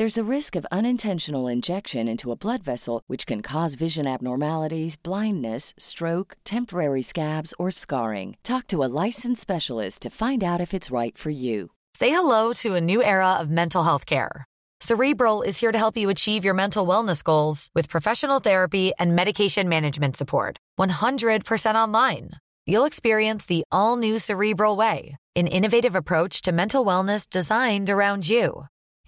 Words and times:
There's 0.00 0.16
a 0.16 0.34
risk 0.36 0.56
of 0.56 0.66
unintentional 0.72 1.46
injection 1.46 2.08
into 2.08 2.32
a 2.32 2.34
blood 2.34 2.62
vessel, 2.62 3.02
which 3.06 3.26
can 3.26 3.42
cause 3.42 3.74
vision 3.74 4.06
abnormalities, 4.06 4.96
blindness, 4.96 5.74
stroke, 5.76 6.38
temporary 6.42 7.02
scabs, 7.02 7.52
or 7.58 7.70
scarring. 7.70 8.38
Talk 8.42 8.66
to 8.68 8.82
a 8.82 8.88
licensed 9.04 9.42
specialist 9.42 10.00
to 10.00 10.08
find 10.08 10.42
out 10.42 10.58
if 10.58 10.72
it's 10.72 10.90
right 10.90 11.18
for 11.18 11.28
you. 11.28 11.72
Say 11.92 12.08
hello 12.08 12.54
to 12.62 12.76
a 12.76 12.80
new 12.80 13.02
era 13.02 13.34
of 13.34 13.50
mental 13.50 13.82
health 13.82 14.06
care. 14.06 14.46
Cerebral 14.80 15.42
is 15.42 15.60
here 15.60 15.70
to 15.70 15.76
help 15.76 15.98
you 15.98 16.08
achieve 16.08 16.46
your 16.46 16.54
mental 16.54 16.86
wellness 16.86 17.22
goals 17.22 17.68
with 17.74 17.90
professional 17.90 18.40
therapy 18.40 18.92
and 18.98 19.14
medication 19.14 19.68
management 19.68 20.16
support. 20.16 20.56
100% 20.78 21.74
online. 21.74 22.30
You'll 22.64 22.86
experience 22.86 23.44
the 23.44 23.64
all 23.70 23.98
new 23.98 24.18
Cerebral 24.18 24.76
Way, 24.76 25.18
an 25.36 25.46
innovative 25.46 25.94
approach 25.94 26.40
to 26.42 26.52
mental 26.52 26.86
wellness 26.86 27.28
designed 27.28 27.90
around 27.90 28.26
you. 28.26 28.64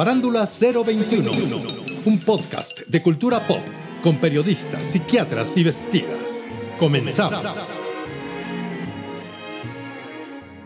Farándula 0.00 0.46
021, 0.46 1.30
un 2.06 2.18
podcast 2.20 2.86
de 2.86 3.02
cultura 3.02 3.38
pop 3.46 3.60
con 4.02 4.16
periodistas, 4.16 4.86
psiquiatras 4.86 5.54
y 5.58 5.64
vestidas. 5.64 6.42
Comenzamos. 6.78 7.44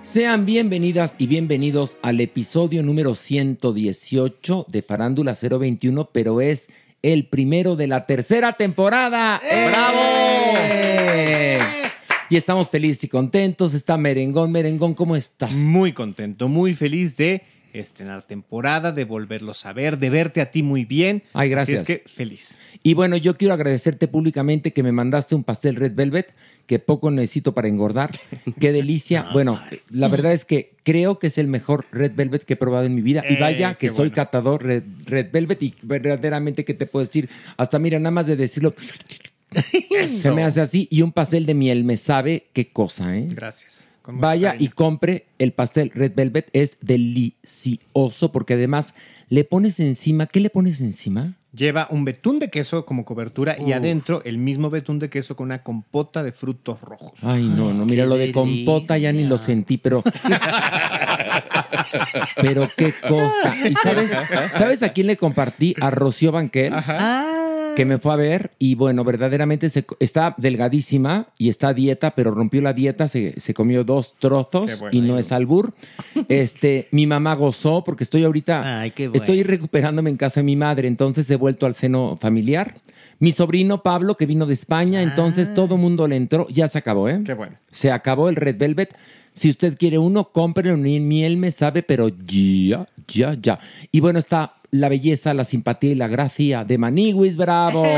Sean 0.04 0.46
bienvenidas 0.46 1.16
y 1.18 1.26
bienvenidos 1.26 1.96
al 2.00 2.20
episodio 2.20 2.84
número 2.84 3.16
118 3.16 4.66
de 4.68 4.82
Farándula 4.82 5.34
021, 5.34 6.10
pero 6.12 6.40
es 6.40 6.68
el 7.02 7.26
primero 7.26 7.74
de 7.74 7.88
la 7.88 8.06
tercera 8.06 8.52
temporada. 8.52 9.40
¡Bravo! 9.42 9.98
Y 12.30 12.36
estamos 12.36 12.70
felices 12.70 13.02
y 13.02 13.08
contentos. 13.08 13.74
Está 13.74 13.96
Merengón. 13.96 14.52
Merengón, 14.52 14.94
¿cómo 14.94 15.16
estás? 15.16 15.50
Muy 15.50 15.92
contento, 15.92 16.46
muy 16.46 16.74
feliz 16.74 17.16
de 17.16 17.42
estrenar 17.74 18.26
temporada, 18.26 18.92
de 18.92 19.04
volverlos 19.04 19.66
a 19.66 19.72
ver, 19.72 19.98
de 19.98 20.10
verte 20.10 20.40
a 20.40 20.50
ti 20.50 20.62
muy 20.62 20.84
bien. 20.84 21.22
Ay, 21.32 21.48
gracias. 21.50 21.82
Así 21.82 21.92
es 21.92 21.98
que 22.00 22.08
feliz. 22.08 22.60
Y 22.82 22.94
bueno, 22.94 23.16
yo 23.16 23.36
quiero 23.36 23.54
agradecerte 23.54 24.08
públicamente 24.08 24.72
que 24.72 24.82
me 24.82 24.92
mandaste 24.92 25.34
un 25.34 25.44
pastel 25.44 25.76
Red 25.76 25.94
Velvet 25.94 26.34
que 26.66 26.78
poco 26.78 27.10
necesito 27.10 27.52
para 27.54 27.68
engordar. 27.68 28.10
Qué 28.60 28.72
delicia. 28.72 29.26
bueno, 29.32 29.60
la 29.90 30.08
verdad 30.08 30.32
es 30.32 30.44
que 30.44 30.72
creo 30.82 31.18
que 31.18 31.26
es 31.26 31.36
el 31.38 31.46
mejor 31.46 31.84
Red 31.92 32.12
Velvet 32.14 32.44
que 32.44 32.54
he 32.54 32.56
probado 32.56 32.86
en 32.86 32.94
mi 32.94 33.02
vida. 33.02 33.22
y 33.28 33.34
Eh, 33.34 33.38
vaya 33.40 33.74
que 33.74 33.88
soy 33.88 33.96
bueno. 33.96 34.14
catador 34.14 34.62
Red, 34.64 34.82
Red 35.04 35.30
Velvet 35.30 35.62
y 35.62 35.74
verdaderamente, 35.82 36.64
¿qué 36.64 36.72
te 36.74 36.86
puedo 36.86 37.04
decir? 37.04 37.28
Hasta 37.58 37.78
mira, 37.78 37.98
nada 37.98 38.12
más 38.12 38.26
de 38.26 38.36
decirlo, 38.36 38.74
se 40.06 40.30
me 40.30 40.42
hace 40.42 40.60
así. 40.60 40.88
Y 40.90 41.02
un 41.02 41.12
pastel 41.12 41.44
de 41.46 41.54
miel 41.54 41.84
me 41.84 41.96
sabe 41.96 42.46
qué 42.52 42.70
cosa, 42.70 43.16
¿eh? 43.16 43.26
Gracias. 43.30 43.88
Vaya 44.06 44.52
cariño. 44.52 44.64
y 44.64 44.74
compre 44.74 45.26
el 45.38 45.52
pastel 45.52 45.90
Red 45.94 46.12
Velvet. 46.14 46.48
Es 46.52 46.78
delicioso 46.80 48.32
porque 48.32 48.54
además 48.54 48.94
le 49.28 49.44
pones 49.44 49.80
encima, 49.80 50.26
¿qué 50.26 50.40
le 50.40 50.50
pones 50.50 50.80
encima? 50.80 51.36
Lleva 51.54 51.86
un 51.90 52.04
betún 52.04 52.40
de 52.40 52.50
queso 52.50 52.84
como 52.84 53.04
cobertura 53.04 53.56
y 53.58 53.72
adentro 53.72 54.22
el 54.24 54.38
mismo 54.38 54.70
betún 54.70 54.98
de 54.98 55.08
queso 55.08 55.36
con 55.36 55.46
una 55.46 55.62
compota 55.62 56.24
de 56.24 56.32
frutos 56.32 56.80
rojos. 56.80 57.12
Ay, 57.22 57.44
no, 57.44 57.72
no, 57.72 57.86
mira, 57.86 58.06
lo 58.06 58.16
de 58.16 58.32
compota 58.32 58.98
ya 58.98 59.12
ni 59.12 59.24
lo 59.24 59.38
sentí, 59.38 59.78
pero. 59.78 60.02
pero 62.42 62.68
qué 62.76 62.92
cosa. 63.06 63.68
¿Y 63.68 63.74
sabes, 63.74 64.10
sabes 64.58 64.82
a 64.82 64.88
quién 64.88 65.06
le 65.06 65.16
compartí? 65.16 65.76
A 65.80 65.92
Rocío 65.92 66.32
Banquel, 66.32 66.74
que 67.74 67.84
me 67.84 67.98
fue 67.98 68.12
a 68.12 68.16
ver 68.16 68.52
y 68.58 68.74
bueno, 68.74 69.04
verdaderamente 69.04 69.70
se, 69.70 69.84
está 70.00 70.34
delgadísima 70.38 71.26
y 71.38 71.48
está 71.48 71.68
a 71.68 71.74
dieta, 71.74 72.14
pero 72.14 72.30
rompió 72.30 72.60
la 72.62 72.72
dieta, 72.72 73.08
se, 73.08 73.38
se 73.38 73.54
comió 73.54 73.84
dos 73.84 74.14
trozos 74.18 74.80
bueno. 74.80 74.96
y 74.96 75.00
no 75.00 75.18
es 75.18 75.32
albur. 75.32 75.74
Este, 76.28 76.88
mi 76.90 77.06
mamá 77.06 77.34
gozó 77.34 77.84
porque 77.84 78.04
estoy 78.04 78.24
ahorita, 78.24 78.80
Ay, 78.80 78.90
qué 78.92 79.08
bueno. 79.08 79.22
estoy 79.22 79.42
recuperándome 79.42 80.10
en 80.10 80.16
casa 80.16 80.40
de 80.40 80.44
mi 80.44 80.56
madre, 80.56 80.88
entonces 80.88 81.30
he 81.30 81.36
vuelto 81.36 81.66
al 81.66 81.74
seno 81.74 82.16
familiar. 82.20 82.76
Mi 83.18 83.30
sobrino 83.30 83.82
Pablo, 83.82 84.16
que 84.16 84.26
vino 84.26 84.46
de 84.46 84.54
España, 84.54 85.02
entonces 85.02 85.54
todo 85.54 85.76
mundo 85.76 86.08
le 86.08 86.16
entró, 86.16 86.48
ya 86.48 86.68
se 86.68 86.78
acabó, 86.78 87.08
¿eh? 87.08 87.22
Qué 87.24 87.34
bueno. 87.34 87.56
Se 87.70 87.90
acabó 87.90 88.28
el 88.28 88.36
Red 88.36 88.58
Velvet. 88.58 88.94
Si 89.32 89.50
usted 89.50 89.76
quiere 89.76 89.98
uno, 89.98 90.30
cómprelo. 90.30 90.76
Ni 90.76 91.00
miel 91.00 91.36
me 91.36 91.50
sabe, 91.50 91.82
pero 91.82 92.08
ya, 92.08 92.86
ya, 93.08 93.34
ya. 93.34 93.58
Y 93.90 94.00
bueno, 94.00 94.18
está 94.18 94.54
la 94.74 94.88
belleza, 94.88 95.34
la 95.34 95.44
simpatía 95.44 95.92
y 95.92 95.94
la 95.94 96.08
gracia 96.08 96.64
de 96.64 96.78
Maniwis. 96.78 97.36
¡Bravo! 97.36 97.84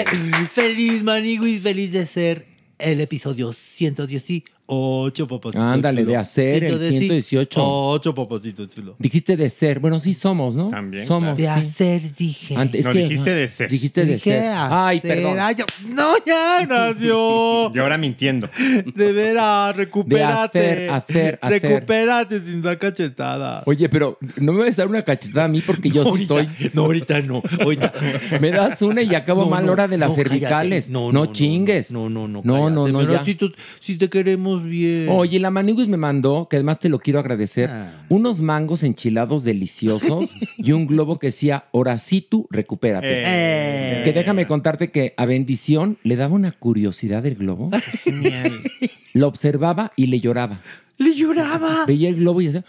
Eh, 0.00 0.04
Feliz 0.52 1.02
Maniguis, 1.02 1.60
feliz 1.60 1.92
de 1.92 2.06
ser 2.06 2.46
el 2.78 3.00
episodio 3.00 3.52
118, 3.52 4.52
papacito. 4.68 5.62
Ándale, 5.62 6.02
chulo. 6.02 6.10
de 6.12 6.16
hacer 6.18 6.64
el 6.64 6.78
118. 6.80 7.60
8, 7.62 8.14
papacito 8.14 8.66
chulo. 8.66 8.96
Dijiste 8.98 9.36
de 9.36 9.48
ser. 9.48 9.80
Bueno, 9.80 9.98
sí 9.98 10.12
somos, 10.14 10.54
¿no? 10.56 10.66
También, 10.66 11.06
Somos. 11.06 11.36
De 11.36 11.44
sí. 11.44 11.48
hacer, 11.48 12.14
dije. 12.14 12.54
Antes- 12.56 12.80
es 12.80 12.86
No, 12.86 12.92
que- 12.92 12.98
dijiste 13.04 13.30
de 13.34 13.48
ser. 13.48 13.70
Dijiste 13.70 14.04
de 14.04 14.18
ser. 14.18 14.52
Ay, 14.54 14.98
hacer. 14.98 15.14
perdón. 15.16 15.38
Ay, 15.40 15.54
yo- 15.58 15.64
no, 15.88 16.14
ya, 16.26 16.62
Ignacio. 16.62 17.72
Y 17.74 17.78
ahora 17.78 17.96
mintiendo. 17.98 18.48
De 18.94 19.12
veras, 19.12 19.74
recupérate. 19.76 20.58
De 20.58 20.66
hacer, 20.88 20.90
hacer, 20.90 21.38
hacer. 21.40 21.62
Recupérate 21.62 22.40
sin 22.40 22.62
dar 22.62 22.78
cachetadas. 22.78 23.62
Oye, 23.66 23.88
pero 23.88 24.18
no 24.36 24.52
me 24.52 24.64
vas 24.64 24.78
a 24.78 24.82
dar 24.82 24.88
una 24.88 25.02
cachetada 25.02 25.46
a 25.46 25.48
mí 25.48 25.60
porque 25.60 25.88
yo 25.90 26.04
sí 26.04 26.10
ahorita, 26.10 26.40
estoy. 26.40 26.70
No, 26.74 26.82
ahorita 26.84 27.20
no. 27.22 27.42
Ahorita. 27.60 27.92
Me 28.40 28.50
das 28.50 28.82
una 28.82 29.02
y 29.02 29.14
acabo 29.14 29.38
No, 29.44 29.50
mal 29.50 29.66
no, 29.66 29.72
hora 29.72 29.88
de 29.88 29.96
las 29.98 30.10
no, 30.10 30.14
cervicales. 30.14 30.88
No, 30.90 31.06
No, 31.06 31.12
no, 31.12 31.24
no, 31.26 31.32
chingues. 31.32 31.90
No, 31.90 32.08
no, 32.10 32.28
no. 32.28 32.42
No, 32.44 32.68
no, 32.70 32.86
no, 32.88 33.24
tú- 33.38 33.52
si 33.80 33.96
te 33.96 34.08
queremos 34.08 34.57
estamos 34.58 34.70
bien. 34.70 35.06
Oye, 35.10 35.38
la 35.40 35.50
Maniguis 35.50 35.88
me 35.88 35.96
mandó, 35.96 36.48
que 36.48 36.56
además 36.56 36.78
te 36.78 36.88
lo 36.88 36.98
quiero 36.98 37.18
agradecer, 37.18 37.68
Ah. 37.70 38.04
unos 38.08 38.40
mangos 38.40 38.82
enchilados 38.82 39.44
deliciosos 39.44 40.34
y 40.58 40.72
un 40.72 40.86
globo 40.86 41.18
que 41.18 41.28
decía, 41.28 41.64
Horacitu, 41.72 42.46
recupérate. 42.50 43.06
Eh. 43.24 44.02
Que 44.04 44.12
déjame 44.12 44.46
contarte 44.46 44.90
que 44.90 45.14
a 45.16 45.26
Bendición 45.26 45.98
le 46.02 46.16
daba 46.16 46.34
una 46.34 46.52
curiosidad 46.52 47.24
el 47.26 47.34
globo. 47.36 47.70
Lo 49.14 49.26
observaba 49.28 49.92
y 49.96 50.06
le 50.06 50.20
lloraba. 50.20 50.60
Le 50.98 51.14
lloraba. 51.14 51.84
Veía 51.86 52.08
el 52.08 52.16
globo 52.16 52.40
y 52.40 52.48
hacía... 52.48 52.64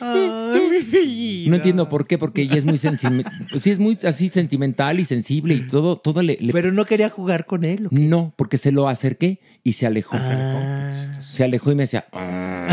Ay, 0.00 0.60
mi 0.70 0.78
vida. 1.00 1.50
No 1.50 1.56
entiendo 1.56 1.88
por 1.88 2.06
qué, 2.06 2.18
porque 2.18 2.42
ella 2.42 2.56
es 2.56 2.64
muy 2.64 2.78
sensible. 2.78 3.24
Sí, 3.56 3.70
es 3.70 3.78
muy 3.78 3.96
así 4.04 4.28
sentimental 4.28 4.98
y 5.00 5.04
sensible 5.04 5.54
y 5.54 5.60
todo, 5.60 5.96
todo 5.98 6.22
le, 6.22 6.36
le- 6.40 6.52
Pero 6.52 6.72
no 6.72 6.84
quería 6.86 7.08
jugar 7.08 7.46
con 7.46 7.64
él. 7.64 7.86
¿o 7.86 7.90
qué? 7.90 7.96
No, 7.96 8.32
porque 8.36 8.56
se 8.58 8.72
lo 8.72 8.88
acerqué 8.88 9.40
y 9.62 9.72
se 9.72 9.86
alejó. 9.86 10.16
Ah. 10.20 10.92
Se 11.20 11.44
alejó 11.44 11.70
y 11.72 11.74
me 11.76 11.82
decía. 11.84 12.06
"Ah". 12.12 12.66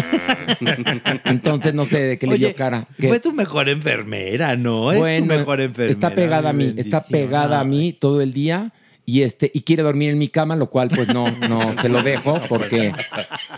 Entonces 1.26 1.74
no 1.74 1.86
sé 1.86 2.00
de 2.00 2.18
qué 2.18 2.28
le 2.28 2.38
dio 2.38 2.56
cara. 2.56 2.88
Que- 2.98 3.08
Fue 3.10 3.20
tu 3.20 3.32
mejor 3.34 3.70
enfermera, 3.70 4.56
¿no? 4.56 4.92
Es 4.92 5.00
bueno, 5.00 5.28
tu 5.28 5.34
mejor 5.34 5.62
enfermera. 5.62 5.92
está 5.92 6.16
pegada 6.16 6.50
a 6.50 6.54
mí, 6.54 6.74
está 6.78 7.04
pegada 7.04 7.60
a 7.60 7.64
mí 7.64 7.94
todo 7.94 8.22
el 8.22 8.34
día 8.34 8.72
y 9.06 9.22
este 9.24 9.52
y 9.54 9.62
quiere 9.62 9.84
dormir 9.84 10.12
en 10.12 10.18
mi 10.18 10.30
cama, 10.30 10.56
lo 10.56 10.70
cual 10.70 10.90
pues 10.90 11.14
no 11.14 11.26
no 11.50 11.74
se 11.82 11.90
lo 11.90 12.02
dejo 12.04 12.40
porque 12.48 12.94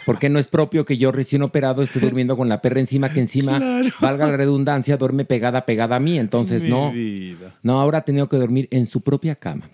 porque 0.05 0.29
no 0.29 0.39
es 0.39 0.47
propio 0.47 0.85
que 0.85 0.97
yo 0.97 1.11
recién 1.11 1.41
operado 1.43 1.83
esté 1.83 1.99
durmiendo 1.99 2.35
con 2.35 2.49
la 2.49 2.61
perra 2.61 2.79
encima 2.79 3.11
que 3.13 3.19
encima 3.19 3.59
valga 3.99 4.27
la 4.27 4.37
redundancia 4.37 4.97
duerme 4.97 5.25
pegada 5.25 5.65
pegada 5.65 5.97
a 5.97 5.99
mí, 5.99 6.17
entonces 6.17 6.63
Mi 6.63 6.69
no. 6.69 6.91
vida. 6.91 7.55
No, 7.63 7.79
ahora 7.79 7.99
ha 7.99 8.05
tenido 8.05 8.27
que 8.29 8.37
dormir 8.37 8.67
en 8.71 8.87
su 8.87 9.01
propia 9.01 9.35
cama. 9.35 9.69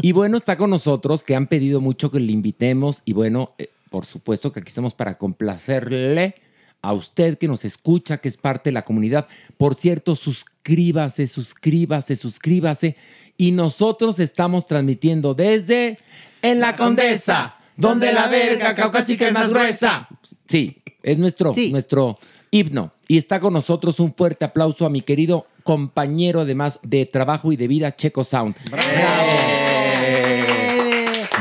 y 0.00 0.12
bueno, 0.12 0.36
está 0.36 0.56
con 0.56 0.70
nosotros, 0.70 1.22
que 1.22 1.34
han 1.36 1.46
pedido 1.46 1.80
mucho 1.80 2.10
que 2.10 2.20
le 2.20 2.32
invitemos. 2.32 3.02
Y 3.04 3.12
bueno, 3.12 3.52
eh, 3.58 3.68
por 3.90 4.04
supuesto 4.04 4.52
que 4.52 4.60
aquí 4.60 4.68
estamos 4.68 4.94
para 4.94 5.18
complacerle 5.18 6.34
a 6.82 6.92
usted 6.92 7.38
que 7.38 7.48
nos 7.48 7.64
escucha, 7.64 8.18
que 8.18 8.28
es 8.28 8.36
parte 8.36 8.70
de 8.70 8.74
la 8.74 8.84
comunidad. 8.84 9.26
Por 9.56 9.74
cierto, 9.74 10.14
suscríbase, 10.16 11.26
suscríbase, 11.26 12.16
suscríbase. 12.16 12.96
Y 13.36 13.52
nosotros 13.52 14.18
estamos 14.18 14.66
transmitiendo 14.66 15.34
desde 15.34 15.98
En 16.42 16.60
la 16.60 16.76
Condesa, 16.76 17.56
donde 17.76 18.12
la 18.12 18.28
verga 18.28 18.74
caucásica 18.74 19.26
es 19.28 19.32
más 19.32 19.50
gruesa. 19.50 20.08
Sí, 20.48 20.82
es 21.02 21.18
nuestro, 21.18 21.52
Sí. 21.54 21.70
nuestro 21.72 22.18
himno. 22.50 22.92
Y 23.08 23.18
está 23.18 23.38
con 23.40 23.52
nosotros 23.52 24.00
un 24.00 24.14
fuerte 24.14 24.44
aplauso 24.44 24.86
a 24.86 24.90
mi 24.90 25.00
querido 25.02 25.46
compañero 25.62 26.40
además 26.42 26.78
de 26.82 27.06
trabajo 27.06 27.52
y 27.52 27.56
de 27.56 27.68
vida, 27.68 27.94
Checo 27.94 28.24
Sound. 28.24 28.54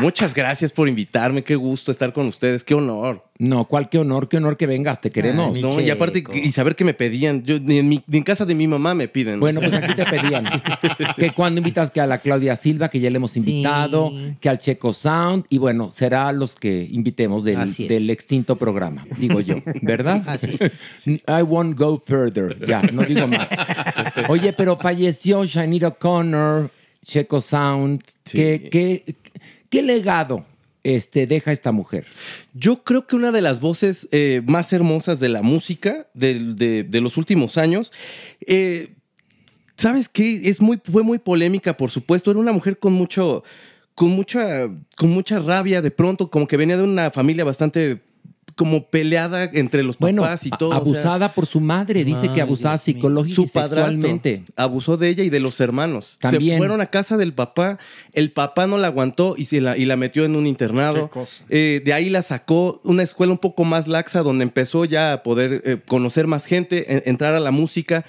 Muchas 0.01 0.33
gracias 0.33 0.71
por 0.71 0.87
invitarme, 0.89 1.43
qué 1.43 1.55
gusto 1.55 1.91
estar 1.91 2.11
con 2.13 2.27
ustedes, 2.27 2.63
qué 2.63 2.73
honor. 2.73 3.23
No, 3.37 3.65
cuál 3.65 3.89
qué 3.89 3.97
honor, 3.99 4.29
qué 4.29 4.37
honor 4.37 4.55
que 4.55 4.65
vengas, 4.65 5.01
te 5.01 5.11
queremos. 5.11 5.59
No, 5.59 5.79
y 5.81 5.89
aparte, 5.89 6.23
y 6.33 6.51
saber 6.53 6.75
que 6.75 6.85
me 6.85 6.93
pedían, 6.93 7.43
yo 7.43 7.59
ni 7.59 7.79
en, 7.79 7.89
mi- 7.89 8.03
ni 8.07 8.19
en 8.19 8.23
casa 8.23 8.45
de 8.45 8.55
mi 8.55 8.65
mamá 8.67 8.93
me 8.95 9.07
piden. 9.09 9.39
Bueno, 9.41 9.59
pues 9.59 9.73
aquí 9.73 9.93
te 9.93 10.05
pedían. 10.09 10.45
Que 11.17 11.31
cuando 11.31 11.59
invitas 11.59 11.91
que 11.91 11.99
a 12.01 12.07
la 12.07 12.19
Claudia 12.19 12.55
Silva, 12.55 12.89
que 12.89 12.99
ya 12.99 13.09
le 13.09 13.17
hemos 13.17 13.35
invitado, 13.35 14.13
que 14.39 14.47
al 14.49 14.57
Checo 14.57 14.93
Sound, 14.93 15.45
y 15.49 15.57
bueno, 15.57 15.91
será 15.93 16.31
los 16.31 16.55
que 16.55 16.87
invitemos 16.89 17.43
del, 17.43 17.73
del 17.73 18.09
extinto 18.09 18.55
programa, 18.57 19.05
digo 19.17 19.41
yo, 19.41 19.55
¿verdad? 19.81 20.23
Así 20.27 20.57
I 21.27 21.41
won't 21.41 21.77
go 21.77 22.01
further, 22.05 22.57
ya, 22.65 22.81
no 22.83 23.03
digo 23.03 23.27
más. 23.27 23.49
Oye, 24.29 24.53
pero 24.53 24.77
falleció 24.77 25.43
Shanira 25.45 25.89
O'Connor, 25.89 26.71
Checo 27.03 27.41
Sound, 27.41 28.01
Sí. 28.25 28.37
¿qué, 28.37 28.69
qué, 28.71 29.15
qué 29.75 29.81
legado 29.81 30.45
este, 30.83 31.27
deja 31.27 31.51
esta 31.51 31.73
mujer? 31.73 32.05
Yo 32.53 32.83
creo 32.83 33.07
que 33.07 33.17
una 33.17 33.33
de 33.33 33.41
las 33.41 33.59
voces 33.59 34.07
eh, 34.11 34.41
más 34.45 34.71
hermosas 34.71 35.19
de 35.19 35.27
la 35.27 35.41
música 35.41 36.07
de 36.13 36.87
los 37.01 37.17
últimos 37.17 37.57
años. 37.57 37.91
eh, 38.47 38.93
¿Sabes 39.75 40.07
qué? 40.07 40.49
Es 40.49 40.61
muy, 40.61 40.79
fue 40.81 41.03
muy 41.03 41.19
polémica, 41.19 41.75
por 41.75 41.91
supuesto. 41.91 42.31
Era 42.31 42.39
una 42.39 42.53
mujer 42.53 42.79
con 42.79 42.93
mucho. 42.93 43.43
Con 43.93 44.09
mucha, 44.09 44.69
con 44.97 45.09
mucha 45.09 45.39
rabia 45.39 45.81
de 45.81 45.89
pronto, 45.89 46.29
como 46.29 46.47
que 46.47 46.57
venía 46.57 46.75
de 46.75 46.83
una 46.83 47.11
familia 47.11 47.45
bastante 47.45 48.01
como 48.55 48.85
peleada 48.87 49.43
entre 49.53 49.83
los 49.83 49.97
Bueno, 49.97 50.21
papás 50.21 50.45
y 50.45 50.49
todo. 50.49 50.69
o 50.69 50.71
sea, 50.71 50.77
abusada 50.79 51.33
por 51.33 51.45
su 51.45 51.59
madre, 51.59 52.05
dice 52.05 52.29
que 52.33 52.39
abusada 52.41 52.75
mío. 52.75 52.81
psicológica 52.83 53.35
su 53.35 53.41
y 53.43 53.47
sexualmente. 53.49 54.43
abusó 54.55 54.95
de 54.95 55.09
ella 55.09 55.23
y 55.25 55.29
de 55.29 55.41
los 55.41 55.59
hermanos. 55.59 56.17
También. 56.21 56.53
Se 56.53 56.57
fueron 56.59 56.79
a 56.79 56.85
casa 56.85 57.17
del 57.17 57.33
papá. 57.33 57.77
El 58.13 58.31
papá 58.31 58.65
no 58.65 58.77
la 58.77 58.87
aguantó 58.87 59.35
y, 59.37 59.45
se 59.45 59.59
la, 59.59 59.75
y 59.77 59.83
la 59.85 59.97
metió 59.97 60.23
en 60.23 60.35
un 60.37 60.47
internado. 60.47 61.05
Qué 61.09 61.19
cosa. 61.19 61.43
Eh, 61.49 61.81
de 61.83 61.91
ahí 61.93 62.09
la 62.09 62.21
sacó 62.21 62.79
una 62.85 63.03
escuela 63.03 63.33
un 63.33 63.39
poco 63.39 63.65
más 63.65 63.87
laxa 63.87 64.21
donde 64.21 64.43
empezó 64.43 64.85
ya 64.85 65.11
a 65.11 65.21
poder 65.23 65.61
eh, 65.65 65.77
conocer 65.85 66.25
más 66.25 66.45
gente, 66.45 66.93
en- 66.93 67.03
entrar 67.05 67.35
a 67.35 67.39
la 67.41 67.51
música. 67.51 68.05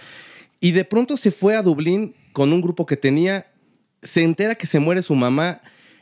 Y 0.61 0.71
de 0.71 0.85
pronto 0.85 1.17
se 1.17 1.33
fue 1.33 1.57
a 1.57 1.63
Dublín 1.63 2.15
con 2.33 2.53
un 2.53 2.61
grupo 2.63 2.87
que 2.87 2.97
tenía. 2.97 3.47
Se 4.03 4.23
entera 4.23 4.55
que 4.55 4.67
se 4.69 4.79
muere 4.79 5.03
su 5.03 5.15
mamá. 5.17 5.61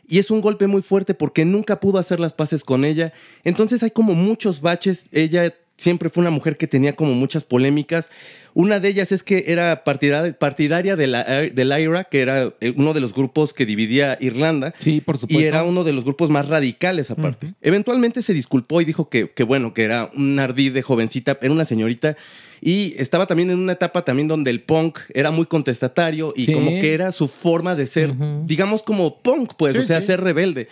Y 0.08 0.18
es 0.18 0.30
un 0.30 0.40
golpe 0.40 0.66
muy 0.66 0.82
fuerte 0.82 1.14
porque 1.14 1.44
nunca 1.44 1.80
pudo 1.80 1.98
hacer 1.98 2.20
las 2.20 2.32
paces 2.32 2.64
con 2.64 2.84
ella. 2.84 3.12
Entonces 3.44 3.82
hay 3.82 3.90
como 3.90 4.14
muchos 4.14 4.60
baches. 4.60 5.06
Ella 5.12 5.54
siempre 5.76 6.08
fue 6.08 6.20
una 6.20 6.30
mujer 6.30 6.56
que 6.56 6.66
tenía 6.68 6.94
como 6.94 7.14
muchas 7.14 7.42
polémicas. 7.44 8.08
Una 8.52 8.78
de 8.78 8.88
ellas 8.88 9.10
es 9.10 9.24
que 9.24 9.46
era 9.48 9.82
partida- 9.82 10.32
partidaria 10.38 10.94
de 10.94 11.06
la, 11.08 11.24
del 11.24 11.72
IRA, 11.80 12.04
que 12.04 12.20
era 12.20 12.54
eh, 12.60 12.72
uno 12.76 12.92
de 12.92 13.00
los 13.00 13.12
grupos 13.12 13.52
que 13.52 13.66
dividía 13.66 14.16
Irlanda. 14.20 14.72
Sí, 14.78 15.00
por 15.00 15.18
supuesto. 15.18 15.42
Y 15.42 15.44
era 15.44 15.64
uno 15.64 15.82
de 15.82 15.92
los 15.92 16.04
grupos 16.04 16.30
más 16.30 16.46
radicales 16.46 17.10
aparte. 17.10 17.54
Eventualmente 17.62 18.22
se 18.22 18.32
disculpó 18.32 18.80
y 18.80 18.84
dijo 18.84 19.08
que, 19.08 19.30
que 19.32 19.42
bueno, 19.42 19.74
que 19.74 19.82
era 19.82 20.10
un 20.14 20.38
ardid 20.38 20.72
de 20.72 20.82
jovencita, 20.82 21.38
era 21.42 21.52
una 21.52 21.64
señorita. 21.64 22.16
Y 22.66 22.94
estaba 22.96 23.26
también 23.26 23.50
en 23.50 23.58
una 23.58 23.72
etapa 23.74 24.06
también 24.06 24.26
donde 24.26 24.50
el 24.50 24.62
punk 24.62 24.98
era 25.12 25.30
muy 25.30 25.44
contestatario 25.44 26.32
y 26.34 26.46
Sí. 26.46 26.52
como 26.54 26.70
que 26.70 26.94
era 26.94 27.12
su 27.12 27.28
forma 27.28 27.74
de 27.76 27.86
ser, 27.86 28.14
digamos 28.46 28.82
como 28.82 29.20
punk, 29.20 29.52
pues, 29.58 29.74
Sí, 29.74 29.80
o 29.80 29.82
sea, 29.84 30.00
sí. 30.00 30.06
ser 30.06 30.22
rebelde. 30.22 30.68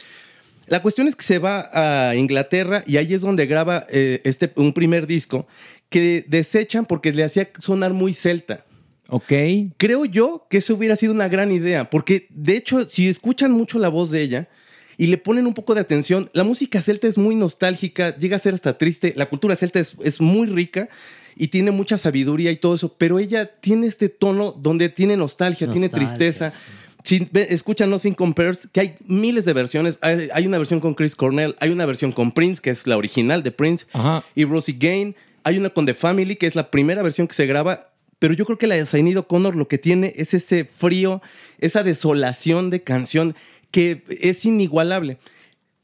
La 0.68 0.80
cuestión 0.80 1.06
es 1.06 1.14
que 1.16 1.22
se 1.24 1.38
va 1.38 1.68
a 2.08 2.16
Inglaterra 2.16 2.82
y 2.86 2.96
ahí 2.96 3.12
es 3.12 3.20
donde 3.20 3.44
graba 3.44 3.86
eh, 3.90 4.22
este, 4.24 4.50
un 4.56 4.72
primer 4.72 5.06
disco 5.06 5.46
que 5.90 6.24
desechan 6.28 6.86
porque 6.86 7.12
le 7.12 7.24
hacía 7.24 7.50
sonar 7.58 7.92
muy 7.92 8.14
celta. 8.14 8.64
Ok. 9.10 9.30
Creo 9.76 10.06
yo 10.06 10.46
que 10.48 10.58
eso 10.58 10.74
hubiera 10.74 10.96
sido 10.96 11.12
una 11.12 11.28
gran 11.28 11.52
idea, 11.52 11.90
porque 11.90 12.26
de 12.30 12.56
hecho, 12.56 12.88
si 12.88 13.10
escuchan 13.10 13.52
mucho 13.52 13.78
la 13.78 13.88
voz 13.88 14.10
de 14.10 14.22
ella 14.22 14.48
y 14.96 15.08
le 15.08 15.18
ponen 15.18 15.46
un 15.46 15.52
poco 15.52 15.74
de 15.74 15.82
atención, 15.82 16.30
la 16.32 16.44
música 16.44 16.80
celta 16.80 17.06
es 17.06 17.18
muy 17.18 17.34
nostálgica, 17.34 18.16
llega 18.16 18.36
a 18.36 18.40
ser 18.40 18.54
hasta 18.54 18.78
triste, 18.78 19.12
la 19.14 19.28
cultura 19.28 19.56
celta 19.56 19.78
es, 19.80 19.94
es 20.02 20.22
muy 20.22 20.46
rica 20.46 20.88
y 21.36 21.48
tiene 21.48 21.70
mucha 21.70 21.98
sabiduría 21.98 22.50
y 22.50 22.56
todo 22.56 22.74
eso, 22.74 22.94
pero 22.96 23.18
ella 23.18 23.46
tiene 23.46 23.86
este 23.86 24.08
tono 24.08 24.52
donde 24.52 24.88
tiene 24.88 25.16
nostalgia, 25.16 25.70
tiene 25.70 25.88
tristeza. 25.88 26.52
Si 27.04 27.28
escuchan 27.34 27.90
Nothing 27.90 28.14
Compares, 28.14 28.68
que 28.70 28.80
hay 28.80 28.94
miles 29.06 29.44
de 29.44 29.52
versiones. 29.52 29.98
Hay, 30.02 30.28
hay 30.32 30.46
una 30.46 30.58
versión 30.58 30.78
con 30.78 30.94
Chris 30.94 31.16
Cornell, 31.16 31.56
hay 31.58 31.70
una 31.70 31.84
versión 31.84 32.12
con 32.12 32.30
Prince, 32.30 32.62
que 32.62 32.70
es 32.70 32.86
la 32.86 32.96
original 32.96 33.42
de 33.42 33.50
Prince, 33.50 33.86
Ajá. 33.92 34.24
y 34.34 34.44
Rosie 34.44 34.76
Gain. 34.78 35.16
Hay 35.42 35.58
una 35.58 35.70
con 35.70 35.84
The 35.84 35.94
Family, 35.94 36.36
que 36.36 36.46
es 36.46 36.54
la 36.54 36.70
primera 36.70 37.02
versión 37.02 37.26
que 37.26 37.34
se 37.34 37.46
graba. 37.46 37.92
Pero 38.20 38.34
yo 38.34 38.44
creo 38.44 38.56
que 38.56 38.68
la 38.68 38.76
de 38.76 38.86
Zaynid 38.86 39.18
O'Connor 39.18 39.56
lo 39.56 39.66
que 39.66 39.78
tiene 39.78 40.12
es 40.16 40.32
ese 40.32 40.64
frío, 40.64 41.20
esa 41.58 41.82
desolación 41.82 42.70
de 42.70 42.82
canción 42.82 43.34
que 43.72 44.04
es 44.08 44.44
inigualable. 44.44 45.18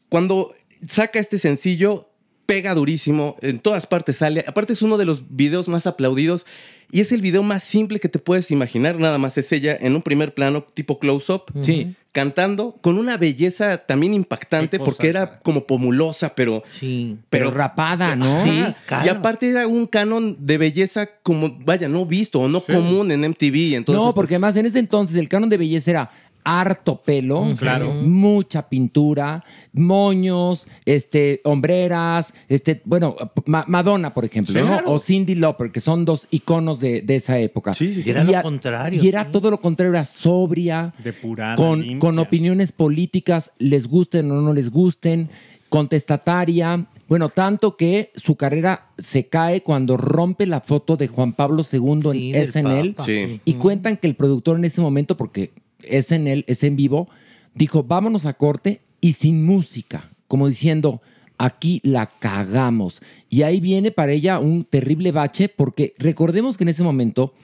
Cuando 0.09 0.55
saca 0.89 1.19
este 1.19 1.41
sencillo, 1.41 2.08
pega 2.49 2.75
durísimo, 2.75 3.37
en 3.43 3.59
todas 3.59 3.87
partes 3.87 4.17
sale. 4.17 4.43
Aparte 4.47 4.73
es 4.73 4.81
uno 4.81 4.97
de 4.97 5.05
los 5.05 5.23
videos 5.29 5.69
más 5.69 5.87
aplaudidos 5.87 6.47
y 6.91 7.03
es 7.03 7.13
el 7.13 7.21
video 7.21 7.43
más 7.43 7.63
simple 7.63 8.01
que 8.01 8.09
te 8.09 8.19
puedes 8.19 8.51
imaginar. 8.51 8.99
Nada 8.99 9.19
más 9.19 9.37
es 9.37 9.53
ella 9.53 9.77
en 9.79 9.95
un 9.95 10.01
primer 10.01 10.33
plano 10.33 10.63
tipo 10.63 10.99
close-up, 10.99 11.43
Sí. 11.61 11.95
cantando 12.11 12.79
con 12.81 12.97
una 12.97 13.19
belleza 13.19 13.77
también 13.77 14.15
impactante 14.15 14.79
cosa, 14.79 14.91
porque 14.91 15.09
era 15.11 15.27
cara. 15.27 15.41
como 15.41 15.67
pomulosa, 15.67 16.35
pero 16.35 16.63
Sí. 16.71 17.19
Pero, 17.29 17.51
rapada, 17.51 18.17
¿no? 18.17 18.43
Sí, 18.45 18.65
claro. 18.87 19.05
y 19.05 19.09
aparte 19.11 19.51
era 19.51 19.67
un 19.67 19.87
canon 19.87 20.35
de 20.41 20.57
belleza 20.57 21.07
como, 21.23 21.55
vaya, 21.67 21.87
no 21.87 22.07
visto 22.07 22.41
o 22.41 22.49
no 22.49 22.63
común 22.63 23.13
en 23.13 23.25
MTV. 23.25 23.75
Entonces, 23.77 24.03
no, 24.03 24.15
porque 24.15 24.29
pues, 24.31 24.43
además 24.43 24.57
en 24.57 24.65
ese 24.65 24.79
entonces 24.79 25.19
el 25.19 25.29
canon 25.29 25.51
de 25.51 25.59
belleza 25.59 25.91
era 25.91 26.11
harto 26.45 27.03
pelo, 27.03 27.47
Claro. 27.59 27.93
mucha 27.93 28.69
pintura, 28.69 29.45
moños, 29.73 30.67
este, 30.87 31.41
hombreras, 31.45 32.33
este, 32.49 32.81
bueno, 32.85 33.17
Ma- 33.47 33.65
Madonna, 33.69 34.15
por 34.15 34.25
ejemplo, 34.25 34.55
Sí, 34.55 34.61
¿no? 34.61 34.67
claro. 34.69 34.91
o 34.93 34.99
Cindy 34.99 35.35
Lauper, 35.35 35.71
que 35.71 35.81
son 35.81 36.05
dos 36.05 36.27
iconos 36.31 36.81
de, 36.81 37.03
de 37.03 37.17
esa 37.17 37.39
época. 37.39 37.75
Sí, 37.75 37.95
sí, 37.95 38.03
sí. 38.03 38.09
Y 38.09 38.11
era 38.11 38.25
lo 38.25 38.37
a- 38.37 38.43
contrario, 38.43 39.03
Y 39.03 39.09
era 39.09 39.25
sí. 39.25 39.29
todo 39.33 39.51
lo 39.51 39.61
contrario, 39.61 39.93
era 39.93 40.05
sobria, 40.05 40.95
Depurada, 41.03 41.57
con, 41.57 41.99
con 41.99 42.19
opiniones 42.19 42.73
políticas, 42.73 43.53
les 43.59 43.87
gusten 43.87 44.31
o 44.31 44.41
no 44.41 44.53
les 44.55 44.71
gusten, 44.71 45.29
contestataria. 45.69 46.87
Bueno, 47.09 47.29
tanto 47.31 47.77
que 47.77 48.13
su 48.17 48.37
carrera 48.37 48.89
se 48.99 49.29
cae 49.29 49.63
cuando 49.63 49.97
rompe 49.97 50.47
la 50.47 50.61
foto 50.61 50.97
de 50.97 51.09
Juan 51.09 51.33
Pablo 51.33 51.65
II 51.71 52.01
Sí, 52.13 52.33
en 52.35 52.47
SNL. 52.47 52.95
Sí. 53.05 53.41
Y 53.45 53.55
cuentan 53.55 53.97
que 53.97 54.07
el 54.07 54.15
productor 54.15 54.59
en 54.59 54.65
ese 54.67 54.81
momento, 54.81 55.17
porque 55.17 55.53
es 55.83 56.13
en 56.13 56.27
él, 56.27 56.45
es 56.49 56.65
en 56.65 56.77
vivo, 56.77 57.09
dijo, 57.55 57.83
vámonos 57.83 58.27
a 58.27 58.35
corte 58.35 58.81
y 59.01 59.13
sin 59.13 59.45
música, 59.45 60.11
como 60.27 60.49
diciendo, 60.49 61.03
aquí 61.39 61.81
la 61.85 62.07
cagamos. 62.07 63.03
Y 63.29 63.43
ahí 63.43 63.61
viene 63.61 63.91
para 63.91 64.13
ella 64.13 64.39
un 64.39 64.65
terrible 64.65 65.13
bache 65.13 65.49
porque 65.49 65.95
recordemos 65.99 66.57
que 66.57 66.65
en 66.65 66.71
ese 66.71 66.83
momento 66.83 67.35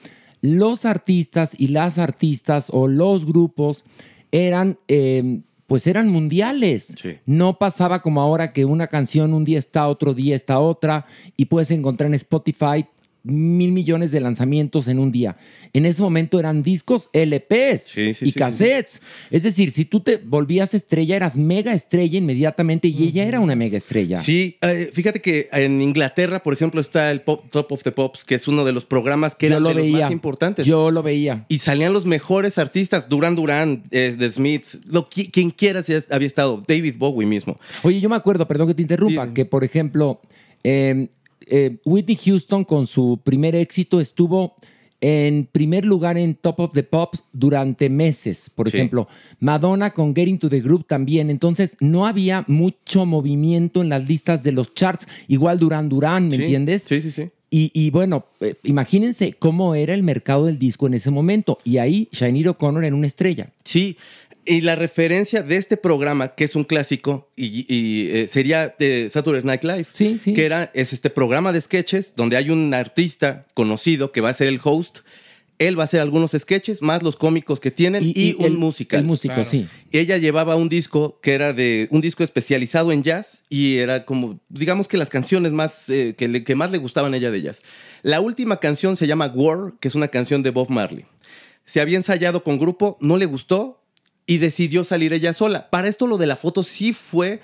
los 0.41 0.85
artistas 0.85 1.51
y 1.57 1.69
las 1.69 1.97
artistas 1.97 2.67
o 2.71 2.87
los 2.87 3.25
grupos 3.25 3.85
eran... 4.31 4.77
eh, 4.87 5.41
pues 5.67 5.87
eran 5.87 6.09
mundiales. 6.09 6.93
No 7.25 7.57
pasaba 7.57 8.01
como 8.01 8.21
ahora 8.21 8.53
que 8.53 8.65
una 8.65 8.87
canción 8.87 9.33
un 9.33 9.43
día 9.45 9.57
está, 9.57 9.87
otro 9.87 10.13
día 10.13 10.35
está 10.35 10.59
otra 10.59 11.07
y 11.35 11.45
puedes 11.45 11.71
encontrar 11.71 12.07
en 12.07 12.13
Spotify 12.13 12.85
mil 13.25 13.71
millones 13.71 14.11
de 14.11 14.19
lanzamientos 14.21 14.87
en 14.87 14.99
un 14.99 15.11
día. 15.11 15.37
En 15.73 15.85
ese 15.85 16.01
momento 16.01 16.39
eran 16.39 16.63
discos 16.63 17.09
LPs 17.11 17.97
y 17.97 18.13
sí, 18.13 18.31
cassettes. 18.31 19.01
Es 19.31 19.43
decir, 19.43 19.71
si 19.71 19.83
tú 19.83 19.99
te 19.99 20.17
volvías 20.17 20.73
estrella, 20.73 21.15
eras 21.15 21.35
mega 21.35 21.73
estrella 21.73 22.17
inmediatamente 22.17 22.87
y 22.87 23.03
ella 23.03 23.25
era 23.25 23.39
una 23.39 23.55
mega 23.55 23.77
estrella. 23.77 24.21
Sí, 24.21 24.57
eh, 24.61 24.91
fíjate 24.93 25.21
que 25.21 25.49
en 25.51 25.81
Inglaterra, 25.81 26.41
por 26.43 26.53
ejemplo, 26.53 26.79
está 26.79 27.11
el 27.11 27.21
Pop- 27.21 27.49
Top 27.51 27.71
of 27.71 27.83
the 27.83 27.91
Pops, 27.91 28.23
que 28.23 28.35
es 28.35 28.47
uno 28.47 28.63
de 28.63 28.71
los 28.71 28.85
programas 28.85 29.35
que 29.35 29.47
eran 29.47 29.63
lo 29.63 29.69
de 29.73 29.75
los 29.75 29.87
más 30.01 30.11
importantes. 30.11 30.65
Yo 30.65 30.91
lo 30.91 31.03
veía. 31.03 31.45
Y 31.49 31.57
salían 31.57 31.91
los 31.93 32.05
mejores 32.05 32.57
artistas, 32.57 33.09
Duran 33.09 33.35
Duran, 33.35 33.83
eh, 33.91 34.15
The 34.17 34.31
Smiths, 34.31 34.79
lo, 34.87 35.09
quien 35.09 35.49
quiera 35.49 35.83
si 35.83 35.93
había 36.09 36.27
estado, 36.27 36.61
David 36.67 36.95
Bowie 36.97 37.25
mismo. 37.27 37.59
Oye, 37.83 37.99
yo 37.99 38.07
me 38.09 38.15
acuerdo, 38.15 38.47
perdón 38.47 38.67
que 38.67 38.75
te 38.75 38.81
interrumpa, 38.81 39.33
que 39.33 39.45
por 39.45 39.63
ejemplo, 39.63 40.21
eh, 40.63 41.07
eh, 41.47 41.77
Whitney 41.85 42.15
Houston 42.17 42.63
con 42.63 42.87
su 42.87 43.19
primer 43.23 43.55
éxito 43.55 43.99
estuvo 43.99 44.55
en 45.01 45.47
primer 45.51 45.85
lugar 45.85 46.17
en 46.17 46.35
Top 46.35 46.59
of 46.61 46.71
the 46.73 46.81
Pops 46.83 47.23
durante 47.33 47.89
meses, 47.89 48.49
por 48.49 48.69
Sí. 48.69 48.77
ejemplo. 48.77 49.07
Madonna 49.39 49.91
con 49.93 50.15
Getting 50.15 50.39
to 50.39 50.49
the 50.49 50.61
Group 50.61 50.87
también. 50.87 51.29
Entonces, 51.29 51.77
no 51.79 52.07
había 52.07 52.43
mucho 52.47 53.05
movimiento 53.05 53.81
en 53.81 53.89
las 53.89 54.07
listas 54.07 54.41
de 54.43 54.53
los 54.53 54.73
charts. 54.73 55.05
Igual 55.27 55.59
Duran 55.59 55.89
Duran, 55.89 56.29
¿me 56.29 56.37
Sí, 56.37 56.41
entiendes? 56.43 56.85
Sí, 56.87 57.01
sí, 57.01 57.11
sí. 57.11 57.29
Y, 57.51 57.71
y 57.73 57.89
bueno, 57.91 58.25
eh, 58.41 58.55
imagínense 58.63 59.33
cómo 59.33 59.75
era 59.75 59.93
el 59.93 60.01
mercado 60.01 60.45
del 60.47 60.57
disco 60.57 60.87
en 60.87 60.95
ese 60.95 61.11
momento. 61.11 61.59
Y 61.63 61.77
ahí 61.77 62.09
Shiny 62.11 62.45
O'Connor 62.47 62.83
era 62.83 62.95
una 62.95 63.05
estrella. 63.07 63.51
Sí, 63.63 63.97
y 64.45 64.61
la 64.61 64.75
referencia 64.75 65.41
de 65.41 65.57
este 65.57 65.77
programa, 65.77 66.35
que 66.35 66.43
es 66.43 66.55
un 66.55 66.63
clásico, 66.63 67.29
y, 67.35 67.65
y, 67.67 68.09
eh, 68.11 68.27
sería 68.27 68.75
de 68.77 69.09
Saturday 69.09 69.43
Night 69.43 69.63
Live. 69.63 69.87
Sí, 69.91 70.19
sí. 70.23 70.33
Que 70.33 70.45
era, 70.45 70.71
es 70.73 70.93
este 70.93 71.09
programa 71.09 71.51
de 71.51 71.61
sketches 71.61 72.13
donde 72.15 72.37
hay 72.37 72.49
un 72.51 72.73
artista 72.73 73.45
conocido 73.53 74.11
que 74.11 74.21
va 74.21 74.29
a 74.29 74.33
ser 74.33 74.47
el 74.47 74.59
host. 74.63 74.99
Él 75.57 75.79
va 75.79 75.83
a 75.83 75.85
hacer 75.85 76.01
algunos 76.01 76.31
sketches, 76.37 76.81
más 76.81 77.01
los 77.01 77.15
cómicos 77.15 77.61
que 77.61 77.71
tienen, 77.71 78.03
y, 78.03 78.11
y 78.15 78.35
un 78.37 78.45
el- 78.45 78.57
musical. 78.57 78.99
el 78.99 79.05
músico, 79.05 79.35
Claro. 79.35 79.49
sí. 79.49 79.67
Ella 79.93 80.17
llevaba 80.17 80.57
un 80.57 80.67
disco 80.67 81.17
que 81.21 81.33
era 81.33 81.53
de 81.53 81.87
un 81.91 82.01
disco 82.01 82.25
especializado 82.25 82.91
en 82.91 83.03
jazz 83.03 83.41
y 83.47 83.77
era 83.77 84.03
como, 84.03 84.41
digamos 84.49 84.89
que 84.89 84.97
las 84.97 85.09
canciones 85.09 85.53
más 85.53 85.89
eh, 85.89 86.13
que, 86.17 86.27
le- 86.27 86.43
que 86.43 86.55
más 86.55 86.71
le 86.71 86.77
gustaban 86.77 87.13
a 87.13 87.17
ella 87.17 87.31
de 87.31 87.41
jazz. 87.41 87.63
La 88.03 88.19
última 88.19 88.59
canción 88.59 88.97
se 88.97 89.07
llama 89.07 89.31
War, 89.33 89.73
que 89.79 89.87
es 89.87 89.95
una 89.95 90.09
canción 90.09 90.43
de 90.43 90.49
Bob 90.51 90.69
Marley. 90.69 91.05
Se 91.63 91.79
había 91.79 91.95
ensayado 91.95 92.43
con 92.43 92.59
grupo, 92.59 92.97
no 92.99 93.15
le 93.15 93.25
gustó 93.25 93.81
y 94.25 94.37
decidió 94.39 94.83
salir 94.83 95.13
ella 95.13 95.33
sola. 95.33 95.69
Para 95.69 95.87
esto 95.87 96.07
lo 96.07 96.17
de 96.17 96.27
la 96.27 96.35
foto 96.35 96.63
sí 96.63 96.93
fue, 96.93 97.39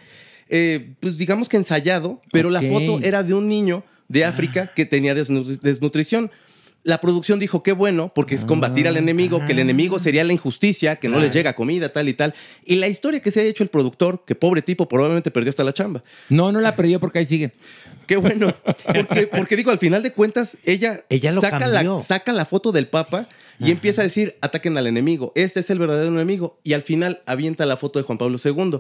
eh, 0.50 0.94
pues 1.00 1.18
digamos 1.18 1.48
que 1.50 1.58
ensayado, 1.58 2.22
pero 2.32 2.50
la 2.50 2.62
foto 2.62 3.00
era 3.04 3.24
de 3.24 3.34
un 3.34 3.48
niño 3.48 3.84
de 4.08 4.26
África 4.26 4.72
que 4.76 4.86
tenía 4.86 5.14
desnu- 5.16 5.60
desnutrición. 5.62 6.32
La 6.84 7.00
producción 7.00 7.38
dijo, 7.38 7.62
qué 7.62 7.74
bueno, 7.74 8.12
porque 8.16 8.34
es 8.34 8.44
combatir 8.44 8.88
al 8.88 8.98
enemigo, 8.98 9.46
que 9.46 9.52
el 9.52 9.60
enemigo 9.60 10.00
sería 10.00 10.24
la 10.24 10.34
injusticia, 10.34 10.96
que 10.96 11.10
no 11.10 11.20
les 11.20 11.32
llega 11.32 11.54
comida, 11.54 11.94
tal 11.94 12.10
y 12.10 12.16
tal. 12.16 12.34
Y 12.66 12.78
la 12.78 12.88
historia 12.88 13.20
que 13.20 13.30
se 13.30 13.42
ha 13.42 13.44
hecho 13.44 13.62
el 13.62 13.70
productor, 13.70 14.26
que 14.26 14.34
pobre 14.34 14.64
tipo, 14.64 14.88
probablemente 14.88 15.30
perdió 15.30 15.52
hasta 15.52 15.64
la 15.64 15.74
chamba. 15.74 16.02
No, 16.30 16.52
no 16.52 16.60
la 16.60 16.76
perdió 16.76 17.00
porque 17.00 17.20
ahí 17.20 17.26
sigue. 17.26 17.52
Qué 18.08 18.18
bueno. 18.18 18.56
Porque, 18.96 19.28
porque 19.28 19.56
digo, 19.56 19.70
al 19.70 19.78
final 19.78 20.02
de 20.02 20.12
cuentas, 20.12 20.58
ella, 20.66 21.02
Ella 21.10 21.32
lo 21.32 21.42
saca, 21.42 21.68
la, 21.68 22.02
saca 22.02 22.34
la 22.34 22.46
foto 22.46 22.72
del 22.72 22.88
Papa 22.88 23.30
y 23.64 23.72
empieza 23.72 24.02
a 24.02 24.04
decir, 24.04 24.36
ataquen 24.42 24.78
al 24.78 24.88
enemigo. 24.88 25.32
Este 25.36 25.60
es 25.60 25.70
el 25.70 25.78
verdadero 25.78 26.12
enemigo. 26.12 26.60
Y 26.64 26.74
al 26.74 26.82
final 26.82 27.22
avienta 27.26 27.66
la 27.66 27.78
foto 27.78 28.00
de 28.00 28.04
Juan 28.04 28.18
Pablo 28.18 28.40
II. 28.44 28.80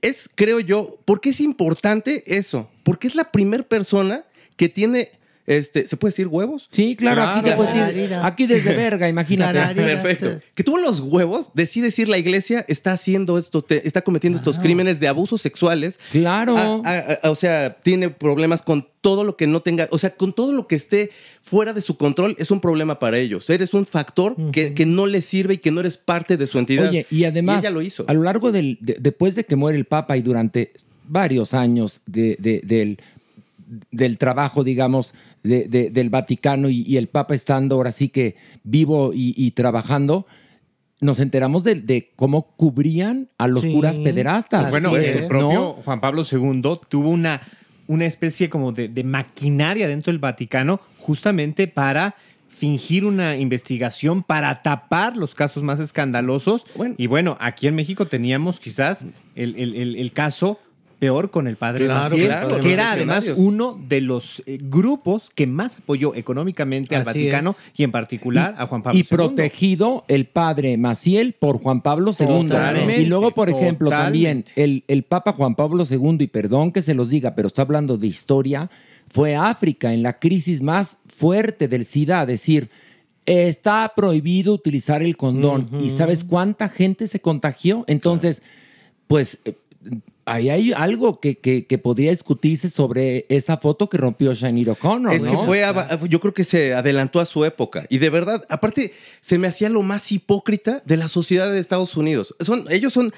Es, 0.00 0.28
creo 0.34 0.58
yo, 0.58 0.98
¿por 1.04 1.20
qué 1.20 1.30
es 1.30 1.40
importante 1.40 2.24
eso? 2.26 2.68
Porque 2.82 3.06
es 3.06 3.14
la 3.14 3.30
primera 3.30 3.62
persona 3.62 4.24
que 4.56 4.68
tiene, 4.68 5.12
este, 5.46 5.86
¿se 5.88 5.96
puede 5.96 6.12
decir 6.12 6.28
huevos? 6.28 6.68
Sí, 6.70 6.94
claro, 6.94 7.22
aquí, 7.22 7.42
te 7.50 7.56
puedes 7.56 7.74
decir- 7.74 8.14
aquí 8.22 8.46
desde 8.46 8.74
verga, 8.76 9.08
imagínate. 9.08 9.74
Perfecto. 9.74 10.40
Que 10.54 10.62
tuvo 10.62 10.78
los 10.78 11.00
huevos 11.00 11.50
de 11.54 11.66
sí 11.66 11.80
decir 11.80 12.08
la 12.08 12.18
iglesia 12.18 12.64
está 12.68 12.92
haciendo 12.92 13.38
esto, 13.38 13.60
te- 13.62 13.86
está 13.86 14.02
cometiendo 14.02 14.36
estos 14.38 14.58
crímenes 14.58 15.00
de 15.00 15.08
abusos 15.08 15.42
sexuales. 15.42 15.98
Claro. 16.12 16.56
A- 16.56 16.82
a- 16.84 17.18
a- 17.24 17.30
o 17.30 17.34
sea, 17.34 17.74
tiene 17.80 18.10
problemas 18.10 18.62
con 18.62 18.86
todo 19.00 19.24
lo 19.24 19.36
que 19.36 19.48
no 19.48 19.62
tenga, 19.62 19.88
o 19.90 19.98
sea, 19.98 20.14
con 20.14 20.32
todo 20.32 20.52
lo 20.52 20.68
que 20.68 20.76
esté 20.76 21.10
fuera 21.40 21.72
de 21.72 21.80
su 21.80 21.96
control 21.96 22.36
es 22.38 22.52
un 22.52 22.60
problema 22.60 23.00
para 23.00 23.18
ellos. 23.18 23.50
Eres 23.50 23.74
un 23.74 23.84
factor 23.84 24.36
que, 24.52 24.74
que 24.74 24.86
no 24.86 25.06
les 25.08 25.24
sirve 25.24 25.54
y 25.54 25.58
que 25.58 25.72
no 25.72 25.80
eres 25.80 25.96
parte 25.96 26.36
de 26.36 26.46
su 26.46 26.60
entidad. 26.60 26.88
Oye, 26.88 27.04
y 27.10 27.24
además, 27.24 27.58
ella 27.64 27.70
lo 27.72 27.82
hizo. 27.82 28.04
a 28.06 28.14
lo 28.14 28.22
largo 28.22 28.52
del, 28.52 28.78
de- 28.80 28.96
después 29.00 29.34
de 29.34 29.42
que 29.44 29.56
muere 29.56 29.76
el 29.76 29.86
Papa 29.86 30.16
y 30.16 30.22
durante 30.22 30.72
varios 31.08 31.52
años 31.52 32.00
de- 32.06 32.36
de- 32.38 32.60
del, 32.62 32.98
del 33.90 34.18
trabajo, 34.18 34.62
digamos, 34.64 35.14
de- 35.42 35.68
de- 35.68 35.90
del 35.90 36.10
Vaticano 36.10 36.68
y, 36.68 36.82
y 36.82 36.96
el 36.96 37.08
Papa 37.08 37.34
estando 37.34 37.76
ahora 37.76 37.92
sí 37.92 38.08
que 38.08 38.36
vivo 38.64 39.12
y, 39.14 39.34
y 39.36 39.50
trabajando, 39.52 40.26
nos 41.00 41.18
enteramos 41.18 41.64
de, 41.64 41.76
de 41.76 42.12
cómo 42.16 42.54
cubrían 42.56 43.28
a 43.38 43.48
los 43.48 43.64
curas 43.64 43.98
pederastas. 43.98 44.70
Bueno, 44.70 44.90
el 44.96 45.22
¿no? 45.22 45.28
propio 45.28 45.72
Juan 45.84 46.00
Pablo 46.00 46.22
II 46.30 46.62
tuvo 46.88 47.08
una, 47.08 47.40
una 47.88 48.06
especie 48.06 48.48
como 48.48 48.70
de, 48.72 48.88
de 48.88 49.02
maquinaria 49.02 49.88
dentro 49.88 50.12
del 50.12 50.20
Vaticano 50.20 50.80
justamente 50.98 51.66
para 51.66 52.14
fingir 52.48 53.04
una 53.04 53.36
investigación 53.36 54.22
para 54.22 54.62
tapar 54.62 55.16
los 55.16 55.34
casos 55.34 55.64
más 55.64 55.80
escandalosos. 55.80 56.64
Y 56.96 57.08
bueno, 57.08 57.36
aquí 57.40 57.66
en 57.66 57.74
México 57.74 58.06
teníamos 58.06 58.60
quizás 58.60 59.04
el, 59.34 59.56
el- 59.56 59.74
el- 59.74 59.96
el 59.96 60.12
caso 60.12 60.60
peor 61.02 61.32
con 61.32 61.48
el 61.48 61.56
padre 61.56 61.86
Claro, 61.86 62.10
Maciel, 62.10 62.28
claro, 62.28 62.60
que 62.60 62.72
era 62.72 62.92
además 62.92 63.24
uno 63.34 63.76
de 63.88 64.00
los 64.00 64.40
eh, 64.46 64.58
grupos 64.62 65.32
que 65.34 65.48
más 65.48 65.78
apoyó 65.78 66.14
económicamente 66.14 66.94
al 66.94 67.02
Así 67.02 67.24
Vaticano 67.24 67.56
y 67.76 67.82
en 67.82 67.90
particular 67.90 68.54
a 68.56 68.68
Juan 68.68 68.84
Pablo 68.84 68.96
y 68.96 69.02
II. 69.02 69.08
protegido 69.10 70.04
el 70.06 70.26
padre 70.26 70.76
Maciel 70.76 71.32
por 71.32 71.58
Juan 71.58 71.80
Pablo 71.80 72.12
II. 72.16 72.44
Totalmente, 72.46 73.02
y 73.02 73.06
luego, 73.06 73.32
por 73.32 73.50
ejemplo, 73.50 73.90
también 73.90 74.44
el, 74.54 74.84
el 74.86 75.02
Papa 75.02 75.32
Juan 75.32 75.56
Pablo 75.56 75.84
II, 75.90 76.18
y 76.20 76.28
perdón 76.28 76.70
que 76.70 76.82
se 76.82 76.94
los 76.94 77.10
diga, 77.10 77.34
pero 77.34 77.48
está 77.48 77.62
hablando 77.62 77.98
de 77.98 78.06
historia, 78.06 78.70
fue 79.08 79.34
a 79.34 79.50
África 79.50 79.92
en 79.92 80.04
la 80.04 80.20
crisis 80.20 80.62
más 80.62 80.98
fuerte 81.08 81.66
del 81.66 81.84
SIDA, 81.84 82.24
decir, 82.26 82.70
está 83.26 83.92
prohibido 83.96 84.54
utilizar 84.54 85.02
el 85.02 85.16
condón. 85.16 85.68
¿Y 85.80 85.90
sabes 85.90 86.22
cuánta 86.22 86.68
gente 86.68 87.08
se 87.08 87.18
contagió? 87.18 87.84
Entonces, 87.88 88.40
pues... 89.08 89.40
Ahí 90.32 90.48
hay 90.50 90.72
algo 90.72 91.20
que, 91.20 91.36
que- 91.38 91.66
que 91.66 91.78
podría 91.78 92.10
discutirse 92.10 92.70
sobre 92.70 93.26
esa 93.28 93.56
foto 93.58 93.88
que 93.88 93.98
rompió 93.98 94.32
Shiny 94.34 94.66
O'Connor. 94.68 95.12
Es 95.14 95.22
que 95.22 95.36
fue, 95.46 95.62
yo 96.08 96.20
creo 96.20 96.32
que 96.34 96.44
se 96.44 96.74
adelantó 96.74 97.20
a 97.20 97.26
su 97.26 97.44
época. 97.44 97.84
Y 97.88 97.98
de 97.98 98.10
verdad, 98.10 98.44
aparte, 98.48 98.92
se 99.20 99.38
me 99.38 99.46
hacía 99.48 99.68
lo 99.68 99.82
más 99.82 100.10
hipócrita 100.10 100.82
de 100.86 100.96
la 100.96 101.08
sociedad 101.08 101.52
de 101.52 101.58
Estados 101.60 101.96
Unidos. 101.96 102.34
Son, 102.40 102.64
ellos 102.70 102.92
son, 102.92 103.12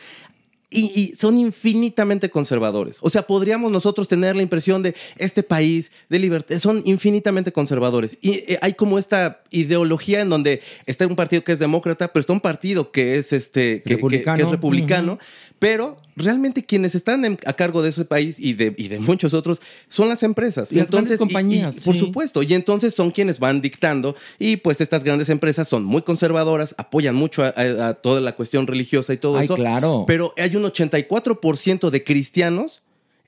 y, 0.70 0.86
y 1.00 1.14
son 1.14 1.38
infinitamente 1.38 2.30
conservadores. 2.30 2.98
O 3.00 3.08
sea, 3.08 3.22
podríamos 3.28 3.70
nosotros 3.70 4.08
tener 4.08 4.34
la 4.34 4.42
impresión 4.42 4.82
de 4.82 4.96
este 5.16 5.44
país 5.44 5.92
de 6.08 6.18
libertad. 6.18 6.58
Son 6.58 6.82
infinitamente 6.84 7.52
conservadores. 7.52 8.18
Y 8.20 8.42
eh, 8.48 8.58
hay 8.60 8.72
como 8.74 8.98
esta 8.98 9.42
ideología 9.50 10.20
en 10.20 10.30
donde 10.30 10.62
está 10.86 11.06
un 11.06 11.14
partido 11.14 11.44
que 11.44 11.52
es 11.52 11.60
demócrata, 11.60 12.12
pero 12.12 12.22
está 12.22 12.32
un 12.32 12.40
partido 12.40 12.90
que 12.90 13.18
es, 13.18 13.32
este, 13.32 13.82
que, 13.82 13.82
que- 13.82 13.88
que 13.88 13.94
Republicano. 13.96 14.44
es 14.44 14.50
republicano. 14.50 15.18
Pero 15.64 15.96
realmente 16.16 16.62
quienes 16.64 16.94
están 16.94 17.24
en- 17.24 17.38
a 17.46 17.54
cargo 17.54 17.82
de 17.82 17.88
ese 17.88 18.04
país 18.04 18.38
y 18.38 18.52
de, 18.52 18.74
y 18.76 18.88
de 18.88 18.98
muchos 19.00 19.32
otros 19.34 19.62
son 19.88 20.08
las 20.10 20.22
empresas. 20.22 20.70
Las 20.70 20.90
grandes 20.90 21.12
y- 21.12 21.14
y- 21.14 21.18
compañías, 21.18 21.80
por 21.82 21.96
supuesto. 21.96 22.42
Y 22.42 22.52
entonces 22.54 22.94
son 22.94 23.10
quienes 23.10 23.38
van 23.38 23.62
dictando. 23.62 24.14
Y 24.38 24.58
pues 24.58 24.80
estas 24.80 25.02
grandes 25.04 25.28
empresas 25.30 25.66
son 25.66 25.82
muy 25.84 26.02
conservadoras, 26.02 26.74
apoyan 26.78 27.14
mucho 27.14 27.42
a, 27.42 27.48
a- 27.56 27.88
a 27.88 27.94
toda 27.94 28.20
la 28.20 28.36
cuestión 28.36 28.66
religiosa 28.66 29.12
y 29.14 29.16
todo 29.16 29.38
Ay, 29.38 29.46
eso. 29.46 29.54
claro. 29.56 30.04
Pero 30.06 30.34
hay 30.36 30.54
un 30.54 30.64
84% 30.64 31.90
de 31.90 32.04
cristianos 32.04 32.82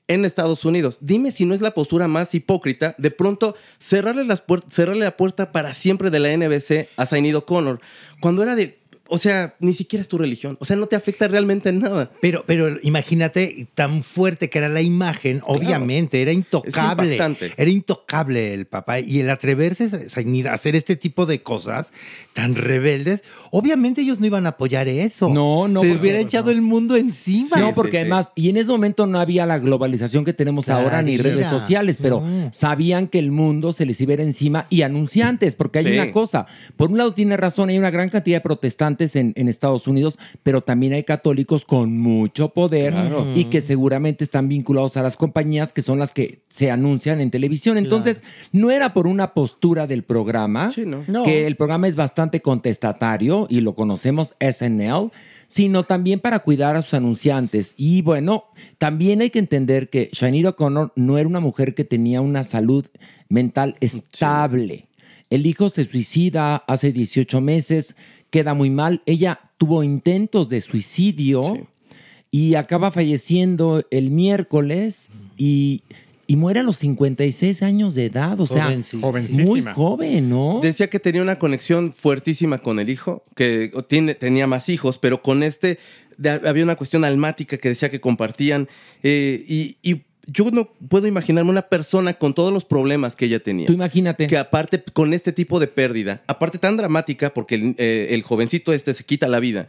en 0.07 0.23
Estados 0.23 0.63
Unidos. 0.63 0.99
Dime 1.01 1.31
si 1.31 1.43
no 1.45 1.53
es 1.53 1.61
la 1.61 1.71
postura 1.71 2.07
más 2.07 2.33
hipócrita 2.33 2.95
de 2.97 3.11
pronto 3.11 3.55
cerrarle, 3.77 4.23
las 4.25 4.41
cerrarle 4.69 5.03
la 5.03 5.17
puerta 5.17 5.51
para 5.51 5.73
siempre 5.73 6.09
de 6.09 6.19
la 6.19 6.29
NBC 6.31 6.87
a 6.95 7.05
Zainido 7.05 7.45
Connor. 7.45 7.81
Cuando 8.21 8.43
era 8.43 8.55
de. 8.55 8.77
O 9.09 9.17
sea, 9.17 9.55
ni 9.59 9.73
siquiera 9.73 10.01
es 10.01 10.07
tu 10.07 10.17
religión. 10.17 10.57
O 10.59 10.65
sea, 10.65 10.75
no 10.75 10.85
te 10.87 10.95
afecta 10.95 11.27
realmente 11.27 11.69
en 11.69 11.79
nada. 11.79 12.09
Pero, 12.21 12.43
pero 12.45 12.77
imagínate 12.83 13.67
tan 13.73 14.03
fuerte 14.03 14.49
que 14.49 14.57
era 14.59 14.69
la 14.69 14.81
imagen, 14.81 15.41
obviamente, 15.45 16.21
era 16.21 16.31
intocable. 16.31 17.17
Era 17.57 17.69
intocable 17.71 18.53
el 18.53 18.65
papá. 18.65 18.99
Y 18.99 19.19
el 19.19 19.29
atreverse 19.29 19.89
a 20.47 20.53
hacer 20.53 20.75
este 20.75 20.95
tipo 20.95 21.25
de 21.25 21.41
cosas 21.41 21.91
tan 22.33 22.55
rebeldes, 22.55 23.23
obviamente 23.51 24.01
ellos 24.01 24.19
no 24.19 24.25
iban 24.25 24.45
a 24.45 24.49
apoyar 24.49 24.87
eso. 24.87 25.29
No, 25.29 25.67
no, 25.67 25.81
Se 25.81 25.91
hubiera 25.93 26.19
echado 26.19 26.51
el 26.51 26.61
mundo 26.61 26.95
encima. 26.95 27.57
No, 27.57 27.73
porque 27.73 27.99
además, 27.99 28.31
y 28.35 28.49
en 28.49 28.57
ese 28.57 28.69
momento 28.71 29.07
no 29.07 29.19
había 29.19 29.45
la 29.45 29.59
globalización 29.59 30.25
que 30.25 30.33
tenemos 30.33 30.65
Claro, 30.65 30.85
ahora 30.85 31.01
ni 31.01 31.11
mira. 31.11 31.23
redes 31.23 31.47
sociales, 31.47 31.97
pero 32.01 32.21
No. 32.21 32.49
sabían 32.53 33.07
que 33.07 33.19
el 33.19 33.31
mundo 33.31 33.71
se 33.71 33.85
les 33.85 33.99
iba 34.01 34.11
a 34.11 34.15
ir 34.15 34.21
encima 34.21 34.65
y 34.69 34.81
anunciantes, 34.81 35.55
porque 35.55 35.79
hay 35.79 35.85
Sí. 35.85 35.93
una 35.93 36.11
cosa, 36.11 36.47
por 36.75 36.91
un 36.91 36.97
lado 36.97 37.13
tiene 37.13 37.37
razón, 37.37 37.69
hay 37.69 37.77
una 37.77 37.89
gran 37.91 38.09
cantidad 38.09 38.37
de 38.37 38.41
protestantes 38.41 38.96
en, 38.99 39.33
en 39.35 39.47
Estados 39.47 39.87
Unidos, 39.87 40.19
pero 40.43 40.61
también 40.61 40.93
hay 40.93 41.03
católicos 41.03 41.65
con 41.65 41.97
mucho 41.97 42.49
poder 42.49 42.93
y 43.35 43.45
que 43.45 43.61
seguramente 43.61 44.23
están 44.23 44.49
vinculados 44.49 44.97
a 44.97 45.03
las 45.03 45.15
compañías 45.15 45.71
que 45.73 45.81
son 45.81 45.99
las 45.99 46.11
que 46.11 46.41
se 46.49 46.71
anuncian 46.71 47.21
en 47.21 47.31
televisión. 47.31 47.77
Entonces, 47.77 48.23
no 48.51 48.71
era 48.71 48.93
por 48.93 49.07
una 49.07 49.33
postura 49.33 49.87
del 49.87 50.03
programa, 50.03 50.71
Sí, 50.71 50.85
no. 50.85 51.03
No. 51.07 51.23
que 51.23 51.47
el 51.47 51.55
programa 51.55 51.87
es 51.87 51.95
bastante 51.95 52.41
contestatario 52.41 53.47
y 53.49 53.61
lo 53.61 53.75
conocemos 53.75 54.33
SNL, 54.39 55.11
sino 55.47 55.83
también 55.83 56.19
para 56.19 56.39
cuidar 56.39 56.75
a 56.75 56.81
sus 56.81 56.93
anunciantes. 56.95 57.73
Y 57.77 58.01
bueno, 58.01 58.45
también 58.77 59.21
hay 59.21 59.29
que 59.29 59.39
entender 59.39 59.89
que 59.89 60.09
Shanice 60.11 60.47
O'Connor 60.49 60.91
no 60.95 61.17
era 61.17 61.29
una 61.29 61.39
mujer 61.39 61.73
que 61.73 61.85
tenía 61.85 62.21
una 62.21 62.43
salud 62.43 62.85
mental 63.29 63.75
estable. 63.79 64.87
El 65.29 65.45
hijo 65.45 65.69
se 65.69 65.83
suicida 65.83 66.55
hace 66.55 66.93
18 66.93 67.41
meses, 67.41 67.95
queda 68.29 68.53
muy 68.53 68.69
mal. 68.69 69.01
Ella 69.05 69.39
tuvo 69.57 69.83
intentos 69.83 70.49
de 70.49 70.61
suicidio 70.61 71.43
Sí. 71.55 71.61
y 72.31 72.55
acaba 72.55 72.91
falleciendo 72.91 73.83
el 73.91 74.11
miércoles 74.11 75.09
y, 75.37 75.81
y 76.27 76.35
muere 76.35 76.59
a 76.59 76.63
los 76.63 76.77
56 76.77 77.63
años 77.63 77.95
de 77.95 78.05
edad. 78.05 78.39
O 78.39 78.47
sea, 78.47 78.65
Jovencísima. 79.01 79.45
muy 79.45 79.61
joven, 79.73 80.29
¿no? 80.29 80.59
Decía 80.61 80.89
que 80.89 80.99
tenía 80.99 81.21
una 81.21 81.39
conexión 81.39 81.93
fuertísima 81.93 82.57
con 82.59 82.79
el 82.79 82.89
hijo, 82.89 83.23
que 83.35 83.71
tiene, 83.87 84.13
tenía 84.15 84.45
más 84.47 84.69
hijos, 84.69 84.97
pero 84.99 85.21
con 85.21 85.41
este 85.43 85.79
de- 86.17 86.31
había 86.47 86.63
una 86.63 86.75
cuestión 86.75 87.05
almática 87.05 87.57
que 87.57 87.69
decía 87.69 87.89
que 87.89 88.01
compartían. 88.01 88.67
eh, 89.03 89.43
y, 89.47 89.77
y 89.83 90.03
yo 90.27 90.45
no 90.51 90.65
puedo 90.65 91.07
imaginarme 91.07 91.49
una 91.49 91.63
persona 91.63 92.13
con 92.13 92.33
todos 92.33 92.51
los 92.51 92.65
problemas 92.65 93.15
que 93.15 93.25
ella 93.25 93.39
tenía. 93.39 93.67
Tú 93.67 93.73
imagínate. 93.73 94.27
Que 94.27 94.37
aparte, 94.37 94.83
con 94.93 95.13
este 95.13 95.31
tipo 95.31 95.59
de 95.59 95.67
pérdida, 95.67 96.21
aparte 96.27 96.59
tan 96.59 96.77
dramática, 96.77 97.33
porque 97.33 97.55
el, 97.55 97.75
eh, 97.77 98.09
el 98.11 98.23
jovencito 98.23 98.73
este 98.73 98.93
se 98.93 99.05
quita 99.05 99.27
la 99.27 99.39
vida, 99.39 99.67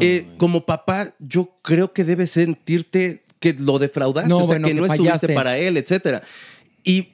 eh, 0.00 0.26
como 0.38 0.66
papá, 0.66 1.14
yo 1.18 1.50
creo 1.62 1.92
que 1.92 2.04
debes 2.04 2.30
sentirte 2.30 3.24
que 3.40 3.54
lo 3.54 3.78
defraudaste, 3.78 4.28
No, 4.28 4.36
o 4.36 4.38
sea, 4.40 4.46
bueno, 4.46 4.68
que, 4.68 4.74
que 4.74 4.80
no 4.80 4.86
estuviste 4.86 5.34
para 5.34 5.58
él, 5.58 5.76
etcétera. 5.76 6.22
Y 6.82 7.08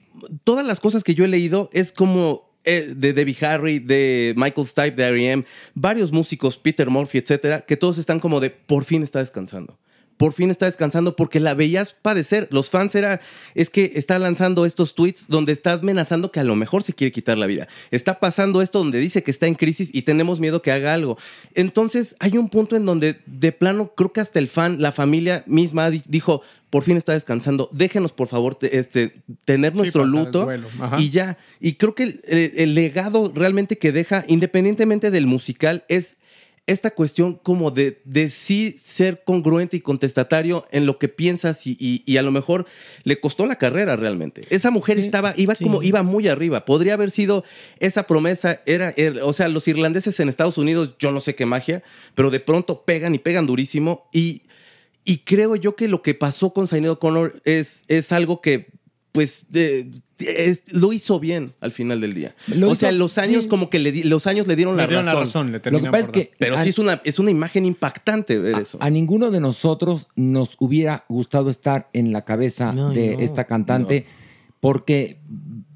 todas 0.45 0.67
las 0.67 0.81
cosas 0.81 1.03
que 1.03 1.15
yo 1.15 1.25
he 1.25 1.29
leído 1.29 1.71
es 1.73 1.93
como 1.93 2.51
eh, 2.65 2.93
de 2.97 3.13
Debbie 3.13 3.37
Harry, 3.41 3.79
de 3.79 4.35
Michael 4.37 4.67
Stipe, 4.67 4.91
de 4.91 5.05
R.E.M., 5.05 5.45
varios 5.75 6.13
músicos, 6.13 6.59
Peter 6.59 6.91
Murphy, 6.91 7.19
etcétera, 7.19 7.63
que 7.63 7.77
todos 7.77 7.99
están 7.99 8.21
como 8.21 8.41
de 8.41 8.51
por 8.51 8.85
fin 8.85 9.03
está 9.03 9.21
descansando. 9.21 9.79
Por 10.17 10.33
fin 10.33 10.51
está 10.51 10.65
descansando 10.67 11.15
porque 11.15 11.41
la 11.41 11.53
veías 11.55 11.95
padecer. 12.01 12.49
Los 12.51 12.71
fans 12.71 12.95
era, 12.95 13.21
es 13.55 13.69
que 13.69 13.93
está 13.97 14.19
lanzando 14.19 14.65
estos 14.65 14.95
tweets 14.95 15.29
donde 15.29 15.53
está 15.53 15.73
amenazando 15.75 16.33
que 16.33 16.41
a 16.41 16.45
lo 16.45 16.57
mejor 16.57 16.83
se 16.83 16.95
quiere 16.95 17.13
quitar 17.13 17.37
la 17.37 17.47
vida. 17.47 17.69
Está 17.91 18.19
pasando 18.19 18.63
esto 18.63 18.79
donde 18.79 18.99
dice 18.99 19.23
que 19.23 19.31
está 19.31 19.47
en 19.47 19.55
crisis 19.55 19.91
y 19.93 20.03
tenemos 20.03 20.41
miedo 20.41 20.63
que 20.63 20.73
haga 20.73 20.95
algo. 20.95 21.19
Entonces 21.55 22.17
hay 22.19 22.39
un 22.39 22.49
punto 22.49 22.77
en 22.77 22.87
donde 22.87 23.21
de 23.27 23.53
plano 23.53 23.93
creo 23.97 24.13
que 24.13 24.21
hasta 24.21 24.39
el 24.39 24.49
fan, 24.49 24.81
la 24.81 24.93
familia 24.93 25.43
misma 25.47 25.91
di- 25.91 26.03
dijo, 26.09 26.43
por 26.71 26.83
fin 26.83 26.97
está 26.97 27.13
descansando, 27.13 27.69
déjenos 27.73 28.13
por 28.13 28.29
favor 28.29 28.55
te- 28.55 28.79
este, 28.79 29.23
tener 29.45 29.73
nuestro 29.77 30.03
luto 30.23 30.47
y 31.01 31.11
ya. 31.11 31.39
Y 31.61 31.75
creo 31.75 31.95
que 31.95 32.03
el, 32.05 32.21
el- 32.27 32.53
el 32.57 32.75
legado 32.75 33.33
realmente 33.35 33.79
que 33.79 33.93
deja, 33.93 34.25
independientemente 34.29 35.11
del 35.11 35.27
musical, 35.27 35.85
es 35.89 36.17
esta 36.67 36.91
cuestión 36.91 37.35
como 37.43 37.71
de, 37.71 38.01
de 38.05 38.29
sí 38.29 38.75
ser 38.83 39.23
congruente 39.25 39.77
y 39.77 39.81
contestatario 39.81 40.67
en 40.73 40.85
lo 40.85 40.99
que 40.99 41.09
piensas 41.09 41.67
y, 41.67 41.77
y- 41.79 42.03
y 42.07 42.17
a 42.17 42.23
lo 42.23 42.33
mejor 42.33 42.67
le 43.05 43.21
costó 43.21 43.47
la 43.47 43.57
carrera 43.57 43.95
realmente. 43.95 44.43
Esa 44.51 44.71
mujer 44.73 44.99
estaba, 44.99 45.33
iba 45.37 45.55
como, 45.55 45.83
iba 45.85 46.03
muy 46.03 46.27
arriba. 46.29 46.65
Podría 46.65 46.95
haber 46.95 47.11
sido 47.13 47.45
esa 47.79 48.07
promesa, 48.09 48.63
era, 48.67 48.93
era- 48.97 49.25
o 49.25 49.33
sea, 49.33 49.47
los 49.49 49.69
irlandeses 49.69 50.19
en 50.19 50.29
Estados 50.29 50.59
Unidos, 50.59 50.95
yo 50.99 51.13
no 51.13 51.21
sé 51.21 51.35
qué 51.37 51.47
magia, 51.47 51.85
pero 52.15 52.31
de 52.31 52.41
pronto 52.41 52.83
pegan 52.85 53.15
y 53.15 53.19
pegan 53.19 53.47
durísimo 53.47 54.09
y, 54.13 54.43
y 55.05 55.19
creo 55.19 55.55
yo 55.55 55.77
que 55.77 55.87
lo 55.87 56.03
que 56.03 56.15
pasó 56.15 56.53
con 56.53 56.67
Sinead 56.67 56.93
O'Connor 56.93 57.41
es, 57.45 57.83
es 57.87 58.11
algo 58.11 58.41
que 58.41 58.67
pues 59.17 59.47
de- 59.49 59.91
es- 60.19 60.63
lo 60.73 60.93
hizo 60.93 61.19
bien 61.21 61.53
al 61.61 61.73
final 61.73 62.01
del 62.01 62.15
día. 62.15 62.35
Lo 62.55 62.69
o 62.69 62.73
hizo- 62.73 62.81
sea, 62.81 62.93
los 62.93 63.19
años 63.19 63.43
sí. 63.45 63.49
como 63.49 63.69
que 63.69 63.79
le 63.81 64.05
los 64.05 64.27
años 64.27 64.47
le 64.47 64.55
dieron, 64.57 64.77
Le 64.77 64.83
la, 64.83 64.87
dieron 64.89 65.05
la 65.07 65.13
razón. 65.13 65.53
razón, 65.53 65.53
le 65.53 65.71
Lo 65.73 65.81
que 65.83 65.91
pasa 65.91 66.05
es 66.05 66.09
que 66.11 66.31
Pero 66.39 66.57
a- 66.57 66.63
sí 66.63 66.69
es 66.69 66.79
una, 66.79 67.01
es 67.05 67.19
una 67.19 67.31
imagen 67.31 67.67
impactante 67.67 68.39
ver 68.39 68.61
eso. 68.61 68.79
a 68.81 68.89
ninguno 68.89 69.31
de 69.31 69.41
nosotros 69.41 70.07
nos 70.17 70.57
hubiera 70.61 71.05
gustado 71.09 71.51
estar 71.51 71.89
en 71.93 72.13
la 72.13 72.25
cabeza 72.25 72.73
No, 72.73 72.91
de 72.91 73.17
no, 73.17 73.21
esta 73.21 73.45
cantante 73.45 74.07
porque 74.61 75.19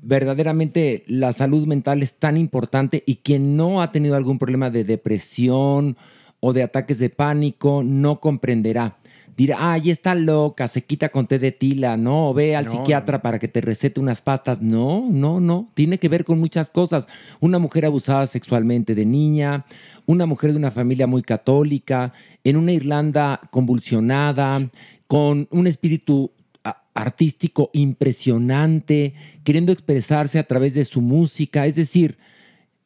verdaderamente 0.03 1.05
la 1.07 1.33
salud 1.33 1.66
mental 1.66 2.03
es 2.03 2.14
tan 2.14 2.37
importante 2.37 3.03
y 3.07 3.16
quien 3.16 3.57
no 3.57 3.83
ha 3.83 3.92
tenido 3.92 4.16
algún 4.16 4.38
problema 4.38 4.70
de 4.70 4.85
depresión 4.85 5.96
o 6.40 6.53
de 6.53 6.62
ataques 6.62 6.98
de 6.98 7.11
pánico 7.11 7.83
no 7.85 8.18
comprenderá. 8.20 8.96
Dirá, 9.40 9.72
ay, 9.72 9.88
está 9.90 10.14
loca, 10.14 10.68
se 10.68 10.85
quita 10.85 11.09
con 11.09 11.26
té 11.26 11.38
de 11.38 11.50
tila, 11.50 11.96
no, 11.96 12.35
ve 12.35 12.55
al 12.57 12.66
No, 12.66 12.72
psiquiatra 12.72 13.22
para 13.22 13.38
que 13.38 13.48
te 13.48 13.62
recete 13.62 13.98
unas 13.98 14.20
pastas. 14.20 14.61
No, 14.61 15.07
no, 15.11 15.40
no, 15.40 15.70
tiene 15.72 15.96
que 15.96 16.11
ver 16.11 16.24
con 16.26 16.38
muchas 16.38 16.70
cosas. 16.70 17.09
Una 17.40 17.59
mujer 17.59 17.87
abusada 17.87 18.26
sexualmente 18.26 18.94
de 18.94 19.07
niña, 19.07 19.64
una 20.05 20.26
mujer 20.26 20.50
de 20.53 20.59
una 20.59 20.70
familia 20.70 21.07
muy 21.07 21.22
católica, 21.22 22.12
en 22.44 22.59
una 22.59 22.72
Irlanda 22.72 23.40
convulsionada, 23.50 24.68
con 25.07 25.48
un 25.50 25.66
espíritu 25.66 26.33
a- 26.62 26.83
artístico 26.92 27.70
impresionante, 27.72 29.14
queriendo 29.42 29.72
expresarse 29.72 30.38
a 30.38 30.44
través 30.44 30.74
de 30.74 30.85
su 30.85 31.00
música. 31.00 31.64
Es 31.64 31.76
decir, 31.76 32.18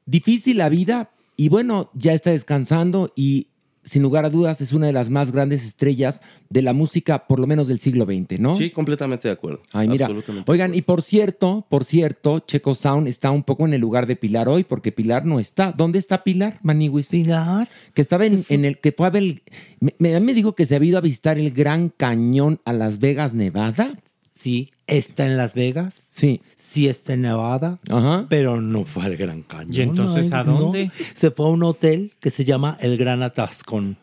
difícil 0.07 0.59
la 0.59 0.69
vida 0.69 1.11
y 1.37 1.49
bueno, 1.49 1.91
ya 1.95 2.13
está 2.13 2.31
descansando 2.31 3.13
y 3.17 3.49
sin 3.85 4.03
lugar 4.03 4.25
a 4.25 4.31
dudas 4.31 4.61
es 4.61 4.73
una 4.73 4.87
de 4.87 4.93
las 4.93 5.11
más 5.11 5.31
grandes 5.31 5.65
estrellas 5.65 6.23
de 6.49 6.63
la 6.63 6.73
música, 6.73 7.27
por 7.27 7.39
lo 7.39 7.47
menos 7.47 7.69
del 7.69 7.79
siglo 7.79 8.05
XX, 8.07 8.41
¿no? 8.41 8.55
Sí, 8.55 8.71
completamente 8.71 9.29
de 9.29 9.35
acuerdo. 9.35 9.61
Ay, 9.73 9.87
mira. 9.89 10.07
Absolutamente. 10.07 10.51
Oigan, 10.51 10.75
y 10.75 10.83
por 10.83 11.03
cierto, 11.03 11.67
por 11.69 11.85
cierto, 11.85 12.39
Checo 12.41 12.75
Sound 12.75 13.07
está 13.09 13.31
un 13.31 13.43
poco 13.43 13.67
en 13.67 13.75
el 13.75 13.81
lugar 13.81 14.07
de 14.07 14.17
Pilar 14.17 14.49
hoy, 14.49 14.65
porque 14.65 14.91
Pilar 14.91 15.25
no 15.27 15.39
está. 15.39 15.73
¿Dónde 15.73 15.99
está 15.99 16.25
Pilar, 16.25 16.59
Maniwis? 16.63 17.09
Pilar. 17.09 17.69
Que 17.93 18.03
estaba 18.03 18.25
en, 18.27 18.45
en 18.49 18.65
el 18.65 18.79
que 18.79 18.93
fue 18.93 19.07
a 19.07 19.11
ver. 19.11 19.23
el- 19.23 19.43
me, 19.81 19.93
me- 19.99 20.19
me 20.21 20.35
dijo 20.35 20.55
que 20.55 20.65
se 20.67 20.75
había 20.77 20.89
ido 20.91 20.99
a 20.99 21.03
visitar 21.03 21.39
el 21.39 21.51
Gran 21.53 21.91
Cañón 21.91 22.61
a 22.65 22.73
Las 22.73 22.99
Vegas, 22.99 23.35
Nevada. 23.35 23.99
Sí, 24.33 24.71
está 24.87 25.27
en 25.27 25.37
Las 25.37 25.55
Vegas. 25.55 25.95
Sí. 26.11 26.41
Sí 26.75 26.89
está 26.89 27.13
en 27.13 27.23
Nevada. 27.23 27.79
Ajá. 27.89 28.27
Pero 28.29 28.61
no 28.61 28.85
fue 28.85 29.05
al 29.05 29.17
Gran 29.17 29.43
Cañón. 29.43 29.73
¿Y 29.73 29.81
entonces 29.81 30.33
Ay, 30.33 30.41
a 30.41 30.43
dónde? 30.43 30.87
no. 30.87 30.93
Se 31.15 31.31
fue 31.31 31.47
a 31.47 31.51
un 31.51 31.63
hotel 31.63 32.13
que 32.19 32.31
se 32.33 32.45
llama 32.45 32.77
El 32.81 32.97
Gran 32.97 33.23
Atascón. 33.23 33.97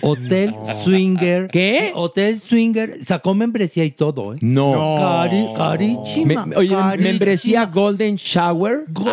Hotel 0.00 0.54
Swinger. 0.82 1.48
¿Qué? 1.52 1.92
Hotel 1.94 2.40
Swinger. 2.40 3.04
Sacó 3.06 3.34
membresía 3.34 3.84
y 3.84 3.90
todo, 3.90 4.34
¿eh? 4.34 4.38
No. 4.40 4.72
Cari- 4.98 5.54
carísima. 5.56 6.46
Me- 6.46 6.56
oye, 6.56 6.70
carísima. 6.74 7.10
membresía 7.10 7.66
Golden 7.66 8.16
Shower. 8.16 8.84
Go- 8.88 9.04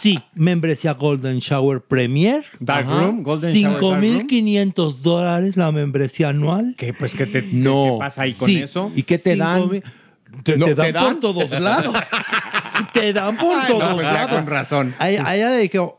sí, 0.00 0.18
membresía 0.34 0.94
Golden 0.94 1.38
Shower 1.38 1.80
Premier. 1.80 2.42
Dark 2.58 2.88
Ajá. 2.88 3.00
Room, 3.00 3.22
Golden 3.22 3.54
Shower 3.54 3.70
Dark 3.80 3.82
Room. 4.02 4.02
5.500 4.28 4.96
dólares 5.00 5.56
la 5.56 5.72
membresía 5.72 6.30
anual. 6.30 6.74
¿Qué, 6.76 6.92
pues, 6.92 7.14
¿qué, 7.14 7.26
te, 7.26 7.42
No. 7.52 7.92
qué 7.92 7.98
pasa 8.00 8.22
ahí 8.22 8.32
con 8.34 8.48
Sí. 8.48 8.56
eso? 8.58 8.90
¿Y 8.96 9.04
qué 9.04 9.16
te 9.18 9.34
Cinco 9.34 9.44
dan? 9.44 9.82
Te, 10.42 10.56
No, 10.56 10.66
te 10.66 10.74
dan 10.74 10.86
¿te 10.86 10.92
dan? 10.92 11.04
por 11.04 11.20
todos 11.20 11.50
lados. 11.60 11.94
te 12.92 13.12
dan 13.12 13.36
por 13.36 13.56
Ay, 13.58 13.68
todos 13.68 13.88
no, 13.90 13.94
pues 13.96 14.06
ya 14.06 14.12
lados. 14.12 14.32
con 14.32 14.46
razón. 14.46 14.94
Ahí, 14.98 15.16
ahí 15.16 15.40
le 15.40 15.58
dijo, 15.58 15.96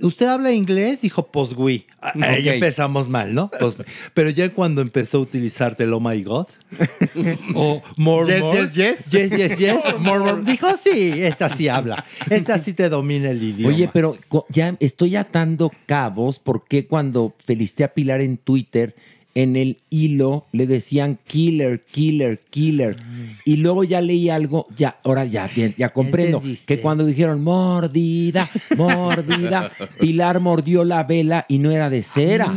¿usted 0.00 0.26
habla 0.26 0.52
inglés? 0.52 1.00
Dijo, 1.00 1.26
pues 1.26 1.54
güey. 1.54 1.86
Ahí 2.00 2.48
Ok. 2.48 2.54
empezamos 2.54 3.08
mal, 3.08 3.32
¿no? 3.34 3.50
Pues, 3.58 3.76
pero 4.12 4.30
ya 4.30 4.50
cuando 4.52 4.82
empezó 4.82 5.18
a 5.18 5.20
utilizarte 5.20 5.84
el 5.84 5.92
oh 5.92 6.00
my 6.00 6.22
god. 6.22 6.46
o 7.54 7.82
more, 7.96 8.26
Yes, 8.32 8.40
more. 8.42 8.58
yes, 8.60 8.72
yes. 8.74 9.10
Yes, 9.10 9.30
yes, 9.30 9.58
yes. 9.58 9.76
More, 10.00 10.18
more. 10.20 10.42
Dijo, 10.42 10.66
sí, 10.82 11.12
esta 11.22 11.54
sí 11.56 11.68
habla. 11.68 12.04
Esta 12.28 12.58
sí 12.58 12.72
te 12.74 12.88
domina 12.88 13.30
el 13.30 13.42
idioma. 13.42 13.74
Oye, 13.74 13.88
pero 13.92 14.16
ya 14.48 14.76
estoy 14.80 15.16
atando 15.16 15.70
cabos 15.86 16.38
porque 16.38 16.86
cuando 16.86 17.34
felicité 17.44 17.84
a 17.84 17.94
Pilar 17.94 18.20
en 18.20 18.36
Twitter, 18.38 18.94
en 19.36 19.56
el 19.56 19.78
hilo 19.90 20.46
le 20.52 20.66
decían 20.66 21.18
killer, 21.26 21.84
killer, 21.90 22.40
killer. 22.50 22.96
Y 23.44 23.56
luego 23.56 23.82
ya 23.84 24.00
leí 24.00 24.30
algo, 24.30 24.66
ya, 24.76 24.98
ahora 25.02 25.24
ya, 25.24 25.48
ya, 25.76 25.88
comprendo, 25.92 26.36
entendiste. 26.38 26.76
que 26.76 26.80
cuando 26.82 27.04
dijeron 27.04 27.42
mordida, 27.42 28.48
mordida, 28.76 29.70
Pilar 30.00 30.40
mordió 30.40 30.84
la 30.84 31.04
vela 31.04 31.46
y 31.48 31.58
no 31.58 31.70
era 31.72 31.90
de 31.90 32.02
cera. 32.02 32.54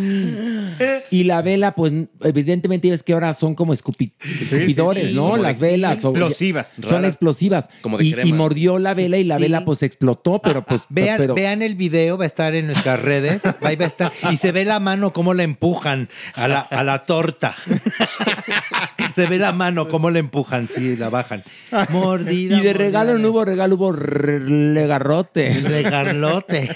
Y 1.11 1.23
la 1.23 1.41
vela, 1.41 1.73
pues, 1.73 1.91
evidentemente 2.21 2.89
ves 2.89 3.01
que 3.03 3.13
ahora 3.13 3.33
son 3.33 3.55
como 3.55 3.73
escupi- 3.73 4.11
escupidores, 4.41 5.09
sí, 5.09 5.13
¿no? 5.15 5.31
como 5.31 5.37
Las 5.37 5.59
velas. 5.59 5.93
explosivas. 6.03 6.67
Son 6.81 6.89
Raras. 6.89 7.09
explosivas. 7.09 7.69
Como 7.81 7.97
de 7.97 8.05
y, 8.05 8.11
crema. 8.13 8.29
y 8.29 8.33
mordió 8.33 8.77
la 8.77 8.93
vela 8.93 9.17
y 9.17 9.23
la 9.23 9.37
vela, 9.39 9.65
pues, 9.65 9.81
explotó, 9.83 10.39
pero 10.43 10.63
pues. 10.65 10.83
Vean, 10.89 11.17
pero, 11.17 11.33
vean 11.35 11.61
el 11.61 11.75
video, 11.75 12.17
va 12.17 12.25
a 12.25 12.27
estar 12.27 12.53
en 12.55 12.67
nuestras 12.67 13.01
redes. 13.01 13.41
Ahí 13.61 13.75
va 13.75 13.85
a 13.85 13.87
estar. 13.87 14.11
Y 14.31 14.37
se 14.37 14.51
ve 14.51 14.65
la 14.65 14.79
mano 14.79 15.13
cómo 15.13 15.33
la 15.33 15.43
empujan 15.43 16.09
a 16.33 16.47
la, 16.47 16.66
a 16.69 16.83
la 16.83 17.03
torta. 17.05 17.55
se 19.15 19.27
ve 19.27 19.37
la 19.37 19.51
mano 19.51 19.87
cómo 19.87 20.09
la 20.11 20.19
empujan, 20.19 20.69
sí, 20.73 20.95
la 20.95 21.09
bajan. 21.09 21.43
Mordida. 21.89 22.57
Y 22.57 22.61
de 22.61 22.73
regalo 22.73 23.17
no 23.17 23.29
hubo 23.31 23.45
regalo, 23.45 23.75
hubo 23.75 23.91
legarrote. 23.93 25.61
Regalote. 25.61 26.69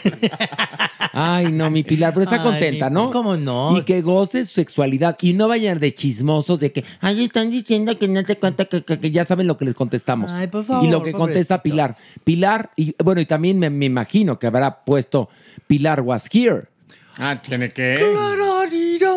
Ay, 1.13 1.51
no, 1.51 1.69
mi 1.69 1.83
Pilar, 1.83 2.13
pero 2.13 2.23
está 2.23 2.37
Ay, 2.37 2.41
contenta, 2.41 2.89
¿no? 2.89 3.11
¿cómo 3.11 3.35
no? 3.35 3.77
Y 3.77 3.83
que 3.83 4.01
goce 4.01 4.45
su 4.45 4.53
sexualidad. 4.53 5.17
Y 5.21 5.33
no 5.33 5.47
vayan 5.47 5.79
de 5.79 5.93
chismosos 5.93 6.59
de 6.61 6.71
que, 6.71 6.85
ay, 7.01 7.25
están 7.25 7.51
diciendo 7.51 7.97
que 7.99 8.07
no 8.07 8.23
te 8.23 8.37
cuenta 8.37 8.65
que, 8.65 8.83
que- 8.83 8.99
que 8.99 9.11
ya 9.11 9.25
saben 9.25 9.47
lo 9.47 9.57
que 9.57 9.65
les 9.65 9.75
contestamos. 9.75 10.31
Ay, 10.31 10.47
por 10.47 10.65
favor, 10.65 10.85
y 10.85 10.89
lo 10.91 11.03
que 11.03 11.11
contesta 11.11 11.61
Pilar. 11.61 11.95
Pilar, 12.23 12.71
y 12.75 12.95
bueno, 13.03 13.19
y 13.21 13.25
también 13.25 13.59
me, 13.59 13.69
me 13.69 13.85
imagino 13.85 14.39
que 14.39 14.47
habrá 14.47 14.83
puesto 14.85 15.29
Pilar 15.67 16.01
was 16.01 16.29
here. 16.31 16.67
Ah, 17.17 17.39
tiene 17.41 17.69
que. 17.69 17.95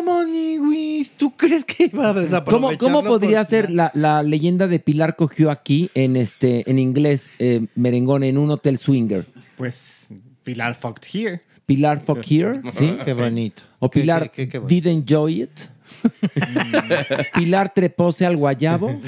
Maniwis. 0.03 1.13
¿Tú 1.13 1.35
crees 1.35 1.63
que 1.65 1.85
iba 1.91 2.05
a 2.09 2.13
¿Cómo, 2.13 2.21
desaprovecharlo 2.21 2.77
cómo 2.79 2.99
por- 3.01 3.19
podría 3.19 3.43
ser 3.45 3.71
la, 3.71 3.91
la 3.93 4.23
leyenda 4.23 4.67
de 4.67 4.79
Pilar 4.79 5.15
cogió 5.15 5.51
aquí 5.51 5.89
en 5.93 6.15
este 6.15 6.69
en 6.69 6.79
inglés 6.79 7.29
eh, 7.39 7.67
merengón 7.75 8.23
en 8.23 8.37
un 8.37 8.51
hotel 8.51 8.77
swinger? 8.77 9.25
Pues 9.57 10.07
Pilar 10.43 10.75
fucked 10.75 11.05
here. 11.13 11.41
Pilar 11.65 12.01
fuck 12.05 12.23
here, 12.29 12.61
¿sí? 12.71 12.95
Qué 13.03 13.13
bonito. 13.13 13.63
O 13.79 13.89
Qué- 13.89 14.01
Pilar 14.01 14.31
qué- 14.31 14.43
qué- 14.45 14.49
qué 14.49 14.59
bonito. 14.59 14.75
did 14.75 14.87
enjoy 14.91 15.41
it. 15.43 15.59
Pilar 17.33 17.73
trepose 17.73 18.25
al 18.25 18.35
guayabo. 18.37 18.99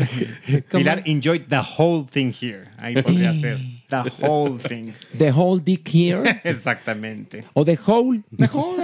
Pilar 0.72 1.04
enjoyed 1.06 1.44
the 1.50 1.60
whole 1.78 2.06
thing 2.10 2.32
here. 2.32 2.66
Ahí 2.78 2.96
podría 3.02 3.34
ser. 3.34 3.60
The 3.90 4.12
whole 4.22 4.58
thing. 4.60 4.94
The 5.18 5.32
whole 5.32 5.60
dick 5.60 5.88
here. 5.88 6.42
Exactamente. 6.44 7.46
O 7.54 7.64
the 7.66 7.78
whole. 7.88 8.22
The 8.36 8.48
whole. 8.48 8.76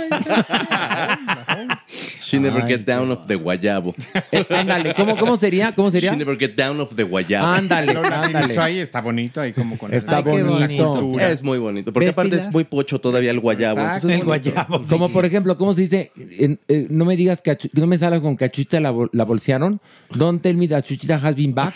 She 2.22 2.40
never 2.40 2.62
Ay, 2.64 2.70
get 2.70 2.86
down 2.86 3.12
of 3.12 3.28
the 3.28 3.36
guayabo. 3.36 3.94
Eh, 4.32 4.46
ándale, 4.50 4.94
¿cómo, 4.96 5.18
¿cómo 5.18 5.36
sería? 5.38 5.74
¿Cómo 5.74 5.92
sería? 5.92 6.12
She 6.12 6.18
never 6.18 6.38
get 6.40 6.56
down 6.56 6.80
of 6.80 6.96
the 6.96 7.04
guayabo. 7.04 7.46
Ándale, 7.48 7.94
latinizo 7.94 8.14
ándale. 8.16 8.60
ahí 8.60 8.80
está 8.80 9.02
bonito, 9.02 9.42
ahí 9.42 9.52
como 9.54 9.78
con 9.78 9.94
Está 9.94 10.24
qué 10.24 10.30
bonito. 10.42 10.94
bonito. 11.02 11.20
Es 11.20 11.44
muy 11.44 11.60
bonito. 11.60 11.92
Porque 11.92 12.06
¿Ves, 12.08 12.14
aparte 12.14 12.36
es 12.38 12.50
muy 12.50 12.64
pocho 12.64 13.00
todavía 13.00 13.32
el 13.32 13.40
guayabo. 13.42 13.82
Exacto. 13.82 14.10
El 14.10 14.24
guayabo. 14.24 14.82
Como 14.88 15.08
sí. 15.08 15.14
por 15.14 15.26
ejemplo, 15.26 15.58
¿cómo 15.58 15.74
se 15.74 15.82
dice? 15.82 16.12
En- 16.40 16.60
eh, 16.70 16.88
no 16.90 17.04
me 17.06 17.18
digas 17.18 17.42
que 17.42 17.58
no 17.74 17.88
me 17.88 17.98
salga 17.98 18.22
con 18.22 18.38
que 18.38 18.46
a 18.46 18.50
Chuchita 18.50 18.80
la, 18.80 18.92
bol- 18.92 19.10
la 19.12 19.26
bolsearon. 19.26 19.82
Don't 20.16 20.42
tell 20.42 20.56
me 20.56 20.68
that 20.70 20.84
Chuchita 20.86 21.20
has 21.22 21.36
been 21.36 21.54
back. 21.54 21.74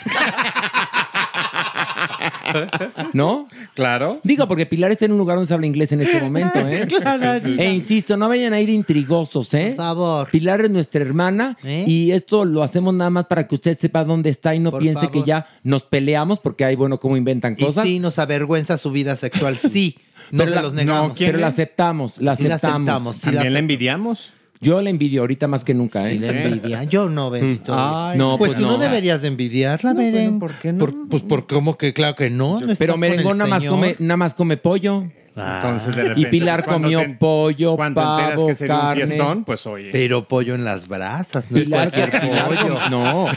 ¿No? 3.13 3.47
Claro. 3.73 4.19
Digo, 4.23 4.47
porque 4.47 4.65
Pilar 4.65 4.91
está 4.91 5.05
en 5.05 5.11
un 5.13 5.17
lugar 5.17 5.37
donde 5.37 5.47
se 5.47 5.53
habla 5.53 5.67
inglés 5.67 5.91
en 5.91 6.01
este 6.01 6.19
momento, 6.21 6.59
¿eh? 6.59 6.87
Clararira. 6.89 7.63
E 7.63 7.73
insisto, 7.73 8.17
no 8.17 8.27
vayan 8.29 8.53
a 8.53 8.59
ir 8.59 8.69
intrigosos, 8.69 9.53
¿eh? 9.53 9.67
Por 9.75 9.85
favor. 9.85 10.29
Pilar 10.31 10.61
es 10.61 10.69
nuestra 10.69 11.01
hermana 11.01 11.57
¿Eh? 11.63 11.83
y 11.87 12.11
esto 12.11 12.45
lo 12.45 12.63
hacemos 12.63 12.93
nada 12.93 13.09
más 13.09 13.25
para 13.25 13.47
que 13.47 13.55
usted 13.55 13.77
sepa 13.77 14.03
dónde 14.03 14.29
está 14.29 14.55
y 14.55 14.59
no 14.59 14.71
Por 14.71 14.81
piense 14.81 15.07
favor. 15.07 15.11
que 15.11 15.23
ya 15.27 15.47
nos 15.63 15.83
peleamos 15.83 16.39
porque 16.39 16.65
hay, 16.65 16.75
bueno, 16.75 16.99
cómo 16.99 17.17
inventan 17.17 17.55
Y 17.57 17.63
cosas. 17.63 17.85
sí 17.85 17.99
nos 17.99 18.19
avergüenza 18.19 18.77
su 18.77 18.91
vida 18.91 19.15
sexual, 19.15 19.57
sí. 19.57 19.97
No 20.31 20.39
Pero 20.39 20.49
se 20.49 20.55
la- 20.55 20.61
los 20.63 20.73
negamos. 20.73 21.13
Pero 21.17 21.37
la 21.37 21.47
aceptamos, 21.47 22.19
la 22.19 22.33
aceptamos. 22.33 23.15
sí 23.15 23.21
También 23.21 23.35
la 23.35 23.41
aceptamos. 23.41 23.55
envidiamos. 23.59 24.33
Yo 24.59 24.81
la 24.81 24.89
envidio 24.89 25.21
ahorita 25.21 25.47
más 25.47 25.63
que 25.63 25.73
nunca, 25.73 26.07
Sí, 26.09 26.15
¿eh? 26.15 26.19
la 26.19 26.29
envidia. 26.31 26.83
Yo 26.85 27.09
no, 27.09 27.29
bendito. 27.29 27.73
Ay, 27.77 28.17
No, 28.17 28.37
pues, 28.37 28.49
pues 28.53 28.59
tú 28.59 28.65
no. 28.65 28.73
no. 28.73 28.77
deberías 28.79 29.21
de 29.21 29.27
envidiarla, 29.27 29.93
Beren. 29.93 30.39
¿por 30.39 30.53
qué 30.53 30.73
no? 30.73 30.79
Por- 30.79 31.07
pues 31.09 31.23
por 31.23 31.45
cómo 31.47 31.77
que 31.77 31.93
claro 31.93 32.15
que 32.15 32.29
no. 32.29 32.59
Pero 32.77 32.97
Merengón 32.97 33.37
nada 33.37 33.49
más, 33.49 33.63
come, 33.65 33.95
nada 33.99 34.17
más 34.17 34.33
come 34.33 34.57
pollo. 34.57 35.05
Ah, 35.39 35.61
Entonces, 35.63 35.95
de 35.95 36.01
Y 36.01 36.07
repente, 36.07 36.29
Pilar 36.31 36.55
pues, 36.63 36.67
cuando 36.67 36.87
comió 36.87 36.99
te- 37.01 37.09
pollo, 37.13 37.75
Cuando 37.75 38.01
enteras 38.01 38.35
pavo, 38.37 38.47
que 38.47 38.55
sería 38.55 38.75
carne. 38.79 39.03
un 39.03 39.07
fiestón, 39.09 39.43
pues 39.43 39.67
oye. 39.67 39.89
pero 39.91 40.27
pollo 40.27 40.55
en 40.55 40.63
las 40.63 40.87
brasas, 40.87 41.51
no 41.51 41.59
es 41.59 41.65
Pilar, 41.65 41.91
cualquier 41.91 42.21
Pilar 42.21 42.47
pollo. 42.47 42.89
No, 42.89 43.27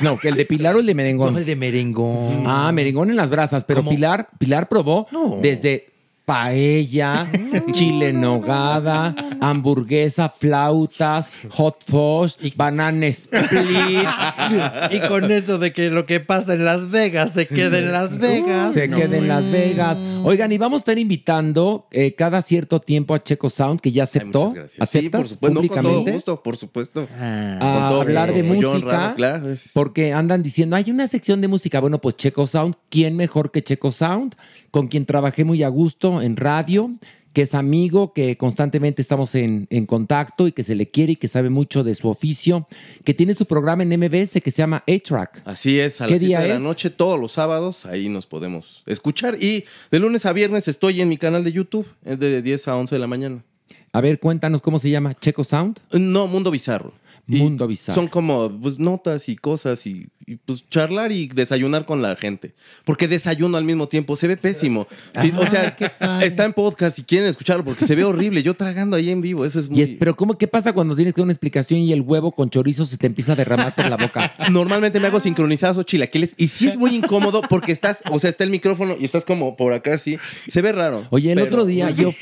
no, 0.00 0.16
que 0.16 0.28
el 0.28 0.36
de 0.36 0.44
Pilar 0.44 0.76
o 0.76 0.78
el 0.78 0.86
de 0.86 0.94
merengón. 0.94 1.32
No, 1.32 1.40
el 1.40 1.44
de 1.46 1.56
merengón. 1.56 2.44
Ah, 2.46 2.70
merengón 2.72 3.10
en 3.10 3.16
las 3.16 3.30
brasas, 3.30 3.64
pero 3.64 3.80
¿Cómo? 3.80 3.90
Pilar, 3.90 4.28
Pilar 4.38 4.68
probó 4.68 5.08
No. 5.10 5.38
desde 5.42 5.89
paella, 6.30 7.28
chile 7.72 8.10
en 8.10 8.20
nogada, 8.20 9.16
hamburguesa, 9.40 10.28
flautas, 10.28 11.28
hot 11.50 11.82
fudge, 11.84 12.54
banana 12.56 13.06
split. 13.08 13.50
Y 14.92 15.00
con 15.08 15.30
eso 15.32 15.58
de 15.58 15.72
que 15.72 15.90
lo 15.90 16.06
que 16.06 16.20
pasa 16.20 16.54
en 16.54 16.64
Las 16.64 16.88
Vegas 16.90 17.32
se 17.34 17.46
queda 17.48 17.78
en 17.78 17.90
Las 17.90 18.16
Vegas. 18.18 18.74
Se 18.74 18.88
queda 18.88 19.16
en 19.16 19.26
Las 19.26 19.50
Vegas. 19.50 20.00
Oigan, 20.22 20.52
y 20.52 20.58
vamos 20.58 20.78
a 20.78 20.82
estar 20.82 20.98
invitando 21.00 21.88
eh, 21.90 22.14
cada 22.14 22.42
cierto 22.42 22.80
tiempo 22.80 23.14
a 23.14 23.22
Checo 23.24 23.50
Sound, 23.50 23.80
que 23.80 23.90
ya 23.90 24.04
aceptó. 24.04 24.52
gracias. 24.52 24.72
Sí, 24.72 24.78
¿Aceptas 24.98 25.20
por 25.22 25.28
supuesto. 25.28 25.62
No, 25.62 25.68
con 25.68 25.82
todo 25.82 26.04
gusto, 26.04 26.42
por 26.44 26.56
supuesto. 26.56 27.08
Ah, 27.18 27.56
a 27.56 27.58
Con 27.80 27.88
todo 27.88 28.00
hablar 28.02 28.32
de 28.32 28.42
música. 28.44 28.68
honrado, 28.70 29.14
claro, 29.16 29.50
es- 29.50 29.70
Porque 29.72 30.12
andan 30.12 30.42
diciendo, 30.44 30.76
hay 30.76 30.84
una 30.90 31.08
sección 31.08 31.40
de 31.40 31.48
música. 31.48 31.80
Bueno, 31.80 32.00
pues 32.00 32.16
Checo 32.16 32.46
Sound, 32.46 32.74
¿quién 32.88 33.16
mejor 33.16 33.50
que 33.50 33.62
Checo 33.62 33.90
Sound? 33.90 34.36
Con 34.70 34.88
quien 34.88 35.06
trabajé 35.06 35.44
muy 35.44 35.62
a 35.62 35.68
gusto 35.68 36.22
en 36.22 36.36
radio, 36.36 36.90
que 37.32 37.42
es 37.42 37.54
amigo, 37.54 38.12
que 38.12 38.36
constantemente 38.36 39.02
estamos 39.02 39.34
en, 39.34 39.66
en 39.70 39.86
contacto 39.86 40.48
y 40.48 40.52
que 40.52 40.64
se 40.64 40.74
le 40.74 40.90
quiere 40.90 41.12
y 41.12 41.16
que 41.16 41.28
sabe 41.28 41.50
mucho 41.50 41.84
de 41.84 41.94
su 41.94 42.08
oficio, 42.08 42.66
que 43.04 43.14
tiene 43.14 43.34
su 43.34 43.46
programa 43.46 43.82
en 43.82 43.90
MBS 43.90 44.40
que 44.42 44.50
se 44.50 44.58
llama 44.58 44.82
A-Track. 44.88 45.42
Así 45.44 45.78
es, 45.78 46.00
a 46.00 46.06
¿Qué 46.06 46.12
las 46.12 46.20
7 46.20 46.26
día 46.26 46.40
de 46.40 46.48
la 46.48 46.58
noche, 46.58 46.90
todos 46.90 47.20
los 47.20 47.32
sábados, 47.32 47.86
ahí 47.86 48.08
nos 48.08 48.26
podemos 48.26 48.82
escuchar. 48.86 49.36
Y 49.40 49.64
de 49.90 49.98
lunes 49.98 50.26
a 50.26 50.32
viernes 50.32 50.66
estoy 50.66 51.00
en 51.00 51.08
mi 51.08 51.18
canal 51.18 51.44
de 51.44 51.52
YouTube, 51.52 51.86
es 52.04 52.18
de 52.18 52.42
10 52.42 52.68
a 52.68 52.76
11 52.76 52.94
de 52.94 52.98
la 52.98 53.06
mañana. 53.06 53.44
A 53.92 54.00
ver, 54.00 54.20
cuéntanos 54.20 54.60
cómo 54.62 54.78
se 54.78 54.90
llama 54.90 55.14
Checo 55.14 55.44
Sound. 55.44 55.80
No, 55.92 56.26
Mundo 56.26 56.50
Bizarro. 56.50 56.92
Y 57.28 57.36
Mundo 57.36 57.66
Bizarro. 57.66 57.94
Son 57.94 58.08
como 58.08 58.50
pues, 58.60 58.78
notas 58.78 59.28
y 59.28 59.36
cosas 59.36 59.86
y, 59.86 60.08
y, 60.26 60.36
pues 60.36 60.64
charlar 60.68 61.12
y 61.12 61.28
desayunar 61.28 61.84
con 61.86 62.02
la 62.02 62.16
gente. 62.16 62.54
Porque 62.84 63.06
desayuno 63.08 63.56
al 63.56 63.64
mismo 63.64 63.88
tiempo, 63.88 64.16
se 64.16 64.26
ve 64.28 64.36
pésimo. 64.36 64.86
Sí, 65.20 65.32
o 65.36 65.46
sea, 65.46 65.76
está 66.22 66.44
en 66.44 66.52
podcast 66.52 66.96
si 66.96 67.02
quieren 67.04 67.28
escucharlo 67.28 67.64
porque 67.64 67.84
se 67.86 67.94
ve 67.94 68.04
horrible. 68.04 68.42
Yo 68.42 68.54
tragando 68.54 68.96
ahí 68.96 69.10
en 69.10 69.20
vivo, 69.20 69.44
eso 69.44 69.58
es 69.60 69.68
muy... 69.68 69.78
Y 69.78 69.82
es- 69.82 69.90
pero 69.90 70.16
¿cómo, 70.16 70.36
¿qué 70.38 70.48
pasa 70.48 70.72
cuando 70.72 70.96
tienes 70.96 71.14
que 71.14 71.20
dar 71.20 71.24
una 71.26 71.32
explicación 71.32 71.80
y 71.80 71.92
el 71.92 72.00
huevo 72.00 72.32
con 72.32 72.50
chorizo 72.50 72.86
se 72.86 72.96
te 72.96 73.06
empieza 73.06 73.32
a 73.32 73.36
derramar 73.36 73.74
por 73.74 73.88
la 73.88 73.96
boca? 73.96 74.34
Normalmente 74.50 74.98
me 75.00 75.06
hago 75.08 75.20
sincronizados 75.20 75.76
o 75.78 75.82
chilaquiles 75.82 76.34
y 76.36 76.48
sí 76.48 76.68
es 76.68 76.76
muy 76.76 76.94
incómodo 76.96 77.42
porque 77.42 77.72
estás, 77.72 77.98
o 78.10 78.18
sea, 78.18 78.30
está 78.30 78.44
el 78.44 78.50
micrófono 78.50 78.96
y 78.98 79.04
estás 79.04 79.24
como 79.24 79.56
por 79.56 79.72
acá 79.72 79.94
así. 79.94 80.18
Se 80.48 80.62
ve 80.62 80.72
raro. 80.72 81.04
Oye, 81.10 81.30
el 81.32 81.36
pero- 81.38 81.46
otro 81.48 81.66
día, 81.66 81.90
yo 81.90 82.12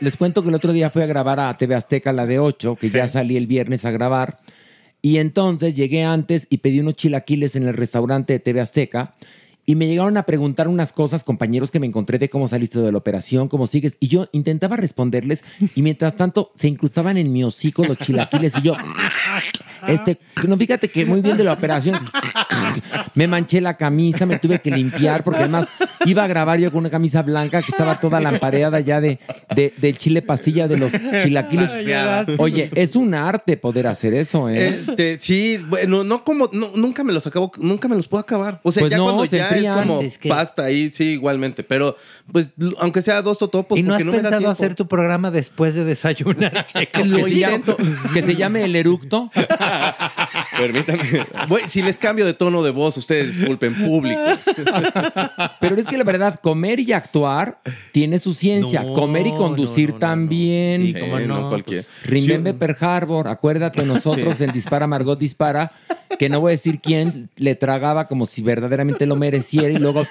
les 0.00 0.16
cuento 0.16 0.42
que 0.42 0.48
el 0.50 0.54
otro 0.54 0.72
día 0.72 0.90
fui 0.90 1.02
a 1.02 1.06
grabar 1.06 1.40
a 1.40 1.56
TV 1.56 1.74
Azteca, 1.74 2.12
la 2.12 2.26
de 2.26 2.38
8, 2.38 2.76
que 2.80 2.88
Sí. 2.88 2.96
ya 2.96 3.08
salí 3.08 3.36
el 3.36 3.46
viernes 3.46 3.84
a 3.84 3.90
grabar. 3.90 4.38
Y 5.02 5.18
entonces 5.18 5.74
llegué 5.74 6.04
antes 6.04 6.46
y 6.48 6.58
pedí 6.58 6.78
unos 6.78 6.94
chilaquiles 6.94 7.56
en 7.56 7.64
el 7.64 7.74
restaurante 7.74 8.32
de 8.32 8.38
TV 8.38 8.60
Azteca. 8.60 9.16
Y 9.64 9.76
me 9.76 9.86
llegaron 9.86 10.16
a 10.16 10.24
preguntar 10.24 10.66
unas 10.66 10.92
cosas, 10.92 11.22
compañeros 11.22 11.70
que 11.70 11.78
me 11.78 11.86
encontré 11.86 12.18
de 12.18 12.28
cómo 12.28 12.48
saliste 12.48 12.80
de 12.80 12.90
la 12.90 12.98
operación, 12.98 13.48
cómo 13.48 13.68
sigues. 13.68 13.96
Y 14.00 14.08
yo 14.08 14.28
intentaba 14.32 14.76
responderles. 14.76 15.44
Y 15.76 15.82
mientras 15.82 16.16
tanto 16.16 16.52
se 16.56 16.66
incrustaban 16.68 17.16
en 17.16 17.32
mi 17.32 17.44
hocico 17.44 17.84
los 17.84 17.98
chilaquiles. 17.98 18.54
Y 18.58 18.62
yo, 18.62 18.76
este, 19.88 20.18
no, 20.46 20.56
fíjate 20.56 20.88
que 20.88 21.04
muy 21.04 21.20
bien 21.20 21.36
de 21.36 21.44
la 21.44 21.52
operación. 21.52 21.98
Me 23.14 23.26
manché 23.26 23.60
la 23.60 23.76
camisa, 23.76 24.26
me 24.26 24.38
tuve 24.38 24.60
que 24.60 24.70
limpiar, 24.70 25.22
porque 25.24 25.40
además 25.40 25.68
iba 26.06 26.24
a 26.24 26.26
grabar 26.26 26.58
yo 26.58 26.70
con 26.70 26.80
una 26.80 26.90
camisa 26.90 27.22
blanca 27.22 27.62
que 27.62 27.70
estaba 27.70 27.98
toda 28.00 28.20
lampareada 28.20 28.80
ya 28.80 29.00
de, 29.00 29.18
de- 29.54 29.72
del 29.76 29.98
chile 29.98 30.22
pasilla 30.22 30.68
de 30.68 30.76
los 30.78 30.92
chilaquiles. 31.22 31.70
Oye, 32.38 32.70
es 32.74 32.96
un 32.96 33.14
arte 33.14 33.56
poder 33.56 33.86
hacer 33.86 34.14
eso, 34.14 34.48
¿eh? 34.48 34.68
Este, 34.68 35.18
sí, 35.20 35.58
bueno, 35.68 36.04
no 36.04 36.24
como, 36.24 36.48
no, 36.52 36.70
nunca 36.74 37.02
me 37.04 37.12
los 37.12 37.26
acabo, 37.26 37.50
nunca 37.58 37.88
me 37.88 37.96
los 37.96 38.08
puedo 38.08 38.20
acabar. 38.22 38.60
O 38.62 38.72
sea, 38.72 38.82
Pues 38.82 38.90
ya 38.92 38.96
no, 38.98 39.04
cuando 39.04 39.26
se 39.26 39.36
ya 39.36 39.48
enfrían. 39.48 39.78
es 39.78 39.82
como 39.86 40.00
Es 40.02 40.18
que- 40.18 40.28
pasta 40.28 40.64
ahí, 40.64 40.90
sí, 40.92 41.04
igualmente. 41.12 41.62
Pero, 41.64 41.96
pues, 42.32 42.48
aunque 42.78 43.02
sea 43.02 43.20
dos 43.22 43.38
totopos, 43.38 43.78
¿Y 43.78 43.82
no 43.82 43.94
has 43.94 44.04
no 44.04 44.12
me 44.12 44.18
da 44.22 44.30
pensado 44.30 44.50
hacer 44.50 44.74
tu 44.74 44.86
programa 44.86 45.30
después 45.30 45.74
de 45.74 45.84
desayunar, 45.84 46.64
Checo? 46.66 47.02
que, 47.02 47.08
se 47.24 47.38
llame, 47.38 47.62
que 48.14 48.22
se 48.22 48.36
llame 48.36 48.64
el 48.64 48.76
eructo. 48.76 49.30
Permítanme. 50.56 51.26
Voy- 51.48 51.62
si 51.68 51.82
les 51.82 51.98
cambio 51.98 52.24
de 52.26 52.34
tono 52.34 52.62
de 52.62 52.70
voz, 52.70 52.96
ustedes 52.96 53.36
disculpen, 53.36 53.74
público. 53.74 54.20
Pero 55.60 55.76
es 55.76 55.86
que 55.86 55.96
la 55.96 56.04
verdad, 56.04 56.40
comer 56.40 56.80
y 56.80 56.92
actuar 56.92 57.60
tiene 57.92 58.18
su 58.18 58.34
ciencia. 58.34 58.82
No, 58.82 58.92
comer 58.94 59.26
y 59.26 59.32
conducir 59.32 59.90
no, 59.90 59.94
no, 59.94 60.00
no, 60.00 60.06
no. 60.06 60.12
también. 60.12 60.86
Sí, 60.86 60.94
cómo 60.94 61.18
no, 61.20 61.48
cualquier. 61.48 61.84
Remember 62.04 62.54
Pearl 62.54 62.76
Harbor, 62.80 63.28
acuérdate 63.28 63.82
nosotros 63.86 64.40
en 64.40 64.52
Dispara 64.52 64.86
Margot 64.86 65.18
Dispara, 65.18 65.72
que 66.18 66.28
no 66.28 66.40
voy 66.40 66.50
a 66.50 66.52
decir 66.52 66.80
quién 66.80 67.30
le 67.36 67.54
tragaba 67.54 68.06
como 68.06 68.26
si 68.26 68.42
verdaderamente 68.42 69.06
lo 69.06 69.16
mereciera 69.16 69.70
y 69.70 69.78
luego 69.78 70.06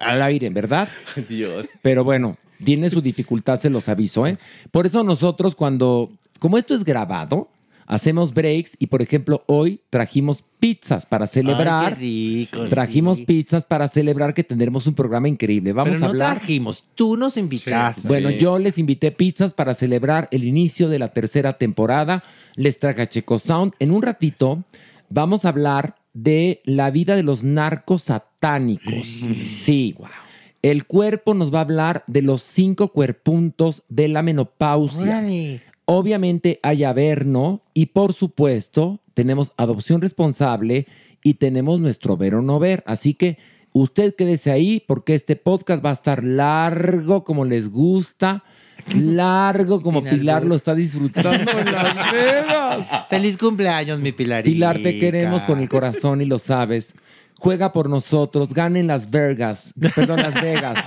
al 0.00 0.22
aire, 0.22 0.50
¿verdad? 0.50 0.88
Dios. 1.28 1.66
Pero 1.82 2.04
bueno, 2.04 2.36
tiene 2.64 2.90
su 2.90 3.00
dificultad, 3.00 3.58
se 3.58 3.70
los 3.70 3.88
aviso, 3.88 4.26
¿eh? 4.26 4.38
Por 4.70 4.86
eso 4.86 5.04
nosotros 5.04 5.54
cuando, 5.54 6.10
como 6.38 6.58
esto 6.58 6.74
es 6.74 6.84
grabado, 6.84 7.50
hacemos 7.86 8.34
breaks 8.34 8.76
y 8.78 8.88
por 8.88 9.00
ejemplo 9.00 9.44
hoy 9.46 9.80
trajimos 9.90 10.44
pizzas 10.60 11.06
para 11.06 11.26
celebrar. 11.26 11.94
Ay, 11.98 12.46
qué 12.50 12.56
rico, 12.56 12.68
Trajimos 12.68 13.16
sí. 13.18 13.24
pizzas 13.24 13.64
para 13.64 13.88
celebrar 13.88 14.34
que 14.34 14.44
tendremos 14.44 14.86
un 14.86 14.94
programa 14.94 15.28
increíble. 15.28 15.72
Vamos 15.72 15.90
Pero 15.90 16.00
no 16.00 16.06
a 16.06 16.08
hablar. 16.10 16.36
trajimos, 16.38 16.84
tú 16.94 17.16
nos 17.16 17.36
invitaste. 17.36 18.06
Bueno, 18.06 18.28
Sí. 18.30 18.38
yo 18.38 18.58
les 18.58 18.78
invité 18.78 19.10
pizzas 19.10 19.54
para 19.54 19.72
celebrar 19.74 20.28
el 20.32 20.44
inicio 20.44 20.88
de 20.88 20.98
la 20.98 21.12
tercera 21.14 21.54
temporada. 21.54 22.22
Les 22.56 22.78
traje 22.78 23.02
a 23.02 23.08
Checo 23.08 23.38
Sound. 23.38 23.72
En 23.78 23.90
un 23.90 24.02
ratito 24.02 24.64
vamos 25.08 25.44
a 25.44 25.48
hablar 25.50 25.94
de 26.12 26.60
la 26.64 26.90
vida 26.90 27.16
de 27.16 27.22
los 27.22 27.42
narcos 27.44 28.02
satánicos. 28.04 29.06
Sí. 29.06 29.94
El 30.60 30.86
cuerpo 30.86 31.34
nos 31.34 31.54
va 31.54 31.58
a 31.58 31.62
hablar 31.62 32.02
de 32.08 32.20
los 32.20 32.42
cinco 32.42 32.88
cuerpuntos 32.88 33.84
de 33.88 34.08
la 34.08 34.22
menopausia. 34.22 35.22
Obviamente 35.90 36.60
hay 36.62 36.84
Averno 36.84 37.62
y 37.72 37.86
por 37.86 38.12
supuesto 38.12 39.00
tenemos 39.14 39.54
adopción 39.56 40.02
responsable 40.02 40.86
y 41.22 41.34
tenemos 41.34 41.80
nuestro 41.80 42.18
ver 42.18 42.34
o 42.34 42.42
no 42.42 42.58
ver. 42.58 42.84
Así 42.86 43.14
que 43.14 43.38
usted 43.72 44.14
quédese 44.14 44.50
ahí 44.50 44.84
porque 44.86 45.14
este 45.14 45.34
podcast 45.34 45.82
va 45.82 45.88
a 45.88 45.94
estar 45.94 46.22
largo 46.22 47.24
como 47.24 47.46
les 47.46 47.70
gusta, 47.70 48.44
largo 48.94 49.80
como 49.80 50.02
Sin 50.02 50.10
Pilar 50.10 50.44
lo 50.44 50.56
está 50.56 50.74
disfrutando 50.74 51.50
en 51.52 51.72
Las 51.72 52.12
Vegas. 52.12 52.90
Feliz 53.08 53.38
cumpleaños, 53.38 53.98
mi 53.98 54.12
Pilarita. 54.12 54.52
Pilar, 54.52 54.82
te 54.82 54.98
queremos 54.98 55.40
con 55.44 55.58
el 55.58 55.70
corazón 55.70 56.20
y 56.20 56.26
lo 56.26 56.38
sabes. 56.38 56.92
Juega 57.38 57.72
por 57.72 57.88
nosotros, 57.88 58.52
gana 58.52 58.78
en 58.78 58.88
Las 58.88 59.10
Vegas, 59.10 59.72
perdón, 59.94 60.20
Las 60.20 60.34
Vegas. 60.42 60.84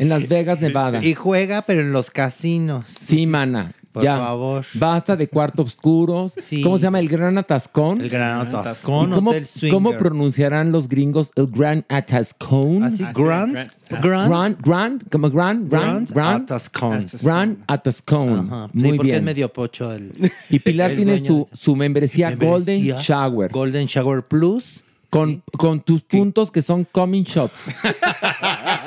En 0.00 0.08
Las 0.08 0.28
Vegas, 0.28 0.60
Nevada. 0.60 1.04
Y 1.04 1.14
juega, 1.14 1.62
pero 1.62 1.82
en 1.82 1.92
los 1.92 2.10
casinos. 2.10 2.86
Sí, 2.88 3.26
mana. 3.26 3.72
Por 3.92 4.04
ya. 4.04 4.16
favor. 4.18 4.64
Basta 4.74 5.16
de 5.16 5.26
cuartos 5.28 5.70
oscuros. 5.70 6.34
Sí. 6.40 6.62
¿Cómo 6.62 6.78
se 6.78 6.84
llama? 6.84 7.00
El 7.00 7.08
Gran 7.08 7.36
Atascón. 7.38 8.00
El 8.00 8.08
Gran 8.08 8.46
¿Y 8.46 8.48
Atascón, 8.54 9.10
cómo, 9.10 9.30
Hotel 9.30 9.46
Swinger. 9.46 9.74
cómo 9.74 9.96
pronunciarán 9.96 10.70
los 10.70 10.88
gringos 10.88 11.32
el 11.34 11.48
Gran 11.48 11.84
Atascón? 11.88 12.84
Así, 12.84 13.02
Grand, 13.12 13.54
Grand- 13.56 13.70
Grand, 14.00 14.28
Grand, 14.30 14.56
Grand, 14.64 15.08
como 15.10 15.28
Grand, 15.28 15.68
Grand, 15.68 16.08
Grand 16.08 16.42
Atascón. 16.44 16.98
Grand 17.22 17.58
Atascón. 17.66 18.38
Ajá. 18.52 18.68
Sí, 18.72 18.78
Muy 18.78 18.96
porque 18.96 19.10
es 19.10 19.14
bien. 19.16 19.24
medio 19.24 19.52
pocho 19.52 19.92
el... 19.92 20.12
Y 20.50 20.60
Pilar 20.60 20.92
el 20.92 20.96
tiene 20.96 21.18
su, 21.18 21.48
su 21.52 21.74
membresía, 21.74 22.30
Golden 22.36 22.84
membresía. 22.84 23.02
Shower. 23.02 23.50
Golden 23.50 23.86
Shower 23.86 24.22
Plus. 24.22 24.84
con, 25.10 25.42
con 25.58 25.80
tus 25.80 26.02
puntos 26.02 26.52
que 26.52 26.62
son 26.62 26.84
coming 26.92 27.24
shots. 27.24 27.74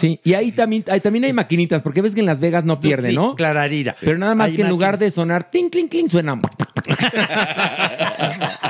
Sí, 0.00 0.20
y 0.24 0.34
ahí 0.34 0.52
también, 0.52 0.84
ahí 0.90 1.00
también 1.00 1.24
hay 1.24 1.32
maquinitas, 1.32 1.82
porque 1.82 2.02
ves 2.02 2.14
que 2.14 2.20
en 2.20 2.26
Las 2.26 2.40
Vegas 2.40 2.64
no 2.64 2.80
pierde, 2.80 3.10
Sí, 3.10 3.14
¿no? 3.16 3.34
Clararira. 3.34 3.94
Pero 4.00 4.18
nada 4.18 4.34
más 4.34 4.48
Hay 4.48 4.56
que 4.56 4.62
en 4.62 4.68
lugar 4.68 4.98
de 4.98 5.10
sonar 5.10 5.50
ting, 5.50 5.68
cling, 5.70 5.88
cling, 5.88 6.08
suena. 6.08 6.40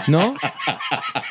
¿No? 0.08 0.34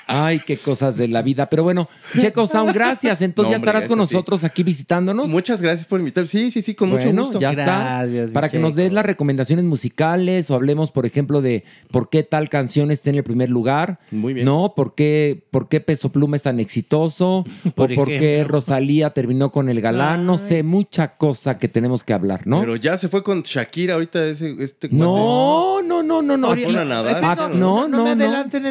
Ay, 0.08 0.42
qué 0.46 0.58
cosas 0.58 0.98
de 0.98 1.08
la 1.08 1.22
vida. 1.22 1.50
Pero 1.50 1.64
bueno, 1.64 1.90
Checo 2.20 2.46
Sound, 2.46 2.74
gracias. 2.74 3.22
Entonces 3.22 3.50
No, 3.50 3.52
ya 3.52 3.58
hombre, 3.58 3.72
estarás 3.72 3.88
con 3.90 3.98
nosotros 3.98 4.44
aquí 4.44 4.64
visitándonos. 4.64 5.30
Muchas 5.30 5.62
gracias 5.62 5.88
por 5.88 6.00
invitar. 6.00 6.28
Sí, 6.28 6.52
sí, 6.52 6.62
sí, 6.62 6.76
con 6.76 6.90
mucho 6.90 7.12
gusto. 7.12 7.40
ya 7.40 7.52
Gracias, 7.54 8.10
estás. 8.10 8.32
Para 8.32 8.50
que 8.50 8.60
nos 8.60 8.76
des 8.76 8.92
las 8.94 9.06
recomendaciones 9.06 9.66
musicales 9.66 10.50
o 10.50 10.56
hablemos, 10.56 10.92
por 10.92 11.06
ejemplo, 11.06 11.42
de 11.42 11.64
por 11.92 12.10
qué 12.10 12.24
tal 12.24 12.50
canción 12.50 12.92
está 12.92 13.10
en 13.10 13.18
el 13.18 13.24
primer 13.24 13.50
lugar. 13.50 14.00
Muy 14.12 14.34
bien. 14.34 14.46
¿No? 14.46 14.74
¿Por 14.76 14.96
qué, 14.96 15.46
por 15.52 15.70
qué 15.70 15.80
Peso 15.80 16.12
Pluma 16.12 16.36
es 16.36 16.44
tan 16.44 16.60
exitoso? 16.60 17.46
Por 17.76 17.92
o 17.92 17.96
por 17.96 18.08
qué. 18.08 18.44
Rosalía 18.48 19.12
terminó 19.12 19.52
con 19.52 19.70
el 19.70 19.82
galán. 19.82 20.26
No 20.26 20.38
sé, 20.38 20.64
mucha 20.64 21.16
cosa 21.16 21.58
que 21.58 21.68
tenemos 21.68 22.04
que 22.04 22.14
hablar, 22.14 22.46
¿no? 22.46 22.60
Pero 22.60 22.76
ya 22.76 22.98
se 22.98 23.08
fue 23.08 23.24
con 23.24 23.42
Shakira 23.42 23.96
ahorita 23.96 24.24
ese, 24.26 24.56
este 24.60 24.90
no, 24.92 25.82
no, 25.82 26.04
no, 26.04 26.22
no, 26.22 26.38
no. 26.38 26.52
Ah, 26.52 27.50
No, 27.54 27.88
no, 27.88 27.88
no. 27.88 28.16
No, 28.16 28.63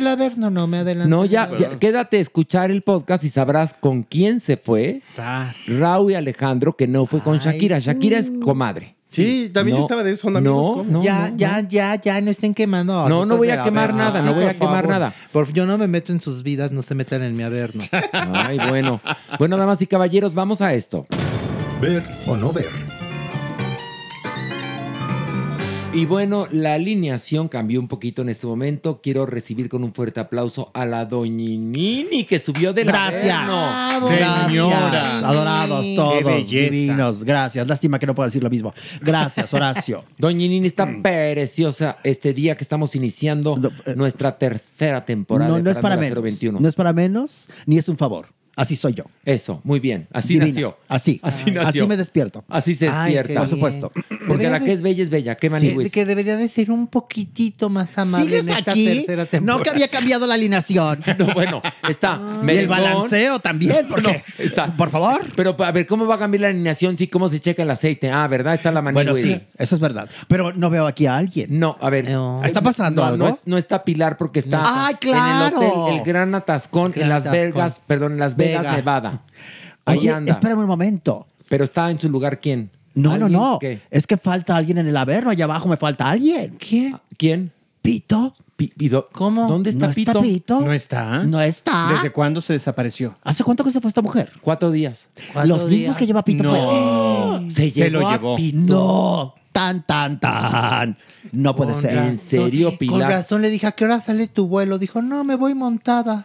ya, 1.24 1.44
el 1.44 1.58
ya, 1.58 1.66
haber. 1.66 1.78
quédate 1.78 2.16
a 2.18 2.20
escuchar 2.20 2.70
el 2.70 2.82
podcast 2.82 3.24
y 3.24 3.28
sabrás 3.28 3.74
con 3.74 4.02
quién 4.02 4.40
se 4.40 4.56
fue. 4.56 4.98
Sas. 5.02 5.66
Raúl 5.68 6.12
y 6.12 6.14
Alejandro, 6.14 6.76
que 6.76 6.86
no 6.86 7.06
fue 7.06 7.20
con 7.20 7.34
Ay, 7.34 7.40
Shakira. 7.40 7.78
Shakira 7.78 8.18
es 8.18 8.32
comadre. 8.42 8.96
Sí, 9.08 9.50
también 9.52 9.74
No, 9.76 9.80
yo 9.82 9.84
estaba 9.84 10.02
de 10.02 10.12
eso, 10.12 10.22
son 10.22 10.38
amigos. 10.38 10.86
no, 10.86 10.92
no. 10.92 11.02
ya, 11.02 11.30
ya, 11.36 11.60
ya, 11.60 12.00
ya, 12.00 12.18
no 12.22 12.30
estén 12.30 12.54
quemando. 12.54 13.06
No, 13.10 13.26
no 13.26 13.36
voy 13.36 13.50
a 13.50 13.62
quemar 13.62 13.92
nada, 13.92 14.08
Averno. 14.20 14.30
no 14.30 14.36
voy 14.36 14.44
a 14.46 14.54
quemar 14.54 14.84
favor. 14.84 14.88
nada. 14.88 15.14
Por- 15.32 15.52
yo 15.52 15.66
no 15.66 15.76
me 15.76 15.86
meto 15.86 16.12
en 16.12 16.20
sus 16.22 16.42
vidas, 16.42 16.70
no 16.72 16.82
se 16.82 16.94
metan 16.94 17.22
en 17.22 17.36
mi 17.36 17.42
averno. 17.42 17.82
Ay, 18.12 18.58
bueno. 18.70 19.02
Bueno, 19.38 19.58
damas 19.58 19.82
y 19.82 19.86
caballeros, 19.86 20.32
vamos 20.32 20.62
a 20.62 20.72
esto. 20.72 21.06
Ver 21.82 22.02
o 22.26 22.36
no 22.38 22.52
ver. 22.54 22.91
Y 25.94 26.06
bueno, 26.06 26.46
la 26.50 26.72
alineación 26.72 27.48
cambió 27.48 27.78
un 27.78 27.86
poquito 27.86 28.22
en 28.22 28.30
este 28.30 28.46
momento. 28.46 29.00
Quiero 29.02 29.26
recibir 29.26 29.68
con 29.68 29.84
un 29.84 29.92
fuerte 29.92 30.20
aplauso 30.20 30.70
a 30.72 30.86
la 30.86 31.04
doñinini 31.04 32.24
que 32.24 32.38
subió 32.38 32.72
de 32.72 32.86
la 32.86 32.92
Gracias. 32.92 33.34
Averno. 33.34 34.08
Señora. 34.48 34.80
Gracias. 34.88 35.24
Adorados 35.24 35.86
todos, 35.94 36.48
divinos. 36.48 37.24
Gracias. 37.24 37.68
Lástima 37.68 37.98
que 37.98 38.06
no 38.06 38.14
pueda 38.14 38.28
decir 38.28 38.42
lo 38.42 38.48
mismo. 38.48 38.72
Gracias, 39.02 39.52
Horacio. 39.54 40.02
Doñinini 40.16 40.66
está 40.66 40.88
preciosa 41.02 41.98
este 42.04 42.32
día 42.32 42.56
que 42.56 42.64
estamos 42.64 42.96
iniciando 42.96 43.58
No, 43.58 43.68
eh, 43.84 43.94
nuestra 43.94 44.38
tercera 44.38 45.04
temporada 45.04 45.50
No, 45.50 45.56
de 45.56 45.62
no 45.62 45.70
es 45.70 45.78
para 45.78 45.98
menos. 45.98 46.22
021. 46.22 46.58
No 46.58 46.68
es 46.70 46.74
para 46.74 46.94
menos, 46.94 47.50
ni 47.66 47.76
es 47.76 47.86
un 47.90 47.98
favor. 47.98 48.28
Así 48.54 48.76
soy 48.76 48.92
yo. 48.94 49.04
Eso, 49.24 49.60
muy 49.64 49.80
bien. 49.80 50.08
Así 50.12 50.34
Divina. 50.34 50.46
nació. 50.48 50.76
Así. 50.88 51.20
Así 51.22 51.50
nació. 51.50 51.82
Así 51.82 51.88
me 51.88 51.96
despierto. 51.96 52.44
Así 52.48 52.74
se 52.74 52.88
Ay, 52.88 53.14
despierta. 53.14 53.40
Por 53.40 53.48
supuesto. 53.48 53.92
Porque 54.28 54.50
la 54.50 54.60
que 54.60 54.66
de- 54.66 54.72
es 54.74 54.82
bella 54.82 55.02
es 55.02 55.08
bella. 55.10 55.34
¿Qué 55.36 55.48
Sí, 55.50 55.90
que 55.90 56.04
debería 56.04 56.36
de 56.36 56.48
ser 56.48 56.70
un 56.70 56.86
poquitito 56.86 57.70
más 57.70 57.96
amable 57.96 58.26
¿Sigues 58.26 58.42
en 58.48 58.48
esta 58.58 58.70
aquí? 58.72 58.84
tercera 58.86 59.26
temporada. 59.26 59.58
No 59.58 59.64
que 59.64 59.70
había 59.70 59.88
cambiado 59.88 60.26
la 60.26 60.34
alineación. 60.34 61.02
No, 61.18 61.32
bueno, 61.34 61.62
está 61.88 62.18
Y 62.20 62.40
el 62.40 62.44
merengón. 62.44 62.78
balanceo 62.78 63.38
también, 63.40 63.86
porque... 63.88 64.24
No, 64.38 64.44
está. 64.44 64.76
Por 64.76 64.90
favor. 64.90 65.20
Pero 65.36 65.54
a 65.58 65.72
ver, 65.72 65.86
¿cómo 65.86 66.06
va 66.06 66.16
a 66.16 66.18
cambiar 66.18 66.42
la 66.42 66.48
alineación? 66.48 66.96
Sí, 66.98 67.06
¿cómo 67.08 67.28
se 67.28 67.38
checa 67.40 67.62
el 67.62 67.70
aceite? 67.70 68.10
Ah, 68.10 68.26
¿verdad? 68.28 68.54
Está 68.54 68.70
la 68.72 68.82
manigüis. 68.82 69.12
Bueno, 69.24 69.36
sí, 69.36 69.42
eso 69.58 69.74
es 69.76 69.80
verdad. 69.80 70.08
Pero 70.28 70.52
no 70.52 70.68
veo 70.68 70.86
aquí 70.86 71.06
a 71.06 71.16
alguien. 71.16 71.58
No, 71.58 71.76
a 71.80 71.88
ver. 71.90 72.10
No. 72.10 72.42
¿Está 72.44 72.60
pasando 72.60 73.02
no, 73.02 73.08
algo? 73.08 73.18
No, 73.26 73.28
es- 73.34 73.40
no 73.44 73.56
está 73.58 73.84
Pilar 73.84 74.16
porque 74.16 74.40
está 74.40 74.86
¡Ay, 74.88 74.94
claro! 75.00 75.56
en 75.58 75.62
el 75.62 75.70
hotel 75.72 75.96
El 75.98 76.04
Gran 76.04 76.34
Atascón 76.34 76.90
Gran 76.90 77.02
en 77.04 77.08
Las 77.08 77.26
Atascón. 77.26 77.40
Vegas, 77.52 77.82
perdón, 77.86 78.12
en 78.12 78.18
Las 78.18 78.36
Vegas, 78.42 78.62
Vegas. 78.62 78.76
Nevada. 78.76 79.22
Ahí 79.84 79.98
Oye, 79.98 80.10
anda. 80.10 80.32
espérame 80.32 80.60
un 80.60 80.66
momento. 80.66 81.26
Pero 81.48 81.64
está 81.64 81.90
en 81.90 81.98
su 81.98 82.08
lugar 82.08 82.40
quién? 82.40 82.70
No, 82.94 83.16
no, 83.18 83.28
no. 83.28 83.58
¿Qué? 83.58 83.80
Es 83.90 84.06
que 84.06 84.16
falta 84.16 84.56
alguien 84.56 84.78
en 84.78 84.86
el 84.86 84.96
averno. 84.96 85.30
Allá 85.30 85.44
abajo 85.46 85.68
me 85.68 85.76
falta 85.76 86.08
alguien. 86.10 86.56
¿Quién? 86.58 86.96
¿Quién? 87.16 87.52
¿Pito? 87.80 88.34
Pi- 88.54 88.72
Pido- 88.76 89.08
¿Cómo? 89.12 89.48
¿Dónde 89.48 89.70
está 89.70 89.88
¿No 89.88 89.94
Pito? 89.94 90.10
está 90.12 90.22
Pito? 90.22 90.60
¿No 90.60 90.72
está? 90.72 91.22
No 91.24 91.40
está. 91.40 91.88
¿Desde 91.90 92.10
cuándo 92.12 92.40
se 92.40 92.52
desapareció? 92.52 93.16
¿Hace 93.24 93.42
cuánto 93.44 93.64
que 93.64 93.70
se 93.72 93.80
fue 93.80 93.88
esta 93.88 94.02
mujer? 94.02 94.30
Cuatro 94.42 94.70
días. 94.70 95.08
¿Cuántos 95.32 95.60
Los 95.60 95.70
mismos 95.70 95.96
que 95.96 96.06
lleva 96.06 96.22
Pito 96.22 96.44
No. 96.44 97.40
fue. 97.40 97.50
Se, 97.50 97.70
Se 97.70 97.90
lo 97.90 97.98
llevó 98.00 98.08
a 98.10 98.12
llevó. 98.16 98.36
Pito. 98.36 98.58
No, 98.74 99.34
tan, 99.52 99.82
tan, 99.86 100.18
tan. 100.18 100.96
No 101.30 101.54
puede 101.54 101.72
Con 101.72 101.82
ser. 101.82 101.98
¿En 101.98 102.18
serio, 102.18 102.70
Con 102.70 102.78
Pilar? 102.78 103.10
razón 103.10 103.42
le 103.42 103.50
dije, 103.50 103.66
¿a 103.66 103.72
qué 103.72 103.84
hora 103.84 104.00
sale 104.00 104.26
tu 104.28 104.46
vuelo? 104.48 104.78
Dijo, 104.78 105.00
no, 105.02 105.22
me 105.24 105.36
voy 105.36 105.54
montada. 105.54 106.24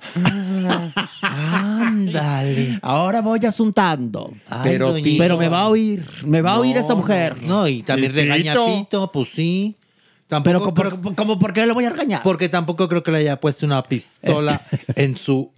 Ándale. 1.21 2.79
Ahora 2.81 3.21
voy 3.21 3.39
asuntando. 3.45 4.33
Ay, 4.49 4.61
Pero 4.63 4.95
Pero 5.17 5.37
me 5.37 5.47
va 5.49 5.61
a 5.61 5.67
oír, 5.67 6.05
me 6.25 6.41
va 6.41 6.53
a 6.53 6.59
oír 6.59 6.77
esa 6.77 6.95
mujer. 6.95 7.41
No, 7.43 7.67
y 7.67 7.83
también 7.83 8.11
¿Y 8.11 8.15
regaña 8.15 8.53
a 8.53 8.65
Pito? 8.65 9.11
Pues 9.11 9.29
sí. 9.33 9.75
Pero, 10.29 10.43
Tampoco 10.43 10.73
¿por, 10.73 10.89
creo- 10.99 11.15
¿cómo, 11.15 11.39
¿por 11.39 11.53
qué 11.53 11.65
lo 11.65 11.73
voy 11.73 11.85
a 11.85 11.89
regañar? 11.89 12.21
porque 12.21 12.49
tampoco 12.49 12.89
creo 12.89 13.01
que 13.01 13.11
le 13.11 13.19
haya 13.19 13.39
puesto 13.39 13.65
una 13.65 13.81
pistola 13.83 14.59
en 14.95 15.15
su, 15.15 15.51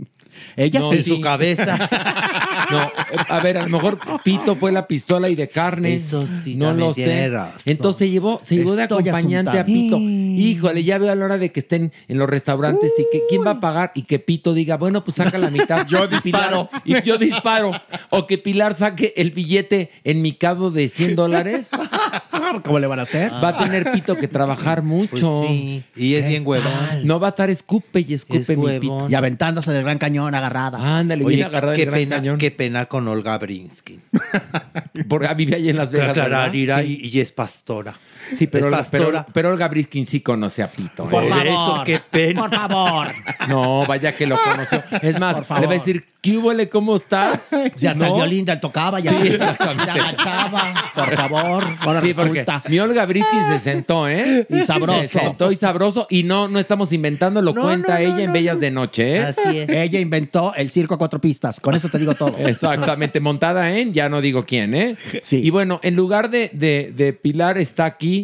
Ella 0.55 0.79
No, 0.79 0.91
en 0.93 1.03
sí. 1.03 1.09
su 1.09 1.21
cabeza. 1.21 1.89
No, 2.71 2.91
a 3.29 3.39
ver, 3.39 3.57
a 3.57 3.63
lo 3.63 3.69
mejor 3.69 3.97
Pito 4.23 4.55
fue 4.55 4.71
la 4.71 4.85
pistola 4.85 5.27
y 5.29 5.35
de 5.35 5.47
carne. 5.47 5.95
Eso 5.95 6.27
sí, 6.27 6.55
no 6.55 6.71
lo 6.73 6.93
sé. 6.93 7.27
razón. 7.29 7.61
Entonces 7.65 7.97
se 7.97 8.09
llevó, 8.11 8.41
se 8.43 8.57
llevó 8.57 8.75
de 8.75 8.83
acompañante 8.83 9.57
a. 9.57 9.65
Pito. 9.65 9.97
Híjole, 9.97 10.83
ya 10.83 10.99
veo 10.99 11.11
a 11.11 11.15
la 11.15 11.25
hora 11.25 11.37
de 11.39 11.51
que 11.51 11.61
estén 11.61 11.91
en 12.07 12.17
los 12.19 12.29
restaurantes 12.29 12.91
y 12.99 13.05
que 13.11 13.23
quién 13.27 13.41
va 13.45 13.51
a 13.51 13.59
pagar 13.59 13.91
y 13.95 14.03
que 14.03 14.19
Pito 14.19 14.53
diga, 14.53 14.77
bueno, 14.77 15.03
pues 15.03 15.15
saca 15.15 15.39
la 15.39 15.49
mitad. 15.49 15.85
Yo 15.87 16.07
disparo. 16.07 16.69
y 16.85 17.01
yo 17.01 17.17
disparo. 17.17 17.71
O 18.09 18.27
que 18.27 18.37
Pilar 18.37 18.75
saque 18.75 19.13
el 19.15 19.31
billete 19.31 19.91
en 20.03 20.21
mi 20.21 20.33
cabo 20.33 20.69
de 20.69 20.87
100 20.89 21.15
dólares 21.15 21.71
¿Cómo 22.63 22.79
le 22.79 22.87
van 22.87 22.99
a 22.99 23.03
hacer? 23.03 23.31
Va 23.31 23.49
a 23.49 23.57
tener 23.57 23.91
Pito 23.91 24.15
que 24.17 24.27
trabajar 24.27 24.81
mucho. 24.83 25.43
Pues 25.45 25.49
sí, 25.49 25.83
y 25.95 26.15
es 26.15 26.27
bien 26.27 26.45
huevón. 26.45 26.71
No 27.03 27.19
va 27.19 27.27
a 27.27 27.29
estar 27.31 27.49
escupe 27.49 28.05
y 28.07 28.13
escupe 28.13 28.39
Es 28.39 28.49
mi 28.49 28.55
huevón. 28.55 28.79
Pito. 28.79 29.09
Y 29.09 29.15
aventándose 29.15 29.71
del 29.71 29.83
gran 29.83 29.97
cañón 29.97 30.28
agarrada. 30.35 30.99
Ándale, 30.99 31.23
Oye, 31.25 31.35
bien 31.37 31.47
agarrada 31.47 31.75
qué 31.75 31.85
gran 31.85 31.95
pena, 31.95 32.15
cañón. 32.17 32.37
qué 32.37 32.51
pena 32.51 32.85
con 32.87 33.07
Olga 33.07 33.37
Brinsky. 33.37 33.99
Porque 35.09 35.33
vive 35.35 35.55
ahí 35.55 35.69
en 35.69 35.77
Las 35.77 35.91
Vegas. 35.91 36.09
¿verdad? 36.09 36.27
Clararira 36.27 36.81
Sí. 36.81 36.99
y, 37.03 37.07
y 37.17 37.19
es 37.21 37.31
pastora. 37.31 37.95
Sí, 38.35 38.47
pero, 38.47 38.69
pero, 38.91 39.25
pero 39.33 39.49
Olga 39.49 39.67
Briskin 39.67 40.05
sí 40.05 40.21
conoce 40.21 40.63
a 40.63 40.67
Pito. 40.67 41.05
Por 41.05 41.23
¿eh? 41.23 41.27
Por 41.29 41.37
favor. 41.37 41.47
eso, 41.47 41.83
qué 41.85 41.99
pena. 42.11 42.41
Por 42.41 42.51
favor. 42.55 43.07
No, 43.47 43.85
vaya 43.85 44.15
que 44.15 44.25
lo 44.27 44.37
conoció. 44.41 44.83
Es 45.01 45.19
más, 45.19 45.37
le 45.37 45.43
va 45.65 45.71
a 45.71 45.75
decir, 45.75 46.05
¿qué 46.21 46.37
huele? 46.37 46.69
¿Cómo 46.69 46.95
estás? 46.95 47.49
Si 47.75 47.87
hasta 47.87 48.05
el 48.05 48.11
¿No? 48.11 48.15
violín 48.15 48.45
del 48.45 48.59
tocaba, 48.59 48.99
ya 48.99 49.11
Sí, 49.11 49.17
se 49.27 49.33
exactamente. 49.35 49.91
agachaba. 49.91 50.73
Por 50.95 51.15
favor. 51.15 51.63
Ahora 51.79 52.01
Sí, 52.01 52.13
porque 52.13 52.41
resulta. 52.41 52.63
mi 52.67 52.79
Olga 52.79 53.05
Briskin 53.05 53.45
se 53.45 53.59
sentó, 53.59 54.07
¿eh? 54.07 54.45
Y 54.49 54.61
sabroso. 54.63 55.01
Se 55.01 55.07
sentó 55.07 55.51
y 55.51 55.55
sabroso. 55.55 56.07
Y 56.09 56.23
no, 56.23 56.47
no 56.47 56.59
estamos 56.59 56.91
inventando, 56.93 57.41
lo 57.41 57.53
No, 57.53 57.61
cuenta 57.63 57.99
no, 57.99 58.05
no, 58.07 58.13
ella 58.15 58.19
en 58.23 58.27
no, 58.27 58.33
Bellas 58.33 58.55
no. 58.55 58.61
de 58.61 58.71
Noche, 58.71 59.15
¿eh? 59.15 59.19
Así 59.21 59.57
es. 59.59 59.69
Ella 59.69 59.99
inventó 59.99 60.53
el 60.55 60.69
circo 60.69 60.95
a 60.95 60.97
cuatro 60.97 61.19
pistas. 61.21 61.59
Con 61.59 61.75
eso 61.75 61.89
te 61.89 61.97
digo 61.97 62.15
todo. 62.15 62.35
Exactamente, 62.37 63.19
montada 63.19 63.71
en, 63.75 63.93
ya 63.93 64.09
no 64.09 64.21
digo 64.21 64.45
quién, 64.45 64.73
¿eh? 64.75 64.97
Sí. 65.23 65.37
Y 65.43 65.49
bueno, 65.49 65.79
en 65.83 65.95
lugar 65.95 66.29
de, 66.29 66.49
de- 66.53 66.91
de 66.95 67.13
Pilar 67.13 67.57
está 67.57 67.85
aquí 67.85 68.18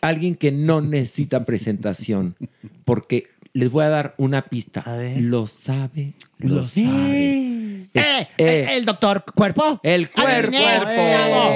alguien 0.00 0.34
que 0.34 0.52
no 0.52 0.80
necesita 0.80 1.44
presentación, 1.44 2.36
porque 2.84 3.28
les 3.52 3.70
voy 3.70 3.84
a 3.84 3.88
dar 3.88 4.14
una 4.18 4.42
pista. 4.42 4.80
A 4.86 4.96
ver. 4.96 5.20
Lo 5.20 5.46
sabe, 5.46 6.12
lo 6.38 6.66
sabe. 6.66 7.86
Es- 7.92 8.04
Eh, 8.06 8.28
eh, 8.38 8.66
el 8.76 8.84
doctor 8.84 9.24
Cuerpo. 9.34 9.80
el 9.82 10.10
cuerpo, 10.10 10.56
eh, 10.56 11.14
Bravo. 11.16 11.50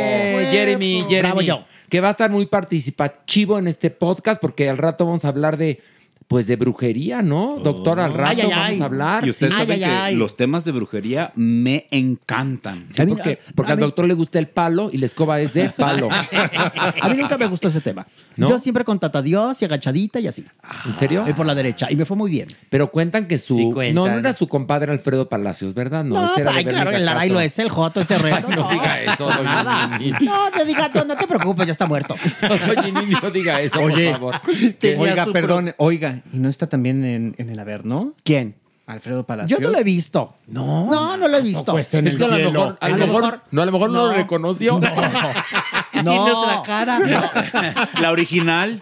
Jeremy, 0.50 1.04
Jeremy, 1.08 1.20
Bravo 1.20 1.40
yo. 1.42 1.64
que 1.88 2.00
va 2.00 2.08
a 2.08 2.10
estar 2.10 2.30
muy 2.30 2.46
participativo 2.46 3.58
en 3.58 3.68
este 3.68 3.90
podcast, 3.90 4.40
porque 4.40 4.68
al 4.68 4.78
rato 4.78 5.06
vamos 5.06 5.24
a 5.24 5.28
hablar 5.28 5.56
de, 5.56 5.80
pues, 6.28 6.46
de 6.46 6.56
brujería, 6.56 7.22
¿no? 7.22 7.58
Doctor, 7.62 8.00
al 8.00 8.12
rato 8.14 8.30
Ay, 8.30 8.40
ay, 8.42 8.50
vamos 8.50 8.66
ay. 8.70 8.80
a 8.80 8.84
hablar. 8.84 9.26
Y 9.26 9.30
ustedes 9.30 9.52
Ay, 9.52 9.58
saben 9.60 9.72
ay, 9.74 9.78
que 9.80 9.84
ay. 9.96 10.16
los 10.16 10.36
temas 10.36 10.64
de 10.64 10.72
brujería 10.72 11.32
me 11.36 11.86
encantan. 11.90 12.86
Sí, 12.90 13.02
mí- 13.04 13.08
porque, 13.14 13.32
a- 13.48 13.52
porque 13.54 13.72
al 13.72 13.78
mí- 13.78 13.82
doctor 13.84 14.06
le 14.06 14.14
gusta 14.14 14.38
el 14.38 14.48
palo 14.48 14.90
y 14.92 14.98
la 14.98 15.06
escoba 15.06 15.40
es 15.40 15.52
de 15.54 15.68
palo. 15.76 16.08
A 16.10 17.08
mí 17.08 17.16
nunca 17.16 17.36
me 17.38 17.46
gustó 17.46 17.68
ese 17.68 17.80
tema. 17.80 18.06
¿No? 18.36 18.48
Yo 18.48 18.58
siempre 18.58 18.84
con 18.84 18.98
tata 18.98 19.22
Dios 19.22 19.60
y 19.62 19.64
agachadita 19.64 20.18
y 20.20 20.26
así. 20.26 20.44
¿En 20.86 20.94
serio? 20.94 21.24
Y 21.28 21.32
por 21.34 21.46
la 21.46 21.54
derecha. 21.54 21.88
Y 21.90 21.96
me 21.96 22.04
fue 22.04 22.16
muy 22.16 22.30
bien. 22.30 22.48
Pero 22.70 22.90
cuentan 22.90 23.26
que 23.28 23.38
su. 23.38 23.56
Sí, 23.56 23.70
cuentan. 23.72 23.94
No, 23.94 24.08
no 24.10 24.18
era 24.18 24.32
su 24.32 24.48
compadre 24.48 24.90
Alfredo 24.92 25.28
Palacios, 25.28 25.74
¿verdad? 25.74 26.04
No, 26.04 26.16
No, 26.16 26.26
ese 26.32 26.40
era 26.40 26.52
de 26.52 26.58
ay, 26.58 26.64
claro, 26.64 26.90
el 26.90 27.04
Laray 27.04 27.28
lo 27.30 27.40
es, 27.40 27.58
el 27.58 27.68
Joto, 27.68 28.00
ese 28.00 28.18
rey. 28.18 28.32
Ay, 28.36 28.44
no 28.56 28.68
diga 28.70 29.00
eso, 29.02 29.26
doña. 29.30 29.98
Nini. 29.98 30.12
No, 30.22 30.50
te 30.50 30.64
diga, 30.64 30.90
no, 30.94 31.04
no 31.04 31.16
te 31.16 31.26
preocupes, 31.26 31.66
ya 31.66 31.72
está 31.72 31.86
muerto. 31.86 32.16
Oye, 32.42 32.92
Nini, 32.92 33.14
no 33.22 33.30
diga 33.30 33.60
eso, 33.60 33.80
Oye. 33.80 34.10
por 34.18 34.32
favor. 34.34 34.34
Oiga, 34.98 35.26
perdón, 35.26 35.74
oiga, 35.78 36.13
¿y 36.32 36.38
no 36.38 36.48
está 36.48 36.68
también 36.68 37.04
en, 37.04 37.34
en 37.38 37.50
el 37.50 37.58
haber, 37.58 37.84
no? 37.84 38.12
¿Quién? 38.24 38.54
Alfredo 38.86 39.24
Palacios. 39.24 39.58
Yo 39.58 39.64
no 39.66 39.72
lo 39.72 39.78
he 39.78 39.84
visto. 39.84 40.34
No. 40.46 40.90
No, 40.90 41.16
no 41.16 41.26
lo 41.26 41.38
he 41.38 41.42
visto. 41.42 41.72
Pues 41.72 41.86
está 41.86 41.98
en 41.98 42.08
Es 42.08 42.14
el 42.14 42.18
que 42.18 42.24
a 42.26 42.28
lo 42.28 42.34
cielo. 42.36 42.50
mejor, 42.52 42.78
a 42.80 42.88
lo 42.90 42.96
mejor, 42.98 43.40
no, 43.50 43.62
a 43.62 43.66
lo 43.66 43.72
mejor 43.72 43.90
no, 43.90 43.96
no. 43.98 44.06
lo 44.08 44.12
reconoció. 44.12 44.78
No. 44.78 44.88
Tiene 46.10 46.32
otra 46.32 46.62
cara. 46.64 47.88
La 48.00 48.10
original. 48.10 48.78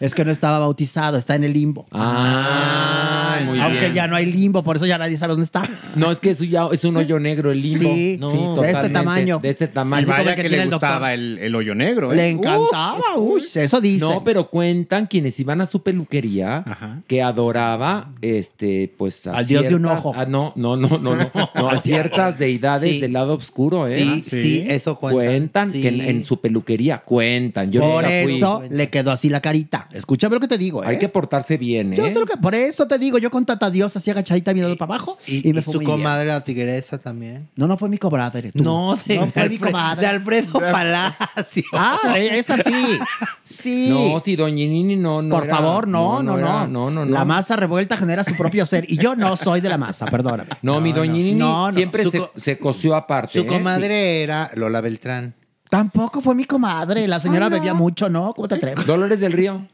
Es 0.00 0.14
que 0.14 0.24
no 0.24 0.30
estaba 0.32 0.58
bautizado, 0.58 1.16
está 1.16 1.34
en 1.36 1.44
el 1.44 1.52
limbo. 1.52 1.86
Ah, 1.92 3.38
muy 3.46 3.58
Aunque 3.60 3.80
bien. 3.80 3.94
ya 3.94 4.06
no 4.08 4.16
hay 4.16 4.26
limbo, 4.26 4.62
por 4.64 4.76
eso 4.76 4.86
ya 4.86 4.98
nadie 4.98 5.16
sabe 5.16 5.30
dónde 5.32 5.44
está. 5.44 5.62
No, 5.94 6.10
es 6.10 6.18
que 6.18 6.30
eso 6.30 6.44
ya 6.44 6.66
es 6.72 6.84
un 6.84 6.96
hoyo 6.96 7.18
negro 7.20 7.52
el 7.52 7.60
limbo. 7.60 7.82
Sí, 7.88 8.16
No, 8.20 8.30
sí, 8.30 8.60
de 8.62 8.70
este 8.72 8.88
tamaño. 8.88 9.38
De 9.40 9.50
este 9.50 9.64
Y 9.66 9.68
tamaño. 9.68 10.06
como 10.06 10.18
vaya 10.18 10.30
el 10.34 10.42
que 10.42 10.48
le 10.48 10.66
gustaba 10.66 11.14
el, 11.14 11.38
el 11.38 11.54
hoyo 11.54 11.74
negro, 11.74 12.12
¿eh? 12.12 12.16
Le 12.16 12.28
encantaba, 12.30 13.00
uy, 13.16 13.42
eso 13.54 13.80
dice. 13.80 14.00
No, 14.04 14.24
pero 14.24 14.48
cuentan 14.48 15.06
quienes 15.06 15.38
iban 15.38 15.60
a 15.60 15.66
su 15.66 15.82
peluquería 15.82 16.64
Ajá. 16.66 17.02
que 17.06 17.22
adoraba, 17.22 18.10
este, 18.22 18.92
pues 18.96 19.26
a 19.26 19.34
Al 19.36 19.46
dios 19.46 19.68
de 19.68 19.74
un 19.76 19.86
ojo. 19.86 20.12
ah, 20.16 20.24
no, 20.26 20.52
no, 20.56 20.76
no, 20.76 20.98
no, 20.98 21.14
no, 21.16 21.30
no, 21.54 21.68
a 21.68 21.78
ciertas 21.78 22.38
deidades 22.38 22.90
Sí. 22.92 23.00
del 23.00 23.12
lado 23.12 23.34
oscuro, 23.34 23.86
¿eh? 23.86 23.98
Sí, 24.02 24.20
sí, 24.22 24.64
eso 24.68 24.96
cuentan. 24.96 25.12
Cuentan 25.26 25.72
Sí. 25.72 25.82
que 25.82 25.88
en, 25.88 26.00
en 26.00 26.24
su 26.26 26.40
peluquería 26.42 26.98
cuentan. 26.98 27.70
Yo 27.72 27.80
por 27.80 28.02
nunca 28.04 28.22
fui. 28.24 28.36
eso 28.36 28.62
le 28.68 28.90
quedó 28.90 29.12
así 29.12 29.30
la 29.30 29.40
carita. 29.40 29.88
Escúchame 29.92 30.34
lo 30.34 30.40
que 30.40 30.48
te 30.48 30.58
digo, 30.58 30.82
¿eh? 30.84 30.88
Hay 30.88 30.98
que 30.98 31.08
portarse 31.08 31.56
bien, 31.56 31.92
¿eh? 31.92 31.96
Yo 31.96 32.04
sé 32.08 32.14
lo 32.20 32.26
que, 32.26 32.36
por 32.36 32.54
eso 32.54 32.86
te 32.86 32.98
digo, 32.98 33.16
yo 33.18 33.30
con 33.30 33.46
Tata 33.46 33.70
Dios 33.70 33.96
así 33.96 34.10
agachadita 34.10 34.52
mirando 34.52 34.76
para 34.76 34.94
abajo 34.96 35.16
y, 35.26 35.48
Y, 35.48 35.52
me 35.52 35.60
y 35.60 35.62
fue 35.62 35.72
su 35.72 35.78
muy 35.78 35.86
bien. 35.86 35.98
comadre, 35.98 36.26
la 36.26 36.40
tigresa 36.42 36.98
también. 36.98 37.48
No, 37.56 37.66
no 37.66 37.78
fue 37.78 37.88
mi 37.88 37.96
comadre. 37.98 38.52
tú. 38.52 38.62
No, 38.62 38.96
de, 39.06 39.16
no 39.16 39.26
fue 39.28 39.48
mi 39.48 39.58
comadre. 39.58 40.00
de 40.02 40.06
Alfredo 40.08 40.52
Palacio. 40.60 41.62
Ah, 41.72 41.98
es 42.18 42.50
así. 42.50 42.98
Sí. 43.44 43.88
No, 43.90 44.20
si 44.20 44.36
Doña 44.36 44.66
Nini 44.66 44.96
no, 44.96 45.22
no 45.22 45.36
Por 45.36 45.44
era- 45.44 45.56
favor, 45.56 45.86
no, 45.88 46.22
no, 46.22 46.32
no. 46.32 46.38
era- 46.38 46.66
no, 46.66 46.90
no, 46.90 47.04
no. 47.04 47.12
La 47.12 47.24
masa 47.24 47.56
revuelta 47.56 47.96
genera 47.96 48.24
su 48.24 48.34
propio 48.34 48.66
ser. 48.66 48.84
Y 48.90 48.96
yo 48.98 49.14
no 49.16 49.36
soy 49.36 49.60
de 49.60 49.68
la 49.68 49.78
masa, 49.78 50.06
perdóname. 50.06 50.50
No, 50.62 50.80
mi 50.80 50.92
Doña 50.92 51.12
Nini 51.12 51.34
No, 51.34 51.68
no. 51.70 51.74
siempre 51.76 52.02
Su 52.04 52.10
se, 52.10 52.18
co- 52.18 52.32
se 52.36 52.58
coció 52.58 52.94
aparte. 52.96 53.38
Su 53.38 53.44
¿eh? 53.44 53.46
comadre 53.46 54.22
era 54.22 54.50
Lola 54.54 54.80
Beltrán. 54.80 55.34
Tampoco 55.72 56.20
fue 56.20 56.34
mi 56.34 56.44
comadre. 56.44 57.08
La 57.08 57.18
señora 57.18 57.48
no. 57.48 57.56
bebía 57.56 57.72
mucho, 57.72 58.10
¿no? 58.10 58.34
¿Cómo 58.34 58.46
te 58.46 58.56
atreves? 58.56 58.84
Dolores 58.84 59.20
del 59.20 59.32
Río. 59.32 59.66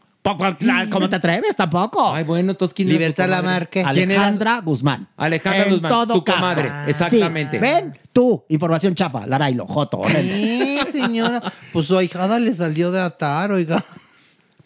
¿Cómo 0.93 1.09
te 1.09 1.17
atreves? 1.17 1.57
Tampoco. 1.57 2.15
Ay, 2.15 2.23
bueno, 2.23 2.53
entonces 2.53 2.73
¿quién 2.73 2.87
era 2.87 2.95
su 2.95 2.99
Libertad 3.01 3.25
comadre? 3.25 3.43
Lamarque. 3.43 3.83
Alejandra 3.83 4.61
Guzmán. 4.61 5.09
Alejandra 5.17 5.65
En 5.65 5.71
Guzmán, 5.73 5.91
todo 5.91 6.15
su 6.15 6.23
caso. 6.23 6.39
comadre, 6.39 6.71
exactamente. 6.87 7.57
Sí. 7.57 7.61
¿Ven? 7.61 7.99
Tú, 8.13 8.45
información 8.49 8.95
chapa, 8.95 9.27
Larailo, 9.27 9.67
Joto. 9.67 10.03
Sí, 10.21 10.79
señora. 10.93 11.43
Pues 11.73 11.89
su 11.89 11.99
ahijada 11.99 12.39
le 12.39 12.53
salió 12.53 12.93
de 12.93 13.01
atar, 13.01 13.51
oiga. 13.51 13.85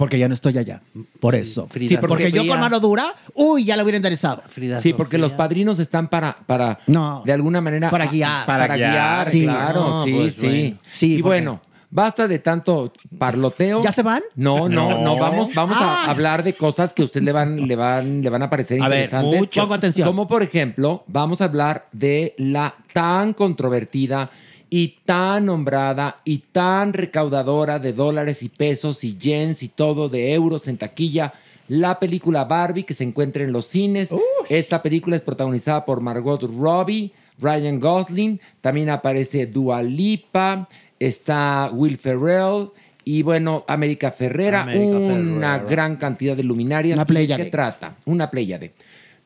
Porque 0.02 0.18
ya 0.18 0.26
no 0.26 0.34
estoy 0.34 0.58
allá. 0.58 0.82
Por 1.20 1.36
eso. 1.36 1.68
Frida 1.68 1.88
Sí, 1.90 1.96
porque 2.08 2.32
yo 2.32 2.44
con 2.44 2.58
mano 2.58 2.80
dura, 2.80 3.14
uy, 3.34 3.64
ya 3.64 3.76
lo 3.76 3.84
hubiera 3.84 3.96
interesado. 3.98 4.42
Frida 4.48 4.80
Sí, 4.80 4.92
porque 4.94 5.12
Sofía. 5.16 5.22
los 5.28 5.32
padrinos 5.34 5.78
están 5.78 6.08
para, 6.08 6.38
para 6.44 6.80
No. 6.88 7.22
de 7.24 7.32
alguna 7.32 7.60
manera. 7.60 7.88
Para 7.88 8.06
guiar. 8.06 8.44
Para, 8.44 8.64
Para 8.64 8.76
guiar, 8.76 8.90
guiar. 8.90 9.26
Sí. 9.28 9.42
claro, 9.44 9.80
No, 9.80 10.04
sí, 10.04 10.12
pues, 10.12 10.34
sí. 10.34 10.46
bueno. 10.48 10.78
Sí, 10.90 11.06
y 11.06 11.22
porque- 11.22 11.22
bueno, 11.28 11.60
basta 11.88 12.26
de 12.26 12.40
tanto 12.40 12.92
parloteo. 13.16 13.80
¿Ya 13.80 13.92
se 13.92 14.02
van? 14.02 14.22
No, 14.34 14.68
no, 14.68 14.90
no, 14.90 15.02
No. 15.04 15.16
vamos, 15.20 15.54
vamos 15.54 15.76
Ah. 15.80 16.06
a 16.06 16.10
hablar 16.10 16.42
de 16.42 16.54
cosas 16.54 16.92
que 16.92 17.02
a 17.02 17.04
usted 17.04 17.22
le 17.22 17.30
van, 17.30 17.68
le 17.68 17.76
van, 17.76 18.22
le 18.22 18.28
van 18.28 18.42
a 18.42 18.50
parecer 18.50 18.82
A 18.82 18.88
ver, 18.88 19.04
interesantes. 19.04 19.38
mucho. 19.38 19.60
Pongo 19.60 19.74
atención. 19.74 20.08
Como 20.08 20.26
por 20.26 20.42
ejemplo, 20.42 21.04
vamos 21.06 21.40
a 21.40 21.44
hablar 21.44 21.86
de 21.92 22.34
la 22.38 22.74
tan 22.92 23.34
controvertida 23.34 24.30
y 24.74 25.00
tan 25.04 25.44
nombrada 25.44 26.16
y 26.24 26.38
tan 26.50 26.94
recaudadora 26.94 27.78
de 27.78 27.92
dólares 27.92 28.42
y 28.42 28.48
pesos 28.48 29.04
y 29.04 29.18
yens 29.18 29.62
y 29.62 29.68
todo 29.68 30.08
de 30.08 30.32
euros 30.32 30.66
en 30.66 30.78
taquilla. 30.78 31.34
La 31.68 32.00
película 32.00 32.44
Barbie 32.44 32.84
que 32.84 32.94
se 32.94 33.04
encuentra 33.04 33.44
en 33.44 33.52
los 33.52 33.66
cines. 33.66 34.14
Esta 34.48 34.82
película 34.82 35.16
es 35.16 35.20
protagonizada 35.20 35.84
por 35.84 36.00
Margot 36.00 36.42
Robbie, 36.58 37.12
Ryan 37.38 37.80
Gosling. 37.80 38.40
También 38.62 38.88
aparece 38.88 39.44
Dua 39.44 39.82
Lipa. 39.82 40.66
Está 40.98 41.68
Will 41.74 41.98
Ferrell. 41.98 42.70
Y 43.04 43.22
bueno, 43.22 43.66
América 43.68 44.10
Ferrera. 44.10 44.62
América 44.62 44.96
una 44.96 45.58
Ferrera. 45.58 45.58
gran 45.68 45.96
cantidad 45.96 46.34
de 46.34 46.44
luminarias. 46.44 46.96
Una 46.96 47.02
¿Y 47.02 47.26
de. 47.26 47.44
¿Qué 47.44 47.50
trata? 47.50 47.96
Una 48.06 48.30
pléyade. 48.30 48.72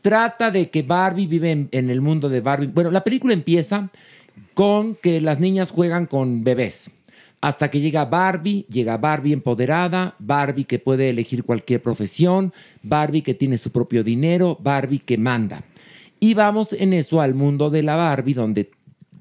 Trata 0.03 0.51
de 0.51 0.71
que 0.71 0.83
Barbie 0.83 1.29
vive 1.29 1.53
en, 1.53 1.69
en 1.71 1.89
el 1.89 2.01
mundo 2.01 2.29
de 2.29 2.41
Barbie. 2.41 2.67
Bueno, 2.67 2.91
la 2.91 3.05
película 3.05 3.33
empieza 3.33 3.91
con 4.55 4.95
que 4.95 5.21
las 5.21 5.41
niñas 5.41 5.71
juegan 5.71 6.07
con 6.07 6.45
bebés. 6.45 6.91
Hasta 7.41 7.71
que 7.71 7.81
llega 7.81 8.07
Barbie, 8.07 8.67
llega 8.71 8.97
Barbie 8.97 9.33
empoderada, 9.33 10.17
Barbie 10.19 10.65
que 10.65 10.79
puede 10.79 11.11
elegir 11.11 11.45
cualquier 11.45 11.83
profesión, 11.83 12.53
Barbie 12.83 13.23
que 13.23 13.35
tiene 13.35 13.59
su 13.59 13.71
propio 13.71 14.03
dinero, 14.03 14.59
Barbie 14.61 15.01
que 15.01 15.19
manda. 15.19 15.63
Y 16.19 16.35
vamos 16.35 16.73
en 16.73 16.95
eso 16.95 17.21
al 17.21 17.35
mundo 17.35 17.69
de 17.71 17.83
la 17.83 17.97
Barbie, 17.97 18.35
donde 18.35 18.71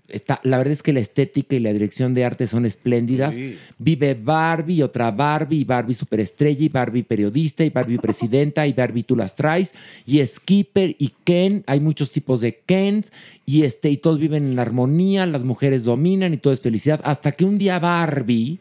está, 0.09 0.39
la 0.43 0.57
verdad 0.57 0.73
es 0.73 0.83
que 0.83 0.93
la 0.93 0.99
estética 0.99 1.55
y 1.55 1.59
la 1.59 1.73
dirección 1.73 2.13
de 2.13 2.25
arte 2.25 2.47
son 2.47 2.65
espléndidas. 2.65 3.35
Vive 3.77 4.13
Barbie, 4.13 4.83
otra 4.83 5.11
Barbie, 5.11 5.57
y 5.59 5.63
Barbie 5.63 5.93
superestrella, 5.93 6.63
y 6.65 6.69
Barbie 6.69 7.03
periodista, 7.03 7.63
y 7.65 7.69
Barbie 7.69 7.97
presidenta, 7.97 8.67
y 8.67 8.73
Barbie 8.73 9.03
tú 9.03 9.15
las 9.15 9.35
traes, 9.35 9.73
y 10.05 10.25
Skipper 10.25 10.95
y 10.99 11.13
Ken, 11.23 11.63
hay 11.67 11.79
muchos 11.79 12.11
tipos 12.11 12.41
de 12.41 12.59
Kens, 12.65 13.11
y, 13.45 13.63
este, 13.63 13.89
y 13.89 13.97
todos 13.97 14.19
viven 14.19 14.47
en 14.51 14.59
armonía, 14.59 15.25
las 15.25 15.43
mujeres 15.43 15.83
dominan 15.83 16.33
y 16.33 16.37
todo 16.37 16.53
es 16.53 16.61
felicidad, 16.61 17.01
hasta 17.03 17.31
que 17.31 17.45
un 17.45 17.57
día 17.57 17.79
Barbie 17.79 18.59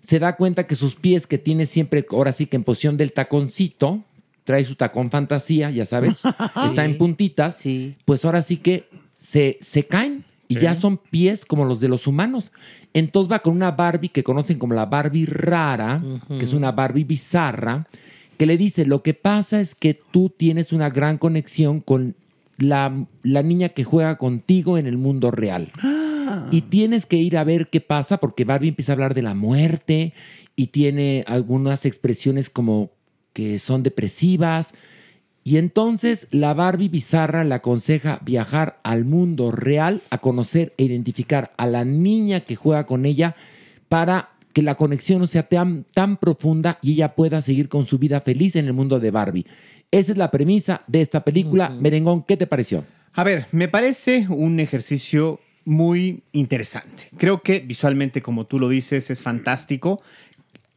se 0.00 0.18
da 0.18 0.36
cuenta 0.36 0.66
que 0.66 0.76
sus 0.76 0.96
pies 0.96 1.26
que 1.26 1.38
tiene 1.38 1.66
siempre, 1.66 2.04
ahora 2.10 2.32
sí 2.32 2.46
que 2.46 2.56
en 2.56 2.64
posición 2.64 2.96
del 2.96 3.12
taconcito, 3.12 4.04
trae 4.44 4.64
su 4.64 4.74
tacón 4.74 5.10
fantasía, 5.10 5.70
ya 5.70 5.86
sabes, 5.86 6.20
está 6.66 6.84
en 6.84 6.98
puntitas, 6.98 7.56
Sí. 7.56 7.94
pues 8.04 8.24
ahora 8.24 8.42
sí 8.42 8.58
que 8.58 8.84
se, 9.16 9.56
se 9.62 9.86
caen 9.86 10.24
y 10.48 10.58
ya 10.58 10.74
son 10.74 10.98
pies 10.98 11.44
como 11.44 11.64
los 11.64 11.80
de 11.80 11.88
los 11.88 12.06
humanos. 12.06 12.52
Entonces 12.92 13.30
va 13.30 13.40
con 13.40 13.54
una 13.54 13.72
Barbie 13.72 14.10
que 14.10 14.22
conocen 14.22 14.58
como 14.58 14.74
la 14.74 14.86
Barbie 14.86 15.26
rara, 15.26 16.02
que 16.28 16.44
es 16.44 16.52
una 16.52 16.72
Barbie 16.72 17.04
bizarra, 17.04 17.86
que 18.36 18.46
le 18.46 18.56
dice, 18.56 18.84
lo 18.86 19.02
que 19.02 19.14
pasa 19.14 19.60
es 19.60 19.74
que 19.74 19.94
tú 19.94 20.32
tienes 20.36 20.72
una 20.72 20.90
gran 20.90 21.18
conexión 21.18 21.80
con 21.80 22.14
la, 22.58 23.06
la 23.22 23.42
niña 23.42 23.70
que 23.70 23.84
juega 23.84 24.16
contigo 24.16 24.78
en 24.78 24.86
el 24.86 24.98
mundo 24.98 25.30
real. 25.30 25.70
y 26.50 26.62
tienes 26.62 27.06
que 27.06 27.16
ir 27.16 27.36
a 27.36 27.44
ver 27.44 27.68
qué 27.68 27.80
pasa 27.80 28.18
porque 28.18 28.44
Barbie 28.44 28.68
empieza 28.68 28.92
a 28.92 28.94
hablar 28.94 29.14
de 29.14 29.22
la 29.22 29.34
muerte 29.34 30.12
y 30.56 30.68
tiene 30.68 31.24
algunas 31.26 31.84
expresiones 31.84 32.50
como 32.50 32.90
que 33.32 33.58
son 33.58 33.82
depresivas. 33.82 34.74
Y 35.46 35.58
entonces 35.58 36.26
la 36.30 36.54
Barbie 36.54 36.88
bizarra 36.88 37.44
le 37.44 37.54
aconseja 37.54 38.18
viajar 38.24 38.80
al 38.82 39.04
mundo 39.04 39.52
real 39.52 40.00
a 40.08 40.18
conocer 40.18 40.72
e 40.78 40.84
identificar 40.84 41.52
a 41.58 41.66
la 41.66 41.84
niña 41.84 42.40
que 42.40 42.56
juega 42.56 42.86
con 42.86 43.04
ella 43.04 43.36
para 43.90 44.30
que 44.54 44.62
la 44.62 44.76
conexión 44.76 45.20
no 45.20 45.26
sea 45.26 45.46
tan, 45.46 45.84
tan 45.92 46.16
profunda 46.16 46.78
y 46.80 46.92
ella 46.92 47.14
pueda 47.14 47.42
seguir 47.42 47.68
con 47.68 47.84
su 47.84 47.98
vida 47.98 48.22
feliz 48.22 48.56
en 48.56 48.66
el 48.66 48.72
mundo 48.72 48.98
de 49.00 49.10
Barbie. 49.10 49.46
Esa 49.90 50.12
es 50.12 50.18
la 50.18 50.30
premisa 50.30 50.82
de 50.86 51.02
esta 51.02 51.22
película. 51.22 51.68
Merengón, 51.68 52.22
¿qué 52.22 52.38
te 52.38 52.46
pareció? 52.46 52.84
A 53.12 53.22
ver, 53.22 53.46
me 53.52 53.68
parece 53.68 54.26
un 54.30 54.60
ejercicio 54.60 55.40
muy 55.64 56.22
interesante. 56.32 57.08
Creo 57.16 57.42
que 57.42 57.60
visualmente, 57.60 58.22
como 58.22 58.46
tú 58.46 58.58
lo 58.58 58.68
dices, 58.68 59.10
es 59.10 59.22
fantástico. 59.22 60.02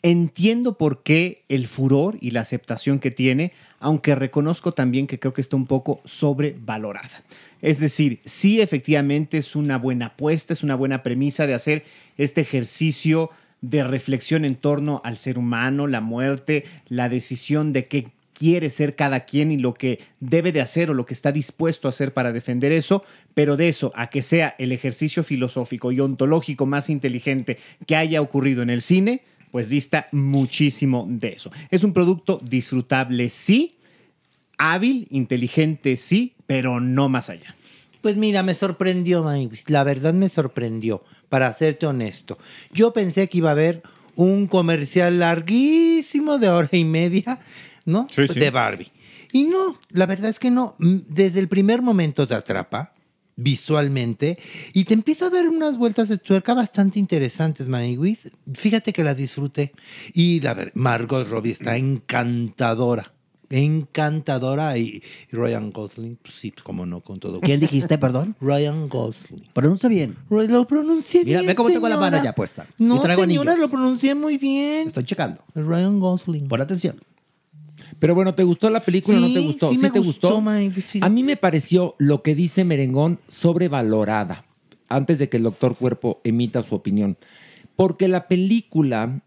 Entiendo 0.03 0.77
por 0.77 1.01
qué 1.01 1.43
el 1.49 1.67
furor 1.67 2.17
y 2.21 2.31
la 2.31 2.41
aceptación 2.41 2.99
que 2.99 3.09
tiene, 3.09 3.51
aunque 3.79 4.13
reconozco 4.15 4.73
también 4.73 5.07
que 5.07 5.19
creo 5.19 5.33
que 5.33 5.41
está 5.41 5.55
un 5.55 5.65
poco 5.65 6.01
sobrevalorada. 6.05 7.23
Es 7.61 7.79
decir, 7.79 8.19
sí 8.23 8.61
efectivamente 8.61 9.39
es 9.39 9.55
una 9.55 9.77
buena 9.77 10.07
apuesta, 10.07 10.53
es 10.53 10.63
una 10.63 10.75
buena 10.75 11.01
premisa 11.01 11.47
de 11.47 11.55
hacer 11.55 11.83
este 12.17 12.41
ejercicio 12.41 13.31
de 13.61 13.83
reflexión 13.83 14.45
en 14.45 14.55
torno 14.55 15.01
al 15.03 15.17
ser 15.17 15.39
humano, 15.39 15.87
la 15.87 16.01
muerte, 16.01 16.65
la 16.87 17.09
decisión 17.09 17.73
de 17.73 17.87
qué 17.87 18.07
quiere 18.33 18.69
ser 18.69 18.95
cada 18.95 19.21
quien 19.21 19.51
y 19.51 19.57
lo 19.57 19.73
que 19.73 19.99
debe 20.19 20.51
de 20.51 20.61
hacer 20.61 20.91
o 20.91 20.93
lo 20.93 21.07
que 21.07 21.15
está 21.15 21.31
dispuesto 21.31 21.87
a 21.87 21.89
hacer 21.89 22.13
para 22.13 22.31
defender 22.31 22.71
eso, 22.71 23.03
pero 23.33 23.57
de 23.57 23.67
eso 23.67 23.91
a 23.95 24.11
que 24.11 24.21
sea 24.21 24.53
el 24.59 24.71
ejercicio 24.71 25.23
filosófico 25.23 25.91
y 25.91 25.99
ontológico 25.99 26.67
más 26.67 26.91
inteligente 26.91 27.57
que 27.87 27.95
haya 27.95 28.21
ocurrido 28.21 28.61
en 28.61 28.69
el 28.69 28.83
cine, 28.83 29.23
pues 29.51 29.69
dista 29.69 30.07
muchísimo 30.11 31.05
de 31.09 31.29
eso. 31.29 31.51
Es 31.69 31.83
un 31.83 31.93
producto 31.93 32.39
disfrutable, 32.43 33.29
sí, 33.29 33.75
hábil, 34.57 35.07
inteligente, 35.09 35.97
sí, 35.97 36.33
pero 36.45 36.79
no 36.79 37.09
más 37.09 37.29
allá. 37.29 37.55
Pues 38.01 38.15
mira, 38.17 38.43
me 38.43 38.55
sorprendió, 38.55 39.23
Maywis. 39.23 39.69
La 39.69 39.83
verdad 39.83 40.13
me 40.13 40.29
sorprendió, 40.29 41.03
para 41.29 41.51
serte 41.53 41.85
honesto. 41.87 42.37
Yo 42.71 42.93
pensé 42.93 43.27
que 43.27 43.39
iba 43.39 43.49
a 43.49 43.53
haber 43.53 43.83
un 44.15 44.47
comercial 44.47 45.19
larguísimo 45.19 46.37
de 46.37 46.49
hora 46.49 46.69
y 46.71 46.83
media, 46.83 47.39
¿no? 47.85 48.07
Sí, 48.09 48.27
sí. 48.27 48.39
De 48.39 48.49
Barbie. 48.49 48.91
Y 49.31 49.43
no, 49.43 49.79
la 49.89 50.05
verdad 50.05 50.29
es 50.29 50.39
que 50.39 50.49
no. 50.49 50.75
Mm, 50.79 50.97
Desde 51.09 51.39
el 51.39 51.47
primer 51.47 51.81
momento 51.81 52.27
te 52.27 52.33
atrapa 52.33 52.93
visualmente 53.37 54.37
y 54.73 54.83
te 54.83 54.93
empieza 54.93 55.27
a 55.27 55.29
dar 55.29 55.47
unas 55.47 55.77
vueltas 55.77 56.09
de 56.09 56.17
tuerca 56.17 56.53
bastante 56.53 56.99
interesantes, 56.99 57.67
Maywis. 57.67 58.33
Fíjate 58.53 58.91
que 58.91 59.03
la 59.03 59.13
disfruté. 59.13 59.71
Y 60.13 60.41
la 60.41 60.53
ver, 60.53 60.71
Margot 60.75 61.25
Robbie 61.29 61.53
está 61.53 61.77
encantadora. 61.77 63.13
Encantadora 63.49 64.77
y, 64.77 65.01
y 65.31 65.35
Ryan 65.35 65.71
Gosling, 65.71 66.17
pues 66.21 66.35
sí, 66.35 66.51
como 66.51 66.85
no, 66.85 66.99
con 66.99 67.21
todo. 67.21 67.39
¿Quién 67.39 67.61
dijiste, 67.61 67.97
perdón? 67.97 68.35
Ryan 68.41 68.89
Gosling. 68.89 69.45
Pronuncia 69.53 69.87
bien. 69.87 70.17
Lo 70.29 70.67
pronuncié 70.67 71.23
Mira, 71.23 71.39
bien. 71.39 71.47
ve 71.47 71.55
cómo 71.55 71.69
tengo 71.69 71.87
la 71.87 71.95
mano 71.95 72.21
ya 72.21 72.33
puesta. 72.35 72.67
No, 72.77 72.97
y 72.97 72.99
traigo 72.99 73.23
señora, 73.23 73.53
anillos. 73.53 73.69
lo 73.69 73.77
pronuncié 73.77 74.15
muy 74.15 74.37
bien. 74.37 74.87
Estoy 74.87 75.05
checando. 75.05 75.41
Ryan 75.55 75.99
Gosling. 75.99 76.49
Pon 76.49 76.59
atención. 76.59 76.99
Pero 77.99 78.13
bueno, 78.15 78.33
¿te 78.33 78.43
gustó 78.43 78.69
la 78.69 78.79
película 78.79 79.17
o 79.17 79.21
no 79.21 79.27
te 79.27 79.39
Sí, 79.39 79.45
gustó? 79.45 79.71
sí 79.71 79.77
me 79.79 79.89
te 79.89 79.99
gustó, 79.99 80.35
gustó? 80.35 80.41
Mike, 80.51 80.81
fíjate. 80.81 81.05
A 81.05 81.09
mí 81.09 81.23
me 81.23 81.35
pareció 81.37 81.95
lo 81.97 82.21
que 82.21 82.35
dice 82.35 82.63
Merengón 82.63 83.19
sobrevalorada, 83.27 84.45
antes 84.89 85.17
de 85.19 85.29
que 85.29 85.37
el 85.37 85.43
doctor 85.43 85.75
Cuerpo 85.75 86.21
emita 86.23 86.63
su 86.63 86.75
opinión. 86.75 87.17
Porque 87.75 88.07
la 88.07 88.27
película, 88.27 89.21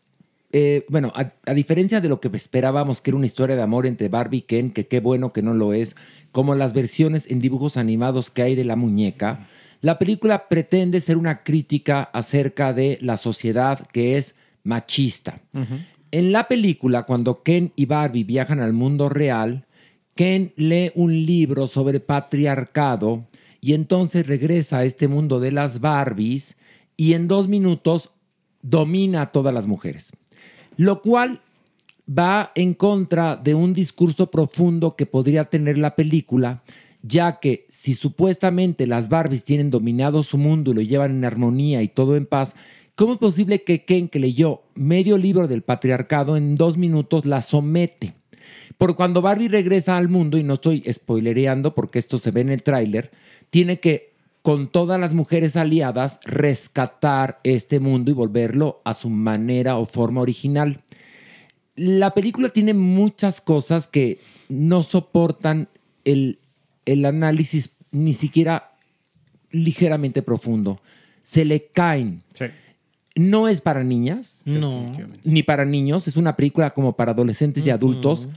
eh, 0.52 0.84
bueno, 0.88 1.12
a, 1.14 1.32
a 1.46 1.54
diferencia 1.54 2.00
de 2.00 2.08
lo 2.08 2.20
que 2.20 2.28
esperábamos, 2.32 3.00
que 3.00 3.10
era 3.10 3.16
una 3.16 3.26
historia 3.26 3.56
de 3.56 3.62
amor 3.62 3.86
entre 3.86 4.08
Barbie 4.08 4.38
y 4.38 4.42
Ken, 4.42 4.70
que 4.70 4.86
qué 4.86 5.00
bueno 5.00 5.32
que 5.32 5.42
no 5.42 5.54
lo 5.54 5.72
es, 5.72 5.96
como 6.32 6.54
las 6.54 6.72
versiones 6.72 7.30
en 7.30 7.40
dibujos 7.40 7.76
animados 7.76 8.30
que 8.30 8.42
hay 8.42 8.54
de 8.54 8.64
la 8.64 8.76
muñeca, 8.76 9.48
la 9.82 9.98
película 9.98 10.48
pretende 10.48 11.00
ser 11.00 11.16
una 11.16 11.42
crítica 11.42 12.02
acerca 12.02 12.72
de 12.72 12.98
la 13.00 13.16
sociedad 13.16 13.86
que 13.92 14.16
es 14.18 14.34
machista. 14.62 15.40
En 16.12 16.32
la 16.32 16.48
película, 16.48 17.04
cuando 17.04 17.42
Ken 17.42 17.72
y 17.76 17.86
Barbie 17.86 18.24
viajan 18.24 18.60
al 18.60 18.72
mundo 18.72 19.08
real, 19.08 19.66
Ken 20.16 20.52
lee 20.56 20.90
un 20.94 21.24
libro 21.24 21.68
sobre 21.68 22.00
patriarcado 22.00 23.26
y 23.60 23.74
entonces 23.74 24.26
regresa 24.26 24.78
a 24.78 24.84
este 24.84 25.06
mundo 25.06 25.38
de 25.38 25.52
las 25.52 25.80
Barbies 25.80 26.56
y 26.96 27.12
en 27.12 27.28
dos 27.28 27.46
minutos 27.46 28.10
domina 28.62 29.22
a 29.22 29.32
todas 29.32 29.54
las 29.54 29.66
mujeres. 29.66 30.12
Lo 30.76 31.00
cual 31.00 31.40
va 32.06 32.50
en 32.54 32.74
contra 32.74 33.36
de 33.36 33.54
un 33.54 33.72
discurso 33.72 34.30
profundo 34.30 34.96
que 34.96 35.06
podría 35.06 35.44
tener 35.44 35.78
la 35.78 35.94
película, 35.94 36.62
ya 37.02 37.38
que 37.38 37.66
si 37.68 37.94
supuestamente 37.94 38.86
las 38.86 39.08
Barbies 39.08 39.44
tienen 39.44 39.70
dominado 39.70 40.22
su 40.22 40.38
mundo 40.38 40.72
y 40.72 40.74
lo 40.74 40.80
llevan 40.82 41.12
en 41.12 41.24
armonía 41.24 41.82
y 41.82 41.88
todo 41.88 42.16
en 42.16 42.26
paz, 42.26 42.56
¿cómo 43.00 43.14
es 43.14 43.18
posible 43.18 43.62
que 43.62 43.86
Ken, 43.86 44.10
que 44.10 44.18
leyó 44.18 44.60
medio 44.74 45.16
libro 45.16 45.48
del 45.48 45.62
patriarcado, 45.62 46.36
en 46.36 46.54
dos 46.54 46.76
minutos 46.76 47.24
la 47.24 47.40
somete? 47.40 48.12
Porque 48.76 48.94
cuando 48.94 49.22
Barbie 49.22 49.48
regresa 49.48 49.96
al 49.96 50.10
mundo, 50.10 50.36
y 50.36 50.42
no 50.42 50.54
estoy 50.54 50.84
spoilereando 50.86 51.74
porque 51.74 51.98
esto 51.98 52.18
se 52.18 52.30
ve 52.30 52.42
en 52.42 52.50
el 52.50 52.62
tráiler, 52.62 53.10
tiene 53.48 53.80
que, 53.80 54.12
con 54.42 54.70
todas 54.70 55.00
las 55.00 55.14
mujeres 55.14 55.56
aliadas, 55.56 56.20
rescatar 56.24 57.40
este 57.42 57.80
mundo 57.80 58.10
y 58.10 58.14
volverlo 58.14 58.82
a 58.84 58.92
su 58.92 59.08
manera 59.08 59.78
o 59.78 59.86
forma 59.86 60.20
original. 60.20 60.82
La 61.76 62.12
película 62.12 62.50
tiene 62.50 62.74
muchas 62.74 63.40
cosas 63.40 63.88
que 63.88 64.18
no 64.50 64.82
soportan 64.82 65.70
el, 66.04 66.38
el 66.84 67.06
análisis 67.06 67.70
ni 67.92 68.12
siquiera 68.12 68.74
ligeramente 69.50 70.20
profundo. 70.20 70.82
Se 71.22 71.46
le 71.46 71.64
caen. 71.64 72.24
No 73.16 73.48
es 73.48 73.60
para 73.60 73.82
niñas, 73.82 74.42
No. 74.44 74.92
ni 75.24 75.42
para 75.42 75.64
niños, 75.64 76.06
es 76.08 76.16
una 76.16 76.36
película 76.36 76.70
como 76.70 76.94
para 76.94 77.12
adolescentes 77.12 77.66
y 77.66 77.70
adultos. 77.70 78.28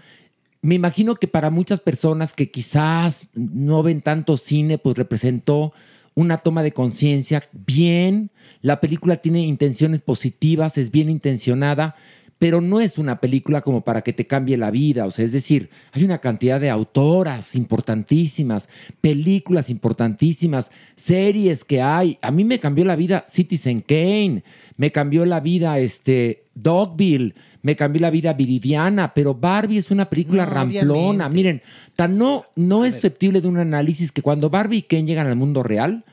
Me 0.62 0.76
imagino 0.76 1.16
que 1.16 1.28
para 1.28 1.50
muchas 1.50 1.80
personas 1.80 2.34
que 2.34 2.50
quizás 2.50 3.30
no 3.36 3.84
ven 3.84 4.02
tanto 4.02 4.38
cine, 4.38 4.78
pues 4.78 4.98
representó 4.98 5.74
una 6.16 6.38
toma 6.38 6.64
de 6.64 6.72
conciencia 6.74 7.44
bien. 7.66 8.32
La 8.62 8.80
película 8.80 9.18
tiene 9.18 9.42
intenciones 9.42 10.02
positivas, 10.02 10.78
es 10.78 10.90
bien 10.92 11.10
intencionada, 11.10 11.96
pero 12.44 12.60
no 12.60 12.82
es 12.82 12.98
una 12.98 13.22
película 13.22 13.62
como 13.62 13.86
para 13.86 14.02
que 14.02 14.12
te 14.12 14.28
cambie 14.28 14.58
la 14.58 14.70
vida. 14.70 15.06
O 15.06 15.12
sea, 15.12 15.24
es 15.24 15.32
decir, 15.32 15.70
hay 15.94 16.04
una 16.04 16.18
cantidad 16.18 16.60
de 16.60 16.70
autoras 16.70 17.56
importantísimas, 17.56 18.68
películas 19.00 19.70
importantísimas, 19.70 20.70
series 20.98 21.64
que 21.64 21.82
hay. 21.82 22.18
A 22.22 22.32
mí 22.32 22.44
me 22.44 22.60
cambió 22.60 22.84
la 22.84 22.98
vida 22.98 23.24
Citizen 23.30 23.80
Kane, 23.80 24.44
me 24.76 24.92
cambió 24.92 25.26
la 25.26 25.40
vida 25.40 25.80
este, 25.80 26.44
Dogville, 26.54 27.34
me 27.62 27.78
cambió 27.78 28.02
la 28.02 28.10
vida 28.10 28.34
Viridiana, 28.34 29.14
pero 29.14 29.34
Barbie 29.34 29.78
es 29.78 29.90
una 29.90 30.10
película 30.10 30.46
No, 30.46 30.52
ramplona. 30.52 31.28
obviamente. 31.28 31.30
Miren, 31.30 31.62
tan 31.96 32.18
no, 32.18 32.44
no 32.58 32.84
es 32.84 32.96
susceptible 32.96 33.40
de 33.40 33.48
un 33.48 33.58
análisis 33.58 34.12
que 34.12 34.22
cuando 34.22 34.50
Barbie 34.50 34.80
y 34.80 34.82
Ken 34.82 35.08
llegan 35.08 35.28
al 35.28 35.38
mundo 35.38 35.64
real, 35.64 36.04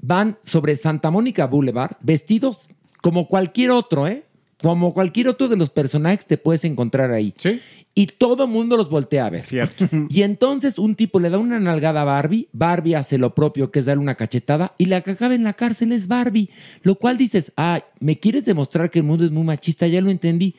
van 0.00 0.38
sobre 0.44 0.76
Santa 0.76 1.10
Mónica 1.10 1.48
Boulevard 1.48 1.96
vestidos 2.02 2.68
como 3.00 3.26
cualquier 3.26 3.72
otro, 3.72 4.06
¿eh? 4.06 4.22
Como 4.62 4.94
cualquier 4.94 5.28
otro 5.28 5.48
de 5.48 5.56
los 5.56 5.70
personajes 5.70 6.26
te 6.26 6.38
puedes 6.38 6.64
encontrar 6.64 7.10
ahí. 7.10 7.34
Sí. 7.36 7.60
Y 7.94 8.06
todo 8.06 8.46
mundo 8.46 8.76
los 8.76 8.88
voltea 8.88 9.26
a 9.26 9.30
ver. 9.30 9.42
Cierto. 9.42 9.88
Y 10.08 10.22
entonces 10.22 10.78
un 10.78 10.94
tipo 10.94 11.20
le 11.20 11.28
da 11.28 11.38
una 11.38 11.60
nalgada 11.60 12.02
a 12.02 12.04
Barbie, 12.04 12.48
Barbie 12.52 12.94
hace 12.94 13.18
lo 13.18 13.34
propio, 13.34 13.70
que 13.70 13.80
es 13.80 13.86
darle 13.86 14.02
una 14.02 14.14
cachetada, 14.14 14.74
y 14.78 14.86
la 14.86 15.02
que 15.02 15.10
acaba 15.10 15.34
en 15.34 15.44
la 15.44 15.52
cárcel 15.52 15.92
es 15.92 16.08
Barbie. 16.08 16.48
Lo 16.82 16.94
cual 16.94 17.18
dices, 17.18 17.52
ay, 17.56 17.82
me 18.00 18.18
quieres 18.18 18.46
demostrar 18.46 18.90
que 18.90 19.00
el 19.00 19.04
mundo 19.04 19.24
es 19.24 19.30
muy 19.30 19.44
machista, 19.44 19.86
ya 19.86 20.00
lo 20.00 20.10
entendí. 20.10 20.54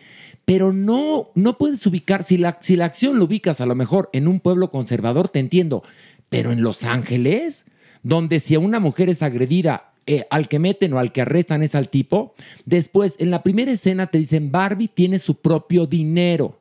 Pero 0.45 0.73
no, 0.73 1.31
no 1.33 1.57
puedes 1.57 1.85
ubicar, 1.87 2.23
si 2.23 2.37
la, 2.37 2.59
si 2.61 2.75
la 2.75 2.85
acción 2.85 3.17
lo 3.17 3.25
ubicas 3.25 3.61
a 3.61 3.65
lo 3.65 3.75
mejor 3.75 4.09
en 4.13 4.27
un 4.27 4.39
pueblo 4.39 4.69
conservador, 4.69 5.29
te 5.29 5.39
entiendo. 5.39 5.83
Pero 6.29 6.51
en 6.51 6.61
Los 6.61 6.83
Ángeles, 6.83 7.65
donde 8.03 8.39
si 8.39 8.55
a 8.55 8.59
una 8.59 8.79
mujer 8.79 9.09
es 9.09 9.23
agredida, 9.23 9.92
eh, 10.05 10.25
al 10.29 10.49
que 10.49 10.59
meten 10.59 10.93
o 10.93 10.99
al 10.99 11.11
que 11.11 11.21
arrestan 11.21 11.63
es 11.63 11.75
al 11.75 11.89
tipo. 11.89 12.33
Después, 12.65 13.15
en 13.19 13.31
la 13.31 13.41
primera 13.41 13.71
escena 13.71 14.07
te 14.07 14.17
dicen, 14.17 14.51
Barbie 14.51 14.89
tiene 14.89 15.19
su 15.19 15.35
propio 15.35 15.85
dinero. 15.85 16.59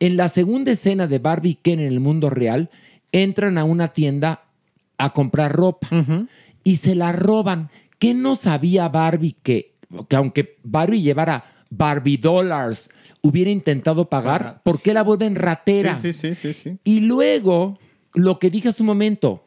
En 0.00 0.16
la 0.16 0.28
segunda 0.28 0.72
escena 0.72 1.06
de 1.06 1.20
Barbie 1.20 1.50
y 1.50 1.54
Ken 1.54 1.78
en 1.78 1.86
el 1.86 2.00
mundo 2.00 2.28
real, 2.28 2.70
entran 3.12 3.56
a 3.56 3.64
una 3.64 3.88
tienda 3.88 4.42
a 4.98 5.12
comprar 5.12 5.52
ropa 5.52 5.88
y 6.64 6.76
se 6.76 6.94
la 6.94 7.12
roban. 7.12 7.70
¿Qué 8.00 8.14
no 8.14 8.34
sabía 8.34 8.88
Barbie 8.88 9.36
que, 9.42 9.74
que 10.08 10.16
aunque 10.16 10.56
Barbie 10.64 11.02
llevara 11.02 11.44
Barbie 11.70 12.16
Dollars, 12.16 12.90
hubiera 13.20 13.50
intentado 13.50 14.08
pagar? 14.08 14.60
¿Por 14.64 14.80
qué 14.80 14.92
la 14.92 15.04
vuelven 15.04 15.36
ratera? 15.36 15.96
Sí, 15.96 16.12
sí, 16.12 16.34
sí, 16.34 16.52
sí, 16.52 16.52
sí. 16.52 16.78
Y 16.82 17.00
luego, 17.00 17.78
lo 18.14 18.40
que 18.40 18.50
dije 18.50 18.70
hace 18.70 18.82
un 18.82 18.88
momento, 18.88 19.44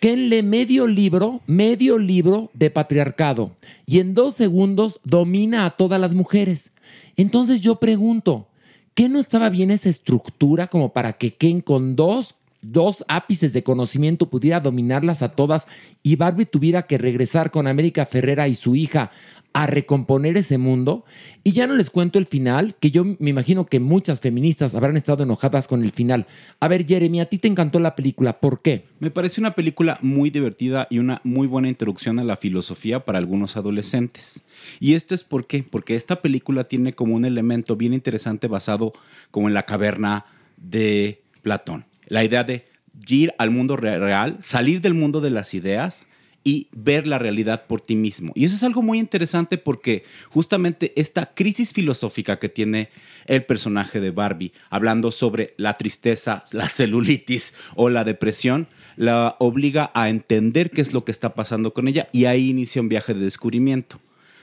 Ken 0.00 0.28
lee 0.28 0.44
medio 0.44 0.86
libro, 0.86 1.40
medio 1.48 1.98
libro 1.98 2.50
de 2.54 2.70
patriarcado 2.70 3.50
y 3.84 3.98
en 3.98 4.14
dos 4.14 4.36
segundos 4.36 5.00
domina 5.02 5.64
a 5.64 5.70
todas 5.70 6.00
las 6.00 6.14
mujeres. 6.14 6.70
Entonces 7.16 7.60
yo 7.60 7.80
pregunto, 7.80 8.46
¿qué 8.94 9.08
no 9.08 9.18
estaba 9.18 9.48
bien 9.50 9.72
esa 9.72 9.88
estructura 9.88 10.68
como 10.68 10.92
para 10.92 11.14
que 11.14 11.34
Ken 11.34 11.60
con 11.60 11.96
dos, 11.96 12.36
dos 12.62 13.04
ápices 13.08 13.52
de 13.52 13.64
conocimiento 13.64 14.30
pudiera 14.30 14.60
dominarlas 14.60 15.22
a 15.22 15.30
todas 15.30 15.66
y 16.04 16.14
Barbie 16.14 16.46
tuviera 16.46 16.82
que 16.82 16.96
regresar 16.96 17.50
con 17.50 17.66
América 17.66 18.06
Ferrera 18.06 18.46
y 18.46 18.54
su 18.54 18.76
hija 18.76 19.10
a 19.52 19.66
recomponer 19.66 20.36
ese 20.36 20.58
mundo? 20.58 21.04
Y 21.42 21.52
ya 21.52 21.66
no 21.66 21.74
les 21.74 21.90
cuento 21.90 22.18
el 22.18 22.26
final, 22.26 22.76
que 22.78 22.90
yo 22.90 23.04
me 23.04 23.30
imagino 23.30 23.66
que 23.66 23.80
muchas 23.80 24.20
feministas 24.20 24.74
habrán 24.74 24.96
estado 24.96 25.24
enojadas 25.24 25.66
con 25.66 25.82
el 25.82 25.90
final. 25.90 26.26
A 26.60 26.68
ver, 26.68 26.86
Jeremy, 26.86 27.20
a 27.20 27.26
ti 27.26 27.38
te 27.38 27.48
encantó 27.48 27.80
la 27.80 27.96
película, 27.96 28.40
¿por 28.40 28.62
qué? 28.62 28.84
Me 29.00 29.10
parece 29.10 29.40
una 29.40 29.54
película 29.54 29.98
muy 30.02 30.30
divertida 30.30 30.86
y 30.90 30.98
una 30.98 31.20
muy 31.24 31.46
buena 31.46 31.68
introducción 31.68 32.18
a 32.18 32.24
la 32.24 32.36
filosofía 32.36 33.04
para 33.04 33.18
algunos 33.18 33.56
adolescentes. 33.56 34.44
Y 34.80 34.94
esto 34.94 35.14
es 35.14 35.24
por 35.24 35.46
qué, 35.46 35.62
porque 35.62 35.94
esta 35.94 36.20
película 36.20 36.64
tiene 36.64 36.92
como 36.92 37.14
un 37.14 37.24
elemento 37.24 37.76
bien 37.76 37.94
interesante 37.94 38.46
basado 38.48 38.92
como 39.30 39.48
en 39.48 39.54
la 39.54 39.64
caverna 39.64 40.26
de 40.56 41.22
Platón. 41.42 41.86
La 42.06 42.22
idea 42.24 42.44
de 42.44 42.64
ir 43.08 43.32
al 43.38 43.50
mundo 43.50 43.76
re- 43.76 43.98
real, 43.98 44.38
salir 44.42 44.80
del 44.80 44.94
mundo 44.94 45.20
de 45.20 45.30
las 45.30 45.54
ideas 45.54 46.02
y 46.48 46.68
ver 46.74 47.06
la 47.06 47.18
realidad 47.18 47.66
por 47.66 47.82
ti 47.82 47.94
mismo. 47.94 48.32
Y 48.34 48.46
eso 48.46 48.56
es 48.56 48.62
algo 48.62 48.80
muy 48.80 48.98
interesante 48.98 49.58
porque 49.58 50.04
justamente 50.30 50.94
esta 50.96 51.34
crisis 51.34 51.74
filosófica 51.74 52.38
que 52.38 52.48
tiene 52.48 52.88
el 53.26 53.44
personaje 53.44 54.00
de 54.00 54.12
Barbie, 54.12 54.54
hablando 54.70 55.12
sobre 55.12 55.52
la 55.58 55.76
tristeza, 55.76 56.44
la 56.52 56.70
celulitis 56.70 57.52
o 57.74 57.90
la 57.90 58.02
depresión, 58.02 58.66
la 58.96 59.36
obliga 59.40 59.90
a 59.92 60.08
entender 60.08 60.70
qué 60.70 60.80
es 60.80 60.94
lo 60.94 61.04
que 61.04 61.12
está 61.12 61.34
pasando 61.34 61.74
con 61.74 61.86
ella 61.86 62.08
y 62.12 62.24
ahí 62.24 62.48
inicia 62.48 62.80
un 62.80 62.88
viaje 62.88 63.12
de 63.12 63.20
descubrimiento. 63.20 64.00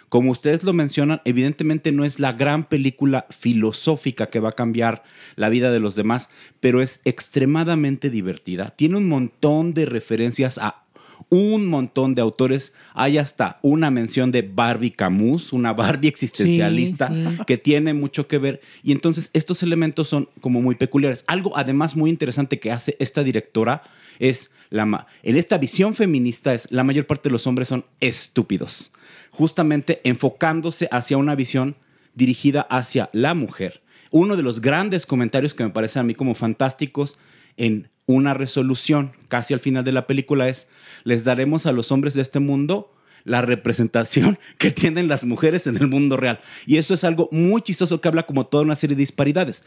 Como 0.08 0.30
ustedes 0.30 0.64
lo 0.64 0.74
mencionan, 0.74 1.22
evidentemente 1.26 1.92
no 1.92 2.06
es 2.06 2.20
la 2.20 2.34
gran 2.34 2.66
película 2.66 3.26
filosófica 3.32 4.28
que 4.28 4.40
va 4.40 4.50
a 4.50 4.52
cambiar 4.52 5.02
la 5.36 5.50
vida 5.50 5.72
de 5.72 5.80
los 5.80 5.96
demás, 5.96 6.30
pero 6.60 6.84
es 6.84 7.02
extremadamente 7.04 8.12
divertida. 8.12 8.76
Tiene 8.76 8.98
un 8.98 9.10
montón 9.10 9.74
de 9.74 9.88
referencias 9.88 10.60
a 10.60 10.85
un 11.30 11.66
montón 11.68 12.16
de 12.16 12.22
autores. 12.22 12.74
Hay 12.94 13.18
hasta 13.18 13.60
una 13.62 13.92
mención 13.92 14.32
de 14.32 14.42
Barbie 14.42 14.92
Camus, 14.92 15.54
una 15.54 15.74
Barbie 15.74 16.08
existencialista, 16.08 17.08
Sí, 17.08 17.26
sí. 17.26 17.44
que 17.46 17.58
tiene 17.58 17.94
mucho 17.94 18.28
que 18.28 18.38
ver. 18.38 18.62
Y 18.84 18.92
entonces 18.92 19.30
estos 19.34 19.64
elementos 19.64 20.08
son 20.08 20.30
como 20.42 20.62
muy 20.62 20.76
peculiares. 20.76 21.24
Algo 21.28 21.58
además 21.58 21.96
muy 21.96 22.10
interesante 22.10 22.60
que 22.60 22.72
hace 22.72 22.96
esta 23.00 23.24
directora 23.24 23.84
es, 24.20 24.52
la 24.70 25.08
en 25.24 25.36
esta 25.36 25.58
visión 25.58 25.94
feminista, 25.94 26.54
es 26.54 26.68
la 26.72 26.84
mayor 26.84 27.06
parte 27.06 27.30
de 27.30 27.34
los 27.34 27.48
hombres 27.48 27.68
son 27.68 27.86
estúpidos. 28.00 28.92
Justamente 29.32 30.02
enfocándose 30.04 30.88
hacia 30.92 31.18
una 31.18 31.36
visión 31.36 31.76
dirigida 32.14 32.62
hacia 32.62 33.10
la 33.14 33.34
mujer. 33.34 33.82
Uno 34.12 34.38
de 34.38 34.44
los 34.44 34.62
grandes 34.62 35.06
comentarios 35.06 35.54
que 35.54 35.64
me 35.64 35.70
parecen 35.72 36.02
a 36.02 36.04
mí 36.04 36.16
como 36.16 36.34
fantásticos 36.34 37.18
en 37.58 37.90
una 38.06 38.34
resolución 38.34 39.14
casi 39.28 39.54
al 39.54 39.60
final 39.60 39.84
de 39.84 39.92
la 39.92 40.08
película 40.08 40.48
es, 40.48 40.68
les 41.04 41.24
daremos 41.24 41.66
a 41.66 41.72
los 41.72 41.92
hombres 41.92 42.14
de 42.14 42.22
este 42.22 42.40
mundo 42.40 42.92
la 43.26 43.42
representación 43.42 44.40
que 44.58 44.72
tienen 44.72 45.10
las 45.10 45.26
mujeres 45.26 45.68
en 45.68 45.76
el 45.76 45.88
mundo 45.88 46.16
real. 46.16 46.40
Y 46.66 46.78
eso 46.78 46.94
es 46.94 47.04
algo 47.04 47.28
muy 47.32 47.62
chistoso 47.62 48.00
que 48.00 48.08
habla 48.08 48.26
como 48.26 48.46
toda 48.46 48.64
una 48.64 48.76
serie 48.76 48.96
de 48.96 49.02
disparidades. 49.02 49.64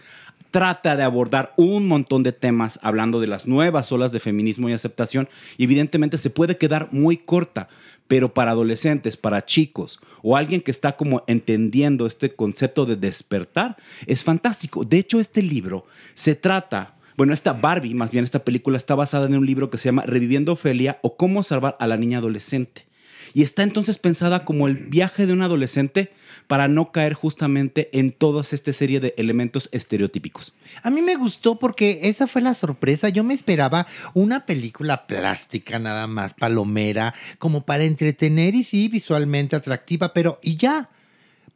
Trata 0.50 0.96
de 0.96 1.02
abordar 1.02 1.52
un 1.56 1.86
montón 1.86 2.22
de 2.22 2.32
temas 2.32 2.78
hablando 2.82 3.20
de 3.20 3.26
las 3.26 3.46
nuevas 3.46 3.92
olas 3.92 4.12
de 4.12 4.20
feminismo 4.20 4.68
y 4.68 4.72
aceptación 4.72 5.28
y 5.58 5.64
evidentemente 5.64 6.16
se 6.16 6.30
puede 6.30 6.56
quedar 6.56 6.88
muy 6.92 7.18
corta, 7.18 7.68
pero 8.06 8.32
para 8.32 8.52
adolescentes, 8.52 9.18
para 9.18 9.44
chicos 9.44 10.00
o 10.22 10.36
alguien 10.36 10.62
que 10.62 10.70
está 10.70 10.96
como 10.96 11.22
entendiendo 11.26 12.06
este 12.06 12.34
concepto 12.34 12.86
de 12.86 12.96
despertar, 12.96 13.76
es 14.06 14.24
fantástico. 14.24 14.84
De 14.84 14.98
hecho, 14.98 15.20
este 15.20 15.42
libro 15.42 15.84
se 16.14 16.34
trata 16.34 16.97
bueno, 17.18 17.34
esta 17.34 17.52
Barbie, 17.52 17.94
más 17.94 18.12
bien 18.12 18.22
esta 18.22 18.44
película, 18.44 18.76
está 18.76 18.94
basada 18.94 19.26
en 19.26 19.34
un 19.34 19.44
libro 19.44 19.70
que 19.70 19.76
se 19.76 19.86
llama 19.86 20.04
Reviviendo 20.06 20.52
Ofelia 20.52 21.00
o 21.02 21.16
Cómo 21.16 21.42
salvar 21.42 21.76
a 21.80 21.88
la 21.88 21.96
niña 21.96 22.18
adolescente. 22.18 22.86
Y 23.34 23.42
está 23.42 23.64
entonces 23.64 23.98
pensada 23.98 24.44
como 24.44 24.68
el 24.68 24.76
viaje 24.76 25.26
de 25.26 25.32
un 25.32 25.42
adolescente 25.42 26.12
para 26.46 26.68
no 26.68 26.92
caer 26.92 27.14
justamente 27.14 27.90
en 27.92 28.12
toda 28.12 28.42
esta 28.42 28.72
serie 28.72 29.00
de 29.00 29.14
elementos 29.18 29.68
estereotípicos. 29.72 30.54
A 30.84 30.90
mí 30.90 31.02
me 31.02 31.16
gustó 31.16 31.58
porque 31.58 31.98
esa 32.04 32.28
fue 32.28 32.40
la 32.40 32.54
sorpresa. 32.54 33.08
Yo 33.08 33.24
me 33.24 33.34
esperaba 33.34 33.88
una 34.14 34.46
película 34.46 35.08
plástica 35.08 35.80
nada 35.80 36.06
más, 36.06 36.34
palomera, 36.34 37.14
como 37.40 37.66
para 37.66 37.82
entretener 37.82 38.54
y 38.54 38.62
sí, 38.62 38.86
visualmente 38.86 39.56
atractiva, 39.56 40.14
pero 40.14 40.38
y 40.40 40.56
ya. 40.56 40.88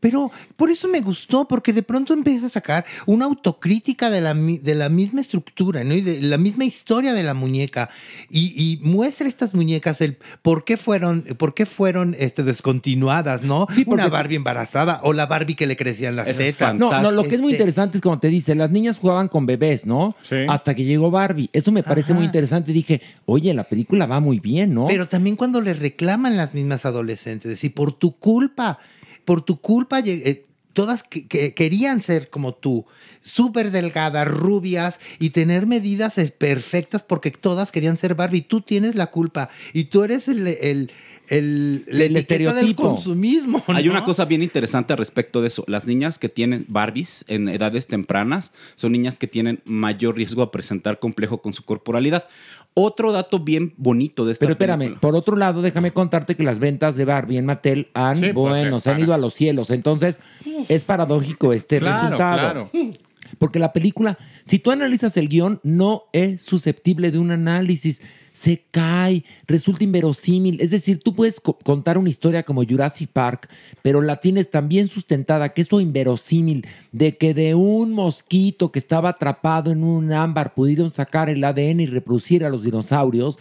Pero 0.02 0.32
por 0.56 0.68
eso 0.68 0.88
me 0.88 1.00
gustó, 1.00 1.46
porque 1.46 1.72
de 1.72 1.84
pronto 1.84 2.12
empieza 2.12 2.46
a 2.46 2.48
sacar 2.48 2.84
una 3.06 3.24
autocrítica 3.24 4.10
de 4.10 4.20
la, 4.20 4.34
de 4.34 4.74
la 4.74 4.88
misma 4.88 5.20
estructura, 5.20 5.84
¿no? 5.84 5.94
Y 5.94 6.00
de 6.00 6.20
la 6.20 6.38
misma 6.38 6.64
historia 6.64 7.14
de 7.14 7.22
la 7.22 7.34
muñeca. 7.34 7.88
Y, 8.28 8.52
y 8.60 8.78
muestra 8.82 9.28
estas 9.28 9.54
muñecas 9.54 10.00
el 10.00 10.18
por 10.42 10.64
qué 10.64 10.76
fueron, 10.76 11.22
por 11.38 11.54
qué 11.54 11.66
fueron 11.66 12.16
este, 12.18 12.42
descontinuadas, 12.42 13.42
¿no? 13.44 13.68
Una 13.86 14.08
Barbie 14.08 14.34
embarazada 14.34 14.98
o 15.04 15.12
la 15.12 15.26
Barbie 15.26 15.54
que 15.54 15.68
le 15.68 15.76
crecían 15.76 16.16
las 16.16 16.36
tetas. 16.36 16.76
No, 16.76 17.00
no, 17.00 17.12
lo 17.12 17.22
que 17.22 17.36
es 17.36 17.40
muy 17.40 17.52
Este, 17.52 17.62
interesante 17.62 17.98
es 17.98 18.02
como 18.02 18.18
te 18.18 18.26
dice, 18.26 18.56
las 18.56 18.72
niñas 18.72 18.98
jugaban 18.98 19.28
con 19.28 19.46
bebés, 19.46 19.86
¿no? 19.86 20.16
Hasta 20.48 20.74
que 20.74 20.82
llegó 20.82 21.12
Barbie. 21.12 21.48
Eso 21.52 21.70
me 21.70 21.84
parece 21.84 22.12
muy 22.12 22.24
interesante. 22.24 22.72
Dije, 22.72 23.02
oye, 23.24 23.54
la 23.54 23.62
película 23.62 24.06
va 24.06 24.18
muy 24.18 24.40
bien, 24.40 24.74
¿no? 24.74 24.88
Pero 24.88 25.06
también 25.06 25.36
cuando 25.36 25.60
le 25.60 25.74
reclaman 25.74 26.36
las 26.36 26.54
mismas 26.54 26.84
adolescentes, 26.86 27.44
es 27.44 27.50
decir, 27.52 27.72
por 27.72 27.92
tu 27.92 28.16
culpa, 28.18 28.80
por 29.24 29.42
tu 29.42 29.60
culpa, 29.60 30.00
eh, 30.00 30.44
todas 30.72 31.02
que- 31.02 31.26
que 31.26 31.52
querían 31.54 32.00
ser 32.00 32.30
como 32.30 32.54
tú, 32.54 32.86
súper 33.20 33.70
delgadas, 33.70 34.26
rubias 34.26 35.00
y 35.18 35.30
tener 35.30 35.66
medidas 35.66 36.14
perfectas 36.38 37.02
porque 37.02 37.30
todas 37.30 37.70
querían 37.72 37.96
ser 37.96 38.14
Barbie. 38.14 38.42
Tú 38.42 38.60
tienes 38.62 38.94
la 38.94 39.08
culpa 39.08 39.50
y 39.74 39.84
tú 39.84 40.02
eres 40.02 40.28
el, 40.28 40.46
el, 40.46 40.90
el, 41.28 41.84
etiqueta 41.86 42.02
del 42.02 42.16
estereotipo. 42.16 42.82
consumismo. 42.82 43.62
Hay 43.68 43.88
una 43.88 44.04
cosa 44.04 44.24
bien 44.24 44.42
interesante 44.42 44.92
al 44.92 44.98
respecto 44.98 45.40
de 45.40 45.48
eso. 45.48 45.64
Las 45.68 45.86
niñas 45.86 46.18
que 46.18 46.28
tienen 46.28 46.64
Barbies 46.68 47.24
en 47.28 47.48
edades 47.48 47.86
tempranas 47.86 48.50
son 48.74 48.92
niñas 48.92 49.18
que 49.18 49.28
tienen 49.28 49.60
mayor 49.64 50.16
riesgo 50.16 50.42
a 50.42 50.50
presentar 50.50 50.98
complejo 50.98 51.40
con 51.42 51.52
su 51.52 51.64
corporalidad. 51.64 52.26
Otro 52.74 53.12
dato 53.12 53.38
bien 53.40 53.74
bonito 53.76 54.24
de 54.24 54.32
esta 54.32 54.44
Pero 54.44 54.52
espérame, 54.52 54.78
película. 54.78 55.00
por 55.00 55.14
otro 55.14 55.36
lado, 55.36 55.60
déjame 55.60 55.92
contarte 55.92 56.36
que 56.36 56.42
las 56.42 56.58
ventas 56.58 56.96
de 56.96 57.04
Barbie 57.04 57.36
en 57.38 57.44
Mattel 57.46 57.88
han, 57.92 58.16
Sí, 58.16 58.32
pues, 58.32 58.34
bueno, 58.34 58.80
se 58.80 58.90
han 58.90 59.00
ido 59.00 59.12
a 59.12 59.18
los 59.18 59.34
cielos. 59.34 59.70
Entonces, 59.70 60.20
es 60.68 60.82
paradójico 60.82 61.52
este 61.52 61.80
Claro, 61.80 62.02
resultado. 62.02 62.70
claro. 62.70 62.70
Porque 63.38 63.58
la 63.58 63.72
película, 63.72 64.16
si 64.44 64.58
tú 64.58 64.70
analizas 64.70 65.16
el 65.16 65.28
guion, 65.28 65.60
no 65.62 66.04
es 66.12 66.42
susceptible 66.42 67.10
de 67.10 67.18
un 67.18 67.30
análisis. 67.30 68.00
Se 68.32 68.64
cae, 68.70 69.24
resulta 69.46 69.84
inverosímil. 69.84 70.60
Es 70.60 70.70
decir, 70.70 71.00
tú 71.02 71.14
puedes 71.14 71.38
co- 71.38 71.58
contar 71.62 71.98
una 71.98 72.08
historia 72.08 72.42
como 72.42 72.64
Jurassic 72.64 73.10
Park, 73.10 73.48
pero 73.82 74.00
la 74.00 74.16
tienes 74.20 74.50
tan 74.50 74.68
bien 74.68 74.88
sustentada 74.88 75.50
que 75.50 75.62
eso 75.62 75.80
inverosímil 75.80 76.66
de 76.92 77.16
que 77.18 77.34
de 77.34 77.54
un 77.54 77.92
mosquito 77.92 78.72
que 78.72 78.78
estaba 78.78 79.10
atrapado 79.10 79.70
en 79.70 79.84
un 79.84 80.12
ámbar 80.12 80.54
pudieron 80.54 80.90
sacar 80.92 81.28
el 81.28 81.44
ADN 81.44 81.80
y 81.80 81.86
reproducir 81.86 82.44
a 82.44 82.48
los 82.48 82.64
dinosaurios. 82.64 83.38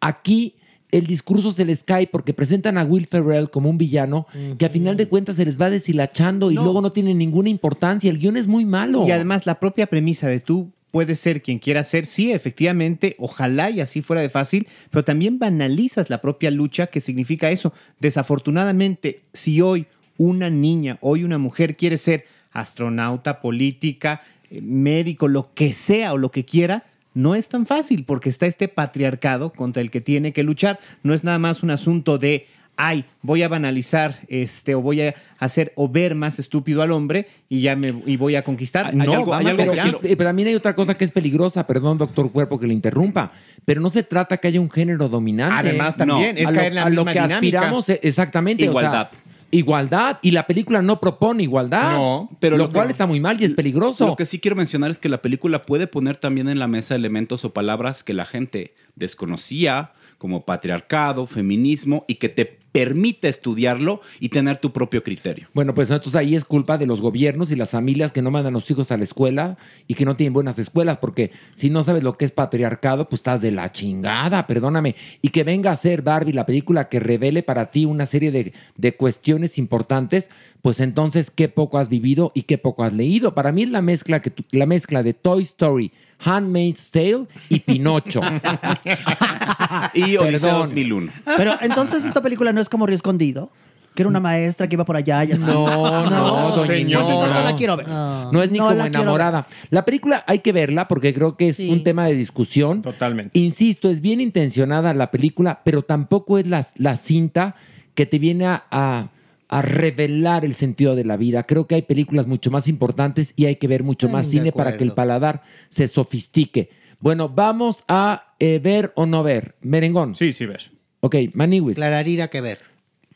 Aquí 0.00 0.54
el 0.90 1.06
discurso 1.06 1.50
se 1.50 1.64
les 1.64 1.82
cae 1.82 2.06
porque 2.06 2.32
presentan 2.34 2.78
a 2.78 2.84
Will 2.84 3.06
Ferrell 3.06 3.50
como 3.50 3.68
un 3.70 3.78
villano 3.78 4.26
que 4.58 4.66
a 4.66 4.68
final 4.68 4.96
de 4.96 5.08
cuentas 5.08 5.36
se 5.36 5.44
les 5.44 5.60
va 5.60 5.68
deshilachando 5.70 6.50
y 6.50 6.54
luego 6.54 6.80
no 6.82 6.92
tiene 6.92 7.14
ninguna 7.14 7.48
importancia. 7.48 8.10
El 8.10 8.18
guion 8.18 8.36
es 8.36 8.46
muy 8.46 8.64
malo. 8.64 9.04
Y 9.06 9.10
además 9.10 9.46
la 9.46 9.58
propia 9.58 9.86
premisa 9.86 10.28
de 10.28 10.38
tú 10.40 10.70
puedes 10.94 11.18
ser 11.18 11.42
quien 11.42 11.58
quieras 11.58 11.88
ser, 11.88 12.06
sí, 12.06 12.30
efectivamente, 12.30 13.16
ojalá 13.18 13.68
y 13.68 13.80
así 13.80 14.00
fuera 14.00 14.22
de 14.22 14.30
fácil, 14.30 14.68
pero 14.92 15.02
también 15.02 15.40
banalizas 15.40 16.08
la 16.08 16.20
propia 16.20 16.52
lucha 16.52 16.86
que 16.86 17.00
significa 17.00 17.50
eso. 17.50 17.72
Desafortunadamente, 17.98 19.22
si 19.32 19.60
hoy 19.60 19.86
una 20.18 20.50
niña, 20.50 20.98
hoy 21.00 21.24
una 21.24 21.36
mujer 21.36 21.76
quiere 21.76 21.98
ser 21.98 22.26
astronauta, 22.52 23.40
política, 23.40 24.20
eh, 24.52 24.60
médico, 24.62 25.26
lo 25.26 25.52
que 25.52 25.72
sea 25.72 26.12
o 26.12 26.16
lo 26.16 26.30
que 26.30 26.44
quiera, 26.44 26.84
no 27.12 27.34
es 27.34 27.48
tan 27.48 27.66
fácil 27.66 28.04
porque 28.04 28.28
está 28.28 28.46
este 28.46 28.68
patriarcado 28.68 29.52
contra 29.52 29.82
el 29.82 29.90
que 29.90 30.00
tiene 30.00 30.32
que 30.32 30.44
luchar. 30.44 30.78
No 31.02 31.12
es 31.12 31.24
nada 31.24 31.40
más 31.40 31.64
un 31.64 31.72
asunto 31.72 32.18
de, 32.18 32.46
ay, 32.76 33.04
voy 33.22 33.42
a 33.42 33.48
banalizar 33.48 34.16
este 34.28 34.74
o 34.74 34.80
voy 34.80 35.00
a 35.02 35.14
hacer 35.38 35.72
o 35.76 35.88
ver 35.88 36.14
más 36.14 36.38
estúpido 36.38 36.82
al 36.82 36.90
hombre 36.92 37.28
y 37.48 37.60
ya 37.60 37.76
me 37.76 37.94
y 38.06 38.16
voy 38.16 38.34
a 38.36 38.42
conquistar. 38.42 38.86
Hay 38.86 38.96
no, 38.96 39.12
algo- 39.12 39.34
hay 39.34 39.46
algo 39.46 40.00
pero 40.02 40.24
también 40.24 40.48
hay 40.48 40.54
otra 40.54 40.74
cosa 40.74 40.96
que 40.96 41.04
es 41.04 41.12
peligrosa, 41.12 41.66
perdón, 41.66 41.98
doctor 41.98 42.30
Cuerpo, 42.32 42.58
que 42.58 42.66
le 42.66 42.74
interrumpa, 42.74 43.32
pero 43.64 43.80
no 43.80 43.90
se 43.90 44.02
trata 44.02 44.36
que 44.38 44.48
haya 44.48 44.60
un 44.60 44.70
género 44.70 45.08
dominante. 45.08 45.54
Además, 45.68 45.96
también, 45.96 46.36
es 46.36 46.46
a 46.48 46.52
caer 46.52 46.68
en 46.68 46.74
la 46.74 46.82
a 46.84 46.90
lo 46.90 47.04
que 47.04 47.12
dinámica. 47.12 47.34
aspiramos, 47.36 47.88
eh, 47.88 48.00
exactamente. 48.02 48.68
o 48.68 48.72
sea, 48.72 48.80
Igualdad. 48.82 49.08
igualdad, 49.50 50.18
y 50.22 50.32
la 50.32 50.46
película 50.48 50.82
no 50.82 50.98
propone 50.98 51.44
igualdad. 51.44 51.92
No, 51.92 52.28
pero 52.40 52.56
lo, 52.56 52.64
lo 52.64 52.70
que- 52.70 52.74
cual 52.74 52.90
está 52.90 53.06
muy 53.06 53.20
mal 53.20 53.40
y 53.40 53.44
es 53.44 53.52
peligroso. 53.52 54.04
Lo 54.06 54.16
que 54.16 54.26
sí 54.26 54.40
quiero 54.40 54.56
mencionar 54.56 54.90
es 54.90 54.98
que 54.98 55.08
la 55.08 55.22
película 55.22 55.62
puede 55.64 55.86
poner 55.86 56.16
también 56.16 56.48
en 56.48 56.58
la 56.58 56.66
mesa 56.66 56.96
elementos 56.96 57.44
o 57.44 57.52
palabras 57.52 58.02
que 58.02 58.14
la 58.14 58.24
gente 58.24 58.74
desconocía, 58.96 59.92
como 60.18 60.44
patriarcado, 60.44 61.26
feminismo 61.26 62.04
y 62.08 62.16
que 62.16 62.28
te 62.28 62.58
permite 62.74 63.28
estudiarlo 63.28 64.00
y 64.18 64.30
tener 64.30 64.56
tu 64.58 64.72
propio 64.72 65.04
criterio. 65.04 65.46
Bueno, 65.54 65.74
pues 65.74 65.90
entonces 65.90 66.16
ahí 66.16 66.34
es 66.34 66.44
culpa 66.44 66.76
de 66.76 66.86
los 66.86 67.00
gobiernos 67.00 67.52
y 67.52 67.54
las 67.54 67.70
familias 67.70 68.10
que 68.10 68.20
no 68.20 68.32
mandan 68.32 68.52
a 68.52 68.56
los 68.58 68.68
hijos 68.68 68.90
a 68.90 68.96
la 68.96 69.04
escuela 69.04 69.56
y 69.86 69.94
que 69.94 70.04
no 70.04 70.16
tienen 70.16 70.32
buenas 70.32 70.58
escuelas, 70.58 70.98
porque 70.98 71.30
si 71.54 71.70
no 71.70 71.84
sabes 71.84 72.02
lo 72.02 72.18
que 72.18 72.24
es 72.24 72.32
patriarcado, 72.32 73.08
pues 73.08 73.20
estás 73.20 73.42
de 73.42 73.52
la 73.52 73.70
chingada, 73.70 74.48
perdóname. 74.48 74.96
Y 75.22 75.28
que 75.28 75.44
venga 75.44 75.70
a 75.70 75.76
ser 75.76 76.02
Barbie 76.02 76.32
la 76.32 76.46
película 76.46 76.88
que 76.88 76.98
revele 76.98 77.44
para 77.44 77.70
ti 77.70 77.84
una 77.84 78.06
serie 78.06 78.32
de, 78.32 78.52
de 78.76 78.96
cuestiones 78.96 79.56
importantes, 79.56 80.28
pues 80.60 80.80
entonces 80.80 81.30
qué 81.30 81.48
poco 81.48 81.78
has 81.78 81.88
vivido 81.88 82.32
y 82.34 82.42
qué 82.42 82.58
poco 82.58 82.82
has 82.82 82.92
leído. 82.92 83.36
Para 83.36 83.52
mí 83.52 83.62
es 83.62 83.70
la 83.70 83.82
mezcla, 83.82 84.20
que 84.20 84.30
tú- 84.30 84.44
la 84.50 84.66
mezcla 84.66 85.04
de 85.04 85.14
Toy 85.14 85.44
Story, 85.44 85.92
Handmaid's 86.24 86.90
Tale 86.90 87.26
y 87.48 87.60
Pinocho. 87.60 88.20
Y 89.94 90.16
Odisea 90.16 90.40
Perdón. 90.40 90.60
2001. 90.62 91.12
Pero 91.36 91.52
entonces 91.60 92.04
esta 92.04 92.22
película 92.22 92.52
no 92.52 92.60
es 92.60 92.68
como 92.68 92.86
Río 92.86 92.96
Escondido, 92.96 93.50
que 93.94 94.02
era 94.02 94.08
una 94.08 94.20
maestra 94.20 94.68
que 94.68 94.74
iba 94.74 94.84
por 94.84 94.96
allá 94.96 95.24
y 95.24 95.32
así. 95.32 95.40
No, 95.42 95.66
no, 96.10 96.50
doña 96.50 96.66
Pues 96.66 96.80
Inés, 96.80 96.98
entonces 96.98 97.28
no 97.28 97.34
no. 97.34 97.44
la 97.44 97.56
quiero 97.56 97.76
ver. 97.76 97.88
No 97.88 98.42
es 98.42 98.50
ni 98.50 98.58
No 98.58 98.64
como 98.64 98.76
la 98.76 98.84
quiero 98.84 99.02
enamorada. 99.02 99.46
La 99.70 99.84
película 99.84 100.24
hay 100.26 100.40
que 100.40 100.52
verla 100.52 100.88
porque 100.88 101.14
creo 101.14 101.36
que 101.36 101.48
es 101.48 101.56
Sí. 101.56 101.70
un 101.70 101.82
tema 101.84 102.06
de 102.06 102.14
discusión. 102.14 102.82
Totalmente. 102.82 103.38
Insisto, 103.38 103.88
es 103.90 104.00
bien 104.00 104.20
intencionada 104.20 104.94
la 104.94 105.10
película, 105.10 105.60
pero 105.64 105.82
tampoco 105.82 106.38
es 106.38 106.46
la, 106.46 106.66
la 106.76 106.96
cinta 106.96 107.54
que 107.94 108.06
te 108.06 108.18
viene 108.18 108.46
a, 108.46 108.64
a- 108.70 109.08
a 109.48 109.62
revelar 109.62 110.44
el 110.44 110.54
sentido 110.54 110.96
de 110.96 111.04
la 111.04 111.16
vida. 111.16 111.42
Creo 111.44 111.66
que 111.66 111.74
hay 111.74 111.82
películas 111.82 112.26
mucho 112.26 112.50
más 112.50 112.68
importantes 112.68 113.32
y 113.36 113.46
hay 113.46 113.56
que 113.56 113.68
ver 113.68 113.82
mucho 113.84 114.08
Mm, 114.08 114.12
más 114.12 114.26
de 114.26 114.30
cine 114.32 114.52
para 114.52 114.76
que 114.76 114.84
el 114.84 114.92
paladar 114.92 115.42
se 115.68 115.86
sofistique. 115.86 116.70
Bueno, 117.00 117.28
vamos 117.28 117.84
a 117.88 118.34
eh, 118.38 118.58
ver 118.62 118.92
o 118.96 119.06
no 119.06 119.22
ver. 119.22 119.56
Merengón. 119.60 120.16
Sí, 120.16 120.32
sí, 120.32 120.46
ves. 120.46 120.70
Ok, 121.00 121.16
Maniwis. 121.34 121.76
Clararira 121.76 122.28
que 122.28 122.40
ver. 122.40 122.60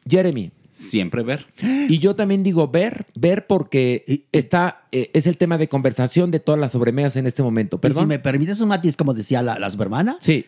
Jeremy. 0.08 0.50
Siempre 0.70 1.22
ver. 1.24 1.46
Y 1.88 1.98
yo 1.98 2.14
también 2.14 2.42
digo 2.44 2.68
ver, 2.68 3.06
ver 3.16 3.46
porque 3.48 4.26
está, 4.30 4.86
eh, 4.92 5.10
es 5.12 5.26
el 5.26 5.36
tema 5.36 5.58
de 5.58 5.68
conversación 5.68 6.30
de 6.30 6.38
todas 6.38 6.60
las 6.60 6.70
sobremesas 6.72 7.16
en 7.16 7.26
este 7.26 7.42
momento. 7.42 7.76
Y 7.76 7.78
si 7.78 7.80
¿Perdón? 7.88 8.08
me 8.08 8.18
permites 8.20 8.60
un 8.60 8.68
matiz, 8.68 8.96
como 8.96 9.12
decía 9.12 9.42
la, 9.42 9.58
la 9.58 9.70
supermana, 9.70 10.18
Sí, 10.20 10.44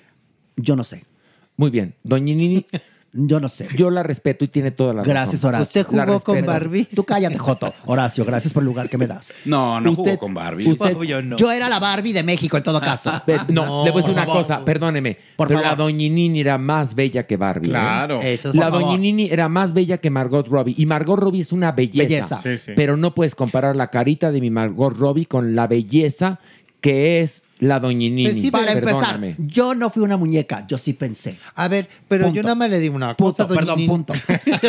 yo 0.57 0.77
no 0.77 0.85
sé. 0.85 1.05
muy 1.57 1.71
bien. 1.71 1.95
Doña 2.05 2.33
Nini, 2.35 2.65
Yo 3.13 3.41
no 3.41 3.49
sé. 3.49 3.67
yo 3.77 3.91
la 3.91 4.05
respeto 4.05 4.45
y 4.45 4.49
tiene 4.49 4.71
toda 4.71 4.93
la 4.93 5.01
razón. 5.01 5.11
Gracias, 5.13 5.43
Horacio. 5.45 5.65
¿Usted 5.65 5.85
jugó 5.85 6.21
con. 6.21 6.47
Barbie? 6.47 6.85
Tú 6.85 7.03
cállate, 7.03 7.39
Joto. 7.39 7.75
Horacio, 7.87 8.25
gracias 8.25 8.53
por 8.53 8.63
el 8.63 8.67
lugar 8.69 8.89
que 8.89 8.97
me 8.99 9.09
das. 9.09 9.35
No, 9.45 9.81
no 9.81 9.91
Usted- 9.91 10.05
jugó 10.05 10.19
con 10.19 10.35
Barbie. 10.35 10.69
usted- 10.71 10.97
Yo 11.03 11.21
no. 11.21 11.37
Yo 11.37 11.51
era 11.51 11.69
la 11.69 11.81
Barbie 11.81 12.13
de 12.13 12.23
México 12.23 12.57
en 12.57 12.63
todo 12.63 12.81
caso. 12.81 13.11
Ve- 13.27 13.39
No, 13.49 13.67
No, 13.67 13.85
le 13.85 13.91
voy 13.91 14.01
a 14.01 14.03
decir 14.03 14.13
una 14.15 14.27
favor. 14.27 14.43
cosa, 14.43 14.65
perdóneme. 14.65 15.17
Por 15.37 15.49
pero 15.49 15.61
favor. 15.61 15.77
la 15.79 15.83
Doña 15.85 16.09
Nini 16.09 16.41
era 16.41 16.57
más 16.57 16.95
bella 16.95 17.27
que 17.27 17.37
Barbie. 17.37 17.67
¿eh? 17.69 17.71
Claro. 17.71 18.21
Eso 18.23 18.51
es 18.51 18.55
La 18.55 18.67
Por 18.67 18.73
Doña 18.75 18.85
favor. 18.87 19.01
Nini 19.01 19.29
era 19.31 19.49
más 19.49 19.73
bella 19.73 19.99
que 19.99 20.11
Margot 20.11 20.47
Robbie. 20.47 20.75
Y 20.79 20.87
Margot 20.87 21.19
Robbie 21.19 21.41
es 21.41 21.51
una 21.53 21.73
belleza. 21.73 22.37
Belleza. 22.37 22.39
Sí, 22.39 22.59
sí. 22.59 22.73
Pero 22.77 22.97
no 22.97 23.13
puedes 23.15 23.35
comparar 23.35 23.75
la 23.75 23.89
carita 23.89 24.31
de 24.31 24.41
mi 24.41 24.51
Margot 24.51 24.97
Robbie 24.97 25.27
con 25.27 25.57
la 25.57 25.67
belleza 25.67 26.39
que 26.81 27.21
es 27.23 27.43
la 27.61 27.79
Doña 27.81 27.99
Nini. 27.99 28.25
Pues 28.25 28.41
sí, 28.41 28.51
Para 28.51 28.73
Perdóname. 28.75 29.29
empezar, 29.31 29.47
yo 29.47 29.75
no 29.75 29.91
fui 29.91 30.03
una 30.03 30.17
muñeca, 30.17 30.67
yo 30.67 30.77
sí 30.79 30.93
pensé. 30.95 31.39
A 31.55 31.69
ver, 31.69 31.89
pero 32.09 32.25
Punto. 32.25 32.37
yo 32.37 32.43
nada 32.43 32.55
más 32.55 32.71
le 32.71 32.79
digo 32.81 32.97
una 32.97 33.17
Punto, 33.17 33.33
cosa. 33.33 33.45
doña 33.47 33.61
perdón, 33.61 33.77
Nini. 33.79 33.89
punto. 33.89 34.15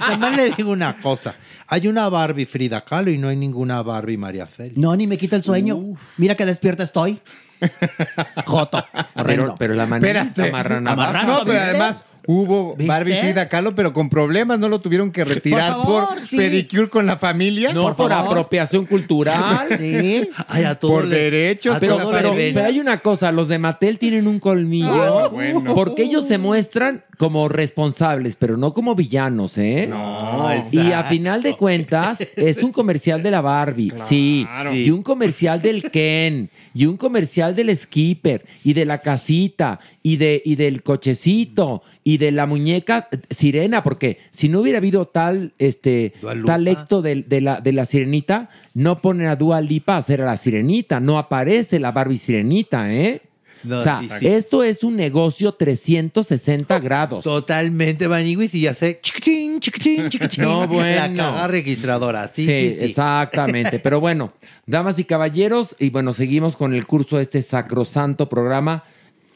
nada 0.00 0.16
más 0.16 0.36
le 0.36 0.50
digo 0.50 0.70
una 0.72 0.96
cosa. 1.00 1.34
Hay 1.68 1.88
una 1.88 2.08
Barbie 2.08 2.46
Frida 2.46 2.84
Kahlo 2.84 3.10
y 3.10 3.18
no 3.18 3.28
hay 3.28 3.36
ninguna 3.36 3.82
Barbie 3.82 4.16
María 4.16 4.46
Félix. 4.46 4.76
No, 4.78 4.94
ni 4.96 5.06
me 5.06 5.18
quita 5.18 5.36
el 5.36 5.42
sueño. 5.42 5.78
Mira 6.16 6.34
que 6.36 6.46
despierta 6.46 6.82
estoy. 6.84 7.20
Joto. 8.46 8.84
Pero, 8.92 9.08
Horrendo. 9.14 9.56
pero 9.58 9.74
la 9.74 9.86
manita 9.86 10.06
Espérate. 10.22 10.48
amarran 10.50 10.86
Amarrando, 10.88 11.32
No, 11.38 11.44
pero 11.44 11.58
además 11.60 12.04
hubo 12.26 12.74
¿Viste? 12.76 12.88
Barbie 12.88 13.16
Frida 13.20 13.48
Kahlo, 13.48 13.74
pero 13.74 13.92
con 13.92 14.08
problemas, 14.08 14.58
no 14.58 14.68
lo 14.68 14.80
tuvieron 14.80 15.10
que 15.12 15.24
retirar 15.24 15.74
Por 15.84 16.20
sí. 16.20 16.36
pedicure 16.36 16.88
con 16.88 17.06
la 17.06 17.16
familia. 17.16 17.72
No, 17.72 17.94
por, 17.96 18.12
apropiación 18.12 18.86
cultural. 18.86 19.68
Sí. 19.78 20.28
Ay, 20.48 20.64
a 20.64 20.74
todo 20.74 20.92
Por 20.92 21.04
le- 21.06 21.16
derechos, 21.30 21.76
a 21.76 21.80
Pero, 21.80 21.96
todo 21.98 22.10
pero- 22.12 22.64
hay 22.64 22.80
una 22.80 22.98
cosa, 22.98 23.30
los 23.32 23.48
de 23.48 23.58
Mattel 23.58 23.98
tienen 23.98 24.26
un 24.26 24.40
colmillo. 24.40 25.02
Ah, 25.24 25.28
bueno. 25.28 25.74
Porque 25.74 26.02
ellos 26.04 26.26
se 26.26 26.38
muestran 26.38 27.04
como 27.18 27.48
responsables, 27.48 28.36
pero 28.36 28.56
no 28.56 28.72
como 28.74 28.94
villanos, 28.94 29.56
¿eh? 29.58 29.86
No. 29.88 30.50
Y 30.70 30.92
a 30.92 31.04
final 31.04 31.42
de 31.42 31.56
cuentas, 31.56 32.18
es 32.36 32.58
un 32.62 32.72
comercial 32.72 33.22
de 33.22 33.30
la 33.30 33.40
Barbie, 33.40 33.92
sí, 33.96 34.46
y 34.74 34.90
un 34.90 35.02
comercial 35.02 35.62
del 35.62 35.90
Ken, 35.90 36.50
y 36.76 36.84
un 36.84 36.98
comercial 36.98 37.56
del 37.56 37.74
Skipper, 37.74 38.44
y 38.62 38.74
de 38.74 38.84
la 38.84 39.00
casita, 39.00 39.80
y, 40.02 40.16
de, 40.16 40.42
y 40.44 40.56
del 40.56 40.82
cochecito, 40.82 41.82
y 42.04 42.18
de 42.18 42.32
la 42.32 42.44
muñeca 42.44 43.08
sirena, 43.30 43.82
porque 43.82 44.18
si 44.30 44.50
no 44.50 44.60
hubiera 44.60 44.76
habido 44.76 45.06
tal, 45.06 45.54
este, 45.58 46.12
tal 46.44 46.68
éxito 46.68 47.00
de, 47.00 47.22
de 47.22 47.40
la, 47.40 47.62
de 47.62 47.72
la 47.72 47.86
sirenita, 47.86 48.50
no 48.74 49.00
ponen 49.00 49.28
a 49.28 49.36
Dua 49.36 49.62
Lipa 49.62 49.94
a 49.94 49.98
hacer 49.98 50.20
a 50.20 50.26
la 50.26 50.36
sirenita, 50.36 51.00
no 51.00 51.18
aparece 51.18 51.78
la 51.78 51.92
Barbie 51.92 52.18
sirenita, 52.18 52.92
¿eh? 52.92 53.22
No, 53.64 53.78
o 53.78 53.80
sea, 53.80 54.00
sí, 54.00 54.08
sí. 54.20 54.26
esto 54.28 54.62
es 54.62 54.84
un 54.84 54.96
negocio 54.96 55.52
360 55.52 56.78
grados. 56.78 57.24
Totalmente, 57.24 58.06
Maniwis, 58.08 58.54
y 58.54 58.60
ya 58.62 58.74
sé. 58.74 59.00
chiquitín, 59.02 59.58
chiquitín, 59.60 60.08
chiquitín. 60.10 60.44
No, 60.44 60.68
bueno. 60.68 60.94
La 60.96 61.12
caja 61.14 61.46
registradora. 61.48 62.28
Sí, 62.32 62.44
Sí, 62.44 62.68
sí, 62.70 62.74
sí. 62.78 62.84
exactamente. 62.84 63.78
Pero 63.78 64.00
bueno, 64.00 64.32
damas 64.66 64.98
y 64.98 65.04
caballeros, 65.04 65.74
y 65.78 65.90
bueno, 65.90 66.12
seguimos 66.12 66.56
con 66.56 66.74
el 66.74 66.86
curso 66.86 67.16
de 67.16 67.22
este 67.22 67.42
sacrosanto 67.42 68.28
programa. 68.28 68.84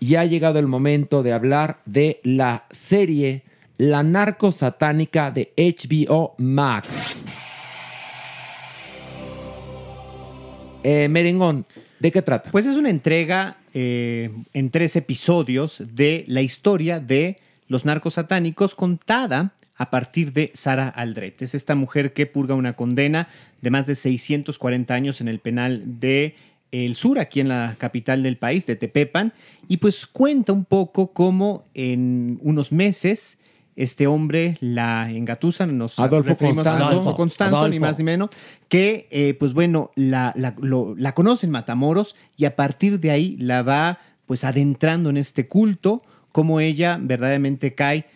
Ya 0.00 0.20
ha 0.22 0.24
llegado 0.24 0.58
el 0.58 0.66
momento 0.66 1.22
de 1.22 1.32
hablar 1.32 1.80
de 1.84 2.20
la 2.22 2.64
serie 2.70 3.42
La 3.76 4.02
narco 4.02 4.52
satánica 4.52 5.30
de 5.30 5.52
HBO 5.56 6.34
Max. 6.38 7.16
Eh, 10.82 11.08
Merengón, 11.10 11.66
¿de 12.01 12.11
qué 12.11 12.22
trata? 12.22 12.51
Pues 12.51 12.66
es 12.66 12.76
una 12.76 12.90
entrega 12.90 13.59
eh, 13.74 14.30
en 14.53 14.70
tres 14.70 14.96
episodios 14.96 15.82
de 15.94 16.24
la 16.26 16.42
historia 16.42 16.98
de 16.98 17.38
los 17.68 17.84
narcos 17.84 18.14
satánicos 18.14 18.74
contada 18.74 19.53
a 19.76 19.90
partir 19.90 20.32
de 20.32 20.51
Sara 20.55 20.88
Aldret. 20.88 21.40
Es 21.42 21.55
esta 21.55 21.74
mujer 21.74 22.12
que 22.12 22.26
purga 22.26 22.55
una 22.55 22.74
condena 22.74 23.28
de 23.62 23.70
más 23.70 23.86
de 23.86 23.94
640 23.94 24.92
años 24.92 25.20
en 25.20 25.28
el 25.28 25.38
penal 25.38 26.01
de 26.01 26.34
El 26.72 26.96
Sur, 26.96 27.18
aquí 27.18 27.40
en 27.40 27.48
la 27.48 27.76
capital 27.78 28.22
del 28.22 28.36
país, 28.36 28.66
de 28.66 28.76
Tepepan, 28.76 29.32
y 29.68 29.76
pues 29.76 30.07
cuenta 30.07 30.53
un 30.53 30.64
poco 30.64 31.12
cómo 31.12 31.64
en 31.74 32.38
unos 32.42 32.72
meses 32.72 33.38
este 33.76 34.06
hombre 34.06 34.56
la 34.60 35.10
engatusa, 35.10 35.64
nos 35.66 35.98
Adolfo 35.98 36.36
Constanzo. 36.36 36.84
Adolfo 36.84 37.16
Constanzo, 37.16 37.68
ni 37.68 37.78
más 37.80 37.98
ni 37.98 38.04
menos, 38.04 38.30
que 38.68 39.08
eh, 39.10 39.34
pues 39.34 39.52
bueno, 39.52 39.90
la, 39.96 40.32
la, 40.36 40.54
lo- 40.60 40.94
la 40.98 41.12
conoce 41.14 41.46
en 41.46 41.52
Matamoros 41.52 42.14
y 42.36 42.44
a 42.44 42.56
partir 42.56 43.00
de 43.00 43.10
ahí 43.10 43.36
la 43.38 43.62
va 43.62 43.98
pues 44.26 44.44
adentrando 44.44 45.10
en 45.10 45.16
este 45.16 45.48
culto, 45.48 46.02
como 46.32 46.60
ella 46.60 46.98
verdaderamente 47.00 47.74
cae 47.74 48.06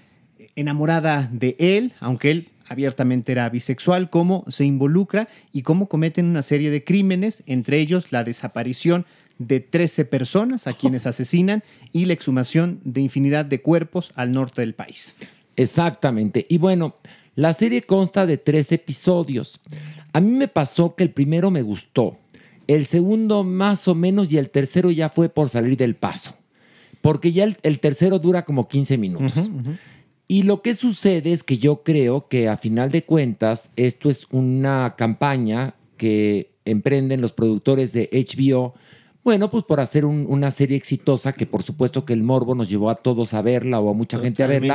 enamorada 0.56 1.28
de 1.32 1.56
él, 1.58 1.92
aunque 2.00 2.30
él 2.30 2.48
abiertamente 2.68 3.32
era 3.32 3.48
bisexual, 3.48 4.10
cómo 4.10 4.44
se 4.48 4.64
involucra 4.64 5.28
y 5.52 5.62
cómo 5.62 5.88
cometen 5.88 6.26
una 6.26 6.42
serie 6.42 6.70
de 6.70 6.82
crímenes, 6.84 7.42
entre 7.46 7.78
ellos 7.78 8.10
la 8.12 8.24
desaparición 8.24 9.04
de 9.38 9.60
13 9.60 10.04
personas 10.04 10.66
a 10.66 10.72
quienes 10.74 11.06
asesinan 11.06 11.62
y 11.92 12.04
la 12.04 12.12
exhumación 12.12 12.80
de 12.84 13.00
infinidad 13.00 13.44
de 13.44 13.60
cuerpos 13.60 14.12
al 14.14 14.32
norte 14.32 14.60
del 14.60 14.74
país. 14.74 15.16
Exactamente. 15.56 16.46
Y 16.48 16.58
bueno, 16.58 16.96
la 17.34 17.52
serie 17.52 17.82
consta 17.82 18.26
de 18.26 18.38
tres 18.38 18.72
episodios. 18.72 19.60
A 20.12 20.20
mí 20.20 20.30
me 20.30 20.48
pasó 20.48 20.94
que 20.94 21.04
el 21.04 21.10
primero 21.10 21.50
me 21.50 21.62
gustó, 21.62 22.18
el 22.66 22.86
segundo 22.86 23.44
más 23.44 23.88
o 23.88 23.94
menos 23.94 24.32
y 24.32 24.38
el 24.38 24.50
tercero 24.50 24.90
ya 24.90 25.08
fue 25.10 25.28
por 25.28 25.48
salir 25.48 25.76
del 25.76 25.96
paso, 25.96 26.34
porque 27.02 27.32
ya 27.32 27.44
el, 27.44 27.56
el 27.62 27.80
tercero 27.80 28.18
dura 28.18 28.44
como 28.44 28.68
15 28.68 28.98
minutos. 28.98 29.50
Y 30.26 30.44
lo 30.44 30.62
que 30.62 30.74
sucede 30.74 31.32
es 31.32 31.42
que 31.42 31.58
yo 31.58 31.82
creo 31.82 32.28
que 32.28 32.48
a 32.48 32.56
final 32.56 32.90
de 32.90 33.04
cuentas 33.04 33.70
esto 33.76 34.08
es 34.08 34.26
una 34.30 34.94
campaña 34.96 35.74
que 35.98 36.54
emprenden 36.64 37.20
los 37.20 37.32
productores 37.32 37.92
de 37.92 38.08
HBO, 38.10 38.74
bueno, 39.24 39.50
pues 39.50 39.64
por 39.64 39.80
hacer 39.80 40.04
un- 40.04 40.26
una 40.28 40.50
serie 40.50 40.76
exitosa 40.76 41.32
que 41.32 41.46
por 41.46 41.62
supuesto 41.62 42.04
que 42.04 42.12
el 42.12 42.22
morbo 42.22 42.54
nos 42.54 42.68
llevó 42.68 42.90
a 42.90 42.96
todos 42.96 43.34
a 43.34 43.42
verla 43.42 43.80
o 43.80 43.90
a 43.90 43.94
mucha 43.94 44.18
gente 44.18 44.42
a 44.42 44.46
verla. 44.46 44.74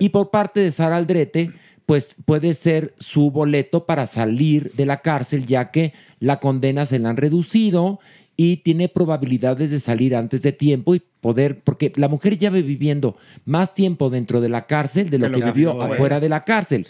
Y 0.00 0.10
por 0.10 0.30
parte 0.30 0.60
de 0.60 0.70
Sara 0.70 0.96
Aldrete, 0.96 1.50
pues 1.86 2.16
puede 2.24 2.54
ser 2.54 2.94
su 2.98 3.30
boleto 3.30 3.86
para 3.86 4.06
salir 4.06 4.72
de 4.72 4.86
la 4.86 5.00
cárcel, 5.02 5.46
ya 5.46 5.70
que 5.70 5.92
la 6.20 6.40
condena 6.40 6.84
se 6.84 6.98
la 6.98 7.10
han 7.10 7.16
reducido 7.16 8.00
y 8.36 8.58
tiene 8.58 8.88
probabilidades 8.88 9.70
de 9.70 9.80
salir 9.80 10.14
antes 10.14 10.42
de 10.42 10.52
tiempo 10.52 10.94
y 10.94 11.02
poder, 11.20 11.60
porque 11.62 11.92
la 11.96 12.08
mujer 12.08 12.36
ya 12.36 12.50
va 12.50 12.56
viviendo 12.58 13.16
más 13.46 13.72
tiempo 13.72 14.10
dentro 14.10 14.40
de 14.42 14.48
la 14.50 14.66
cárcel 14.66 15.08
de 15.10 15.18
lo 15.18 15.30
Que 15.30 15.42
vivió 15.44 15.70
afuera. 15.70 15.94
afuera 15.94 16.20
de 16.20 16.28
la 16.28 16.44
cárcel, 16.44 16.86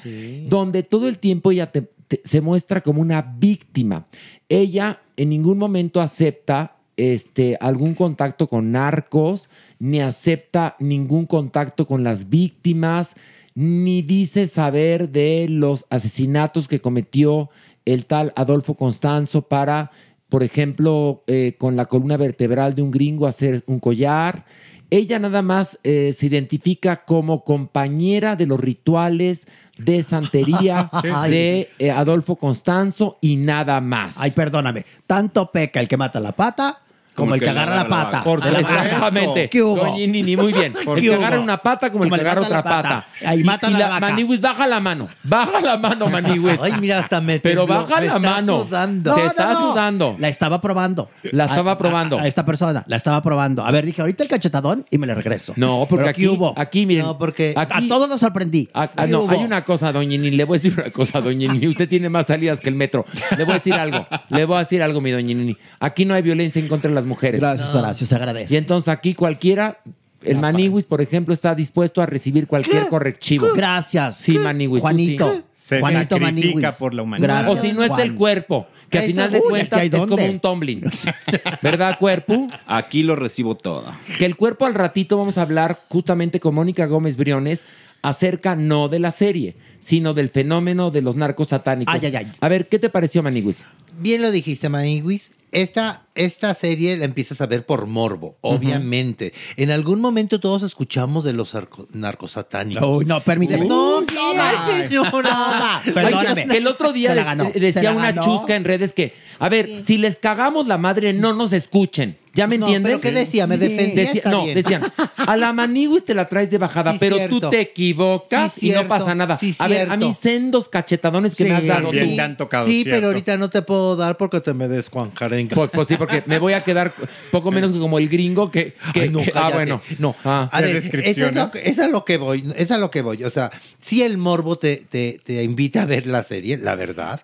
donde 0.49 0.83
todo 0.83 1.07
el 1.09 1.19
tiempo 1.19 1.53
ella 1.53 1.71
te- 1.71 1.89
te- 2.09 2.21
se 2.25 2.41
muestra 2.41 2.81
como 2.81 3.01
una 3.01 3.23
víctima. 3.23 4.07
Ella 4.49 5.01
en 5.17 5.29
ningún 5.29 5.59
momento 5.59 6.01
acepta 6.01 6.76
este, 6.97 7.57
algún 7.61 7.95
contacto 7.95 8.49
con 8.49 8.73
narcos, 8.73 9.51
ni 9.79 10.01
acepta 10.01 10.77
ningún 10.79 11.27
contacto 11.27 11.87
con 11.87 12.05
las 12.05 12.29
víctimas, 12.29 13.15
ni 13.55 14.03
dice 14.03 14.47
saber 14.47 15.11
de 15.11 15.47
los 15.49 15.87
asesinatos 15.91 16.69
que 16.69 16.81
cometió 16.81 17.51
el 17.85 18.07
tal 18.07 18.33
Adolfo 18.37 18.75
Constanzo 18.75 19.43
para, 19.43 19.91
por 20.29 20.43
ejemplo, 20.43 21.23
eh, 21.27 21.55
con 21.59 21.77
la 21.77 21.87
columna 21.87 22.17
vertebral 22.17 22.75
de 22.75 22.83
un 22.83 22.91
gringo 22.91 23.27
hacer 23.27 23.63
un 23.67 23.81
collar. 23.81 24.45
Ella 24.89 25.19
nada 25.19 25.43
más 25.43 25.81
eh, 25.83 26.13
se 26.15 26.27
identifica 26.27 27.03
como 27.05 27.45
compañera 27.45 28.37
de 28.37 28.47
los 28.47 28.61
rituales 28.61 29.49
de 29.79 30.03
santería 30.03 30.91
de 31.29 31.71
eh, 31.79 31.91
Adolfo 31.91 32.37
Constanzo 32.37 33.19
y 33.21 33.37
nada 33.37 33.81
más. 33.81 34.21
Ay, 34.21 34.31
perdóname. 34.31 34.85
Tanto 35.07 35.51
peca 35.51 35.81
el 35.81 35.89
que 35.89 35.97
mata 35.97 36.21
la 36.21 36.33
pata 36.33 36.83
como, 37.17 37.35
el 37.35 37.41
que 37.41 37.51
agarra 37.51 37.75
la 37.77 37.89
pata. 37.89 38.23
Por 38.23 38.43
supuesto. 38.43 38.73
Exactamente. 38.73 39.49
¿Qué 39.49 39.63
hubo? 39.63 39.77
Doña 39.85 40.07
Nini, 40.07 40.37
muy 40.37 40.53
bien. 40.53 40.75
El 40.79 40.95
¿Qué 40.95 41.01
que 41.03 41.11
hubo? 41.11 41.17
agarra 41.19 41.41
una 41.41 41.57
pata 41.59 41.91
como 41.91 42.05
el 42.05 42.11
que 42.11 42.21
agarra 42.21 42.43
mata 42.43 42.47
otra 42.47 42.57
la 42.59 42.83
pata. 42.83 43.07
Ahí 43.25 43.43
matan 43.43 43.75
a 43.75 43.79
la 43.79 43.85
la 43.87 43.89
vaca. 43.95 44.09
Maniwis, 44.11 44.41
baja 44.41 44.67
la 44.67 44.81
mano. 44.81 45.09
Baja 45.25 45.61
la 45.61 45.77
mano, 45.79 46.07
Maniwis. 46.11 46.59
Ay, 46.63 46.73
mira, 46.81 47.01
hasta 47.01 47.21
me 47.21 47.41
Pero 47.41 47.63
tembló. 47.67 47.81
baja 47.87 48.01
Me 48.01 48.07
la 48.07 48.17
está 48.17 48.19
mano. 48.31 48.63
sudando. 48.63 49.15
Te 49.15 49.21
No, 49.21 49.25
no, 49.25 49.31
está 49.31 49.53
no. 49.53 49.61
sudando. 49.73 50.17
La 50.19 50.29
estaba 50.29 50.61
probando. 50.61 51.11
La 51.33 51.45
estaba 51.47 51.73
A- 51.73 51.79
probando. 51.79 52.19
A, 52.19 52.27
esta 52.29 52.45
persona, 52.45 52.85
la 52.87 52.97
estaba 52.97 53.23
probando. 53.23 53.65
A 53.65 53.71
ver, 53.71 53.87
dije, 53.87 54.01
ahorita 54.03 54.23
el 54.23 54.29
cachetadón 54.29 54.87
y 54.91 54.99
me 54.99 55.07
le 55.07 55.15
regreso. 55.15 55.55
No, 55.57 55.87
porque 55.89 56.03
Pero 56.05 56.11
aquí, 56.11 56.27
hubo? 56.29 56.55
aquí, 56.57 56.87
miren. 56.87 57.05
No, 57.07 57.19
porque 57.19 57.55
aquí, 57.57 57.85
a 57.87 57.89
todos 57.89 58.09
los 58.09 58.21
sorprendí. 58.21 58.69
Ah, 58.75 58.89
ah, 58.97 59.05
¿Qué 59.07 59.13
no, 59.13 59.29
hay 59.31 59.43
una 59.45 59.65
cosa, 59.65 59.93
doña 59.93 60.11
Nini. 60.11 60.31
Le 60.33 60.45
voy 60.45 60.57
a 60.57 60.61
decir 60.61 60.75
una 60.79 60.91
cosa, 60.91 61.21
doña 61.21 61.53
Nini. 61.53 61.67
Usted 61.77 61.89
tiene 61.89 62.09
más 62.09 62.27
salidas 62.27 62.61
que 62.61 62.69
el 62.69 62.75
metro. 62.75 63.05
Le 63.37 63.45
voy 63.45 63.53
a 63.53 63.55
decir 63.55 63.75
algo. 63.75 64.07
Le 64.29 64.45
voy 64.45 64.57
a 64.57 64.59
decir 64.61 64.83
algo, 64.83 65.01
mi 65.01 65.11
doña 65.11 65.35
Nini. 65.35 65.57
Aquí 65.81 66.05
no 66.05 66.15
hay 66.15 66.23
violencia 66.23 66.61
en 66.61 66.69
contra 66.69 66.89
de 66.89 66.95
las 66.95 67.06
mujeres. 67.07 67.41
Gracias, 67.41 67.75
Horacio, 67.75 68.07
se 68.07 68.15
Y 68.15 68.17
agradece. 68.17 68.57
entonces 68.57 68.89
aquí 68.89 69.15
cualquiera, 69.15 69.79
el 70.23 70.39
Maniwis, 70.39 70.87
por 70.87 71.01
ejemplo, 71.01 71.33
está 71.33 71.55
dispuesto 71.55 72.03
a 72.03 72.07
recibir 72.07 72.47
cualquier 72.47 72.89
correctivo. 72.89 73.49
Gracias. 73.55 74.17
Sí, 74.19 74.39
Maniwis. 74.39 74.81
Juanito. 74.83 75.33
sí. 75.35 75.43
Se 75.53 75.81
Juanito 75.81 76.17
sacrifica 76.17 76.53
Maniwis. 76.61 76.75
por 76.79 76.95
la 76.95 77.03
humanidad. 77.03 77.29
Gracias, 77.29 77.59
O 77.59 77.63
si 77.63 77.73
no 77.73 77.83
está 77.83 78.03
el 78.03 78.09
Juan. 78.11 78.17
cuerpo, 78.19 78.67
que 78.91 78.99
a 78.99 79.01
Eso, 79.03 79.11
final 79.11 79.31
de 79.33 79.41
cuentas 79.41 79.81
¿aquí 79.81 79.97
es 79.97 80.07
como 80.07 80.25
un 80.25 80.39
tumbling. 80.41 80.83
¿Verdad, 81.63 81.99
cuerpo? 81.99 82.47
Aquí 82.67 83.03
lo 83.03 83.17
recibo 83.17 83.57
todo. 83.57 83.93
Que 84.19 84.27
el 84.27 84.37
cuerpo 84.37 84.65
al 84.67 84.75
ratito 84.75 85.19
vamos 85.19 85.39
a 85.39 85.43
hablar 85.43 85.79
justamente 85.89 86.39
con 86.41 86.55
Mónica 86.55 86.87
Gómez 86.87 87.17
Briones 87.17 87.67
acerca 88.09 88.55
no 88.57 88.89
de 88.89 88.99
la 88.99 89.11
serie, 89.11 89.57
sino 89.79 90.15
del 90.15 90.29
fenómeno 90.31 90.91
de 90.91 91.03
los 91.03 91.17
narcos 91.17 91.49
satánicos. 91.49 91.95
Ay, 91.95 92.07
ay, 92.07 92.17
ay. 92.17 92.33
A 92.41 92.49
ver, 92.49 92.69
¿qué 92.69 92.79
te 92.79 92.89
pareció, 92.89 93.23
Maniwis? 93.23 93.65
Bien 93.99 94.21
lo 94.21 94.31
dijiste, 94.31 94.69
Maniguis. 94.69 95.33
Esta, 95.53 96.03
esta 96.15 96.53
serie 96.53 96.97
la 96.99 97.07
empiezas 97.07 97.41
a 97.41 97.47
ver 97.47 97.65
por 97.65 97.87
morbo, 97.87 98.37
obviamente. 98.43 99.33
En 99.57 99.71
algún 99.71 100.01
momento 100.03 100.39
todos 100.39 100.63
escuchamos 100.63 101.25
de 101.25 101.33
los 101.33 101.55
arco- 101.55 101.87
narcosatánicos. 101.93 102.85
Uy, 102.99 103.05
no, 103.07 103.21
permíteme. 103.23 103.65
No, 103.67 104.05
¿qué? 104.07 104.17
Ay, 104.19 104.57
Ay, 104.59 104.89
señora. 104.89 105.81
Perdóname. 105.95 106.43
Ay, 106.43 106.49
que 106.49 106.59
el 106.59 106.67
otro 106.67 106.93
día 106.93 107.15
les- 107.15 107.55
decía 107.55 107.93
una 107.93 108.15
chusca 108.21 108.55
en 108.55 108.65
redes 108.65 108.93
que, 108.93 109.15
a 109.39 109.49
ver, 109.49 109.83
si 109.87 109.97
les 109.97 110.17
cagamos 110.17 110.67
la 110.67 110.77
madre, 110.79 111.13
no 111.15 111.33
nos 111.33 111.53
escuchen. 111.55 112.19
¿Ya 112.37 112.47
me 112.47 112.59
No, 112.59 112.67
entiendes? 112.67 112.91
pero 112.93 113.01
¿qué 113.01 113.11
decía? 113.19 113.47
Me 113.47 113.55
Sí. 113.57 113.61
defendía, 113.63 113.95
Decía- 114.05 114.13
está 114.19 114.31
no, 114.31 114.45
bien. 114.45 114.55
decían, 114.55 114.83
a 115.17 115.37
la 115.37 115.53
Maniwis 115.55 116.05
te 116.05 116.15
la 116.15 116.29
traes 116.29 116.51
de 116.51 116.59
bajada, 116.59 116.93
Sí, 116.93 116.99
pero 117.01 117.17
cierto. 117.17 117.41
tú 117.41 117.51
te 117.51 117.61
equivocas 117.63 118.53
Sí, 118.53 118.69
y 118.69 118.73
no 118.73 118.87
pasa 118.87 119.15
nada. 119.15 119.37
Sí, 119.37 119.55
a 119.59 119.67
ver, 119.69 119.91
a 119.91 119.97
mí 119.97 120.13
sendos 120.13 120.69
cachetadones 120.69 121.35
que 121.35 121.45
Sí, 121.45 121.51
me 121.51 121.57
has 121.57 121.67
dado 121.67 121.85
También 121.89 122.11
tú. 122.11 122.17
te 122.17 122.21
han 122.23 122.37
tocado, 122.37 122.67
Sí, 122.67 122.83
cierto. 122.83 122.91
pero 122.97 123.07
ahorita 123.09 123.37
no 123.39 123.51
te 123.51 123.63
puedo 123.63 123.97
dar 123.97 124.17
porque 124.19 124.41
te 124.41 124.53
me 124.55 124.69
des 124.69 124.89
Juan 124.91 125.13
Jarenga. 125.15 125.55
Pues, 125.57 125.71
pues 125.73 125.89
sí, 125.89 125.97
porque 125.97 126.23
me 126.27 126.39
voy 126.39 126.53
a 126.53 126.63
quedar 126.63 126.93
poco 127.33 127.51
menos 127.51 127.73
que 127.73 127.79
como 127.79 127.99
el 127.99 128.09
gringo 128.09 128.51
que... 128.51 128.75
que- 128.93 129.01
Ay, 129.03 129.09
no, 129.09 129.23
que- 129.23 129.33
ah, 129.35 129.51
bueno. 129.53 129.81
No, 129.99 130.15
Ah. 130.25 130.49
a 130.53 130.61
ver, 130.61 130.77
esa 130.77 130.89
es, 130.89 131.35
lo, 131.35 131.51
que- 131.51 131.63
esa 131.69 131.85
es 131.87 131.91
lo 131.91 132.05
que 132.05 132.17
voy, 132.19 132.45
esa 132.57 132.75
es 132.75 132.81
lo 132.81 132.91
que 132.91 133.01
voy. 133.03 133.25
O 133.25 133.31
sea, 133.31 133.51
si 133.81 134.03
el 134.03 134.19
morbo 134.19 134.59
te, 134.59 134.77
te, 134.89 135.19
te 135.25 135.43
invita 135.43 135.83
a 135.83 135.87
ver 135.87 136.07
la 136.07 136.23
serie, 136.23 136.59
la 136.59 136.75
verdad. 136.75 137.21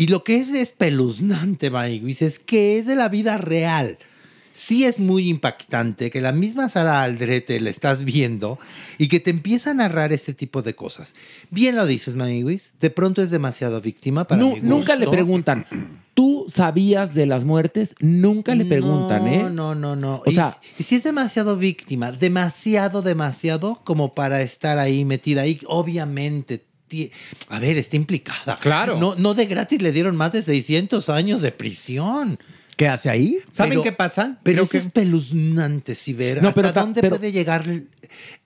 Y 0.00 0.06
lo 0.06 0.24
que 0.24 0.36
es 0.36 0.48
espeluznante, 0.48 1.68
Maiguis, 1.70 2.22
es 2.22 2.38
que 2.38 2.78
es 2.78 2.86
de 2.86 2.96
la 2.96 3.10
vida 3.10 3.36
real. 3.36 3.98
Sí 4.54 4.86
es 4.86 4.98
muy 4.98 5.28
impactante 5.28 6.10
que 6.10 6.22
la 6.22 6.32
misma 6.32 6.70
Sara 6.70 7.02
Aldrete 7.02 7.60
la 7.60 7.68
estás 7.68 8.02
viendo 8.02 8.58
y 8.96 9.08
que 9.08 9.20
te 9.20 9.28
empieza 9.28 9.72
a 9.72 9.74
narrar 9.74 10.14
este 10.14 10.32
tipo 10.32 10.62
de 10.62 10.74
cosas. 10.74 11.14
Bien 11.50 11.76
lo 11.76 11.84
dices, 11.84 12.14
Maiguis, 12.14 12.72
de 12.80 12.88
pronto 12.88 13.20
es 13.20 13.28
demasiado 13.28 13.82
víctima 13.82 14.26
para 14.26 14.42
mi 14.42 14.58
nunca 14.62 14.96
le 14.96 15.06
preguntan, 15.06 15.66
¿tú 16.14 16.46
sabías 16.48 17.12
de 17.12 17.26
las 17.26 17.44
muertes? 17.44 17.94
Nunca 18.00 18.54
le 18.54 18.64
preguntan, 18.64 19.26
no, 19.26 19.30
¿eh? 19.30 19.50
No, 19.52 19.74
no, 19.74 19.96
no. 19.96 20.22
O 20.24 20.30
Y 20.30 20.34
sea- 20.34 20.58
y 20.78 20.82
si 20.82 20.96
es 20.96 21.04
demasiado 21.04 21.58
víctima, 21.58 22.10
demasiado, 22.10 23.02
demasiado 23.02 23.82
como 23.84 24.14
para 24.14 24.40
estar 24.40 24.78
ahí 24.78 25.04
metida 25.04 25.42
ahí, 25.42 25.60
obviamente. 25.66 26.69
A 27.48 27.58
ver, 27.58 27.78
está 27.78 27.96
implicada. 27.96 28.56
Claro. 28.60 28.98
No, 28.98 29.14
no 29.16 29.34
de 29.34 29.46
gratis 29.46 29.82
le 29.82 29.92
dieron 29.92 30.16
más 30.16 30.32
de 30.32 30.42
600 30.42 31.08
años 31.08 31.40
de 31.42 31.52
prisión. 31.52 32.38
¿Qué 32.80 32.88
hace 32.88 33.10
ahí? 33.10 33.36
¿Saben 33.50 33.72
Pero- 33.72 33.82
qué 33.82 33.92
pasa? 33.92 34.38
Pero 34.42 34.62
es 34.62 34.70
que- 34.70 34.78
espeluznante, 34.78 35.94
si 35.94 36.14
ver 36.14 36.40
No, 36.42 36.48
hasta 36.48 36.62
pero 36.62 36.72
dónde 36.72 37.02
pero- 37.02 37.16
puede 37.16 37.30
llegar 37.30 37.64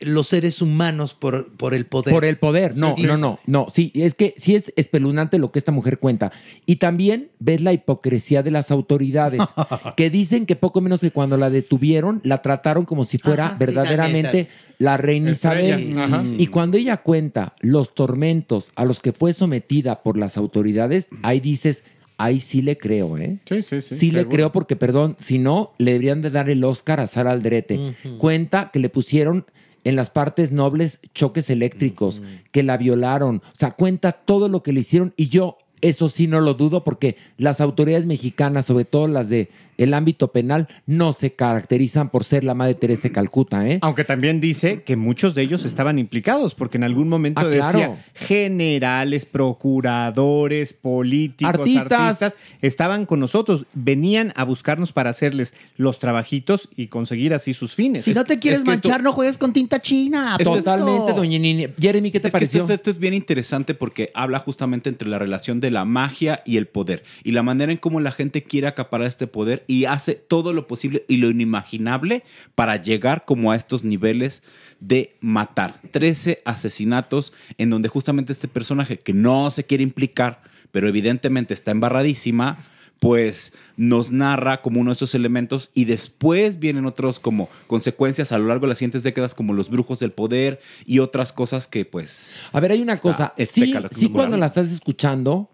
los 0.01 0.27
seres 0.27 0.61
humanos 0.61 1.15
por, 1.15 1.53
por 1.57 1.73
el 1.73 1.87
poder. 1.87 2.13
Por 2.13 2.25
el 2.25 2.37
poder, 2.37 2.77
no, 2.77 2.97
Sí. 2.97 3.05
no, 3.05 3.17
no, 3.17 3.39
no. 3.47 3.69
Sí, 3.73 3.93
es 3.95 4.15
que 4.15 4.35
sí 4.37 4.57
es 4.57 4.73
espeluznante 4.77 5.39
lo 5.39 5.53
que 5.53 5.59
esta 5.61 5.71
mujer 5.71 5.99
cuenta. 6.01 6.33
Y 6.67 6.77
también 6.77 7.31
ves 7.39 7.61
la 7.63 7.73
hipocresía 7.73 8.43
de 8.43 8.51
las 8.51 8.73
autoridades, 8.73 9.41
que 9.97 10.11
dicen 10.11 10.47
que 10.47 10.57
poco 10.57 10.81
menos 10.81 11.01
que 11.01 11.13
cuando 11.13 11.37
la 11.37 11.49
detuvieron, 11.49 12.21
la 12.25 12.43
trataron 12.43 12.85
como 12.85 13.05
si 13.05 13.19
fuera 13.19 13.45
Ajá, 13.47 13.53
sí, 13.53 13.59
verdaderamente 13.61 14.25
también, 14.25 14.49
la 14.79 14.97
reina 14.97 15.31
Isabel. 15.31 15.97
ajá. 15.97 16.25
Y 16.37 16.49
cuando 16.49 16.77
ella 16.77 16.97
cuenta 16.99 17.55
los 17.61 17.95
tormentos 17.95 18.73
a 18.75 18.85
los 18.85 18.99
que 18.99 19.13
fue 19.13 19.33
sometida 19.33 20.03
por 20.03 20.19
las 20.19 20.37
autoridades, 20.37 21.09
ahí 21.23 21.39
dices, 21.39 21.85
ahí 22.19 22.41
sí 22.41 22.63
le 22.63 22.79
creo, 22.79 23.19
¿eh? 23.19 23.39
Sí, 23.49 23.63
sí, 23.63 23.81
sí. 23.81 23.95
Sí 23.97 24.11
le 24.11 24.27
creo 24.27 24.53
porque, 24.53 24.77
perdón, 24.77 25.17
si 25.19 25.39
no, 25.39 25.73
le 25.79 25.93
deberían 25.93 26.23
de 26.23 26.31
dar 26.31 26.49
el 26.49 26.65
Oscar 26.65 27.01
a 27.01 27.07
Sara 27.07 27.31
Aldrete. 27.31 27.95
Cuenta 28.19 28.71
que 28.73 28.79
le 28.79 28.89
pusieron 28.89 29.47
en 29.85 29.97
las 29.97 30.11
partes 30.11 30.51
nobles 30.51 31.01
choques 31.15 31.51
eléctricos, 31.51 32.23
que 32.53 32.63
la 32.63 32.77
violaron. 32.77 33.37
O 33.37 33.59
sea, 33.59 33.73
cuenta 33.73 34.13
todo 34.13 34.49
lo 34.49 34.63
que 34.63 34.73
le 34.73 34.81
hicieron 34.81 35.13
y 35.17 35.29
yo 35.29 35.59
eso 35.81 36.09
sí 36.09 36.27
no 36.27 36.41
lo 36.41 36.55
dudo 36.55 36.83
porque 36.83 37.17
las 37.37 37.61
autoridades 37.61 38.07
mexicanas, 38.07 38.65
sobre 38.65 38.87
todo 38.87 39.07
las 39.07 39.29
de 39.29 39.51
el 39.79 39.95
ámbito 39.95 40.33
penal, 40.33 40.69
no 40.87 41.13
se 41.13 41.33
caracterizan 41.35 42.11
por 42.11 42.25
ser 42.25 42.45
la 42.45 42.55
madre 42.55 42.75
Teresa 42.75 43.05
de 43.09 43.13
Calcuta, 43.13 43.67
¿eh? 43.69 43.79
Aunque 43.83 44.05
también 44.05 44.41
dice 44.41 44.83
que 44.83 44.97
muchos 44.97 45.35
de 45.35 45.43
ellos 45.43 45.65
estaban 45.65 45.99
implicados, 45.99 46.55
porque 46.55 46.77
en 46.77 46.85
algún 46.85 47.09
momento 47.09 47.41
Ah, 47.41 47.47
decía 47.49 47.71
claro. 47.71 47.97
generales, 48.15 49.27
procuradores, 49.27 50.73
políticos, 50.75 51.55
Artistas. 51.55 51.93
artistas. 52.23 52.35
estaban 52.63 53.07
con 53.07 53.21
nosotros, 53.21 53.67
venían 53.75 54.33
a 54.37 54.45
buscarnos 54.45 54.93
para 54.93 55.11
hacerles 55.11 55.55
los 55.77 55.99
trabajitos 55.99 56.69
y 56.77 56.89
conseguir 56.89 57.35
así 57.35 57.53
sus 57.53 57.75
fines. 57.75 58.05
Si 58.05 58.15
no 58.15 58.25
te 58.25 58.39
quieres 58.39 58.61
es 58.61 58.65
que 58.65 58.73
esto- 58.73 58.89
manchar, 58.89 59.03
no 59.03 59.13
juegues 59.13 59.39
con 59.39 59.53
tinta 59.53 59.81
china. 59.81 60.37
Esto 60.39 60.55
Totalmente, 60.57 61.13
doña 61.13 61.39
Nini. 61.39 61.69
Jeremy, 61.79 62.11
¿qué 62.11 62.21
te 62.21 62.29
Es 62.29 62.33
pareció? 62.33 62.63
esto, 62.63 62.73
esto 62.73 62.91
es 62.91 62.99
bien 62.99 63.15
interesante 63.15 63.75
porque 63.75 64.11
habla 64.15 64.39
justamente 64.39 64.89
entre 64.89 65.09
la 65.09 65.19
relación 65.19 65.61
de 65.61 65.71
la 65.71 65.85
magia 65.85 66.43
y 66.47 66.57
el 66.57 66.67
poder 66.67 67.03
y 67.23 67.33
la 67.33 67.43
manera 67.43 67.73
en 67.73 67.79
cómo 67.79 68.01
la 68.01 68.13
gente 68.13 68.43
quiere 68.43 68.67
acaparar 68.67 69.07
este 69.07 69.27
poder 69.27 69.64
y 69.67 69.85
hace 69.85 70.15
todo 70.15 70.53
lo 70.53 70.67
posible 70.67 71.05
y 71.09 71.17
lo 71.19 71.31
inimaginable 71.31 72.25
para 72.55 72.77
llegar 72.77 73.25
como 73.25 73.53
a 73.53 73.57
estos 73.57 73.85
niveles 73.85 74.43
de 74.81 75.17
matar. 75.21 75.81
13 75.91 76.43
asesinatos 76.45 77.33
en 77.59 77.71
donde 77.71 77.89
justamente 77.89 78.33
este 78.33 78.49
personaje 78.49 78.99
que 78.99 79.13
no 79.13 79.51
se 79.51 79.65
quiere 79.65 79.83
implicar, 79.83 80.43
pero 80.73 80.89
evidentemente 80.89 81.55
está 81.55 81.71
embarradísima, 81.71 82.59
pues 82.99 83.53
nos 83.77 84.13
narra 84.13 84.63
como 84.63 84.81
uno 84.81 84.91
de 84.91 84.95
esos 84.95 85.15
elementos 85.15 85.71
y 85.75 85.85
después 85.85 86.59
vienen 86.59 86.87
otros 86.87 87.21
como 87.21 87.49
consecuencias 87.67 88.33
a 88.33 88.39
lo 88.39 88.47
largo 88.47 88.63
de 88.63 88.71
las 88.71 88.79
siguientes 88.79 89.03
décadas 89.03 89.35
como 89.35 89.53
los 89.53 89.69
brujos 89.69 90.01
del 90.01 90.13
poder 90.13 90.61
y 90.87 91.01
otras 91.01 91.33
cosas 91.33 91.67
que 91.67 91.85
pues... 91.85 92.43
A 92.53 92.61
ver, 92.61 92.73
hay 92.73 92.81
una 92.81 92.97
cosa. 92.97 93.35
Sí, 93.37 93.75
sí, 93.91 94.09
cuando 94.09 94.37
la 94.37 94.47
estás 94.47 94.73
escuchando, 94.73 95.51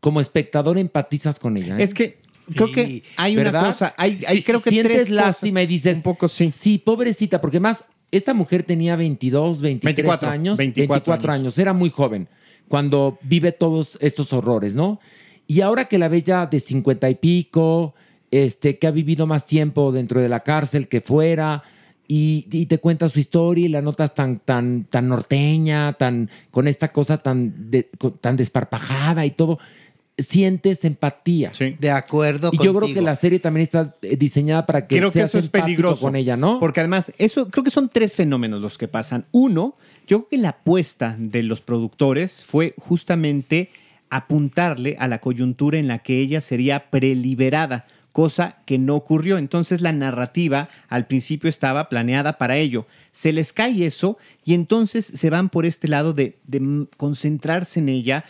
como 0.00 0.20
espectador 0.20 0.78
empatizas 0.78 1.38
con 1.38 1.56
ella. 1.56 1.78
¿eh? 1.78 1.82
Es 1.82 1.94
que 1.94 2.18
creo 2.52 2.72
que 2.72 3.02
hay 3.16 3.36
una 3.36 3.52
cosa, 3.52 3.94
hay, 3.96 4.22
hay 4.26 4.42
creo 4.42 4.60
que 4.60 4.70
sientes 4.70 4.92
tres 4.92 5.08
cosas. 5.08 5.24
lástima 5.26 5.62
y 5.62 5.66
dices, 5.66 5.96
Un 5.98 6.02
poco 6.02 6.28
sí. 6.28 6.50
Sí, 6.50 6.78
pobrecita, 6.78 7.40
porque 7.40 7.60
más, 7.60 7.84
esta 8.10 8.34
mujer 8.34 8.62
tenía 8.62 8.96
22, 8.96 9.60
23 9.60 9.94
24, 9.96 10.28
años, 10.30 10.56
24 10.56 10.94
24 10.94 11.32
años. 11.32 11.42
años. 11.42 11.58
era 11.58 11.72
muy 11.72 11.90
joven 11.90 12.28
cuando 12.68 13.18
vive 13.22 13.52
todos 13.52 13.98
estos 14.00 14.32
horrores, 14.32 14.74
¿no? 14.74 15.00
Y 15.46 15.60
ahora 15.60 15.84
que 15.86 15.98
la 15.98 16.08
ves 16.08 16.24
ya 16.24 16.46
de 16.46 16.58
50 16.60 17.10
y 17.10 17.14
pico, 17.16 17.94
este, 18.30 18.78
que 18.78 18.86
ha 18.86 18.90
vivido 18.90 19.26
más 19.26 19.44
tiempo 19.46 19.92
dentro 19.92 20.20
de 20.20 20.28
la 20.28 20.40
cárcel 20.40 20.88
que 20.88 21.00
fuera, 21.02 21.62
y, 22.06 22.46
y 22.50 22.66
te 22.66 22.78
cuenta 22.78 23.08
su 23.08 23.18
historia 23.18 23.64
y 23.64 23.68
la 23.68 23.80
notas 23.80 24.14
tan, 24.14 24.38
tan, 24.40 24.84
tan 24.84 25.08
norteña, 25.08 25.94
tan, 25.94 26.28
con 26.50 26.68
esta 26.68 26.92
cosa 26.92 27.18
tan, 27.18 27.70
de- 27.70 27.88
tan 28.20 28.36
desparpajada 28.36 29.24
y 29.26 29.30
todo. 29.30 29.58
Sientes 30.18 30.84
empatía. 30.84 31.50
De 31.78 31.90
acuerdo 31.90 32.50
Y 32.52 32.62
yo 32.62 32.74
creo 32.74 32.94
que 32.94 33.02
la 33.02 33.16
serie 33.16 33.40
también 33.40 33.64
está 33.64 33.94
eh, 34.02 34.16
diseñada 34.16 34.64
para 34.66 34.86
que 34.86 34.98
creo 34.98 35.10
que 35.10 35.18
seas 35.18 35.30
eso 35.30 35.38
es 35.38 35.48
peligroso 35.48 36.02
con 36.02 36.16
ella, 36.16 36.36
¿no? 36.36 36.60
Porque 36.60 36.80
además, 36.80 37.12
eso 37.18 37.48
creo 37.48 37.64
que 37.64 37.70
son 37.70 37.88
tres 37.88 38.14
fenómenos 38.14 38.60
los 38.60 38.78
que 38.78 38.88
pasan. 38.88 39.26
Uno, 39.32 39.74
yo 40.06 40.20
creo 40.20 40.28
que 40.28 40.38
la 40.38 40.50
apuesta 40.50 41.16
de 41.18 41.42
los 41.42 41.60
productores 41.60 42.44
fue 42.44 42.74
justamente 42.78 43.70
apuntarle 44.10 44.96
a 45.00 45.08
la 45.08 45.20
coyuntura 45.20 45.78
en 45.78 45.88
la 45.88 45.98
que 45.98 46.20
ella 46.20 46.40
sería 46.40 46.90
preliberada, 46.90 47.86
cosa 48.12 48.58
que 48.64 48.78
no 48.78 48.94
ocurrió. 48.94 49.38
Entonces 49.38 49.80
la 49.80 49.92
narrativa 49.92 50.68
al 50.88 51.08
principio 51.08 51.50
estaba 51.50 51.88
planeada 51.88 52.38
para 52.38 52.56
ello. 52.56 52.86
Se 53.10 53.32
les 53.32 53.52
cae 53.52 53.84
eso 53.84 54.16
y 54.44 54.54
entonces 54.54 55.06
se 55.06 55.30
van 55.30 55.48
por 55.48 55.66
este 55.66 55.88
lado 55.88 56.12
de, 56.12 56.38
de 56.46 56.86
concentrarse 56.96 57.80
en 57.80 57.88
ella. 57.88 58.24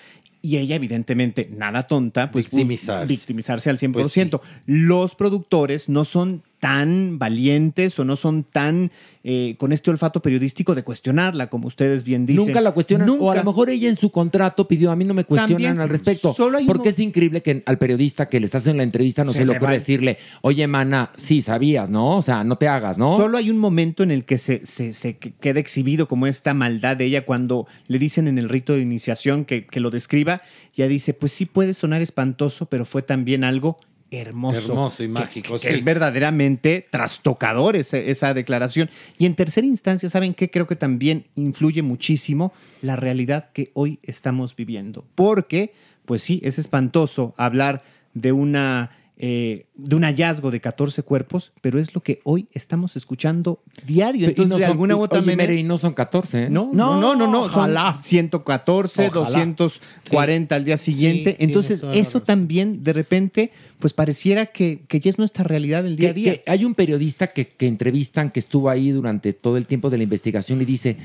Y 0.45 0.59
ella, 0.59 0.77
evidentemente, 0.77 1.49
nada 1.57 1.85
tonta, 1.85 2.31
pues 2.31 2.45
Victimizarse. 2.45 3.07
victimizarse 3.07 3.71
al 3.71 3.79
100%. 3.79 4.43
Los 4.67 5.15
productores 5.15 5.89
no 5.89 6.05
son 6.05 6.43
tan 6.65 7.19
valientes 7.19 7.99
o 7.99 8.07
no 8.07 8.17
son 8.17 8.43
tan 8.43 8.91
eh, 9.23 9.55
con 9.59 9.71
este 9.71 9.91
olfato 9.91 10.23
periodístico 10.23 10.75
de 10.75 10.83
cuestionarla, 10.83 11.49
como 11.51 11.67
ustedes 11.67 12.05
bien 12.05 12.25
dicen. 12.25 12.47
Nunca 12.47 12.63
la 12.63 12.73
cuestionan. 12.73 13.07
O 13.21 13.31
a 13.31 13.37
lo 13.37 13.45
mejor 13.45 13.69
ella 13.69 13.91
en 13.91 13.97
su 13.97 14.11
contrato 14.11 14.67
pidió, 14.67 14.91
a 14.91 14.97
mí 14.97 15.05
no 15.05 15.13
me 15.13 15.25
cuestionan 15.25 15.63
También, 15.63 15.81
al 15.81 15.91
respecto. 15.91 16.33
solo 16.33 16.57
hay 16.57 16.65
porque 16.65 16.89
uno- 16.89 16.91
es 16.91 16.99
increíble 17.01 17.43
que 17.43 17.63
al 17.67 17.77
periodista 17.77 18.31
que 18.31 18.41
le 18.41 18.47
está 18.47 18.59
haciendo 18.59 18.79
la 18.79 18.83
entrevista 18.85 19.25
no 19.25 19.33
se, 19.35 19.41
Se 19.41 19.45
le 19.45 19.53
ocurre 19.53 19.67
va. 19.67 19.73
decirle, 19.75 20.17
oye, 20.41 20.67
mana, 20.67 21.11
sí 21.17 21.43
sabías, 21.43 21.91
¿no? 21.91 22.17
O 22.17 22.23
sea, 22.23 22.45
no 22.45 22.57
te 22.57 22.67
hagas, 22.67 22.97
¿no? 22.97 23.15
Solo 23.15 23.37
hay 23.37 23.51
un 23.51 23.59
momento 23.59 24.03
en 24.03 24.11
el 24.11 24.25
que 24.25 24.39
se, 24.39 24.65
se- 24.65 24.95
se 24.95 25.19
que- 25.19 25.33
queda 25.35 25.61
exhibido 25.61 26.09
como 26.09 26.27
esta 26.27 26.55
maldad 26.55 26.97
de 26.97 27.05
ella 27.05 27.27
cuando 27.27 27.67
le 27.89 27.99
dicen 27.99 28.27
en 28.27 28.39
el 28.39 28.49
rito 28.49 28.73
de 28.73 28.81
iniciación 28.81 29.45
que, 29.45 29.67
que 29.67 29.81
lo 29.81 29.91
describa. 29.91 30.41
Ya 30.75 30.89
dice, 30.89 31.13
pues 31.13 31.33
sí 31.33 31.45
puede 31.45 31.75
sonar 31.75 32.01
espantoso, 32.01 32.67
pero 32.67 32.87
fue 32.87 33.03
también 33.03 33.45
algo 33.45 33.77
hermoso. 34.19 34.59
Hermoso 34.73 35.03
y 35.03 35.07
Que- 35.07 35.13
mágico, 35.13 35.55
que 35.61 35.69
sí. 35.69 35.75
es 35.75 35.85
verdaderamente 35.85 36.87
trastocador 36.91 37.77
esa, 37.77 37.99
esa 37.99 38.35
declaración. 38.35 38.91
Y 39.19 39.27
en 39.27 39.35
tercera 39.35 39.67
instancia, 39.67 40.09
¿saben 40.09 40.35
qué? 40.35 40.51
Creo 40.51 40.67
que 40.67 40.77
también 40.77 41.25
influye 41.37 41.83
muchísimo 41.83 42.53
la 42.83 42.97
realidad 42.97 43.51
que 43.53 43.71
hoy 43.75 43.99
estamos 44.03 44.57
viviendo. 44.57 45.05
Porque, 45.15 45.73
pues 46.05 46.23
sí, 46.23 46.41
es 46.45 46.59
espantoso 46.59 47.35
hablar 47.37 47.83
de 48.15 48.33
una... 48.33 48.91
eh, 49.17 49.67
de 49.77 49.95
un 49.95 50.03
hallazgo 50.03 50.51
de 50.51 50.61
14 50.61 51.03
cuerpos, 51.05 51.53
pero 51.61 51.79
es 51.79 51.95
lo 51.95 52.03
que 52.03 52.21
hoy 52.25 52.49
estamos 52.53 52.97
escuchando 52.97 53.63
diario. 53.87 54.27
Entonces, 54.29 54.51
no 54.51 54.57
de 54.57 54.63
son- 54.65 54.73
alguna 54.73 54.97
u 54.97 55.03
otra 55.03 55.19
oye, 55.21 55.27
manera. 55.37 55.53
Y 55.55 55.63
no 55.63 55.79
son 55.79 55.93
14, 55.95 56.45
¿eh? 56.45 56.51
No, 56.51 56.71
no, 56.73 57.01
no, 57.01 57.15
no, 57.15 57.27
no. 57.31 57.49
Son 57.49 57.61
ojalá. 57.71 57.95
114, 58.03 59.07
Ojalá. 59.09 59.25
240 59.25 60.55
al 60.57 60.65
día 60.65 60.77
siguiente. 60.77 61.37
Sí, 61.39 61.45
Entonces, 61.45 61.83
eso 61.93 62.23
también, 62.23 62.83
de 62.83 62.93
repente, 62.93 63.51
pues 63.79 63.93
pareciera 63.93 64.47
que, 64.47 64.81
que 64.89 64.99
ya 65.01 65.11
es 65.11 65.19
nuestra 65.19 65.45
realidad 65.45 65.83
del 65.85 65.97
día 65.97 66.11
a 66.11 66.13
día. 66.13 66.33
que 66.35 66.51
hay 66.51 66.65
un 66.65 66.75
periodista 66.75 67.29
que, 67.29 67.47
que 67.49 67.67
entrevistan 67.69 68.31
que 68.31 68.41
estuvo 68.41 68.69
ahí 68.69 68.91
durante 68.91 69.33
todo 69.33 69.57
el 69.57 69.67
tiempo 69.67 69.91
de 69.91 69.99
la 69.99 70.03
investigación 70.03 70.61
y 70.61 70.65
dice, 70.65 70.97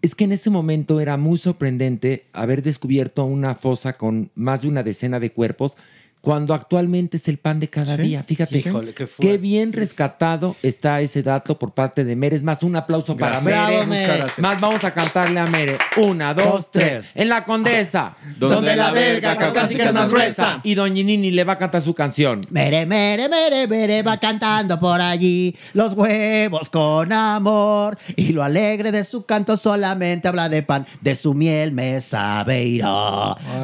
es 0.00 0.16
que 0.16 0.24
en 0.24 0.32
ese 0.32 0.50
momento 0.50 0.98
era 1.00 1.16
muy 1.16 1.38
sorprendente 1.38 2.24
haber 2.32 2.62
descubierto 2.64 3.24
una 3.24 3.54
fosa 3.54 3.96
con 3.96 4.30
más 4.34 4.62
de 4.62 4.68
una 4.68 4.82
decena 4.82 5.20
de 5.20 5.30
cuerpos 5.30 5.76
cuando 6.22 6.54
actualmente 6.54 7.16
es 7.16 7.26
el 7.26 7.38
pan 7.38 7.58
de 7.58 7.68
cada 7.68 7.96
Sí, 7.96 8.02
día. 8.02 8.22
Fíjate, 8.22 8.58
Híjole, 8.58 8.94
qué 8.94 9.38
bien 9.38 9.72
rescatado 9.72 10.56
está 10.62 11.00
ese 11.00 11.22
dato 11.22 11.58
por 11.58 11.72
parte 11.74 12.04
de 12.04 12.14
Mere. 12.14 12.36
Es 12.36 12.44
más, 12.44 12.62
un 12.62 12.76
aplauso 12.76 13.16
Gracias. 13.16 13.42
para 13.42 13.84
Mere. 13.84 13.86
Mere. 13.86 14.24
Más 14.38 14.60
vamos 14.60 14.84
a 14.84 14.94
cantarle 14.94 15.40
a 15.40 15.46
Mere. 15.46 15.76
Una, 15.96 16.32
dos, 16.32 16.44
Dos, 16.52 16.70
tres. 16.70 17.10
En 17.16 17.28
la 17.28 17.44
Condesa. 17.44 18.16
Donde 18.38 18.76
la 18.76 18.92
verga 18.92 19.36
caucásica 19.36 19.86
es 19.86 19.92
más 19.92 20.10
gruesa. 20.10 20.60
Y 20.62 20.74
Doña 20.76 21.02
Nini 21.02 21.32
le 21.32 21.42
va 21.42 21.54
a 21.54 21.58
cantar 21.58 21.82
su 21.82 21.92
canción. 21.92 22.40
Mere, 22.50 22.86
mere, 22.86 23.28
mere, 23.28 23.66
mere, 23.66 24.02
va 24.02 24.18
cantando 24.18 24.78
por 24.78 25.00
allí 25.00 25.56
los 25.72 25.94
huevos 25.94 26.70
con 26.70 27.12
amor. 27.12 27.98
Y 28.14 28.32
lo 28.32 28.44
alegre 28.44 28.92
de 28.92 29.02
su 29.04 29.24
canto 29.24 29.56
solamente 29.56 30.28
habla 30.28 30.48
de 30.48 30.62
pan, 30.62 30.86
de 31.00 31.16
su 31.16 31.34
miel 31.34 31.72
me 31.72 32.00
sabe 32.00 32.62
ir. 32.64 32.84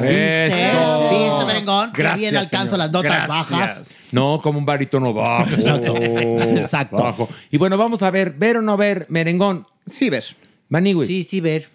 ¿Viste? 0.01 0.71
¿Viste, 1.09 1.45
merengón? 1.45 1.91
Gracias, 1.93 2.48
alcanzo 2.55 2.75
señor. 2.75 2.79
las 2.79 2.91
notas 2.91 3.11
Gracias. 3.27 3.49
bajas. 3.49 4.01
No, 4.11 4.39
como 4.41 4.59
un 4.59 4.65
barítono 4.65 5.13
bajo. 5.13 5.49
Exacto. 5.53 5.95
Exacto. 5.97 6.97
Bajo. 6.97 7.29
Y 7.51 7.57
bueno, 7.57 7.77
vamos 7.77 8.03
a 8.03 8.11
ver, 8.11 8.31
ver 8.31 8.57
o 8.57 8.61
no 8.61 8.77
ver, 8.77 9.05
merengón. 9.09 9.65
Sí, 9.85 10.09
ver. 10.09 10.25
Manigüis. 10.69 11.07
Sí, 11.07 11.23
sí, 11.23 11.39
ver. 11.41 11.69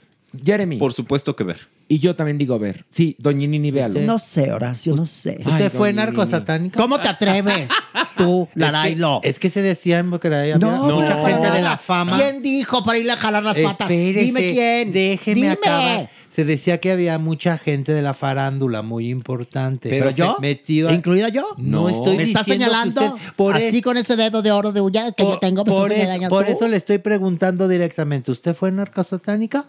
Jeremy. 0.45 0.77
Por 0.77 0.93
supuesto 0.93 1.35
que 1.37 1.45
ver. 1.45 1.75
Y 1.87 1.99
yo 1.99 2.17
también 2.17 2.39
digo 2.39 2.59
ver. 2.59 2.85
Sí, 2.89 3.15
Doña 3.19 3.47
Nini, 3.47 3.71
véalo. 3.71 4.01
No 4.01 4.19
sé, 4.19 4.51
Horacio, 4.53 4.97
no 4.97 5.05
sé. 5.05 5.39
Ay, 5.45 5.53
¿Usted 5.53 5.71
fue 5.73 5.93
doña? 5.93 6.71
¿Cómo 6.75 6.99
te 6.99 7.09
atreves? 7.09 7.71
Tú, 8.17 8.49
Larailo. 8.55 9.21
Es 9.23 9.39
que 9.39 9.51
se 9.51 9.61
decían 9.61 10.09
porque 10.11 10.29
había 10.29 10.57
No, 10.57 10.91
mucha 10.91 11.27
gente 11.27 11.51
de 11.51 11.61
la 11.61 11.77
fama. 11.77 12.17
¿Quién 12.17 12.43
dijo 12.43 12.83
para 12.85 12.99
irle 12.99 13.13
a 13.13 13.17
jalar 13.17 13.45
las 13.45 13.59
patas? 13.59 13.91
Espérese, 13.91 14.25
Dime 14.25 14.53
quién. 14.53 14.93
Déjeme 14.93 15.35
Dime. 15.35 15.51
acabar. 15.51 16.11
Se 16.35 16.45
decía 16.45 16.79
que 16.81 16.91
había 16.91 17.17
mucha 17.19 17.59
gente 17.59 17.93
de 17.95 18.03
la 18.03 18.13
farándula 18.13 18.83
muy 18.83 19.09
importante. 19.09 19.89
¿Pero 19.89 20.11
se- 20.11 20.17
yo? 20.17 20.37
Metido 20.41 20.89
a- 20.89 20.93
¿Incluida 20.93 21.29
yo? 21.29 21.47
No, 21.59 21.83
No. 21.83 21.89
estoy 21.91 22.17
¿Me 22.17 22.33
que 22.33 22.43
señalando? 22.45 23.05
usted- 23.15 23.33
por 23.37 23.55
así 23.55 23.81
con 23.83 23.97
ese 23.97 24.17
dedo 24.17 24.43
de 24.43 24.51
oro 24.51 24.73
de 24.73 24.81
uñas 24.81 25.15
que 25.17 25.23
yo 25.23 25.39
tengo, 25.39 25.65
por, 25.65 25.93
eso, 25.93 26.29
por 26.29 26.47
eso 26.49 26.67
le 26.67 26.77
estoy 26.77 26.99
preguntando 26.99 27.69
directamente. 27.69 28.33
¿Usted 28.33 28.53
fue 28.55 28.73
narcosatánica? 28.73 29.67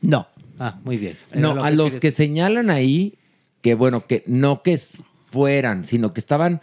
No. 0.00 0.26
Ah, 0.58 0.78
muy 0.84 0.96
bien. 0.96 1.18
Era 1.32 1.40
No, 1.42 1.54
lo 1.56 1.64
a 1.64 1.70
los 1.70 1.92
que 1.96 2.10
señalan 2.10 2.70
ahí, 2.70 3.14
que 3.60 3.74
bueno, 3.74 4.06
que 4.06 4.22
no 4.26 4.62
que 4.62 4.80
fueran, 5.30 5.84
sino 5.84 6.14
que 6.14 6.20
estaban 6.20 6.62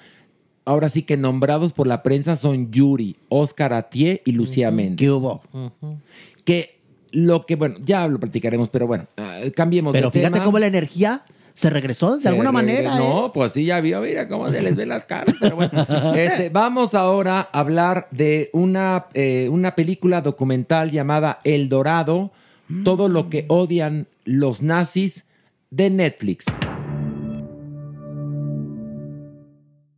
ahora 0.66 0.90
sí 0.90 1.04
que 1.04 1.18
nombrados 1.18 1.74
por 1.74 1.86
la 1.86 2.02
prensa 2.02 2.36
son 2.36 2.72
Yuri, 2.72 3.18
Oscar 3.30 3.74
Atié 3.74 4.24
y 4.26 4.32
Lucía 4.32 4.72
Méndez. 4.72 4.98
¿Qué 4.98 5.12
hubo? 5.12 5.44
Que 6.46 6.73
lo 7.14 7.46
que, 7.46 7.56
bueno, 7.56 7.76
ya 7.84 8.08
lo 8.08 8.20
platicaremos, 8.20 8.70
pero 8.70 8.88
bueno, 8.88 9.06
ah, 9.18 9.40
cambiemos 9.56 9.94
Pero 9.94 10.08
de 10.10 10.20
fíjate 10.20 10.34
tema. 10.34 10.46
cómo 10.46 10.60
la 10.60 10.68
energía 10.68 11.24
se 11.54 11.70
regresó 11.70 12.16
de 12.16 12.24
Se 12.24 12.28
alguna 12.28 12.52
manera. 12.52 12.98
No, 12.98 13.28
¿eh? 13.28 13.32
pues 13.34 13.54
sí, 13.54 13.66
ya 13.66 13.80
vio, 13.80 14.02
mira 14.02 14.28
cómo 14.28 14.50
se 14.50 14.62
les 14.62 14.76
ve 14.76 14.88
las 14.88 15.06
caras. 15.06 15.36
Pero 15.40 15.56
bueno, 15.56 15.72
Este, 16.16 16.50
vamos 16.50 16.96
ahora 16.96 17.50
a 17.52 17.60
hablar 17.60 18.08
de 18.12 18.50
una, 18.52 19.06
eh, 19.14 19.48
una 19.52 19.76
película 19.76 20.22
documental 20.22 20.92
llamada 20.92 21.40
El 21.44 21.70
Dorado, 21.70 22.32
todo 22.84 23.08
lo 23.08 23.30
que 23.30 23.46
odian 23.50 24.08
los 24.26 24.64
nazis 24.64 25.26
de 25.70 25.92
Netflix. 25.92 26.46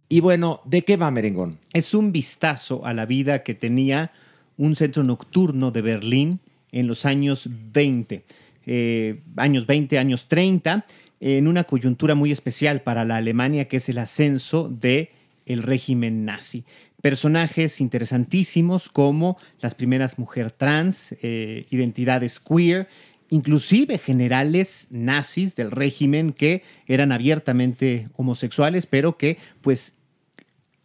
Y 0.10 0.20
bueno, 0.20 0.60
¿de 0.66 0.84
qué 0.84 0.98
va 0.98 1.10
Merengón? 1.10 1.60
Es 1.72 1.94
un 1.94 2.12
vistazo 2.12 2.86
a 2.86 2.94
la 2.94 3.06
vida 3.06 3.44
que 3.44 3.56
tenía 3.56 4.12
un 4.58 4.76
centro 4.76 5.04
nocturno 5.04 5.72
de 5.72 5.82
Berlín 5.82 6.40
en 6.76 6.88
los 6.88 7.06
años 7.06 7.50
20, 7.50 8.24
eh, 8.68 9.22
años 9.38 9.66
20, 9.66 9.98
años 9.98 10.28
30, 10.28 10.86
en 11.22 11.48
una 11.48 11.64
coyuntura 11.64 12.14
muy 12.14 12.32
especial 12.32 12.82
para 12.82 13.06
la 13.06 13.16
Alemania, 13.16 13.68
que 13.68 13.78
es 13.78 13.90
el 13.90 13.98
ascenso 13.98 14.70
de 14.70 15.10
régimen 15.48 16.26
nazi. 16.26 16.66
Personajes 17.02 17.80
interesantísimos 17.80 18.90
como 18.90 19.38
las 19.62 19.74
primeras 19.74 20.20
mujeres 20.20 20.54
trans, 20.58 21.16
eh, 21.22 21.66
identidades 21.70 22.40
queer, 22.40 22.90
inclusive 23.30 23.98
generales 23.98 24.88
nazis 24.92 25.56
del 25.56 25.72
régimen 25.72 26.34
que 26.34 26.62
eran 26.88 27.12
abiertamente 27.12 28.10
homosexuales, 28.18 28.86
pero 28.86 29.18
que 29.18 29.38
pues 29.62 29.95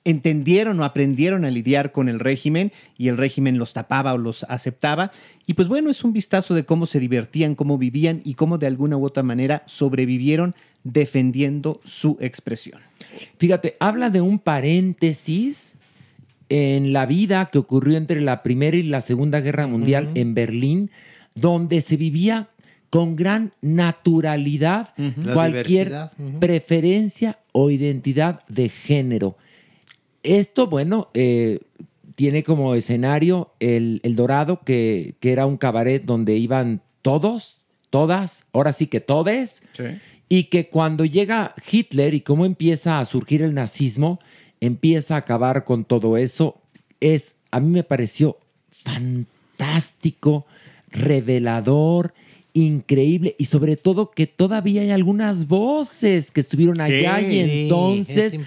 entendieron 0.04 0.80
o 0.80 0.84
aprendieron 0.84 1.44
a 1.44 1.50
lidiar 1.50 1.92
con 1.92 2.08
el 2.08 2.20
régimen 2.20 2.72
y 2.96 3.08
el 3.08 3.16
régimen 3.16 3.58
los 3.58 3.72
tapaba 3.72 4.14
o 4.14 4.18
los 4.18 4.44
aceptaba. 4.44 5.12
Y 5.46 5.54
pues 5.54 5.68
bueno, 5.68 5.90
es 5.90 6.04
un 6.04 6.12
vistazo 6.12 6.54
de 6.54 6.64
cómo 6.64 6.86
se 6.86 7.00
divertían, 7.00 7.54
cómo 7.54 7.78
vivían 7.78 8.20
y 8.24 8.34
cómo 8.34 8.58
de 8.58 8.66
alguna 8.66 8.96
u 8.96 9.04
otra 9.04 9.22
manera 9.22 9.62
sobrevivieron 9.66 10.54
defendiendo 10.84 11.80
su 11.84 12.16
expresión. 12.20 12.80
Fíjate, 13.38 13.76
habla 13.80 14.10
de 14.10 14.20
un 14.20 14.38
paréntesis 14.38 15.74
en 16.48 16.92
la 16.92 17.06
vida 17.06 17.50
que 17.52 17.58
ocurrió 17.58 17.96
entre 17.96 18.20
la 18.20 18.42
Primera 18.42 18.76
y 18.76 18.82
la 18.82 19.00
Segunda 19.02 19.40
Guerra 19.40 19.66
Mundial 19.66 20.10
en 20.14 20.34
Berlín, 20.34 20.90
donde 21.34 21.80
se 21.80 21.96
vivía 21.96 22.48
con 22.88 23.14
gran 23.14 23.52
naturalidad 23.60 24.94
cualquier 25.32 26.10
preferencia 26.40 27.38
o 27.52 27.70
identidad 27.70 28.40
de 28.48 28.68
género. 28.68 29.36
Esto, 30.22 30.66
bueno, 30.66 31.08
eh, 31.14 31.60
tiene 32.14 32.42
como 32.42 32.74
escenario 32.74 33.52
el, 33.60 34.00
el 34.02 34.16
Dorado, 34.16 34.60
que, 34.64 35.14
que 35.20 35.32
era 35.32 35.46
un 35.46 35.56
cabaret 35.56 36.04
donde 36.04 36.36
iban 36.36 36.82
todos, 37.02 37.66
todas, 37.88 38.44
ahora 38.52 38.72
sí 38.72 38.86
que 38.86 39.00
todes, 39.00 39.62
y 40.28 40.44
que 40.44 40.68
cuando 40.68 41.04
llega 41.04 41.54
Hitler 41.70 42.14
y 42.14 42.20
cómo 42.20 42.44
empieza 42.44 43.00
a 43.00 43.04
surgir 43.04 43.42
el 43.42 43.54
nazismo, 43.54 44.20
empieza 44.60 45.14
a 45.14 45.18
acabar 45.18 45.64
con 45.64 45.84
todo 45.84 46.16
eso, 46.16 46.60
es, 47.00 47.36
a 47.50 47.60
mí 47.60 47.70
me 47.70 47.82
pareció 47.82 48.38
fantástico, 48.70 50.46
revelador 50.90 52.12
increíble 52.52 53.36
y 53.38 53.44
sobre 53.46 53.76
todo 53.76 54.10
que 54.10 54.26
todavía 54.26 54.82
hay 54.82 54.90
algunas 54.90 55.46
voces 55.46 56.30
que 56.30 56.40
estuvieron 56.40 56.80
allá 56.80 57.20
y 57.20 57.38
entonces 57.38 58.38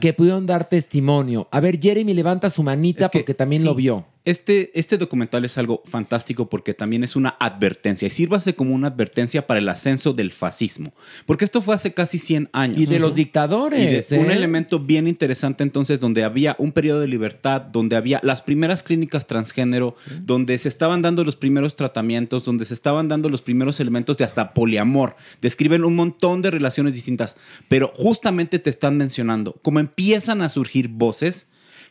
que 0.00 0.12
pudieron 0.12 0.46
dar 0.46 0.68
testimonio. 0.68 1.48
A 1.50 1.60
ver, 1.60 1.80
Jeremy 1.80 2.14
levanta 2.14 2.50
su 2.50 2.62
manita 2.62 3.10
porque 3.10 3.34
también 3.34 3.64
lo 3.64 3.74
vio. 3.74 4.04
Este, 4.26 4.76
este 4.78 4.98
documental 4.98 5.44
es 5.44 5.56
algo 5.56 5.84
fantástico 5.84 6.50
porque 6.50 6.74
también 6.74 7.04
es 7.04 7.14
una 7.14 7.36
advertencia 7.38 8.08
y 8.08 8.10
sírvase 8.10 8.56
como 8.56 8.74
una 8.74 8.88
advertencia 8.88 9.46
para 9.46 9.60
el 9.60 9.68
ascenso 9.68 10.14
del 10.14 10.32
fascismo. 10.32 10.92
Porque 11.26 11.44
esto 11.44 11.62
fue 11.62 11.76
hace 11.76 11.94
casi 11.94 12.18
100 12.18 12.50
años. 12.52 12.80
Y 12.80 12.86
de 12.86 12.98
los 12.98 13.14
dictadores. 13.14 14.10
Un 14.10 14.28
¿eh? 14.28 14.32
elemento 14.34 14.80
bien 14.80 15.06
interesante 15.06 15.62
entonces 15.62 16.00
donde 16.00 16.24
había 16.24 16.56
un 16.58 16.72
periodo 16.72 16.98
de 16.98 17.06
libertad, 17.06 17.60
donde 17.60 17.94
había 17.94 18.18
las 18.24 18.42
primeras 18.42 18.82
clínicas 18.82 19.28
transgénero, 19.28 19.94
donde 20.22 20.58
se 20.58 20.68
estaban 20.68 21.02
dando 21.02 21.22
los 21.22 21.36
primeros 21.36 21.76
tratamientos, 21.76 22.44
donde 22.44 22.64
se 22.64 22.74
estaban 22.74 23.06
dando 23.06 23.28
los 23.28 23.42
primeros 23.42 23.78
elementos 23.78 24.18
de 24.18 24.24
hasta 24.24 24.54
poliamor. 24.54 25.14
Describen 25.40 25.84
un 25.84 25.94
montón 25.94 26.42
de 26.42 26.50
relaciones 26.50 26.94
distintas, 26.94 27.36
pero 27.68 27.92
justamente 27.94 28.58
te 28.58 28.70
están 28.70 28.96
mencionando 28.96 29.54
cómo 29.62 29.78
empiezan 29.78 30.42
a 30.42 30.48
surgir 30.48 30.88
voces 30.88 31.46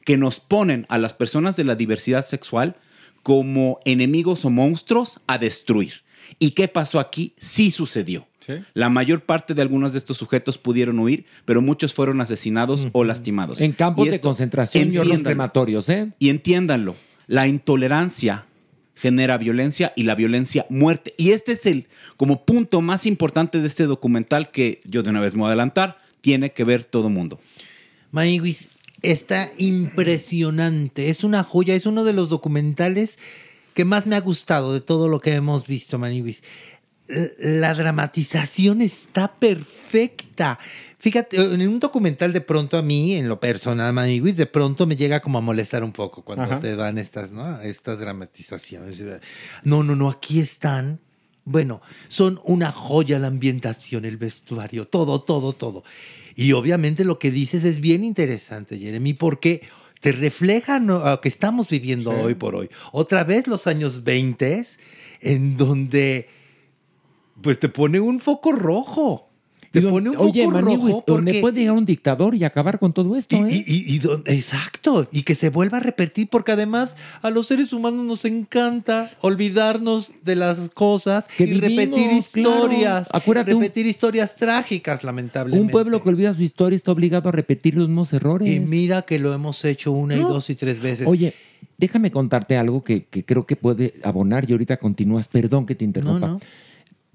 que 0.06 0.18
nos 0.18 0.40
ponen 0.40 0.86
a 0.88 0.98
las 0.98 1.14
personas 1.14 1.58
de 1.58 1.66
la 1.66 1.76
diversidad 1.76 2.26
sexual 2.26 2.78
como 3.24 3.80
enemigos 3.84 4.46
o 4.46 4.50
monstruos 4.50 5.20
a 5.28 5.38
destruir. 5.38 6.06
¿Y 6.40 6.52
qué 6.52 6.68
pasó 6.70 7.00
aquí? 7.00 7.34
Sí 7.38 7.72
sucedió. 7.72 8.28
La 8.76 8.90
mayor 8.90 9.22
parte 9.22 9.56
de 9.56 9.64
algunos 9.64 9.94
de 9.94 10.00
estos 10.00 10.18
sujetos 10.18 10.60
pudieron 10.60 11.00
huir, 11.00 11.26
pero 11.46 11.64
muchos 11.64 11.94
fueron 11.94 12.22
asesinados 12.22 12.88
o 12.92 13.04
lastimados. 13.04 13.60
En 13.60 13.72
campos 13.72 14.06
Y 14.06 14.12
de 14.12 14.22
concentración 14.22 14.94
y 14.94 14.98
hornos 15.00 15.24
crematorios, 15.24 15.90
¿eh? 15.90 16.12
Y 16.20 16.30
entiéndanlo, 16.30 16.96
la 17.26 17.48
intolerancia 17.48 18.46
genera 18.94 19.38
violencia 19.38 19.94
y 19.96 20.04
la 20.04 20.14
violencia 20.14 20.68
muerte. 20.70 21.16
Y 21.18 21.32
este 21.32 21.54
es 21.54 21.66
el 21.66 21.88
como 22.18 22.46
punto 22.46 22.82
más 22.82 23.08
importante 23.08 23.60
de 23.60 23.68
este 23.68 23.86
documental 23.86 24.52
que 24.52 24.82
yo 24.86 25.02
de 25.02 25.10
una 25.10 25.22
vez 25.22 25.34
me 25.34 25.40
voy 25.40 25.48
a 25.48 25.50
adelantar, 25.50 25.98
tiene 26.22 26.52
que 26.52 26.64
ver 26.64 26.86
todo 26.86 27.10
mundo. 27.10 27.40
Maniguis, 28.12 28.70
está 29.12 29.52
impresionante. 29.58 31.10
Es 31.10 31.24
una 31.24 31.44
joya, 31.44 31.76
es 31.76 31.86
uno 31.86 32.04
de 32.04 32.14
los 32.14 32.30
documentales 32.30 33.18
que 33.74 33.86
más 33.86 34.06
me 34.06 34.16
ha 34.16 34.22
gustado 34.22 34.74
de 34.74 34.82
todo 34.82 35.08
lo 35.08 35.20
que 35.20 35.34
hemos 35.34 35.68
visto, 35.68 35.98
Maniguis. 36.00 36.44
L- 37.08 37.34
La 37.60 37.74
dramatización 37.74 38.82
está 38.82 39.34
perfecta. 39.36 40.60
Fíjate, 40.98 41.38
en 41.38 41.68
un 41.68 41.80
documental 41.80 42.34
de 42.34 42.42
pronto 42.42 42.78
a 42.78 42.82
mí, 42.82 43.14
en 43.14 43.28
lo 43.30 43.40
personal, 43.40 43.94
Maniguis, 43.94 44.38
de 44.38 44.48
pronto 44.48 44.88
me 44.88 44.96
llega 44.96 45.20
como 45.20 45.38
a 45.38 45.42
molestar 45.42 45.84
un 45.84 45.92
poco 45.92 46.24
cuando 46.24 46.46
Ajá. 46.46 46.60
te 46.60 46.76
dan 46.76 46.98
estas, 46.98 47.32
¿no? 47.32 47.62
Estas 47.62 48.00
dramatizaciones. 48.00 49.04
No, 49.64 49.84
no, 49.84 49.96
no, 49.96 50.10
aquí 50.10 50.40
están. 50.40 51.00
Bueno, 51.44 51.80
son 52.08 52.40
una 52.44 52.72
joya 52.72 53.20
la 53.20 53.28
ambientación, 53.28 54.04
el 54.06 54.18
vestuario, 54.18 54.88
todo, 54.88 55.22
todo, 55.22 55.54
todo. 55.54 55.84
Y 56.36 56.52
obviamente 56.52 57.06
lo 57.06 57.18
que 57.18 57.32
dices 57.32 57.64
es 57.64 57.80
bien 57.80 58.04
interesante, 58.04 58.78
Jeremy, 58.78 59.14
porque 59.14 59.62
te 60.02 60.12
refleja 60.12 60.80
lo 60.80 61.20
que 61.22 61.30
estamos 61.30 61.70
viviendo 61.70 62.12
Sí. 62.12 62.18
hoy 62.22 62.36
por 62.36 62.56
hoy. 62.56 62.70
Otra 62.92 63.24
vez 63.24 63.48
los 63.48 63.68
años 63.68 64.04
20, 64.04 64.64
en 65.22 65.58
donde 65.58 66.28
pues 67.42 67.60
te 67.60 67.70
pone 67.70 68.00
un 68.00 68.20
foco 68.20 68.52
rojo. 68.52 69.30
Te 69.80 69.82
don- 69.82 69.92
pone 69.94 70.10
un 70.10 70.18
Oye, 70.18 70.44
foco 70.46 70.52
Maniguis, 70.62 70.80
rojo 70.96 71.04
donde 71.08 71.32
porque... 71.32 71.42
puede 71.42 71.60
llegar 71.60 71.76
un 71.76 71.86
dictador 71.86 72.36
y 72.36 72.44
acabar 72.44 72.80
con 72.80 72.94
todo 72.94 73.16
esto, 73.16 73.36
¿eh? 73.46 73.64
Y, 73.66 73.74
y- 73.74 73.96
y 73.96 74.00
don- 74.00 74.24
exacto, 74.26 75.08
y 75.12 75.24
que 75.24 75.36
se 75.36 75.50
vuelva 75.50 75.78
a 75.78 75.82
repetir, 75.82 76.28
porque 76.30 76.52
además 76.54 76.96
a 77.22 77.30
los 77.30 77.48
seres 77.48 77.74
humanos 77.74 78.06
nos 78.06 78.26
encanta 78.26 79.12
olvidarnos 79.22 80.12
de 80.24 80.36
las 80.36 80.70
cosas 80.74 81.28
Que 81.28 81.44
y 81.46 81.54
repetir 81.60 81.88
claro. 82.06 82.18
historias, 82.18 83.10
Acuérdate, 83.14 83.54
un- 83.54 83.62
repetir 83.62 83.86
historias 83.86 84.36
trágicas, 84.36 85.04
lamentablemente. 85.04 85.64
Un 85.64 85.70
pueblo 85.72 86.02
que 86.02 86.10
olvida 86.10 86.34
su 86.34 86.42
historia 86.42 86.76
está 86.76 86.92
obligado 86.92 87.30
a 87.30 87.32
repetir 87.32 87.76
los 87.76 87.88
mismos 87.88 88.12
errores. 88.14 88.50
Y 88.50 88.60
mira 88.60 89.02
que 89.04 89.20
lo 89.20 89.34
hemos 89.34 89.64
hecho 89.66 89.92
una 89.92 90.16
y 90.16 90.20
dos 90.20 90.50
y 90.50 90.56
tres 90.56 90.80
veces. 90.80 91.08
Oye, 91.08 91.34
déjame 91.78 92.12
contarte 92.12 92.58
algo 92.58 92.84
que, 92.84 93.06
que 93.06 93.24
creo 93.26 93.46
que 93.46 93.56
puede 93.56 93.94
abonar 94.04 94.50
y 94.50 94.54
ahorita 94.54 94.78
continúas. 94.78 95.28
Perdón 95.28 95.66
que 95.66 95.76
te 95.76 95.86
interrumpa. 95.86 96.28
No, 96.28 96.34
no. 96.34 96.40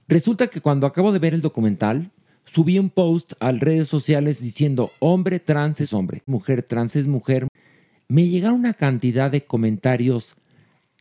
Resulta 0.08 0.48
que 0.48 0.60
cuando 0.60 0.86
acabo 0.86 1.12
de 1.12 1.18
ver 1.20 1.34
el 1.34 1.40
documental, 1.40 2.10
subí 2.52 2.78
un 2.78 2.90
post 2.90 3.34
a 3.38 3.52
redes 3.52 3.88
sociales 3.88 4.40
diciendo 4.40 4.90
hombre 4.98 5.38
trans 5.38 5.80
es 5.80 5.92
hombre, 5.92 6.22
mujer 6.26 6.62
trans 6.62 6.96
es 6.96 7.06
mujer. 7.06 7.46
Me 8.08 8.26
llegaron 8.26 8.58
una 8.58 8.74
cantidad 8.74 9.30
de 9.30 9.44
comentarios 9.44 10.34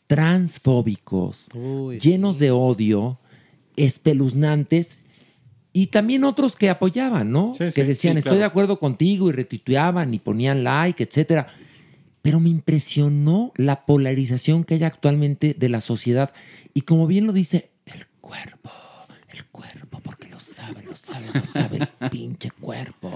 transfóbicos, 0.06 1.48
llenos 2.02 2.40
de 2.40 2.52
odio, 2.52 3.20
espeluznantes 3.76 4.98
y 5.74 5.88
también 5.88 6.24
otros 6.24 6.56
que 6.56 6.70
apoyaban, 6.70 7.32
¿no? 7.32 7.54
Sí, 7.58 7.70
sí, 7.70 7.76
que 7.76 7.84
decían, 7.84 8.18
estoy 8.18 8.32
claro. 8.32 8.40
de 8.40 8.46
acuerdo 8.46 8.80
contigo 8.80 9.30
y 9.30 9.32
retuiteaban 9.34 10.14
y 10.14 10.20
ponían 10.20 10.64
like, 10.64 11.04
etcétera. 11.04 11.48
Pero 12.22 12.40
me 12.40 12.50
impresionó 12.50 13.54
la 13.56 13.86
polarización 13.86 14.64
que 14.64 14.76
hay 14.76 14.84
actualmente 14.84 15.56
de 15.58 15.70
la 15.70 15.82
sociedad. 15.82 16.32
Y 16.74 16.82
como 16.82 17.08
bien 17.08 17.26
lo 17.26 17.34
dice, 17.34 17.70
el 17.86 18.06
cuerpo, 18.22 18.72
el 19.30 19.46
cuerpo, 19.46 19.89
sabe, 20.60 20.84
lo 20.84 20.96
sabe, 20.96 21.26
lo 21.34 21.46
sabe 21.46 22.10
pinche 22.10 22.52
cuerpo. 22.52 23.12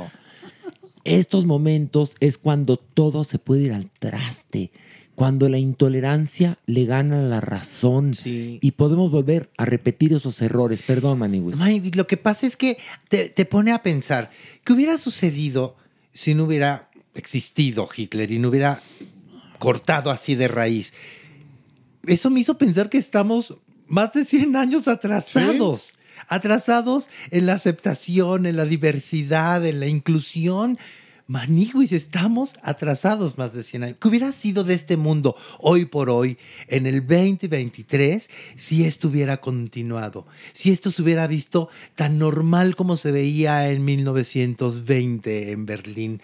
Estos 1.04 1.46
momentos 1.46 2.16
es 2.20 2.38
cuando 2.38 2.78
todo 2.78 3.24
se 3.24 3.39
puede 3.39 3.64
ir 3.64 3.74
al 3.74 3.89
traste, 4.00 4.72
cuando 5.16 5.50
la 5.50 5.58
intolerancia 5.58 6.58
le 6.66 6.86
gana 6.86 7.22
la 7.22 7.41
razón 7.41 8.14
y 8.24 8.72
podemos 8.72 9.12
volver 9.12 9.50
a 9.58 9.66
repetir 9.66 10.14
esos 10.14 10.41
errores. 10.41 10.82
Perdón, 10.82 11.20
Maniwis. 11.20 11.60
Ay, 11.60 11.91
lo 11.91 12.08
que 12.08 12.18
pasa 12.18 12.48
es 12.48 12.56
que 12.56 12.78
te, 13.10 13.30
te 13.30 13.46
pone 13.46 13.74
a 13.74 13.84
pensar, 13.84 14.32
¿qué 14.64 14.74
hubiera 14.74 14.98
sucedido 14.98 15.76
si 16.14 16.34
no 16.34 16.46
hubiera 16.46 16.89
existido 17.16 17.88
Hitler 17.96 18.32
y 18.32 18.39
no 18.39 18.48
hubiera 18.50 18.82
cortado 19.60 20.10
así 20.10 20.36
de 20.36 20.48
raíz? 20.48 20.94
Eso 22.08 22.30
me 22.30 22.39
hizo 22.39 22.58
pensar 22.58 22.89
que 22.89 22.98
estamos 22.98 23.56
más 23.88 24.14
de 24.14 24.24
100 24.24 24.56
años 24.56 24.88
atrasados. 24.88 25.94
Atrasados 26.28 27.10
en 27.32 27.46
la 27.46 27.54
aceptación, 27.54 28.46
en 28.46 28.58
la 28.58 28.66
diversidad, 28.66 29.66
en 29.66 29.80
la 29.80 29.88
inclusión. 29.88 30.78
Maniguis, 31.26 31.94
estamos 31.94 32.56
atrasados 32.64 33.38
más 33.38 33.54
de 33.54 33.64
100 33.64 33.84
años. 33.84 33.98
¿Qué 34.00 34.08
hubiera 34.10 34.34
sido 34.34 34.64
de 34.64 34.74
este 34.74 34.98
mundo 34.98 35.38
hoy 35.60 35.86
por 35.86 36.10
hoy, 36.10 36.38
en 36.68 36.86
el 36.86 37.00
2023, 37.08 38.30
si 38.58 38.86
esto 38.86 39.08
hubiera 39.08 39.38
continuado? 39.38 40.28
Si 40.52 40.72
esto 40.72 40.92
se 40.92 41.02
hubiera 41.02 41.26
visto 41.28 41.70
tan 41.96 42.20
normal 42.20 42.76
como 42.76 42.98
se 42.98 43.12
veía 43.12 43.70
en 43.70 43.86
1920 43.86 45.52
en 45.52 45.66
Berlín, 45.66 46.22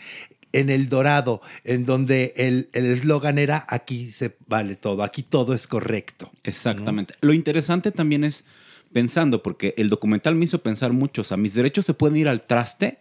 en 0.51 0.69
El 0.69 0.89
Dorado, 0.89 1.41
en 1.63 1.85
donde 1.85 2.33
el 2.35 2.69
el 2.73 2.85
eslogan 2.87 3.37
era 3.37 3.65
aquí 3.69 4.11
se 4.11 4.35
vale 4.47 4.75
todo, 4.75 5.03
aquí 5.03 5.23
todo 5.23 5.53
es 5.53 5.67
correcto. 5.67 6.31
Exactamente. 6.43 7.13
Lo 7.21 7.33
interesante 7.33 7.91
también 7.91 8.23
es 8.23 8.43
pensando, 8.91 9.43
porque 9.43 9.73
el 9.77 9.89
documental 9.89 10.35
me 10.35 10.45
hizo 10.45 10.63
pensar 10.63 10.93
mucho, 10.93 11.21
o 11.21 11.25
sea, 11.25 11.37
mis 11.37 11.53
derechos 11.53 11.85
se 11.85 11.93
pueden 11.93 12.17
ir 12.17 12.27
al 12.27 12.45
traste 12.45 12.99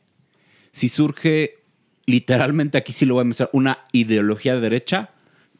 si 0.72 0.88
surge 0.88 1.58
literalmente, 2.06 2.78
aquí 2.78 2.92
sí 2.92 3.04
lo 3.04 3.14
voy 3.14 3.22
a 3.22 3.24
mencionar, 3.24 3.50
una 3.52 3.78
ideología 3.92 4.54
de 4.54 4.60
derecha 4.60 5.10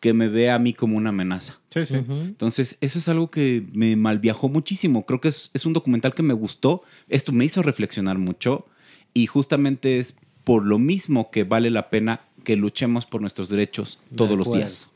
que 0.00 0.12
me 0.12 0.28
ve 0.28 0.50
a 0.50 0.58
mí 0.58 0.72
como 0.72 0.96
una 0.96 1.10
amenaza. 1.10 1.60
Sí, 1.70 1.84
sí. 1.84 1.96
Entonces, 1.96 2.78
eso 2.80 2.98
es 2.98 3.08
algo 3.08 3.30
que 3.30 3.66
me 3.72 3.96
malviajó 3.96 4.48
muchísimo. 4.48 5.04
Creo 5.04 5.20
que 5.20 5.28
es, 5.28 5.50
es 5.54 5.66
un 5.66 5.72
documental 5.72 6.14
que 6.14 6.22
me 6.22 6.34
gustó. 6.34 6.82
Esto 7.08 7.32
me 7.32 7.44
hizo 7.44 7.62
reflexionar 7.62 8.16
mucho 8.16 8.66
y 9.12 9.26
justamente 9.26 9.98
es 9.98 10.16
por 10.44 10.64
lo 10.64 10.78
mismo 10.78 11.30
que 11.30 11.44
vale 11.44 11.70
la 11.70 11.90
pena 11.90 12.22
que 12.44 12.56
luchemos 12.56 13.06
por 13.06 13.20
nuestros 13.20 13.48
derechos 13.48 13.98
todos 14.14 14.38
los 14.38 14.52
días. 14.52 14.88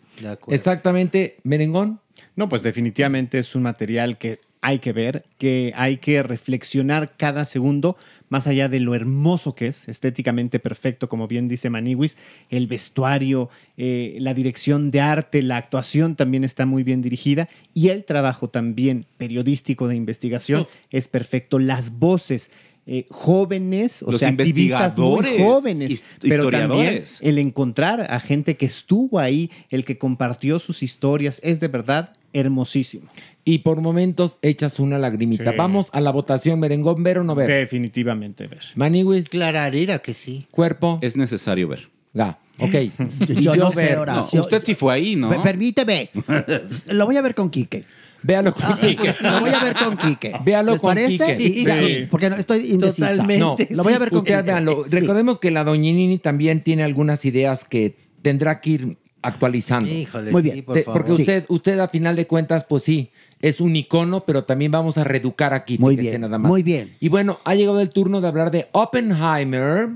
Exactamente, 0.49 1.39
Merengón. 1.43 2.01
No, 2.37 2.49
pues 2.49 2.63
definitivamente 2.63 3.39
es 3.39 3.55
un 3.55 3.63
material 3.63 4.19
que 4.19 4.41
hay 4.65 4.79
que 4.79 4.93
ver, 4.93 5.25
que 5.39 5.73
hay 5.75 5.99
que 5.99 6.23
reflexionar 6.23 7.17
cada 7.17 7.45
segundo, 7.45 7.97
más 8.29 8.47
allá 8.47 8.69
de 8.69 8.79
lo 8.79 8.95
hermoso 8.95 9.57
que 9.57 9.67
es, 9.67 9.89
estéticamente 9.89 10.61
perfecto, 10.61 11.09
como 11.09 11.27
bien 11.27 11.49
dice 11.49 11.69
Maniwis, 11.69 12.17
el 12.49 12.69
vestuario, 12.69 13.51
eh, 13.77 14.17
la 14.21 14.35
dirección 14.35 14.93
de 14.93 15.01
arte, 15.01 15.43
la 15.43 15.57
actuación 15.57 16.15
también 16.15 16.45
está 16.45 16.65
muy 16.65 16.85
bien 16.85 17.03
dirigida 17.03 17.49
y 17.75 17.89
el 17.89 18.05
trabajo 18.05 18.49
también 18.49 19.05
periodístico 19.19 19.89
de 19.89 19.97
investigación 19.97 20.69
es 20.91 21.09
perfecto. 21.09 21.59
Las 21.59 21.99
voces. 21.99 22.51
eh, 22.85 23.07
jóvenes, 23.11 24.03
o 24.03 24.11
Los 24.11 24.21
sea, 24.21 24.31
activistas 24.31 24.99
muy 24.99 25.39
jóvenes, 25.39 26.03
pero 26.21 26.51
también 26.51 27.05
el 27.21 27.39
encontrar 27.39 28.13
a 28.13 28.19
gente 28.19 28.57
que 28.57 28.67
estuvo 28.67 29.21
ahí, 29.21 29.51
el 29.71 29.85
que 29.85 29.99
compartió 29.99 30.59
sus 30.59 30.83
historias, 30.83 31.41
es 31.45 31.61
de 31.61 31.69
verdad 31.69 32.15
hermosísimo. 32.33 33.09
Y 33.45 33.59
por 33.59 33.81
momentos 33.81 34.39
echas 34.43 34.79
una 34.79 34.99
lagrimita. 34.99 35.51
Sí. 35.51 35.57
Vamos 35.57 35.89
a 35.93 36.01
la 36.01 36.13
votación, 36.13 36.61
Merengón, 36.61 37.03
ver 37.03 37.19
o 37.19 37.25
no 37.25 37.35
ver. 37.35 37.49
Definitivamente 37.49 38.47
ver. 38.47 38.61
Maniwis. 38.77 39.29
Clararira 39.29 39.99
que 39.99 40.15
sí. 40.15 40.47
Cuerpo. 40.51 40.99
Es 41.03 41.17
necesario 41.17 41.67
ver. 41.69 41.89
Ga. 42.15 42.39
Ok. 42.59 42.75
Yo 43.41 43.57
no 43.57 43.71
sé, 43.73 43.77
ver. 43.77 43.99
Horacio. 43.99 44.39
No, 44.39 44.45
usted 44.45 44.63
sí 44.65 44.75
fue 44.77 44.95
ahí, 44.95 45.17
¿no? 45.17 45.29
Per- 45.31 45.43
Permíteme. 45.43 46.11
Lo 46.91 47.07
voy 47.07 47.17
a 47.17 47.23
ver 47.23 47.35
con 47.35 47.51
Quique. 47.51 47.85
Véalo 48.25 48.55
con 48.55 48.63
Ah, 48.65 48.77
sí, 48.81 48.95
Quique. 48.95 49.13
lo 49.23 49.41
voy 49.41 49.51
a 49.51 49.59
ver 49.65 49.75
con 49.75 49.97
Quique. 49.97 50.33
Véalo 50.45 50.73
¿Les 50.73 50.81
con 50.81 50.91
parece? 50.91 51.37
Quique. 51.37 51.61
Y- 51.61 51.65
Sí. 51.65 52.07
Porque 52.09 52.31
no, 52.31 52.37
estoy 52.37 52.71
indecisa. 52.71 53.17
No, 53.27 53.57
Lo 53.71 53.83
voy 53.83 53.95
a 53.95 53.99
ver 53.99 54.11
con 54.11 54.21
Quique. 54.21 54.41
véanlo. 54.43 54.85
Sí. 54.85 54.91
Recordemos 55.01 55.41
que 55.41 55.51
la 55.51 55.65
Doñinini 55.65 56.19
también 56.19 56.63
tiene 56.63 56.85
algunas 56.85 57.25
ideas 57.25 57.65
que 57.65 57.97
tendrá 58.23 58.61
que 58.61 58.71
ir 58.71 58.97
actualizando. 59.23 59.89
Híjole, 59.91 60.31
Muy 60.31 60.43
sí, 60.43 60.51
bien. 60.51 60.65
por 60.65 60.75
Te- 60.77 60.83
favor. 60.85 61.01
porque 61.01 61.17
Sí. 61.17 61.23
usted, 61.23 61.45
usted 61.49 61.79
a 61.81 61.89
final 61.89 62.15
de 62.15 62.27
cuentas, 62.29 62.65
pues 62.69 62.85
sí, 62.85 63.11
es 63.43 63.61
un 63.61 63.75
icono, 63.75 64.25
pero 64.25 64.45
también 64.45 64.71
vamos 64.71 64.97
a 64.97 65.05
reeducar 65.05 65.53
aquí. 65.53 65.77
Muy 65.79 65.97
bien, 65.97 66.21
nada 66.21 66.39
más. 66.39 66.49
muy 66.49 66.63
bien. 66.63 66.95
Y 67.01 67.09
bueno, 67.09 67.41
ha 67.45 67.55
llegado 67.55 67.81
el 67.81 67.91
turno 67.91 68.21
de 68.21 68.29
hablar 68.29 68.53
de 68.53 68.69
Oppenheimer, 68.71 69.91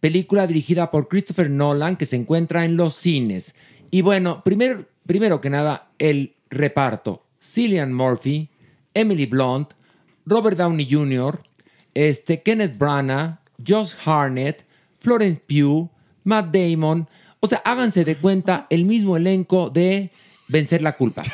película 0.00 0.46
dirigida 0.46 0.90
por 0.90 1.08
Christopher 1.08 1.50
Nolan 1.50 1.96
que 1.96 2.06
se 2.06 2.16
encuentra 2.16 2.64
en 2.64 2.76
los 2.76 2.94
cines. 2.94 3.56
Y 3.90 4.02
bueno, 4.02 4.42
primero, 4.44 4.86
primero 5.04 5.40
que 5.40 5.50
nada, 5.50 5.90
el 5.98 6.34
reparto. 6.48 7.24
Cillian 7.42 7.92
Murphy, 7.92 8.48
Emily 8.94 9.26
Blunt, 9.26 9.72
Robert 10.24 10.56
Downey 10.56 10.88
Jr., 10.88 11.42
este, 11.94 12.40
Kenneth 12.42 12.78
Branagh, 12.78 13.40
Josh 13.66 13.94
Harnett, 14.04 14.64
Florence 15.00 15.42
Pugh, 15.46 15.90
Matt 16.22 16.54
Damon. 16.54 17.08
O 17.40 17.48
sea, 17.48 17.60
háganse 17.64 18.04
de 18.04 18.16
cuenta 18.16 18.68
el 18.70 18.84
mismo 18.84 19.16
elenco 19.16 19.70
de 19.70 20.12
Vencer 20.52 20.82
la 20.82 20.92
culpa. 20.92 21.22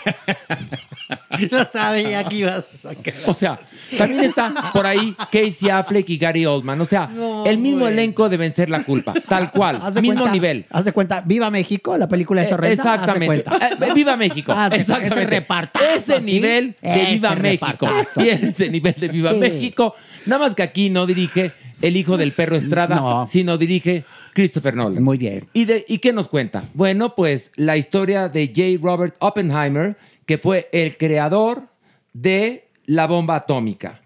No 1.51 1.65
sabía 1.73 2.25
que 2.25 2.37
ibas 2.37 2.65
a 2.85 2.89
sacar. 2.89 3.15
O 3.27 3.35
sea, 3.35 3.59
también 3.97 4.25
está 4.25 4.53
por 4.73 4.87
ahí 4.87 5.15
Casey 5.33 5.71
Affleck 5.71 6.09
y 6.11 6.19
Gary 6.19 6.45
Oldman. 6.45 6.81
O 6.81 6.85
sea, 6.85 7.09
el 7.47 7.59
mismo 7.59 7.87
elenco 7.87 8.29
de 8.29 8.37
Vencer 8.37 8.69
la 8.69 8.83
culpa. 8.85 9.15
Tal 9.27 9.51
cual. 9.51 9.81
De 9.95 10.03
Mismo 10.03 10.21
cuenta- 10.21 10.33
nivel. 10.33 10.67
Haz 10.71 10.85
de 10.85 10.93
cuenta, 10.93 11.23
Viva 11.25 11.51
México, 11.51 11.97
la 11.97 12.09
película 12.09 12.43
Eh, 12.43 12.53
horrenda. 12.53 12.75
Exactamente. 12.75 13.45
Haz 13.47 13.61
de 13.61 13.67
cuenta. 13.69 13.87
Eh, 13.87 13.95
Viva 13.95 14.17
México. 14.17 14.53
Haz 14.53 14.71
de- 14.71 14.77
Exactamente. 14.79 15.17
ese 15.17 15.27
repartazo, 15.27 15.85
Ese 15.97 16.19
¿sí? 16.19 16.25
nivel 16.25 16.77
de 16.83 17.03
Ese 17.03 17.13
Viva 17.13 17.31
México. 17.37 17.67
repartazo. 17.67 18.21
Tiene 18.21 18.49
ese 18.51 18.69
nivel 18.71 18.95
de 18.99 19.09
Viva 19.09 19.31
Sí. 19.33 19.39
México. 19.39 19.95
Nada 20.27 20.45
más 20.45 20.55
que 20.55 20.63
aquí 20.63 20.91
no 20.91 21.07
dirige 21.07 21.53
el 21.81 21.97
hijo 21.97 22.17
del 22.17 22.33
perro 22.33 22.57
Estrada, 22.57 22.97
No. 22.97 23.27
sino 23.27 23.57
dirige 23.57 24.05
Christopher 24.35 24.75
Nolan. 24.75 25.03
Muy 25.03 25.19
bien. 25.19 25.47
¿Y, 25.53 25.65
de, 25.65 25.85
¿Y 25.89 25.99
qué 25.99 26.13
nos 26.13 26.29
cuenta? 26.29 26.65
Bueno, 26.75 27.15
pues 27.15 27.53
la 27.57 27.77
historia 27.77 28.29
de 28.29 28.47
J. 28.49 28.83
Robert 28.83 29.17
Oppenheimer, 29.19 29.97
que 30.27 30.39
fue 30.39 30.69
el 30.73 30.97
creador 30.97 31.69
de 32.13 32.69
la 32.87 33.07
bomba 33.07 33.37
atómica. 33.37 34.01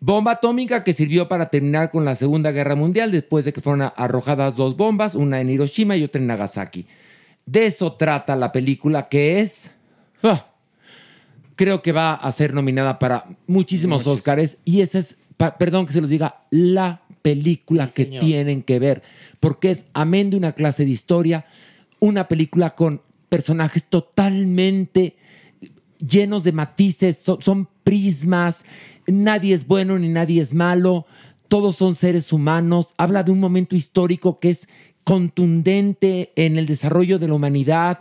Bomba 0.00 0.32
atómica 0.32 0.84
que 0.84 0.92
sirvió 0.92 1.28
para 1.28 1.50
terminar 1.50 1.90
con 1.90 2.04
la 2.04 2.14
Segunda 2.14 2.52
Guerra 2.52 2.76
Mundial 2.76 3.10
después 3.10 3.44
de 3.44 3.52
que 3.52 3.60
fueron 3.60 3.90
arrojadas 3.96 4.54
dos 4.54 4.76
bombas, 4.76 5.14
una 5.14 5.40
en 5.40 5.50
Hiroshima 5.50 5.96
y 5.96 6.04
otra 6.04 6.20
en 6.20 6.28
Nagasaki. 6.28 6.86
De 7.46 7.66
eso 7.66 7.94
trata 7.94 8.36
la 8.36 8.52
película 8.52 9.08
que 9.08 9.40
es... 9.40 9.72
ah, 10.22 10.46
creo 11.56 11.82
que 11.82 11.90
va 11.90 12.14
a 12.14 12.30
ser 12.30 12.54
nominada 12.54 12.98
para 13.00 13.24
muchísimos 13.48 14.06
Óscares 14.06 14.58
y 14.64 14.80
esa 14.82 15.00
es, 15.00 15.16
pa- 15.36 15.58
perdón 15.58 15.86
que 15.86 15.92
se 15.92 16.00
los 16.00 16.10
diga, 16.10 16.42
la 16.50 17.00
película 17.22 17.88
que 17.88 18.04
tienen 18.20 18.62
que 18.62 18.78
ver, 18.78 19.02
porque 19.40 19.70
es, 19.70 19.84
amén 19.92 20.30
de 20.30 20.36
una 20.36 20.52
clase 20.52 20.84
de 20.84 20.90
historia, 20.90 21.46
una 22.00 22.28
película 22.28 22.74
con 22.74 23.02
personajes 23.28 23.84
totalmente 23.84 25.16
llenos 25.98 26.44
de 26.44 26.52
matices, 26.52 27.18
so- 27.18 27.38
son 27.40 27.68
prismas, 27.84 28.64
nadie 29.06 29.54
es 29.54 29.66
bueno 29.66 29.98
ni 29.98 30.08
nadie 30.08 30.40
es 30.40 30.54
malo, 30.54 31.06
todos 31.48 31.76
son 31.76 31.94
seres 31.94 32.32
humanos, 32.32 32.94
habla 32.98 33.22
de 33.22 33.32
un 33.32 33.40
momento 33.40 33.74
histórico 33.74 34.38
que 34.38 34.50
es 34.50 34.68
contundente 35.04 36.32
en 36.36 36.56
el 36.58 36.66
desarrollo 36.66 37.18
de 37.18 37.28
la 37.28 37.34
humanidad, 37.34 38.00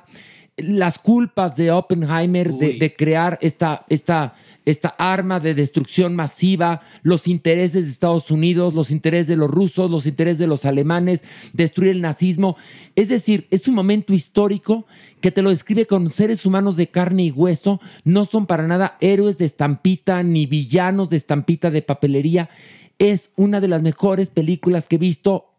las 0.57 0.97
culpas 0.97 1.55
de 1.55 1.71
Oppenheimer 1.71 2.51
de, 2.53 2.73
de 2.73 2.95
crear 2.95 3.37
esta, 3.41 3.85
esta, 3.89 4.33
esta 4.65 4.89
arma 4.97 5.39
de 5.39 5.53
destrucción 5.53 6.15
masiva, 6.15 6.81
los 7.03 7.27
intereses 7.27 7.85
de 7.85 7.91
Estados 7.91 8.31
Unidos, 8.31 8.73
los 8.73 8.89
intereses 8.89 9.27
de 9.27 9.35
los 9.35 9.51
rusos, 9.51 9.91
los 9.91 10.07
intereses 10.07 10.39
de 10.39 10.47
los 10.47 10.65
alemanes, 10.65 11.23
destruir 11.53 11.91
el 11.91 12.01
nazismo. 12.01 12.57
Es 12.95 13.09
decir, 13.09 13.47
es 13.51 13.67
un 13.67 13.75
momento 13.75 14.13
histórico 14.13 14.87
que 15.21 15.31
te 15.31 15.43
lo 15.43 15.51
describe 15.51 15.85
con 15.85 16.09
seres 16.09 16.43
humanos 16.43 16.75
de 16.75 16.87
carne 16.87 17.25
y 17.25 17.31
hueso, 17.31 17.79
no 18.03 18.25
son 18.25 18.47
para 18.47 18.65
nada 18.65 18.97
héroes 18.99 19.37
de 19.37 19.45
estampita 19.45 20.23
ni 20.23 20.47
villanos 20.47 21.09
de 21.09 21.17
estampita 21.17 21.69
de 21.69 21.83
papelería. 21.83 22.49
Es 22.97 23.29
una 23.35 23.61
de 23.61 23.67
las 23.67 23.83
mejores 23.83 24.29
películas 24.29 24.87
que 24.87 24.95
he 24.95 24.99
visto 24.99 25.53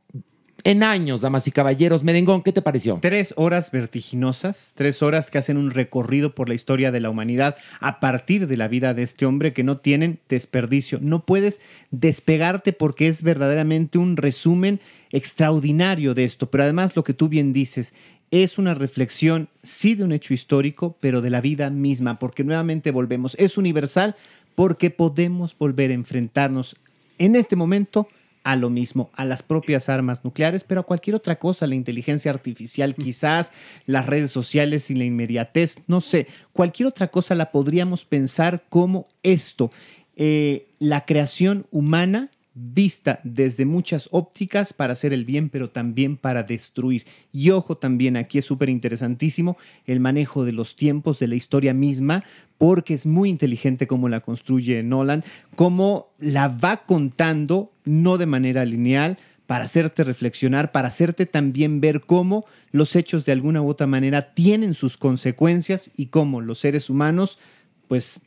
en 0.65 0.83
años, 0.83 1.21
damas 1.21 1.47
y 1.47 1.53
caballeros. 1.53 2.03
Merengón, 2.03 2.43
¿qué 2.43 2.53
te 2.53 2.63
pareció? 2.63 2.99
Tres 3.01 3.33
horas 3.37 3.71
vertiginosas, 3.71 4.73
tres 4.75 5.03
horas 5.03 5.31
que 5.31 5.39
hacen 5.39 5.57
un 5.57 5.71
recorrido 5.71 6.35
por 6.35 6.49
la 6.49 6.55
historia 6.55 6.91
de 6.91 7.01
la 7.01 7.11
humanidad 7.11 7.57
a 7.81 8.01
partir 8.01 8.47
de 8.47 8.57
la 8.57 8.69
vida 8.69 8.95
de 8.95 9.03
este 9.03 9.27
hombre 9.27 9.53
que 9.53 9.63
no 9.63 9.79
tienen 9.79 10.19
desperdicio. 10.29 10.99
No 11.01 11.25
puedes 11.25 11.61
despegarte 11.91 12.73
porque 12.73 13.09
es 13.09 13.23
verdaderamente 13.23 13.99
un 13.99 14.17
resumen 14.17 14.81
extraordinario 15.13 16.15
de 16.15 16.25
esto. 16.25 16.51
Pero 16.51 16.65
además 16.65 16.97
lo 16.97 17.05
que 17.05 17.15
tú 17.15 17.29
bien 17.29 17.53
dices, 17.53 17.95
es 18.31 18.59
una 18.59 18.75
reflexión, 18.75 19.49
sí, 19.63 19.95
de 19.95 20.05
un 20.05 20.13
hecho 20.13 20.35
histórico, 20.35 20.97
pero 21.01 21.23
de 21.23 21.31
la 21.31 21.41
vida 21.41 21.71
misma, 21.71 22.19
porque 22.19 22.45
nuevamente 22.45 22.91
volvemos. 22.91 23.35
Es 23.39 23.57
universal 23.57 24.17
porque 24.55 24.91
podemos 24.91 25.57
volver 25.57 25.91
a 25.91 25.95
enfrentarnos 25.95 26.77
en 27.19 27.37
este 27.37 27.57
momento 27.57 28.09
a 28.49 28.57
lo 28.57 28.71
mismo, 28.71 29.11
a 29.13 29.27
las 29.27 29.43
propias 29.43 29.91
armas 29.91 30.25
nucleares, 30.25 30.65
pero 30.65 30.81
a 30.81 30.85
cualquier 30.85 31.17
otra 31.17 31.39
cosa, 31.39 31.67
la 31.67 31.75
inteligencia 31.75 32.31
artificial, 32.31 32.95
quizás 32.95 33.53
las 33.85 34.07
redes 34.07 34.31
sociales 34.31 34.91
y 34.91 34.95
la 34.95 35.05
inmediatez, 35.05 35.77
no 35.87 36.01
sé, 36.01 36.29
cualquier 36.55 36.87
otra 36.87 37.09
cosa 37.09 37.35
la 37.35 37.53
podríamos 37.53 38.07
pensar 38.07 38.65
como 38.71 39.07
esto, 39.23 39.71
eh, 40.17 40.67
la 40.79 41.05
creación 41.05 41.67
humana 41.71 42.31
vista 42.61 43.21
desde 43.25 43.65
muchas 43.65 44.09
ópticas 44.11 44.73
para 44.73 44.93
hacer 44.93 45.13
el 45.13 45.25
bien, 45.25 45.49
pero 45.49 45.71
también 45.71 46.17
para 46.17 46.43
destruir. 46.43 47.05
Y 47.33 47.51
ojo 47.51 47.77
también, 47.77 48.17
aquí 48.17 48.39
es 48.39 48.45
súper 48.45 48.69
interesantísimo 48.69 49.57
el 49.87 50.01
manejo 50.01 50.45
de 50.45 50.53
los 50.53 50.77
tiempos, 50.77 51.19
de 51.19 51.29
la 51.29 51.37
historia 51.37 51.75
misma, 51.75 52.25
porque 52.59 52.95
es 52.95 53.07
muy 53.07 53.31
inteligente 53.31 53.87
cómo 53.87 54.09
la 54.09 54.21
construye 54.21 54.83
Nolan, 54.83 55.25
cómo 55.55 56.09
la 56.19 56.49
va 56.49 56.85
contando, 56.85 57.73
no 57.85 58.19
de 58.19 58.27
manera 58.27 58.65
lineal, 58.65 59.19
para 59.47 59.65
hacerte 59.65 60.05
reflexionar, 60.05 60.73
para 60.73 60.89
hacerte 60.89 61.25
también 61.25 61.81
ver 61.81 62.03
cómo 62.03 62.45
los 62.71 62.95
hechos 62.97 63.25
de 63.25 63.33
alguna 63.33 63.63
u 63.63 63.69
otra 63.69 63.87
manera 63.87 64.35
tienen 64.35 64.75
sus 64.75 64.99
consecuencias 64.99 65.91
y 65.97 66.07
cómo 66.07 66.43
los 66.43 66.59
seres 66.59 66.91
humanos, 66.91 67.39
pues 67.87 68.21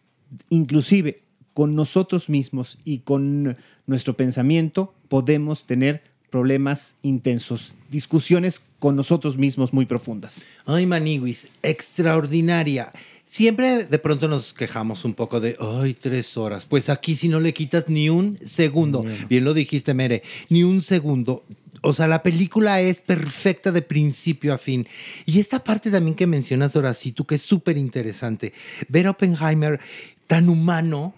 inclusive 0.50 1.22
con 1.54 1.76
nosotros 1.76 2.30
mismos 2.30 2.78
y 2.86 3.00
con 3.00 3.58
nuestro 3.86 4.16
pensamiento 4.16 4.94
podemos 5.10 5.66
tener 5.66 6.04
problemas 6.30 6.96
intensos, 7.02 7.76
discusiones 7.90 8.62
con 8.80 8.96
nosotros 8.96 9.38
mismos 9.38 9.74
muy 9.74 9.86
profundas. 9.86 10.44
Ay, 10.66 10.86
Maniwis, 10.86 11.48
extraordinaria. 11.62 12.92
Siempre 13.26 13.84
de 13.84 14.00
pronto 14.00 14.28
nos 14.28 14.54
quejamos 14.54 15.06
un 15.06 15.14
poco 15.14 15.40
de, 15.40 15.56
ay, 15.60 15.94
tres 15.94 16.36
horas. 16.38 16.66
Pues 16.66 16.90
aquí 16.90 17.16
si 17.16 17.28
no 17.28 17.40
le 17.40 17.54
quitas 17.54 17.88
ni 17.90 18.10
un 18.10 18.40
segundo, 18.44 19.06
bien 19.30 19.44
lo 19.44 19.54
dijiste, 19.54 19.94
Mere, 19.94 20.24
ni 20.50 20.64
un 20.64 20.82
segundo. 20.82 21.44
O 21.82 21.94
sea, 21.94 22.08
la 22.08 22.24
película 22.24 22.82
es 22.82 23.02
perfecta 23.02 23.72
de 23.72 23.82
principio 23.82 24.54
a 24.54 24.58
fin. 24.58 24.88
Y 25.26 25.40
esta 25.40 25.64
parte 25.64 25.92
también 25.92 26.16
que 26.16 26.28
mencionas, 26.28 26.76
Horacito, 26.76 27.26
que 27.26 27.36
es 27.36 27.42
súper 27.42 27.78
interesante. 27.78 28.54
Ver 28.88 29.08
a 29.08 29.12
Oppenheimer 29.12 29.80
tan 30.28 30.50
humano 30.50 31.14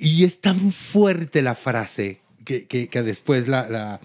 y 0.00 0.24
es 0.24 0.40
tan 0.40 0.72
fuerte 0.72 1.42
la 1.42 1.54
frase 1.54 2.20
que, 2.44 2.64
que- 2.66 2.88
que 2.88 3.02
después 3.02 3.46
la, 3.48 3.68
la, 3.68 4.00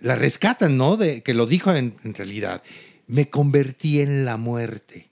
la 0.00 0.14
rescatan, 0.14 0.76
¿no? 0.76 0.96
De, 0.96 1.22
que 1.22 1.34
lo 1.34 1.46
dijo 1.46 1.72
en, 1.74 1.94
en 2.04 2.14
realidad. 2.14 2.62
Me 3.08 3.28
convertí 3.28 4.00
en 4.00 4.24
la 4.24 4.36
muerte. 4.36 5.08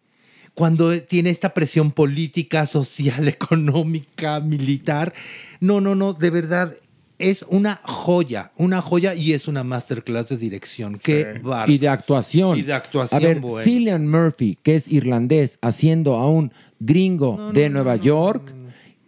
Cuando 0.55 1.01
tiene 1.03 1.31
esta 1.31 1.53
presión 1.55 1.91
política, 1.93 2.67
social, 2.67 3.29
económica, 3.75 4.41
militar. 4.41 5.13
No, 5.61 5.81
no, 5.81 5.95
no, 5.95 6.13
de 6.13 6.31
verdad. 6.31 6.77
Es 7.19 7.45
una 7.49 7.81
joya, 7.85 8.51
una 8.57 8.81
joya 8.81 9.15
y 9.15 9.35
es 9.35 9.47
una 9.47 9.63
masterclass 9.63 10.29
de 10.31 10.39
dirección. 10.39 10.99
Qué 11.03 11.39
bárbaro. 11.43 11.71
Y 11.71 11.77
de 11.77 11.89
actuación. 11.89 12.57
Y 12.59 12.63
de 12.63 12.73
actuación, 12.73 13.23
A 13.23 13.27
ver, 13.27 13.41
bueno. 13.41 13.63
Cillian 13.63 14.09
Murphy, 14.09 14.57
que 14.63 14.75
es 14.75 14.89
irlandés, 14.89 15.59
haciendo 15.61 16.17
a 16.17 16.27
un 16.31 16.51
gringo 16.79 17.53
de 17.53 17.69
Nueva 17.69 17.97
York, 17.97 18.55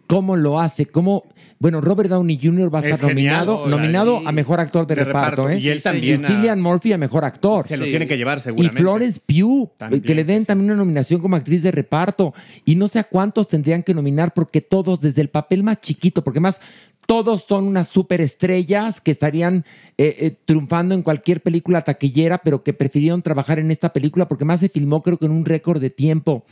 ¿cómo 0.07 0.35
lo 0.35 0.59
hace? 0.59 0.85
¿Cómo? 0.85 1.23
Bueno, 1.59 1.79
Robert 1.79 2.09
Downey 2.09 2.37
Jr. 2.41 2.73
va 2.73 2.79
a 2.79 2.81
Es 2.81 2.93
estar 2.95 3.09
genial. 3.09 3.45
nominado, 3.45 3.63
Hola, 3.63 3.77
nominado 3.77 4.19
sí. 4.19 4.25
a 4.27 4.31
mejor 4.33 4.59
actor 4.59 4.85
de, 4.85 4.95
De 4.95 5.05
reparto, 5.05 5.43
reparto. 5.43 5.49
¿eh? 5.49 5.59
Y 5.59 5.69
él 5.69 5.81
también 5.81 6.19
Y 6.19 6.23
a- 6.23 6.27
Cillian 6.27 6.61
Murphy 6.61 6.91
a 6.91 6.97
mejor 6.97 7.23
actor. 7.23 7.65
Se 7.65 7.77
lo 7.77 7.85
tiene 7.85 8.05
que 8.05 8.17
llevar 8.17 8.41
seguramente. 8.41 8.77
Y 8.77 8.81
Florence 8.81 9.21
Pugh, 9.25 9.69
También. 9.77 10.01
que 10.03 10.13
le 10.15 10.23
den 10.25 10.45
también 10.45 10.71
una 10.71 10.75
nominación 10.77 11.21
como 11.21 11.37
actriz 11.37 11.63
de 11.63 11.71
reparto. 11.71 12.33
Y 12.65 12.75
no 12.75 12.89
sé 12.89 12.99
a 12.99 13.05
cuántos 13.05 13.47
tendrían 13.47 13.81
que 13.81 13.93
nominar, 13.93 14.33
porque 14.33 14.59
todos, 14.59 14.99
desde 14.99 15.21
el 15.21 15.29
papel 15.29 15.63
más 15.63 15.79
chiquito, 15.79 16.21
porque 16.21 16.41
más 16.41 16.59
todos 17.05 17.43
son 17.47 17.65
unas 17.65 17.87
superestrellas 17.89 19.01
que 19.01 19.11
estarían 19.11 19.65
eh, 19.97 20.15
eh, 20.19 20.35
triunfando 20.45 20.95
en 20.95 21.01
cualquier 21.01 21.41
película 21.41 21.81
taquillera, 21.81 22.37
pero 22.39 22.63
que 22.63 22.73
prefirieron 22.73 23.21
trabajar 23.21 23.59
en 23.59 23.71
esta 23.71 23.91
película 23.93 24.27
porque 24.27 24.45
más 24.45 24.61
se 24.61 24.69
filmó 24.69 25.03
creo 25.03 25.17
que 25.17 25.25
en 25.25 25.31
un 25.31 25.43
récord 25.45 25.81
de 25.81 25.89
tiempo. 25.89 26.45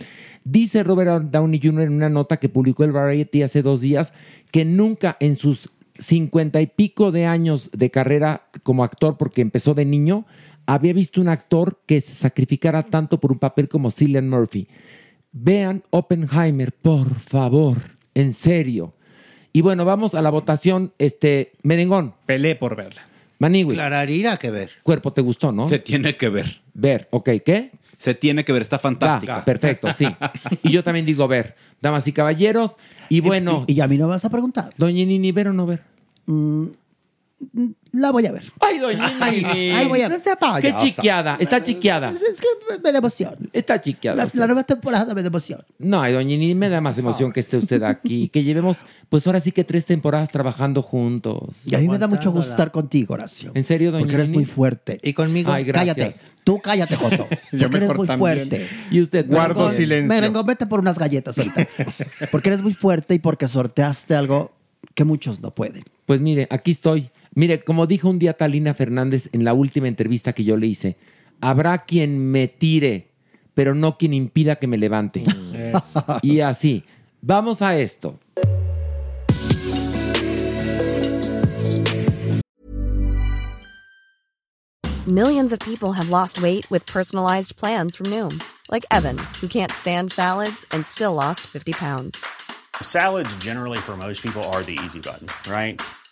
Dice 0.44 0.84
Robert 0.84 1.26
Downey 1.32 1.60
Jr. 1.62 1.84
en 1.84 1.94
una 1.94 2.10
nota 2.10 2.38
que 2.38 2.50
publicó 2.50 2.84
el 2.84 2.92
Variety 2.92 3.44
hace 3.44 3.62
dos 3.62 3.82
días 3.82 4.14
que 4.52 4.66
nunca 4.66 5.18
en 5.20 5.36
sus 5.36 5.70
cincuenta 6.00 6.62
y 6.62 6.68
pico 6.68 7.12
de 7.12 7.26
años 7.26 7.70
de 7.74 7.92
carrera 7.92 8.48
como 8.64 8.84
actor, 8.84 9.18
porque 9.18 9.42
empezó 9.42 9.74
de 9.74 9.86
niño, 9.86 10.26
había 10.66 10.94
visto 10.94 11.22
un 11.22 11.30
actor 11.30 11.80
que 11.86 12.02
se 12.02 12.14
sacrificara 12.14 12.84
tanto 12.84 13.20
por 13.20 13.32
un 13.32 13.40
papel 13.40 13.70
como 13.70 13.92
Cillian 13.92 14.30
Murphy. 14.30 14.68
Vean 15.32 15.84
Oppenheimer, 15.92 16.72
por 16.74 17.14
favor, 17.16 17.78
en 18.16 18.34
serio. 18.34 18.94
Y 19.54 19.62
bueno, 19.62 19.86
vamos 19.86 20.16
a 20.16 20.22
la 20.22 20.30
votación. 20.30 20.94
Este, 20.98 21.54
Merengón. 21.62 22.16
Pelé 22.26 22.56
por 22.56 22.76
verla. 22.76 23.06
Manigui. 23.40 23.74
Clararira 23.74 24.38
que 24.38 24.52
ver. 24.52 24.72
Cuerpo, 24.84 25.14
¿te 25.14 25.22
gustó, 25.22 25.52
no? 25.52 25.68
Se 25.68 25.80
tiene 25.80 26.16
que 26.16 26.30
ver. 26.30 26.62
Ver, 26.74 27.08
ok, 27.12 27.30
¿qué? 27.46 27.72
Se 28.02 28.16
tiene 28.16 28.44
que 28.44 28.52
ver, 28.52 28.64
está 28.64 28.80
fantástica. 28.80 29.46
Perfecto, 29.46 29.94
sí. 29.94 30.08
Y 30.64 30.72
yo 30.72 30.84
también 30.84 31.06
digo 31.06 31.28
ver. 31.28 31.56
Damas 31.80 32.08
y 32.08 32.12
caballeros. 32.12 32.76
Y 33.10 33.22
bueno. 33.22 33.64
Y, 33.68 33.80
a 33.80 33.86
mí 33.86 33.96
no 34.00 34.06
me 34.06 34.14
vas 34.14 34.26
a 34.26 34.32
preguntar. 34.32 34.74
Doña 34.76 35.06
Nini, 35.06 35.32
¿ver 35.32 35.50
o 35.50 35.54
no 35.54 35.68
ver? 35.68 35.84
La 37.92 38.12
voy 38.12 38.26
a 38.26 38.32
ver. 38.32 38.44
Ay, 38.60 38.80
doña 38.80 39.14
Ay, 39.20 39.44
Nini. 39.44 39.72
ay, 39.72 39.88
voy 39.88 40.02
a 40.02 40.08
ver. 40.10 40.22
Qué 40.62 40.74
chiqueada. 40.78 41.38
Está 41.40 41.62
chiqueada. 41.62 42.12
Es 42.12 42.40
que 42.40 42.48
me- 42.82 42.92
da 42.92 42.98
emoción. 42.98 43.50
Está 43.52 43.82
chiqueada. 43.82 44.16
La, 44.18 44.26
usted. 44.28 44.40
la 44.40 44.46
nueva 44.48 44.64
temporada 44.64 45.14
me 45.14 45.22
da 45.22 45.28
emoción. 45.28 45.62
No, 45.80 46.02
ay, 46.02 46.14
doña 46.14 46.28
Nini, 46.30 46.56
me 46.56 46.70
da 46.70 46.80
más 46.82 46.98
emoción 46.98 47.32
que 47.34 47.40
esté 47.42 47.58
usted 47.58 47.84
aquí. 47.84 48.30
Que 48.30 48.44
llevemos, 48.44 48.80
pues 49.10 49.28
ahora 49.28 49.40
sí 49.42 49.52
que 49.52 49.64
tres 49.64 49.86
temporadas 49.86 50.30
trabajando 50.30 50.82
juntos. 50.82 51.68
Y 51.68 51.76
a 51.76 51.80
mí 51.80 51.88
me 51.90 51.98
da 51.98 52.08
mucho 52.08 52.32
gusto 52.32 52.52
estar 52.52 52.72
contigo, 52.72 53.14
Horacio. 53.16 53.52
¿En 53.56 53.64
serio, 53.64 53.92
doña 53.92 54.04
Porque 54.04 54.16
eres 54.16 54.28
Nini? 54.28 54.38
muy 54.38 54.46
fuerte. 54.46 55.00
Y 55.04 55.14
conmigo. 55.14 55.52
Ay, 55.52 55.66
gracias. 55.66 55.96
Cállate. 55.98 56.22
Tú 56.44 56.60
cállate, 56.60 56.96
Joto. 56.96 57.28
Yo 57.52 57.60
Porque 57.70 57.78
eres 57.78 57.82
mejor 57.82 57.98
muy 57.98 58.08
también. 58.08 58.20
fuerte. 58.50 58.70
Y 58.90 59.02
usted, 59.02 59.28
Guardo 59.28 59.68
Merengón? 59.68 59.76
silencio. 59.76 60.44
Vete 60.46 60.66
por 60.66 60.80
unas 60.80 60.98
galletas 60.98 61.38
ahorita. 61.38 61.68
Porque 62.32 62.50
eres 62.50 62.62
muy 62.62 62.74
fuerte 62.74 63.14
y 63.14 63.20
porque 63.20 63.48
sorteaste 63.48 64.16
algo 64.16 64.52
que 64.96 65.04
muchos 65.04 65.40
no 65.42 65.52
pueden. 65.54 65.84
Pues 66.06 66.22
mire, 66.22 66.48
aquí 66.50 66.72
estoy. 66.72 67.10
Mire, 67.34 67.64
como 67.64 67.88
dijo 67.88 68.10
un 68.10 68.20
día 68.20 68.34
Talina 68.34 68.74
Fernández 68.74 69.30
en 69.32 69.46
la 69.46 69.54
última 69.54 69.88
entrevista 69.88 70.34
que 70.34 70.44
yo 70.44 70.58
le 70.58 70.68
hice, 70.68 70.98
habrá 71.40 71.86
quien 71.86 72.20
me 72.30 72.50
tire, 72.50 73.08
pero 73.54 73.74
no 73.74 73.98
quien 73.98 74.14
impida 74.14 74.58
que 74.58 74.68
me 74.68 74.78
levante. 74.78 75.24
y 76.22 76.42
así, 76.42 76.84
vamos 77.22 77.62
a 77.62 77.78
esto. 77.78 78.20
Millions 85.08 85.52
of 85.52 85.60
people 85.60 85.94
have 85.94 86.10
lost 86.10 86.42
weight 86.42 86.70
with 86.70 86.86
personalized 86.86 87.56
plans 87.56 87.96
from 87.96 88.08
Noom, 88.08 88.42
like 88.70 88.86
Evan, 88.92 89.18
who 89.40 89.48
can't 89.48 89.72
stand 89.72 90.12
salads 90.12 90.66
and 90.72 90.86
still 90.86 91.16
lost 91.16 91.42
50 91.42 91.72
pounds. 91.74 92.24
Salads, 92.82 93.36
generally, 93.38 93.80
for 93.80 93.98
most 93.98 94.22
people, 94.22 94.44
are 94.54 94.64
the 94.64 94.78
easy 94.84 95.00
button, 95.00 95.28
right? 95.52 95.82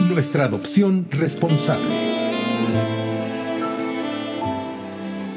Nuestra 0.00 0.44
adopción 0.46 1.06
responsable. 1.10 1.84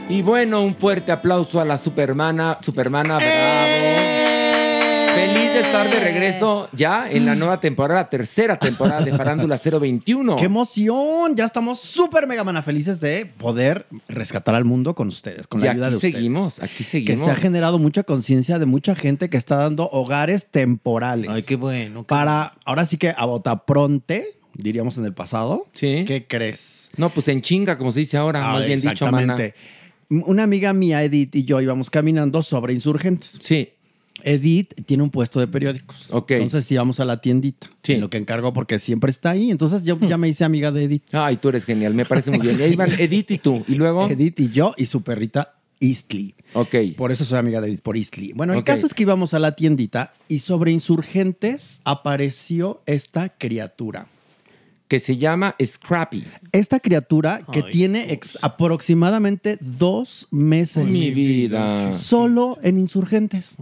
Y 0.07 0.21
bueno, 0.21 0.63
un 0.63 0.77
fuerte 0.77 1.11
aplauso 1.11 1.59
a 1.59 1.65
la 1.65 1.77
supermana, 1.77 2.57
supermana, 2.61 3.17
bravo. 3.17 4.34
Feliz 5.15 5.53
de 5.53 5.59
estar 5.61 5.89
de 5.89 5.99
regreso 5.99 6.67
ya 6.73 7.09
en 7.09 7.25
la 7.25 7.35
nueva 7.35 7.59
temporada, 7.59 8.09
tercera 8.09 8.57
temporada 8.59 9.01
de 9.01 9.13
Farándula 9.13 9.57
021. 9.57 10.35
¡Qué 10.35 10.45
emoción! 10.45 11.35
Ya 11.35 11.45
estamos 11.45 11.79
súper 11.79 12.27
mega 12.27 12.43
mana 12.43 12.61
felices 12.61 12.99
de 12.99 13.25
poder 13.25 13.87
rescatar 14.09 14.55
al 14.55 14.65
mundo 14.65 14.93
con 14.95 15.07
ustedes, 15.07 15.47
con 15.47 15.61
Y 15.61 15.65
la 15.65 15.71
ayuda 15.71 15.85
aquí 15.87 15.91
de 15.91 15.95
ustedes. 15.97 16.13
seguimos, 16.15 16.59
aquí 16.61 16.73
Que 16.77 16.83
seguimos. 16.83 17.25
se 17.25 17.31
ha 17.31 17.35
generado 17.35 17.79
mucha 17.79 18.03
conciencia 18.03 18.59
de 18.59 18.65
mucha 18.65 18.95
gente 18.95 19.29
que 19.29 19.37
está 19.37 19.55
dando 19.55 19.89
hogares 19.91 20.47
temporales. 20.47 21.29
Ay, 21.29 21.43
qué 21.43 21.55
bueno. 21.55 22.01
qué 22.03 22.07
Para, 22.07 22.55
ahora 22.65 22.85
sí 22.85 22.97
que 22.97 23.13
a 23.15 23.25
botapronte, 23.25 24.37
diríamos 24.53 24.97
en 24.97 25.05
el 25.05 25.13
pasado. 25.13 25.67
Sí. 25.73 26.03
¿Qué 26.05 26.25
crees? 26.27 26.89
No, 26.97 27.09
pues 27.09 27.27
en 27.29 27.41
chinga, 27.41 27.77
como 27.77 27.91
se 27.91 27.99
dice 27.99 28.17
ahora, 28.17 28.49
Ah, 28.49 28.53
más 28.53 28.65
bien 28.65 28.81
dicho, 28.81 29.05
mana. 29.05 29.21
exactamente. 29.33 29.55
Una 30.09 30.43
amiga 30.43 30.71
mía, 30.73 31.01
Edith, 31.03 31.35
y 31.35 31.45
yo 31.45 31.59
íbamos 31.61 31.89
caminando 31.89 32.43
sobre 32.43 32.73
insurgentes. 32.73 33.39
Sí. 33.41 33.69
Edith 34.25 34.73
tiene 34.85 35.03
un 35.03 35.11
puesto 35.11 35.39
de 35.39 35.47
periódicos. 35.47 36.07
Ok. 36.11 36.31
Entonces 36.31 36.69
íbamos 36.71 36.99
a 36.99 37.05
la 37.05 37.21
tiendita. 37.21 37.69
Sí. 37.83 37.93
En 37.93 38.01
lo 38.01 38.09
que 38.09 38.17
encargo 38.17 38.51
porque 38.51 38.79
siempre 38.79 39.11
está 39.11 39.29
ahí. 39.29 39.51
Entonces 39.51 39.83
yo 39.83 39.97
ya 39.99 40.17
me 40.17 40.27
hice 40.27 40.43
amiga 40.43 40.71
de 40.71 40.85
Edith. 40.85 41.03
Ay, 41.13 41.37
tú 41.37 41.49
eres 41.49 41.63
genial, 41.63 41.93
me 41.93 42.05
parece 42.05 42.31
muy 42.31 42.39
bien. 42.39 42.59
Y 42.59 42.63
ahí 42.63 42.75
van 42.75 42.91
Edith 42.99 43.31
y 43.31 43.37
tú. 43.37 43.63
Y 43.67 43.75
luego. 43.75 44.09
Edith 44.09 44.39
y 44.39 44.49
yo 44.49 44.73
y 44.77 44.87
su 44.87 45.03
perrita 45.03 45.55
Eastly. 45.79 46.35
Ok. 46.53 46.75
Por 46.97 47.11
eso 47.11 47.23
soy 47.23 47.37
amiga 47.37 47.61
de 47.61 47.67
Edith, 47.67 47.81
por 47.81 47.97
Eastly. 47.97 48.33
Bueno, 48.33 48.53
el 48.53 48.63
caso 48.63 48.85
es 48.85 48.93
que 48.93 49.03
íbamos 49.03 49.33
a 49.33 49.39
la 49.39 49.53
tiendita 49.53 50.13
y 50.27 50.39
sobre 50.39 50.71
insurgentes 50.71 51.81
apareció 51.83 52.81
esta 52.85 53.29
criatura. 53.29 54.07
Que 54.87 54.99
se 54.99 55.17
llama 55.17 55.55
Scrappy. 55.63 56.23
Esta 56.51 56.79
criatura 56.79 57.41
que 57.51 57.63
tiene 57.63 58.11
ex- 58.13 58.37
aproximadamente 58.41 59.57
dos 59.59 60.27
meses. 60.31 60.85
Mi 60.85 61.09
vida. 61.11 61.93
Solo 61.95 62.59
en 62.61 62.77
insurgentes. 62.77 63.55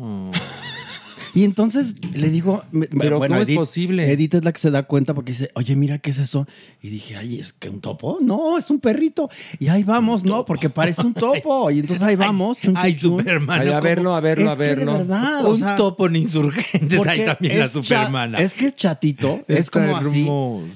Y 1.35 1.45
entonces 1.45 1.95
le 2.14 2.30
digo, 2.30 2.64
me- 2.72 2.85
Pero 2.88 3.18
bueno, 3.18 3.35
¿cómo 3.38 3.47
es 3.49 3.55
posible? 3.57 4.11
Edith 4.11 4.35
es 4.35 4.43
la 4.45 4.51
que 4.53 4.60
se 4.60 4.69
da 4.69 4.84
cuenta 4.84 5.15
porque 5.15 5.31
dice, 5.31 5.49
oye, 5.55 5.76
mira, 5.76 5.97
¿qué 5.97 6.11
es 6.11 6.19
eso? 6.19 6.47
Y 6.81 6.89
dije, 6.89 7.15
ay, 7.15 7.39
¿es 7.39 7.53
que 7.53 7.69
un 7.69 7.81
topo? 7.81 8.19
No, 8.22 8.57
es 8.57 8.69
un 8.69 8.80
perrito. 8.80 9.30
Y 9.57 9.68
ahí 9.69 9.84
vamos, 9.84 10.23
¿no? 10.23 10.45
Porque 10.45 10.69
parece 10.69 11.01
un 11.01 11.14
topo. 11.15 11.72
Y 11.72 11.80
entonces 11.80 12.03
ahí 12.03 12.15
vamos. 12.15 12.57
chun, 12.60 12.76
Ay, 12.77 12.95
chun. 12.95 13.18
Superman. 13.19 13.61
Ay, 13.61 13.69
a 13.69 13.80
verlo, 13.80 14.14
a 14.15 14.19
verlo, 14.22 14.45
Es 14.45 14.51
a 14.51 14.57
que 14.57 14.64
de 14.64 14.76
verlo. 14.76 14.93
verdad, 14.93 15.45
o 15.45 15.51
Un 15.53 15.57
sea, 15.60 15.76
topo 15.76 16.05
en 16.05 16.18
insurgentes. 16.18 17.07
Ahí 17.07 17.26
también 17.26 17.60
la 17.60 17.68
Supermana. 17.68 18.38
Es 18.38 18.53
que 18.53 18.68
es 18.68 18.76
chatito, 18.76 19.43
es 19.47 19.57
Está 19.60 19.88
como 19.88 19.97
así. 19.97 20.27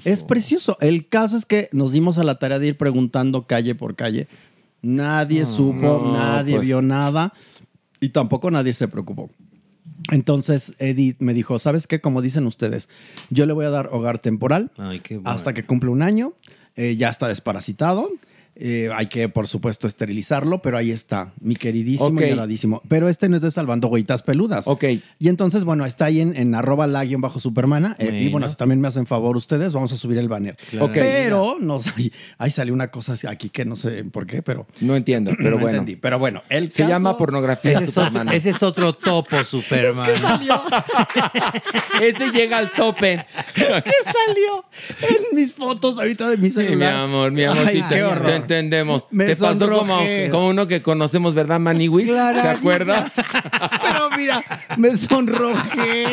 Es 0.04 0.24
precioso. 0.24 0.76
El 0.80 1.06
caso 1.08 1.36
es 1.36 1.44
que 1.46 1.68
nos 1.72 1.92
dimos 1.92 2.18
a 2.18 2.24
la 2.24 2.38
tarea 2.40 2.58
de 2.58 2.66
ir 2.66 2.76
preguntando 2.76 3.46
calle 3.46 3.74
por 3.76 3.94
calle. 3.94 4.26
Nadie 4.82 5.46
supo, 5.46 6.02
no, 6.04 6.12
nadie 6.12 6.56
pues. 6.56 6.66
vio 6.66 6.82
nada 6.82 7.32
y 8.00 8.08
tampoco 8.10 8.50
nadie 8.50 8.72
se 8.74 8.88
preocupó. 8.88 9.28
Entonces 10.10 10.74
Edith 10.78 11.16
me 11.20 11.34
dijo, 11.34 11.58
¿sabes 11.58 11.86
qué? 11.86 12.00
Como 12.00 12.22
dicen 12.22 12.46
ustedes, 12.46 12.88
yo 13.30 13.46
le 13.46 13.52
voy 13.52 13.66
a 13.66 13.70
dar 13.70 13.88
hogar 13.92 14.18
temporal 14.18 14.70
Ay, 14.76 15.00
qué 15.00 15.16
bueno. 15.16 15.30
hasta 15.30 15.52
que 15.54 15.64
cumple 15.64 15.90
un 15.90 16.02
año. 16.02 16.34
Eh, 16.76 16.96
ya 16.96 17.08
está 17.08 17.28
desparasitado. 17.28 18.08
Eh, 18.60 18.90
hay 18.92 19.06
que, 19.06 19.28
por 19.28 19.46
supuesto, 19.46 19.86
esterilizarlo, 19.86 20.60
pero 20.62 20.76
ahí 20.76 20.90
está, 20.90 21.32
mi 21.40 21.54
queridísimo 21.54 22.08
Ok. 22.08 22.20
y 22.22 22.24
adoradísimo. 22.24 22.82
Pero 22.88 23.08
este 23.08 23.28
no 23.28 23.36
es 23.36 23.42
de 23.42 23.50
Salvando 23.52 23.86
Goitas 23.86 24.24
Peludas. 24.24 24.66
Ok. 24.66 24.84
Y 25.20 25.28
entonces, 25.28 25.62
bueno, 25.64 25.86
está 25.86 26.06
ahí 26.06 26.20
en, 26.20 26.36
en 26.36 26.54
arroba 26.56 26.86
la 26.88 27.04
guion 27.04 27.20
bajo 27.20 27.38
supermana. 27.38 27.94
Eh, 28.00 28.24
y 28.24 28.28
Bueno. 28.30 28.48
si 28.48 28.56
también 28.56 28.80
me 28.80 28.88
hacen 28.88 29.06
favor 29.06 29.36
ustedes, 29.36 29.72
vamos 29.72 29.92
a 29.92 29.96
subir 29.96 30.18
el 30.18 30.28
banner. 30.28 30.56
Claro. 30.70 30.86
Ok. 30.86 30.94
Pero 30.94 31.56
nos, 31.60 31.86
ahí, 31.96 32.12
ahí 32.38 32.50
salió 32.50 32.74
una 32.74 32.90
cosa 32.90 33.14
aquí 33.28 33.48
que 33.48 33.64
no 33.64 33.76
sé 33.76 34.04
por 34.06 34.26
qué, 34.26 34.42
pero 34.42 34.66
No 34.80 34.96
entiendo, 34.96 35.30
pero 35.38 35.50
no 35.50 35.58
bueno. 35.58 35.78
entendí. 35.78 35.94
Pero 35.96 36.18
bueno, 36.18 36.42
el 36.48 36.72
Se 36.72 36.78
caso- 36.78 36.90
llama 36.90 37.16
pornografía 37.16 37.72
Ese 37.72 37.84
es, 37.84 37.90
otro, 37.90 38.04
Superman. 38.06 38.34
ese 38.34 38.50
es 38.50 38.62
otro 38.64 38.92
topo, 38.92 39.44
Superman. 39.48 40.08
Ese 42.00 42.30
llega 42.32 42.58
al 42.58 42.70
tope. 42.72 43.24
¿Qué 43.54 43.64
salió 43.64 44.64
en 45.00 45.36
mis 45.36 45.52
fotos 45.52 45.98
ahorita 45.98 46.30
de 46.30 46.36
mi 46.36 46.50
Sí, 46.50 46.60
mi 46.60 46.64
celular? 46.66 46.94
amor, 46.94 47.32
mi 47.32 47.44
amor, 47.44 47.66
Ay, 47.66 47.82
qué 47.88 48.02
horror. 48.02 48.26
Te 48.48 48.58
entendemos. 48.58 49.06
Me 49.10 49.26
te 49.26 49.36
pasó 49.36 49.68
como, 49.70 50.00
como 50.30 50.48
uno 50.48 50.66
que 50.66 50.82
conocemos, 50.82 51.34
¿verdad, 51.34 51.60
Maniwis? 51.60 52.06
¿Te 52.06 52.12
Claramente. 52.12 52.48
acuerdas? 52.48 53.12
Pero 53.82 54.10
mira, 54.16 54.44
me 54.76 54.96
sonrojé. 54.96 56.04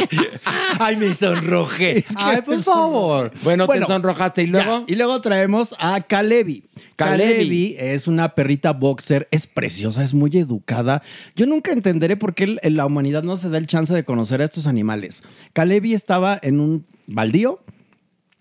Ay, 0.79 0.97
me 0.97 1.13
sonrojé. 1.13 2.05
Ay, 2.15 2.41
por 2.41 2.61
favor. 2.61 3.31
Bueno, 3.43 3.65
Bueno, 3.65 3.85
te 3.87 3.93
sonrojaste 3.93 4.43
y 4.43 4.47
luego. 4.47 4.85
Ya, 4.85 4.93
y 4.93 4.95
luego 4.95 5.21
traemos 5.21 5.73
a 5.79 6.01
Kalevi. 6.01 6.63
Kalevi. 6.95 7.75
Es 7.77 8.07
una 8.07 8.29
perrita 8.35 8.71
boxer, 8.73 9.27
es 9.31 9.47
preciosa, 9.47 10.03
es 10.03 10.13
muy 10.13 10.31
educada. 10.37 11.01
Yo 11.35 11.45
nunca 11.45 11.71
entenderé 11.71 12.17
por 12.17 12.33
qué 12.33 12.57
la 12.63 12.85
humanidad 12.85 13.23
no 13.23 13.37
se 13.37 13.49
da 13.49 13.57
el 13.57 13.67
chance 13.67 13.93
de 13.93 14.03
conocer 14.03 14.41
a 14.41 14.45
estos 14.45 14.67
animales. 14.67 15.23
Kalevi 15.53 15.93
estaba 15.93 16.39
en 16.41 16.59
un 16.59 16.85
baldío 17.07 17.59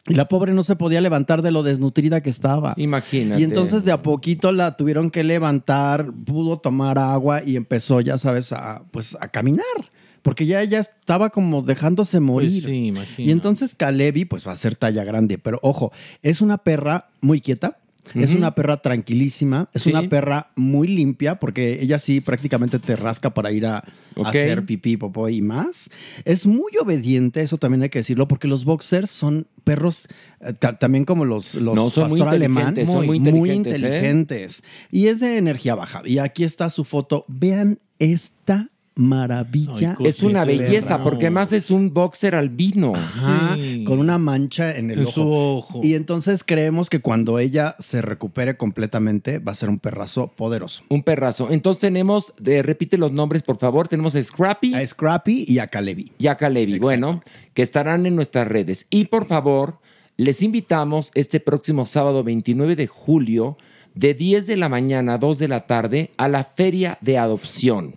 y 0.06 0.14
la 0.14 0.28
pobre 0.28 0.52
no 0.52 0.62
se 0.62 0.76
podía 0.76 1.00
levantar 1.00 1.40
de 1.40 1.50
lo 1.50 1.62
desnutrida 1.62 2.20
que 2.20 2.28
estaba. 2.28 2.74
Imagínate. 2.76 3.40
Y 3.40 3.44
entonces 3.44 3.84
de 3.84 3.92
a 3.92 4.02
poquito 4.02 4.52
la 4.52 4.76
tuvieron 4.76 5.10
que 5.10 5.24
levantar, 5.24 6.12
pudo 6.12 6.58
tomar 6.58 6.98
agua 6.98 7.42
y 7.44 7.56
empezó, 7.56 8.00
ya 8.00 8.18
sabes, 8.18 8.52
a, 8.52 8.82
pues 8.90 9.16
a 9.20 9.28
caminar. 9.28 9.64
Porque 10.20 10.46
ya 10.46 10.62
ella 10.62 10.80
estaba 10.80 11.30
como 11.30 11.62
dejándose 11.62 12.18
morir. 12.18 12.62
Pues 12.62 12.64
sí, 12.64 12.86
imagino. 12.86 13.28
Y 13.28 13.30
entonces 13.30 13.74
Kalevi, 13.74 14.24
pues 14.24 14.46
va 14.46 14.52
a 14.52 14.56
ser 14.56 14.74
talla 14.74 15.04
grande. 15.04 15.36
Pero 15.38 15.58
ojo, 15.62 15.92
es 16.22 16.40
una 16.40 16.58
perra 16.58 17.10
muy 17.20 17.40
quieta. 17.42 17.78
Es 18.14 18.34
una 18.34 18.54
perra 18.54 18.82
tranquilísima, 18.82 19.68
es 19.72 19.82
Sí. 19.84 19.90
una 19.90 20.08
perra 20.08 20.50
muy 20.56 20.88
limpia 20.88 21.38
porque 21.40 21.80
ella 21.82 21.98
sí 21.98 22.20
prácticamente 22.20 22.78
te 22.78 22.96
rasca 22.96 23.32
para 23.32 23.50
ir 23.50 23.66
a, 23.66 23.82
hacer 24.24 24.66
pipí, 24.66 24.96
popó 24.96 25.28
y 25.28 25.40
más. 25.42 25.88
Es 26.24 26.46
muy 26.46 26.72
obediente, 26.80 27.40
eso 27.40 27.56
también 27.56 27.82
hay 27.82 27.88
que 27.88 28.00
decirlo, 28.00 28.28
porque 28.28 28.46
los 28.46 28.64
boxers 28.64 29.10
son 29.10 29.46
perros 29.64 30.06
eh, 30.40 30.52
ta- 30.52 30.76
también 30.76 31.04
como 31.04 31.24
los, 31.24 31.54
los 31.54 31.74
No, 31.74 31.88
son 31.90 32.10
muy 32.10 32.18
pastor 32.20 32.34
alemán, 32.34 32.76
son 32.86 33.06
muy 33.06 33.18
muy 33.20 33.50
inteligentes, 33.50 33.72
¿eh? 33.74 33.76
inteligentes. 33.86 34.62
Y 34.90 35.06
es 35.08 35.20
de 35.20 35.38
energía 35.38 35.74
baja. 35.74 36.02
Y 36.04 36.18
aquí 36.18 36.44
está 36.44 36.68
su 36.70 36.84
foto. 36.84 37.24
Vean 37.28 37.78
esta 37.98 38.68
maravilla. 38.96 39.96
Es 40.00 40.22
una 40.22 40.44
belleza, 40.44 41.02
porque 41.02 41.26
además 41.26 41.52
es 41.52 41.70
un 41.70 41.92
boxer 41.92 42.34
albino. 42.34 42.92
Ajá, 42.94 43.56
con 43.84 43.98
una 43.98 44.18
mancha 44.18 44.76
en 44.76 44.90
el 44.90 45.00
En 45.00 45.04
ojo. 45.06 45.12
su 45.12 45.32
ojo. 45.32 45.80
Y 45.82 45.94
entonces 45.94 46.42
creemos 46.44 46.88
que 46.90 47.00
cuando 47.00 47.38
ella 47.38 47.76
se 47.78 48.02
recupere 48.02 48.56
completamente 48.56 49.38
va 49.38 49.52
a 49.52 49.54
ser 49.56 49.68
un 49.68 49.78
perrazo 49.78 50.28
poderoso. 50.28 50.82
Un 50.88 51.02
perrazo. 51.02 51.48
Entonces 51.50 51.80
tenemos, 51.80 52.32
eh, 52.44 52.62
repite 52.62 52.98
los 52.98 53.12
nombres, 53.12 53.42
por 53.42 53.58
favor. 53.58 53.88
Tenemos 53.88 54.14
a 54.14 54.22
Scrappy 54.22 54.74
A 54.74 54.86
Scrappy 54.86 55.44
y 55.48 55.58
a 55.58 55.66
Kalevi. 55.66 56.12
y 56.18 56.26
a 56.28 56.36
Kalevi. 56.36 56.78
Bueno, 56.78 57.22
que 57.52 57.62
estarán 57.62 58.06
en 58.06 58.16
nuestras 58.16 58.46
redes. 58.48 58.86
Y 58.90 59.06
por 59.06 59.26
favor, 59.26 59.78
les 60.16 60.42
invitamos 60.42 61.10
este 61.14 61.40
próximo 61.40 61.86
sábado 61.86 62.22
29 62.22 62.76
de 62.76 62.86
julio, 62.86 63.56
de 63.94 64.14
10 64.14 64.46
de 64.46 64.56
la 64.56 64.68
mañana 64.68 65.14
a 65.14 65.18
2 65.18 65.38
de 65.38 65.48
la 65.48 65.60
tarde, 65.66 66.10
a 66.16 66.28
la 66.28 66.44
Feria 66.44 66.98
de 67.00 67.18
Adopción. 67.18 67.96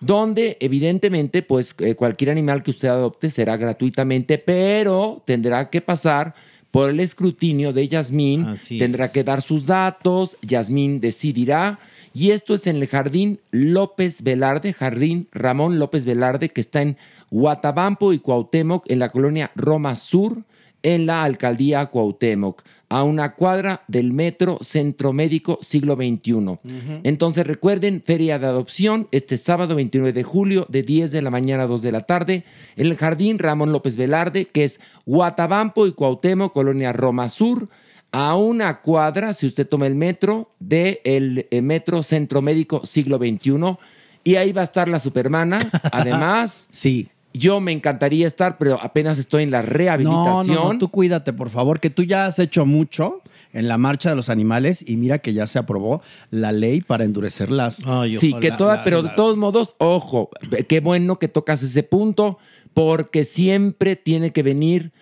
Donde 0.00 0.56
evidentemente, 0.60 1.42
pues 1.42 1.74
eh, 1.78 1.94
cualquier 1.94 2.30
animal 2.30 2.62
que 2.62 2.70
usted 2.70 2.88
adopte 2.88 3.30
será 3.30 3.56
gratuitamente, 3.56 4.38
pero 4.38 5.22
tendrá 5.24 5.70
que 5.70 5.80
pasar 5.80 6.34
por 6.70 6.90
el 6.90 7.00
escrutinio 7.00 7.72
de 7.72 7.88
Yasmín, 7.88 8.44
Así 8.44 8.78
tendrá 8.78 9.06
es. 9.06 9.12
que 9.12 9.24
dar 9.24 9.42
sus 9.42 9.66
datos, 9.66 10.36
Yasmín 10.42 11.00
decidirá. 11.00 11.78
Y 12.14 12.30
esto 12.30 12.54
es 12.54 12.66
en 12.66 12.76
el 12.76 12.86
Jardín 12.88 13.40
López 13.50 14.22
Velarde, 14.22 14.72
Jardín 14.72 15.28
Ramón 15.32 15.78
López 15.78 16.04
Velarde, 16.04 16.48
que 16.50 16.60
está 16.60 16.82
en 16.82 16.96
Guatabampo 17.30 18.12
y 18.12 18.18
Cuauhtémoc, 18.18 18.90
en 18.90 18.98
la 18.98 19.10
colonia 19.10 19.50
Roma 19.54 19.94
Sur, 19.94 20.42
en 20.82 21.06
la 21.06 21.24
alcaldía 21.24 21.86
Cuauhtémoc, 21.86 22.62
a 22.88 23.02
una 23.02 23.34
cuadra 23.34 23.82
del 23.86 24.12
Metro 24.12 24.58
Centro 24.62 25.12
Médico 25.12 25.58
Siglo 25.60 25.94
XXI. 25.94 26.58
Entonces 27.02 27.46
recuerden, 27.46 28.02
Feria 28.04 28.38
de 28.38 28.46
Adopción, 28.46 29.08
este 29.12 29.36
sábado 29.36 29.74
29 29.74 30.12
de 30.12 30.22
julio, 30.22 30.66
de 30.68 30.82
10 30.82 31.12
de 31.12 31.22
la 31.22 31.30
mañana 31.30 31.64
a 31.64 31.66
2 31.66 31.82
de 31.82 31.92
la 31.92 32.02
tarde, 32.02 32.44
en 32.76 32.86
el 32.86 32.96
Jardín 32.96 33.38
Ramón 33.38 33.72
López 33.72 33.96
Velarde, 33.96 34.46
que 34.46 34.64
es 34.64 34.80
Guatabampo 35.06 35.86
y 35.86 35.92
Cuauhtémoc, 35.92 36.52
colonia 36.52 36.92
Roma 36.92 37.28
Sur, 37.28 37.68
a 38.10 38.36
una 38.36 38.80
cuadra, 38.80 39.34
si 39.34 39.46
usted 39.46 39.68
toma 39.68 39.86
el 39.86 39.94
metro, 39.94 40.50
del 40.58 41.46
el 41.50 41.62
Metro 41.62 42.02
Centro 42.02 42.40
Médico 42.40 42.86
Siglo 42.86 43.18
XXI. 43.18 43.76
Y 44.24 44.36
ahí 44.36 44.52
va 44.52 44.62
a 44.62 44.64
estar 44.64 44.88
la 44.88 45.00
Supermana. 45.00 45.58
Además, 45.92 46.68
Sí. 46.70 47.08
Yo 47.34 47.60
me 47.60 47.72
encantaría 47.72 48.26
estar, 48.26 48.58
pero 48.58 48.82
apenas 48.82 49.18
estoy 49.18 49.42
en 49.44 49.50
la 49.50 49.62
rehabilitación. 49.62 50.56
no, 50.56 50.72
no, 50.72 50.78
tú 50.78 50.88
cuídate, 50.90 51.32
por 51.32 51.50
favor, 51.50 51.78
que 51.80 51.90
tú 51.90 52.02
ya 52.02 52.26
has 52.26 52.38
hecho 52.38 52.66
mucho 52.66 53.22
en 53.52 53.68
la 53.68 53.78
marcha 53.78 54.10
de 54.10 54.16
los 54.16 54.28
animales 54.28 54.84
y 54.86 54.96
mira 54.96 55.18
que 55.18 55.32
ya 55.32 55.46
se 55.46 55.58
aprobó 55.58 56.02
la 56.30 56.52
ley 56.52 56.80
para 56.80 57.04
endurecer 57.04 57.50
las... 57.50 57.86
Ay, 57.86 58.12
Sí, 58.18 58.28
ojalá, 58.30 58.40
que 58.40 58.50
toda, 58.52 58.76
la- 58.76 58.84
pero 58.84 59.02
de 59.02 59.10
todos 59.10 59.36
modos, 59.36 59.74
ojo, 59.78 60.30
qué 60.68 60.80
bueno 60.80 61.18
que 61.18 61.28
tocas 61.28 61.62
ese 61.62 61.82
punto, 61.82 62.38
porque 62.74 63.24
siempre 63.24 63.96
tiene 63.96 64.32
que 64.32 64.42
venir 64.42 64.92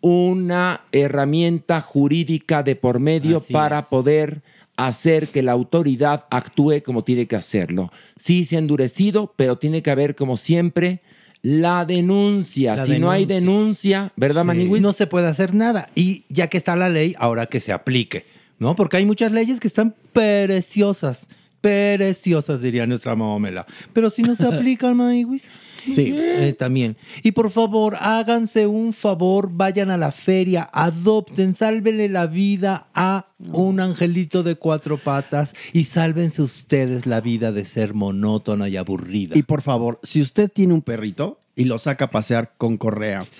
una 0.00 0.82
herramienta 0.92 1.80
jurídica 1.80 2.62
de 2.62 2.76
por 2.76 3.00
medio 3.00 3.38
Así 3.38 3.52
para 3.52 3.80
es. 3.80 3.86
poder 3.86 4.42
hacer 4.76 5.28
que 5.28 5.42
la 5.42 5.52
autoridad 5.52 6.26
actúe 6.30 6.82
como 6.84 7.02
tiene 7.02 7.26
que 7.26 7.34
hacerlo. 7.34 7.90
Sí, 8.16 8.44
se 8.44 8.54
ha 8.56 8.58
endurecido, 8.60 9.32
pero 9.36 9.58
tiene 9.58 9.82
que 9.82 9.90
haber, 9.90 10.14
como 10.14 10.36
siempre, 10.36 11.00
la 11.42 11.84
denuncia. 11.84 12.76
La 12.76 12.84
si 12.84 12.98
no 12.98 13.10
hay 13.10 13.24
denuncia, 13.26 14.12
¿verdad, 14.16 14.42
Sí. 14.42 14.46
Maniwis? 14.46 14.82
No 14.82 14.92
se 14.92 15.06
puede 15.06 15.26
hacer 15.28 15.54
nada. 15.54 15.88
Y 15.94 16.24
ya 16.28 16.48
que 16.48 16.58
está 16.58 16.76
la 16.76 16.88
ley, 16.88 17.14
ahora 17.18 17.46
que 17.46 17.60
se 17.60 17.72
aplique, 17.72 18.26
¿no? 18.58 18.74
Porque 18.76 18.96
hay 18.96 19.06
muchas 19.06 19.32
leyes 19.32 19.60
que 19.60 19.68
están 19.68 19.94
preciosas. 20.12 21.28
Preciosas, 21.60 22.62
diría 22.62 22.86
nuestra 22.86 23.16
mamamela. 23.16 23.66
Pero 23.92 24.10
si 24.10 24.22
no 24.22 24.34
se 24.36 24.46
aplican, 24.52 24.96
Maniwis. 24.96 25.44
Sí. 25.84 26.12
Eh, 26.14 26.54
también. 26.58 26.96
Y 27.22 27.32
por 27.32 27.50
favor, 27.50 27.96
háganse 28.00 28.66
un 28.66 28.92
favor, 28.92 29.50
vayan 29.52 29.90
a 29.90 29.96
la 29.96 30.12
feria, 30.12 30.68
adopten, 30.72 31.54
sálvenle 31.54 32.08
la 32.08 32.26
vida 32.26 32.88
a 32.94 33.26
un 33.52 33.80
angelito 33.80 34.42
de 34.42 34.56
cuatro 34.56 34.98
patas 34.98 35.54
y 35.72 35.84
sálvense 35.84 36.42
ustedes 36.42 37.06
la 37.06 37.20
vida 37.20 37.52
de 37.52 37.64
ser 37.64 37.94
monótona 37.94 38.68
y 38.68 38.76
aburrida. 38.76 39.38
Y 39.38 39.42
por 39.42 39.62
favor, 39.62 40.00
si 40.02 40.20
usted 40.20 40.50
tiene 40.50 40.74
un 40.74 40.82
perrito 40.82 41.37
y 41.58 41.64
lo 41.64 41.78
saca 41.80 42.04
a 42.06 42.10
pasear 42.10 42.52
con 42.56 42.76
correa, 42.76 43.18
con 43.18 43.28
su 43.28 43.34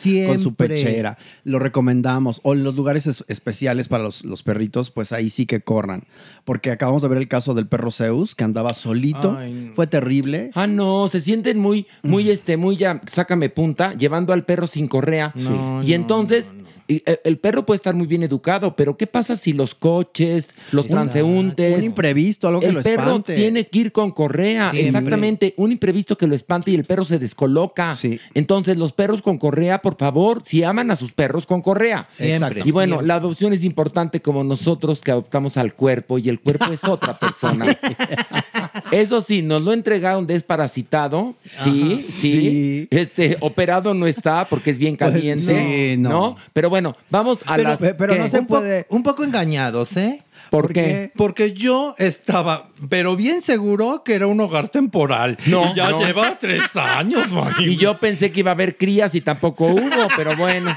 Siempre. 0.51 0.69
pechera. 0.69 1.17
Lo 1.45 1.59
recomendamos. 1.61 2.41
O 2.43 2.53
en 2.53 2.65
los 2.65 2.75
lugares 2.75 3.07
es- 3.07 3.25
especiales 3.29 3.87
para 3.87 4.03
los, 4.03 4.25
los 4.25 4.43
perritos, 4.43 4.91
pues 4.91 5.13
ahí 5.13 5.31
sí 5.31 5.47
que 5.47 5.61
corran. 5.61 6.03
Porque 6.45 6.73
acabamos 6.73 7.03
de 7.03 7.09
ver 7.09 7.19
el 7.19 7.29
caso 7.29 7.55
del 7.55 7.69
perro 7.69 7.93
Zeus, 7.93 8.35
que 8.35 8.43
andaba 8.43 8.75
solito. 8.75 9.37
Ay. 9.39 9.71
Fue 9.77 9.87
terrible. 9.87 10.51
Ah, 10.55 10.67
no, 10.67 11.09
se 11.09 11.21
sienten 11.21 11.59
muy, 11.61 11.87
muy, 12.03 12.29
este, 12.31 12.57
muy 12.57 12.77
ya, 12.77 13.01
sácame 13.11 13.51
punta, 13.51 13.95
llevando 13.95 14.33
al 14.33 14.45
perro 14.45 14.67
sin 14.67 14.89
correa. 14.89 15.33
No, 15.37 15.83
y 15.85 15.93
entonces, 15.93 16.53
el 16.89 17.39
perro 17.39 17.67
puede 17.67 17.77
estar 17.77 17.95
muy 17.95 18.07
bien 18.07 18.23
educado, 18.23 18.75
pero 18.75 18.97
¿qué 18.97 19.07
pasa 19.07 19.37
si 19.37 19.53
los 19.53 19.75
coches, 19.75 20.49
los 20.73 20.87
transeúntes. 20.87 21.79
Un 21.79 21.85
imprevisto, 21.85 22.49
algo 22.49 22.61
que 22.61 22.67
el 22.69 22.75
lo 22.77 22.83
perro 22.83 23.03
espante. 23.03 23.37
tiene 23.37 23.67
que 23.67 23.79
ir 23.79 23.93
con 23.93 24.11
correa. 24.11 24.71
Siempre. 24.71 24.89
Exactamente. 24.89 25.55
Un 25.59 25.73
imprevisto 25.73 26.17
que 26.17 26.27
lo 26.27 26.35
espante 26.35 26.71
y 26.71 26.75
el 26.75 26.85
perro 26.85 27.05
se 27.05 27.19
descoloca. 27.19 27.95
Entonces, 28.35 28.77
los 28.79 28.93
perros 28.93 29.21
con 29.23 29.37
correa, 29.39 29.83
por 29.83 29.97
favor, 29.97 30.43
si 30.45 30.65
aman 30.65 30.91
a 30.91 30.97
sus 30.97 31.13
perros 31.13 31.45
con 31.47 31.61
correa. 31.63 32.07
Siempre, 32.11 32.63
Y 32.65 32.71
bueno, 32.71 32.95
siempre. 32.95 33.09
la 33.09 33.15
adopción 33.17 33.53
es 33.53 33.65
importante 33.65 34.23
como 34.23 34.43
nosotros 34.45 35.01
que 35.03 35.11
adoptamos 35.11 35.57
al 35.57 35.75
cuerpo 35.75 36.19
y 36.19 36.29
el 36.29 36.41
cuerpo 36.41 36.73
es 36.73 36.85
otra 36.85 37.19
persona. 37.19 37.67
Eso 38.91 39.21
sí, 39.23 39.43
nos 39.43 39.63
lo 39.63 39.73
entregaron 39.73 40.27
desparasitado. 40.27 41.35
Sí, 41.65 41.93
Ajá. 41.95 42.03
sí, 42.03 42.29
Sí. 42.29 42.89
Este, 42.91 43.37
operado 43.41 43.95
no 43.95 44.07
está 44.07 44.47
porque 44.49 44.71
es 44.71 44.79
bien 44.79 44.97
Pues, 44.97 45.11
caliente. 45.13 45.93
sí, 45.95 45.97
no. 45.99 46.09
no. 46.11 46.37
Pero 46.53 46.71
bueno, 46.71 46.78
vamos 47.11 47.39
a 47.47 47.57
Pero- 47.57 47.69
las. 47.71 47.79
pero 47.95 48.15
no 48.17 48.29
se 48.29 48.43
puede- 48.43 48.87
Un 48.91 49.03
poco 49.03 49.25
engañados, 49.25 49.97
¿eh? 49.97 50.23
¿Por 50.51 50.73
qué? 50.73 51.13
Porque 51.15 51.53
yo 51.53 51.95
estaba, 51.99 52.69
pero 52.89 53.17
bien 53.17 53.43
seguro 53.43 54.03
que 54.03 54.15
era 54.15 54.27
un 54.27 54.41
hogar 54.41 54.71
temporal. 54.71 55.37
No, 55.47 55.71
Y 55.73 55.75
ya 55.77 55.91
no. 55.91 56.01
lleva 56.01 56.39
tres 56.39 56.63
años, 56.75 57.25
Y 57.59 57.77
yo 57.77 57.99
pensé 57.99 58.33
que 58.33 58.41
iba 58.41 58.53
a 58.53 58.55
haber 58.55 58.77
crías 58.77 59.15
y 59.15 59.21
tampoco 59.21 59.67
hubo, 59.67 60.09
pero 60.17 60.35
bueno, 60.37 60.75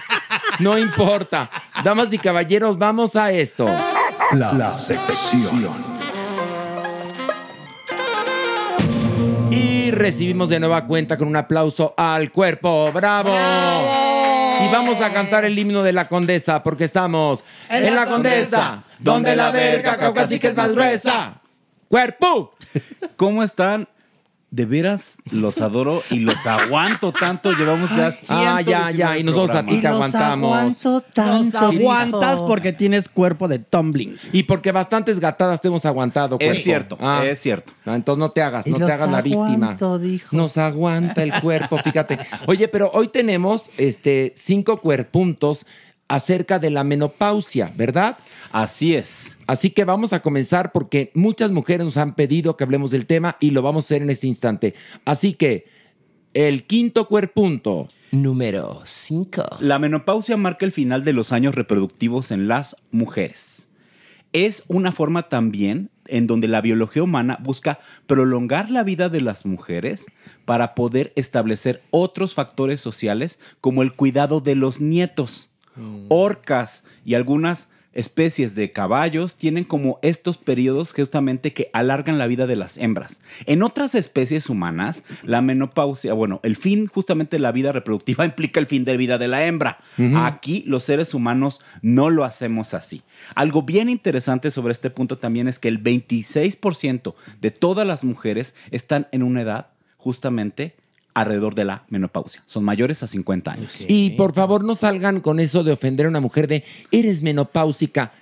no 0.60 0.78
importa. 0.78 1.50
Damas 1.86 2.12
y 2.12 2.18
caballeros, 2.18 2.78
vamos 2.78 3.16
a 3.16 3.32
esto. 3.32 3.66
La, 4.34 4.72
sección. 4.72 5.92
Y 9.50 9.92
recibimos 9.92 10.50
de 10.50 10.60
nueva 10.60 10.86
cuenta 10.86 11.18
con 11.18 11.28
un 11.28 11.36
aplauso 11.36 11.94
al 11.98 12.32
cuerpo. 12.32 12.92
¡Bravo! 12.94 13.32
Y 14.64 14.72
vamos 14.72 15.02
a 15.02 15.12
cantar 15.12 15.46
el 15.46 15.58
himno 15.58 15.84
de 15.84 15.94
la 15.94 16.08
condesa 16.08 16.64
porque 16.64 16.84
estamos 16.84 17.44
en, 17.70 17.96
la 17.96 18.06
condesa, 18.06 18.84
donde 19.00 19.36
la 19.36 19.52
verga 19.52 19.98
caucásica 19.98 20.50
es 20.50 20.56
más 20.56 20.74
gruesa. 20.74 21.42
¡Cuerpo! 21.88 22.56
¿Cómo 23.16 23.44
están? 23.44 23.88
De 24.54 24.66
veras, 24.66 25.16
los 25.32 25.62
adoro 25.62 26.04
y 26.10 26.20
los 26.20 26.46
aguanto 26.46 27.14
tanto. 27.14 27.54
Llevamos 27.54 27.90
ya 27.96 28.14
Ah, 28.28 28.60
ya, 28.62 28.90
119 28.92 28.98
ya, 28.98 29.18
y 29.18 29.24
nosotros 29.24 29.52
a 29.56 29.66
ti 29.66 29.80
te 29.80 29.88
aguantamos. 29.88 30.84
Nos 31.16 31.56
aguantas 31.56 32.42
porque 32.42 32.74
tienes 32.74 33.08
cuerpo 33.08 33.48
de 33.48 33.60
tumbling. 33.60 34.18
Y 34.34 34.44
porque 34.44 34.74
bastantes 34.74 35.22
gatadas 35.22 35.62
te 35.62 35.70
hemos 35.70 35.86
aguantado. 35.86 36.36
Es 36.42 36.64
cierto, 36.66 36.98
Ah. 37.00 37.24
es 37.26 37.40
cierto. 37.40 37.72
Ah, 37.86 37.96
entonces 37.96 38.20
no 38.20 38.32
te 38.32 38.42
hagas, 38.42 38.68
Y 38.68 38.72
no 38.72 38.86
te 38.86 38.92
hagas 38.92 39.10
la 39.10 39.22
víctima. 39.22 39.48
aguanto, 39.54 39.98
dijo. 40.00 40.36
Nos 40.36 40.58
aguanta 40.58 41.24
el 41.24 41.34
cuerpo, 41.40 41.78
fíjate. 41.78 42.20
Oye, 42.46 42.68
pero 42.68 42.92
hoy 42.94 43.08
tenemos 43.08 43.72
este 43.78 44.34
cinco 44.36 44.82
cuerpuntos 44.82 45.66
acerca 46.12 46.60
de 46.60 46.70
la 46.70 46.84
menopausia, 46.84 47.72
¿verdad? 47.78 48.18
Así 48.52 48.96
es. 48.96 49.38
Así 49.48 49.70
que 49.70 49.86
vamos 49.86 50.12
a 50.12 50.22
comenzar 50.22 50.74
porque 50.74 51.10
muchas 51.14 51.52
mujeres 51.52 51.86
nos 51.86 51.96
han 51.96 52.16
pedido 52.16 52.58
que 52.58 52.66
hablemos 52.66 52.92
del 52.92 53.06
tema 53.06 53.38
y 53.40 53.52
lo 53.52 53.62
vamos 53.62 53.86
a 53.86 53.88
hacer 53.88 54.02
en 54.02 54.10
este 54.10 54.28
instante. 54.28 54.74
Así 55.06 55.34
que 55.34 55.68
el 56.34 56.68
quinto 56.68 57.08
cuerpunto. 57.08 57.88
Número 58.12 58.82
5. 58.84 59.60
La 59.62 59.80
menopausia 59.80 60.36
marca 60.36 60.66
el 60.66 60.74
final 60.74 61.06
de 61.06 61.14
los 61.14 61.32
años 61.32 61.56
reproductivos 61.56 62.32
en 62.32 62.50
las 62.50 62.76
mujeres. 62.92 63.70
Es 64.34 64.64
una 64.68 64.92
forma 64.92 65.24
también 65.24 65.92
en 66.08 66.28
donde 66.28 66.50
la 66.50 66.60
biología 66.60 67.04
humana 67.04 67.38
busca 67.42 67.80
prolongar 68.06 68.70
la 68.70 68.84
vida 68.84 69.08
de 69.08 69.22
las 69.22 69.46
mujeres 69.46 70.08
para 70.44 70.76
poder 70.76 71.14
establecer 71.16 71.84
otros 71.90 72.34
factores 72.34 72.82
sociales 72.82 73.40
como 73.62 73.82
el 73.82 73.94
cuidado 73.94 74.42
de 74.42 74.56
los 74.56 74.82
nietos. 74.82 75.51
Orcas 76.10 76.84
y 77.06 77.16
algunas 77.16 77.70
especies 77.94 78.56
de 78.56 78.72
caballos 78.72 79.36
tienen 79.36 79.64
como 79.64 80.00
estos 80.02 80.38
periodos 80.38 80.94
justamente 80.94 81.54
que 81.54 81.70
alargan 81.74 82.18
la 82.18 82.28
vida 82.28 82.48
de 82.48 82.56
las 82.56 82.78
hembras. 82.78 83.22
En 83.46 83.64
otras 83.64 83.96
especies 83.96 84.50
humanas, 84.50 85.04
la 85.24 85.42
menopausia, 85.42 86.14
bueno, 86.14 86.40
el 86.44 86.56
fin 86.56 86.88
justamente 86.88 87.38
de 87.38 87.42
la 87.42 87.52
vida 87.52 87.72
reproductiva 87.72 88.26
implica 88.32 88.60
el 88.60 88.68
fin 88.68 88.86
de 88.86 88.98
vida 88.98 89.18
de 89.18 89.28
la 89.28 89.46
hembra. 89.46 89.80
Aquí 90.16 90.64
los 90.66 90.84
seres 90.84 91.14
humanos 91.14 91.62
no 91.82 92.10
lo 92.10 92.24
hacemos 92.24 92.74
así. 92.74 93.04
Algo 93.36 93.64
bien 93.64 93.90
interesante 93.90 94.52
sobre 94.52 94.72
este 94.72 94.90
punto 94.90 95.18
también 95.18 95.48
es 95.48 95.60
que 95.60 95.68
el 95.68 95.84
26% 95.84 97.14
de 97.42 97.52
todas 97.52 97.86
las 97.86 98.04
mujeres 98.04 98.56
están 98.72 99.08
en 99.12 99.24
una 99.24 99.42
edad 99.42 99.68
justamente 99.98 100.76
alrededor 101.14 101.56
de 101.56 101.66
la 101.66 101.84
menopausia. 101.90 102.44
Son 102.46 102.64
mayores 102.64 103.04
a 103.04 103.08
50 103.08 103.52
años. 103.52 103.86
Y 103.88 104.12
por 104.12 104.34
favor 104.34 104.64
no 104.64 104.76
salgan 104.76 105.20
con 105.20 105.40
eso 105.40 105.64
de 105.64 105.72
ofender 105.72 106.06
a 106.06 106.10
una 106.10 106.20
mujer 106.22 106.48
de 106.48 106.64
eres 106.92 107.22
menopáusica. 107.22 108.14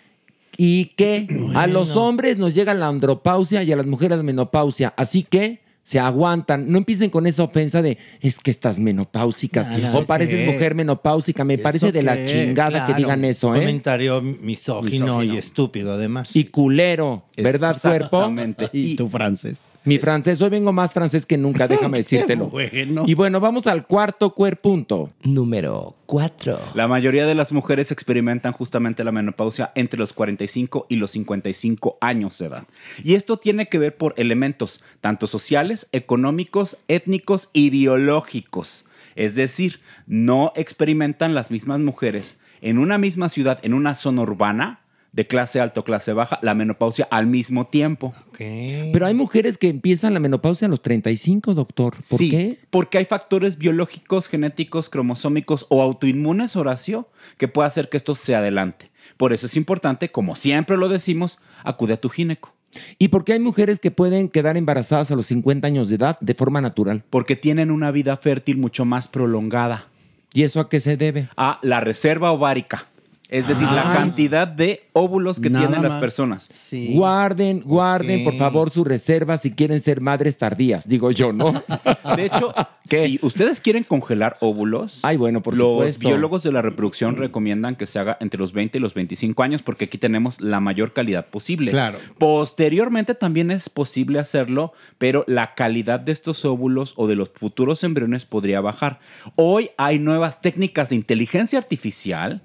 Y 0.58 0.86
que 0.98 1.28
a 1.56 1.68
los 1.68 1.96
hombres 1.96 2.38
nos 2.38 2.54
llega 2.54 2.74
la 2.74 2.88
andropausia 2.88 3.64
y 3.64 3.72
a 3.72 3.76
las 3.76 3.86
mujeres 3.86 4.18
la 4.18 4.24
menopausia. 4.24 4.94
Así 4.98 5.24
que 5.24 5.62
se 5.90 6.00
aguantan. 6.00 6.72
No 6.72 6.78
empiecen 6.78 7.10
con 7.10 7.26
esa 7.26 7.42
ofensa 7.44 7.82
de 7.82 7.98
es 8.22 8.38
que 8.38 8.52
estás 8.52 8.80
menopáusicas 8.80 9.70
¿Eso 9.70 10.00
o 10.00 10.06
pareces 10.06 10.42
qué? 10.42 10.52
mujer 10.52 10.76
menopáusica. 10.76 11.44
Me 11.44 11.56
¿Eso 11.56 11.64
parece 11.64 11.92
de 11.92 12.04
la 12.04 12.16
qué? 12.16 12.26
chingada 12.26 12.86
que 12.86 12.94
digan 12.94 13.26
eso, 13.26 13.56
¿eh? 13.56 13.60
Comentario 13.62 14.22
misógino, 14.22 15.24
y 15.24 15.36
estúpido, 15.38 15.94
además. 15.94 16.36
Y 16.36 16.46
culero, 16.46 17.24
¿verdad, 17.36 17.76
cuerpo? 17.82 18.18
Exactamente. 18.18 18.70
Y 18.72 18.96
tú 18.96 19.10
francés. 19.10 19.62
Mi 19.86 19.98
francés, 19.98 20.42
hoy 20.42 20.50
vengo 20.50 20.74
más 20.74 20.92
francés 20.92 21.26
que 21.26 21.38
nunca, 21.38 21.68
déjame 21.70 22.00
decírtelo. 22.00 22.48
bueno. 22.48 23.04
Y 23.08 23.14
bueno, 23.14 23.40
vamos 23.40 23.66
al 23.68 23.86
cuarto 23.88 24.34
cuerpunto. 24.34 25.12
Número 25.24 25.96
4. 26.06 26.60
La 26.74 26.88
mayoría 26.88 27.26
de 27.26 27.36
las 27.36 27.52
mujeres 27.52 27.92
experimentan 27.92 28.54
justamente 28.54 29.04
la 29.04 29.12
menopausia 29.12 29.72
entre 29.76 30.00
los 30.00 30.14
45 30.14 30.88
y 30.90 30.98
los 30.98 31.12
55 31.12 31.98
años 32.02 32.38
de 32.40 32.48
edad. 32.48 32.64
Y 33.04 33.16
esto 33.16 33.38
tiene 33.38 33.70
que 33.70 33.80
ver 33.80 33.96
por 33.96 34.14
elementos 34.18 34.82
tanto 35.02 35.28
sociales, 35.28 35.88
económicos, 35.92 36.78
étnicos 36.88 37.50
y 37.54 37.70
biológicos. 37.70 38.86
Es 39.16 39.36
decir, 39.36 39.80
no 40.08 40.52
experimentan 40.56 41.34
las 41.34 41.52
mismas 41.52 41.80
mujeres 41.80 42.38
en 42.62 42.78
una 42.78 42.98
misma 42.98 43.30
ciudad, 43.30 43.60
en 43.64 43.74
una 43.74 43.96
zona 43.96 44.22
urbana, 44.22 44.82
de 45.12 45.28
clase 45.28 45.60
alta 45.60 45.80
o 45.80 45.84
clase 45.84 46.14
baja, 46.14 46.40
la 46.42 46.54
menopausia 46.54 47.08
al 47.12 47.28
mismo 47.28 47.68
tiempo. 47.68 48.14
Pero 48.38 49.06
hay 49.06 49.14
mujeres 49.14 49.58
que 49.58 49.70
empiezan 49.70 50.14
la 50.14 50.20
menopausia 50.20 50.68
a 50.68 50.70
los 50.70 50.82
35, 50.82 51.54
doctor. 51.54 51.96
¿Por 52.10 52.20
sí, 52.20 52.30
qué? 52.30 52.60
porque 52.70 52.98
hay 52.98 53.06
factores 53.06 53.58
biológicos, 53.58 54.28
genéticos, 54.30 54.90
cromosómicos 54.90 55.66
o 55.70 55.82
autoinmunes, 55.82 56.56
Horacio, 56.56 57.10
que 57.38 57.48
puede 57.48 57.68
hacer 57.68 57.90
que 57.90 57.98
esto 57.98 58.16
se 58.16 58.36
adelante. 58.36 58.92
Por 59.18 59.34
eso 59.34 59.48
es 59.48 59.58
importante, 59.58 60.12
como 60.12 60.36
siempre 60.36 60.78
lo 60.78 60.88
decimos, 60.88 61.40
acude 61.64 61.94
a 61.94 62.02
tu 62.02 62.10
gineco. 62.10 62.54
¿Y 62.98 63.08
por 63.08 63.24
qué 63.26 63.34
hay 63.34 63.40
mujeres 63.40 63.80
que 63.80 63.92
pueden 63.92 64.30
quedar 64.30 64.56
embarazadas 64.56 65.12
a 65.12 65.16
los 65.16 65.28
50 65.28 65.68
años 65.68 65.90
de 65.90 65.96
edad 65.96 66.20
de 66.22 66.36
forma 66.36 66.62
natural? 66.62 67.04
Porque 67.10 67.36
tienen 67.36 67.72
una 67.72 67.92
vida 67.92 68.16
fértil 68.18 68.58
mucho 68.58 68.86
más 68.86 69.08
prolongada. 69.08 69.88
¿Y 70.34 70.44
eso 70.44 70.60
a 70.60 70.70
qué 70.70 70.80
se 70.80 70.96
debe? 70.96 71.30
A 71.36 71.60
la 71.64 71.80
reserva 71.80 72.32
ovárica. 72.32 72.88
Es 73.30 73.48
decir, 73.48 73.68
la 73.68 73.94
cantidad 73.94 74.48
de 74.48 74.88
óvulos 74.92 75.40
que 75.40 75.52
tienen 75.52 75.84
las 75.84 75.92
más. 75.92 76.02
personas. 76.02 76.50
Guarden, 76.90 77.62
guarden, 77.62 78.24
por 78.24 78.36
favor, 78.36 78.72
su 78.72 78.84
reserva 78.84 79.38
si 79.38 79.52
quieren 79.52 79.82
ser 79.82 80.02
madres 80.02 80.40
tardías, 80.40 80.88
digo 80.88 81.12
yo, 81.12 81.32
¿no? 81.32 81.54
De 82.16 82.26
hecho, 82.26 82.56
si 82.86 83.20
ustedes 83.22 83.62
quieren 83.62 83.84
congelar 83.84 84.36
óvulos, 84.40 85.02
Ay, 85.04 85.18
bueno, 85.18 85.44
por 85.44 85.56
los 85.56 85.68
supuesto. 85.68 86.08
biólogos 86.08 86.42
de 86.42 86.52
la 86.52 86.64
reproducción 86.64 87.18
recomiendan 87.18 87.76
que 87.76 87.86
se 87.86 88.00
haga 88.00 88.18
entre 88.20 88.40
los 88.40 88.52
20 88.52 88.80
y 88.80 88.82
los 88.82 88.96
25 88.96 89.44
años 89.44 89.62
porque 89.62 89.86
aquí 89.86 90.00
tenemos 90.00 90.42
la 90.42 90.60
mayor 90.60 90.94
calidad 90.94 91.28
posible. 91.28 91.70
Claro. 91.70 92.00
Posteriormente 92.18 93.14
también 93.14 93.52
es 93.52 93.70
posible 93.70 94.18
hacerlo, 94.18 94.74
pero 94.98 95.24
la 95.28 95.54
calidad 95.54 96.00
de 96.00 96.14
estos 96.14 96.46
óvulos 96.46 96.94
o 96.96 97.08
de 97.08 97.16
los 97.16 97.30
futuros 97.30 97.84
embriones 97.84 98.26
podría 98.26 98.60
bajar. 98.60 99.00
Hoy 99.36 99.70
hay 99.78 100.00
nuevas 100.00 100.42
técnicas 100.42 100.90
de 100.90 100.96
inteligencia 100.96 101.60
artificial 101.60 102.42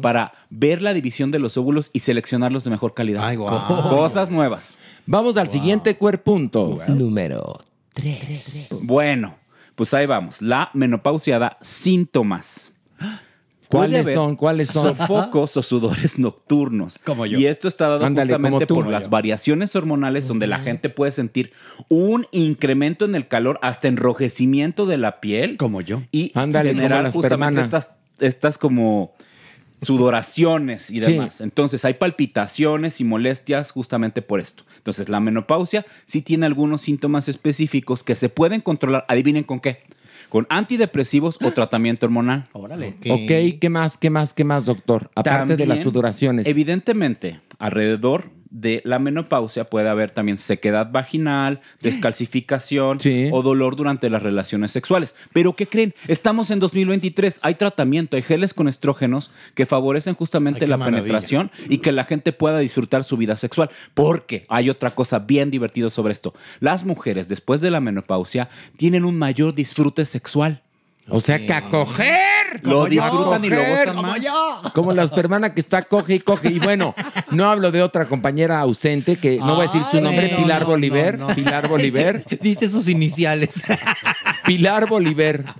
para 0.00 0.32
ver 0.50 0.82
la 0.82 0.94
división 0.94 1.30
de 1.30 1.38
los 1.38 1.56
óvulos 1.56 1.90
y 1.92 2.00
seleccionarlos 2.00 2.64
de 2.64 2.70
mejor 2.70 2.94
calidad. 2.94 3.34
Cosas 3.36 4.30
nuevas. 4.30 4.78
Vamos 5.06 5.36
al 5.36 5.48
siguiente 5.48 5.96
cuerpunto. 5.96 6.80
Número 6.88 7.58
3. 7.94 8.82
Bueno, 8.84 9.36
pues 9.74 9.94
ahí 9.94 10.06
vamos. 10.06 10.42
La 10.42 10.70
menopausia 10.74 11.38
da 11.38 11.58
síntomas. 11.60 12.72
¿Cuáles 13.68 14.12
son? 14.12 14.36
¿Cuáles 14.36 14.68
son? 14.68 14.96
Sofocos 14.96 15.56
o 15.56 15.62
sudores 15.62 16.18
nocturnos. 16.18 16.98
Como 17.04 17.26
yo. 17.26 17.38
Y 17.38 17.46
esto 17.46 17.68
está 17.68 17.88
dado 17.88 18.04
Ándale, 18.04 18.32
justamente 18.32 18.66
como 18.66 18.80
tú. 18.80 18.84
por 18.84 18.92
las 18.92 19.10
variaciones 19.10 19.74
hormonales 19.74 20.28
donde 20.28 20.46
la 20.46 20.58
gente 20.58 20.90
puede 20.90 21.12
sentir 21.12 21.52
un 21.88 22.26
incremento 22.30 23.04
en 23.04 23.14
el 23.14 23.26
calor 23.26 23.58
hasta 23.62 23.88
enrojecimiento 23.88 24.86
de 24.86 24.98
la 24.98 25.20
piel. 25.20 25.56
Como 25.56 25.80
yo. 25.80 26.02
Y 26.12 26.30
Ándale, 26.34 26.70
como 26.70 26.82
generar 26.82 27.04
las 27.04 27.14
justamente 27.14 27.60
estas, 27.60 27.92
estas 28.20 28.58
como 28.58 29.14
sudoraciones 29.84 30.90
y 30.90 31.00
Sí. 31.02 31.12
demás. 31.12 31.40
Entonces 31.40 31.84
hay 31.84 31.94
palpitaciones 31.94 33.00
y 33.00 33.04
molestias 33.04 33.70
justamente 33.72 34.22
por 34.22 34.40
esto. 34.40 34.64
Entonces 34.76 35.08
la 35.08 35.20
menopausia 35.20 35.86
sí 36.06 36.22
tiene 36.22 36.46
algunos 36.46 36.82
síntomas 36.82 37.28
específicos 37.28 38.02
que 38.02 38.14
se 38.14 38.28
pueden 38.28 38.60
controlar. 38.60 39.04
Adivinen 39.08 39.44
con 39.44 39.60
qué. 39.60 39.78
Con 40.28 40.46
antidepresivos 40.50 41.38
o 41.42 41.52
tratamiento 41.52 42.06
hormonal. 42.06 42.48
Órale. 42.52 42.96
Ok, 43.08 43.60
¿qué 43.60 43.68
más, 43.70 43.96
qué 43.96 44.10
más, 44.10 44.32
qué 44.32 44.42
más, 44.42 44.64
doctor? 44.64 45.10
Aparte 45.14 45.56
de 45.56 45.66
las 45.66 45.80
sudoraciones. 45.80 46.46
Evidentemente, 46.46 47.40
alrededor 47.64 48.30
de 48.50 48.82
la 48.84 48.98
menopausia 48.98 49.64
puede 49.64 49.88
haber 49.88 50.10
también 50.10 50.36
sequedad 50.36 50.92
vaginal, 50.92 51.60
descalcificación 51.80 52.98
o 53.32 53.42
dolor 53.42 53.74
durante 53.74 54.10
las 54.10 54.22
relaciones 54.22 54.70
sexuales. 54.70 55.14
Pero 55.32 55.56
¿qué 55.56 55.66
creen? 55.66 55.94
Estamos 56.06 56.50
en 56.50 56.60
2023, 56.60 57.40
hay 57.42 57.54
tratamiento, 57.54 58.16
hay 58.16 58.22
geles 58.22 58.52
con 58.52 58.68
estrógenos 58.68 59.32
que 59.54 59.64
favorecen 59.64 60.14
justamente 60.14 60.66
Ay, 60.66 60.68
la 60.68 60.76
maravilla. 60.76 61.02
penetración 61.04 61.50
y 61.68 61.78
que 61.78 61.90
la 61.90 62.04
gente 62.04 62.32
pueda 62.32 62.58
disfrutar 62.58 63.02
su 63.02 63.16
vida 63.16 63.34
sexual. 63.36 63.70
Porque 63.94 64.44
hay 64.48 64.68
otra 64.68 64.90
cosa 64.90 65.20
bien 65.20 65.50
divertida 65.50 65.88
sobre 65.88 66.12
esto. 66.12 66.34
Las 66.60 66.84
mujeres 66.84 67.28
después 67.28 67.62
de 67.62 67.70
la 67.70 67.80
menopausia 67.80 68.50
tienen 68.76 69.06
un 69.06 69.18
mayor 69.18 69.54
disfrute 69.54 70.04
sexual. 70.04 70.62
O 71.08 71.20
sea, 71.20 71.38
que 71.38 71.52
a 71.52 71.68
coger. 71.68 72.60
Lo 72.62 72.86
disfrutan 72.86 73.44
y 73.44 73.48
lo 73.50 73.56
gozan 73.56 73.96
como 73.96 74.02
más. 74.02 74.22
yo. 74.22 74.62
Como 74.74 74.92
la 74.92 75.02
hermana 75.16 75.52
que 75.54 75.60
está 75.60 75.82
coge 75.82 76.14
y 76.14 76.20
coge. 76.20 76.50
Y 76.50 76.58
bueno, 76.58 76.94
no 77.30 77.46
hablo 77.50 77.70
de 77.70 77.82
otra 77.82 78.06
compañera 78.06 78.60
ausente 78.60 79.16
que 79.16 79.38
no 79.38 79.56
voy 79.56 79.66
a 79.66 79.70
decir 79.70 79.82
su 79.90 80.00
nombre, 80.00 80.30
no, 80.30 80.38
Pilar 80.38 80.62
no, 80.62 80.68
Bolívar. 80.68 81.18
no. 81.18 81.26
Pilar 81.28 81.68
Bolívar. 81.68 82.24
Dice 82.40 82.70
sus 82.70 82.88
iniciales. 82.88 83.62
Pilar 84.46 84.88
Bolívar 84.88 85.54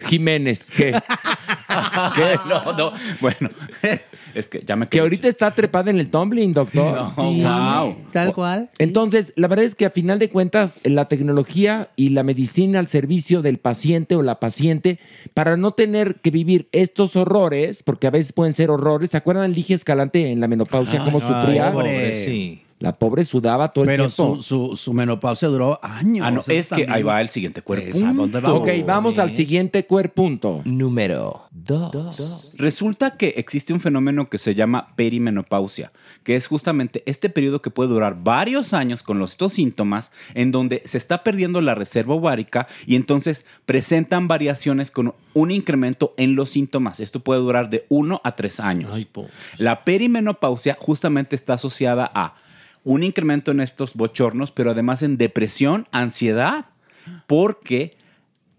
Jiménez. 0.00 0.70
¿Qué? 0.70 1.00
¿Qué? 2.14 2.38
No, 2.48 2.72
no. 2.72 2.92
Bueno, 3.20 3.50
es 4.34 4.48
que 4.48 4.62
ya 4.66 4.76
me 4.76 4.88
Que 4.88 5.00
ahorita 5.00 5.28
está 5.28 5.50
trepada 5.52 5.90
en 5.90 5.98
el 5.98 6.10
tumbling, 6.10 6.52
doctor. 6.52 7.12
No, 7.16 7.32
wow. 7.32 7.96
Tal 8.12 8.32
cual. 8.34 8.70
Entonces, 8.78 9.32
la 9.36 9.48
verdad 9.48 9.64
es 9.64 9.74
que 9.74 9.86
a 9.86 9.90
final 9.90 10.18
de 10.18 10.30
cuentas, 10.30 10.74
la 10.84 11.06
tecnología 11.06 11.90
y 11.96 12.10
la 12.10 12.22
medicina 12.22 12.78
al 12.78 12.88
servicio 12.88 13.42
del 13.42 13.58
paciente 13.58 14.16
o 14.16 14.22
la 14.22 14.40
paciente, 14.40 14.98
para 15.34 15.56
no 15.56 15.72
tener 15.72 16.16
que 16.16 16.30
vivir 16.30 16.68
estos 16.72 17.16
horrores, 17.16 17.82
porque 17.82 18.06
a 18.06 18.10
veces 18.10 18.32
pueden 18.32 18.54
ser 18.54 18.70
horrores. 18.70 19.10
¿Se 19.10 19.16
acuerdan 19.16 19.50
de 19.50 19.56
Ligia 19.56 19.76
Escalante 19.76 20.30
en 20.30 20.40
la 20.40 20.48
menopausia, 20.48 21.04
cómo 21.04 21.20
Ay, 21.22 21.28
sufría? 21.28 21.72
pobre. 21.72 22.26
Sí. 22.26 22.62
La 22.80 22.98
pobre 22.98 23.26
sudaba 23.26 23.68
todo 23.68 23.84
el 23.84 23.88
Pero 23.88 24.08
tiempo. 24.08 24.36
su, 24.36 24.70
su, 24.70 24.76
su 24.76 24.92
menopausia 24.94 25.48
duró 25.48 25.78
años. 25.82 26.26
Ah, 26.26 26.30
no, 26.30 26.40
es 26.46 26.68
que 26.68 26.86
ahí 26.88 27.02
va 27.02 27.20
el 27.20 27.28
siguiente 27.28 27.60
cuerpo. 27.60 27.98
¿A 27.98 28.12
dónde 28.14 28.40
vamos? 28.40 28.60
Ok, 28.62 28.68
vamos 28.86 29.18
al 29.18 29.34
siguiente 29.34 29.86
cuerpunto. 29.86 30.62
Número 30.64 31.42
2. 31.52 32.56
Resulta 32.58 33.18
que 33.18 33.34
existe 33.36 33.74
un 33.74 33.80
fenómeno 33.80 34.30
que 34.30 34.38
se 34.38 34.54
llama 34.54 34.94
perimenopausia, 34.96 35.92
que 36.24 36.36
es 36.36 36.46
justamente 36.46 37.02
este 37.04 37.28
periodo 37.28 37.60
que 37.60 37.70
puede 37.70 37.90
durar 37.90 38.16
varios 38.24 38.72
años 38.72 39.02
con 39.02 39.18
los 39.18 39.32
estos 39.32 39.52
síntomas, 39.52 40.10
en 40.34 40.50
donde 40.50 40.82
se 40.86 40.96
está 40.98 41.22
perdiendo 41.22 41.60
la 41.60 41.74
reserva 41.74 42.14
ovárica 42.14 42.66
y 42.86 42.96
entonces 42.96 43.44
presentan 43.66 44.26
variaciones 44.26 44.90
con 44.90 45.14
un 45.34 45.50
incremento 45.50 46.14
en 46.16 46.34
los 46.34 46.48
síntomas. 46.48 46.98
Esto 47.00 47.20
puede 47.20 47.40
durar 47.40 47.68
de 47.70 47.84
uno 47.90 48.20
a 48.24 48.36
tres 48.36 48.58
años. 48.58 48.92
La 49.58 49.84
perimenopausia 49.84 50.76
justamente 50.80 51.36
está 51.36 51.54
asociada 51.54 52.10
a 52.14 52.34
un 52.84 53.02
incremento 53.02 53.50
en 53.50 53.60
estos 53.60 53.94
bochornos, 53.94 54.50
pero 54.50 54.70
además 54.70 55.02
en 55.02 55.16
depresión, 55.16 55.86
ansiedad, 55.92 56.66
porque 57.26 57.96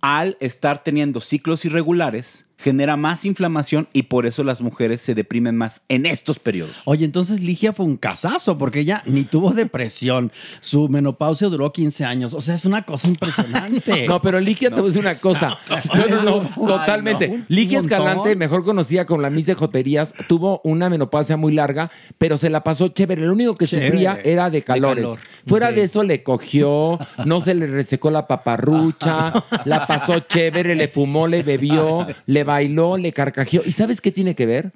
al 0.02 0.38
estar 0.40 0.84
teniendo 0.84 1.22
ciclos 1.22 1.66
irregulares, 1.66 2.46
genera 2.62 2.96
más 2.98 3.26
inflamación 3.26 3.88
y 3.94 4.04
por 4.04 4.26
eso 4.26 4.44
las 4.44 4.62
mujeres 4.62 5.02
se 5.02 5.16
deprimen 5.16 5.58
más 5.58 5.82
en 5.90 6.06
estos 6.06 6.40
periodos. 6.40 6.76
Oye, 6.86 7.06
entonces 7.06 7.42
Ligia 7.42 7.74
fue 7.74 7.86
un 7.86 7.98
casazo 7.98 8.58
porque 8.58 8.80
ella 8.82 9.04
ni 9.06 9.24
tuvo 9.24 9.52
depresión. 9.54 10.32
Su 10.60 10.88
menopausia 10.90 11.48
duró 11.50 11.72
15 11.74 12.06
años. 12.06 12.34
O 12.34 12.42
sea, 12.42 12.56
es 12.56 12.66
una 12.66 12.84
cosa 12.84 13.08
impresionante. 13.08 14.06
No, 14.12 14.22
pero 14.22 14.40
Ligia, 14.40 14.70
te 14.70 14.76
voy 14.76 14.86
a 14.86 14.88
decir 14.94 15.02
una 15.02 15.16
cosa. 15.16 15.58
No, 15.94 16.06
no, 16.08 16.24
no, 16.24 16.42
Ay, 16.42 16.66
totalmente. 16.68 17.44
Ligia. 17.48 17.80
Escalante, 17.80 18.36
mejor 18.36 18.64
conocida 18.64 19.06
con 19.06 19.22
la 19.22 19.30
Miss 19.30 19.46
de 19.48 19.54
Joterías, 19.56 20.14
tuvo 20.28 20.62
una 20.64 20.90
menopausia 20.90 21.38
muy 21.38 21.54
larga, 21.54 21.90
pero 22.18 22.38
se 22.38 22.50
la 22.50 22.64
pasó 22.64 22.90
chévere. 22.90 23.26
Lo 23.26 23.34
único 23.34 23.56
que 23.56 23.68
Chévere. 23.68 23.88
sufría 23.90 24.20
era 24.24 24.50
de 24.50 24.62
calores. 24.64 25.04
calor. 25.06 25.20
Fuera 25.48 25.70
Sí. 25.70 25.76
de 25.76 25.84
eso, 25.84 26.04
le 26.04 26.24
cogió, 26.24 27.00
no 27.26 27.42
se 27.42 27.54
le 27.56 27.68
resecó 27.68 28.12
la 28.12 28.28
paparrucha, 28.28 29.34
la 29.66 29.88
pasó 29.88 30.20
chévere, 30.20 30.76
le 30.76 30.88
fumó, 30.88 31.28
le 31.28 31.44
bebió, 31.44 32.08
le 32.26 32.44
bailó, 32.52 32.98
le 32.98 33.12
carcajeó. 33.12 33.62
¿Y 33.66 33.72
sabes 33.72 34.02
qué 34.02 34.12
tiene 34.12 34.36
que 34.36 34.46
ver? 34.46 34.72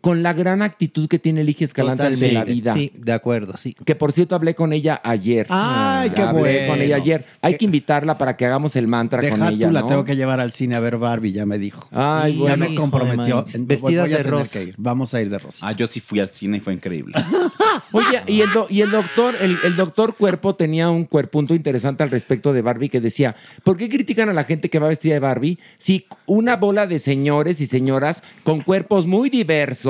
Con 0.00 0.22
la 0.22 0.32
gran 0.32 0.62
actitud 0.62 1.08
que 1.08 1.18
tiene 1.18 1.42
Ligia 1.42 1.64
Escalante 1.64 2.04
de 2.04 2.10
la 2.10 2.16
Totalmente. 2.16 2.52
vida. 2.52 2.74
Sí, 2.74 2.92
de 2.96 3.12
acuerdo, 3.12 3.56
sí. 3.56 3.74
Que 3.84 3.94
por 3.96 4.12
cierto 4.12 4.34
hablé 4.36 4.54
con 4.54 4.72
ella 4.72 5.00
ayer. 5.02 5.46
Ay, 5.50 6.10
qué 6.10 6.22
hablé 6.22 6.40
bueno. 6.40 6.68
con 6.68 6.80
ella 6.82 6.96
ayer. 6.96 7.24
Hay 7.42 7.56
que 7.56 7.64
invitarla 7.64 8.16
para 8.18 8.36
que 8.36 8.46
hagamos 8.46 8.76
el 8.76 8.86
mantra 8.86 9.20
Deja 9.20 9.36
con 9.38 9.48
ella. 9.48 9.66
tú, 9.68 9.72
la 9.72 9.80
¿no? 9.80 9.86
tengo 9.88 10.04
que 10.04 10.14
llevar 10.16 10.38
al 10.40 10.52
cine 10.52 10.76
a 10.76 10.80
ver 10.80 10.96
Barbie, 10.98 11.32
ya 11.32 11.44
me 11.46 11.58
dijo. 11.58 11.88
Ay, 11.92 12.34
ya 12.34 12.38
bueno. 12.40 12.56
me 12.66 12.72
Hijo 12.72 12.82
comprometió. 12.82 13.46
Vestidas 13.60 14.10
de 14.10 14.22
rosa. 14.22 14.52
que 14.52 14.62
ir. 14.64 14.74
Vamos 14.78 15.12
a 15.14 15.20
ir 15.20 15.30
de 15.30 15.38
rosa. 15.38 15.66
Ah, 15.66 15.72
yo 15.72 15.86
sí 15.86 16.00
fui 16.00 16.20
al 16.20 16.28
cine 16.28 16.58
y 16.58 16.60
fue 16.60 16.72
increíble. 16.74 17.14
Oye, 17.92 18.22
y 18.26 18.40
el, 18.40 18.52
do- 18.52 18.66
y 18.70 18.80
el 18.82 18.90
doctor, 18.90 19.34
el, 19.40 19.58
el 19.64 19.76
doctor 19.76 20.16
Cuerpo 20.16 20.54
tenía 20.54 20.90
un 20.90 21.04
cuerpunto 21.04 21.54
interesante 21.54 22.02
al 22.02 22.10
respecto 22.10 22.52
de 22.52 22.62
Barbie 22.62 22.88
que 22.88 23.00
decía, 23.00 23.36
¿por 23.64 23.76
qué 23.76 23.88
critican 23.88 24.28
a 24.28 24.32
la 24.32 24.44
gente 24.44 24.68
que 24.70 24.78
va 24.78 24.88
vestida 24.88 25.14
de 25.14 25.20
Barbie 25.20 25.58
si 25.78 26.06
una 26.26 26.56
bola 26.56 26.86
de 26.86 26.98
señores 26.98 27.60
y 27.60 27.66
señoras 27.66 28.22
con 28.44 28.60
cuerpos 28.60 29.06
muy 29.06 29.30
diversos 29.30 29.85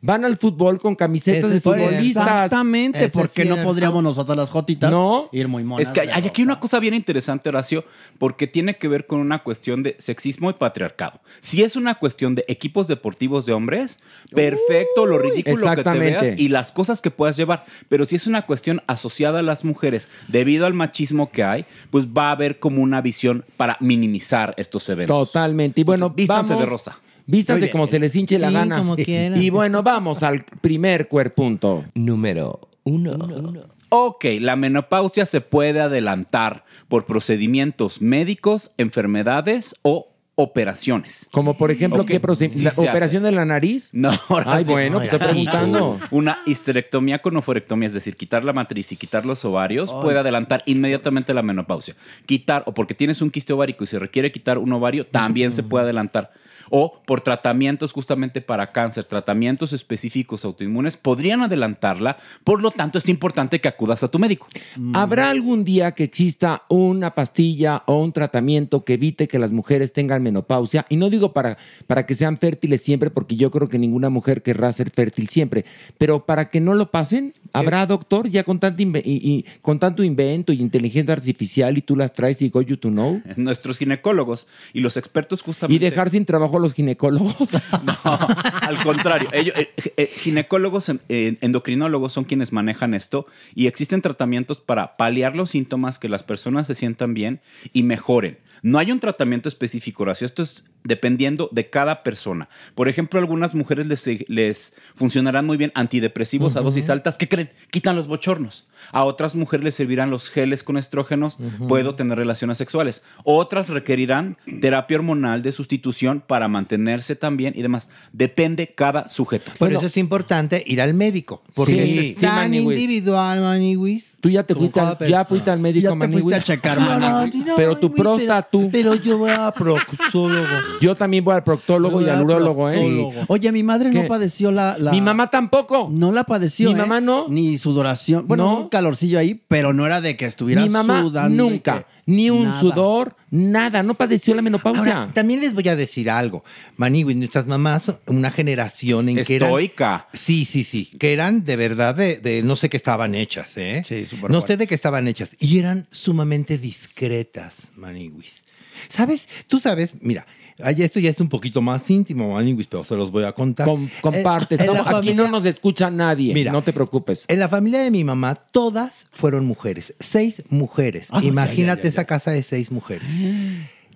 van 0.00 0.24
al 0.24 0.36
fútbol 0.36 0.80
con 0.80 0.94
camisetas 0.94 1.50
de 1.50 1.60
futbolistas? 1.60 2.24
Exactamente, 2.26 3.08
porque 3.08 3.44
no 3.44 3.56
podríamos 3.62 4.02
nosotras 4.02 4.36
las 4.36 4.50
jotitas 4.50 4.90
No. 4.90 5.28
ir 5.32 5.48
muy 5.48 5.64
monas. 5.64 5.88
Es 5.88 5.92
que 5.92 6.00
hay, 6.00 6.26
aquí 6.26 6.42
una 6.42 6.60
cosa 6.60 6.78
bien 6.80 6.94
interesante, 6.94 7.48
Horacio, 7.48 7.84
porque 8.18 8.46
tiene 8.46 8.76
que 8.76 8.88
ver 8.88 9.06
con 9.06 9.20
una 9.20 9.42
cuestión 9.42 9.82
de 9.82 9.96
sexismo 9.98 10.50
y 10.50 10.54
patriarcado. 10.54 11.20
Si 11.40 11.62
es 11.62 11.76
una 11.76 11.96
cuestión 11.96 12.34
de 12.34 12.44
equipos 12.48 12.88
deportivos 12.88 13.46
de 13.46 13.52
hombres, 13.52 13.98
perfecto, 14.34 15.06
lo 15.06 15.18
ridículo 15.18 15.74
que 15.74 15.82
te 15.82 15.98
veas 15.98 16.38
y 16.38 16.48
las 16.48 16.72
cosas 16.72 17.00
que 17.00 17.10
puedas 17.10 17.36
llevar. 17.36 17.64
Pero 17.88 18.04
si 18.04 18.16
es 18.16 18.26
una 18.26 18.46
cuestión 18.46 18.82
asociada 18.86 19.40
a 19.40 19.42
las 19.42 19.64
mujeres, 19.64 20.08
debido 20.28 20.66
al 20.66 20.74
machismo 20.74 21.30
que 21.30 21.42
hay, 21.44 21.64
pues 21.90 22.06
va 22.06 22.28
a 22.28 22.32
haber 22.32 22.58
como 22.58 22.82
una 22.82 23.00
visión 23.00 23.44
para 23.56 23.76
minimizar 23.80 24.54
estos 24.56 24.88
eventos. 24.88 25.28
Totalmente. 25.28 25.80
Y 25.80 25.84
bueno, 25.84 26.10
Vístanse 26.10 26.50
vamos. 26.50 26.64
de 26.64 26.70
rosa. 26.70 26.98
Vístanse 27.30 27.64
Oye, 27.64 27.70
como 27.70 27.86
se 27.86 27.98
les 27.98 28.14
hinche 28.16 28.38
la 28.38 28.48
sí, 28.48 28.54
gana. 28.54 28.78
como 28.78 28.96
quieran. 28.96 29.40
Y 29.40 29.50
bueno, 29.50 29.82
vamos 29.82 30.22
al 30.22 30.44
primer 30.60 31.08
cuerpunto. 31.08 31.84
Número 31.94 32.60
1. 32.84 33.64
Ok, 33.90 34.24
la 34.40 34.56
menopausia 34.56 35.26
se 35.26 35.40
puede 35.40 35.80
adelantar 35.80 36.64
por 36.88 37.06
procedimientos 37.06 38.00
médicos, 38.00 38.70
enfermedades 38.78 39.74
o 39.82 40.08
operaciones. 40.36 41.28
Como 41.32 41.56
por 41.58 41.70
ejemplo, 41.70 42.06
¿qué 42.06 42.18
procedimiento? 42.18 42.58
sí 42.58 42.64
¿La 42.64 42.70
se 42.70 42.80
hace. 42.80 42.90
operación 42.90 43.22
de 43.22 43.32
la 43.32 43.44
nariz? 43.44 43.90
No, 43.92 44.10
ahora 44.28 44.44
Ay, 44.54 44.64
sí. 44.64 44.70
bueno, 44.70 45.00
estoy 45.02 45.18
preguntando. 45.18 45.98
Una 46.10 46.38
histerectomía 46.46 47.20
con 47.20 47.36
oforectomía, 47.36 47.88
es 47.88 47.94
decir, 47.94 48.16
quitar 48.16 48.42
la 48.44 48.52
matriz 48.52 48.90
y 48.92 48.96
quitar 48.96 49.26
los 49.26 49.44
ovarios, 49.44 49.92
puede 49.92 50.18
adelantar 50.18 50.62
inmediatamente 50.66 51.34
la 51.34 51.42
menopausia. 51.42 51.94
Quitar, 52.26 52.62
o 52.66 52.72
porque 52.72 52.94
tienes 52.94 53.20
un 53.20 53.30
quiste 53.30 53.52
ovárico 53.52 53.84
y 53.84 53.86
se 53.86 53.98
requiere 53.98 54.32
quitar 54.32 54.56
un 54.58 54.72
ovario, 54.72 55.06
también 55.06 55.52
se 55.52 55.62
puede 55.62 55.84
adelantar. 55.84 56.30
O 56.70 57.02
por 57.04 57.20
tratamientos 57.20 57.92
justamente 57.92 58.40
para 58.40 58.68
cáncer, 58.68 59.04
tratamientos 59.04 59.72
específicos 59.72 60.44
autoinmunes, 60.44 60.96
podrían 60.96 61.42
adelantarla. 61.42 62.16
Por 62.44 62.62
lo 62.62 62.70
tanto, 62.70 62.98
es 62.98 63.08
importante 63.08 63.60
que 63.60 63.68
acudas 63.68 64.02
a 64.02 64.08
tu 64.08 64.18
médico. 64.18 64.46
¿Habrá 64.94 65.30
algún 65.30 65.64
día 65.64 65.92
que 65.92 66.04
exista 66.04 66.62
una 66.68 67.14
pastilla 67.14 67.82
o 67.86 67.96
un 67.96 68.12
tratamiento 68.12 68.84
que 68.84 68.94
evite 68.94 69.28
que 69.28 69.38
las 69.38 69.52
mujeres 69.52 69.92
tengan 69.92 70.22
menopausia? 70.22 70.86
Y 70.88 70.96
no 70.96 71.10
digo 71.10 71.32
para, 71.32 71.58
para 71.86 72.06
que 72.06 72.14
sean 72.14 72.38
fértiles 72.38 72.80
siempre, 72.80 73.10
porque 73.10 73.36
yo 73.36 73.50
creo 73.50 73.68
que 73.68 73.78
ninguna 73.78 74.08
mujer 74.08 74.42
querrá 74.42 74.72
ser 74.72 74.90
fértil 74.90 75.28
siempre, 75.28 75.64
pero 75.98 76.24
para 76.24 76.50
que 76.50 76.60
no 76.60 76.74
lo 76.74 76.90
pasen, 76.90 77.34
¿habrá 77.52 77.86
doctor 77.86 78.28
ya 78.28 78.44
con 78.44 78.58
tanto, 78.60 78.82
inve- 78.82 79.02
y, 79.04 79.16
y 79.30 79.44
con 79.60 79.78
tanto 79.78 80.02
invento 80.02 80.52
y 80.52 80.60
inteligencia 80.60 81.14
artificial 81.14 81.76
y 81.78 81.82
tú 81.82 81.96
las 81.96 82.12
traes 82.12 82.40
y 82.42 82.48
go 82.48 82.62
you 82.62 82.76
to 82.76 82.88
know? 82.88 83.22
Nuestros 83.36 83.78
ginecólogos 83.78 84.46
y 84.72 84.80
los 84.80 84.96
expertos 84.96 85.40
Y 85.40 85.44
justamente... 85.44 85.84
dejar 85.84 86.10
sin 86.10 86.24
trabajo 86.24 86.56
a 86.56 86.60
los 86.60 86.74
ginecólogos. 86.74 87.34
Al 88.04 88.82
contrario, 88.82 89.28
ellos, 89.32 89.54
eh, 89.56 89.70
eh, 89.96 90.06
ginecólogos, 90.06 90.88
en- 90.88 91.00
eh, 91.08 91.36
endocrinólogos 91.40 92.12
son 92.12 92.24
quienes 92.24 92.52
manejan 92.52 92.94
esto 92.94 93.26
y 93.54 93.66
existen 93.66 94.02
tratamientos 94.02 94.58
para 94.58 94.96
paliar 94.96 95.36
los 95.36 95.50
síntomas, 95.50 95.98
que 95.98 96.08
las 96.08 96.22
personas 96.22 96.66
se 96.66 96.74
sientan 96.74 97.14
bien 97.14 97.40
y 97.72 97.82
mejoren. 97.82 98.38
No 98.62 98.78
hay 98.78 98.92
un 98.92 99.00
tratamiento 99.00 99.48
específico, 99.48 100.02
Horacio. 100.02 100.26
Esto 100.26 100.42
es 100.42 100.66
dependiendo 100.82 101.48
de 101.52 101.68
cada 101.68 102.02
persona. 102.02 102.48
Por 102.74 102.88
ejemplo, 102.88 103.18
a 103.18 103.22
algunas 103.22 103.54
mujeres 103.54 103.86
les, 103.86 104.06
les 104.30 104.72
funcionarán 104.94 105.44
muy 105.46 105.56
bien 105.58 105.72
antidepresivos 105.74 106.56
a 106.56 106.60
dosis 106.60 106.88
altas. 106.88 107.18
¿Qué 107.18 107.28
creen? 107.28 107.50
Quitan 107.70 107.96
los 107.96 108.06
bochornos. 108.08 108.66
A 108.92 109.04
otras 109.04 109.34
mujeres 109.34 109.62
les 109.64 109.74
servirán 109.74 110.10
los 110.10 110.30
geles 110.30 110.64
con 110.64 110.78
estrógenos. 110.78 111.38
Puedo 111.68 111.94
tener 111.96 112.16
relaciones 112.16 112.56
sexuales. 112.58 113.02
Otras 113.24 113.68
requerirán 113.68 114.38
terapia 114.60 114.96
hormonal 114.96 115.42
de 115.42 115.52
sustitución 115.52 116.22
para 116.26 116.48
mantenerse 116.48 117.14
también 117.14 117.52
y 117.56 117.62
demás. 117.62 117.90
Depende 118.12 118.68
cada 118.68 119.08
sujeto. 119.10 119.52
Por 119.58 119.72
eso 119.72 119.86
es 119.86 119.96
importante 119.98 120.62
ir 120.66 120.80
al 120.80 120.94
médico. 120.94 121.42
Porque 121.54 121.74
Sí, 121.74 121.98
es 121.98 122.08
sí, 122.08 122.14
tan 122.14 122.36
Maniwis. 122.36 122.80
individual, 122.80 123.40
Maniwis. 123.42 124.09
Tú 124.20 124.28
ya 124.28 124.42
te 124.42 124.54
fuiste, 124.54 124.78
al, 124.80 124.98
ya 125.08 125.24
fuiste 125.24 125.50
al 125.50 125.58
médico, 125.60 125.94
Ya 125.94 125.98
te 126.06 126.12
fuiste 126.12 126.34
a 126.34 126.40
checar, 126.42 126.78
Maniwis. 126.78 127.44
Pero 127.56 127.76
tu 127.76 127.90
próstata, 127.92 128.42
tú. 128.50 128.68
Pero 128.70 128.94
yo 128.94 129.16
voy 129.18 129.30
a 129.30 129.50
proctólogo. 129.50 130.46
Yo 130.80 130.94
también 130.94 131.24
voy 131.24 131.34
al 131.34 131.42
proctólogo 131.44 132.02
y 132.02 132.08
al 132.08 132.22
urólogo, 132.22 132.68
¿eh? 132.70 133.10
Oye, 133.28 133.50
mi 133.50 133.62
madre 133.62 133.90
¿Qué? 133.90 134.02
no 134.02 134.08
padeció 134.08 134.52
la, 134.52 134.76
la- 134.78 134.90
Mi 134.90 135.00
mamá 135.00 135.30
tampoco. 135.30 135.88
No 135.90 136.12
la 136.12 136.24
padeció. 136.24 136.68
Mi 136.70 136.74
¿eh? 136.74 136.78
mamá 136.82 137.00
no. 137.00 137.26
Ni 137.28 137.56
sudoración. 137.58 138.26
Bueno, 138.28 138.44
No. 138.44 138.58
un 138.60 138.68
calorcillo 138.68 139.18
ahí, 139.18 139.40
pero 139.48 139.72
no 139.72 139.86
era 139.86 140.00
de 140.00 140.16
que 140.16 140.26
estuviera 140.26 140.62
Mi 140.62 140.68
mamá 140.68 141.00
sudando. 141.02 141.32
y 141.34 141.36
nunca, 141.50 141.78
que- 141.80 141.86
ni 142.06 142.28
un 142.30 142.44
Nada. 142.44 142.60
sudor, 142.60 143.14
nada, 143.30 143.82
no 143.82 143.94
padeció 143.94 144.34
la 144.34 144.42
menopausia. 144.42 145.02
Ahora, 145.02 145.12
también 145.12 145.40
les 145.40 145.54
voy 145.54 145.68
a 145.68 145.76
decir 145.76 146.10
algo. 146.10 146.44
Maniwis, 146.76 147.16
nuestras 147.16 147.46
mamás, 147.46 147.92
una 148.06 148.30
generación 148.30 149.08
en 149.08 149.24
que 149.24 149.36
eran... 149.36 149.50
Estoica. 149.50 150.08
Sí, 150.12 150.44
sí, 150.44 150.64
sí. 150.64 150.90
Que 150.98 151.12
eran 151.12 151.44
de 151.44 151.56
verdad 151.56 151.94
de, 151.94 152.16
de 152.16 152.42
no 152.42 152.56
sé 152.56 152.68
qué 152.68 152.76
estaban 152.76 153.14
hechas, 153.14 153.56
¿eh? 153.56 153.82
Sí, 153.86 154.06
súper 154.06 154.30
No 154.30 154.40
sé 154.40 154.56
de 154.56 154.66
qué 154.66 154.74
estaban 154.74 155.08
hechas. 155.08 155.36
Y 155.38 155.58
eran 155.58 155.86
sumamente 155.90 156.58
discretas, 156.58 157.70
Maniwis. 157.76 158.44
¿Sabes? 158.88 159.28
Tú 159.46 159.60
sabes, 159.60 159.94
mira, 160.00 160.26
ay, 160.62 160.82
esto 160.82 161.00
ya 161.00 161.10
es 161.10 161.20
un 161.20 161.28
poquito 161.28 161.60
más 161.62 161.88
íntimo, 161.90 162.34
Maniwis, 162.34 162.66
pero 162.66 162.84
se 162.84 162.94
los 162.96 163.10
voy 163.10 163.24
a 163.24 163.32
contar. 163.32 163.66
Com- 163.66 163.88
comparte, 164.00 164.54
Eh, 164.56 164.58
aquí 164.68 164.78
familia- 164.90 165.14
no 165.14 165.28
nos 165.28 165.44
escucha 165.46 165.90
nadie, 165.90 166.32
Mira, 166.34 166.52
no 166.52 166.62
te 166.62 166.72
preocupes. 166.72 167.24
En 167.28 167.38
la 167.38 167.48
familia 167.48 167.80
de 167.80 167.90
mi 167.90 168.04
mamá, 168.04 168.34
todas 168.34 169.06
fueron 169.12 169.44
mujeres. 169.46 169.94
Seis 170.00 170.42
mujeres. 170.48 171.08
Imagínate 171.22 171.88
esa 171.88 172.04
casa 172.04 172.30
de 172.30 172.42
seis 172.42 172.70
mujeres. 172.70 173.12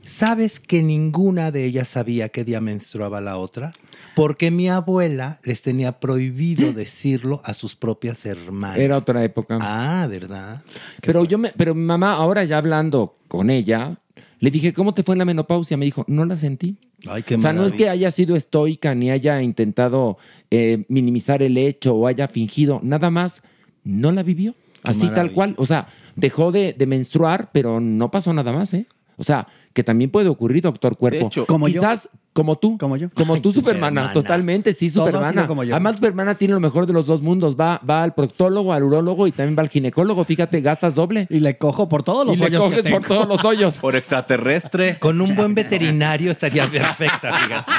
¿Sabes 0.05 0.61
que 0.61 0.83
ninguna 0.83 1.51
de 1.51 1.65
ellas 1.65 1.89
sabía 1.89 2.29
qué 2.29 2.45
día 2.45 2.61
menstruaba 2.61 3.21
la 3.23 3.39
otra? 3.39 3.73
Porque 4.15 4.51
mi 4.51 4.69
abuela 4.69 5.41
les 5.45 5.63
tenía 5.63 5.99
prohibido 5.99 6.73
decirlo 6.75 7.41
a 7.45 7.55
sus 7.55 7.75
propias 7.75 8.27
hermanas. 8.27 8.79
Era 8.79 8.99
otra 8.99 9.25
época. 9.25 9.59
Ah, 9.63 10.07
¿verdad? 10.09 10.63
Pero 11.01 11.25
yo 11.25 11.39
me, 11.39 11.51
pero 11.57 11.75
mi 11.75 11.83
mamá, 11.85 12.13
ahora 12.13 12.45
ya 12.45 12.59
hablando 12.59 13.17
con 13.29 13.49
ella, 13.49 13.97
le 14.45 14.51
dije, 14.51 14.75
¿cómo 14.75 14.93
te 14.93 15.03
fue 15.03 15.15
en 15.15 15.21
la 15.21 15.25
menopausia? 15.25 15.79
Me 15.79 15.87
dijo, 15.87 16.05
no 16.07 16.27
la 16.27 16.37
sentí. 16.37 16.77
Ay, 17.07 17.23
qué 17.23 17.37
o 17.37 17.41
sea, 17.41 17.55
no 17.55 17.65
es 17.65 17.73
que 17.73 17.89
haya 17.89 18.11
sido 18.11 18.37
estoica 18.37 18.95
ni 18.95 19.11
haya 19.11 19.41
intentado 19.41 20.19
eh, 20.51 20.85
minimizar 20.89 21.43
el 21.43 21.57
hecho 21.57 21.95
o 21.95 22.07
haya 22.07 22.29
fingido, 22.29 22.79
nada 22.83 23.11
más, 23.11 23.43
no 23.85 24.13
la 24.13 24.23
vivió. 24.23 24.55
Así 24.83 25.09
tal 25.09 25.33
cual. 25.33 25.55
O 25.57 25.65
sea, 25.65 25.89
dejó 26.15 26.53
de, 26.53 26.75
de 26.75 26.85
menstruar, 26.85 27.53
pero 27.55 27.81
no 27.81 28.11
pasó 28.11 28.35
nada 28.35 28.53
más, 28.53 28.75
¿eh? 28.75 28.87
O 29.17 29.25
sea, 29.25 29.47
que 29.73 29.83
también 29.85 30.11
puede 30.11 30.29
ocurrir, 30.29 30.63
doctor 30.63 30.97
Cuerpo. 30.97 31.27
hecho, 31.27 31.47
Como 31.47 31.69
yo. 31.69 31.81
Quizás 31.81 32.09
como 32.33 32.57
tú. 32.57 32.77
Como 32.79 32.97
yo. 32.97 33.09
Como 33.15 33.35
Ay, 33.35 33.41
tú, 33.41 33.53
Supermana. 33.53 34.03
Supermana. 34.03 34.13
Totalmente, 34.13 34.73
sí, 34.73 34.91
Supermana. 34.91 35.47
como 35.47 35.63
yo. 35.63 35.75
Además, 35.75 35.97
Supermana 35.97 36.35
tiene 36.35 36.55
lo 36.55 36.61
mejor 36.61 36.87
de 36.87 36.93
los 36.93 37.07
dos 37.07 37.23
mundos. 37.23 37.57
Va, 37.59 37.81
va 37.89 38.03
al 38.03 38.13
proctólogo, 38.15 38.73
al 38.73 38.83
urólogo 38.83 39.27
y 39.27 39.33
también 39.33 39.57
va 39.57 39.63
al 39.63 39.69
ginecólogo. 39.69 40.25
Fíjate, 40.25 40.61
gastas 40.61 40.95
doble. 40.95 41.27
Y 41.31 41.41
le 41.41 41.57
cojo 41.59 41.89
por 41.89 42.03
todos 42.03 42.27
los 42.27 42.37
y 42.37 42.41
le 42.41 42.47
hoyos 42.47 42.63
que 42.63 42.69
coges 42.83 42.93
por 42.93 43.03
todos 43.07 43.29
los 43.29 43.45
hoyos. 43.45 43.79
Por 43.79 43.95
extraterrestre. 43.97 44.99
Con 44.99 45.21
un 45.21 45.37
buen 45.37 45.55
veterinario 45.55 46.31
estaría 46.33 46.67
perfecta, 46.67 47.33
fíjate. 47.39 47.73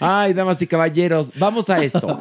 Ay, 0.00 0.32
damas 0.34 0.60
y 0.62 0.66
caballeros, 0.66 1.32
vamos 1.38 1.68
a 1.70 1.82
esto. 1.82 2.18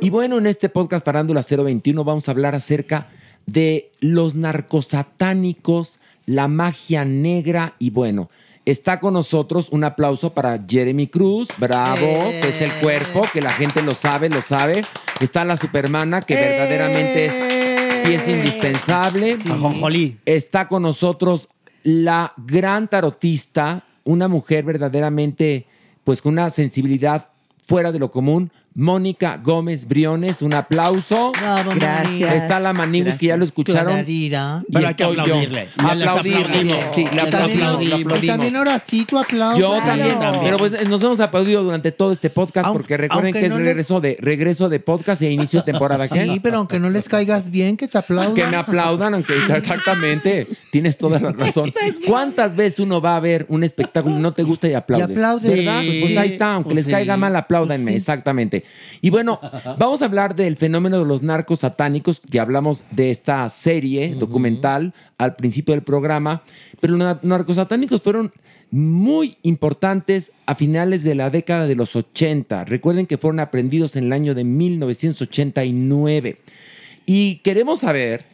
Y 0.00 0.10
bueno, 0.10 0.38
en 0.38 0.46
este 0.46 0.68
podcast 0.68 1.04
Farándula 1.04 1.42
021 1.42 2.04
vamos 2.04 2.28
a 2.28 2.30
hablar 2.30 2.54
acerca 2.54 3.08
de 3.46 3.90
los 3.98 4.36
narcosatánicos, 4.36 5.98
la 6.24 6.46
magia 6.46 7.04
negra 7.04 7.74
y 7.80 7.90
bueno, 7.90 8.30
está 8.64 9.00
con 9.00 9.14
nosotros 9.14 9.68
un 9.72 9.82
aplauso 9.82 10.34
para 10.34 10.64
Jeremy 10.68 11.08
Cruz, 11.08 11.48
bravo, 11.58 12.30
que 12.30 12.48
es 12.48 12.62
el 12.62 12.72
cuerpo, 12.74 13.24
que 13.32 13.40
la 13.40 13.50
gente 13.50 13.82
lo 13.82 13.92
sabe, 13.92 14.28
lo 14.28 14.40
sabe. 14.40 14.82
Está 15.20 15.44
la 15.44 15.56
Supermana, 15.56 16.22
que 16.22 16.36
verdaderamente 16.36 17.26
es 17.26 18.06
pieza 18.06 18.30
indispensable. 18.30 19.36
Ajonjolí. 19.50 20.18
Está 20.26 20.68
con 20.68 20.82
nosotros 20.84 21.48
la 21.82 22.34
gran 22.36 22.86
tarotista, 22.86 23.84
una 24.04 24.28
mujer 24.28 24.64
verdaderamente, 24.64 25.66
pues 26.04 26.22
con 26.22 26.34
una 26.34 26.50
sensibilidad 26.50 27.30
fuera 27.66 27.90
de 27.90 27.98
lo 27.98 28.12
común. 28.12 28.52
Mónica 28.80 29.40
Gómez 29.42 29.88
Briones, 29.88 30.40
un 30.40 30.54
aplauso. 30.54 31.32
Gracias. 31.74 32.32
Está 32.36 32.60
la 32.60 32.72
Maniguis 32.72 33.16
que 33.16 33.26
ya 33.26 33.36
lo 33.36 33.44
escucharon. 33.44 33.86
Clararira. 33.92 34.62
Y 34.68 34.72
Pero 34.72 34.86
hay 34.88 34.94
que 34.94 35.02
estoy 35.02 35.16
yo. 35.16 35.22
aplaudirle. 35.22 35.68
Ya 35.82 35.94
les 35.96 36.08
Aplaudirle. 36.08 36.40
aplaudimos. 36.44 36.84
Sí, 36.94 37.04
le 37.04 37.10
Ya 37.16 37.24
les 37.24 37.34
aplaudimos. 37.34 37.68
aplaudimos. 37.74 38.12
le 38.12 38.24
Y 38.24 38.28
también 38.28 38.56
ahora 38.56 38.78
sí 38.78 39.04
tu 39.04 39.18
aplauso. 39.18 39.58
Yo 39.60 39.76
también, 39.78 40.18
también. 40.20 40.44
pero 40.44 40.58
pues 40.58 40.88
nos 40.88 41.02
hemos 41.02 41.18
aplaudido 41.18 41.64
durante 41.64 41.90
todo 41.90 42.12
este 42.12 42.30
podcast 42.30 42.66
Aunque- 42.68 42.78
porque 42.78 42.96
recuerden 42.98 43.26
aunque 43.26 43.40
que 43.40 43.46
es 43.46 43.52
no 43.52 43.58
les- 43.58 43.66
regreso 43.66 44.00
de 44.00 44.16
regreso 44.20 44.68
de 44.68 44.78
podcast 44.78 45.22
e 45.22 45.30
inicio 45.32 45.58
de 45.58 45.72
temporada. 45.72 46.06
¿qué? 46.06 46.22
Sí, 46.24 46.38
pero 46.40 46.58
aunque 46.58 46.78
no 46.78 46.88
les 46.88 47.08
caigas 47.08 47.50
bien, 47.50 47.76
que 47.76 47.88
te 47.88 47.98
aplaudan. 47.98 48.34
Que 48.34 48.46
me 48.46 48.56
aplaudan, 48.58 49.12
aunque 49.14 49.34
exactamente, 49.56 50.46
tienes 50.70 50.96
toda 50.96 51.18
la 51.18 51.32
razón. 51.32 51.72
¿Cuántas 52.06 52.54
veces 52.54 52.78
uno 52.78 53.00
va 53.00 53.16
a 53.16 53.20
ver 53.20 53.44
un 53.48 53.64
espectáculo 53.64 54.14
y 54.16 54.20
no 54.20 54.30
te 54.30 54.44
gusta 54.44 54.68
y 54.68 54.74
aplaudes? 54.74 55.08
Y 55.08 55.12
aplaudes. 55.14 55.48
¿Verdad? 55.56 55.80
Sí, 55.80 55.98
pues 56.00 56.16
ahí 56.16 56.28
está, 56.28 56.54
aunque 56.54 56.66
pues 56.68 56.76
les 56.76 56.84
sí. 56.84 56.90
caiga 56.92 57.16
mal, 57.16 57.34
apláudanme, 57.34 57.96
exactamente. 57.96 58.67
Y 59.00 59.10
bueno, 59.10 59.40
vamos 59.78 60.02
a 60.02 60.06
hablar 60.06 60.34
del 60.34 60.56
fenómeno 60.56 60.98
de 60.98 61.04
los 61.04 61.22
narcos 61.22 61.60
satánicos, 61.60 62.20
que 62.20 62.40
hablamos 62.40 62.84
de 62.90 63.10
esta 63.10 63.48
serie 63.48 64.14
documental 64.14 64.92
al 65.18 65.36
principio 65.36 65.74
del 65.74 65.82
programa, 65.82 66.42
pero 66.80 66.96
los 66.96 67.06
nar- 67.06 67.20
narcos 67.22 67.56
satánicos 67.56 68.02
fueron 68.02 68.32
muy 68.70 69.36
importantes 69.42 70.30
a 70.44 70.54
finales 70.54 71.02
de 71.02 71.14
la 71.14 71.30
década 71.30 71.66
de 71.66 71.74
los 71.74 71.96
80. 71.96 72.64
Recuerden 72.66 73.06
que 73.06 73.16
fueron 73.16 73.40
aprendidos 73.40 73.96
en 73.96 74.04
el 74.04 74.12
año 74.12 74.34
de 74.34 74.44
1989. 74.44 76.36
Y 77.06 77.36
queremos 77.36 77.80
saber 77.80 78.24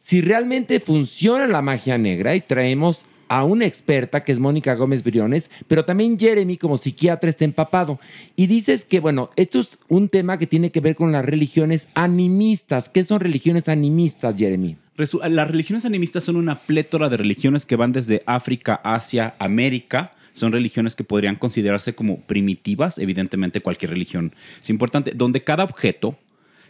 si 0.00 0.20
realmente 0.20 0.80
funciona 0.80 1.46
la 1.46 1.62
magia 1.62 1.98
negra 1.98 2.34
y 2.34 2.40
traemos 2.40 3.06
a 3.28 3.44
una 3.44 3.66
experta 3.66 4.24
que 4.24 4.32
es 4.32 4.38
Mónica 4.38 4.74
Gómez 4.74 5.02
Briones, 5.02 5.50
pero 5.68 5.84
también 5.84 6.18
Jeremy 6.18 6.56
como 6.56 6.78
psiquiatra 6.78 7.30
está 7.30 7.44
empapado. 7.44 7.98
Y 8.36 8.46
dices 8.46 8.84
que, 8.84 9.00
bueno, 9.00 9.30
esto 9.36 9.60
es 9.60 9.78
un 9.88 10.08
tema 10.08 10.38
que 10.38 10.46
tiene 10.46 10.70
que 10.70 10.80
ver 10.80 10.96
con 10.96 11.12
las 11.12 11.24
religiones 11.24 11.88
animistas. 11.94 12.88
¿Qué 12.88 13.04
son 13.04 13.20
religiones 13.20 13.68
animistas, 13.68 14.36
Jeremy? 14.36 14.76
Las 14.96 15.48
religiones 15.48 15.84
animistas 15.84 16.24
son 16.24 16.36
una 16.36 16.54
plétora 16.54 17.08
de 17.08 17.18
religiones 17.18 17.66
que 17.66 17.76
van 17.76 17.92
desde 17.92 18.22
África, 18.24 18.80
Asia, 18.82 19.34
América. 19.38 20.12
Son 20.32 20.52
religiones 20.52 20.96
que 20.96 21.04
podrían 21.04 21.36
considerarse 21.36 21.94
como 21.94 22.20
primitivas. 22.20 22.98
Evidentemente, 22.98 23.60
cualquier 23.60 23.90
religión 23.90 24.34
es 24.62 24.70
importante. 24.70 25.12
Donde 25.14 25.44
cada 25.44 25.64
objeto, 25.64 26.18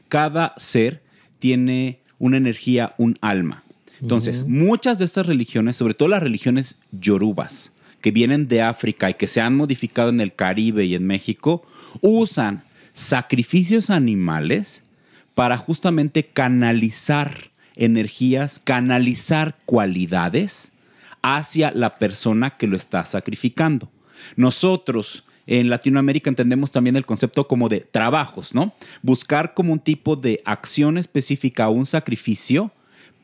cada 0.09 0.55
ser, 0.57 1.03
tiene 1.39 2.01
una 2.19 2.37
energía, 2.37 2.95
un 2.99 3.17
alma. 3.21 3.63
Entonces, 4.01 4.47
muchas 4.47 4.99
de 4.99 5.05
estas 5.05 5.27
religiones, 5.27 5.77
sobre 5.77 5.95
todo 5.95 6.09
las 6.09 6.23
religiones 6.23 6.77
yorubas, 6.93 7.73
que 8.01 8.11
vienen 8.11 8.47
de 8.47 8.63
África 8.63 9.11
y 9.11 9.15
que 9.15 9.27
se 9.27 9.41
han 9.41 9.57
modificado 9.57 10.11
en 10.11 10.21
el 10.21 10.35
Caribe 10.35 10.85
y 10.85 10.95
en 10.95 11.07
México, 11.07 11.67
usan 12.03 12.63
sacrificios 12.93 13.91
animales 13.91 14.83
para 15.35 15.57
justamente 15.57 16.25
canalizar 16.27 17.51
energías, 17.75 18.59
canalizar 18.59 19.57
cualidades 19.67 20.73
hacia 21.23 21.73
la 21.73 21.99
persona 21.99 22.51
que 22.51 22.67
lo 22.67 22.77
está 22.77 23.05
sacrificando. 23.05 23.91
Nosotros 24.37 25.25
en 25.47 25.69
Latinoamérica 25.69 26.31
entendemos 26.31 26.73
también 26.73 26.97
el 26.97 27.07
concepto 27.07 27.47
como 27.47 27.69
de 27.69 27.81
trabajos, 27.81 28.55
¿no? 28.55 28.75
Buscar 29.03 29.55
como 29.55 29.73
un 29.73 29.79
tipo 29.79 30.17
de 30.17 30.43
acción 30.45 30.99
específica 30.99 31.69
un 31.69 31.87
sacrificio 31.87 32.73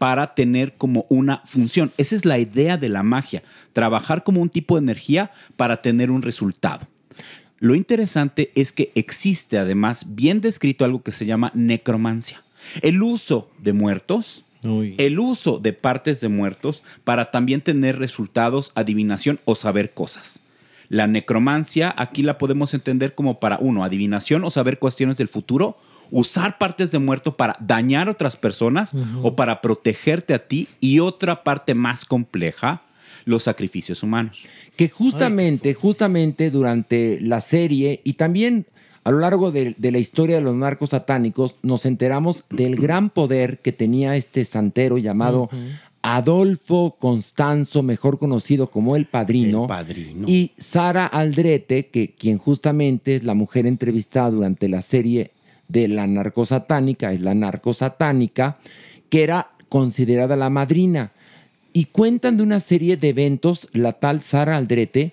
para 0.02 0.34
tener 0.34 0.72
como 0.72 1.06
una 1.10 1.42
función. 1.44 1.92
Esa 1.96 2.16
es 2.16 2.24
la 2.24 2.40
idea 2.40 2.76
de 2.76 2.88
la 2.88 3.04
magia, 3.04 3.44
trabajar 3.72 4.24
como 4.24 4.42
un 4.42 4.48
tipo 4.48 4.74
de 4.74 4.82
energía 4.82 5.30
para 5.56 5.80
tener 5.80 6.10
un 6.10 6.22
resultado. 6.22 6.88
Lo 7.60 7.76
interesante 7.76 8.50
es 8.56 8.72
que 8.72 8.90
existe 8.96 9.58
además 9.58 10.04
bien 10.08 10.40
descrito 10.40 10.84
algo 10.84 11.04
que 11.04 11.12
se 11.12 11.24
llama 11.24 11.52
necromancia. 11.54 12.42
El 12.80 13.00
uso 13.00 13.48
de 13.60 13.74
muertos, 13.74 14.44
el 14.64 15.20
uso 15.20 15.60
de 15.60 15.72
partes 15.72 16.20
de 16.20 16.26
muertos 16.26 16.82
para 17.04 17.30
también 17.30 17.60
tener 17.60 18.00
resultados, 18.00 18.72
adivinación 18.74 19.38
o 19.44 19.54
saber 19.54 19.94
cosas. 19.94 20.40
La 20.88 21.06
necromancia 21.06 21.94
aquí 21.96 22.24
la 22.24 22.38
podemos 22.38 22.74
entender 22.74 23.14
como 23.14 23.38
para 23.38 23.58
uno, 23.60 23.84
adivinación 23.84 24.42
o 24.42 24.50
saber 24.50 24.80
cuestiones 24.80 25.16
del 25.16 25.28
futuro 25.28 25.78
usar 26.12 26.58
partes 26.58 26.92
de 26.92 27.00
muerto 27.00 27.36
para 27.36 27.56
dañar 27.58 28.06
a 28.06 28.12
otras 28.12 28.36
personas 28.36 28.92
o 29.22 29.34
para 29.34 29.60
protegerte 29.60 30.34
a 30.34 30.46
ti. 30.46 30.68
Y 30.78 31.00
otra 31.00 31.42
parte 31.42 31.74
más 31.74 32.04
compleja, 32.04 32.82
los 33.24 33.42
sacrificios 33.42 34.04
humanos. 34.04 34.44
Que 34.76 34.88
justamente, 34.88 35.74
justamente 35.74 36.50
durante 36.50 37.18
la 37.20 37.40
serie 37.40 38.00
y 38.04 38.12
también 38.12 38.66
a 39.04 39.10
lo 39.10 39.18
largo 39.18 39.50
de, 39.50 39.74
de 39.76 39.90
la 39.90 39.98
historia 39.98 40.36
de 40.36 40.42
los 40.42 40.54
narcos 40.54 40.90
satánicos, 40.90 41.56
nos 41.62 41.86
enteramos 41.86 42.44
del 42.50 42.76
gran 42.80 43.10
poder 43.10 43.58
que 43.58 43.72
tenía 43.72 44.14
este 44.14 44.44
santero 44.44 44.98
llamado 44.98 45.48
Adolfo 46.02 46.96
Constanzo, 46.98 47.82
mejor 47.82 48.18
conocido 48.18 48.70
como 48.70 48.96
el 48.96 49.06
Padrino. 49.06 49.66
Y 50.28 50.52
Sara 50.58 51.06
Aldrete, 51.06 51.86
que 51.86 52.14
quien 52.14 52.38
justamente 52.38 53.16
es 53.16 53.24
la 53.24 53.34
mujer 53.34 53.66
entrevistada 53.66 54.30
durante 54.30 54.68
la 54.68 54.82
serie 54.82 55.30
de 55.72 55.88
la 55.88 56.06
narcosatánica, 56.06 57.12
es 57.12 57.22
la 57.22 57.34
narcosatánica, 57.34 58.58
que 59.08 59.22
era 59.22 59.50
considerada 59.68 60.36
la 60.36 60.50
madrina. 60.50 61.12
Y 61.72 61.86
cuentan 61.86 62.36
de 62.36 62.42
una 62.42 62.60
serie 62.60 62.98
de 62.98 63.08
eventos, 63.08 63.68
la 63.72 63.94
tal 63.94 64.20
Sara 64.20 64.58
Aldrete, 64.58 65.12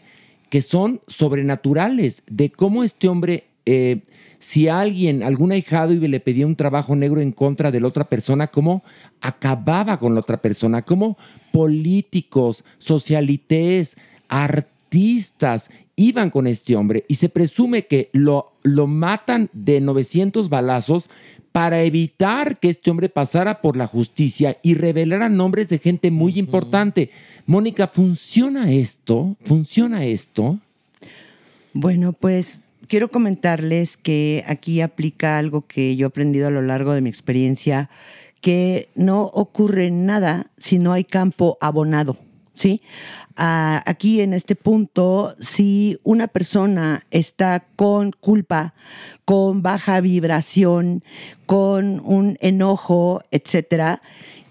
que 0.49 0.61
son 0.61 0.99
sobrenaturales, 1.07 2.23
de 2.30 2.52
cómo 2.52 2.84
este 2.84 3.07
hombre, 3.07 3.45
eh, 3.65 4.02
si 4.40 4.68
alguien, 4.68 5.23
algún 5.23 5.53
ahijado 5.53 5.94
y 5.94 5.99
le 5.99 6.19
pedía 6.19 6.45
un 6.45 6.56
trabajo 6.56 6.95
negro 6.95 7.22
en 7.22 7.31
contra 7.31 7.72
de 7.72 7.80
la 7.80 7.88
otra 7.88 8.10
persona, 8.10 8.48
cómo 8.48 8.84
acababa 9.22 9.98
con 9.98 10.14
la 10.14 10.22
otra 10.22 10.41
persona, 10.41 10.81
cómo 10.81 11.18
políticos, 11.53 12.65
socialites, 12.77 13.95
artistas 14.27 15.69
iban 16.00 16.30
con 16.30 16.48
este 16.48 16.78
hombre 16.78 17.04
y 17.10 17.16
se 17.16 17.28
presume 17.28 17.86
que 17.86 18.10
lo, 18.14 18.54
lo 18.64 18.88
matan 18.88 19.50
de 19.52 19.82
900 19.82 20.48
balazos 20.48 21.10
para 21.52 21.84
evitar 21.84 22.58
que 22.58 22.70
este 22.70 22.90
hombre 22.90 23.10
pasara 23.10 23.62
por 23.62 23.76
la 23.76 23.86
justicia 23.86 24.58
y 24.64 24.76
revelara 24.76 25.28
nombres 25.28 25.68
de 25.68 25.80
gente 25.80 26.10
muy 26.10 26.40
importante. 26.40 27.12
Mónica, 27.46 27.88
¿funciona 27.88 28.72
esto? 28.72 29.36
¿Funciona 29.44 30.06
esto? 30.06 30.60
Bueno, 31.74 32.14
pues 32.14 32.60
quiero 32.88 33.10
comentarles 33.10 33.98
que 33.98 34.46
aquí 34.48 34.80
aplica 34.80 35.38
algo 35.38 35.68
que 35.68 35.98
yo 35.98 36.08
he 36.08 36.10
aprendido 36.10 36.48
a 36.48 36.52
lo 36.52 36.62
largo 36.62 36.94
de 36.94 37.02
mi 37.02 37.10
experiencia, 37.10 37.90
que 38.40 38.88
no 38.96 39.24
ocurre 39.24 39.92
nada 39.92 40.48
si 40.58 40.80
no 40.80 40.94
hay 40.94 41.04
campo 41.04 41.58
abonado. 41.60 42.16
¿Sí? 42.60 42.81
Ah, 43.38 43.81
aquí 43.86 44.19
en 44.19 44.34
este 44.34 44.53
punto, 44.57 45.34
si 45.40 45.98
una 46.03 46.27
persona 46.27 47.06
está 47.10 47.65
con 47.77 48.11
culpa, 48.11 48.73
con 49.23 49.61
baja 49.61 50.02
vibración, 50.02 51.02
con 51.45 52.02
un 52.03 52.36
enojo, 52.41 53.22
etcétera, 53.31 54.02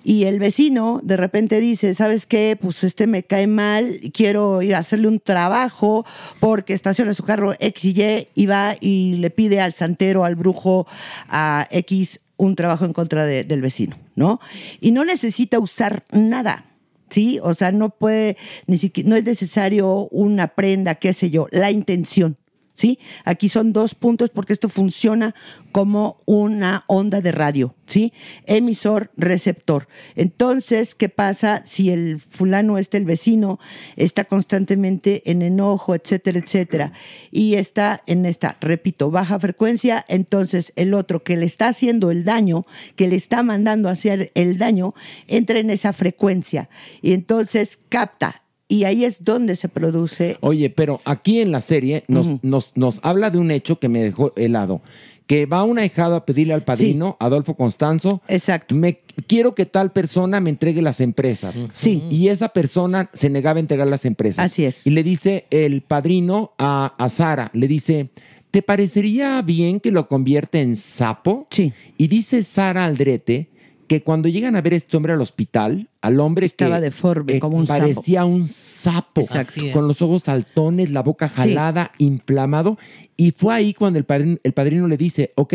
y 0.04 0.24
el 0.24 0.38
vecino 0.38 1.00
de 1.04 1.18
repente 1.18 1.60
dice, 1.60 1.94
¿sabes 1.94 2.24
qué? 2.24 2.56
Pues 2.58 2.82
este 2.82 3.06
me 3.06 3.24
cae 3.24 3.46
mal, 3.46 4.00
quiero 4.14 4.62
ir 4.62 4.74
a 4.74 4.78
hacerle 4.78 5.08
un 5.08 5.20
trabajo 5.20 6.06
porque 6.40 6.72
estaciona 6.72 7.12
su 7.12 7.24
carro 7.24 7.52
X 7.60 7.84
y 7.84 8.02
Y 8.02 8.28
y 8.34 8.46
va 8.46 8.74
y 8.80 9.16
le 9.18 9.28
pide 9.28 9.60
al 9.60 9.74
santero, 9.74 10.24
al 10.24 10.34
brujo, 10.34 10.86
a 11.28 11.68
X 11.70 12.20
un 12.38 12.54
trabajo 12.56 12.86
en 12.86 12.94
contra 12.94 13.26
de- 13.26 13.44
del 13.44 13.60
vecino, 13.60 13.96
¿no? 14.16 14.40
Y 14.80 14.92
no 14.92 15.04
necesita 15.04 15.58
usar 15.58 16.04
nada. 16.10 16.64
¿Sí? 17.10 17.38
O 17.42 17.54
sea, 17.54 17.72
no 17.72 17.90
puede, 17.90 18.36
ni 18.66 18.78
siquiera, 18.78 19.08
no 19.08 19.16
es 19.16 19.24
necesario 19.24 20.08
una 20.10 20.48
prenda, 20.48 20.96
qué 20.96 21.12
sé 21.12 21.30
yo, 21.30 21.46
la 21.50 21.70
intención. 21.70 22.36
¿Sí? 22.78 23.00
Aquí 23.24 23.48
son 23.48 23.72
dos 23.72 23.96
puntos 23.96 24.30
porque 24.30 24.52
esto 24.52 24.68
funciona 24.68 25.34
como 25.72 26.22
una 26.26 26.84
onda 26.86 27.20
de 27.20 27.32
radio, 27.32 27.74
¿sí? 27.86 28.12
Emisor, 28.46 29.10
receptor. 29.16 29.88
Entonces, 30.14 30.94
¿qué 30.94 31.08
pasa 31.08 31.64
si 31.66 31.90
el 31.90 32.20
fulano 32.20 32.78
este, 32.78 32.96
el 32.98 33.04
vecino, 33.04 33.58
está 33.96 34.26
constantemente 34.26 35.28
en 35.28 35.42
enojo, 35.42 35.96
etcétera, 35.96 36.38
etcétera, 36.38 36.92
y 37.32 37.54
está 37.54 38.04
en 38.06 38.26
esta, 38.26 38.56
repito, 38.60 39.10
baja 39.10 39.40
frecuencia, 39.40 40.04
entonces 40.06 40.72
el 40.76 40.94
otro 40.94 41.24
que 41.24 41.36
le 41.36 41.46
está 41.46 41.66
haciendo 41.66 42.12
el 42.12 42.22
daño, 42.22 42.64
que 42.94 43.08
le 43.08 43.16
está 43.16 43.42
mandando 43.42 43.88
a 43.88 43.92
hacer 43.92 44.30
el 44.36 44.56
daño, 44.56 44.94
entra 45.26 45.58
en 45.58 45.70
esa 45.70 45.92
frecuencia 45.92 46.68
y 47.02 47.12
entonces 47.12 47.76
capta. 47.88 48.44
Y 48.68 48.84
ahí 48.84 49.04
es 49.04 49.24
donde 49.24 49.56
se 49.56 49.68
produce 49.68 50.36
Oye, 50.40 50.68
pero 50.68 51.00
aquí 51.06 51.40
en 51.40 51.50
la 51.52 51.62
serie 51.62 52.04
nos, 52.06 52.44
nos, 52.44 52.72
nos 52.74 53.00
habla 53.02 53.30
de 53.30 53.38
un 53.38 53.50
hecho 53.50 53.78
que 53.78 53.88
me 53.88 54.02
dejó 54.04 54.32
helado. 54.36 54.82
Que 55.26 55.46
va 55.46 55.64
un 55.64 55.78
ahijado 55.78 56.16
a 56.16 56.24
pedirle 56.24 56.54
al 56.54 56.64
padrino, 56.64 57.16
Adolfo 57.20 57.54
Constanzo. 57.54 58.22
Exacto. 58.28 58.74
Me 58.74 59.00
quiero 59.26 59.54
que 59.54 59.66
tal 59.66 59.92
persona 59.92 60.40
me 60.40 60.50
entregue 60.50 60.80
las 60.80 61.00
empresas. 61.00 61.64
Sí. 61.74 62.02
Y 62.10 62.28
esa 62.28 62.50
persona 62.50 63.10
se 63.12 63.28
negaba 63.28 63.58
a 63.58 63.60
entregar 63.60 63.88
las 63.88 64.06
empresas. 64.06 64.44
Así 64.44 64.64
es. 64.64 64.86
Y 64.86 64.90
le 64.90 65.02
dice 65.02 65.46
el 65.50 65.82
padrino 65.82 66.52
a, 66.58 66.94
a 66.96 67.08
Sara, 67.10 67.50
le 67.52 67.68
dice, 67.68 68.08
¿te 68.50 68.62
parecería 68.62 69.42
bien 69.42 69.80
que 69.80 69.90
lo 69.90 70.08
convierta 70.08 70.60
en 70.60 70.76
sapo? 70.76 71.46
Sí. 71.50 71.72
Y 71.98 72.08
dice 72.08 72.42
Sara 72.42 72.86
Aldrete 72.86 73.48
que 73.88 74.02
cuando 74.02 74.28
llegan 74.28 74.54
a 74.54 74.60
ver 74.60 74.74
a 74.74 74.76
este 74.76 74.96
hombre 74.96 75.14
al 75.14 75.20
hospital, 75.20 75.88
al 76.02 76.20
hombre 76.20 76.46
Estaba 76.46 76.76
que, 76.76 76.82
deforme, 76.82 77.36
eh, 77.36 77.40
como 77.40 77.56
un 77.56 77.66
sapo. 77.66 77.80
parecía 77.80 78.24
un 78.24 78.46
sapo, 78.46 79.22
Exacto. 79.22 79.62
Con 79.72 79.88
los 79.88 80.00
ojos 80.02 80.24
saltones, 80.24 80.90
la 80.90 81.02
boca 81.02 81.26
Sí. 81.28 81.34
jalada, 81.36 81.92
inflamado. 81.98 82.78
Y 83.16 83.32
fue 83.32 83.54
ahí 83.54 83.74
cuando 83.74 83.98
el 83.98 84.04
padrino, 84.04 84.36
el 84.44 84.52
padrino 84.52 84.86
le 84.86 84.96
dice, 84.96 85.32
ok, 85.36 85.54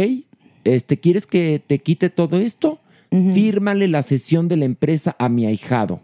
este, 0.65 0.99
¿quieres 0.99 1.26
que 1.27 1.61
te 1.65 1.80
quite 1.80 2.10
todo 2.10 2.39
esto? 2.39 2.80
Fírmale 3.34 3.88
la 3.88 4.01
cesión 4.01 4.47
de 4.47 4.57
la 4.57 4.65
empresa 4.65 5.15
a 5.19 5.30
mi 5.30 5.45
ahijado. 5.45 6.01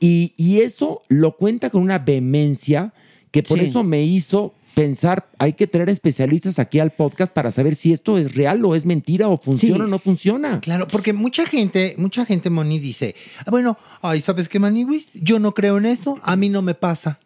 Y, 0.00 0.32
y 0.36 0.60
eso 0.60 1.00
lo 1.08 1.36
cuenta 1.36 1.70
con 1.70 1.82
una 1.82 2.00
vehemencia 2.00 2.92
que 3.30 3.42
por 3.44 3.58
Sí. 3.60 3.66
eso 3.66 3.84
me 3.84 4.02
hizo 4.02 4.52
pensar, 4.76 5.30
hay 5.38 5.54
que 5.54 5.66
traer 5.66 5.88
especialistas 5.88 6.58
aquí 6.58 6.80
al 6.80 6.90
podcast 6.90 7.32
para 7.32 7.50
saber 7.50 7.76
si 7.76 7.94
esto 7.94 8.18
es 8.18 8.34
real 8.34 8.62
o 8.66 8.74
es 8.74 8.84
mentira 8.84 9.26
o 9.26 9.38
funciona 9.38 9.84
o 9.86 9.88
no 9.88 9.98
funciona. 9.98 10.60
Claro, 10.60 10.86
porque 10.86 11.14
mucha 11.14 11.46
gente, 11.46 11.94
mucha 11.96 12.26
gente, 12.26 12.50
Moni, 12.50 12.78
dice, 12.78 13.14
"Ah, 13.38 13.50
bueno, 13.50 13.78
ay, 14.02 14.20
¿sabes 14.20 14.50
qué, 14.50 14.58
Maniwis? 14.58 15.06
Yo 15.14 15.38
no 15.38 15.52
creo 15.54 15.78
en 15.78 15.86
eso, 15.86 16.18
a 16.22 16.36
mí 16.36 16.50
no 16.50 16.60
me 16.60 16.74
pasa. 16.74 17.18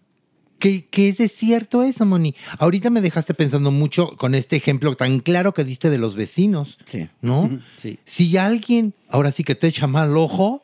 ¿Qué, 0.61 0.87
qué 0.89 1.09
es 1.09 1.19
de 1.19 1.27
cierto 1.29 1.83
eso, 1.83 2.07
Moni? 2.07 2.37
Ahorita 2.59 2.89
me 2.89 3.01
dejaste 3.01 3.35
pensando 3.35 3.73
mucho 3.73 4.15
con 4.17 4.37
este 4.37 4.55
ejemplo 4.55 4.95
tan 4.95 5.19
claro 5.19 5.53
que 5.53 5.65
diste 5.65 5.91
de 5.91 5.99
los 5.99 6.15
vecinos, 6.15 6.79
Sí. 6.85 7.09
¿no? 7.21 7.59
Sí. 7.79 7.99
Si 8.05 8.37
alguien, 8.37 8.95
ahora 9.09 9.33
sí 9.33 9.43
que 9.43 9.57
te 9.57 9.67
echa 9.67 9.89
mal 9.89 10.17
ojo, 10.17 10.63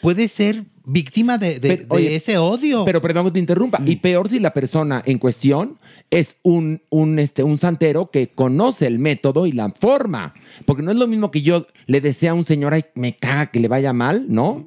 puede 0.00 0.28
ser 0.28 0.64
víctima 0.86 1.36
de, 1.36 1.58
de- 1.60 1.68
Pero, 1.68 1.82
de 1.82 1.86
oye, 1.90 2.14
ese 2.16 2.38
odio. 2.38 2.84
Pero 2.86 3.02
perdón 3.02 3.26
que 3.26 3.32
te 3.32 3.38
interrumpa. 3.38 3.80
Y 3.84 3.96
peor 3.96 4.28
si 4.30 4.40
la 4.40 4.52
persona 4.54 5.02
en 5.04 5.18
cuestión 5.18 5.78
es 6.10 6.36
un, 6.42 6.80
un, 6.88 7.18
este, 7.18 7.42
un 7.42 7.58
santero 7.58 8.10
que 8.10 8.28
conoce 8.28 8.86
el 8.86 8.98
método 8.98 9.46
y 9.46 9.52
la 9.52 9.68
forma. 9.70 10.32
Porque 10.64 10.82
no 10.82 10.90
es 10.92 10.96
lo 10.96 11.06
mismo 11.08 11.30
que 11.30 11.42
yo 11.42 11.66
le 11.86 12.00
desea 12.00 12.30
a 12.30 12.34
un 12.34 12.44
señor, 12.44 12.72
ay, 12.72 12.84
me 12.94 13.16
caga 13.16 13.46
que 13.50 13.60
le 13.60 13.68
vaya 13.68 13.92
mal, 13.92 14.26
¿no? 14.28 14.64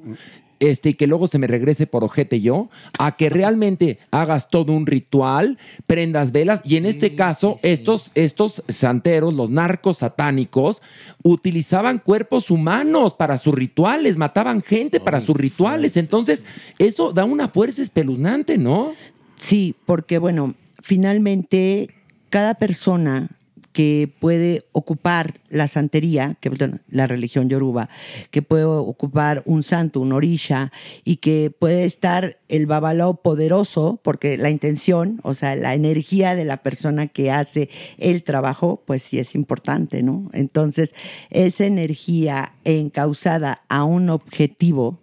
Este, 0.60 0.90
y 0.90 0.94
que 0.94 1.06
luego 1.06 1.26
se 1.26 1.38
me 1.38 1.46
regrese 1.46 1.86
por 1.86 2.04
ojete 2.04 2.40
yo, 2.42 2.68
a 2.98 3.16
que 3.16 3.30
realmente 3.30 3.98
hagas 4.10 4.50
todo 4.50 4.74
un 4.74 4.86
ritual, 4.86 5.58
prendas 5.86 6.32
velas, 6.32 6.60
y 6.64 6.76
en 6.76 6.84
este 6.86 7.14
caso, 7.14 7.58
estos, 7.62 8.12
estos 8.14 8.62
santeros, 8.68 9.32
los 9.34 9.48
narcos 9.48 9.98
satánicos, 9.98 10.82
utilizaban 11.22 11.98
cuerpos 11.98 12.50
humanos 12.50 13.14
para 13.14 13.38
sus 13.38 13.54
rituales, 13.54 14.18
mataban 14.18 14.60
gente 14.60 15.00
para 15.00 15.22
sus 15.22 15.34
rituales. 15.34 15.96
Entonces, 15.96 16.44
eso 16.78 17.12
da 17.12 17.24
una 17.24 17.48
fuerza 17.48 17.80
espeluznante, 17.80 18.58
¿no? 18.58 18.92
Sí, 19.36 19.74
porque 19.86 20.18
bueno, 20.18 20.54
finalmente 20.82 21.88
cada 22.28 22.54
persona 22.54 23.30
que 23.72 24.12
puede 24.18 24.64
ocupar 24.72 25.34
la 25.48 25.68
santería, 25.68 26.36
que 26.40 26.50
la 26.88 27.06
religión 27.06 27.48
yoruba, 27.48 27.88
que 28.30 28.42
puede 28.42 28.64
ocupar 28.64 29.42
un 29.46 29.62
santo, 29.62 30.00
un 30.00 30.12
orisha, 30.12 30.72
y 31.04 31.16
que 31.16 31.52
puede 31.56 31.84
estar 31.84 32.38
el 32.48 32.66
babalao 32.66 33.22
poderoso, 33.22 34.00
porque 34.02 34.36
la 34.38 34.50
intención, 34.50 35.20
o 35.22 35.34
sea, 35.34 35.54
la 35.54 35.74
energía 35.74 36.34
de 36.34 36.44
la 36.44 36.58
persona 36.58 37.06
que 37.06 37.30
hace 37.30 37.68
el 37.98 38.24
trabajo, 38.24 38.82
pues 38.86 39.02
sí 39.02 39.18
es 39.18 39.34
importante, 39.34 40.02
¿no? 40.02 40.30
Entonces, 40.32 40.94
esa 41.30 41.64
energía 41.64 42.54
encausada 42.64 43.62
a 43.68 43.84
un 43.84 44.10
objetivo 44.10 44.98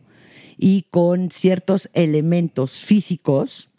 y 0.58 0.86
con 0.90 1.30
ciertos 1.30 1.90
elementos 1.94 2.82
físicos, 2.82 3.70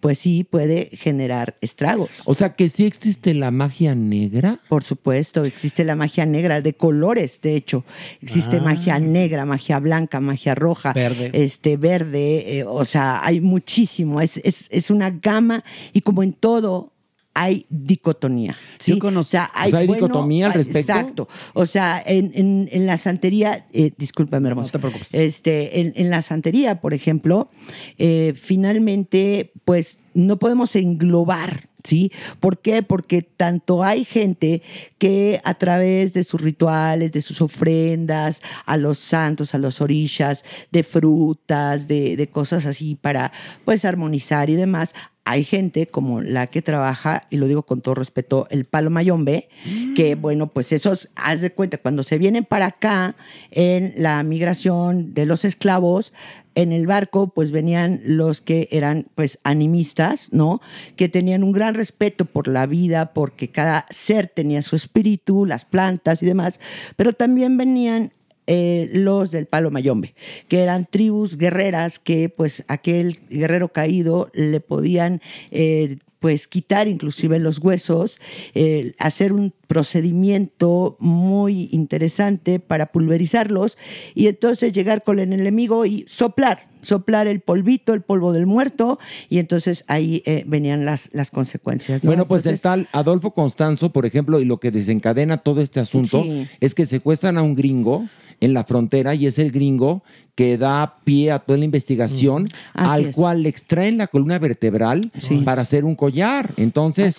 pues 0.00 0.18
sí 0.18 0.44
puede 0.44 0.90
generar 0.92 1.56
estragos. 1.60 2.10
O 2.24 2.34
sea, 2.34 2.54
que 2.54 2.68
sí 2.68 2.84
existe 2.86 3.34
la 3.34 3.50
magia 3.50 3.94
negra. 3.94 4.60
Por 4.68 4.84
supuesto, 4.84 5.44
existe 5.44 5.84
la 5.84 5.94
magia 5.96 6.26
negra 6.26 6.60
de 6.60 6.74
colores, 6.74 7.40
de 7.40 7.56
hecho. 7.56 7.84
Existe 8.20 8.56
Ah. 8.58 8.62
magia 8.62 8.98
negra, 8.98 9.44
magia 9.46 9.78
blanca, 9.78 10.20
magia 10.20 10.54
roja, 10.54 10.92
Verde. 10.92 11.30
este 11.34 11.76
verde, 11.76 12.58
eh, 12.58 12.64
o 12.64 12.84
sea, 12.84 13.24
hay 13.24 13.40
muchísimo. 13.40 14.20
Es, 14.20 14.38
es, 14.44 14.66
es 14.70 14.90
una 14.90 15.10
gama 15.10 15.64
y 15.92 16.00
como 16.00 16.22
en 16.22 16.32
todo 16.32 16.92
hay 17.38 17.66
dicotomía. 17.68 18.56
¿sí? 18.78 18.98
O 19.02 19.24
sea, 19.24 19.50
hay, 19.54 19.68
O 19.68 19.70
sea, 19.70 19.78
¿hay 19.80 19.86
bueno, 19.86 20.06
dicotomía 20.06 20.46
al 20.46 20.54
respecto? 20.54 20.78
Exacto. 20.92 21.28
O 21.52 21.66
sea, 21.66 22.02
en, 22.04 22.32
en- 22.34 22.68
en 22.72 22.86
la 22.86 22.96
santería, 22.96 23.66
eh, 23.72 23.92
discúlpame, 23.98 24.48
hermoso. 24.48 24.68
No 24.68 24.72
te 24.72 24.78
preocupes. 24.78 25.08
Este, 25.12 25.80
en, 25.80 25.92
en 25.96 26.08
la 26.10 26.22
santería, 26.22 26.80
por 26.80 26.94
ejemplo, 26.94 27.50
eh, 27.98 28.32
finalmente, 28.34 29.52
pues 29.64 29.98
no 30.14 30.38
podemos 30.38 30.74
englobar, 30.76 31.64
¿sí? 31.84 32.10
¿Por 32.40 32.60
qué? 32.62 32.82
Porque 32.82 33.20
tanto 33.22 33.84
hay 33.84 34.04
gente 34.06 34.62
que 34.98 35.40
a 35.44 35.54
través 35.54 36.14
de 36.14 36.24
sus 36.24 36.40
rituales, 36.40 37.12
de 37.12 37.20
sus 37.20 37.42
ofrendas 37.42 38.40
a 38.64 38.76
los 38.78 38.98
santos, 38.98 39.54
a 39.54 39.58
los 39.58 39.80
orillas, 39.82 40.42
de 40.72 40.82
frutas, 40.82 41.86
de, 41.86 42.16
de 42.16 42.26
cosas 42.28 42.64
así 42.64 42.94
para, 42.94 43.30
pues, 43.66 43.84
armonizar 43.84 44.48
y 44.48 44.56
demás, 44.56 44.94
hay 45.26 45.42
gente 45.42 45.88
como 45.88 46.22
la 46.22 46.46
que 46.46 46.62
trabaja, 46.62 47.22
y 47.30 47.36
lo 47.36 47.48
digo 47.48 47.64
con 47.64 47.80
todo 47.80 47.96
respeto, 47.96 48.46
el 48.48 48.64
palo 48.64 48.90
mayombe, 48.90 49.48
que 49.96 50.14
bueno, 50.14 50.46
pues 50.46 50.70
esos, 50.70 51.08
haz 51.16 51.40
de 51.40 51.50
cuenta, 51.50 51.78
cuando 51.78 52.04
se 52.04 52.16
vienen 52.16 52.44
para 52.44 52.66
acá 52.66 53.16
en 53.50 53.92
la 53.96 54.22
migración 54.22 55.14
de 55.14 55.26
los 55.26 55.44
esclavos, 55.44 56.12
en 56.54 56.70
el 56.70 56.86
barco 56.86 57.28
pues 57.34 57.50
venían 57.50 58.00
los 58.04 58.40
que 58.40 58.68
eran 58.70 59.08
pues 59.16 59.40
animistas, 59.42 60.28
¿no? 60.30 60.60
Que 60.94 61.08
tenían 61.08 61.42
un 61.42 61.50
gran 61.50 61.74
respeto 61.74 62.24
por 62.24 62.46
la 62.46 62.66
vida, 62.66 63.12
porque 63.12 63.50
cada 63.50 63.84
ser 63.90 64.28
tenía 64.28 64.62
su 64.62 64.76
espíritu, 64.76 65.44
las 65.44 65.64
plantas 65.64 66.22
y 66.22 66.26
demás, 66.26 66.60
pero 66.94 67.12
también 67.12 67.56
venían 67.56 68.12
eh, 68.46 68.88
los 68.92 69.30
del 69.30 69.46
palo 69.46 69.70
mayombe, 69.70 70.14
que 70.48 70.60
eran 70.60 70.86
tribus 70.86 71.36
guerreras 71.36 71.98
que 71.98 72.28
pues 72.28 72.64
aquel 72.68 73.18
guerrero 73.28 73.68
caído 73.68 74.30
le 74.34 74.60
podían 74.60 75.20
eh, 75.50 75.98
pues 76.20 76.48
quitar 76.48 76.88
inclusive 76.88 77.38
los 77.38 77.58
huesos, 77.58 78.18
eh, 78.54 78.94
hacer 78.98 79.32
un 79.32 79.52
procedimiento 80.00 80.96
muy 80.98 81.68
interesante 81.72 82.58
para 82.60 82.86
pulverizarlos 82.86 83.76
y 84.14 84.26
entonces 84.28 84.72
llegar 84.72 85.02
con 85.04 85.18
el 85.18 85.32
enemigo 85.32 85.84
y 85.86 86.04
soplar, 86.08 86.66
soplar 86.82 87.26
el 87.26 87.40
polvito, 87.40 87.92
el 87.94 88.02
polvo 88.02 88.32
del 88.32 88.46
muerto 88.46 88.98
y 89.28 89.38
entonces 89.38 89.84
ahí 89.88 90.22
eh, 90.26 90.44
venían 90.46 90.84
las, 90.84 91.10
las 91.12 91.30
consecuencias. 91.30 92.02
¿no? 92.02 92.08
Bueno, 92.08 92.26
pues 92.26 92.46
el 92.46 92.60
tal 92.60 92.88
Adolfo 92.92 93.32
Constanzo, 93.32 93.92
por 93.92 94.06
ejemplo, 94.06 94.40
y 94.40 94.44
lo 94.44 94.58
que 94.58 94.70
desencadena 94.70 95.38
todo 95.38 95.60
este 95.60 95.80
asunto 95.80 96.22
Sí. 96.22 96.46
es 96.60 96.74
que 96.74 96.86
secuestran 96.86 97.38
a 97.38 97.42
un 97.42 97.54
gringo 97.54 98.06
en 98.40 98.54
la 98.54 98.64
frontera 98.64 99.14
y 99.14 99.26
es 99.26 99.38
el 99.38 99.50
gringo 99.52 100.02
que 100.34 100.58
da 100.58 100.96
pie 101.04 101.30
a 101.32 101.38
toda 101.38 101.58
la 101.58 101.64
investigación, 101.64 102.42
Mm. 102.42 102.46
Al 102.78 103.04
es. 103.06 103.14
cual 103.16 103.42
le 103.42 103.48
extraen 103.48 103.96
la 103.96 104.06
columna 104.06 104.38
vertebral 104.38 105.10
para 105.46 105.62
hacer 105.62 105.86
un 105.86 105.94
collar. 105.94 106.52
Entonces, 106.58 107.16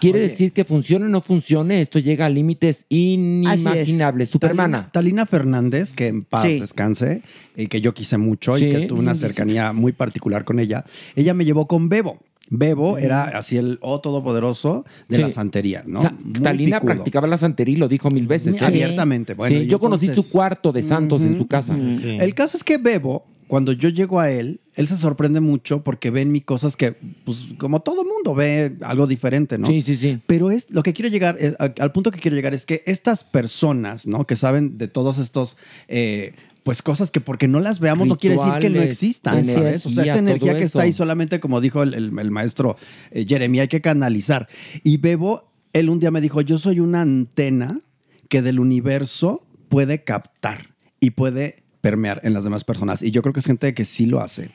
quiere 0.00 0.18
decir 0.18 0.50
que 0.52 0.64
funcione 0.64 1.04
o 1.04 1.08
no 1.08 1.20
funcione, 1.20 1.80
esto 1.80 2.00
llega 2.00 2.26
a 2.26 2.28
límites 2.30 2.84
inimaginables. 2.88 4.28
Supermana. 4.28 4.90
Talina, 4.90 4.92
Talina 4.92 5.26
Fernández, 5.26 5.92
que 5.92 6.08
en 6.08 6.24
paz 6.24 6.42
Sí. 6.44 6.58
descanse, 6.58 7.22
y 7.56 7.66
que 7.68 7.80
yo 7.80 7.94
quise 7.94 8.18
mucho 8.18 8.56
Sí. 8.58 8.64
y 8.66 8.70
que 8.70 8.80
tuve 8.86 9.00
una 9.00 9.14
cercanía 9.14 9.72
muy 9.72 9.92
particular 9.92 10.44
con 10.44 10.58
ella, 10.58 10.84
ella 11.16 11.34
me 11.34 11.44
llevó 11.44 11.66
con 11.68 11.88
Bebo. 11.88 12.18
Bebo 12.50 12.98
era 12.98 13.24
así 13.24 13.56
el 13.56 13.78
oh 13.82 14.00
todopoderoso 14.00 14.84
de 15.08 15.16
Sí. 15.16 15.22
la 15.22 15.30
santería, 15.30 15.82
¿no? 15.86 15.98
O 15.98 16.02
sea, 16.02 16.14
Talina 16.42 16.78
picudo. 16.80 16.94
practicaba 16.94 17.26
la 17.26 17.38
santería 17.38 17.74
y 17.74 17.78
lo 17.78 17.88
dijo 17.88 18.10
mil 18.10 18.26
veces. 18.26 18.56
Sí, 18.56 18.64
¿eh? 18.64 18.66
abiertamente. 18.66 19.34
Bueno, 19.34 19.58
Sí, 19.60 19.66
yo 19.66 19.78
conocí 19.78 20.08
su 20.08 20.28
cuarto 20.30 20.72
de 20.72 20.82
santos 20.82 21.24
en 21.24 21.36
su 21.36 21.46
casa. 21.46 21.76
El 21.76 22.34
caso 22.34 22.56
es 22.56 22.64
que 22.64 22.78
Bebo, 22.78 23.26
cuando 23.48 23.72
yo 23.72 23.88
llego 23.88 24.20
a 24.20 24.30
él, 24.30 24.60
él 24.74 24.86
se 24.88 24.96
sorprende 24.96 25.40
mucho 25.40 25.82
porque 25.82 26.10
ve 26.10 26.20
en 26.20 26.30
mí 26.30 26.40
cosas 26.42 26.76
que, 26.76 26.92
pues, 27.24 27.48
como 27.58 27.80
todo 27.80 28.04
mundo 28.04 28.34
ve 28.34 28.76
algo 28.82 29.06
diferente, 29.06 29.56
¿no? 29.58 29.66
Sí, 29.66 29.80
sí, 29.80 29.96
sí. 29.96 30.20
Pero 30.26 30.50
es 30.50 30.70
lo 30.70 30.82
que 30.82 30.92
quiero 30.92 31.08
llegar, 31.08 31.36
eh, 31.40 31.54
al 31.58 31.90
punto 31.92 32.10
que 32.10 32.20
quiero 32.20 32.36
llegar 32.36 32.52
es 32.54 32.66
que 32.66 32.82
estas 32.86 33.24
personas, 33.24 34.06
¿no? 34.06 34.24
Que 34.24 34.36
saben 34.36 34.76
de 34.78 34.86
todos 34.88 35.16
estos, 35.18 35.56
eh, 35.88 36.34
pues 36.64 36.82
cosas 36.82 37.10
que 37.10 37.20
porque 37.20 37.48
no 37.48 37.60
las 37.60 37.80
veamos 37.80 38.06
no 38.06 38.18
quiere 38.18 38.36
decir 38.36 38.52
que 38.60 38.70
no 38.70 38.82
existan, 38.90 39.34
¿sabes? 39.54 39.86
O 39.86 39.90
sea, 39.90 40.02
energía, 40.02 40.12
esa 40.12 40.18
energía 40.18 40.52
que 40.58 40.64
está 40.64 40.82
ahí 40.82 40.92
solamente, 40.92 41.40
como 41.40 41.60
dijo 41.60 41.82
el, 41.82 41.94
el- 41.94 42.18
el 42.18 42.30
maestro 42.30 42.76
eh, 43.10 43.24
Jeremy, 43.26 43.60
hay 43.60 43.68
que 43.68 43.80
canalizar. 43.80 44.48
Y 44.84 44.98
Bebo, 44.98 45.50
él 45.72 45.88
un 45.90 45.98
día 46.00 46.10
me 46.10 46.20
dijo, 46.20 46.40
yo 46.42 46.58
soy 46.58 46.80
una 46.80 47.00
antena 47.02 47.80
que 48.28 48.42
del 48.42 48.60
universo 48.60 49.46
puede 49.68 50.04
captar 50.04 50.74
y 51.00 51.10
puede 51.10 51.62
permear 51.80 52.20
en 52.24 52.34
las 52.34 52.44
demás 52.44 52.64
personas. 52.64 53.02
Y 53.02 53.10
yo 53.12 53.22
creo 53.22 53.32
que 53.32 53.40
es 53.40 53.46
gente 53.46 53.72
que 53.74 53.84
sí 53.84 54.04
lo 54.06 54.20
hace. 54.20 54.50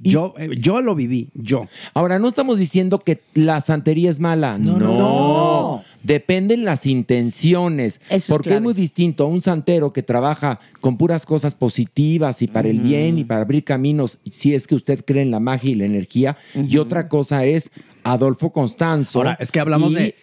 Yo, 0.00 0.34
eh, 0.38 0.50
yo 0.58 0.80
lo 0.80 0.94
viví, 0.94 1.28
yo. 1.34 1.68
Ahora, 1.92 2.18
no 2.18 2.28
estamos 2.28 2.58
diciendo 2.58 2.98
que 3.00 3.20
la 3.34 3.60
santería 3.60 4.10
es 4.10 4.20
mala. 4.20 4.58
No. 4.58 4.78
no. 4.78 5.84
Dependen 6.02 6.64
las 6.64 6.86
intenciones. 6.86 8.00
es 8.10 8.26
porque 8.26 8.54
es 8.54 8.60
muy 8.60 8.74
distinto 8.74 9.24
a 9.24 9.26
un 9.26 9.40
santero 9.40 9.92
que 9.92 10.02
trabaja 10.02 10.60
con 10.80 10.98
puras 10.98 11.24
cosas 11.24 11.54
positivas 11.54 12.42
y 12.42 12.46
para 12.46 12.68
el 12.68 12.80
bien 12.80 13.18
y 13.18 13.24
para 13.24 13.42
abrir 13.42 13.64
caminos, 13.64 14.18
si 14.30 14.54
es 14.54 14.66
que 14.66 14.74
usted 14.74 15.04
cree 15.04 15.22
en 15.22 15.30
la 15.30 15.40
magia 15.40 15.70
y 15.70 15.74
la 15.74 15.86
energía. 15.86 16.36
Y 16.54 16.76
otra 16.76 17.08
cosa 17.08 17.44
es 17.46 17.70
Adolfo 18.02 18.52
Constanzo. 18.52 19.20
Ahora, 19.20 19.36
es 19.40 19.50
que 19.50 19.60
hablamos 19.60 19.92
y 19.92 19.94
de 19.94 20.14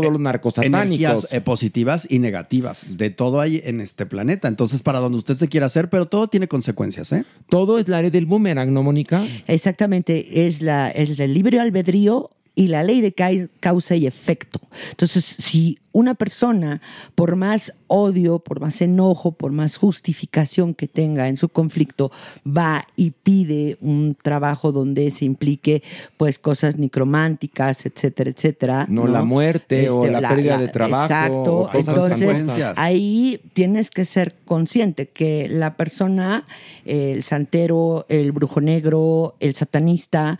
todos 0.00 0.12
los 0.12 0.20
narcosatánicos. 0.20 0.84
energías 0.84 1.32
eh, 1.32 1.40
positivas 1.40 2.06
y 2.08 2.18
negativas. 2.18 2.84
De 2.88 3.10
todo 3.10 3.40
hay 3.40 3.62
en 3.64 3.80
este 3.80 4.06
planeta. 4.06 4.48
Entonces, 4.48 4.82
para 4.82 5.00
donde 5.00 5.18
usted 5.18 5.34
se 5.36 5.48
quiera 5.48 5.66
hacer, 5.66 5.90
pero 5.90 6.06
todo 6.06 6.28
tiene 6.28 6.48
consecuencias, 6.48 7.12
¿eh? 7.12 7.24
Todo 7.48 7.78
es 7.78 7.88
la 7.88 8.02
ley 8.02 8.10
del 8.10 8.26
boomerang, 8.26 8.72
¿no, 8.72 8.82
Mónica? 8.82 9.26
Exactamente, 9.46 10.46
es, 10.46 10.62
la, 10.62 10.90
es 10.90 11.18
el 11.18 11.34
libre 11.34 11.60
albedrío 11.60 12.30
y 12.54 12.68
la 12.68 12.84
ley 12.84 13.00
de 13.00 13.12
causa 13.60 13.96
y 13.96 14.06
efecto. 14.06 14.60
Entonces, 14.90 15.24
si 15.24 15.78
una 15.90 16.14
persona, 16.14 16.80
por 17.14 17.36
más 17.36 17.72
odio, 17.88 18.38
por 18.38 18.60
más 18.60 18.80
enojo, 18.80 19.32
por 19.32 19.52
más 19.52 19.76
justificación 19.76 20.74
que 20.74 20.86
tenga 20.88 21.28
en 21.28 21.36
su 21.36 21.48
conflicto, 21.48 22.12
va 22.46 22.86
y 22.96 23.10
pide 23.10 23.76
un 23.80 24.16
trabajo 24.20 24.72
donde 24.72 25.10
se 25.10 25.24
implique 25.24 25.82
pues 26.16 26.38
cosas 26.38 26.78
necrománticas, 26.78 27.86
etcétera, 27.86 28.30
etcétera. 28.30 28.86
No, 28.88 29.06
la 29.06 29.24
muerte 29.24 29.90
o 29.90 30.06
la 30.06 30.28
pérdida 30.28 30.58
de 30.58 30.68
trabajo, 30.68 31.12
Exacto. 31.12 31.54
o 31.58 31.70
cosas 31.70 31.88
Entonces, 31.88 32.72
ahí 32.76 33.40
tienes 33.52 33.90
que 33.90 34.04
ser 34.04 34.34
consciente 34.44 35.08
que 35.08 35.48
la 35.48 35.76
persona, 35.76 36.44
el 36.84 37.22
santero, 37.24 38.06
el 38.08 38.32
brujo 38.32 38.60
negro, 38.60 39.36
el 39.40 39.54
satanista, 39.54 40.38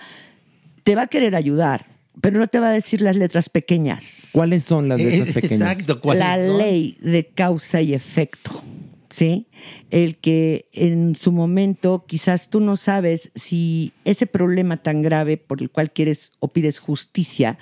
te 0.85 0.95
va 0.95 1.03
a 1.03 1.07
querer 1.07 1.35
ayudar, 1.35 1.94
pero 2.20 2.39
no 2.39 2.47
te 2.49 2.59
va 2.61 2.69
a 2.69 2.73
decir 2.73 3.01
las 3.01 3.16
letras 3.16 3.49
pequeñas. 3.49 4.31
¿Cuáles 4.32 4.65
son 4.65 4.89
las 4.89 4.99
letras 5.01 5.35
pequeñas? 5.35 5.78
exacto, 5.81 6.01
La 6.15 6.36
ley 6.36 6.97
de 7.01 7.27
causa 7.27 7.81
y 7.82 7.95
efecto. 7.95 8.62
¿Sí? 9.11 9.47
El 9.91 10.16
que 10.16 10.69
en 10.73 11.15
su 11.15 11.31
momento 11.31 12.05
quizás 12.05 12.51
tú 12.51 12.59
no 12.59 12.74
sabes 12.74 13.31
si 13.36 13.93
ese 14.05 14.27
problema 14.27 14.77
tan 14.78 15.03
grave 15.03 15.36
por 15.36 15.62
el 15.62 15.70
cual 15.70 15.93
quieres 15.93 16.32
o 16.41 16.49
pides 16.49 16.81
justicia, 16.81 17.57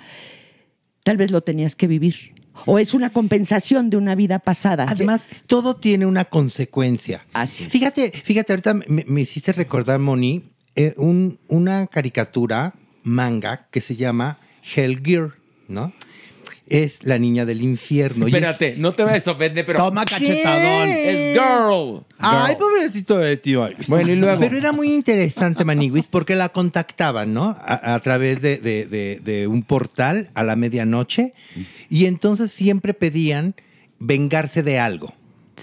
tal 1.03 1.17
vez 1.17 1.29
lo 1.29 1.41
tenías 1.41 1.75
que 1.75 1.85
vivir. 1.87 2.33
O 2.65 2.79
es 2.79 2.93
una 2.95 3.11
compensación 3.11 3.89
de 3.91 3.97
una 3.97 4.15
vida 4.15 4.39
pasada. 4.39 4.85
Además, 4.89 5.27
todo 5.45 5.75
tiene 5.75 6.05
una 6.07 6.25
consecuencia. 6.25 7.25
Así 7.33 7.65
es. 7.65 7.69
Fíjate, 7.71 8.11
fíjate, 8.23 8.53
ahorita 8.53 8.73
me, 8.73 9.05
me 9.07 9.21
hiciste 9.21 9.51
recordar, 9.53 9.99
Moni, 9.99 10.43
eh, 10.75 10.93
un- 10.97 11.39
una 11.49 11.85
caricatura 11.87 12.73
manga 13.03 13.67
que 13.71 13.81
se 13.81 13.95
llama 13.95 14.39
Hellgear, 14.75 15.31
¿no? 15.67 15.91
Es 16.65 17.03
la 17.03 17.19
niña 17.19 17.45
del 17.45 17.61
infierno. 17.61 18.25
y 18.27 18.29
es- 18.29 18.35
Espérate, 18.35 18.75
no 18.77 18.93
te 18.93 19.03
vayas 19.03 19.27
a 19.27 19.31
ofender, 19.31 19.65
pero. 19.65 19.79
Toma 19.83 20.05
cachetadón. 20.05 20.89
Es 20.89 21.33
girl. 21.33 22.03
Ay, 22.19 22.55
pobrecito 22.55 23.17
de 23.17 23.35
tío. 23.37 23.69
Bueno, 23.89 24.11
y 24.11 24.15
luego. 24.15 24.39
Pero 24.39 24.57
era 24.57 24.71
muy 24.71 24.93
interesante, 24.93 25.65
Maniguis, 25.65 26.07
porque 26.07 26.35
la 26.35 26.49
contactaban, 26.49 27.33
¿no? 27.33 27.49
A, 27.59 27.93
a 27.95 27.99
través 27.99 28.41
de, 28.41 28.57
de- 28.59 28.85
de- 28.85 29.19
de 29.23 29.47
un 29.47 29.61
portal 29.63 30.29
a 30.35 30.43
la 30.43 30.55
medianoche. 30.55 31.33
Y 31.89 32.05
entonces 32.05 32.51
siempre 32.51 32.93
pedían 32.93 33.55
vengarse 33.99 34.63
de 34.63 34.79
algo. 34.79 35.13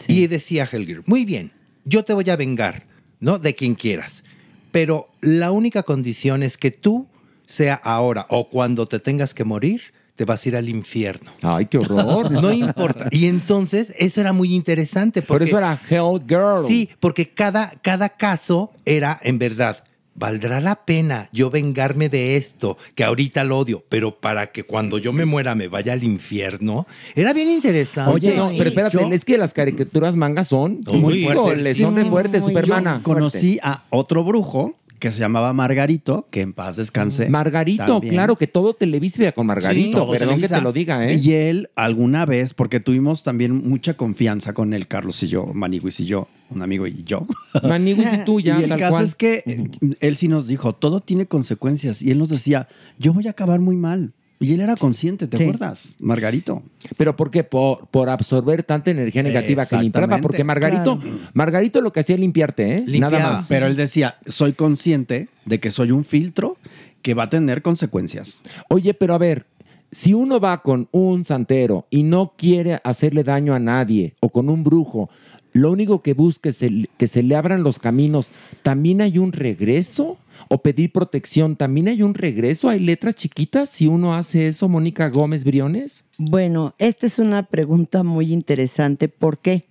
Y 0.06 0.26
decía 0.26 0.68
Helger, 0.70 1.02
muy 1.06 1.24
bien, 1.24 1.50
yo 1.84 2.04
te 2.04 2.12
voy 2.12 2.28
a 2.30 2.36
vengar, 2.36 2.84
¿no? 3.20 3.38
De 3.38 3.54
quien 3.54 3.74
quieras. 3.74 4.22
Pero 4.70 5.08
la 5.22 5.50
única 5.50 5.82
condición 5.82 6.42
es 6.44 6.56
que 6.56 6.70
tú, 6.70 7.08
sea 7.50 7.74
ahora 7.74 8.26
o 8.30 8.48
cuando 8.48 8.86
te 8.86 8.98
tengas 9.00 9.34
que 9.34 9.44
morir, 9.44 9.80
te 10.16 10.24
vas 10.24 10.44
a 10.44 10.48
ir 10.50 10.56
al 10.56 10.68
infierno. 10.68 11.30
Ay, 11.42 11.66
qué 11.66 11.78
horror. 11.78 12.30
No 12.30 12.52
importa. 12.52 13.08
Y 13.10 13.26
entonces 13.26 13.94
eso 13.98 14.20
era 14.20 14.32
muy 14.32 14.54
interesante. 14.54 15.22
Por 15.22 15.38
Porque, 15.38 15.44
eso 15.46 15.58
era 15.58 15.78
Hell 15.88 16.20
Girl. 16.28 16.66
Sí, 16.68 16.90
porque 17.00 17.28
cada, 17.30 17.70
cada 17.82 18.10
caso 18.10 18.70
era 18.84 19.18
en 19.22 19.38
verdad. 19.38 19.82
¿Valdrá 20.12 20.60
la 20.60 20.74
pena 20.84 21.30
yo 21.32 21.48
vengarme 21.50 22.10
de 22.10 22.36
esto, 22.36 22.76
que 22.94 23.04
ahorita 23.04 23.42
lo 23.44 23.56
odio, 23.58 23.82
pero 23.88 24.14
para 24.20 24.48
que 24.52 24.64
cuando 24.64 24.98
yo 24.98 25.14
me 25.14 25.24
muera 25.24 25.54
me 25.54 25.68
vaya 25.68 25.94
al 25.94 26.04
infierno? 26.04 26.86
Era 27.14 27.32
bien 27.32 27.48
interesante. 27.48 28.12
Oye, 28.12 28.36
no, 28.36 28.50
pero 28.58 28.68
espérate, 28.68 28.98
Yo- 28.98 29.08
es 29.12 29.24
que 29.24 29.38
las 29.38 29.54
caricaturas 29.54 30.16
mangas 30.16 30.48
son 30.48 30.80
Muy 30.92 31.24
fuertes. 31.24 31.78
son 31.78 31.94
de 31.94 32.04
muy- 32.04 32.24
Supermana. 32.40 32.96
Yo 32.98 33.02
conocí 33.02 33.58
a 33.62 33.84
otro 33.88 34.22
brujo 34.22 34.74
que 35.00 35.10
se 35.10 35.18
llamaba 35.18 35.52
Margarito, 35.52 36.28
que 36.30 36.42
en 36.42 36.52
paz 36.52 36.76
descanse. 36.76 37.28
Margarito, 37.28 37.84
También. 37.84 38.14
claro, 38.14 38.36
que 38.36 38.46
todo 38.46 38.74
Televisa 38.74 39.32
con 39.32 39.46
Margarito. 39.46 40.04
Sí, 40.04 40.18
Perdón 40.18 40.40
que 40.40 40.48
te 40.48 40.60
lo 40.60 40.72
diga, 40.72 41.10
¿eh? 41.10 41.14
Y 41.16 41.32
él, 41.32 41.70
alguna 41.74 42.26
vez, 42.26 42.54
porque 42.54 42.78
tuvimos 42.78 43.22
también 43.22 43.68
mucha 43.68 43.94
confianza 43.94 44.52
con 44.52 44.74
él, 44.74 44.86
Carlos 44.86 45.20
y 45.22 45.28
yo, 45.28 45.46
Maniguis 45.46 45.98
y 46.00 46.04
yo, 46.04 46.28
un 46.50 46.62
amigo 46.62 46.86
y 46.86 47.02
yo. 47.02 47.26
Maniguis 47.62 48.12
y 48.12 48.24
tú 48.24 48.40
ya, 48.40 48.60
Y 48.60 48.64
el 48.64 48.68
tal 48.68 48.78
caso 48.78 48.92
cual. 48.92 49.04
es 49.04 49.14
que 49.14 49.42
eh, 49.46 49.70
él 50.00 50.16
sí 50.16 50.28
nos 50.28 50.46
dijo, 50.46 50.74
todo 50.74 51.00
tiene 51.00 51.26
consecuencias. 51.26 52.02
Y 52.02 52.10
él 52.10 52.18
nos 52.18 52.28
decía, 52.28 52.68
yo 52.98 53.12
voy 53.12 53.26
a 53.26 53.30
acabar 53.30 53.58
muy 53.58 53.76
mal. 53.76 54.12
Y 54.42 54.54
él 54.54 54.60
era 54.60 54.74
consciente, 54.74 55.28
¿te 55.28 55.36
Sí. 55.36 55.42
acuerdas? 55.42 55.96
Margarito. 55.98 56.62
¿Pero 56.96 57.14
por 57.14 57.30
qué? 57.30 57.44
Por, 57.44 57.86
por 57.88 58.08
absorber 58.08 58.62
tanta 58.62 58.90
energía 58.90 59.22
negativa 59.22 59.66
que 59.66 59.76
limpiaba. 59.76 60.18
Porque 60.18 60.44
Margarito, 60.44 60.98
Margarito 61.34 61.82
lo 61.82 61.92
que 61.92 62.00
hacía 62.00 62.14
es 62.14 62.20
limpiarte, 62.20 62.76
¿eh? 62.78 62.84
Nada 62.98 63.18
más. 63.18 63.46
Pero 63.48 63.66
él 63.66 63.76
decía, 63.76 64.16
soy 64.26 64.54
consciente 64.54 65.28
de 65.44 65.60
que 65.60 65.70
soy 65.70 65.90
un 65.90 66.04
filtro 66.06 66.56
que 67.02 67.12
va 67.12 67.24
a 67.24 67.28
tener 67.30 67.60
consecuencias. 67.60 68.40
Oye, 68.70 68.94
pero 68.94 69.14
a 69.14 69.18
ver, 69.18 69.44
si 69.92 70.14
uno 70.14 70.40
va 70.40 70.62
con 70.62 70.88
un 70.92 71.24
santero 71.24 71.86
y 71.90 72.02
no 72.02 72.32
quiere 72.38 72.80
hacerle 72.82 73.24
daño 73.24 73.52
a 73.54 73.58
nadie 73.58 74.14
o 74.20 74.30
con 74.30 74.48
un 74.48 74.64
brujo, 74.64 75.10
lo 75.52 75.70
único 75.70 76.00
que 76.00 76.14
busca 76.14 76.48
es 76.48 76.62
el- 76.62 76.88
que 76.96 77.08
se 77.08 77.22
le 77.22 77.36
abran 77.36 77.62
los 77.62 77.78
caminos, 77.78 78.30
¿también 78.62 79.02
hay 79.02 79.18
un 79.18 79.32
regreso? 79.32 80.16
¿O 80.48 80.62
pedir 80.62 80.92
protección? 80.92 81.56
¿También 81.56 81.88
hay 81.88 82.02
un 82.02 82.14
regreso? 82.14 82.68
¿Hay 82.68 82.80
letras 82.80 83.14
chiquitas 83.14 83.68
si 83.68 83.86
uno 83.86 84.14
hace 84.14 84.48
eso, 84.48 84.68
Mónica 84.68 85.08
Gómez 85.08 85.44
Briones? 85.44 86.04
Bueno, 86.18 86.74
esta 86.78 87.06
es 87.06 87.18
una 87.18 87.44
pregunta 87.44 88.02
muy 88.02 88.32
interesante. 88.32 89.08
¿Por 89.08 89.38
qué? 89.38 89.64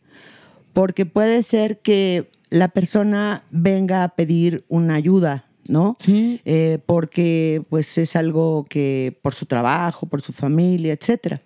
Porque 0.73 1.05
puede 1.05 1.43
ser 1.43 1.79
que 1.79 2.29
la 2.49 2.69
persona 2.69 3.43
venga 3.51 4.03
a 4.03 4.09
pedir 4.09 4.65
una 4.69 4.95
ayuda, 4.95 5.45
¿no? 5.67 5.95
Sí. 5.99 6.41
Eh, 6.45 6.79
porque 6.85 7.63
pues 7.69 7.97
es 7.97 8.15
algo 8.15 8.65
que 8.69 9.17
por 9.21 9.33
su 9.33 9.45
trabajo, 9.45 10.07
por 10.07 10.21
su 10.21 10.33
familia, 10.33 10.93
etcétera. 10.93 11.41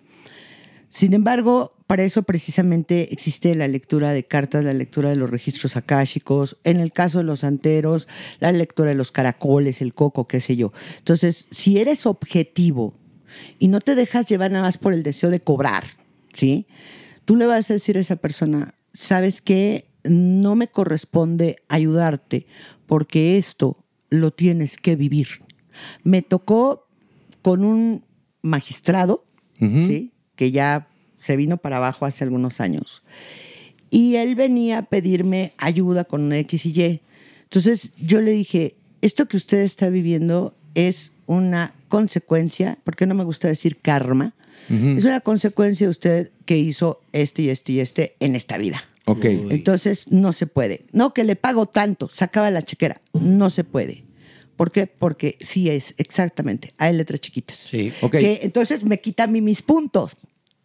Sin 0.94 1.12
embargo, 1.12 1.74
para 1.88 2.04
eso 2.04 2.22
precisamente 2.22 3.12
existe 3.12 3.52
la 3.56 3.66
lectura 3.66 4.12
de 4.12 4.22
cartas, 4.22 4.64
la 4.64 4.72
lectura 4.72 5.10
de 5.10 5.16
los 5.16 5.28
registros 5.28 5.76
akáshicos, 5.76 6.56
en 6.62 6.78
el 6.78 6.92
caso 6.92 7.18
de 7.18 7.24
los 7.24 7.40
santeros, 7.40 8.06
la 8.38 8.52
lectura 8.52 8.90
de 8.90 8.94
los 8.94 9.10
caracoles, 9.10 9.82
el 9.82 9.92
coco, 9.92 10.28
qué 10.28 10.38
sé 10.38 10.54
yo. 10.54 10.70
Entonces, 10.98 11.48
si 11.50 11.78
eres 11.78 12.06
objetivo 12.06 12.94
y 13.58 13.66
no 13.66 13.80
te 13.80 13.96
dejas 13.96 14.28
llevar 14.28 14.52
nada 14.52 14.62
más 14.62 14.78
por 14.78 14.94
el 14.94 15.02
deseo 15.02 15.30
de 15.30 15.40
cobrar, 15.40 15.82
¿sí? 16.32 16.68
Tú 17.24 17.34
le 17.34 17.46
vas 17.46 17.68
a 17.70 17.74
decir 17.74 17.96
a 17.96 18.00
esa 18.00 18.14
persona, 18.14 18.76
¿sabes 18.92 19.42
qué? 19.42 19.86
No 20.04 20.54
me 20.54 20.68
corresponde 20.68 21.56
ayudarte 21.66 22.46
porque 22.86 23.36
esto 23.36 23.84
lo 24.10 24.30
tienes 24.30 24.76
que 24.76 24.94
vivir. 24.94 25.26
Me 26.04 26.22
tocó 26.22 26.86
con 27.42 27.64
un 27.64 28.04
magistrado, 28.42 29.24
¿sí? 29.58 30.13
Que 30.36 30.50
ya 30.50 30.88
se 31.20 31.36
vino 31.36 31.56
para 31.56 31.78
abajo 31.78 32.06
hace 32.06 32.24
algunos 32.24 32.60
años. 32.60 33.02
Y 33.90 34.16
él 34.16 34.34
venía 34.34 34.78
a 34.78 34.82
pedirme 34.82 35.52
ayuda 35.56 36.04
con 36.04 36.22
una 36.22 36.38
X 36.38 36.66
y 36.66 36.70
Y. 36.70 37.00
Entonces 37.44 37.90
yo 37.98 38.20
le 38.20 38.32
dije, 38.32 38.74
esto 39.02 39.26
que 39.26 39.36
usted 39.36 39.58
está 39.58 39.88
viviendo 39.88 40.54
es 40.74 41.12
una 41.26 41.74
consecuencia, 41.88 42.78
porque 42.84 43.06
no 43.06 43.14
me 43.14 43.24
gusta 43.24 43.48
decir 43.48 43.76
karma, 43.80 44.34
es 44.68 45.04
una 45.04 45.20
consecuencia 45.20 45.86
de 45.86 45.90
usted 45.90 46.30
que 46.46 46.56
hizo 46.56 47.02
este 47.12 47.42
y 47.42 47.50
este 47.50 47.72
y 47.72 47.80
este 47.80 48.16
en 48.20 48.34
esta 48.34 48.56
vida. 48.56 48.82
Ok. 49.04 49.24
Entonces 49.26 50.10
no 50.10 50.32
se 50.32 50.46
puede. 50.46 50.86
No, 50.92 51.12
que 51.12 51.24
le 51.24 51.36
pago 51.36 51.66
tanto, 51.66 52.08
sacaba 52.08 52.50
la 52.50 52.62
chequera. 52.62 53.00
No 53.12 53.50
se 53.50 53.64
puede. 53.64 54.03
¿Por 54.56 54.72
qué? 54.72 54.86
Porque 54.86 55.36
sí 55.40 55.68
es, 55.68 55.94
exactamente. 55.98 56.72
Hay 56.78 56.94
letras 56.94 57.20
chiquitas. 57.20 57.56
Sí. 57.56 57.92
Ok. 58.00 58.12
Que 58.12 58.40
entonces 58.42 58.84
me 58.84 59.00
quita 59.00 59.24
a 59.24 59.26
mí 59.26 59.40
mis 59.40 59.62
puntos. 59.62 60.16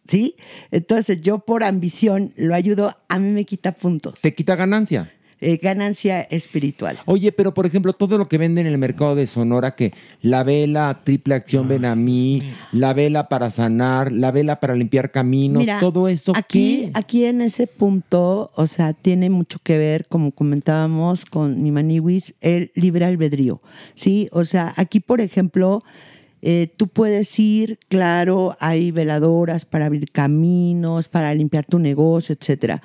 ¿Sí? 0.06 0.34
Entonces 0.70 1.20
yo 1.20 1.40
por 1.40 1.62
ambición 1.62 2.32
lo 2.36 2.54
ayudo, 2.54 2.96
a 3.08 3.18
mí 3.18 3.32
me 3.32 3.44
quita 3.44 3.72
puntos. 3.72 4.20
¿Te 4.22 4.34
quita 4.34 4.56
ganancia? 4.56 5.12
Eh, 5.42 5.58
ganancia 5.62 6.20
espiritual. 6.20 6.98
Oye, 7.06 7.32
pero 7.32 7.54
por 7.54 7.64
ejemplo, 7.64 7.94
todo 7.94 8.18
lo 8.18 8.28
que 8.28 8.36
venden 8.36 8.66
en 8.66 8.72
el 8.74 8.78
mercado 8.78 9.14
de 9.14 9.26
Sonora, 9.26 9.74
que 9.74 9.94
la 10.20 10.44
vela 10.44 11.00
triple 11.02 11.34
acción 11.34 11.66
ven 11.66 11.86
a 11.86 11.96
mí, 11.96 12.42
la 12.72 12.92
vela 12.92 13.30
para 13.30 13.48
sanar, 13.48 14.12
la 14.12 14.32
vela 14.32 14.60
para 14.60 14.74
limpiar 14.74 15.10
caminos, 15.10 15.60
Mira, 15.60 15.80
todo 15.80 16.08
eso, 16.08 16.32
aquí, 16.36 16.82
¿qué? 16.82 16.90
aquí 16.92 17.24
en 17.24 17.40
ese 17.40 17.66
punto, 17.66 18.50
o 18.54 18.66
sea, 18.66 18.92
tiene 18.92 19.30
mucho 19.30 19.60
que 19.62 19.78
ver, 19.78 20.06
como 20.08 20.32
comentábamos 20.32 21.24
con 21.24 21.62
mi 21.62 21.70
maniwis, 21.70 22.34
el 22.42 22.70
libre 22.74 23.06
albedrío. 23.06 23.62
Sí, 23.94 24.28
o 24.32 24.44
sea, 24.44 24.74
aquí, 24.76 25.00
por 25.00 25.22
ejemplo, 25.22 25.82
eh, 26.42 26.70
tú 26.76 26.88
puedes 26.88 27.38
ir, 27.38 27.78
claro, 27.88 28.58
hay 28.60 28.90
veladoras 28.90 29.64
para 29.64 29.86
abrir 29.86 30.10
caminos, 30.10 31.08
para 31.08 31.32
limpiar 31.32 31.64
tu 31.64 31.78
negocio, 31.78 32.36
etcétera. 32.38 32.82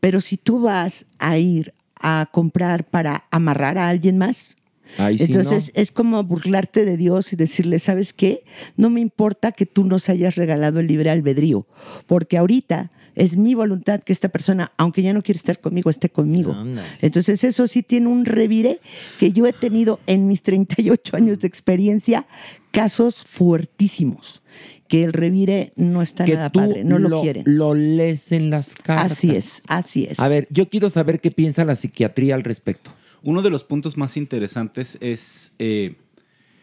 Pero 0.00 0.22
si 0.22 0.38
tú 0.38 0.62
vas 0.62 1.04
a 1.18 1.36
ir 1.36 1.74
a 2.00 2.28
comprar 2.32 2.84
para 2.84 3.24
amarrar 3.30 3.78
a 3.78 3.88
alguien 3.88 4.18
más, 4.18 4.56
Ahí 4.98 5.18
sí, 5.18 5.24
entonces 5.24 5.70
es 5.74 5.92
como 5.92 6.22
burlarte 6.24 6.84
de 6.84 6.96
Dios 6.96 7.32
y 7.32 7.36
decirle, 7.36 7.78
¿sabes 7.78 8.12
qué? 8.12 8.42
No 8.76 8.90
me 8.90 9.00
importa 9.00 9.52
que 9.52 9.66
tú 9.66 9.84
nos 9.84 10.08
hayas 10.08 10.34
regalado 10.34 10.80
el 10.80 10.88
libre 10.88 11.10
albedrío, 11.10 11.66
porque 12.06 12.38
ahorita 12.38 12.90
es 13.14 13.36
mi 13.36 13.54
voluntad 13.54 14.00
que 14.00 14.12
esta 14.12 14.28
persona, 14.28 14.72
aunque 14.76 15.02
ya 15.02 15.12
no 15.12 15.22
quiere 15.22 15.38
estar 15.38 15.60
conmigo, 15.60 15.90
esté 15.90 16.08
conmigo. 16.08 16.56
Entonces 17.00 17.44
eso 17.44 17.66
sí 17.66 17.82
tiene 17.82 18.08
un 18.08 18.24
revire 18.24 18.80
que 19.18 19.32
yo 19.32 19.46
he 19.46 19.52
tenido 19.52 20.00
en 20.06 20.26
mis 20.26 20.42
38 20.42 21.16
años 21.16 21.40
de 21.40 21.48
experiencia, 21.48 22.26
casos 22.70 23.24
fuertísimos, 23.24 24.42
que 24.90 25.04
el 25.04 25.12
revire 25.12 25.72
no 25.76 26.02
está 26.02 26.24
que 26.24 26.34
nada 26.34 26.50
tú 26.50 26.58
padre, 26.58 26.82
no 26.82 26.98
lo, 26.98 27.22
quieren. 27.22 27.44
Lo 27.46 27.74
lees 27.74 28.32
en 28.32 28.50
las 28.50 28.74
cartas. 28.74 29.12
Así 29.12 29.30
es, 29.30 29.62
así 29.68 30.04
es. 30.10 30.18
A 30.18 30.26
ver, 30.26 30.48
yo 30.50 30.68
quiero 30.68 30.90
saber 30.90 31.20
qué 31.20 31.30
piensa 31.30 31.64
la 31.64 31.76
psiquiatría 31.76 32.34
al 32.34 32.42
respecto. 32.42 32.90
Uno 33.22 33.40
de 33.40 33.50
los 33.50 33.62
puntos 33.62 33.96
más 33.96 34.16
interesantes 34.16 34.98
es 35.00 35.52
eh, 35.60 35.94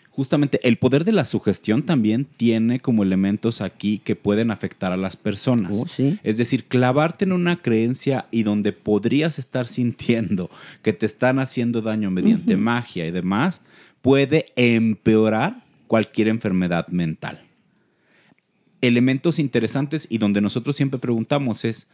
justamente 0.09 0.59
el 0.67 0.75
poder 0.75 1.05
de 1.05 1.13
la 1.13 1.23
sugestión 1.23 1.83
también 1.83 2.25
tiene 2.25 2.81
como 2.81 3.01
elementos 3.01 3.61
aquí 3.61 3.99
que 3.99 4.17
pueden 4.17 4.51
afectar 4.51 4.91
a 4.91 4.97
las 4.97 5.15
personas. 5.15 5.71
Oh, 5.77 5.85
Es 6.21 6.37
decir, 6.37 6.65
clavarte 6.65 7.23
en 7.23 7.31
una 7.31 7.61
creencia 7.61 8.25
y 8.29 8.43
donde 8.43 8.73
podrías 8.73 9.39
estar 9.39 9.67
sintiendo 9.67 10.49
que 10.81 10.91
te 10.91 11.05
están 11.05 11.39
haciendo 11.39 11.81
daño 11.81 12.11
mediante 12.11 12.57
magia 12.57 13.07
y 13.07 13.11
demás, 13.11 13.61
puede 14.01 14.47
empeorar 14.57 15.63
cualquier 15.87 16.27
enfermedad 16.27 16.89
mental. 16.89 17.46
Elementos 18.81 19.39
interesantes 19.39 20.07
y 20.09 20.17
donde 20.17 20.41
nosotros 20.41 20.75
siempre 20.75 20.99
preguntamos 20.99 21.65
es, 21.65 21.87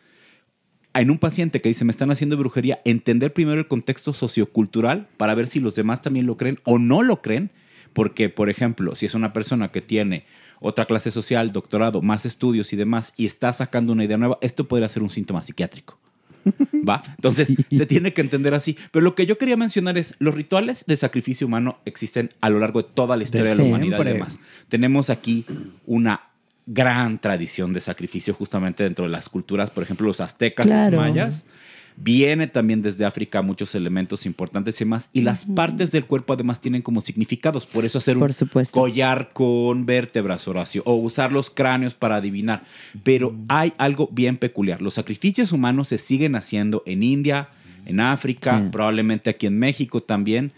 en 0.94 1.10
un 1.10 1.18
paciente 1.18 1.62
que 1.62 1.70
dice 1.70 1.86
me 1.86 1.92
están 1.92 2.12
haciendo 2.12 2.38
brujería, 2.38 2.82
entender 2.86 3.34
primero 3.34 3.60
el 3.60 3.68
contexto 3.68 4.14
sociocultural 4.14 5.08
para 5.18 5.36
ver 5.36 5.48
si 5.48 5.60
los 5.60 5.76
demás 5.76 6.02
también 6.02 6.26
lo 6.26 6.38
creen 6.38 6.60
o 6.64 6.80
no 6.80 7.02
lo 7.02 7.22
creen, 7.22 7.52
porque 7.94 8.30
por 8.30 8.50
ejemplo, 8.50 8.96
si 8.96 9.06
es 9.06 9.16
una 9.16 9.34
persona 9.34 9.72
que 9.72 9.82
tiene 9.82 10.26
otra 10.60 10.86
clase 10.86 11.12
social, 11.12 11.52
doctorado, 11.52 12.02
más 12.02 12.26
estudios 12.26 12.72
y 12.74 12.76
demás, 12.76 13.14
y 13.18 13.26
está 13.26 13.52
sacando 13.54 13.92
una 13.92 14.06
idea 14.06 14.18
nueva, 14.18 14.38
esto 14.42 14.68
podría 14.68 14.88
ser 14.90 15.04
un 15.04 15.10
síntoma 15.10 15.44
psiquiátrico. 15.44 16.00
¿Va? 16.88 17.02
Entonces 17.08 17.54
se 17.72 17.86
tiene 17.86 18.14
que 18.14 18.22
entender 18.22 18.54
así. 18.54 18.78
Pero 18.92 19.04
lo 19.04 19.16
que 19.16 19.26
yo 19.26 19.38
quería 19.38 19.58
mencionar 19.58 19.98
es, 19.98 20.16
los 20.20 20.36
rituales 20.36 20.86
de 20.86 20.98
sacrificio 20.98 21.48
humano 21.48 21.80
existen 21.86 22.30
a 22.42 22.50
lo 22.50 22.60
largo 22.60 22.82
de 22.82 22.90
toda 22.94 23.18
la 23.18 23.24
historia 23.24 23.52
de, 23.52 23.56
la 23.56 23.64
humanidad 23.64 23.98
y 23.98 24.02
siempre. 24.02 24.14
demás. 24.14 24.40
Tenemos 24.68 25.10
aquí 25.10 25.46
una 25.86 26.33
gran 26.66 27.20
tradición 27.20 27.74
de 27.74 27.80
sacrificio 27.82 28.34
justamente 28.34 28.84
dentro 28.84 29.06
de 29.06 29.12
las 29.12 29.30
culturas, 29.30 29.70
por 29.70 29.84
ejemplo, 29.84 30.08
los 30.08 30.22
aztecas, 30.22 30.66
Claro. 30.66 30.98
los 30.98 31.02
mayas. 31.02 31.46
Viene 31.96 32.48
también 32.48 32.82
desde 32.82 33.06
África 33.06 33.44
muchos 33.44 33.76
elementos 33.76 34.26
importantes 34.26 34.82
y 34.82 34.86
más. 34.86 35.12
Y 35.14 35.22
las 35.22 35.46
partes 35.46 35.92
del 35.92 36.06
cuerpo 36.06 36.34
además 36.34 36.60
tienen 36.60 36.82
como 36.82 37.02
significados. 37.02 37.68
Por 37.68 37.86
eso 37.86 38.00
hacer 38.00 38.18
un 38.18 38.28
collar 38.72 39.30
con 39.32 39.86
vértebras, 39.86 40.48
Horacio, 40.48 40.82
o 40.88 40.96
usar 40.96 41.32
los 41.32 41.52
cráneos 41.52 41.94
para 41.94 42.16
adivinar. 42.16 42.64
Pero 43.04 43.36
hay 43.48 43.74
algo 43.78 44.10
bien 44.12 44.38
peculiar. 44.38 44.82
Los 44.82 44.96
sacrificios 44.96 45.52
humanos 45.52 45.90
se 45.90 46.00
siguen 46.00 46.36
haciendo 46.36 46.82
en 46.88 47.04
India, 47.04 47.50
en 47.86 48.00
África, 48.00 48.58
Sí. 48.60 48.70
probablemente 48.72 49.30
aquí 49.30 49.46
en 49.46 49.60
México 49.60 50.02
también, 50.02 50.52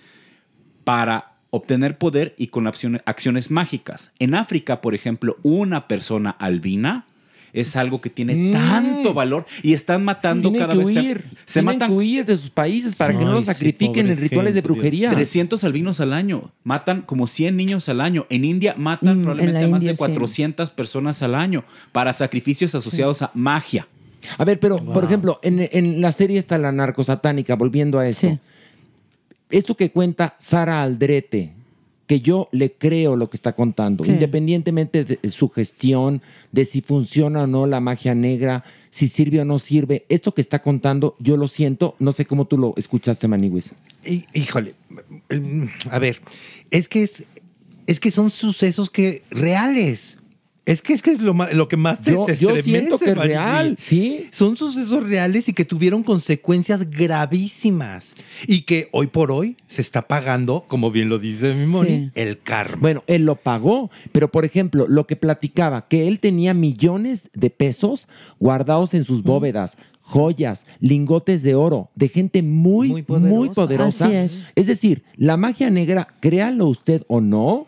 para 0.86 1.34
obtener 1.56 1.98
poder 1.98 2.36
y 2.38 2.48
con 2.48 2.68
acciones, 2.68 3.02
acciones 3.06 3.52
mágicas. 3.52 4.12
En 4.20 4.36
África, 4.36 4.82
por 4.82 4.96
ejemplo, 4.96 5.38
una 5.44 5.88
persona 5.88 6.30
albina 6.32 7.06
es 7.54 7.78
algo 7.78 8.02
que 8.02 8.10
tiene 8.10 8.52
tanto 8.52 9.14
valor 9.14 9.46
y 9.64 9.74
están 9.74 10.04
matando 10.04 10.50
Mm. 10.50 10.54
Tienen 10.54 10.68
cada 10.68 10.78
que 10.80 10.86
vez. 10.86 10.94
se- 10.94 11.00
huir. 11.02 11.24
Se, 11.46 11.54
Tienen 11.62 11.66
matan 11.66 11.90
que 11.90 11.96
huir 11.96 12.26
de 12.26 12.36
sus 12.36 12.50
países 12.50 12.96
para 12.96 13.18
que 13.18 13.24
no 13.24 13.32
los 13.32 13.46
sacrifiquen 13.46 14.10
en 14.10 14.18
rituales 14.18 14.54
de 14.54 14.60
brujería. 14.62 15.12
300 15.12 15.64
albinos 15.64 16.02
al 16.02 16.12
año. 16.12 16.52
Matan 16.66 17.02
como 17.04 17.28
100 17.28 17.56
niños 17.56 17.88
al 17.88 18.02
año. 18.02 18.26
En 18.30 18.44
India 18.44 18.76
matan 18.78 19.20
Mm, 19.20 19.24
probablemente 19.24 19.64
a 19.64 19.68
más 19.70 19.78
India, 19.80 19.90
de 19.92 19.96
sí. 19.96 20.00
400 20.00 20.70
personas 20.72 21.22
al 21.22 21.34
año 21.34 21.64
para 21.94 22.12
sacrificios 22.14 22.76
asociados 22.76 23.22
a 23.22 23.32
magia. 23.34 23.88
A 24.38 24.44
ver, 24.44 24.60
pero 24.60 24.84
por 24.84 25.06
ejemplo, 25.06 25.40
en, 25.42 25.70
en 25.72 26.02
la 26.02 26.12
serie 26.12 26.38
está 26.40 26.58
la 26.58 26.74
narcosatánica, 26.74 27.56
volviendo 27.56 28.00
a 28.00 28.08
eso. 28.10 28.38
Esto 29.50 29.76
que 29.76 29.92
cuenta 29.92 30.36
Sara 30.40 30.82
Aldrete, 30.82 31.54
que 32.08 32.20
yo 32.22 32.50
le 32.52 32.72
creo 32.74 33.16
lo 33.16 33.30
que 33.30 33.38
está 33.38 33.54
contando, 33.54 34.04
Sí. 34.04 34.12
independientemente 34.12 35.04
de 35.04 35.32
su 35.32 35.50
gestión, 35.50 36.22
de 36.52 36.66
si 36.66 36.82
funciona 36.82 37.44
o 37.44 37.48
no 37.48 37.66
la 37.66 37.80
magia 37.80 38.14
negra, 38.14 38.64
si 38.92 39.08
sirve 39.08 39.42
o 39.42 39.46
no 39.46 39.58
sirve, 39.60 40.06
esto 40.08 40.34
que 40.34 40.42
está 40.42 40.62
contando, 40.62 41.16
yo 41.20 41.36
lo 41.36 41.48
siento, 41.48 41.96
no 42.00 42.12
sé 42.12 42.26
cómo 42.26 42.46
tú 42.46 42.58
lo 42.58 42.74
escuchaste, 42.78 43.28
Maniwis. 43.28 43.72
Hí- 44.06 44.26
Híjole, 44.34 44.76
mm, 45.30 45.66
a 45.90 46.00
ver, 46.00 46.22
es 46.70 46.88
que 46.88 47.04
es, 47.04 47.26
es 47.88 48.00
que 48.00 48.12
son 48.12 48.30
sucesos 48.30 48.90
que 48.90 49.24
reales. 49.32 50.18
Es 50.66 50.82
que 50.82 50.94
es 50.94 51.04
que 51.04 51.12
es 51.12 51.22
lo, 51.22 51.68
que 51.68 51.78
más 51.78 52.02
te, 52.02 52.12
Yo- 52.14 52.26
te 52.26 52.36
yo 52.38 52.50
estremece, 52.56 52.64
siento 52.88 52.98
que 52.98 53.12
es 53.12 53.18
real, 53.18 53.78
sí. 53.80 54.26
Son 54.32 54.58
sucesos 54.58 55.04
reales 55.04 55.48
y 55.48 55.54
que 55.54 55.64
tuvieron 55.64 56.02
consecuencias 56.02 56.90
gravísimas 56.90 58.16
y 58.48 58.62
que 58.62 58.90
hoy 58.92 59.08
por 59.08 59.32
hoy 59.32 59.58
se 59.68 59.82
está 59.82 60.08
pagando, 60.08 60.66
como 60.68 60.90
bien 60.92 61.10
lo 61.10 61.20
dice 61.20 61.54
mi 61.54 61.68
Moni, 61.68 61.90
Sí. 61.90 62.12
el 62.16 62.40
karma. 62.40 62.78
Bueno, 62.82 63.04
él 63.08 63.26
lo 63.26 63.36
pagó, 63.36 63.92
pero 64.12 64.32
por 64.32 64.44
ejemplo, 64.46 64.86
lo 64.88 65.06
que 65.06 65.16
platicaba, 65.16 65.88
que 65.88 66.08
él 66.08 66.20
tenía 66.20 66.54
millones 66.54 67.30
de 67.34 67.50
pesos 67.52 68.08
guardados 68.40 68.94
en 68.96 69.04
sus 69.06 69.22
bóvedas, 69.22 69.78
joyas, 70.02 70.66
lingotes 70.80 71.44
de 71.44 71.56
oro, 71.56 71.90
de 71.96 72.10
gente 72.10 72.42
muy, 72.44 72.90
muy 73.08 73.50
poderosa. 73.50 74.06
Así 74.08 74.16
es. 74.16 74.46
Es 74.56 74.68
decir, 74.68 75.04
la 75.16 75.38
magia 75.38 75.70
negra, 75.70 76.08
créalo 76.20 76.68
usted 76.68 77.04
o 77.08 77.22
no, 77.22 77.68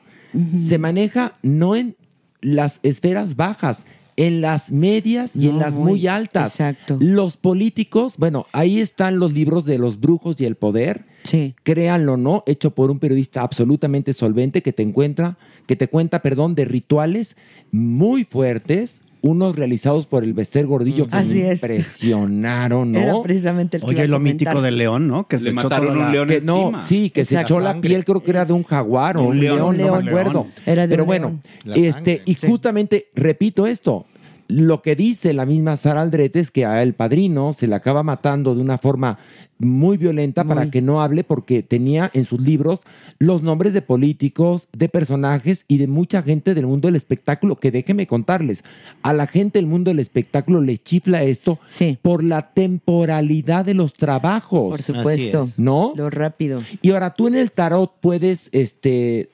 se 0.55 0.77
maneja 0.77 1.35
no 1.41 1.75
en 1.75 1.95
las 2.41 2.79
esferas 2.83 3.35
bajas, 3.35 3.85
en 4.15 4.41
las 4.41 4.71
medias 4.71 5.35
y 5.35 5.47
en 5.47 5.59
las 5.59 5.75
muy- 5.77 5.91
muy 5.91 6.07
altas. 6.07 6.53
exacto. 6.53 6.97
Los 6.99 7.37
políticos, 7.37 8.15
bueno, 8.17 8.47
ahí 8.51 8.79
están 8.79 9.19
los 9.19 9.31
libros 9.33 9.65
de 9.65 9.77
los 9.77 9.99
brujos 9.99 10.41
y 10.41 10.45
el 10.45 10.55
poder. 10.55 11.05
Sí. 11.23 11.53
Créanlo 11.63 12.13
o 12.13 12.17
no, 12.17 12.43
hecho 12.47 12.71
por 12.73 12.89
un 12.89 12.97
periodista 12.99 13.41
absolutamente 13.41 14.13
solvente 14.15 14.63
que 14.63 14.73
te 14.73 14.81
encuentra, 14.81 15.37
que 15.67 15.75
te 15.75 15.87
cuenta, 15.87 16.23
perdón, 16.23 16.55
de 16.55 16.65
rituales 16.65 17.35
muy 17.71 18.23
fuertes, 18.23 19.01
unos 19.27 19.55
realizados 19.55 20.05
por 20.07 20.23
el 20.23 20.33
Bester 20.33 20.65
Gordillo 20.65 21.07
que 21.07 21.15
Así 21.17 21.35
me 21.35 21.51
es. 21.51 21.61
impresionaron, 21.61 22.91
¿no? 22.91 22.99
Era 22.99 23.13
precisamente 23.21 23.77
el 23.77 23.83
Oye, 23.83 24.07
lo 24.07 24.17
comentar. 24.17 24.47
mítico 24.47 24.61
del 24.61 24.77
león, 24.77 25.07
¿no? 25.07 25.27
Que 25.27 25.37
Le 25.37 25.41
se 25.43 25.49
echó 25.49 25.55
mataron 25.55 25.85
toda 25.87 25.97
un 25.97 26.03
la- 26.05 26.11
león 26.11 26.27
Que 26.27 26.41
no, 26.41 26.57
encima. 26.61 26.85
sí, 26.87 27.09
que 27.09 27.25
se 27.25 27.39
echó 27.39 27.59
la 27.59 27.79
piel, 27.79 28.05
creo 28.05 28.21
que 28.23 28.31
era 28.31 28.45
de 28.45 28.53
un 28.53 28.63
jaguar 28.63 29.17
o 29.17 29.23
Un 29.23 29.39
león, 29.39 29.75
león, 29.77 29.77
no 29.77 30.01
me 30.01 30.09
acuerdo. 30.09 30.47
Era 30.65 30.83
de 30.83 30.89
Pero 30.89 31.03
un 31.03 31.07
bueno, 31.07 31.39
león. 31.63 31.77
Este, 31.85 32.21
y 32.25 32.35
justamente, 32.35 33.07
repito 33.15 33.67
esto, 33.67 34.05
lo 34.47 34.81
que 34.81 34.95
dice 34.95 35.33
la 35.33 35.45
misma 35.45 35.77
Sara 35.77 36.01
Aldrete 36.01 36.39
es 36.39 36.51
que 36.51 36.65
a 36.65 36.81
el 36.83 36.93
padrino 36.93 37.53
se 37.53 37.67
le 37.67 37.75
acaba 37.75 38.03
matando 38.03 38.55
de 38.55 38.61
una 38.61 38.77
forma 38.77 39.17
muy 39.59 39.97
violenta 39.97 40.43
para 40.43 40.69
que 40.69 40.81
no 40.81 41.01
hable 41.01 41.23
porque 41.23 41.63
tenía 41.63 42.11
en 42.13 42.25
sus 42.25 42.39
libros 42.39 42.81
los 43.17 43.41
nombres 43.41 43.73
de 43.73 43.81
políticos, 43.81 44.67
de 44.71 44.87
personajes 44.87 45.65
y 45.67 45.77
de 45.77 45.87
mucha 45.87 46.21
gente 46.21 46.53
del 46.53 46.67
mundo 46.67 46.87
del 46.87 46.95
espectáculo 46.95 47.55
que 47.55 47.71
déjenme 47.71 48.07
contarles, 48.07 48.63
a 49.01 49.13
la 49.13 49.25
gente 49.25 49.59
del 49.59 49.67
mundo 49.67 49.89
del 49.89 49.99
espectáculo 49.99 50.61
le 50.61 50.77
chifla 50.77 51.23
esto 51.23 51.59
por 52.01 52.23
la 52.23 52.53
temporalidad 52.53 53.65
de 53.65 53.73
los 53.73 53.93
trabajos. 53.93 54.69
Por 54.69 54.81
supuesto. 54.81 55.49
¿No? 55.57 55.93
Lo 55.95 56.09
rápido. 56.09 56.59
Y 56.81 56.91
ahora 56.91 57.13
tú 57.13 57.27
en 57.27 57.35
el 57.35 57.51
tarot 57.51 57.91
puedes 57.99 58.49
este 58.51 59.29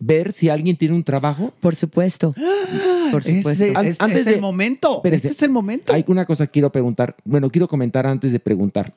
ver 0.00 0.32
si 0.32 0.48
alguien 0.48 0.76
tiene 0.76 0.94
un 0.94 1.04
trabajo. 1.04 1.52
Por 1.60 1.76
supuesto. 1.76 2.34
Por 3.12 3.22
supuesto. 3.22 3.64
Es, 3.64 4.00
antes 4.00 4.20
es 4.20 4.26
el 4.26 4.34
de- 4.34 4.40
momento. 4.40 4.96
Espérese. 4.96 5.28
Este 5.28 5.36
es 5.36 5.42
el 5.42 5.50
momento. 5.50 5.92
Hay 5.92 6.04
una 6.08 6.24
cosa 6.26 6.46
que 6.46 6.52
quiero 6.52 6.72
preguntar. 6.72 7.14
Bueno, 7.24 7.50
quiero 7.50 7.68
comentar 7.68 8.06
antes 8.06 8.32
de 8.32 8.40
preguntar. 8.40 8.94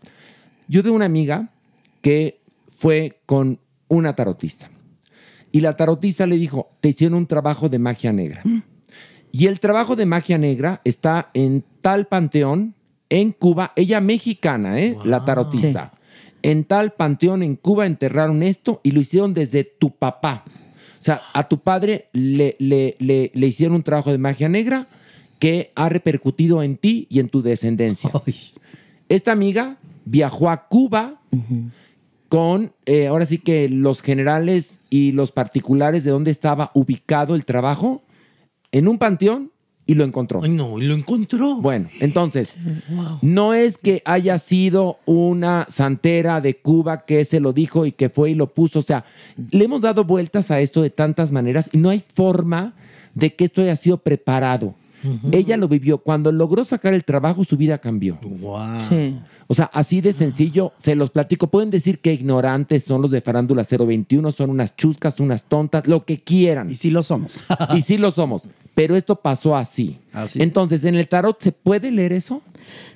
Yo 0.67 0.81
tengo 0.81 0.95
una 0.95 1.05
amiga 1.05 1.49
que 2.01 2.39
fue 2.75 3.19
con 3.25 3.59
una 3.87 4.15
tarotista. 4.15 4.69
Y 5.51 5.59
la 5.59 5.75
tarotista 5.75 6.25
le 6.25 6.37
dijo, 6.37 6.71
te 6.81 6.89
hicieron 6.89 7.17
un 7.17 7.27
trabajo 7.27 7.69
de 7.69 7.77
magia 7.79 8.11
negra. 8.11 8.41
Y 9.31 9.47
el 9.47 9.59
trabajo 9.59 9.95
de 9.95 10.05
magia 10.05 10.37
negra 10.37 10.81
está 10.83 11.29
en 11.33 11.63
tal 11.81 12.05
panteón 12.07 12.75
en 13.09 13.31
Cuba, 13.31 13.73
ella 13.75 14.01
mexicana, 14.01 14.79
¿eh? 14.79 14.97
La 15.05 15.25
tarotista. 15.25 15.93
En 16.41 16.63
tal 16.65 16.93
panteón 16.93 17.43
en 17.43 17.55
Cuba 17.55 17.85
enterraron 17.85 18.41
esto 18.41 18.79
y 18.83 18.91
lo 18.91 18.99
hicieron 18.99 19.33
desde 19.33 19.63
tu 19.63 19.91
papá. 19.95 20.43
O 21.03 21.05
sea, 21.05 21.21
a 21.33 21.49
tu 21.49 21.59
padre 21.59 22.07
le, 22.13 22.55
le- 22.59 22.95
le- 22.99 23.29
le 23.33 23.47
hicieron 23.47 23.75
un 23.75 23.83
trabajo 23.83 24.09
de 24.09 24.17
magia 24.17 24.47
negra 24.47 24.87
que 25.37 25.73
ha 25.75 25.89
repercutido 25.89 26.63
en 26.63 26.77
ti 26.77 27.07
y 27.09 27.19
en 27.19 27.27
tu 27.27 27.41
descendencia. 27.41 28.09
Esta 29.09 29.33
amiga 29.33 29.75
viajó 30.05 30.49
a 30.49 30.69
Cuba 30.69 31.19
con, 32.29 32.71
eh, 32.85 33.07
ahora 33.07 33.25
sí 33.25 33.37
que 33.37 33.67
los 33.67 34.01
generales 34.01 34.79
y 34.89 35.11
los 35.11 35.33
particulares 35.33 36.05
de 36.05 36.11
dónde 36.11 36.31
estaba 36.31 36.71
ubicado 36.73 37.35
el 37.35 37.43
trabajo, 37.43 38.01
en 38.71 38.87
un 38.87 38.97
panteón 38.97 39.51
y 39.85 39.95
lo 39.95 40.03
encontró. 40.03 40.41
Ay, 40.43 40.49
no, 40.49 40.79
y 40.79 40.83
lo 40.83 40.95
encontró. 40.95 41.55
Bueno, 41.55 41.89
entonces, 41.99 42.55
no 43.21 43.53
es 43.53 43.77
que 43.77 44.01
haya 44.05 44.37
sido 44.37 44.99
una 45.05 45.65
santera 45.69 46.41
de 46.41 46.57
Cuba 46.57 47.05
que 47.05 47.25
se 47.25 47.39
lo 47.39 47.53
dijo 47.53 47.85
y 47.85 47.91
que 47.91 48.09
fue 48.09 48.31
y 48.31 48.35
lo 48.35 48.53
puso. 48.53 48.79
O 48.79 48.83
sea, 48.83 49.05
le 49.51 49.65
hemos 49.65 49.81
dado 49.81 50.03
vueltas 50.05 50.51
a 50.51 50.59
esto 50.61 50.81
de 50.81 50.89
tantas 50.89 51.31
maneras 51.31 51.69
y 51.73 51.77
no 51.77 51.89
hay 51.89 52.03
forma 52.13 52.73
de 53.13 53.35
que 53.35 53.45
esto 53.45 53.61
haya 53.61 53.75
sido 53.75 53.97
preparado. 53.97 54.75
Ella 55.31 55.57
lo 55.57 55.67
vivió. 55.67 55.97
Cuando 55.97 56.31
logró 56.31 56.63
sacar 56.63 56.93
el 56.93 57.03
trabajo, 57.03 57.43
su 57.43 57.57
vida 57.57 57.77
cambió. 57.77 58.17
Sí. 58.87 59.17
O 59.47 59.53
sea, 59.53 59.65
así 59.73 60.01
de 60.01 60.13
sencillo, 60.13 60.73
se 60.77 60.95
los 60.95 61.09
platico. 61.09 61.47
Pueden 61.47 61.69
decir 61.69 61.99
que 61.99 62.13
ignorantes 62.13 62.83
son 62.83 63.01
los 63.01 63.11
de 63.11 63.21
Farándula 63.21 63.63
021, 63.63 64.31
son 64.31 64.49
unas 64.49 64.75
chuscas, 64.75 65.19
unas 65.19 65.43
tontas, 65.43 65.87
lo 65.87 66.05
que 66.05 66.19
quieran. 66.21 66.69
Y 66.71 66.75
sí 66.75 66.89
lo 66.91 67.03
somos. 67.03 67.35
y 67.75 67.81
sí 67.81 67.97
lo 67.97 68.11
somos. 68.11 68.47
Pero 68.75 68.95
esto 68.95 69.15
pasó 69.17 69.55
así. 69.55 69.99
Así 70.11 70.41
Entonces, 70.41 70.83
¿en 70.85 70.95
el 70.95 71.07
tarot 71.07 71.39
se 71.41 71.51
puede 71.51 71.91
leer 71.91 72.13
eso? 72.13 72.41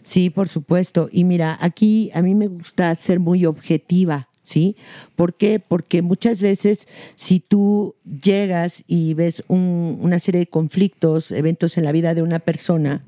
Sí, 0.03 0.29
por 0.29 0.47
supuesto. 0.49 1.09
Y 1.11 1.23
mira, 1.23 1.57
aquí 1.61 2.09
a 2.13 2.21
mí 2.21 2.33
me 2.33 2.47
gusta 2.47 2.93
ser 2.95 3.19
muy 3.19 3.45
objetiva, 3.45 4.27
¿sí? 4.41 4.75
¿Por 5.15 5.35
qué? 5.35 5.59
Porque 5.59 6.01
muchas 6.01 6.41
veces 6.41 6.87
si 7.15 7.39
tú 7.39 7.93
llegas 8.23 8.83
y 8.87 9.13
ves 9.13 9.43
un- 9.49 9.99
una 10.01 10.17
serie 10.19 10.39
de 10.39 10.47
conflictos, 10.47 11.31
eventos 11.31 11.77
en 11.77 11.83
la 11.83 11.91
vida 11.91 12.15
de 12.15 12.21
una 12.23 12.39
persona, 12.39 13.01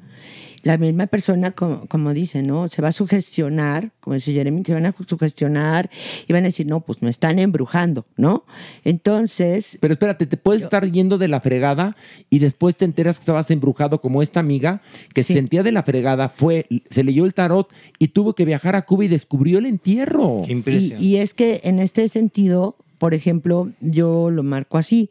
la 0.64 0.77
misma 0.77 1.07
persona, 1.07 1.52
como, 1.52 1.88
como 1.88 2.14
dice, 2.14 2.44
¿no? 2.44 2.68
Se 2.68 2.81
va 2.81 2.90
a 2.90 2.91
sugestionar, 2.91 3.91
como 3.99 4.15
dice 4.15 4.34
Jeremy, 4.34 4.64
se 4.65 4.73
van 4.73 4.86
a 4.86 4.95
sugestionar 5.06 5.90
y 6.27 6.34
van 6.34 6.44
a 6.44 6.48
decir, 6.48 6.68
no, 6.68 6.81
pues 6.81 7.02
me 7.02 7.10
están 7.10 7.40
embrujando, 7.40 8.06
¿no? 8.18 8.45
Entonces... 8.84 9.77
Pero 9.80 9.94
espérate, 9.94 10.26
te 10.26 10.38
puedes 10.38 10.64
estar 10.64 10.90
yendo 10.91 11.18
de 11.18 11.27
la 11.27 11.41
fregada 11.41 11.95
y 12.30 12.40
después 12.40 12.76
te 12.76 12.86
enteras 12.86 13.18
que 13.18 13.23
estabas 13.23 13.49
embrujado 13.52 14.02
como 14.02 14.22
esta 14.22 14.40
amiga 14.40 14.81
que 15.14 15.23
se 15.23 15.34
sentía 15.34 15.64
de 15.64 15.72
la 15.72 15.84
fregada, 15.84 16.30
fue, 16.30 16.68
se 16.90 17.03
leyó 17.03 17.26
el 17.26 17.34
tarot 17.34 17.69
y 17.98 18.10
tuvo 18.10 18.34
que 18.34 18.45
viajar 18.45 18.76
a 18.76 18.84
Cuba 18.84 19.06
y 19.06 19.07
descubrió 19.07 19.60
el 19.60 19.65
entierro. 19.65 20.44
Y, 20.48 20.95
y 20.99 21.18
es 21.18 21.34
que 21.34 21.61
en 21.64 21.80
este 21.80 22.07
sentido, 22.10 22.76
por 22.98 23.14
ejemplo, 23.14 23.72
yo 23.80 24.30
lo 24.30 24.44
marco 24.44 24.77
así, 24.77 25.10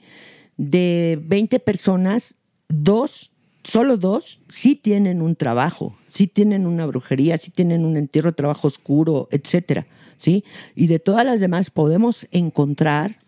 de 0.56 1.18
20 1.22 1.60
personas, 1.60 2.34
dos, 2.68 3.32
solo 3.68 3.98
dos, 3.98 4.40
sí 4.48 4.76
tienen 4.76 5.20
un 5.20 5.36
trabajo, 5.36 5.94
sí 6.08 6.26
tienen 6.26 6.66
una 6.66 6.86
brujería, 6.86 7.36
sí 7.36 7.50
tienen 7.50 7.84
un 7.84 7.98
entierro, 7.98 8.32
trabajo 8.32 8.66
oscuro, 8.66 9.28
etcétera, 9.30 9.86
¿sí? 10.16 10.42
Y 10.74 10.86
de 10.86 10.98
todas 10.98 11.26
las 11.26 11.38
demás 11.38 11.70
podemos 11.70 12.26
encontrar 12.30 13.18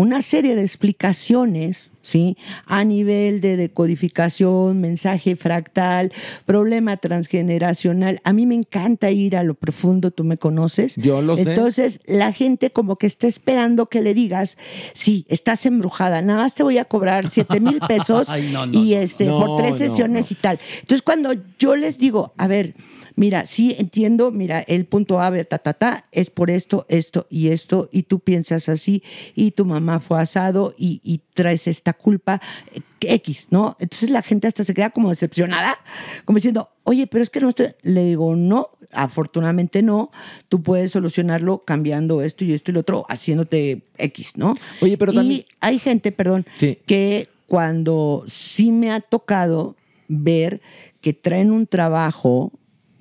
una 0.00 0.22
serie 0.22 0.56
de 0.56 0.62
explicaciones, 0.62 1.90
¿sí? 2.00 2.38
A 2.64 2.84
nivel 2.84 3.42
de 3.42 3.56
decodificación, 3.56 4.80
mensaje 4.80 5.36
fractal, 5.36 6.10
problema 6.46 6.96
transgeneracional. 6.96 8.20
A 8.24 8.32
mí 8.32 8.46
me 8.46 8.54
encanta 8.54 9.10
ir 9.10 9.36
a 9.36 9.44
lo 9.44 9.54
profundo, 9.54 10.10
tú 10.10 10.24
me 10.24 10.38
conoces. 10.38 10.96
Yo 10.96 11.20
lo 11.20 11.36
sé. 11.36 11.42
Entonces, 11.42 12.00
la 12.06 12.32
gente 12.32 12.70
como 12.70 12.96
que 12.96 13.06
está 13.06 13.26
esperando 13.26 13.86
que 13.86 14.00
le 14.00 14.14
digas, 14.14 14.56
sí, 14.94 15.26
estás 15.28 15.66
embrujada, 15.66 16.22
nada 16.22 16.40
más 16.40 16.54
te 16.54 16.62
voy 16.62 16.78
a 16.78 16.86
cobrar 16.86 17.30
7 17.30 17.60
mil 17.60 17.78
pesos 17.88 18.28
Ay, 18.30 18.48
no, 18.52 18.64
no, 18.64 18.78
y 18.78 18.94
este, 18.94 19.26
No, 19.26 19.38
por 19.38 19.58
tres 19.58 19.76
sesiones 19.76 20.30
y 20.30 20.34
tal. 20.34 20.58
Entonces, 20.80 21.02
cuando 21.02 21.34
yo 21.58 21.76
les 21.76 21.98
digo, 21.98 22.32
a 22.38 22.46
ver, 22.46 22.74
mira, 23.20 23.44
sí 23.44 23.76
entiendo, 23.78 24.30
mira, 24.30 24.60
el 24.60 24.86
punto 24.86 25.20
A, 25.20 25.30
ta, 25.44 25.58
ta, 25.58 25.74
ta, 25.74 26.06
es 26.10 26.30
por 26.30 26.48
esto, 26.50 26.86
esto 26.88 27.26
y 27.28 27.48
esto, 27.48 27.90
y 27.92 28.04
tú 28.04 28.20
piensas 28.20 28.70
así, 28.70 29.02
y 29.34 29.50
tu 29.50 29.66
mamá 29.66 30.00
fue 30.00 30.18
asado 30.22 30.74
y, 30.78 31.02
y 31.04 31.20
traes 31.34 31.66
esta 31.66 31.92
culpa 31.92 32.40
eh, 32.72 32.80
X, 33.02 33.48
¿no? 33.50 33.76
Entonces 33.78 34.08
la 34.10 34.22
gente 34.22 34.46
hasta 34.48 34.64
se 34.64 34.72
queda 34.72 34.88
como 34.88 35.10
decepcionada, 35.10 35.76
como 36.24 36.36
diciendo, 36.36 36.70
oye, 36.84 37.06
pero 37.06 37.22
es 37.22 37.28
que 37.28 37.40
no 37.40 37.50
estoy, 37.50 37.74
le 37.82 38.04
digo, 38.06 38.34
no, 38.36 38.70
afortunadamente 38.90 39.82
no, 39.82 40.10
tú 40.48 40.62
puedes 40.62 40.90
solucionarlo 40.92 41.58
cambiando 41.66 42.22
esto 42.22 42.44
y 42.46 42.54
esto 42.54 42.70
y 42.70 42.74
lo 42.74 42.80
otro, 42.80 43.04
haciéndote 43.10 43.82
X, 43.98 44.32
¿no? 44.36 44.56
Oye, 44.80 44.96
pero 44.96 45.12
y 45.12 45.16
también- 45.16 45.44
hay 45.60 45.78
gente, 45.78 46.10
perdón, 46.10 46.46
Sí. 46.58 46.78
que 46.86 47.28
cuando 47.46 48.24
sí 48.26 48.72
me 48.72 48.90
ha 48.92 49.00
tocado 49.00 49.76
ver 50.08 50.62
que 51.02 51.12
traen 51.12 51.50
un 51.50 51.66
trabajo 51.66 52.52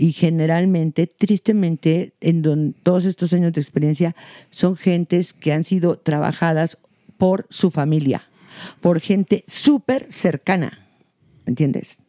Y 0.01 0.13
generalmente, 0.13 1.07
tristemente, 1.07 2.13
en 2.21 2.41
don- 2.41 2.73
todos 2.83 3.03
estos 3.03 3.33
años 3.33 3.51
de 3.51 3.59
experiencia, 3.59 4.15
son 4.49 4.77
gentes 4.77 5.33
que 5.33 5.51
han 5.51 5.65
sido 5.65 5.97
trabajadas 5.99 6.77
por 7.17 7.45
su 7.49 7.69
familia, 7.69 8.23
por 8.79 9.01
gente 9.01 9.43
súper 9.45 10.07
cercana, 10.09 10.87
¿entiendes? 11.45 11.99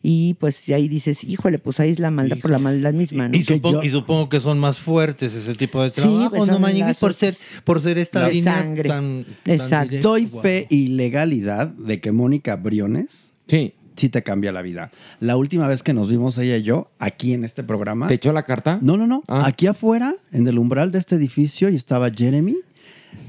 Y 0.00 0.34
pues 0.34 0.68
ahí 0.68 0.86
dices, 0.88 1.24
híjole, 1.24 1.58
pues 1.58 1.80
ahí 1.80 1.90
es 1.90 1.98
la 1.98 2.10
maldad 2.12 2.36
por 2.38 2.52
la 2.52 2.58
maldad 2.60 2.92
misma, 2.92 3.28
¿no? 3.28 3.36
Y, 3.36 3.42
supongo, 3.42 3.82
y 3.82 3.88
supongo 3.90 4.28
que 4.28 4.38
son 4.38 4.60
más 4.60 4.78
fuertes 4.78 5.34
ese 5.34 5.54
tipo 5.56 5.82
de 5.82 5.90
Sí, 5.90 6.02
trabajos, 6.02 6.28
pues 6.30 6.46
no 6.46 6.52
son 6.52 6.62
Mañiguis, 6.62 6.98
por 6.98 7.10
lazos 7.12 7.16
ser, 7.18 7.36
por 7.64 7.80
ser 7.80 7.98
esta 7.98 8.20
La 8.22 8.28
línea 8.28 8.52
sangre. 8.52 8.88
tan, 8.90 9.24
tan 9.42 9.54
Exacto. 9.54 9.88
directa. 9.90 10.08
Doy 10.08 10.26
Wow. 10.26 10.42
fe 10.42 10.66
y 10.70 10.88
legalidad 10.88 11.66
de 11.68 12.00
que 12.00 12.12
Mónica 12.12 12.54
Briones 12.56 13.32
sí. 13.48 13.72
Te 13.94 14.22
cambia 14.22 14.52
la 14.52 14.62
vida. 14.62 14.90
La 15.20 15.36
última 15.36 15.66
vez 15.68 15.82
que 15.82 15.92
nos 15.94 16.08
vimos 16.10 16.36
ella 16.38 16.56
y 16.56 16.62
yo 16.62 16.90
aquí 16.98 17.32
en 17.32 17.44
este 17.44 17.62
programa. 17.62 18.08
¿Te 18.08 18.14
echó 18.14 18.32
la 18.32 18.42
carta? 18.42 18.78
No, 18.82 18.96
no, 18.96 19.06
no. 19.06 19.22
Ah. 19.28 19.44
Aquí 19.46 19.66
afuera, 19.66 20.14
en 20.32 20.46
el 20.46 20.58
umbral 20.58 20.92
de 20.92 20.98
este 20.98 21.14
edificio, 21.16 21.68
y 21.68 21.76
estaba 21.76 22.10
Jeremy. 22.10 22.56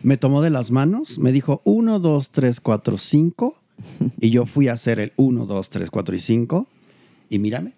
Me 0.04 0.18
tomó 0.18 0.42
de 0.42 0.50
las 0.50 0.72
manos, 0.72 1.20
me 1.20 1.32
dijo 1.32 1.62
1, 1.64 2.00
2, 2.00 2.32
3, 2.32 2.60
4, 2.60 2.98
5. 2.98 3.62
Y 4.20 4.30
yo 4.32 4.46
fui 4.46 4.68
a 4.68 4.74
hacer 4.74 5.00
el 5.00 5.14
1, 5.16 5.46
2, 5.46 5.70
3, 5.70 5.90
4 5.92 6.16
y 6.16 6.20
5. 6.20 6.68
Y 7.30 7.40
mírame. 7.40 7.74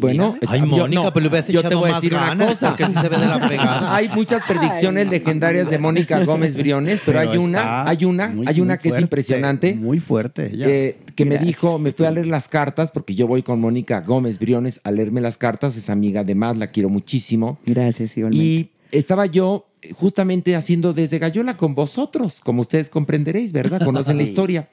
Bueno. 0.00 0.36
Ay, 0.46 0.60
yo- 0.60 0.66
Mónica, 0.66 1.02
no, 1.02 1.12
pero 1.12 1.22
le 1.22 1.28
hubieras 1.28 1.48
yo 1.48 1.62
te 1.66 1.74
voy 1.74 1.90
a 1.90 1.94
decir 1.94 2.12
una 2.12 2.36
cosa. 2.36 2.68
porque 2.68 2.84
sí 2.86 2.92
se 2.92 3.08
ve 3.08 3.16
de 3.16 3.26
la 3.26 3.38
fregada. 3.38 3.94
Hay 3.96 4.08
muchas 4.10 4.42
predicciones 4.42 5.08
legendarias 5.08 5.70
de 5.70 5.78
Mónica 5.78 6.22
Gómez 6.24 6.56
Briones, 6.56 7.00
pero, 7.04 7.20
Pero 7.20 7.30
hay 7.32 7.38
una, 7.38 7.88
hay 7.88 8.04
una, 8.04 8.28
muy, 8.28 8.46
hay 8.46 8.60
una 8.60 8.76
que 8.76 8.90
es 8.90 9.00
impresionante. 9.00 9.74
Muy 9.74 10.00
fuerte 10.00 10.50
ella. 10.52 10.66
eh, 10.68 10.98
que 11.18 11.24
me 11.24 11.36
dijo, 11.38 11.80
me 11.80 11.90
fui 11.90 12.06
a 12.06 12.12
leer 12.12 12.28
las 12.28 12.46
cartas, 12.46 12.92
porque 12.92 13.16
yo 13.16 13.26
voy 13.26 13.42
con 13.42 13.60
Mónica 13.60 14.02
Gómez 14.02 14.38
Briones 14.38 14.80
a 14.84 14.92
leerme 14.92 15.20
las 15.20 15.36
cartas, 15.36 15.76
es 15.76 15.90
amiga 15.90 16.22
de 16.22 16.36
más, 16.36 16.56
la 16.56 16.68
quiero 16.68 16.90
muchísimo. 16.90 17.58
Gracias, 17.66 18.16
igualmente. 18.16 18.46
Y 18.46 18.70
estaba 18.92 19.26
yo 19.26 19.66
justamente 19.96 20.54
haciendo 20.54 20.92
desde 20.92 21.18
Gallola 21.18 21.56
con 21.56 21.74
vosotros, 21.74 22.40
como 22.40 22.62
ustedes 22.62 22.88
comprenderéis, 22.88 23.52
¿verdad? 23.52 23.82
Conocen 23.84 24.16
la 24.16 24.22
historia. 24.30 24.68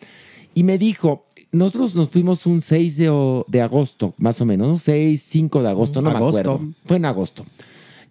Y 0.54 0.62
me 0.62 0.78
dijo, 0.78 1.26
nosotros 1.52 1.96
nos 1.96 2.10
fuimos 2.10 2.46
un 2.46 2.62
6 2.62 2.98
de, 2.98 3.44
de 3.48 3.62
agosto, 3.64 4.14
más 4.20 4.40
o 4.40 4.46
menos, 4.46 4.68
¿no? 4.68 4.78
6, 4.78 5.20
5 5.20 5.64
de 5.64 5.70
agosto, 5.70 6.00
no 6.04 6.12
Agosto. 6.12 6.36
me 6.36 6.42
acuerdo. 6.42 6.74
Fue 6.86 6.98
en 6.98 7.06
agosto. 7.06 7.44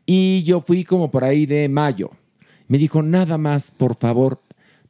Y 0.06 0.42
yo 0.42 0.60
fui 0.60 0.82
como 0.82 1.08
por 1.12 1.22
ahí 1.22 1.46
de 1.46 1.68
mayo. 1.68 2.10
Me 2.66 2.78
dijo, 2.78 3.00
nada 3.00 3.38
más, 3.38 3.70
por 3.70 3.94
favor, 3.94 4.40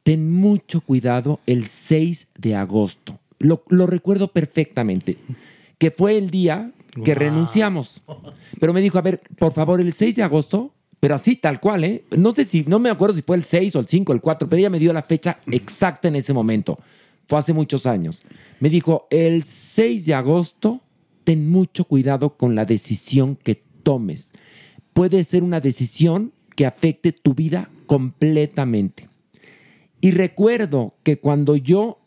ten 0.03 0.33
mucho 0.33 0.81
cuidado 0.81 1.41
el 1.47 1.67
6 1.67 2.29
de 2.39 2.57
agosto. 2.57 3.21
Lo, 3.45 3.63
lo 3.69 3.87
recuerdo 3.87 4.29
perfectamente, 4.29 5.19
que 5.77 5.91
fue 5.91 6.17
el 6.17 6.31
día 6.31 6.73
que 7.03 7.15
renunciamos. 7.15 8.03
Pero 8.59 8.73
me 8.73 8.81
dijo, 8.81 8.99
a 8.99 9.03
ver, 9.03 9.21
por 9.39 9.53
favor, 9.53 9.81
el 9.81 9.93
6 9.93 10.17
de 10.17 10.23
agosto, 10.23 10.73
pero 11.01 11.15
así 11.15 11.37
tal 11.37 11.61
cual, 11.61 11.85
¿eh? 11.85 12.05
No 12.17 12.35
sé 12.35 12.47
si, 12.47 12.65
no 12.67 12.79
me 12.79 12.89
acuerdo 12.89 13.15
si 13.15 13.23
fue 13.23 13.37
el 13.37 13.45
6 13.45 13.77
o 13.77 13.81
el 13.81 13.89
5 13.89 14.13
o 14.13 14.15
el 14.15 14.21
4, 14.23 14.49
pero 14.49 14.59
ella 14.59 14.71
me 14.71 14.79
dio 14.79 14.93
la 14.93 15.03
fecha 15.03 15.39
exacta 15.51 16.09
en 16.09 16.17
ese 16.17 16.33
momento. 16.33 16.79
Fue 17.27 17.39
hace 17.39 17.53
muchos 17.53 17.85
años. 17.85 18.23
Me 18.61 18.71
dijo, 18.71 19.07
el 19.11 19.45
6 19.45 20.07
de 20.07 20.15
agosto, 20.15 20.81
ten 21.25 21.51
mucho 21.51 21.85
cuidado 21.85 22.37
con 22.37 22.55
la 22.55 22.65
decisión 22.65 23.37
que 23.37 23.63
tomes. 23.83 24.33
Puede 24.95 25.25
ser 25.25 25.43
una 25.43 25.61
decisión 25.61 26.33
que 26.57 26.65
afecte 26.65 27.13
tu 27.13 27.35
vida 27.35 27.69
completamente. 27.87 29.09
Y 30.01 30.13
recuerdo 30.13 30.95
que 31.03 31.19
cuando 31.19 31.57
yo 31.57 31.99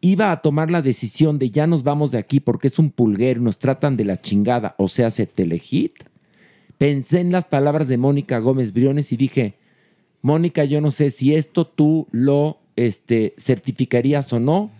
iba 0.00 0.32
a 0.32 0.42
tomar 0.42 0.70
la 0.70 0.82
decisión 0.82 1.38
de 1.38 1.50
ya 1.50 1.66
nos 1.66 1.82
vamos 1.82 2.10
de 2.10 2.18
aquí 2.18 2.40
porque 2.40 2.68
es 2.68 2.78
un 2.78 2.90
pulguero, 2.90 3.40
nos 3.40 3.58
tratan 3.58 3.96
de 3.96 4.04
la 4.04 4.20
chingada, 4.20 4.74
o 4.78 4.88
sea, 4.88 5.10
se 5.10 5.26
telehit, 5.26 6.04
pensé 6.78 7.20
en 7.20 7.32
las 7.32 7.44
palabras 7.44 7.88
de 7.88 7.98
Mónica 7.98 8.38
Gómez 8.38 8.72
Briones 8.72 9.12
y 9.12 9.16
dije, 9.16 9.54
Mónica, 10.22 10.64
yo 10.64 10.80
no 10.80 10.90
sé 10.90 11.10
si 11.10 11.34
esto 11.34 11.66
tú 11.66 12.06
lo 12.10 12.58
este, 12.76 13.34
certificarías 13.38 14.32
o 14.32 14.40
no, 14.40 14.70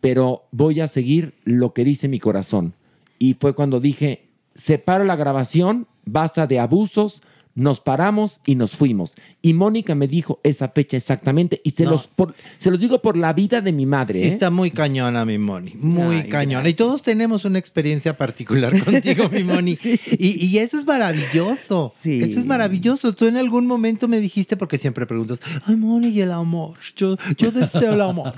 pero 0.00 0.44
voy 0.50 0.80
a 0.80 0.88
seguir 0.88 1.34
lo 1.44 1.72
que 1.72 1.84
dice 1.84 2.08
mi 2.08 2.18
corazón. 2.18 2.74
Y 3.18 3.34
fue 3.34 3.54
cuando 3.54 3.80
dije, 3.80 4.26
separo 4.54 5.04
la 5.04 5.16
grabación, 5.16 5.86
basta 6.04 6.46
de 6.46 6.58
abusos, 6.58 7.22
nos 7.54 7.80
paramos 7.80 8.40
y 8.46 8.54
nos 8.54 8.72
fuimos. 8.72 9.14
Y 9.42 9.52
Mónica 9.52 9.94
me 9.94 10.06
dijo 10.08 10.40
esa 10.42 10.68
fecha 10.70 10.96
exactamente 10.96 11.60
y 11.64 11.70
se, 11.72 11.84
No. 11.84 11.90
los, 11.92 12.08
por- 12.08 12.34
se 12.56 12.70
los 12.70 12.80
digo 12.80 13.02
por 13.02 13.16
la 13.16 13.32
vida 13.34 13.60
de 13.60 13.72
mi 13.72 13.84
madre. 13.84 14.18
Sí, 14.20 14.24
¿eh? 14.24 14.28
está 14.28 14.50
muy 14.50 14.70
cañona, 14.70 15.24
mi 15.26 15.36
Moni. 15.36 15.74
Muy 15.76 16.16
Ay, 16.16 16.28
cañona. 16.28 16.68
Y 16.68 16.74
todos 16.74 17.02
tenemos 17.02 17.44
una 17.44 17.58
experiencia 17.58 18.16
particular 18.16 18.72
contigo, 18.82 19.28
mi 19.28 19.42
Moni. 19.44 19.78
y, 20.18 20.46
y 20.46 20.58
eso 20.58 20.78
es 20.78 20.86
maravilloso. 20.86 21.92
Sí. 22.02 22.22
Eso 22.22 22.40
es 22.40 22.46
maravilloso. 22.46 23.12
Tú 23.14 23.26
en 23.26 23.36
algún 23.36 23.66
momento 23.66 24.08
me 24.08 24.18
dijiste, 24.20 24.56
porque 24.56 24.78
siempre 24.78 25.06
preguntas, 25.06 25.40
ay, 25.66 25.76
Moni, 25.76 26.08
y 26.08 26.20
el 26.22 26.32
amor. 26.32 26.76
Yo, 26.96 27.16
yo 27.36 27.50
deseo 27.50 27.94
el 27.94 28.00
amor. 28.00 28.32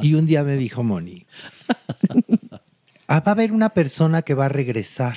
y 0.00 0.14
un 0.14 0.26
día 0.26 0.42
me 0.44 0.56
dijo 0.56 0.82
Moni, 0.82 1.26
"Ah, 3.06 3.20
va 3.20 3.26
a 3.26 3.30
haber 3.32 3.52
una 3.52 3.70
persona 3.70 4.22
que 4.22 4.34
va 4.34 4.46
a 4.46 4.48
regresar. 4.48 5.16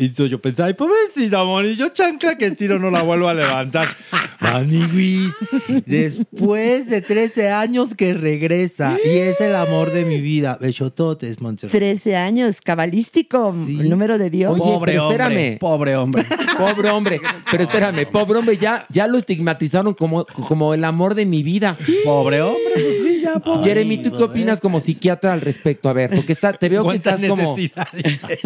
Y 0.00 0.12
yo 0.12 0.40
pensé, 0.40 0.62
ay, 0.62 0.72
pobrecita, 0.72 1.44
Moni, 1.44 1.76
yo 1.76 1.90
chancla 1.90 2.38
que 2.38 2.50
tiro 2.52 2.78
no 2.78 2.90
la 2.90 3.02
vuelvo 3.02 3.28
a 3.28 3.34
levantar. 3.34 3.94
Maniguis, 4.40 5.32
después 5.86 6.88
de 6.88 7.02
13 7.02 7.50
años 7.50 7.94
que 7.94 8.14
regresa 8.14 8.96
y 9.04 9.18
es 9.18 9.40
el 9.40 9.54
amor 9.54 9.92
de 9.92 10.04
mi 10.04 10.20
vida. 10.20 10.58
Bechototes, 10.60 11.40
Montserrat. 11.40 11.72
13 11.72 12.16
años, 12.16 12.60
cabalístico, 12.60 13.54
el 13.68 13.88
número 13.90 14.18
de 14.18 14.30
Dios. 14.30 14.58
Oye, 14.58 14.78
pero 14.84 15.10
espérame. 15.10 15.58
Pobre 15.58 15.96
hombre. 15.96 16.24
Pobre 16.56 16.90
hombre. 16.90 17.20
Pero 17.50 17.62
espérame, 17.64 18.06
pobre 18.10 18.38
hombre, 18.38 18.56
ya, 18.56 18.86
ya 18.88 19.06
lo 19.06 19.18
estigmatizaron 19.18 19.94
como, 19.94 20.24
como 20.24 20.74
el 20.74 20.84
amor 20.84 21.14
de 21.14 21.26
mi 21.26 21.42
vida. 21.42 21.76
Pobre 22.04 22.40
hombre, 22.42 22.72
pues 22.74 22.96
sí, 23.02 23.20
ya, 23.22 23.38
pobre. 23.38 23.64
Jeremy, 23.64 24.02
¿tú 24.02 24.12
qué 24.12 24.22
opinas 24.22 24.60
como 24.60 24.80
psiquiatra 24.80 25.32
al 25.32 25.40
respecto? 25.40 25.88
A 25.88 25.92
ver, 25.92 26.10
porque 26.10 26.32
está, 26.32 26.52
te 26.52 26.68
veo 26.68 26.82
que 26.82 26.98
¿Cuánta 26.98 27.14
estás 27.14 27.28
como. 27.28 27.56
necesidad? 27.56 27.88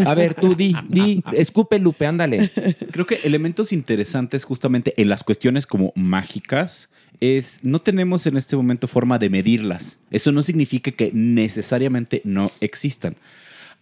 A 0.07 0.15
ver, 0.15 0.35
tú 0.35 0.55
di, 0.55 0.75
di, 0.89 1.23
escupe 1.33 1.79
Lupe, 1.79 2.07
ándale. 2.07 2.51
Creo 2.91 3.07
que 3.07 3.21
elementos 3.25 3.73
interesantes 3.73 4.45
justamente 4.45 4.95
en 4.97 5.09
las 5.09 5.23
cuestiones 5.23 5.67
como 5.67 5.84
mágicas 5.95 6.89
es 7.21 7.61
no 7.63 7.81
tenemos 7.81 8.27
en 8.27 8.37
este 8.37 8.57
momento 8.57 8.87
forma 8.87 9.19
de 9.19 9.31
medirlas. 9.31 9.99
Eso 10.11 10.33
no 10.33 10.43
significa 10.43 10.91
que 10.91 11.11
necesariamente 11.13 12.21
no 12.25 12.51
existan. 12.61 13.17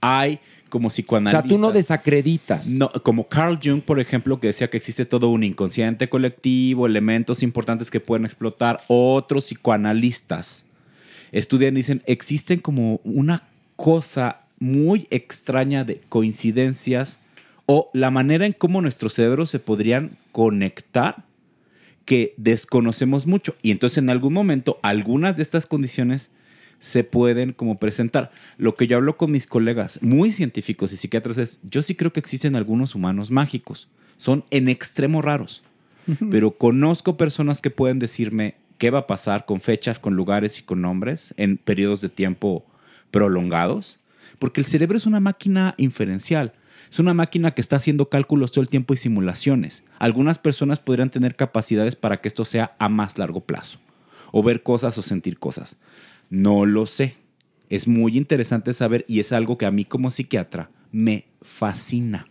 Hay 0.00 0.40
como 0.68 0.88
O 0.88 0.90
psicoanalistas. 0.90 1.44
sea, 1.44 1.56
tú 1.56 1.60
no 1.60 1.70
desacreditas. 1.70 2.66
No, 2.66 2.90
como 3.02 3.28
Carl 3.28 3.58
Jung, 3.62 3.82
por 3.82 4.00
ejemplo, 4.00 4.40
que 4.40 4.46
decía 4.48 4.70
que 4.70 4.78
existe 4.78 5.04
todo 5.04 5.28
un 5.28 5.44
inconsciente 5.44 6.08
colectivo, 6.08 6.86
elementos 6.86 7.42
importantes 7.42 7.90
que 7.90 8.00
pueden 8.00 8.24
explotar. 8.24 8.80
Otros 8.88 9.44
psicoanalistas 9.44 10.64
estudian 11.30 11.74
y 11.74 11.80
dicen, 11.80 12.02
existen 12.06 12.60
como 12.60 13.00
una 13.04 13.42
cosa 13.76 14.40
muy 14.58 15.06
extraña 15.10 15.84
de 15.84 16.00
coincidencias 16.08 17.18
o 17.66 17.90
la 17.92 18.10
manera 18.10 18.46
en 18.46 18.52
cómo 18.52 18.80
nuestros 18.80 19.12
cerebros 19.14 19.50
se 19.50 19.58
podrían 19.58 20.16
conectar 20.30 21.24
que 22.04 22.34
desconocemos 22.36 23.26
mucho. 23.26 23.56
Y 23.62 23.70
entonces 23.70 23.98
en 23.98 24.10
algún 24.10 24.32
momento 24.32 24.78
algunas 24.82 25.36
de 25.36 25.42
estas 25.42 25.66
condiciones 25.66 26.30
se 26.80 27.04
pueden 27.04 27.52
como 27.52 27.78
presentar. 27.78 28.32
Lo 28.58 28.74
que 28.74 28.88
yo 28.88 28.96
hablo 28.96 29.16
con 29.16 29.30
mis 29.30 29.46
colegas 29.46 30.00
muy 30.02 30.32
científicos 30.32 30.92
y 30.92 30.96
psiquiatras 30.96 31.38
es, 31.38 31.60
yo 31.62 31.80
sí 31.80 31.94
creo 31.94 32.12
que 32.12 32.20
existen 32.20 32.56
algunos 32.56 32.94
humanos 32.94 33.30
mágicos. 33.30 33.88
Son 34.16 34.44
en 34.50 34.68
extremo 34.68 35.22
raros. 35.22 35.62
Pero 36.32 36.58
conozco 36.58 37.16
personas 37.16 37.62
que 37.62 37.70
pueden 37.70 38.00
decirme 38.00 38.56
qué 38.78 38.90
va 38.90 39.00
a 39.00 39.06
pasar 39.06 39.46
con 39.46 39.60
fechas, 39.60 40.00
con 40.00 40.16
lugares 40.16 40.58
y 40.58 40.62
con 40.62 40.82
nombres 40.82 41.32
en 41.36 41.56
periodos 41.56 42.00
de 42.00 42.08
tiempo 42.08 42.66
prolongados. 43.12 44.00
Porque 44.40 44.60
el 44.60 44.66
cerebro 44.66 44.96
es 44.96 45.06
una 45.06 45.20
máquina 45.20 45.76
inferencial. 45.78 46.54
Es 46.90 46.98
una 46.98 47.14
máquina 47.14 47.52
que 47.52 47.60
está 47.60 47.76
haciendo 47.76 48.08
cálculos 48.08 48.50
todo 48.50 48.62
el 48.62 48.68
tiempo 48.68 48.92
y 48.92 48.96
simulaciones. 48.96 49.84
Algunas 50.02 50.40
personas 50.40 50.80
podrían 50.80 51.10
tener 51.10 51.36
capacidades 51.36 51.94
para 51.94 52.20
que 52.20 52.26
esto 52.26 52.44
sea 52.44 52.74
a 52.80 52.88
más 52.88 53.18
largo 53.18 53.42
plazo. 53.42 53.78
O 54.32 54.42
ver 54.42 54.64
cosas 54.64 54.98
o 54.98 55.02
sentir 55.02 55.38
cosas. 55.38 55.76
No 56.28 56.66
lo 56.66 56.86
sé. 56.86 57.14
Es 57.68 57.86
muy 57.86 58.16
interesante 58.16 58.72
saber 58.72 59.04
y 59.06 59.20
es 59.20 59.32
algo 59.32 59.56
que 59.56 59.64
a 59.64 59.70
mí 59.70 59.84
como 59.84 60.10
psiquiatra 60.10 60.70
me 60.90 61.26
fascina. 61.40 62.26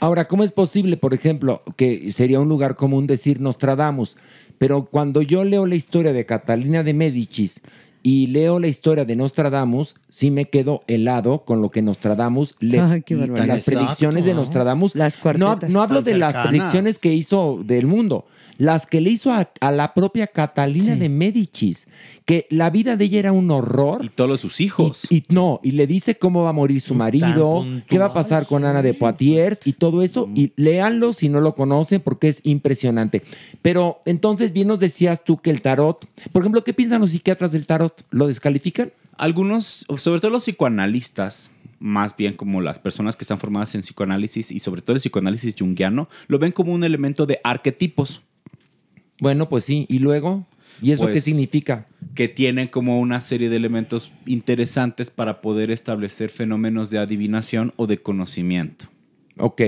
Ahora, 0.00 0.26
¿cómo 0.26 0.42
es 0.42 0.52
posible, 0.52 0.96
por 0.96 1.12
ejemplo, 1.12 1.62
que 1.76 2.10
sería 2.12 2.40
un 2.40 2.48
lugar 2.48 2.76
común 2.76 3.06
decir 3.06 3.42
Nostradamus? 3.42 4.16
Pero 4.56 4.86
cuando 4.86 5.20
yo 5.20 5.44
leo 5.44 5.66
la 5.66 5.74
historia 5.74 6.14
de 6.14 6.24
Catalina 6.24 6.82
de 6.82 6.94
Médicis 6.94 7.60
y 8.02 8.26
leo 8.28 8.58
la 8.58 8.66
historia 8.66 9.04
de 9.04 9.14
Nostradamus, 9.16 9.94
sí 10.08 10.30
me 10.30 10.46
quedo 10.46 10.82
helado 10.86 11.44
con 11.44 11.62
lo 11.62 11.70
que 11.70 11.82
Nostradamus 11.82 12.54
le 12.58 12.80
Ay, 12.80 13.02
qué 13.02 13.14
barbaridad. 13.14 13.46
las 13.56 13.64
predicciones 13.64 14.24
de. 14.24 14.34
Nostradamus. 14.34 14.94
Las 14.94 15.16
no, 15.16 15.22
cuartetas. 15.22 15.70
no 15.70 15.82
hablo 15.82 16.02
Tan 16.02 16.12
de 16.12 16.18
las 16.18 16.36
predicciones 16.48 16.98
que 16.98 17.12
hizo 17.12 17.60
del 17.64 17.86
mundo, 17.86 18.26
las 18.62 18.86
que 18.86 19.00
le 19.00 19.10
hizo 19.10 19.32
a, 19.32 19.50
a 19.60 19.72
la 19.72 19.92
propia 19.92 20.28
Catalina 20.28 20.94
de 20.94 21.08
Medicis, 21.08 21.88
que 22.24 22.46
la 22.48 22.70
vida 22.70 22.96
de 22.96 23.06
ella 23.06 23.18
era 23.18 23.32
un 23.32 23.50
horror. 23.50 24.04
Y 24.04 24.08
todos 24.08 24.38
sus 24.38 24.60
hijos. 24.60 25.08
Y, 25.10 25.16
y 25.16 25.24
no, 25.30 25.58
y 25.64 25.72
le 25.72 25.88
dice 25.88 26.16
cómo 26.16 26.44
va 26.44 26.50
a 26.50 26.52
morir 26.52 26.80
su 26.80 26.94
marido, 26.94 27.66
qué 27.88 27.98
va 27.98 28.06
a 28.06 28.14
pasar 28.14 28.46
con 28.46 28.64
Ana 28.64 28.80
de 28.80 28.94
Poitiers 28.94 29.58
y 29.64 29.72
todo 29.72 30.00
eso. 30.00 30.30
Y 30.36 30.52
léanlo 30.54 31.12
si 31.12 31.28
no 31.28 31.40
lo 31.40 31.56
conocen 31.56 32.02
porque 32.02 32.28
es 32.28 32.40
impresionante. 32.44 33.24
Pero 33.62 33.98
entonces 34.04 34.52
bien 34.52 34.68
nos 34.68 34.78
decías 34.78 35.24
tú 35.24 35.38
que 35.38 35.50
el 35.50 35.60
tarot, 35.60 36.06
por 36.30 36.42
ejemplo, 36.42 36.62
¿qué 36.62 36.72
piensan 36.72 37.00
los 37.00 37.10
psiquiatras 37.10 37.50
del 37.50 37.66
tarot? 37.66 38.04
¿Lo 38.10 38.28
descalifican? 38.28 38.92
Algunos, 39.18 39.86
sobre 39.96 40.20
todo 40.20 40.30
los 40.30 40.44
psicoanalistas, 40.44 41.50
más 41.80 42.16
bien 42.16 42.34
como 42.34 42.60
las 42.60 42.78
personas 42.78 43.16
que 43.16 43.24
están 43.24 43.40
formadas 43.40 43.74
en 43.74 43.80
psicoanálisis 43.80 44.52
y 44.52 44.60
sobre 44.60 44.82
todo 44.82 44.94
el 44.94 45.00
psicoanálisis 45.00 45.56
junguiano, 45.58 46.08
lo 46.28 46.38
ven 46.38 46.52
como 46.52 46.72
un 46.72 46.84
elemento 46.84 47.26
de 47.26 47.40
arquetipos. 47.42 48.22
Bueno, 49.22 49.48
pues 49.48 49.64
sí. 49.64 49.86
¿Y 49.88 50.00
luego? 50.00 50.44
¿Y 50.82 50.90
eso 50.90 51.06
qué 51.06 51.12
Pues, 51.12 51.22
significa? 51.22 51.86
Que 52.16 52.26
tienen 52.26 52.66
como 52.66 52.98
una 52.98 53.20
serie 53.20 53.48
de 53.48 53.54
elementos 53.54 54.10
interesantes 54.26 55.12
para 55.12 55.40
poder 55.40 55.70
establecer 55.70 56.28
fenómenos 56.28 56.90
de 56.90 56.98
adivinación 56.98 57.72
o 57.76 57.86
de 57.86 57.98
conocimiento. 57.98 58.86
Ok. 59.38 59.62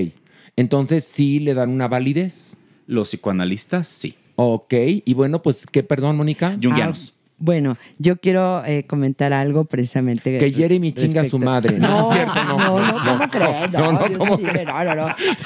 Entonces 0.56 1.04
sí 1.04 1.38
le 1.38 1.54
dan 1.54 1.70
una 1.70 1.86
validez. 1.86 2.56
Los 2.88 3.10
psicoanalistas, 3.10 3.86
sí. 3.86 4.16
Ok. 4.34 4.74
Y 5.04 5.14
bueno, 5.14 5.40
pues, 5.40 5.66
¿qué, 5.70 5.84
perdón, 5.84 6.16
Mónica? 6.16 6.58
Junguianos. 6.60 7.13
Bueno, 7.36 7.76
yo 7.98 8.16
quiero 8.16 8.62
eh, 8.64 8.84
comentar 8.86 9.32
algo 9.32 9.64
precisamente. 9.64 10.38
Que 10.38 10.52
Jeremy 10.52 10.92
chinga 10.92 11.22
a 11.22 11.24
su 11.28 11.38
madre. 11.38 11.78
No, 11.78 11.88
No, 11.88 12.12
es 12.12 12.16
cierto, 12.18 12.44
no. 12.44 12.58
no, 12.58 12.80
no, 12.80 13.04
¿cómo 13.04 13.28
crees? 13.28 13.70
No, 13.72 13.92
no, 13.92 14.08
no, 14.08 14.84
no, 14.84 14.94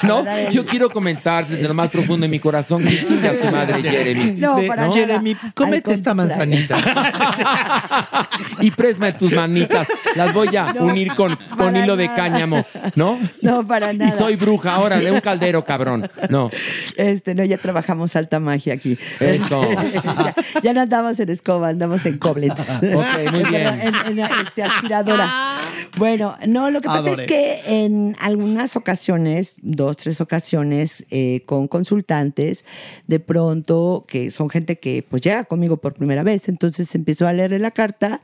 no. 0.03 0.23
No, 0.23 0.31
el- 0.31 0.49
yo 0.51 0.65
quiero 0.65 0.89
comentar 0.89 1.47
desde 1.47 1.67
lo 1.67 1.73
más 1.73 1.89
profundo 1.89 2.25
de 2.25 2.29
mi 2.29 2.39
corazón 2.39 2.83
que 2.83 3.03
chinga 3.05 3.31
a 3.31 3.33
su 3.33 3.51
madre, 3.51 3.81
Jeremy. 3.81 4.31
No, 4.39 4.57
para 4.67 4.83
nada. 4.83 4.93
Jeremy, 4.93 5.35
cómete 5.55 5.93
esta 5.93 6.13
manzanita. 6.13 6.77
Y 8.61 8.71
préstame 8.71 9.13
tus 9.13 9.31
manitas. 9.33 9.87
Las 10.15 10.33
voy 10.33 10.55
a 10.55 10.73
No, 10.73 10.83
unir 10.85 11.13
con, 11.15 11.37
con 11.57 11.75
hilo 11.75 11.95
de 11.95 12.07
cáñamo, 12.13 12.65
¿no? 12.95 13.17
No, 13.41 13.65
para 13.65 13.93
Y 13.93 13.97
nada. 13.97 14.11
soy 14.17 14.35
bruja 14.35 14.75
ahora, 14.75 14.99
de 14.99 15.11
un 15.11 15.21
caldero, 15.21 15.63
cabrón. 15.63 16.09
No. 16.29 16.49
Este, 16.97 17.35
no, 17.35 17.43
ya 17.45 17.57
trabajamos 17.57 18.15
alta 18.15 18.39
magia 18.39 18.73
aquí. 18.73 18.97
Eso. 19.19 19.61
ya, 20.03 20.35
ya 20.61 20.73
no 20.73 20.81
andamos 20.81 21.19
en 21.19 21.29
escoba, 21.29 21.69
andamos 21.79 22.05
en 22.05 22.17
coblets. 22.17 22.79
Ok, 22.99 23.31
muy 23.31 23.43
bien. 23.49 23.67
En, 23.81 23.95
en, 23.95 24.19
este, 24.19 24.63
aspiradora. 24.63 25.61
Bueno, 25.97 26.35
no, 26.47 26.69
lo 26.71 26.81
que 26.81 26.87
pasa 26.87 27.11
es 27.11 27.23
que 27.23 27.61
en 27.65 28.15
algunas 28.19 28.75
ocasiones, 28.75 29.55
dos, 29.61 29.97
tres 29.97 30.21
ocasiones, 30.21 31.05
eh, 31.09 31.41
con 31.45 31.67
consultantes, 31.67 32.65
de 33.07 33.19
pronto, 33.19 34.05
que 34.07 34.31
son 34.31 34.49
gente 34.49 34.79
que 34.79 35.05
pues 35.07 35.21
llega 35.21 35.45
conmigo 35.45 35.77
por 35.77 35.93
primera 35.93 36.23
vez, 36.23 36.49
entonces 36.49 36.93
empiezo 36.95 37.27
a 37.27 37.33
leerle 37.33 37.59
la 37.59 37.71
carta 37.71 38.21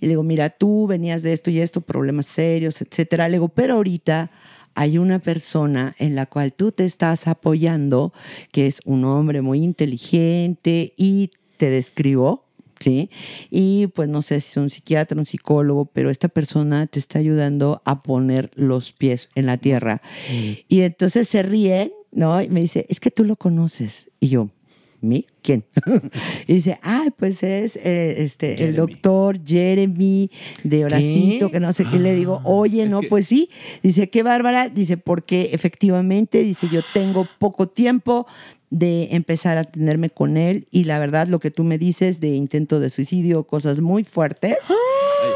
y 0.00 0.06
le 0.06 0.10
digo, 0.10 0.22
mira, 0.22 0.50
tú 0.50 0.86
venías 0.86 1.22
de 1.22 1.32
esto 1.32 1.50
y 1.50 1.60
esto, 1.60 1.80
problemas 1.80 2.26
serios, 2.26 2.80
etcétera. 2.80 3.28
Le 3.28 3.34
digo, 3.34 3.48
pero 3.48 3.74
ahorita 3.74 4.30
hay 4.74 4.98
una 4.98 5.18
persona 5.18 5.94
en 5.98 6.14
la 6.14 6.26
cual 6.26 6.52
tú 6.52 6.72
te 6.72 6.84
estás 6.84 7.28
apoyando, 7.28 8.12
que 8.50 8.66
es 8.66 8.80
un 8.84 9.04
hombre 9.04 9.40
muy 9.40 9.62
inteligente 9.62 10.94
y 10.96 11.30
te 11.56 11.70
describo, 11.70 12.43
¿sí? 12.84 13.08
Y 13.50 13.86
pues 13.88 14.08
no 14.08 14.20
sé 14.20 14.40
si 14.40 14.50
es 14.50 14.56
un 14.58 14.70
psiquiatra, 14.70 15.18
un 15.18 15.26
psicólogo, 15.26 15.86
pero 15.86 16.10
esta 16.10 16.28
persona 16.28 16.86
te 16.86 16.98
está 16.98 17.18
ayudando 17.18 17.80
a 17.86 18.02
poner 18.02 18.50
los 18.54 18.92
pies 18.92 19.30
en 19.34 19.46
la 19.46 19.56
tierra. 19.56 20.02
Y 20.68 20.82
entonces 20.82 21.28
se 21.28 21.42
ríen, 21.42 21.90
¿no? 22.12 22.42
Y 22.42 22.48
me 22.48 22.60
dice, 22.60 22.86
es 22.90 23.00
que 23.00 23.10
tú 23.10 23.24
lo 23.24 23.36
conoces. 23.36 24.10
Y 24.20 24.28
yo, 24.28 24.50
¿mí? 25.00 25.26
¿Quién? 25.42 25.64
y 26.46 26.54
dice, 26.54 26.78
ay, 26.82 27.08
pues 27.16 27.42
es 27.42 27.76
eh, 27.76 28.22
este, 28.22 28.64
el 28.64 28.76
doctor 28.76 29.38
Jeremy 29.44 30.30
de 30.62 30.84
Horacito, 30.84 31.50
que 31.50 31.60
no 31.60 31.72
sé 31.72 31.84
qué. 31.84 31.98
Le 31.98 32.14
digo, 32.14 32.40
oye, 32.44 32.86
no, 32.86 33.00
pues 33.02 33.26
sí. 33.26 33.50
Dice, 33.82 34.10
qué 34.10 34.22
bárbara. 34.22 34.68
Dice, 34.68 34.96
porque 34.96 35.50
efectivamente, 35.52 36.42
dice, 36.42 36.68
yo 36.70 36.80
tengo 36.92 37.26
poco 37.38 37.68
tiempo 37.68 38.26
de 38.70 39.08
empezar 39.12 39.56
a 39.56 39.60
atenderme 39.60 40.10
con 40.10 40.36
él 40.36 40.66
y 40.70 40.84
la 40.84 40.98
verdad 40.98 41.28
lo 41.28 41.38
que 41.38 41.50
tú 41.50 41.64
me 41.64 41.78
dices 41.78 42.20
de 42.20 42.28
intento 42.30 42.80
de 42.80 42.90
suicidio, 42.90 43.44
cosas 43.44 43.80
muy 43.80 44.04
fuertes, 44.04 44.56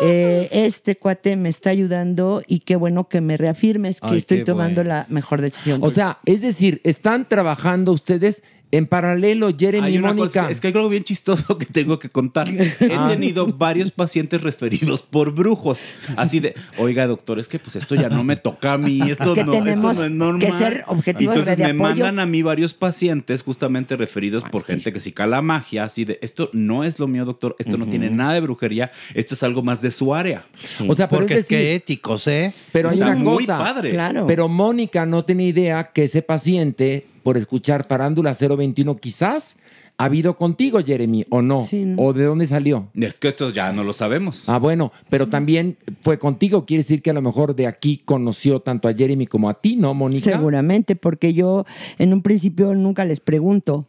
eh, 0.02 0.48
este 0.52 0.96
cuate 0.96 1.36
me 1.36 1.48
está 1.48 1.70
ayudando 1.70 2.42
y 2.46 2.60
qué 2.60 2.76
bueno 2.76 3.08
que 3.08 3.20
me 3.20 3.36
reafirmes 3.36 4.00
que 4.00 4.08
Ay, 4.08 4.18
estoy 4.18 4.44
tomando 4.44 4.82
bueno. 4.82 4.90
la 4.90 5.06
mejor 5.08 5.40
decisión. 5.40 5.80
O 5.82 5.90
sea, 5.90 6.18
es 6.24 6.40
decir, 6.40 6.80
están 6.84 7.28
trabajando 7.28 7.92
ustedes 7.92 8.42
en 8.70 8.86
paralelo, 8.86 9.50
Jeremy 9.56 9.94
y 9.94 9.98
Mónica. 9.98 10.16
cosa, 10.26 10.50
es 10.50 10.60
que 10.60 10.68
hay 10.68 10.74
algo 10.74 10.88
bien 10.88 11.04
chistoso 11.04 11.56
que 11.58 11.66
tengo 11.66 11.98
que 11.98 12.08
contar. 12.08 12.48
He 12.80 12.94
Ah. 12.96 13.08
tenido 13.10 13.46
varios 13.46 13.90
pacientes 13.90 14.40
referidos 14.42 15.02
por 15.02 15.32
brujos. 15.32 15.80
Así 16.16 16.40
de, 16.40 16.54
oiga, 16.76 17.06
doctor, 17.06 17.38
es 17.38 17.48
que 17.48 17.58
pues 17.58 17.76
esto 17.76 17.94
ya 17.94 18.08
no 18.08 18.24
me 18.24 18.36
toca 18.36 18.74
a 18.74 18.78
mí, 18.78 19.00
esto, 19.10 19.34
que 19.34 19.44
no, 19.44 19.52
tenemos 19.52 19.92
esto 19.92 20.00
no 20.02 20.04
es 20.06 20.10
normal. 20.10 20.40
que 20.40 20.52
ser 20.52 20.84
objetivos 20.86 21.36
Entonces 21.36 21.56
de 21.56 21.64
me 21.64 21.70
apoyo. 21.70 22.04
mandan 22.04 22.18
a 22.18 22.26
mí 22.26 22.42
varios 22.42 22.74
pacientes 22.74 23.42
justamente 23.42 23.96
referidos 23.96 24.44
por 24.44 24.64
gente 24.64 24.92
que 24.92 25.00
sí 25.00 25.12
cala 25.12 25.40
magia, 25.42 25.84
así 25.84 26.04
de, 26.04 26.18
esto 26.22 26.50
no 26.52 26.84
es 26.84 26.98
lo 26.98 27.06
mío, 27.06 27.24
doctor, 27.24 27.56
esto 27.58 27.76
no 27.78 27.86
tiene 27.86 28.10
nada 28.10 28.34
de 28.34 28.40
brujería, 28.40 28.92
esto 29.14 29.34
es 29.34 29.42
algo 29.42 29.62
más 29.62 29.80
de 29.80 29.90
su 29.90 30.14
área. 30.14 30.44
O 30.86 30.94
sea, 30.94 31.08
Porque 31.08 31.34
es 31.34 31.40
es 31.40 31.46
que 31.46 31.74
éticos, 31.74 32.26
¿eh? 32.26 32.52
Pero 32.72 32.90
hay 32.90 32.98
Está 32.98 33.06
una 33.12 33.16
muy 33.16 33.44
cosa. 33.46 33.58
padre. 33.58 33.90
Claro. 33.90 34.26
Pero 34.26 34.48
Mónica 34.48 35.06
no 35.06 35.24
tiene 35.24 35.44
idea 35.44 35.90
que 35.92 36.04
ese 36.04 36.22
paciente, 36.22 37.06
por 37.28 37.36
escuchar 37.36 37.86
Parándula 37.86 38.32
021, 38.32 38.96
quizás 38.96 39.58
ha 39.98 40.06
habido 40.06 40.34
contigo, 40.34 40.80
Jeremy, 40.82 41.26
o 41.28 41.42
no. 41.42 41.62
¿O 41.98 42.12
de 42.14 42.24
dónde 42.24 42.46
salió? 42.46 42.88
Es 42.94 43.20
que 43.20 43.28
esto 43.28 43.50
ya 43.50 43.70
no 43.70 43.84
lo 43.84 43.92
sabemos. 43.92 44.48
Ah, 44.48 44.58
bueno, 44.58 44.92
pero 45.10 45.28
también 45.28 45.76
fue 46.00 46.18
contigo. 46.18 46.64
Quiere 46.64 46.84
decir 46.84 47.02
que 47.02 47.10
a 47.10 47.12
lo 47.12 47.20
mejor 47.20 47.54
de 47.54 47.66
aquí 47.66 48.00
conoció 48.02 48.60
tanto 48.60 48.88
a 48.88 48.94
Jeremy 48.94 49.26
como 49.26 49.50
a 49.50 49.60
ti, 49.60 49.76
¿no, 49.76 49.92
Mónica? 49.92 50.30
Seguramente, 50.30 50.96
porque 50.96 51.34
yo 51.34 51.66
en 51.98 52.14
un 52.14 52.22
principio 52.22 52.74
nunca 52.74 53.04
les 53.04 53.20
pregunto. 53.20 53.86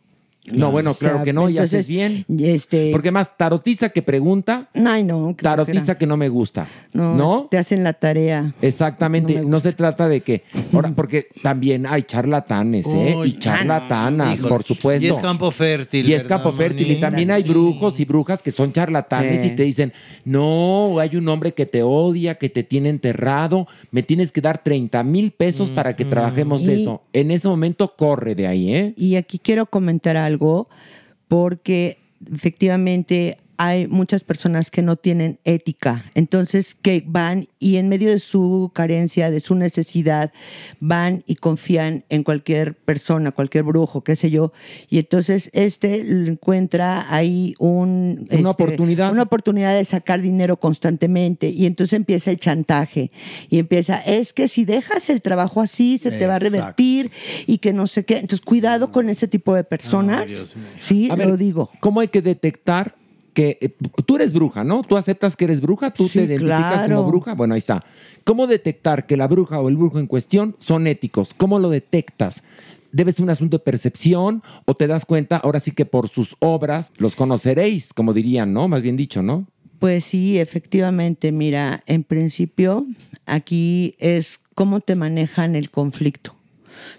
No, 0.51 0.71
bueno, 0.71 0.93
claro 0.93 1.23
que 1.23 1.33
no, 1.33 1.49
y 1.49 1.57
haces 1.57 1.87
bien. 1.87 2.25
Este, 2.39 2.89
Porque 2.91 3.11
más, 3.11 3.35
tarotiza 3.37 3.89
que 3.89 4.01
pregunta, 4.01 4.69
Ay, 4.73 5.03
no. 5.03 5.35
qué 5.37 5.43
tarotiza 5.43 5.97
que 5.97 6.07
no 6.07 6.17
me 6.17 6.29
gusta. 6.29 6.67
No, 6.93 7.15
¿No? 7.15 7.47
te 7.49 7.57
hacen 7.57 7.83
la 7.83 7.93
tarea. 7.93 8.53
Exactamente, 8.61 9.41
no, 9.45 9.59
se 9.59 9.71
trata 9.73 10.07
de 10.07 10.21
que, 10.21 10.43
ahora, 10.73 10.91
porque 10.95 11.27
también 11.43 11.85
hay 11.85 12.03
charlatanes, 12.03 12.85
¿eh? 12.87 13.15
Uy, 13.17 13.29
y 13.29 13.39
charlatanas, 13.39 14.35
híjole. 14.35 14.49
por 14.49 14.63
supuesto. 14.63 15.05
Y 15.05 15.09
es 15.09 15.19
campo 15.19 15.51
fértil, 15.51 16.07
Y 16.09 16.13
es 16.13 16.23
¿verdad, 16.23 16.37
campo 16.43 16.51
fértil. 16.51 16.87
Y 16.87 16.89
Moni? 16.91 17.01
también 17.01 17.31
hay 17.31 17.43
brujos 17.43 17.99
y 17.99 18.05
brujas 18.05 18.41
que 18.41 18.51
son 18.51 18.71
charlatanes 18.71 19.41
Sí. 19.41 19.47
y 19.49 19.55
te 19.55 19.63
dicen, 19.63 19.93
no, 20.25 20.99
hay 20.99 21.15
un 21.15 21.27
hombre 21.27 21.53
que 21.53 21.65
te 21.65 21.83
odia, 21.83 22.35
que 22.35 22.49
te 22.49 22.63
tiene 22.63 22.89
enterrado, 22.89 23.67
me 23.91 24.03
tienes 24.03 24.31
que 24.31 24.41
dar 24.41 24.63
30 24.63 25.03
mil 25.03 25.31
pesos 25.31 25.71
para 25.71 25.95
que 25.95 26.05
trabajemos 26.05 26.67
Y- 26.67 26.71
eso. 26.71 27.01
En 27.13 27.31
ese 27.31 27.47
momento 27.47 27.93
corre 27.97 28.35
de 28.35 28.47
ahí, 28.47 28.73
¿eh? 28.73 28.93
Y 28.95 29.15
aquí 29.15 29.39
quiero 29.39 29.65
comentar 29.65 30.17
algo 30.17 30.38
porque 31.27 31.97
efectivamente 32.31 33.37
hay 33.59 33.87
muchas 33.87 34.23
personas 34.23 34.71
que 34.71 34.81
no 34.81 34.95
tienen 34.95 35.39
ética, 35.43 36.05
entonces 36.15 36.75
que 36.81 37.03
van 37.05 37.47
y 37.59 37.75
en 37.75 37.89
medio 37.89 38.09
de 38.09 38.19
su 38.19 38.71
carencia, 38.73 39.29
de 39.29 39.41
su 39.41 39.53
necesidad, 39.53 40.31
van 40.79 41.25
y 41.27 41.35
confían 41.35 42.05
en 42.07 42.23
cualquier 42.23 42.75
persona, 42.75 43.31
cualquier 43.31 43.65
brujo, 43.65 44.01
qué 44.01 44.15
sé 44.15 44.31
yo, 44.31 44.53
y 44.87 44.97
entonces 44.97 45.49
este 45.51 45.99
encuentra 45.99 47.13
ahí 47.13 47.53
un, 47.59 48.21
este, 48.23 48.37
Una 48.37 48.51
oportunidad. 48.51 49.11
una 49.11 49.23
oportunidad 49.23 49.75
de 49.75 49.83
sacar 49.83 50.21
dinero 50.21 50.57
constantemente. 50.57 51.49
Y 51.49 51.65
entonces 51.65 51.93
empieza 51.93 52.31
el 52.31 52.39
chantaje. 52.39 53.11
Y 53.49 53.59
empieza, 53.59 53.97
es 53.97 54.31
que 54.31 54.47
si 54.47 54.63
dejas 54.63 55.09
el 55.09 55.21
trabajo 55.21 55.61
así 55.61 55.97
se 55.97 56.11
te 56.11 56.27
va 56.27 56.35
a 56.35 56.39
revertir 56.39 57.11
y 57.45 57.57
que 57.57 57.73
no 57.73 57.87
sé 57.87 58.05
qué, 58.05 58.15
entonces 58.15 58.41
cuidado 58.41 58.91
con 58.91 59.09
ese 59.09 59.27
tipo 59.27 59.53
de 59.53 59.63
personas, 59.65 60.55
sí, 60.79 61.09
A 61.11 61.17
lo 61.17 61.27
ver, 61.27 61.37
digo. 61.37 61.69
¿Cómo 61.81 61.99
hay 61.99 62.07
que 62.07 62.21
detectar 62.21 62.95
que 63.39 63.57
eh, 63.61 63.73
tú 64.05 64.17
eres 64.17 64.33
bruja, 64.33 64.65
¿no? 64.65 64.81
¿Tú 64.83 64.97
aceptas 64.97 65.37
que 65.37 65.45
eres 65.45 65.61
bruja? 65.61 65.93
¿Tú 65.93 66.09
Sí, 66.09 66.19
te 66.19 66.25
identificas 66.25 66.73
claro. 66.73 66.97
como 66.97 67.07
bruja? 67.09 67.35
Bueno, 67.35 67.53
ahí 67.53 67.59
está. 67.59 67.85
¿Cómo 68.25 68.47
detectar 68.47 69.05
que 69.05 69.15
la 69.15 69.29
bruja 69.29 69.61
o 69.61 69.69
el 69.69 69.77
brujo 69.77 69.97
en 69.97 70.07
cuestión 70.07 70.57
son 70.59 70.87
éticos? 70.87 71.33
¿Cómo 71.37 71.57
lo 71.57 71.69
detectas? 71.69 72.43
¿Debe 72.91 73.13
ser 73.13 73.23
un 73.23 73.29
asunto 73.29 73.55
de 73.57 73.63
percepción 73.63 74.43
o 74.65 74.73
te 74.75 74.87
das 74.87 75.05
cuenta 75.05 75.37
ahora 75.37 75.61
sí 75.61 75.71
que 75.71 75.85
por 75.85 76.09
sus 76.09 76.35
obras 76.39 76.91
los 76.97 77.15
conoceréis, 77.15 77.93
como 77.93 78.11
dirían, 78.13 78.51
¿no? 78.51 78.67
Más 78.67 78.81
bien 78.81 78.97
dicho, 78.97 79.23
¿no? 79.23 79.47
Pues 79.79 80.03
sí, 80.03 80.37
efectivamente, 80.37 81.31
mira, 81.31 81.81
en 81.85 82.03
principio 82.03 82.85
aquí 83.25 83.95
es 83.99 84.41
cómo 84.53 84.81
te 84.81 84.95
manejan 84.95 85.55
el 85.55 85.69
conflicto. 85.71 86.35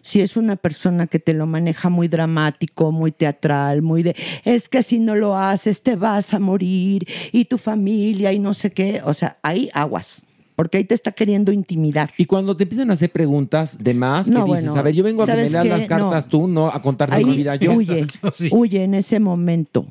Si 0.03 0.21
es 0.21 0.37
una 0.37 0.57
persona 0.57 1.07
que 1.07 1.19
te 1.19 1.35
lo 1.35 1.47
maneja 1.47 1.89
muy 1.89 2.09
dramático, 2.09 2.93
muy 2.93 3.13
teatral, 3.13 3.83
muy 3.83 4.03
de, 4.03 4.15
es 4.45 4.69
que 4.69 4.83
si 4.83 4.99
no 5.01 5.15
lo 5.17 5.37
haces 5.37 5.83
te 5.83 5.97
vas 5.97 6.35
a 6.35 6.39
morir 6.39 7.07
y 7.33 7.45
tu 7.47 7.59
familia 7.59 8.33
y 8.33 8.39
no 8.39 8.55
sé 8.55 8.71
qué, 8.73 9.01
o 9.05 9.15
sea, 9.15 9.39
hay 9.43 9.71
aguas. 9.75 10.23
porque 10.57 10.77
ahí 10.77 10.85
te 10.85 10.95
está 10.95 11.11
queriendo 11.13 11.53
intimidar. 11.53 12.11
Y 12.19 12.27
cuando 12.27 12.55
te 12.55 12.65
empiezan 12.65 12.91
a 12.91 12.93
hacer 12.93 13.11
preguntas 13.11 13.79
de 13.81 13.95
más, 13.95 14.27
que 14.27 14.33
No, 14.33 14.45
dices, 14.45 14.65
bueno, 14.67 14.79
a 14.79 14.83
ver, 14.83 14.95
yo 14.95 15.03
vengo 15.03 15.23
a 15.23 15.27
que 15.27 15.35
las 15.65 15.87
cartas 15.87 16.25
No. 16.27 16.31
tú, 16.31 16.49
no 16.49 16.67
a 16.69 16.83
contarte 16.83 17.17
Ahí 17.17 17.25
mi 17.25 17.35
vida 17.35 17.57
yo. 17.57 17.73
huye, 17.73 18.07
huye 18.51 18.85
en 18.85 18.93
ese 18.93 19.21
momento. 19.21 19.87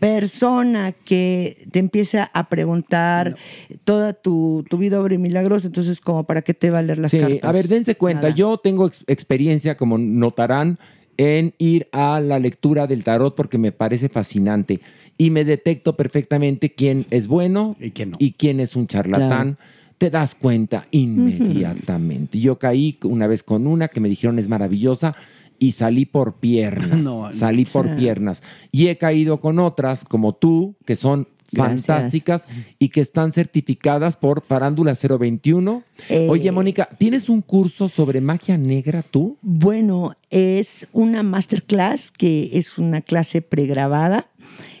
Persona 0.00 0.92
que 0.92 1.66
te 1.70 1.78
empieza 1.78 2.30
a 2.32 2.48
preguntar 2.48 3.36
toda 3.84 4.14
tu, 4.14 4.64
tu 4.68 4.78
vida 4.78 5.00
obra 5.00 5.14
y 5.14 5.18
milagros, 5.18 5.64
entonces 5.66 6.00
como 6.00 6.24
para 6.24 6.40
qué 6.42 6.54
te 6.54 6.70
va 6.70 6.78
a 6.78 6.82
leer 6.82 6.98
las 6.98 7.10
Sí, 7.10 7.18
cartas. 7.20 7.44
a 7.44 7.52
ver, 7.52 7.68
dense 7.68 7.94
cuenta, 7.96 8.22
Nada. 8.28 8.34
yo 8.34 8.56
tengo 8.56 8.86
ex- 8.86 9.04
experiencia, 9.06 9.76
como 9.76 9.98
notarán, 9.98 10.78
en 11.18 11.52
ir 11.58 11.86
a 11.92 12.18
la 12.20 12.38
lectura 12.38 12.86
del 12.86 13.04
tarot 13.04 13.34
porque 13.34 13.58
me 13.58 13.72
parece 13.72 14.08
fascinante 14.08 14.80
y 15.18 15.28
me 15.28 15.44
detecto 15.44 15.94
perfectamente 15.94 16.72
quién 16.72 17.04
es 17.10 17.26
bueno 17.26 17.76
y 17.78 17.90
quién, 18.32 18.58
es 18.58 18.74
un 18.74 18.86
charlatán. 18.86 19.58
Te 19.98 20.08
das 20.08 20.34
cuenta 20.34 20.86
inmediatamente. 20.92 22.40
Yo 22.40 22.58
caí 22.58 22.98
una 23.04 23.26
vez 23.26 23.42
con 23.42 23.66
una 23.66 23.88
que 23.88 24.00
me 24.00 24.08
dijeron 24.08 24.38
es 24.38 24.48
maravillosa 24.48 25.14
y 25.60 25.72
salí 25.72 26.06
por 26.06 26.40
piernas. 26.40 26.98
No, 26.98 27.28
no. 27.28 27.32
salí 27.32 27.64
por 27.66 27.94
piernas. 27.94 28.42
Y 28.72 28.88
he 28.88 28.96
caído 28.96 29.40
con 29.40 29.60
otras 29.60 30.04
como 30.04 30.34
tú, 30.34 30.74
que 30.84 30.96
son 30.96 31.28
Gracias. 31.52 31.86
fantásticas 31.86 32.48
y 32.78 32.88
que 32.88 33.00
están 33.00 33.30
certificadas 33.30 34.16
por 34.16 34.42
Farándula 34.42 34.94
021. 34.94 35.84
Eh, 36.08 36.28
Oye, 36.30 36.50
Mónica, 36.50 36.88
¿tienes 36.98 37.28
un 37.28 37.42
curso 37.42 37.88
sobre 37.88 38.20
magia 38.20 38.56
negra 38.56 39.02
tú? 39.02 39.36
Bueno, 39.42 40.16
es 40.30 40.88
una 40.92 41.22
masterclass 41.22 42.10
que 42.10 42.50
es 42.54 42.78
una 42.78 43.02
clase 43.02 43.42
pregrabada. 43.42 44.28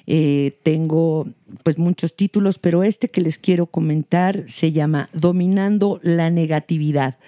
Eh, 0.06 0.58
tengo 0.62 1.28
pues 1.62 1.78
muchos 1.78 2.16
títulos, 2.16 2.58
pero 2.58 2.82
este 2.82 3.10
que 3.10 3.20
les 3.20 3.36
quiero 3.36 3.66
comentar 3.66 4.48
se 4.48 4.72
llama 4.72 5.10
Dominando 5.12 6.00
la 6.02 6.30
negatividad. 6.30 7.18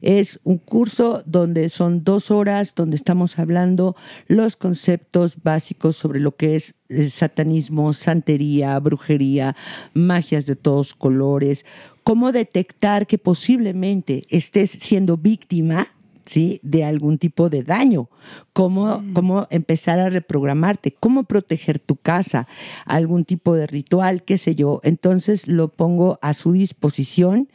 Es 0.00 0.40
un 0.44 0.58
curso 0.58 1.22
donde 1.26 1.68
son 1.68 2.04
dos 2.04 2.30
horas, 2.30 2.74
donde 2.74 2.96
estamos 2.96 3.38
hablando 3.38 3.96
los 4.28 4.56
conceptos 4.56 5.42
básicos 5.42 5.96
sobre 5.96 6.20
lo 6.20 6.36
que 6.36 6.56
es 6.56 6.74
satanismo, 7.10 7.92
santería, 7.92 8.78
brujería, 8.80 9.54
magias 9.94 10.46
de 10.46 10.56
todos 10.56 10.94
colores, 10.94 11.64
cómo 12.02 12.32
detectar 12.32 13.06
que 13.06 13.18
posiblemente 13.18 14.24
estés 14.28 14.70
siendo 14.70 15.16
víctima 15.16 15.88
¿sí? 16.24 16.60
de 16.62 16.84
algún 16.84 17.18
tipo 17.18 17.50
de 17.50 17.62
daño, 17.62 18.08
cómo, 18.52 19.02
cómo 19.12 19.46
empezar 19.50 19.98
a 19.98 20.10
reprogramarte, 20.10 20.94
cómo 20.98 21.24
proteger 21.24 21.78
tu 21.78 21.96
casa, 21.96 22.46
algún 22.86 23.24
tipo 23.24 23.54
de 23.54 23.66
ritual, 23.66 24.22
qué 24.22 24.38
sé 24.38 24.54
yo. 24.54 24.80
Entonces 24.84 25.48
lo 25.48 25.68
pongo 25.68 26.18
a 26.22 26.34
su 26.34 26.52
disposición 26.52 27.48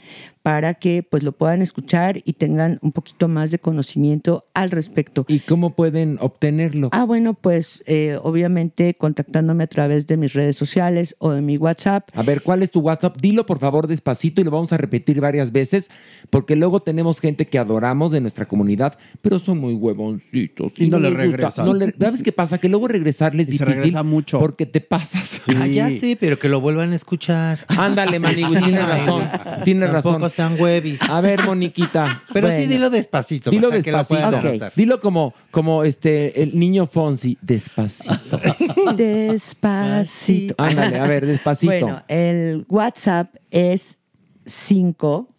para 0.46 0.76
que 0.76 1.02
pues 1.02 1.24
lo 1.24 1.32
puedan 1.32 1.64
escuchar 1.64 2.22
y 2.24 2.34
tengan 2.34 2.78
un 2.84 2.92
poquito 2.92 3.28
más 3.28 3.50
de 3.50 3.58
conocimiento 3.58 4.46
al 4.54 4.70
respecto. 4.70 5.26
¿Y 5.28 5.40
cómo 5.40 5.76
pueden 5.76 6.18
obtenerlo? 6.22 6.90
Ah, 6.92 7.04
bueno, 7.04 7.34
pues 7.34 7.82
eh, 7.88 8.20
obviamente 8.22 8.94
contactándome 8.94 9.64
a 9.64 9.68
través 9.68 10.06
de 10.06 10.18
mis 10.18 10.34
redes 10.34 10.56
sociales 10.56 11.16
o 11.18 11.32
de 11.32 11.42
mi 11.42 11.58
WhatsApp. 11.58 12.10
A 12.14 12.22
ver, 12.22 12.44
¿cuál 12.44 12.62
es 12.62 12.70
tu 12.70 12.82
WhatsApp? 12.82 13.18
Dilo 13.20 13.48
por 13.48 13.58
favor 13.58 13.88
despacito 13.88 14.40
y 14.40 14.44
lo 14.44 14.52
vamos 14.52 14.72
a 14.72 14.78
repetir 14.78 15.20
varias 15.20 15.52
veces 15.52 15.90
porque 16.30 16.56
luego 16.56 16.80
tenemos 16.80 17.20
gente 17.20 17.48
que 17.48 17.58
adoramos 17.58 18.12
de 18.12 18.22
nuestra 18.22 18.46
comunidad, 18.46 19.00
pero 19.24 19.40
son 19.40 19.58
muy 19.58 19.74
huevoncitos. 19.74 20.74
Y 20.78 20.90
no 20.90 21.00
le 21.00 21.10
les 21.10 21.18
regresan. 21.18 21.66
No 21.66 21.74
le- 21.74 21.92
¿Sabes 22.00 22.22
qué 22.22 22.32
pasa? 22.32 22.60
Que 22.60 22.70
luego 22.70 22.88
regresarles 22.88 23.48
es 23.48 23.56
Y 23.56 23.58
se 23.58 23.64
difícil 23.66 23.82
regresa 23.84 24.04
mucho. 24.04 24.38
porque 24.38 24.68
te 24.68 24.80
pasas. 24.80 25.42
Ah, 25.60 25.66
ya 25.66 25.90
sí, 25.90 26.16
pero 26.20 26.38
que 26.38 26.50
lo 26.50 26.62
vuelvan 26.62 26.92
a 26.94 26.96
escuchar. 26.96 27.66
Ándale, 27.70 28.20
Manigui, 28.20 28.56
tienes 28.58 28.88
razón. 28.88 29.24
Tienes 29.64 29.90
razón. 29.90 30.22
Sean 30.36 30.60
huevis. 30.60 31.02
A 31.04 31.22
ver, 31.22 31.44
Moniquita. 31.44 32.24
Pero 32.34 32.50
sí 32.50 32.68
dilo 32.68 32.90
despacito. 32.90 33.50
Dilo 33.50 33.70
para 33.70 33.82
despacito. 33.82 34.72
Dilo 34.76 35.00
como, 35.00 35.34
como 35.52 35.84
este, 35.84 36.42
el 36.44 36.58
niño 36.60 36.88
Fonsi, 36.88 37.38
despacito. 37.42 38.40
Despacito. 38.96 40.56
Ándale, 40.58 41.00
a 41.00 41.08
ver, 41.08 41.26
despacito. 41.26 41.72
Bueno, 41.72 42.04
el 42.08 42.66
WhatsApp 42.70 43.34
es 43.50 44.00
5. 44.46 45.30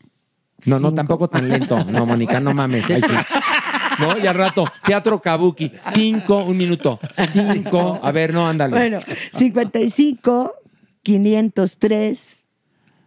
No, 0.66 0.80
no, 0.80 0.92
tampoco 0.92 1.28
tan 1.28 1.48
lento. 1.48 1.84
No, 1.84 2.06
Mónica, 2.06 2.40
no 2.40 2.54
mames. 2.54 2.90
Ahí 2.90 3.02
sí. 3.02 3.14
No, 3.98 4.18
ya 4.18 4.30
al 4.30 4.36
rato. 4.36 4.64
Teatro 4.84 5.20
Kabuki. 5.20 5.72
Cinco, 5.92 6.44
un 6.44 6.56
minuto. 6.56 6.98
Cinco. 7.30 8.00
A 8.02 8.10
ver, 8.12 8.32
no, 8.32 8.46
ándale. 8.46 8.76
Bueno, 8.76 9.00
55 9.32 10.54
503 11.02 12.46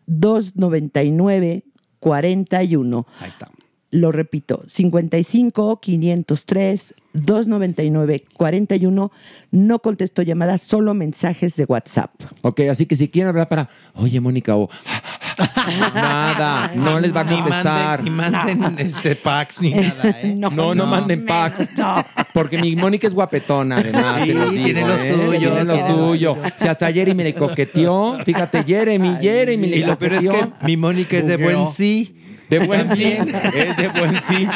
299 0.05 1.63
41. 1.99 3.05
Ahí 3.19 3.29
está. 3.29 3.49
Lo 3.91 4.11
repito, 4.11 4.61
55 4.67 5.79
503 5.79 6.93
299 7.13 8.23
41. 8.35 9.11
No 9.51 9.79
contesto 9.79 10.21
llamadas, 10.21 10.61
solo 10.61 10.93
mensajes 10.93 11.55
de 11.55 11.65
WhatsApp. 11.65 12.11
Ok, 12.43 12.61
así 12.69 12.85
que 12.85 12.95
si 12.95 13.07
quieren 13.09 13.29
hablar 13.29 13.49
para, 13.49 13.67
oye, 13.95 14.19
Mónica, 14.21 14.55
o 14.55 14.69
nada, 15.95 16.71
no 16.75 16.99
les 16.99 17.15
va 17.15 17.21
a 17.21 17.23
Ni 17.23 17.35
contestar. 17.41 18.03
manden, 18.03 18.45
ni 18.45 18.55
manden 18.61 18.85
este 18.87 19.15
packs 19.23 19.59
ni 19.59 19.71
nada, 19.71 20.09
¿eh? 20.21 20.35
No, 20.37 20.75
no, 20.75 20.85
manden 20.85 21.25
packs. 21.25 21.67
Porque 22.33 22.57
mi 22.57 22.75
Mónica 22.75 23.07
es 23.07 23.13
guapetona, 23.13 23.77
además. 23.77 24.21
Sí, 24.21 24.27
se 24.27 24.33
los 24.33 24.51
digo, 24.51 24.65
tiene 24.65 24.81
lo 24.81 24.93
¿eh? 24.93 25.13
suyo, 25.13 25.39
Tiene 25.39 25.63
lo 25.63 25.73
tiene 25.73 25.89
lo 25.89 26.07
suyo. 26.07 26.37
Si 26.59 26.67
hasta 26.67 26.91
Jeremy 26.91 27.23
le 27.23 27.33
coqueteó, 27.33 28.17
fíjate, 28.23 28.63
Jeremy, 28.63 29.17
Jeremy 29.19 29.67
le 29.67 29.77
Y 29.77 29.83
lo 29.83 29.97
peor 29.97 30.13
es 30.13 30.21
que 30.21 30.47
mi 30.65 30.77
Mónica 30.77 31.17
es 31.17 31.27
de 31.27 31.37
buen 31.37 31.67
sí. 31.67 32.15
De 32.49 32.59
buen 32.59 32.95
sí. 32.95 33.17
Es 33.53 33.77
de 33.77 33.87
buen 33.89 34.21
sí. 34.21 34.47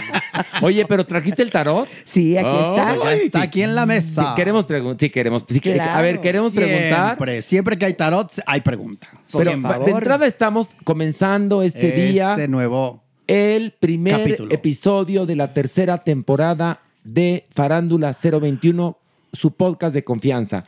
Oye, 0.62 0.86
pero 0.86 1.06
¿trajiste 1.06 1.44
el 1.44 1.52
tarot? 1.52 1.88
Sí, 2.06 2.38
aquí 2.38 2.48
está. 2.48 2.95
Ya 3.04 3.14
está 3.14 3.41
aquí 3.44 3.62
en 3.62 3.76
la 3.76 3.86
mesa. 3.86 4.30
Sí, 4.30 4.36
queremos 4.36 4.66
preguntar. 4.66 5.00
Sí, 5.00 5.10
queremos. 5.10 5.44
A 5.80 6.02
ver, 6.02 6.20
queremos 6.20 6.54
preguntar. 6.54 7.08
Siempre, 7.10 7.41
siempre 7.41 7.78
que 7.78 7.86
hay 7.86 7.94
tarot, 7.94 8.32
hay 8.45 8.62
pregunta. 8.62 9.08
Pero 9.32 9.52
Siempre. 9.52 9.80
de 9.86 9.91
entrada 9.91 10.26
estamos 10.26 10.70
comenzando 10.84 11.62
este, 11.62 11.91
día. 11.91 12.32
Este 12.32 12.48
nuevo 12.48 13.04
el 13.28 13.72
primer 13.72 14.18
capítulo. 14.18 14.54
episodio 14.54 15.26
de 15.26 15.36
la 15.36 15.54
tercera 15.54 15.98
temporada 16.00 16.80
de 17.03 17.45
Farándula 17.51 18.13
021, 18.13 18.97
su 19.31 19.51
podcast 19.51 19.93
de 19.93 20.03
confianza. 20.03 20.63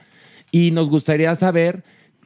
Y 0.51 0.71
nos 0.71 0.89
gustaría 0.89 1.35
saber 1.35 1.83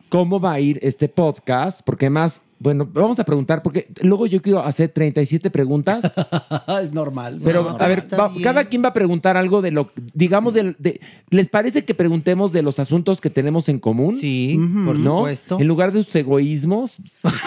cómo 0.09 0.39
va 0.39 0.53
a 0.53 0.59
ir 0.59 0.79
este 0.81 1.09
podcast, 1.09 1.81
porque 1.85 2.05
además, 2.05 2.41
bueno, 2.59 2.87
vamos 2.91 3.17
a 3.19 3.23
preguntar, 3.23 3.63
porque 3.63 3.87
luego 4.01 4.25
yo 4.27 4.41
quiero 4.41 4.59
hacer 4.63 4.89
37 4.89 5.49
preguntas, 5.49 6.03
es 6.83 6.91
normal. 6.93 7.39
pero 7.43 7.63
No, 7.63 7.69
a 7.79 7.87
ver, 7.87 8.05
va- 8.19 8.31
cada 8.43 8.65
quien 8.65 8.83
va 8.83 8.89
a 8.89 8.93
preguntar 8.93 9.37
algo 9.37 9.61
de 9.61 9.71
lo, 9.71 9.89
digamos, 10.13 10.53
del- 10.53 10.75
de, 10.77 10.99
¿les 11.29 11.47
parece 11.49 11.85
que 11.85 11.93
preguntemos 11.95 12.51
de 12.51 12.61
los 12.61 12.77
asuntos 12.79 13.21
que 13.21 13.29
tenemos 13.29 13.69
en 13.69 13.79
común? 13.79 14.17
Sí, 14.19 14.59
por 14.85 14.97
¿no? 14.99 15.17
supuesto. 15.19 15.57
En 15.59 15.67
lugar 15.67 15.91
de 15.93 16.03
sus 16.03 16.15
egoísmos. 16.15 16.97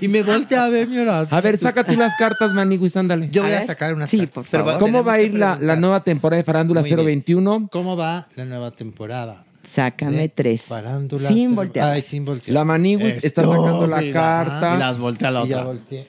Y 0.00 0.08
me 0.08 0.22
voltea 0.22 0.64
a 0.64 0.68
ver 0.68 0.88
mi 0.88 0.98
oración. 0.98 1.36
A 1.38 1.40
ver, 1.40 1.56
saca 1.58 1.84
tú 1.84 1.94
las 1.94 2.14
cartas, 2.16 2.52
Maniguis, 2.52 2.96
ándale. 2.96 3.28
Yo 3.30 3.42
voy 3.42 3.52
a, 3.52 3.64
sacar 3.64 3.94
unas 3.94 4.10
Sí, 4.10 4.18
cartas. 4.18 4.34
por 4.34 4.44
favor. 4.46 4.78
¿Cómo 4.78 5.02
va 5.04 5.14
a 5.14 5.20
ir 5.20 5.34
la, 5.34 5.58
la 5.60 5.76
nueva 5.76 6.02
temporada 6.04 6.36
de 6.38 6.44
Farándula 6.44 6.80
Muy 6.80 6.90
bien. 6.90 7.04
021? 7.06 7.68
¿Cómo 7.72 7.96
va 7.96 8.28
la 8.36 8.44
nueva 8.44 8.70
temporada? 8.70 9.44
Sácame 9.70 10.16
de 10.16 10.28
tres. 10.28 10.62
Farándula 10.62 11.28
Sin 11.28 11.54
voltear. 11.54 11.92
Ay, 11.92 12.02
sin 12.02 12.24
voltear. 12.24 12.52
La 12.54 12.64
Maniguis 12.64 13.22
está 13.22 13.42
sacando 13.42 13.86
la 13.86 14.02
carta. 14.12 14.74
Y 14.74 14.78
las 14.78 14.98
voltea 14.98 15.28
a 15.28 15.32
la 15.32 15.42
otra. 15.42 15.66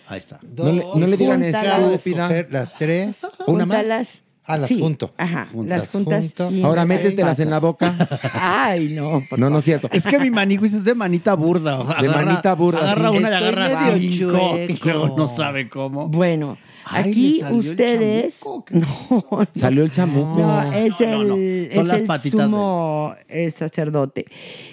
Ahí 0.07 0.17
está. 0.17 0.39
No 0.57 0.71
le, 0.71 0.85
no 0.95 1.07
le 1.07 1.17
digan 1.17 1.43
estúpida. 1.43 2.45
Las 2.49 2.73
tres. 2.75 3.17
Una 3.45 3.65
más. 3.65 4.23
Ah, 4.43 4.57
las 4.57 4.67
Sí, 4.69 4.79
junto. 4.79 5.13
Ajá, 5.17 5.47
Juntas, 5.51 5.77
las 5.77 5.91
juntas. 5.91 6.21
junto. 6.25 6.51
y 6.51 6.63
Ahora 6.63 6.83
métetelas 6.83 7.39
en 7.39 7.51
la 7.51 7.59
boca. 7.59 7.93
Ay, 8.33 8.89
no. 8.95 9.21
No, 9.37 9.49
no 9.51 9.59
es 9.59 9.63
cierto. 9.63 9.87
Es 9.91 10.03
que 10.03 10.17
mi 10.17 10.31
maniguis 10.31 10.73
es 10.73 10.83
de 10.83 10.95
manita 10.95 11.35
burda. 11.35 11.79
o 11.79 11.85
sea, 11.85 12.01
De 12.01 12.09
manita 12.09 12.55
burda, 12.55 12.79
Agarra 12.79 13.11
sí. 13.11 13.17
una 13.17 13.29
y 13.29 13.33
agarra 13.33 13.91
medio 13.93 14.31
cinco. 14.31 14.57
Y 14.57 14.79
luego 14.83 15.15
no 15.17 15.27
sabe 15.27 15.69
cómo. 15.69 16.07
Bueno, 16.07 16.57
Ay, 16.91 17.09
aquí 17.11 17.41
el 17.41 17.53
ustedes. 17.53 18.39
No, 18.43 18.65
no. 18.71 19.45
Salió 19.55 19.83
el 19.83 19.91
chamuco. 19.91 20.39
No, 20.39 20.71
es 20.73 20.99
No, 20.99 21.07
no, 21.11 21.23
no. 21.23 21.35
el, 21.35 21.71
Son 21.71 21.81
es 21.81 21.87
las 21.87 21.99
el 22.01 22.05
patitas 22.07 22.39
de- 22.39 22.45
sumo 22.45 23.15
eh, 23.29 23.51
sacerdote. 23.51 24.25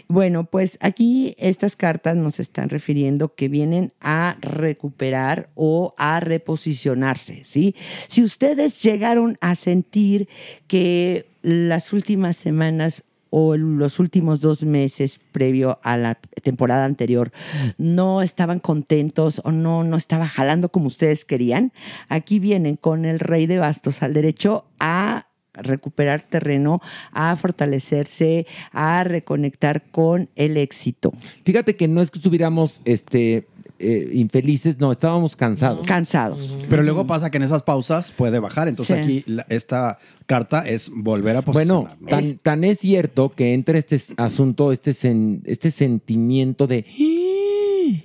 Bueno, 0.08 0.44
pues 0.44 0.78
aquí 0.80 1.34
estas 1.38 1.76
cartas 1.76 2.16
nos 2.16 2.40
están 2.40 2.68
refiriendo 2.68 3.34
que 3.34 3.48
vienen 3.48 3.92
a 4.00 4.36
recuperar 4.40 5.50
o 5.54 5.94
a 5.98 6.20
reposicionarse, 6.20 7.42
¿sí? 7.44 7.74
Si 8.08 8.22
ustedes 8.22 8.82
llegaron 8.82 9.36
a 9.40 9.54
sentir 9.54 10.28
que 10.66 11.26
las 11.42 11.92
últimas 11.92 12.36
semanas 12.36 13.04
o 13.30 13.56
los 13.56 13.98
últimos 13.98 14.40
dos 14.40 14.64
meses 14.64 15.20
previo 15.32 15.78
a 15.82 15.96
la 15.96 16.14
temporada 16.42 16.84
anterior 16.84 17.32
no 17.76 18.22
estaban 18.22 18.58
contentos 18.58 19.40
o 19.44 19.52
no, 19.52 19.84
no 19.84 19.96
estaba 19.96 20.26
jalando 20.26 20.70
como 20.70 20.86
ustedes 20.86 21.24
querían, 21.24 21.72
aquí 22.08 22.38
vienen 22.38 22.76
con 22.76 23.04
el 23.04 23.18
rey 23.20 23.46
de 23.46 23.58
bastos 23.58 24.02
al 24.02 24.14
derecho 24.14 24.64
a 24.78 25.26
recuperar 25.54 26.22
terreno, 26.22 26.80
a 27.12 27.34
fortalecerse, 27.36 28.46
a 28.72 29.04
reconectar 29.04 29.82
con 29.90 30.28
el 30.36 30.56
éxito. 30.56 31.12
Fíjate 31.44 31.76
que 31.76 31.88
no 31.88 32.00
es 32.00 32.10
que 32.10 32.18
estuviéramos 32.18 32.80
este, 32.84 33.46
eh, 33.78 34.10
infelices, 34.12 34.78
no, 34.78 34.90
estábamos 34.92 35.36
cansados. 35.36 35.86
Cansados. 35.86 36.54
Pero 36.68 36.82
luego 36.82 37.06
pasa 37.06 37.30
que 37.30 37.36
en 37.36 37.44
esas 37.44 37.62
pausas 37.62 38.12
puede 38.12 38.38
bajar. 38.38 38.68
Entonces 38.68 38.96
Sí. 38.96 39.02
aquí 39.02 39.24
la- 39.26 39.46
esta 39.48 39.98
carta 40.26 40.66
es 40.68 40.90
volver 40.94 41.36
a 41.36 41.40
Bueno, 41.42 41.84
posicionar. 41.84 42.00
¿no? 42.00 42.08
tan, 42.08 42.38
tan 42.38 42.64
es 42.64 42.80
cierto 42.80 43.30
que 43.30 43.54
entra 43.54 43.78
este 43.78 43.96
s- 43.96 44.14
asunto, 44.16 44.72
este, 44.72 44.90
sen- 44.90 45.40
este 45.44 45.70
sentimiento 45.70 46.66
de... 46.66 46.84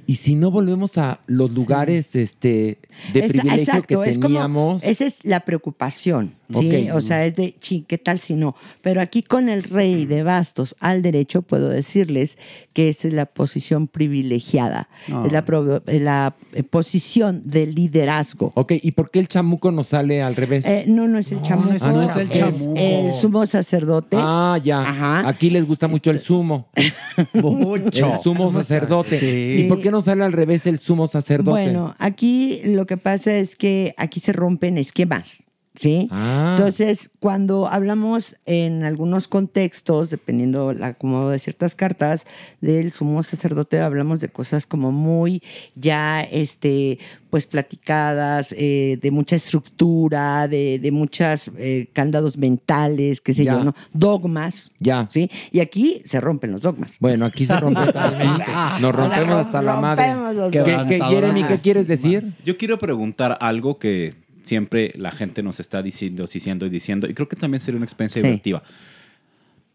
Y 0.05 0.15
si 0.15 0.35
no 0.35 0.49
volvemos 0.49 0.97
a 0.97 1.19
los 1.27 1.51
lugares 1.53 2.15
este, 2.15 2.79
de 3.11 3.19
Es- 3.19 3.31
privilegio 3.31 3.59
exacto, 3.63 4.01
que 4.01 4.09
es 4.09 4.15
como- 4.17 4.27
teníamos... 4.29 4.83
esa 4.83 5.05
es 5.05 5.17
la 5.23 5.41
preocupación, 5.41 6.35
¿sí? 6.51 6.89
O 6.91 7.01
sea, 7.01 7.25
es 7.25 7.35
de, 7.35 7.55
chi, 7.59 7.81
¿qué 7.87 7.97
tal 7.97 8.19
si 8.19 8.35
no? 8.35 8.55
Pero 8.81 9.01
aquí 9.01 9.23
con 9.23 9.49
el 9.49 9.63
rey 9.63 10.05
de 10.05 10.23
bastos 10.23 10.75
al 10.79 11.01
derecho 11.01 11.41
puedo 11.41 11.69
decirles 11.69 12.37
que 12.73 12.89
esa 12.89 13.07
es 13.07 13.13
la 13.13 13.25
posición 13.25 13.87
privilegiada, 13.87 14.87
Ah. 15.11 15.23
es 15.25 15.31
la, 15.31 15.45
pro- 15.45 15.83
eh, 15.87 15.99
la 15.99 16.35
eh, 16.53 16.63
posición 16.63 17.41
de 17.45 17.67
liderazgo. 17.67 18.51
Ok, 18.55 18.73
¿y 18.81 18.91
por 18.91 19.11
qué 19.11 19.19
el 19.19 19.27
chamuco 19.27 19.71
nos 19.71 19.87
sale 19.87 20.21
al 20.21 20.35
revés? 20.35 20.65
Eh, 20.65 20.85
no, 20.87 21.07
no 21.07 21.17
es 21.19 21.31
el 21.31 21.41
chamuco, 21.41 21.69
Ah, 21.81 21.91
no 21.91 22.01
es 22.03 22.15
el 22.17 22.29
chamuco. 22.29 22.73
el 22.77 23.11
sumo 23.13 23.45
sacerdote. 23.45 24.17
Ah, 24.19 24.59
ya. 24.63 25.27
Aquí 25.27 25.49
les 25.49 25.65
gusta 25.65 25.87
mucho 25.87 26.11
el 26.11 26.19
sumo. 26.19 26.67
El 27.33 28.21
sumo 28.23 28.51
sacerdote. 28.51 29.19
Sí. 29.19 29.61
¿Y 29.63 29.67
por 29.67 29.81
qué 29.81 29.91
no 29.91 30.01
sale 30.01 30.23
al 30.23 30.31
revés 30.33 30.65
el 30.65 30.79
sumo 30.79 31.07
sacerdote? 31.07 31.49
Bueno, 31.51 31.95
aquí 31.99 32.61
lo 32.65 32.85
que 32.85 32.97
pasa 32.97 33.33
es 33.35 33.55
que 33.55 33.93
aquí 33.97 34.19
se 34.19 34.33
rompen 34.33 34.77
esquemas. 34.77 35.43
¿Sí? 35.75 36.07
Ah. 36.11 36.55
Entonces, 36.55 37.09
cuando 37.19 37.67
hablamos 37.67 38.35
en 38.45 38.83
algunos 38.83 39.27
contextos, 39.27 40.11
dependiendo 40.11 40.69
el 40.71 40.83
acomodo 40.83 41.29
de 41.31 41.39
ciertas 41.39 41.73
cartas, 41.73 42.25
del 42.61 42.91
sumo 42.91 43.23
sacerdote, 43.23 43.79
hablamos 43.79 44.19
de 44.19 44.29
cosas 44.29 44.67
como 44.67 44.91
muy 44.91 45.41
ya, 45.75 46.21
este, 46.21 46.99
pues 47.31 47.47
platicadas, 47.47 48.53
eh, 48.55 48.99
de 49.01 49.09
mucha 49.09 49.35
estructura, 49.35 50.47
de, 50.47 50.77
de 50.77 50.91
muchas 50.91 51.49
eh, 51.57 51.87
candados 51.93 52.37
mentales, 52.37 53.19
qué 53.19 53.33
sé 53.33 53.43
Ya. 53.43 53.53
yo, 53.53 53.63
¿no? 53.63 53.75
Dogmas. 53.93 54.69
Ya. 54.79 55.07
¿Sí? 55.11 55.31
Y 55.51 55.59
aquí 55.59 56.03
se 56.05 56.21
rompen 56.21 56.51
los 56.51 56.61
dogmas. 56.61 56.97
Bueno, 56.99 57.25
aquí 57.25 57.47
se 57.47 57.59
rompe 57.59 57.81
totalmente. 57.85 58.45
Nos 58.79 58.93
rompemos 58.93 59.35
hasta 59.47 59.61
la 59.63 59.77
madre. 59.77 60.05
¿Qué, 60.51 60.63
qué, 60.87 61.01
Jeremy, 61.03 61.43
qué 61.45 61.57
quieres 61.57 61.87
decir? 61.87 62.23
Yo 62.45 62.57
quiero 62.57 62.77
preguntar 62.77 63.37
algo 63.41 63.79
que 63.79 64.13
siempre 64.43 64.93
la 64.95 65.11
gente 65.11 65.41
nos 65.43 65.59
está 65.59 65.81
diciendo, 65.81 66.25
diciendo 66.31 66.65
y 66.65 66.69
diciendo, 66.69 67.07
y 67.07 67.13
creo 67.13 67.27
que 67.27 67.35
también 67.35 67.61
sería 67.61 67.77
una 67.77 67.85
experiencia 67.85 68.21
Sí. 68.21 68.27
divertida. 68.27 68.63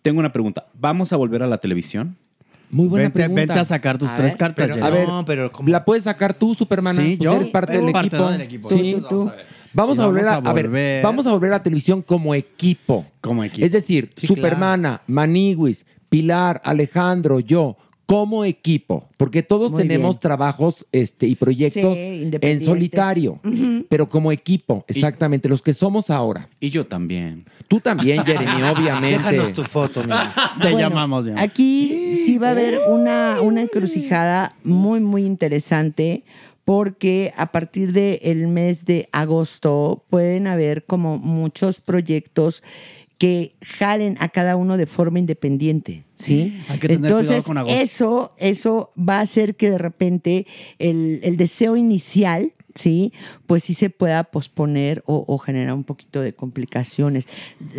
Tengo 0.03 0.21
una 0.21 0.33
pregunta. 0.33 0.67
¿Vamos 0.75 1.13
a 1.13 1.17
volver 1.17 1.43
a 1.43 1.47
la 1.47 1.59
televisión? 1.59 2.17
Muy 2.71 2.87
buena 2.87 3.05
Vente- 3.07 3.19
pregunta. 3.21 3.41
vente 3.41 3.59
a 3.59 3.65
sacar 3.65 3.97
tus 3.99 4.13
tres 4.15 4.37
cartas, 4.37 4.69
pero- 4.71 4.85
a 4.85 4.91
ver, 4.91 5.09
¿la 5.67 5.85
puedes 5.85 6.05
sacar 6.05 6.35
tú, 6.35 6.55
Superman? 6.55 6.95
Sí, 6.97 7.17
Pues 7.17 7.19
yo. 7.19 7.37
eres 7.37 7.49
parte 7.49 7.81
del 7.81 7.93
parte, 7.93 8.09
equipo. 8.09 8.23
¿no? 8.25 8.31
del 8.31 8.41
equipo. 8.43 8.69
Sí, 8.71 8.97
Tú, 9.01 9.09
tú. 9.09 9.33
Vamos, 9.73 9.97
Sí, 9.97 10.03
a 10.03 10.07
volver 10.07 10.25
a, 10.25 10.31
vamos 10.37 10.47
a 10.47 10.51
a 10.51 10.55
ver, 10.55 10.67
volver. 10.69 11.03
vamos 11.05 11.27
a 11.27 11.31
volver 11.33 11.51
a 11.53 11.57
la 11.57 11.63
televisión 11.63 12.03
como 12.03 12.35
equipo. 12.35 13.07
Como 13.21 13.45
equipo. 13.45 13.65
Es 13.65 13.73
decir, 13.73 14.11
Sí, 14.17 14.27
Supermana, 14.27 15.03
Maniguis, 15.07 15.85
Pilar, 16.09 16.61
Alejandro, 16.65 17.41
yo, 17.41 17.77
como 18.09 18.47
equipo. 18.47 19.07
Porque 19.19 19.43
todos 19.43 19.71
Muy 19.71 19.83
tenemos 19.83 20.15
bien. 20.15 20.21
trabajos 20.21 20.87
este, 20.93 21.27
y 21.27 21.35
proyectos 21.35 21.95
Sí, 21.95 22.31
en 22.41 22.61
solitario. 22.63 23.39
Pero 23.91 24.09
como 24.09 24.33
equipo, 24.33 24.83
exactamente, 24.89 25.47
los 25.47 25.61
que 25.61 25.75
somos 25.75 26.09
ahora. 26.09 26.49
Y 26.59 26.71
yo 26.71 26.87
también. 26.87 27.45
Tú 27.69 27.81
también, 27.81 28.25
Jeremy, 28.25 28.63
obviamente. 28.75 29.19
Déjanos 29.19 29.53
tu 29.53 29.63
foto, 29.63 30.03
mira. 30.03 30.33
Te 30.59 30.71
Bueno, 30.73 30.79
llamamos. 30.79 31.27
Aquí 31.37 32.23
sí 32.25 32.39
va 32.39 32.49
a 32.49 32.53
haber 32.53 32.81
una, 32.89 33.43
una 33.43 33.61
encrucijada 33.61 34.57
muy, 34.65 35.01
muy 35.01 35.27
interesante 35.27 36.25
porque 36.65 37.35
a 37.37 37.53
partir 37.53 37.93
del 37.93 38.49
mes 38.49 38.87
de 38.87 39.11
agosto 39.13 40.05
pueden 40.09 40.47
haber 40.47 40.85
como 40.87 41.19
muchos 41.19 41.81
proyectos 41.81 42.63
que 43.19 43.57
jalen 43.63 44.17
a 44.21 44.29
cada 44.29 44.55
uno 44.57 44.77
de 44.77 44.87
forma 44.87 45.19
independiente, 45.19 46.05
¿sí? 46.15 46.61
Hay 46.69 46.79
que 46.79 46.87
tener 46.89 47.01
cuidado 47.13 47.21
Entonces, 47.21 47.45
con 47.45 47.59
eso, 47.69 48.33
eso 48.39 48.93
va 48.97 49.19
a 49.19 49.23
hacer 49.23 49.57
que 49.57 49.71
de 49.71 49.79
repente 49.79 50.47
el, 50.79 51.19
el 51.25 51.37
deseo 51.37 51.77
inicial, 51.77 52.53
¿sí? 52.77 53.13
Pues 53.47 53.65
sí 53.65 53.75
se 53.75 53.91
pueda 53.91 54.23
posponer 54.25 55.03
o, 55.05 55.25
o 55.27 55.37
generar 55.39 55.75
un 55.75 55.83
poquito 55.83 56.21
de 56.21 56.33
complicaciones. 56.33 57.27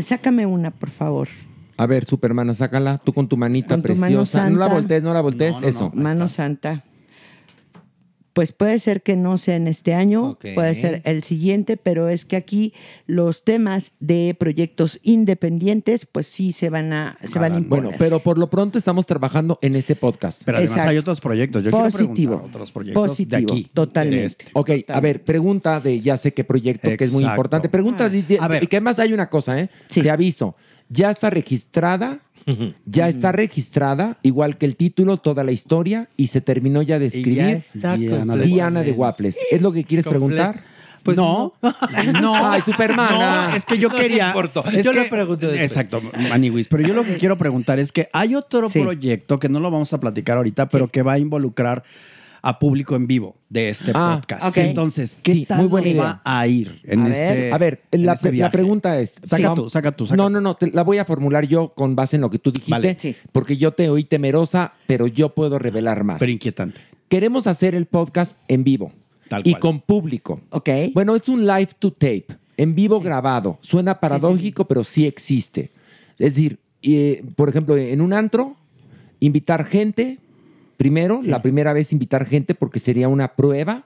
Sácame 0.05 0.45
una, 0.45 0.71
por 0.71 0.89
favor. 0.89 1.29
A 1.77 1.85
ver, 1.85 2.03
Supermana, 2.03 2.53
sácala 2.53 2.97
tú 2.97 3.13
con 3.13 3.29
tu 3.29 3.37
manita 3.37 3.75
Con 3.75 3.83
tu 3.83 3.95
mano 3.95 4.17
preciosa. 4.17 4.49
no 4.49 4.57
la 4.59 4.67
voltees, 4.67 5.01
no 5.01 5.13
la 5.13 5.21
voltees. 5.21 5.53
No, 5.53 5.61
no, 5.61 5.63
no, 5.63 5.69
Eso. 5.69 5.91
Mano 5.95 6.27
Santa. 6.27 6.83
Pues 8.39 8.53
puede 8.53 8.79
ser 8.79 9.01
que 9.03 9.17
no 9.17 9.37
sea 9.37 9.57
en 9.57 9.67
este 9.67 9.93
año, 9.93 10.37
puede 10.55 10.73
ser 10.73 11.01
el 11.03 11.23
siguiente, 11.23 11.75
pero 11.75 12.07
es 12.07 12.23
que 12.23 12.37
aquí 12.37 12.73
los 13.05 13.43
temas 13.43 13.91
de 13.99 14.33
proyectos 14.39 14.97
independientes, 15.03 16.05
pues 16.05 16.27
sí 16.27 16.53
se 16.53 16.69
van 16.69 16.93
a, 16.93 17.17
se 17.21 17.37
van 17.37 17.51
a 17.51 17.57
imponer. 17.57 17.83
Bueno, 17.83 17.97
pero 17.99 18.19
por 18.21 18.37
lo 18.37 18.49
pronto 18.49 18.77
estamos 18.77 19.05
trabajando 19.05 19.59
en 19.61 19.75
este 19.75 19.97
podcast. 19.97 20.43
Pero 20.45 20.57
además 20.59 20.71
Exacto. 20.71 20.89
hay 20.91 20.97
otros 20.99 21.19
proyectos. 21.19 21.63
Yo 21.65 21.71
Positivo. 21.71 22.13
quiero 22.13 22.29
preguntar 22.37 22.49
otros 22.49 22.71
proyectos 22.71 23.03
de 23.03 23.09
Positivo, 23.09 23.51
aquí. 23.53 23.69
totalmente. 23.73 24.19
de 24.21 24.25
este. 24.25 24.45
Ok, 24.53 24.69
a 24.87 25.01
ver, 25.01 25.21
pregunta 25.25 25.81
de 25.81 25.99
ya 25.99 26.15
sé 26.15 26.33
qué 26.33 26.45
proyecto, 26.45 26.87
que 26.95 27.03
es 27.03 27.11
muy 27.11 27.25
importante. 27.25 27.67
Pregunta 27.67 28.07
de, 28.07 28.23
de- 28.23 28.37
A 28.39 28.47
ver. 28.47 28.63
y 28.63 28.67
que 28.67 28.77
además 28.77 28.99
hay 28.99 29.11
una 29.11 29.29
cosa, 29.29 29.59
¿eh? 29.59 29.69
Te 29.93 30.09
aviso. 30.09 30.55
Ya 30.87 31.11
está 31.11 31.29
registrada, 31.29 32.21
ya 32.85 33.07
está 33.09 33.31
registrada, 33.31 34.17
igual 34.23 34.57
que 34.57 34.65
el 34.65 34.75
título, 34.75 35.17
toda 35.17 35.43
la 35.43 35.51
historia, 35.51 36.09
y 36.17 36.27
se 36.27 36.41
terminó 36.41 36.81
ya 36.81 36.99
de 36.99 37.07
escribir. 37.07 37.63
está 37.73 37.95
Diana 37.97 38.35
de 38.35 38.45
Diana 38.45 38.83
de 38.83 38.91
Guaples. 38.91 39.37
¿Es 39.51 39.61
lo 39.61 39.71
que 39.71 39.83
quieres 39.83 40.05
preguntar? 40.05 40.63
Pues 41.03 41.15
no, 41.15 41.53
no. 42.21 42.35
Ay, 42.51 42.61
Supermana. 42.61 43.49
No, 43.51 43.55
es 43.55 43.65
que 43.65 43.77
yo 43.77 43.87
No 43.89 43.95
quería. 43.95 44.33
es 44.73 44.83
Yo 44.85 44.91
que- 44.91 44.99
le 44.99 45.05
pregunté 45.05 45.47
después. 45.47 45.71
Exacto, 45.71 46.01
Maniwis. 46.29 46.67
Pero 46.67 46.83
yo 46.85 46.93
lo 46.93 47.03
que 47.03 47.17
quiero 47.17 47.37
preguntar 47.37 47.79
es 47.79 47.91
que 47.93 48.09
hay 48.11 48.35
otro 48.35 48.69
Sí. 48.69 48.81
proyecto 48.81 49.39
que 49.39 49.47
no 49.47 49.59
lo 49.61 49.71
vamos 49.71 49.93
a 49.93 49.99
platicar 49.99 50.35
ahorita, 50.37 50.67
pero 50.67 50.87
que 50.89 51.01
va 51.01 51.13
a 51.13 51.17
involucrar 51.19 51.83
a 52.41 52.59
público 52.59 52.95
en 52.95 53.07
vivo 53.07 53.35
de 53.49 53.69
este 53.69 53.91
Ah, 53.93 54.19
podcast. 54.21 54.57
Entonces, 54.57 55.17
¿qué 55.21 55.33
Sí, 55.33 55.45
tal 55.45 55.57
muy 55.59 55.67
buena 55.67 55.85
nos 55.87 55.93
idea. 55.93 56.03
va 56.03 56.21
a 56.23 56.47
ir 56.47 56.81
en 56.83 56.99
A 57.01 57.03
ver. 57.05 57.11
ese 57.13 57.51
A 57.53 57.57
ver, 57.57 57.81
en 57.91 58.05
la, 58.05 58.13
ese 58.13 58.25
la 58.27 58.31
viaje? 58.31 58.51
pregunta 58.53 58.99
es... 58.99 59.15
Saca 59.23 59.49
Sí. 59.49 59.55
tú, 59.55 59.69
saca 59.69 59.91
tú, 59.91 60.05
saca 60.05 60.15
No, 60.17 60.29
no, 60.29 60.39
no, 60.41 60.55
te- 60.55 60.71
la 60.71 60.83
voy 60.83 60.97
a 60.99 61.05
formular 61.05 61.45
yo 61.47 61.73
con 61.73 61.95
base 61.95 62.15
en 62.15 62.21
lo 62.21 62.29
que 62.29 62.39
tú 62.39 62.51
dijiste, 62.51 62.71
Vale. 62.71 62.97
Sí. 62.99 63.15
porque 63.31 63.57
yo 63.57 63.71
te 63.73 63.89
oí 63.89 64.03
temerosa, 64.03 64.73
pero 64.87 65.07
yo 65.07 65.33
puedo 65.35 65.59
revelar 65.59 66.03
más. 66.03 66.19
Pero 66.19 66.31
inquietante. 66.31 66.79
Queremos 67.09 67.47
hacer 67.47 67.75
el 67.75 67.85
podcast 67.87 68.37
en 68.47 68.63
vivo 68.63 68.91
Tal 69.27 69.41
y 69.45 69.51
cual. 69.51 69.61
con 69.61 69.81
público. 69.81 70.41
Ok. 70.51 70.69
Bueno, 70.93 71.15
es 71.15 71.27
un 71.27 71.45
live 71.45 71.69
to 71.79 71.91
tape, 71.91 72.27
en 72.57 72.75
vivo 72.75 72.99
grabado. 72.99 73.57
Suena 73.61 73.99
paradójico, 73.99 74.65
pero 74.67 74.83
sí 74.83 75.05
existe. 75.07 75.71
Es 76.19 76.35
decir, 76.35 76.59
eh, 76.83 77.23
por 77.35 77.49
ejemplo, 77.49 77.75
en 77.77 77.99
un 78.01 78.13
antro, 78.13 78.55
invitar 79.19 79.65
gente, 79.65 80.19
primero, 80.79 81.19
la 81.25 81.41
primera 81.41 81.73
vez 81.73 81.91
invitar 81.91 82.25
gente 82.25 82.55
porque 82.55 82.79
sería 82.79 83.09
una 83.09 83.35
prueba, 83.35 83.83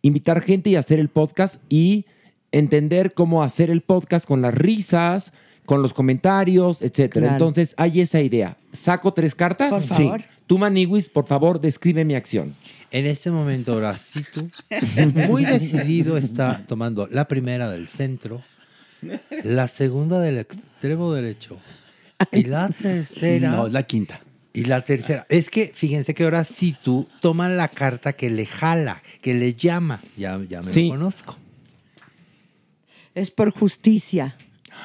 invitar 0.00 0.40
gente 0.40 0.70
y 0.70 0.76
hacer 0.76 1.00
el 1.00 1.08
podcast 1.08 1.60
y 1.68 2.06
entender 2.52 3.14
cómo 3.14 3.42
hacer 3.42 3.68
el 3.68 3.80
podcast 3.80 4.28
con 4.28 4.40
las 4.40 4.54
risas, 4.54 5.32
con 5.66 5.82
los 5.82 5.92
comentarios, 5.92 6.82
etcétera. 6.82 7.26
Claro. 7.26 7.32
Entonces, 7.32 7.74
hay 7.76 8.00
esa 8.00 8.20
idea. 8.20 8.56
¿Saco 8.72 9.12
tres 9.12 9.34
cartas? 9.34 9.70
Por 9.70 9.82
favor. 9.82 10.24
Tú, 10.46 10.56
Maniwis, 10.56 11.08
por 11.08 11.26
favor, 11.26 11.60
describe 11.60 12.04
mi 12.04 12.14
acción. 12.14 12.54
En 12.92 13.06
este 13.06 13.32
momento, 13.32 13.74
Horacito, 13.74 14.48
muy 15.28 15.44
decidido, 15.44 16.16
está 16.16 16.64
tomando 16.64 17.08
la 17.10 17.26
primera 17.26 17.68
del 17.68 17.88
centro, 17.88 18.40
la 19.42 19.66
segunda 19.66 20.20
del 20.20 20.38
extremo 20.38 21.12
derecho 21.12 21.58
y 22.30 22.44
la 22.44 22.68
tercera. 22.68 23.50
No, 23.50 23.66
es 23.66 23.72
la 23.72 23.82
quinta. 23.82 24.20
Y 24.52 24.64
la 24.64 24.82
tercera. 24.82 25.26
Es 25.28 25.48
que 25.48 25.70
fíjense 25.74 26.12
que 26.14 26.24
ahora 26.24 26.42
sí 26.44 26.76
tú 26.82 27.06
toma 27.20 27.48
la 27.48 27.68
carta 27.68 28.12
que 28.14 28.30
le 28.30 28.46
jala, 28.46 29.02
que 29.22 29.34
le 29.34 29.54
llama. 29.54 30.00
Ya, 30.16 30.40
ya 30.48 30.60
me 30.62 30.72
Sí. 30.72 30.84
lo 30.88 30.90
conozco. 30.94 31.36
Es 33.14 33.30
por 33.30 33.50
justicia. 33.52 34.36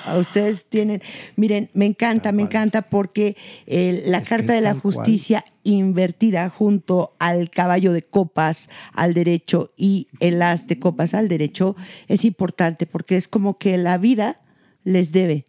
A 0.04 0.18
Ustedes 0.18 0.66
tienen, 0.66 1.02
miren, 1.36 1.70
me 1.74 1.86
encanta, 1.86 2.32
me 2.32 2.44
encanta 2.44 2.84
porque 2.84 3.36
eh, 3.66 4.04
la 4.06 4.20
Es 4.20 4.30
carta 4.30 4.54
de 4.54 4.62
la 4.62 4.72
cual. 4.76 4.82
justicia 4.94 5.46
invertida 5.64 6.50
junto 6.50 7.16
al 7.18 7.50
caballo 7.50 7.92
de 7.92 8.04
copas 8.04 8.70
al 8.94 9.14
derecho 9.16 9.72
y 9.78 10.08
el 10.20 10.42
as 10.44 10.68
de 10.68 10.78
copas 10.80 11.14
al 11.16 11.28
derecho 11.28 11.76
es 12.08 12.24
importante 12.26 12.86
porque 12.86 13.16
es 13.18 13.28
como 13.28 13.58
que 13.58 13.78
la 13.78 13.98
vida 13.98 14.42
les 14.84 15.12
debe 15.12 15.46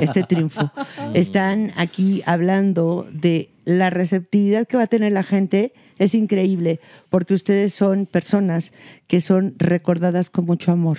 este 0.00 0.22
triunfo. 0.24 0.70
Están 1.14 1.72
aquí 1.76 2.22
hablando 2.26 3.06
de 3.12 3.50
la 3.64 3.90
receptividad 3.90 4.66
que 4.66 4.76
va 4.76 4.84
a 4.84 4.88
tener 4.88 5.12
la 5.12 5.22
gente 5.22 5.72
Es 5.98 6.14
increíble 6.14 6.80
porque 7.08 7.34
ustedes 7.34 7.72
son 7.74 8.06
personas 8.06 8.72
que 9.06 9.20
son 9.20 9.54
recordadas 9.58 10.30
con 10.30 10.44
mucho 10.46 10.72
amor. 10.72 10.98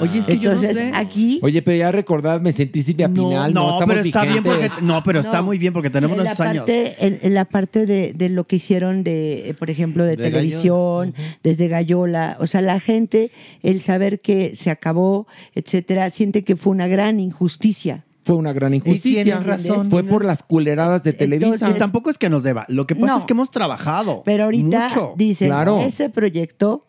Oye, 0.00 0.18
es 0.18 0.26
que 0.26 0.38
yo 0.38 0.50
no 0.54 0.60
Entonces, 0.62 0.76
sé. 0.76 0.90
aquí 0.94 1.38
Oye, 1.42 1.62
pero 1.62 1.76
ya 1.76 1.92
recordad, 1.92 2.40
me 2.40 2.50
sentí 2.52 2.82
Silvia 2.82 3.08
Pinal. 3.08 3.52
No, 3.54 3.60
no, 3.60 3.72
estamos 3.74 3.94
pero 3.94 4.06
está 4.06 4.24
bien 4.24 4.42
porque 4.42 4.58
vigentes. 4.64 4.82
no, 4.82 5.02
pero 5.04 5.20
está 5.20 5.36
No. 5.38 5.42
muy 5.44 5.58
bien 5.58 5.72
porque 5.72 5.90
tenemos 5.90 6.16
en 6.18 6.24
la 6.24 6.30
nuestros 6.30 6.48
años. 6.48 6.64
parte, 6.64 7.06
en, 7.06 7.18
en 7.22 7.34
la 7.34 7.44
parte 7.44 7.86
de, 7.86 8.12
de 8.14 8.28
lo 8.30 8.46
que 8.46 8.56
hicieron 8.56 9.04
de, 9.04 9.50
eh, 9.50 9.54
por 9.54 9.70
ejemplo, 9.70 10.04
de, 10.04 10.16
De 10.16 10.24
televisión, 10.24 11.14
desde 11.42 11.68
Gallola, 11.68 12.36
o 12.40 12.46
sea, 12.46 12.62
la 12.62 12.80
gente, 12.80 13.30
el 13.62 13.80
saber 13.80 14.20
que 14.20 14.56
se 14.56 14.70
acabó, 14.70 15.26
etcétera, 15.54 16.10
siente 16.10 16.42
que 16.44 16.56
fue 16.56 16.72
una 16.72 16.86
gran 16.88 17.20
injusticia. 17.20 18.04
Fue 18.24 18.36
una 18.36 18.52
gran 18.52 18.72
injusticia. 18.74 19.24
tienen 19.24 19.44
razón. 19.44 19.90
Fue 19.90 20.04
por 20.04 20.24
las 20.24 20.42
culeradas 20.42 21.02
de 21.02 21.12
Televisa. 21.12 21.54
Entonces- 21.54 21.76
Y 21.76 21.78
tampoco 21.78 22.08
es 22.10 22.18
que 22.18 22.30
nos 22.30 22.42
deba. 22.42 22.64
Lo 22.68 22.86
que 22.86 22.94
pasa 22.94 23.14
No. 23.14 23.18
es 23.18 23.24
que 23.24 23.32
hemos 23.32 23.50
trabajado. 23.50 24.22
Pero 24.24 24.44
ahorita 24.44 24.88
mucho. 24.88 25.14
dicen, 25.16 25.48
Claro. 25.48 25.80
ese 25.80 26.08
proyecto, 26.10 26.86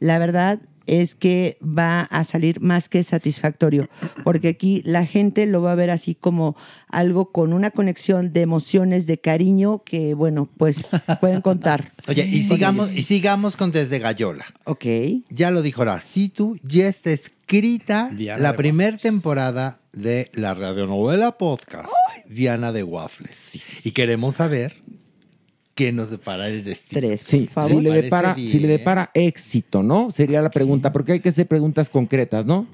la 0.00 0.18
verdad 0.18 0.58
es 0.86 1.14
que 1.14 1.56
va 1.62 2.02
a 2.02 2.24
salir 2.24 2.60
más 2.60 2.90
que 2.90 3.02
satisfactorio, 3.04 3.88
porque 4.22 4.48
aquí 4.48 4.82
la 4.84 5.06
gente 5.06 5.46
lo 5.46 5.62
va 5.62 5.72
a 5.72 5.74
ver 5.76 5.88
así 5.90 6.14
como 6.14 6.56
algo 6.90 7.32
con 7.32 7.54
una 7.54 7.70
conexión 7.70 8.34
de 8.34 8.42
emociones, 8.42 9.06
de 9.06 9.16
cariño, 9.16 9.82
que 9.82 10.12
bueno, 10.12 10.46
pues 10.58 10.88
pueden 11.20 11.40
contar. 11.40 11.92
Oye, 12.08 12.26
y 12.26 12.42
sigamos, 12.42 12.92
y 12.92 13.00
sigamos 13.00 13.56
con 13.56 13.72
Desde 13.72 13.98
Gallola. 13.98 14.44
Ok. 14.64 14.84
Ya 15.30 15.50
lo 15.50 15.62
dijo 15.62 15.80
Horacitu, 15.80 16.58
ya 16.62 16.86
está 16.88 17.10
escrita 17.44 18.08
Diana 18.10 18.42
la 18.42 18.56
primera 18.56 18.96
temporada 18.96 19.78
de 19.92 20.30
la 20.32 20.54
radionovela 20.54 21.36
podcast 21.36 21.88
Diana 22.26 22.72
de 22.72 22.82
Waffles. 22.82 23.84
Y 23.86 23.90
queremos 23.92 24.36
saber 24.36 24.76
qué 25.74 25.92
nos 25.92 26.10
depara 26.10 26.48
el 26.48 26.64
destino. 26.64 27.00
Tres, 27.02 27.20
Sí, 27.20 27.48
por 27.52 27.64
si 27.64 27.74
le, 27.80 27.90
Parece 27.90 28.02
depara, 28.02 28.34
bien. 28.34 28.48
si 28.48 28.60
le 28.60 28.68
depara 28.68 29.10
éxito, 29.12 29.82
¿no? 29.82 30.10
Sería 30.10 30.40
la 30.40 30.50
pregunta, 30.50 30.90
porque 30.92 31.12
hay 31.12 31.20
que 31.20 31.28
hacer 31.28 31.46
preguntas 31.46 31.90
concretas, 31.90 32.46
¿no? 32.46 32.66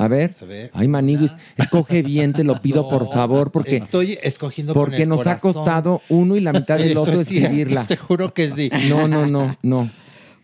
A 0.00 0.08
ver. 0.08 0.34
A 0.40 0.44
ver. 0.46 0.70
Ay, 0.74 0.88
Maniguis, 0.88 1.36
escoge 1.56 2.02
bien, 2.02 2.32
te 2.32 2.42
lo 2.42 2.60
pido 2.60 2.88
por 2.88 3.08
favor, 3.12 3.52
porque, 3.52 3.76
Estoy 3.76 4.18
escogiendo 4.22 4.74
con 4.74 4.82
porque 4.82 5.04
el 5.04 5.08
nos 5.10 5.20
ha 5.20 5.38
corazón. 5.38 5.52
costado 5.52 6.02
uno 6.08 6.36
y 6.36 6.40
la 6.40 6.52
mitad 6.52 6.76
del 6.78 6.90
Eso 6.92 7.02
otro 7.02 7.20
es 7.20 7.28
cierto, 7.28 7.46
escribirla. 7.48 7.86
Te 7.86 7.96
juro 7.96 8.34
que 8.34 8.50
sí. 8.50 8.68
No, 8.88 9.06
no, 9.06 9.26
no, 9.26 9.56
no. 9.62 9.90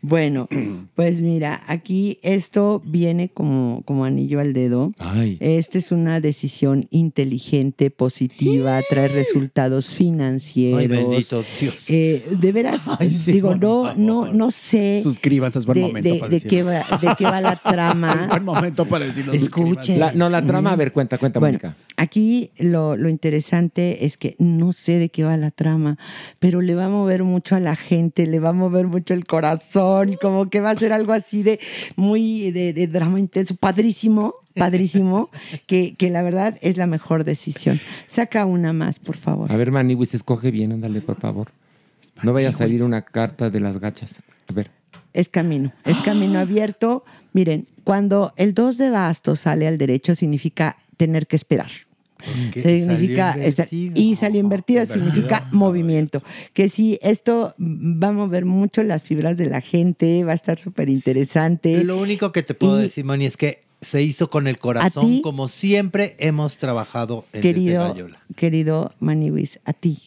Bueno, 0.01 0.49
pues 0.95 1.21
mira, 1.21 1.63
aquí 1.67 2.19
esto 2.23 2.81
viene 2.85 3.29
como, 3.31 3.83
como 3.85 4.05
anillo 4.05 4.41
al 4.41 4.53
dedo. 4.53 4.91
Ay. 4.99 5.37
Esta 5.41 5.79
es 5.79 5.91
una 5.93 6.21
decisión 6.21 6.87
inteligente, 6.91 7.91
positiva, 7.91 8.81
trae 8.89 9.09
resultados 9.09 9.89
financieros. 9.91 10.81
Ay, 10.81 10.87
bendito 10.87 11.43
Dios. 11.61 11.75
Eh, 11.89 12.25
de 12.31 12.53
veras, 12.53 12.89
digo, 13.27 13.57
no, 13.57 13.95
no, 13.95 14.33
no 14.33 14.51
sé 14.51 15.01
Suscríbanse, 15.03 15.59
es 15.59 15.67
buen 15.67 15.77
de, 15.77 15.87
momento 15.87 16.13
de- 16.15 16.19
para 16.21 16.31
de 16.31 16.41
qué 16.41 16.63
va, 16.63 16.85
de 17.01 17.09
qué 17.19 17.25
va 17.25 17.41
la 17.41 17.57
trama. 17.65 18.27
Buen 18.29 18.45
momento 18.45 18.87
para 18.87 19.05
decirlo. 19.07 19.33
Escuchen. 19.33 19.99
La- 19.99 20.13
no, 20.13 20.29
la 20.31 20.45
trama, 20.45 20.73
a 20.73 20.77
ver, 20.77 20.93
cuenta, 20.93 21.19
cuenta, 21.19 21.41
Bueno, 21.41 21.59
Mónica. 21.63 21.77
aquí 21.97 22.51
lo, 22.59 22.97
lo 22.97 23.09
interesante 23.09 24.05
es 24.07 24.17
que 24.17 24.37
no 24.39 24.73
sé 24.73 24.99
de 24.99 25.09
qué 25.09 25.25
va 25.25 25.37
la 25.37 25.51
trama, 25.51 25.99
pero 26.39 26.61
le 26.61 26.75
va 26.75 26.85
a 26.85 26.89
mover 26.89 27.25
mucho 27.25 27.57
a 27.57 27.61
la 27.61 27.75
gente, 27.77 28.27
le 28.27 28.39
va 28.39 28.51
a 28.51 28.53
mover 28.53 28.87
mucho 28.87 29.15
el 29.15 29.27
corazón, 29.27 29.88
como 30.21 30.49
que 30.51 30.61
va 30.61 30.71
a 30.71 30.77
ser 30.77 30.93
algo 30.93 31.13
así 31.13 31.43
de 31.43 31.61
muy 31.97 32.51
de, 32.51 32.73
de 32.73 32.87
drama 32.87 33.19
intenso, 33.19 33.55
padrísimo, 33.57 34.35
padrísimo, 34.55 35.29
que, 35.67 35.95
que 35.95 36.11
la 36.11 36.23
verdad 36.23 36.59
es 36.61 36.77
la 36.77 36.87
mejor 36.87 37.25
decisión. 37.25 37.81
Saca 38.07 38.45
una 38.45 38.73
más, 38.73 38.99
por 38.99 39.17
favor. 39.17 39.51
A 39.51 39.57
ver, 39.57 39.71
Maniguis, 39.71 40.15
escoge 40.15 40.51
bien, 40.51 40.73
ándale, 40.73 41.01
por 41.01 41.19
favor. 41.21 41.53
No 42.23 42.33
vaya 42.33 42.49
a 42.49 42.53
salir 42.53 42.83
una 42.83 43.03
carta 43.03 43.51
de 43.51 43.61
las 43.61 43.79
gachas. 43.79 44.19
A 44.49 44.53
ver. 44.53 44.71
Es 45.13 45.29
camino, 45.29 45.73
es 45.85 45.97
camino 45.99 46.39
abierto. 46.39 47.05
Miren, 47.33 47.69
cuando 47.85 48.33
el 48.37 48.55
2 48.55 48.79
de 48.79 48.91
bastos 48.91 49.41
sale 49.41 49.67
al 49.67 49.79
derecho 49.79 50.15
significa 50.15 50.77
tener 50.97 51.27
que 51.27 51.37
esperar. 51.37 51.71
Porque 52.19 52.63
significa 52.63 53.33
salió 53.33 53.47
estar- 53.47 53.69
invertido. 53.73 53.93
y 53.97 54.15
salió 54.17 54.41
invertida 54.41 54.87
significa 54.87 55.49
movimiento 55.53 56.23
que 56.53 56.69
si 56.69 56.99
esto 57.03 57.55
va 57.59 58.09
a 58.09 58.13
mover 58.13 58.45
mucho 58.45 58.83
las 58.83 59.03
fibras 59.03 59.37
de 59.37 59.47
la 59.47 59.61
gente 59.61 60.25
va 60.25 60.33
a 60.33 60.35
estar 60.35 60.59
súper 60.59 60.89
interesante 60.89 61.85
Lo 61.85 61.99
único 61.99 62.33
que 62.33 62.43
te 62.43 62.55
puedo 62.55 62.79
Y- 62.81 62.83
decir, 62.83 63.05
Moni, 63.05 63.25
es 63.27 63.37
que 63.37 63.63
se 63.81 64.03
hizo 64.03 64.29
con 64.31 64.49
el 64.49 64.57
¿A 64.57 64.59
corazón, 64.59 65.07
ti? 65.07 65.21
como 65.23 65.47
siempre 65.47 66.17
hemos 66.19 66.59
trabajado 66.59 67.25
en 67.33 67.43
querido 67.43 67.95
querido 68.35 68.93
Maniwis 68.99 69.61
a 69.65 69.73
ti 69.73 69.99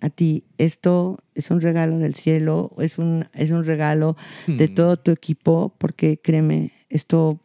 a 0.00 0.10
ti 0.10 0.44
esto 0.58 1.18
es 1.34 1.50
un 1.50 1.60
regalo 1.62 1.98
del 1.98 2.14
cielo 2.14 2.70
es 2.78 2.98
un 2.98 3.26
es 3.32 3.50
un 3.50 3.64
regalo 3.64 4.16
de 4.46 4.68
Hmm. 4.68 4.74
todo 4.74 4.96
tu 4.98 5.10
equipo 5.10 5.74
porque 5.78 6.20
créeme 6.22 6.70
esto 6.90 7.40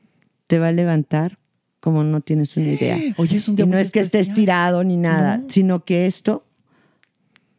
te 0.47 0.59
va 0.59 0.67
a 0.67 0.71
levantar 0.73 1.39
como 1.83 2.01
no 2.05 2.21
tienes 2.21 2.55
una 2.55 2.67
idea 2.69 2.97
Oye, 3.17 3.35
es 3.39 3.47
un 3.49 3.57
día 3.57 3.65
y 3.65 3.67
no 3.67 3.77
es 3.77 3.91
que 3.91 3.99
estés 3.99 4.33
tirado 4.33 4.85
ni 4.85 4.95
nada, 4.95 5.43
sino 5.49 5.83
que 5.83 6.05
esto, 6.05 6.41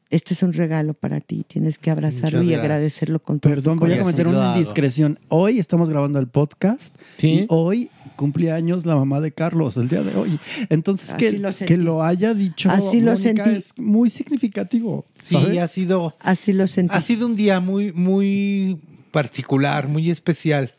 este 0.08 0.32
es 0.32 0.42
un 0.42 0.54
regalo 0.54 0.94
para 0.94 1.20
ti. 1.20 1.44
Tienes 1.46 1.76
que 1.76 1.90
abrazarlo 1.90 2.42
y 2.42 2.54
agradecerlo 2.54 3.18
con 3.20 3.38
todo. 3.38 3.52
Perdón, 3.52 3.74
tu 3.78 3.80
voy 3.84 3.92
a 3.92 3.98
corazón. 3.98 4.12
cometer 4.12 4.26
una 4.28 4.54
indiscreción. 4.56 5.18
Hoy 5.28 5.58
estamos 5.58 5.90
grabando 5.90 6.18
el 6.20 6.28
podcast 6.28 6.96
Sí. 7.18 7.28
y 7.40 7.46
hoy 7.50 7.90
cumple 8.16 8.50
años 8.50 8.86
la 8.86 8.96
mamá 8.96 9.20
de 9.20 9.30
Carlos, 9.32 9.76
el 9.76 9.90
día 9.90 10.02
de 10.02 10.16
hoy. 10.16 10.40
Entonces, 10.70 11.14
que, 11.16 11.32
lo 11.32 11.52
sentí. 11.52 11.74
que 11.74 11.76
lo 11.76 12.02
haya 12.02 12.32
dicho 12.32 12.70
Así 12.70 13.02
lo 13.02 13.16
sentí. 13.16 13.50
es 13.50 13.78
muy 13.78 14.08
significativo. 14.08 15.04
Sí, 15.20 15.34
¿sabes? 15.34 15.58
ha 15.58 15.68
sido, 15.68 16.14
Así 16.20 16.54
lo 16.54 16.66
sentí. 16.66 16.94
ha 16.96 17.02
sido 17.02 17.26
un 17.26 17.36
día 17.36 17.60
muy, 17.60 17.92
muy 17.92 18.78
particular, 19.10 19.86
muy 19.86 20.10
especial. 20.10 20.72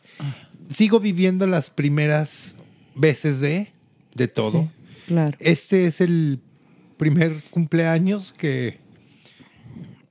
Sigo 0.68 0.98
viviendo 0.98 1.46
las 1.46 1.70
primeras 1.70 2.55
veces 2.96 3.40
de, 3.40 3.72
de 4.14 4.28
todo. 4.28 4.62
Sí, 4.62 4.68
claro. 5.06 5.36
Este 5.40 5.86
es 5.86 6.00
el 6.00 6.40
primer 6.96 7.34
cumpleaños 7.50 8.32
que 8.32 8.78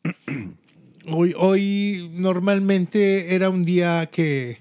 hoy, 1.08 1.34
hoy 1.38 2.10
normalmente 2.14 3.36
era 3.36 3.50
un 3.50 3.64
día 3.64 4.10
que, 4.12 4.60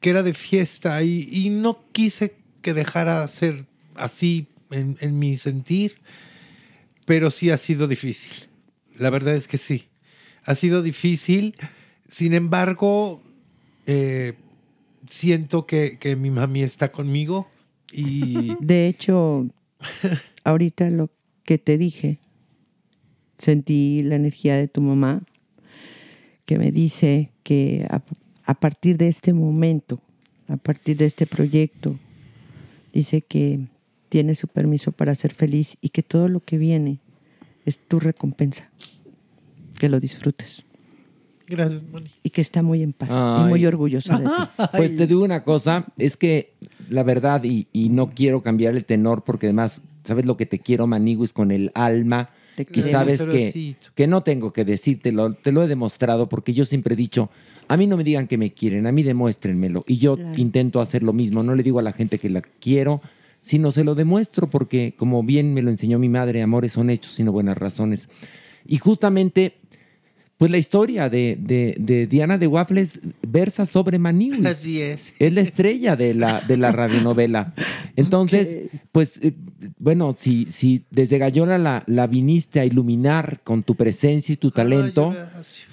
que 0.00 0.10
era 0.10 0.22
de 0.22 0.34
fiesta 0.34 1.02
y, 1.02 1.28
y 1.32 1.50
no 1.50 1.84
quise 1.92 2.36
que 2.62 2.74
dejara 2.74 3.26
ser 3.28 3.66
así 3.94 4.46
en, 4.70 4.96
en 5.00 5.18
mi 5.18 5.38
sentir, 5.38 5.96
pero 7.06 7.30
sí 7.30 7.50
ha 7.50 7.58
sido 7.58 7.88
difícil. 7.88 8.48
La 8.98 9.10
verdad 9.10 9.34
es 9.34 9.48
que 9.48 9.58
sí. 9.58 9.88
Ha 10.44 10.54
sido 10.54 10.82
difícil. 10.82 11.54
Sin 12.08 12.34
embargo, 12.34 13.22
eh, 13.86 14.34
siento 15.08 15.66
que, 15.66 15.98
que 15.98 16.16
mi 16.16 16.30
mami 16.30 16.62
está 16.62 16.92
conmigo 16.92 17.48
y 17.92 18.54
De 18.60 18.86
hecho, 18.86 19.46
ahorita 20.44 20.90
lo 20.90 21.10
que 21.44 21.58
te 21.58 21.78
dije, 21.78 22.18
sentí 23.38 24.02
la 24.02 24.16
energía 24.16 24.56
de 24.56 24.68
tu 24.68 24.80
mamá 24.80 25.22
que 26.44 26.58
me 26.58 26.72
dice 26.72 27.30
que 27.42 27.86
a, 27.90 28.02
a 28.44 28.54
partir 28.54 28.96
de 28.96 29.08
este 29.08 29.32
momento, 29.32 30.00
a 30.48 30.56
partir 30.56 30.96
de 30.96 31.06
este 31.06 31.26
proyecto, 31.26 31.98
dice 32.92 33.22
que 33.22 33.60
tiene 34.08 34.34
su 34.34 34.48
permiso 34.48 34.92
para 34.92 35.14
ser 35.14 35.34
feliz 35.34 35.76
y 35.80 35.90
que 35.90 36.02
todo 36.02 36.28
lo 36.28 36.40
que 36.40 36.56
viene 36.56 36.98
es 37.66 37.78
tu 37.78 38.00
recompensa. 38.00 38.70
Que 39.78 39.88
lo 39.88 40.00
disfrutes 40.00 40.64
gracias, 41.48 41.82
Moni. 41.84 42.10
y 42.22 42.30
que 42.30 42.40
está 42.40 42.62
muy 42.62 42.82
en 42.82 42.92
paz 42.92 43.08
Ay. 43.10 43.42
y 43.44 43.48
muy 43.48 43.66
orgulloso 43.66 44.16
de 44.18 44.24
ti. 44.24 44.30
Pues 44.76 44.96
te 44.96 45.06
digo 45.06 45.24
una 45.24 45.44
cosa, 45.44 45.86
es 45.98 46.16
que 46.16 46.52
la 46.88 47.02
verdad, 47.02 47.42
y, 47.44 47.66
y 47.72 47.88
no 47.88 48.10
quiero 48.10 48.42
cambiar 48.42 48.76
el 48.76 48.84
tenor, 48.84 49.24
porque 49.24 49.46
además, 49.46 49.82
¿sabes 50.04 50.24
lo 50.26 50.36
que 50.36 50.46
te 50.46 50.58
quiero, 50.58 50.86
Maniguis, 50.86 51.32
con 51.32 51.50
el 51.50 51.70
alma? 51.74 52.30
Te 52.56 52.62
Y 52.62 52.66
quiero. 52.66 52.88
sabes 52.90 53.22
que, 53.22 53.76
que 53.94 54.06
no 54.06 54.22
tengo 54.22 54.52
que 54.52 54.64
decírtelo, 54.64 55.34
te 55.34 55.52
lo 55.52 55.62
he 55.62 55.68
demostrado, 55.68 56.28
porque 56.28 56.52
yo 56.54 56.64
siempre 56.64 56.94
he 56.94 56.96
dicho, 56.96 57.30
a 57.68 57.76
mí 57.76 57.86
no 57.86 57.96
me 57.96 58.04
digan 58.04 58.26
que 58.26 58.38
me 58.38 58.52
quieren, 58.52 58.86
a 58.86 58.92
mí 58.92 59.02
demuéstrenmelo. 59.02 59.84
Y 59.86 59.98
yo 59.98 60.16
Claro. 60.16 60.36
intento 60.38 60.80
hacer 60.80 61.02
lo 61.02 61.12
mismo, 61.12 61.42
no 61.42 61.54
le 61.54 61.62
digo 61.62 61.78
a 61.78 61.82
la 61.82 61.92
gente 61.92 62.18
que 62.18 62.30
la 62.30 62.40
quiero, 62.40 63.00
sino 63.42 63.70
se 63.70 63.84
lo 63.84 63.94
demuestro, 63.94 64.48
porque 64.50 64.94
como 64.96 65.22
bien 65.22 65.54
me 65.54 65.62
lo 65.62 65.70
enseñó 65.70 65.98
mi 65.98 66.08
madre, 66.08 66.42
amores 66.42 66.72
son 66.72 66.90
hechos, 66.90 67.14
sino 67.14 67.30
buenas 67.30 67.56
razones. 67.56 68.08
Y 68.66 68.78
justamente, 68.78 69.54
pues 70.38 70.50
la 70.52 70.58
historia 70.58 71.10
de, 71.10 71.36
de- 71.38 71.74
de 71.78 72.06
Diana 72.06 72.38
de 72.38 72.46
Waffles 72.46 73.00
versa 73.26 73.66
sobre 73.66 73.98
Maniwis. 73.98 74.46
Así 74.46 74.80
es. 74.80 75.12
Es 75.18 75.32
la 75.34 75.40
estrella 75.40 75.96
de 75.96 76.14
la, 76.14 76.40
de 76.40 76.56
la 76.56 76.70
radionovela. 76.72 77.54
Entonces, 77.96 78.56
pues, 78.92 79.18
eh, 79.22 79.34
bueno, 79.78 80.14
si, 80.16 80.46
si 80.46 80.84
desde 80.90 81.18
Gallola 81.18 81.58
la, 81.58 81.82
la 81.86 82.06
viniste 82.06 82.60
a 82.60 82.64
iluminar 82.64 83.40
con 83.42 83.62
tu 83.64 83.74
presencia 83.74 84.32
y 84.32 84.36
tu 84.36 84.50
talento, 84.52 85.14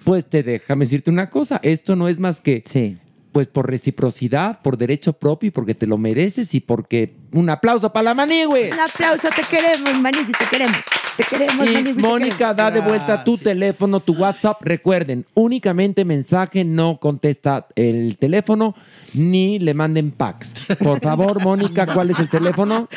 pues 0.04 0.26
te 0.26 0.42
déjame 0.44 0.86
decirte 0.86 1.12
una 1.12 1.30
cosa, 1.30 1.60
esto 1.64 1.96
no 1.96 2.08
es 2.08 2.18
más 2.20 2.42
que, 2.42 2.64
Sí. 2.66 2.98
Pues 3.36 3.48
por 3.48 3.70
reciprocidad, 3.70 4.62
por 4.62 4.78
derecho 4.78 5.12
propio 5.12 5.50
y 5.50 5.52
porque 5.52 5.76
te 5.76 5.86
lo 5.88 5.98
mereces 5.98 6.56
y 6.56 6.62
porque 6.62 7.18
un 7.34 7.50
aplauso 7.50 7.92
para 7.92 8.06
la 8.06 8.14
Manigüe. 8.14 8.72
Un 8.72 8.80
aplauso, 8.80 9.28
te 9.36 9.42
queremos, 9.42 10.00
Maniguis, 10.00 10.38
te 10.38 10.46
queremos. 10.46 10.78
Te 11.18 11.26
queremos, 11.26 11.70
Y 11.70 11.84
te 11.84 11.94
Mónica 11.96 12.38
queremos. 12.38 12.56
da 12.56 12.72
de 12.72 12.80
vuelta 12.80 13.26
tu 13.26 13.38
teléfono, 13.38 14.00
tu 14.00 14.14
WhatsApp. 14.14 14.62
Recuerden, 14.62 15.26
únicamente 15.34 16.06
mensaje, 16.06 16.64
no 16.64 16.98
contesta 17.02 17.68
el 17.76 18.16
teléfono 18.16 18.74
ni 19.14 19.60
le 19.60 19.74
manden 19.74 20.12
packs. 20.12 20.54
Por 20.80 21.02
favor, 21.02 21.44
Mónica, 21.44 21.88
¿cuál 21.94 22.12
es 22.12 22.20
el 22.20 22.30
teléfono? 22.30 22.88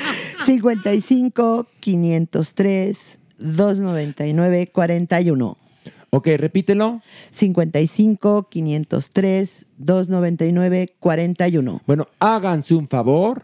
55 0.44 1.67
503 1.81 3.18
299 3.39 4.68
41. 4.73 5.58
Ok, 6.10 6.28
repítelo. 6.38 7.02
55 7.32 8.48
503 8.48 9.66
299 9.78 10.94
41. 10.98 11.82
Bueno, 11.86 12.06
háganse 12.18 12.74
un 12.74 12.88
favor. 12.88 13.42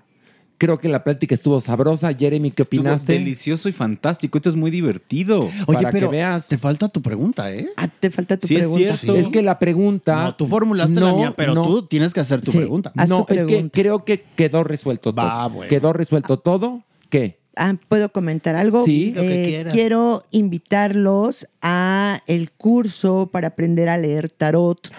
Creo 0.57 0.79
que 0.79 0.89
la 0.89 1.03
plática 1.03 1.35
estuvo 1.35 1.61
sabrosa. 1.61 2.15
Jeremy, 2.15 2.51
¿qué 2.53 2.63
Estuvo 2.63 2.81
opinaste? 2.81 3.15
delicioso 3.15 3.69
y 3.69 3.73
fantástico. 3.73 4.39
Esto 4.39 4.49
es 4.51 4.57
muy 4.57 4.71
divertido. 4.71 5.41
Oye, 5.41 5.51
Para 5.67 5.81
que 5.91 5.93
pero 5.93 6.11
veas. 6.11 6.49
te 6.49 6.57
falta 6.59 6.89
tu 6.89 7.03
pregunta, 7.03 7.53
¿eh? 7.53 7.69
Ah, 7.77 7.89
te 7.89 8.09
falta 8.11 8.37
tu 8.37 8.47
Sí, 8.47 8.55
es 8.55 8.61
pregunta. 8.61 8.97
cierto. 8.97 9.19
Es 9.19 9.29
que 9.29 9.43
la 9.43 9.59
pregunta. 9.59 10.25
No, 10.25 10.37
tú 10.37 10.47
formulaste 10.47 11.01
la 11.01 11.13
mía, 11.13 11.35
pero 11.37 11.55
no. 11.55 11.67
tú 11.67 11.83
tienes 11.87 12.15
que 12.15 12.21
hacer 12.21 12.41
tu 12.41 12.53
Sí. 12.53 12.59
pregunta. 12.59 12.93
Haz 12.97 13.09
no, 13.11 13.25
tu 13.25 13.35
es 13.35 13.45
que 13.45 13.69
creo 13.69 14.05
que 14.05 14.25
quedó 14.37 14.63
resuelto 14.65 15.13
todo. 15.13 15.51
Bueno. 15.51 15.69
Quedó 15.69 15.93
resuelto 15.93 16.39
todo. 16.39 16.83
¿Qué? 17.11 17.41
Ah, 17.57 17.75
¿Puedo 17.89 18.11
comentar 18.11 18.57
algo? 18.57 18.85
Sí. 18.85 19.13
Lo 19.15 19.23
que 19.23 19.45
Eh, 19.45 19.49
quieras. 19.49 19.73
quiero 19.75 20.25
invitarlos 20.31 21.47
a 21.63 22.23
el 22.27 22.51
curso 22.53 23.31
para 23.33 23.49
aprender 23.49 23.89
a 23.89 23.99
leer 23.99 24.31
tarot 24.31 24.91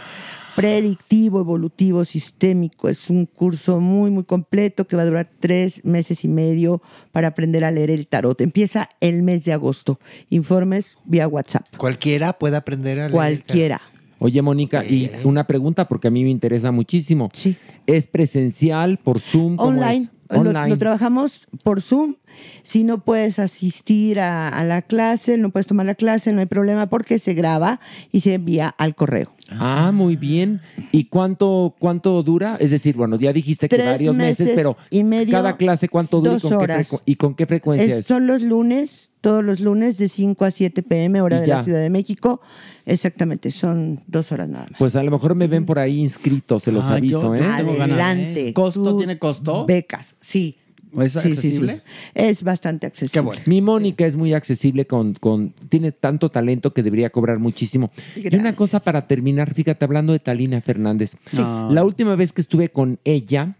predictivo, 0.55 1.41
evolutivo, 1.41 2.05
sistémico. 2.05 2.87
Es 2.87 3.09
un 3.09 3.25
curso 3.25 3.81
muy, 3.81 4.09
muy 4.09 4.23
completo 4.23 4.87
que 4.87 4.95
va 4.95 5.01
a 5.01 5.05
durar 5.05 5.29
tres 5.39 5.83
meses 5.83 6.23
y 6.23 6.29
medio 6.29 6.81
para 7.11 7.27
aprender 7.27 7.65
a 7.65 7.71
leer 7.71 7.91
el 7.91 8.07
tarot. 8.07 8.39
Empieza 8.39 8.89
el 9.01 9.21
mes 9.21 9.43
de 9.43 9.51
agosto. 9.53 9.99
Informes 10.29 10.97
vía 11.05 11.27
WhatsApp. 11.27 11.65
Cualquiera 11.77 12.33
puede 12.39 12.55
aprender 12.55 12.99
a 12.99 13.03
leer. 13.03 13.11
Cualquiera. 13.11 13.81
Oye, 14.19 14.41
Mónica, 14.41 14.85
y 14.85 15.11
una 15.25 15.45
pregunta 15.45 15.89
porque 15.89 16.07
a 16.07 16.11
mí 16.11 16.23
me 16.23 16.29
interesa 16.29 16.71
muchísimo. 16.71 17.29
Sí. 17.33 17.57
¿Es 17.85 18.07
presencial, 18.07 18.97
por 18.97 19.19
Zoom? 19.19 19.57
¿Cómo 19.57 19.69
Online. 19.81 19.97
es? 19.97 20.09
Lo, 20.29 20.39
Online. 20.39 20.69
lo 20.69 20.77
trabajamos 20.77 21.47
por 21.63 21.81
Zoom. 21.81 22.15
Si 22.63 22.83
no 22.83 23.03
puedes 23.03 23.39
asistir 23.39 24.19
a, 24.19 24.49
a 24.49 24.63
la 24.63 24.81
clase, 24.81 25.37
no 25.37 25.49
puedes 25.51 25.67
tomar 25.67 25.85
la 25.85 25.95
clase, 25.95 26.33
no 26.33 26.39
hay 26.39 26.45
problema 26.45 26.87
porque 26.87 27.19
se 27.19 27.33
graba 27.33 27.79
y 28.11 28.21
se 28.21 28.33
envía 28.33 28.69
al 28.69 28.95
correo. 28.95 29.31
Ah, 29.49 29.91
muy 29.93 30.15
bien. 30.15 30.61
¿Y 30.91 31.05
cuánto, 31.05 31.75
cuánto 31.79 32.21
dura? 32.23 32.57
Es 32.59 32.71
decir, 32.71 32.95
bueno, 32.95 33.17
ya 33.17 33.31
dijiste 33.33 33.67
que 33.69 33.75
Tres 33.75 33.91
varios 33.91 34.15
meses, 34.15 34.39
meses 34.39 34.55
pero 34.55 34.77
y 34.89 35.03
medio, 35.03 35.31
cada 35.31 35.55
clase 35.57 35.87
cuánto 35.89 36.19
dura 36.21 36.37
y 36.37 36.39
con, 36.39 36.49
qué 36.49 36.55
horas. 36.55 36.89
y 37.05 37.15
con 37.15 37.35
qué 37.35 37.45
frecuencia 37.45 37.85
Es- 37.93 37.99
es? 37.99 38.05
son 38.05 38.25
los 38.27 38.41
lunes, 38.41 39.09
todos 39.21 39.43
los 39.43 39.59
lunes 39.59 39.97
de 39.97 40.07
5 40.07 40.45
a 40.45 40.51
7 40.51 40.81
pm, 40.83 41.21
hora 41.21 41.39
de 41.41 41.47
la 41.47 41.63
Ciudad 41.63 41.79
de 41.81 41.89
México. 41.89 42.41
Exactamente, 42.85 43.49
son 43.51 44.01
dos 44.07 44.31
horas 44.31 44.49
nada 44.49 44.65
más. 44.69 44.77
Pues 44.79 44.95
a 44.95 45.03
lo 45.03 45.11
mejor 45.11 45.35
me 45.35 45.47
ven 45.47 45.65
por 45.65 45.79
ahí 45.79 45.99
inscritos, 45.99 46.63
se 46.63 46.71
los 46.71 46.85
Ah, 46.85 46.95
aviso, 46.95 47.35
yo- 47.35 47.35
¿eh? 47.35 47.41
Adelante. 47.47 48.53
¿Costo 48.53 48.97
tiene 48.97 49.17
costo? 49.19 49.65
Becas, 49.65 50.15
sí. 50.21 50.57
¿Es 51.01 51.13
Sí, 51.13 51.19
sí, 51.19 51.25
sí. 51.25 51.31
accesible? 51.31 51.81
Es 52.13 52.43
bastante 52.43 52.87
accesible. 52.87 53.11
Qué 53.13 53.19
bueno. 53.19 53.41
Mi 53.45 53.61
Mónica 53.61 54.05
es 54.05 54.15
muy 54.15 54.33
accesible 54.33 54.85
con, 54.85 55.13
con, 55.15 55.53
tiene 55.69 55.91
tanto 55.91 56.29
talento 56.29 56.73
que 56.73 56.83
debería 56.83 57.09
cobrar 57.09 57.39
muchísimo. 57.39 57.91
Y 58.15 58.35
una 58.35 58.53
cosa 58.53 58.79
para 58.79 59.07
terminar, 59.07 59.53
fíjate, 59.53 59.83
hablando 59.85 60.13
de 60.13 60.19
Talina 60.19 60.61
Fernández. 60.61 61.15
Sí. 61.31 61.37
La 61.37 61.83
última 61.83 62.15
vez 62.15 62.31
que 62.33 62.41
estuve 62.41 62.69
con 62.69 62.99
ella 63.03 63.55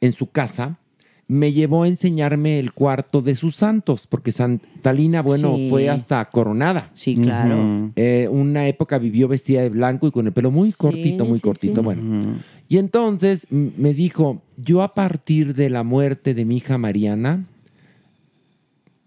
en 0.00 0.12
su 0.12 0.30
casa, 0.30 0.78
me 1.26 1.52
llevó 1.52 1.84
a 1.84 1.88
enseñarme 1.88 2.58
el 2.58 2.72
cuarto 2.74 3.22
de 3.22 3.34
sus 3.34 3.56
santos, 3.56 4.06
porque 4.06 4.30
San 4.30 4.60
Talina, 4.82 5.22
bueno, 5.22 5.56
Sí. 5.56 5.68
fue 5.70 5.88
hasta 5.88 6.24
coronada. 6.26 6.90
Sí, 6.94 7.16
claro. 7.16 7.90
Eh, 7.96 8.28
una 8.30 8.68
época 8.68 8.98
vivió 8.98 9.26
vestida 9.26 9.62
de 9.62 9.70
blanco 9.70 10.06
y 10.06 10.10
con 10.10 10.26
el 10.26 10.32
pelo 10.32 10.50
muy 10.50 10.70
Sí, 10.72 10.76
cortito, 10.78 11.24
muy 11.24 11.38
sí, 11.38 11.42
cortito. 11.42 11.80
sí. 11.80 11.84
Bueno, 11.84 12.36
y 12.68 12.76
entonces 12.78 13.46
me 13.50 13.94
dijo, 13.94 14.42
yo 14.58 14.82
a 14.82 14.92
partir 14.94 15.54
de 15.54 15.70
la 15.70 15.82
muerte 15.82 16.34
de 16.34 16.44
mi 16.44 16.58
hija 16.58 16.76
Mariana, 16.76 17.44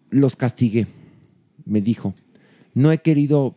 los 0.10 0.36
castigué, 0.36 0.88
me 1.66 1.82
dijo. 1.82 2.14
No 2.74 2.92
he 2.92 3.00
querido, 3.00 3.56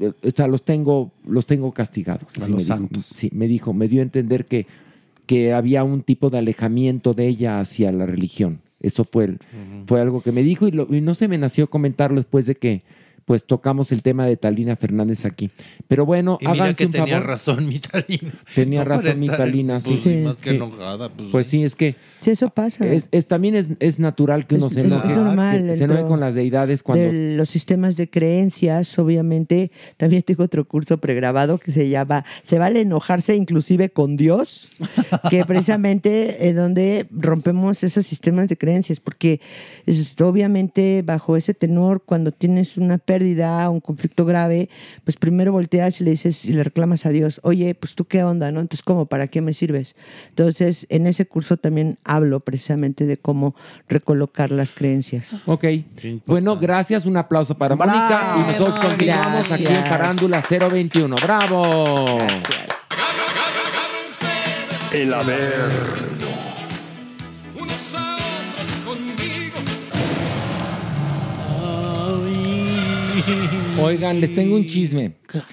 eh, 0.00 0.12
o 0.22 0.30
sea, 0.34 0.48
los 0.48 0.64
tengo, 0.64 1.12
los 1.24 1.46
tengo 1.46 1.72
castigados. 1.72 2.36
A 2.36 2.40
los 2.40 2.50
me 2.50 2.56
dijo. 2.56 2.66
santos. 2.68 3.06
Sí, 3.06 3.30
me 3.32 3.46
dijo, 3.46 3.72
me 3.72 3.86
dio 3.88 4.00
a 4.00 4.02
entender 4.02 4.44
que, 4.44 4.66
que 5.26 5.52
había 5.52 5.84
un 5.84 6.02
tipo 6.02 6.30
de 6.30 6.38
alejamiento 6.38 7.12
de 7.14 7.26
ella 7.28 7.60
hacia 7.60 7.92
la 7.92 8.06
religión. 8.06 8.60
Eso 8.80 9.04
fue, 9.04 9.24
el- 9.24 9.38
fue 9.86 10.00
algo 10.00 10.20
que 10.22 10.32
me 10.32 10.42
dijo 10.42 10.68
y, 10.68 10.70
lo- 10.70 10.86
y 10.94 11.00
no 11.00 11.14
se 11.14 11.28
me 11.28 11.38
nació 11.38 11.68
comentarlo 11.68 12.16
después 12.18 12.46
de 12.46 12.54
que 12.54 12.82
pues 13.26 13.44
tocamos 13.44 13.92
el 13.92 14.02
tema 14.02 14.24
de 14.24 14.36
Talina 14.38 14.76
Fernández 14.76 15.26
aquí. 15.26 15.50
Pero 15.88 16.06
bueno, 16.06 16.38
Y 16.40 16.46
mira 16.46 16.64
háganse 16.64 16.78
que 16.78 16.86
un 16.86 16.92
tenía 16.92 17.14
favor. 17.16 17.26
razón 17.28 17.68
mi 17.68 17.78
Talina. 17.80 18.32
Tenía 18.54 18.78
No 18.84 18.88
razón 18.88 19.20
mi 19.20 19.26
Talina, 19.26 19.78
pues, 19.84 20.00
sí. 20.00 20.16
Más 20.18 20.36
que 20.36 20.50
Sí. 20.50 20.56
enojada. 20.56 21.08
Pues, 21.10 21.28
Pues 21.32 21.46
sí, 21.48 21.62
es 21.64 21.74
que 21.74 21.96
Sí, 22.20 22.30
eso 22.30 22.48
pasa. 22.50 22.86
es, 22.86 23.08
es- 23.12 23.26
también 23.26 23.54
es, 23.56 23.72
es 23.80 23.98
natural 23.98 24.46
que 24.46 24.54
uno 24.54 24.68
Es- 24.68 24.72
se 24.74 24.80
es 24.80 24.86
enoje, 24.86 25.12
normal 25.14 25.66
que 25.66 25.76
se 25.76 25.84
enoje 25.84 26.04
con 26.04 26.20
las 26.20 26.34
deidades 26.34 26.82
cuando... 26.82 27.04
de 27.04 27.36
los 27.36 27.50
sistemas 27.50 27.96
de 27.96 28.08
creencias, 28.08 28.98
obviamente. 28.98 29.70
También 29.96 30.22
tengo 30.22 30.44
otro 30.44 30.64
curso 30.66 30.98
pregrabado 30.98 31.58
que 31.58 31.72
se 31.72 31.88
llama 31.88 32.24
Se 32.44 32.58
vale 32.60 32.80
enojarse 32.80 33.34
inclusive 33.34 33.90
con 33.90 34.16
Dios, 34.16 34.70
que 35.30 35.44
precisamente 35.44 36.48
es 36.48 36.54
donde 36.54 37.06
rompemos 37.10 37.82
esos 37.82 38.06
sistemas 38.06 38.48
de 38.48 38.56
creencias, 38.56 39.00
porque 39.00 39.40
es, 39.84 40.14
obviamente 40.20 41.02
bajo 41.04 41.36
ese 41.36 41.54
tenor, 41.54 42.02
cuando 42.06 42.30
tienes 42.32 42.76
una 42.76 42.98
pérdida, 42.98 43.15
un 43.22 43.80
conflicto 43.80 44.24
grave, 44.24 44.68
pues 45.04 45.16
primero 45.16 45.52
volteas 45.52 46.00
y 46.00 46.04
le 46.04 46.10
dices 46.12 46.44
y 46.44 46.52
le 46.52 46.64
reclamas 46.64 47.06
a 47.06 47.10
Dios, 47.10 47.40
oye, 47.42 47.74
pues 47.74 47.94
tú 47.94 48.04
qué 48.04 48.22
onda, 48.22 48.50
¿no? 48.52 48.60
Entonces, 48.60 48.82
¿cómo? 48.82 49.06
¿Para 49.06 49.28
qué 49.28 49.40
me 49.40 49.52
sirves? 49.52 49.94
Entonces, 50.28 50.86
en 50.88 51.06
ese 51.06 51.26
curso 51.26 51.56
también 51.56 51.98
hablo 52.04 52.40
precisamente 52.40 53.06
de 53.06 53.16
cómo 53.16 53.54
recolocar 53.88 54.50
las 54.50 54.72
creencias. 54.72 55.36
Ok. 55.46 55.64
Bueno, 56.26 56.56
gracias. 56.56 57.06
Un 57.06 57.16
aplauso 57.16 57.56
para 57.56 57.76
Mónica. 57.76 58.36
Y 58.36 58.52
nosotros 58.52 58.78
continuamos 58.80 59.50
aquí 59.50 59.66
en 59.66 59.72
Gracias. 59.72 59.88
Parándula 59.88 60.42
021. 60.48 61.16
¡Bravo! 61.16 62.18
El 64.92 65.12
Averno. 65.12 66.25
Oigan, 73.80 74.20
les 74.20 74.32
tengo 74.32 74.56
un 74.56 74.66
chisme. 74.66 75.12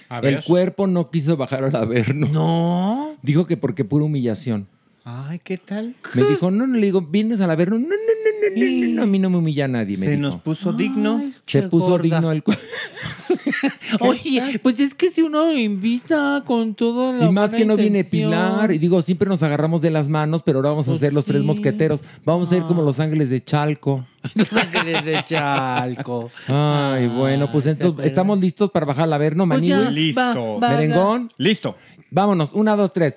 A 0.10 0.22
ver. 0.22 0.36
El 0.36 0.44
cuerpo 0.44 0.88
no 0.88 1.10
quiso 1.10 1.38
bajar 1.38 1.64
al 1.64 1.76
Averno. 1.76 2.28
No. 2.32 3.18
Dijo 3.22 3.46
que 3.46 3.58
porque 3.58 3.86
pura 3.86 4.06
humillación. 4.06 4.68
Ay, 5.06 5.40
¿qué 5.44 5.58
tal? 5.58 5.96
Me 6.14 6.24
dijo, 6.24 6.50
no, 6.50 6.66
no, 6.66 6.78
le 6.78 6.86
digo, 6.86 7.02
vienes 7.02 7.42
al 7.42 7.52
Averno. 7.52 7.78
No, 7.78 7.88
no, 7.88 7.90
no, 7.90 7.96
no, 7.96 8.56
no, 8.56 8.88
no, 8.88 8.96
no, 8.96 9.04
a 9.04 9.06
mí 9.06 9.20
no 9.20 9.30
me 9.30 9.38
humilla 9.38 9.68
nadie. 9.68 9.98
Me 9.98 10.06
Se 10.06 10.10
dijo. 10.12 10.22
nos 10.22 10.40
puso 10.42 10.72
digno. 10.72 11.22
Se 11.46 11.64
puso 11.64 11.88
gorda. 11.88 12.04
digno 12.04 12.32
el 12.32 12.42
cuerpo. 12.42 12.64
Oye, 14.00 14.60
pues 14.64 14.80
es 14.80 14.94
que 14.96 15.12
si 15.12 15.22
uno 15.22 15.52
invita 15.54 16.44
con 16.46 16.74
toda 16.74 17.12
la 17.12 17.26
Y 17.26 17.32
más 17.34 17.50
buena 17.52 17.58
que 17.58 17.66
no 17.66 17.76
viene 17.76 18.00
intención. 18.00 18.32
Pilar. 18.32 18.72
Y 18.72 18.78
digo, 18.78 19.02
siempre 19.02 19.28
nos 19.28 19.44
agarramos 19.44 19.82
de 19.82 19.92
las 19.92 20.08
manos, 20.08 20.42
pero 20.46 20.60
ahora 20.60 20.70
vamos 20.70 20.88
a 20.88 20.92
Pues 20.92 21.02
ser 21.02 21.12
los 21.14 21.26
tres 21.26 21.42
sí. 21.42 21.48
mosqueteros. 21.48 22.00
Vamos 22.24 22.48
a 22.48 22.56
ser 22.56 22.64
como 22.64 22.82
los 22.82 23.00
ángeles 23.02 23.30
de 23.30 23.44
Chalco. 23.44 24.06
Los 24.36 24.54
ángeles 24.54 25.04
de 25.04 25.22
Chalco. 25.26 26.32
Ay, 26.48 27.08
bueno, 27.10 27.52
pues 27.52 27.66
entonces, 27.66 28.06
¿estamos 28.06 28.40
listos 28.40 28.72
para 28.72 28.86
bajar 28.86 29.04
al 29.04 29.12
Averno, 29.12 29.46
Pues 29.46 29.62
ya, 29.64 29.80
Maniguis? 29.80 30.06
Listo. 30.06 30.22
va, 30.22 30.60
va, 30.60 30.70
¿Merengón? 30.70 31.30
Listo. 31.38 31.76
Vámonos, 32.10 32.52
una, 32.54 32.76
dos, 32.78 32.94
tres. 32.94 33.16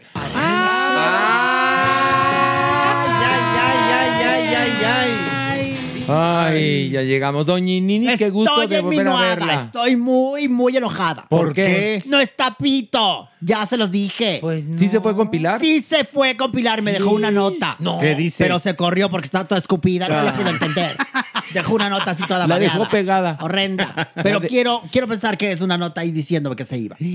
Ay, 6.08 6.90
ya 6.90 7.02
llegamos. 7.02 7.46
Doña 7.46 7.66
Nini, 7.80 8.16
qué 8.16 8.30
gusto 8.30 8.62
Estoy 8.62 8.76
de 8.76 8.80
volver 8.82 9.08
a 9.08 9.20
verla. 9.20 9.54
Estoy 9.54 9.96
muy, 9.96 10.48
muy 10.48 10.76
enojada. 10.76 11.26
¿Por 11.28 11.52
qué? 11.52 12.02
No 12.06 12.20
está 12.20 12.56
Pito. 12.56 13.28
Ya 13.40 13.66
se 13.66 13.76
los 13.76 13.90
dije. 13.90 14.38
Pues 14.40 14.64
no. 14.64 14.78
¿Sí 14.78 14.88
se 14.88 15.00
fue 15.00 15.14
con 15.14 15.30
Pilar? 15.30 15.60
Sí 15.60 15.80
se 15.80 16.04
fue 16.04 16.36
con 16.36 16.50
Pilar, 16.52 16.82
me 16.82 16.92
dejó 16.92 17.10
una 17.10 17.30
nota. 17.30 17.76
No. 17.78 17.98
¿Qué 17.98 18.14
dice? 18.14 18.42
Pero 18.44 18.58
se 18.58 18.74
corrió 18.74 19.10
porque 19.10 19.26
estaba 19.26 19.46
toda 19.46 19.58
escupida, 19.58 20.08
no 20.08 20.22
lo 20.22 20.34
pude 20.34 20.50
entender. 20.50 20.96
Dejó 21.54 21.74
una 21.74 21.88
nota 21.88 22.10
así 22.10 22.24
toda 22.26 22.46
La 22.46 22.58
dejó 22.58 22.72
mareada. 22.78 22.90
pegada. 22.90 23.38
Horrenda. 23.40 24.10
Pero 24.22 24.40
quiero, 24.40 24.82
quiero 24.90 25.06
pensar 25.06 25.38
que 25.38 25.52
es 25.52 25.60
una 25.60 25.78
nota 25.78 26.00
ahí 26.00 26.10
diciéndome 26.10 26.56
que 26.56 26.64
se 26.64 26.78
iba. 26.78 26.96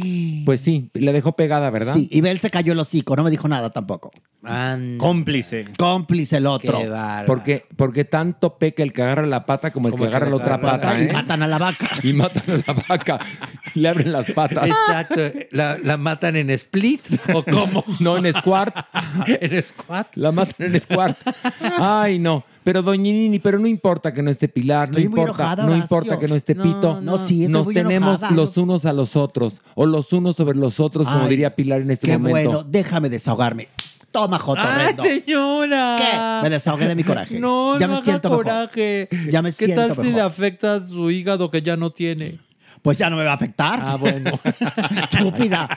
Pues 0.46 0.62
sí, 0.62 0.90
la 0.94 1.12
dejó 1.12 1.34
pegada, 1.34 1.70
¿verdad? 1.70 1.94
Sí, 1.94 2.08
y 2.12 2.22
Bel 2.22 2.40
se 2.40 2.50
cayó 2.50 2.74
el 2.74 2.80
hocico, 2.80 3.16
no 3.16 3.24
me 3.24 3.30
dijo 3.30 3.48
nada 3.48 3.70
tampoco. 3.70 4.12
Anda, 4.44 4.98
Cómplice. 4.98 5.66
Cómplice 5.78 6.38
el 6.38 6.44
qué 6.44 6.48
otro. 6.48 6.80
bárbaro. 6.80 7.28
Porque, 7.28 7.66
porque 7.76 8.06
tanto 8.06 8.58
el 8.84 8.94
que 8.94 9.02
agarra 9.04 9.26
la 9.26 9.46
pata 9.46 9.72
como 9.72 9.88
el 9.88 9.92
Como 9.92 10.04
que 10.04 10.08
el 10.08 10.12
que 10.12 10.16
agarra 10.18 10.30
la 10.30 10.36
otra 10.38 10.60
pata, 10.62 11.00
y 11.00 11.06
¿eh? 11.06 11.14
matan 11.14 11.44
a 11.44 11.48
la 11.48 11.58
vaca. 11.58 11.90
Y 12.04 12.14
matan 12.14 12.44
a 12.48 12.74
la 12.74 12.84
vaca. 12.88 13.20
Le 13.76 13.90
abren 13.90 14.12
las 14.12 14.30
patas. 14.32 14.68
Exacto. 14.68 15.22
¿La, 15.52 15.78
la 15.78 15.98
matan 15.98 16.36
en 16.36 16.50
split? 16.52 17.02
¿O 17.34 17.44
cómo? 17.44 17.84
No, 18.00 18.18
en 18.18 18.34
squat. 18.34 18.76
en 19.28 19.64
squat. 19.64 20.16
La 20.16 20.32
matan 20.32 20.74
en 20.74 20.82
squat. 20.82 21.18
Ay, 21.80 22.20
no. 22.20 22.44
Pero 22.64 22.84
doña 22.84 23.12
Nini, 23.12 23.40
pero 23.40 23.58
no 23.58 23.66
importa 23.66 24.14
que 24.14 24.22
no 24.22 24.30
esté 24.30 24.48
Pilar, 24.48 24.86
Estoy 24.90 25.06
no 25.06 25.10
importa, 25.10 25.32
enojada, 25.32 25.66
no 25.66 25.76
importa 25.76 26.20
que 26.20 26.28
no 26.28 26.36
esté 26.36 26.54
No, 26.54 26.62
Pito. 26.64 27.02
no, 27.02 27.18
sí, 27.18 27.48
Nos 27.48 27.68
tenemos 27.68 28.20
enojada. 28.20 28.32
los 28.36 28.56
unos 28.56 28.86
a 28.86 28.94
los 28.94 29.16
otros, 29.16 29.62
o 29.74 29.88
los 29.88 30.14
unos 30.14 30.36
sobre 30.36 30.56
los 30.58 30.80
otros, 30.80 31.08
como 31.08 31.24
Ay, 31.24 31.30
diría 31.30 31.56
Pilar 31.56 31.82
en 31.82 31.90
este 31.90 32.06
Qué 32.08 32.20
momento. 32.20 32.50
bueno, 32.52 32.64
déjame 32.70 33.10
desahogarme. 33.10 33.68
Toma, 34.12 34.38
Joto 34.40 34.62
¡Ay, 34.62 34.84
Horrendo. 34.84 35.04
señora! 35.04 35.96
¿Qué? 35.98 36.44
Me 36.44 36.50
desahogué 36.50 36.88
de 36.88 36.96
mi 36.96 37.04
coraje. 37.04 37.40
No, 37.40 37.80
ya 37.80 37.88
no 37.88 37.94
me 37.94 37.98
haga 37.98 38.04
siento 38.04 38.30
mejor. 38.30 38.44
coraje. 38.46 39.10
Ya 39.30 39.42
me 39.42 39.52
¿Qué 39.54 39.66
siento 39.66 39.82
tal 39.88 39.92
si 39.96 40.02
mejor. 40.02 40.16
le 40.16 40.22
afecta 40.22 40.74
a 40.76 40.88
su 40.88 41.10
hígado 41.12 41.50
que 41.50 41.62
ya 41.62 41.78
no 41.78 41.90
tiene? 41.92 42.38
Pues 42.82 42.98
ya 42.98 43.10
no 43.12 43.16
me 43.18 43.24
va 43.24 43.32
a 43.32 43.36
afectar. 43.36 43.80
Ah, 43.84 43.96
bueno. 43.96 44.32
Estúpida. 45.12 45.68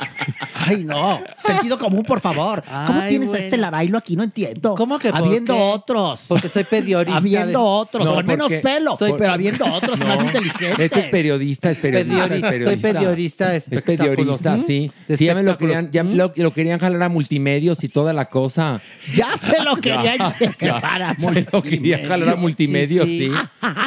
Ay, 0.55 0.85
no. 0.85 1.21
Sentido 1.39 1.79
común, 1.79 2.03
por 2.03 2.21
favor. 2.21 2.63
¿Cómo 2.87 3.01
Ay, 3.01 3.11
tienes 3.11 3.33
a 3.35 3.39
este 3.39 3.59
Larailo 3.59 3.99
aquí? 3.99 4.17
No 4.17 4.23
entiendo. 4.23 4.75
¿Cómo 4.75 4.99
que 4.99 5.11
por 5.11 5.19
Habiendo 5.21 5.55
qué? 5.55 5.61
otros. 5.61 6.25
Porque 6.29 6.49
soy 6.49 6.65
periodista. 6.65 7.19
Habiendo 7.19 7.51
de- 7.51 7.57
otros, 7.57 8.05
No, 8.07 8.15
con 8.15 8.27
menos 8.27 8.47
porque- 8.47 8.61
pelo. 8.61 8.97
soy- 8.99 9.15
pero 9.19 9.33
habiendo 9.33 9.67
otros 9.67 9.99
No. 9.99 10.07
más 10.07 10.25
inteligentes. 10.25 10.79
Este 10.79 11.01
es 11.01 11.07
periodista, 11.07 11.71
es 11.71 11.77
periodista, 11.77 12.15
Periodi- 12.27 12.35
es 12.37 12.43
periodista. 12.43 12.71
soy 12.71 12.77
periodista 12.93 13.51
de 13.51 13.57
Es 13.59 13.65
espectáculos. 13.73 14.17
periodista, 14.17 14.57
¿Mm? 14.57 14.59
sí. 14.61 14.93
De 15.07 15.17
Sí, 15.19 15.25
ya 15.27 15.35
me 15.35 15.43
lo 15.43 15.51
espectáculos. 15.51 15.91
querían, 15.91 16.09
ya 16.11 16.17
lo, 16.17 16.33
lo 16.35 16.53
querían 16.55 16.79
jalar 16.79 17.03
a 17.03 17.09
multimedios 17.11 17.85
y 17.85 17.89
toda 17.89 18.13
la 18.15 18.25
cosa. 18.27 18.81
Ya 19.15 19.37
se 19.37 19.63
lo 19.63 19.77
querían 19.81 20.17
Ya, 20.19 20.37
llevar 20.61 21.03
a 21.03 21.15
Se 21.19 21.47
lo 21.53 21.63
querían 21.63 22.07
jalar 22.09 22.29
a 22.31 22.37
multimedios, 22.37 23.07
sí. 23.07 23.31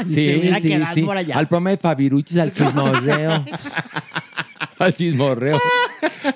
Sí, 0.08 0.14
se 0.16 0.38
hubiera 0.38 0.60
sí, 0.60 0.68
quedado 0.68 0.94
sí. 0.94 1.02
por 1.02 1.18
allá. 1.18 1.36
Al 1.38 1.48
programa 1.48 1.72
de 1.72 1.78
Fabiruchis, 1.78 2.38
al 2.38 2.52
chismorreo. 3.08 3.46
al 4.80 4.94
chismorreo. 4.96 5.60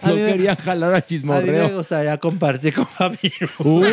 A 0.01 0.09
Lo 0.09 0.15
mí 0.15 0.21
me- 0.21 0.31
querían 0.31 0.55
jalar 0.57 0.89
al 0.89 0.95
A 0.95 0.97
mí 0.97 1.01
me 1.01 1.05
chismorreo. 1.05 1.77
gustaría 1.77 2.17
compartir 2.17 2.73
con 2.73 2.87
Fabi. 2.87 3.17
Uy. 3.59 3.87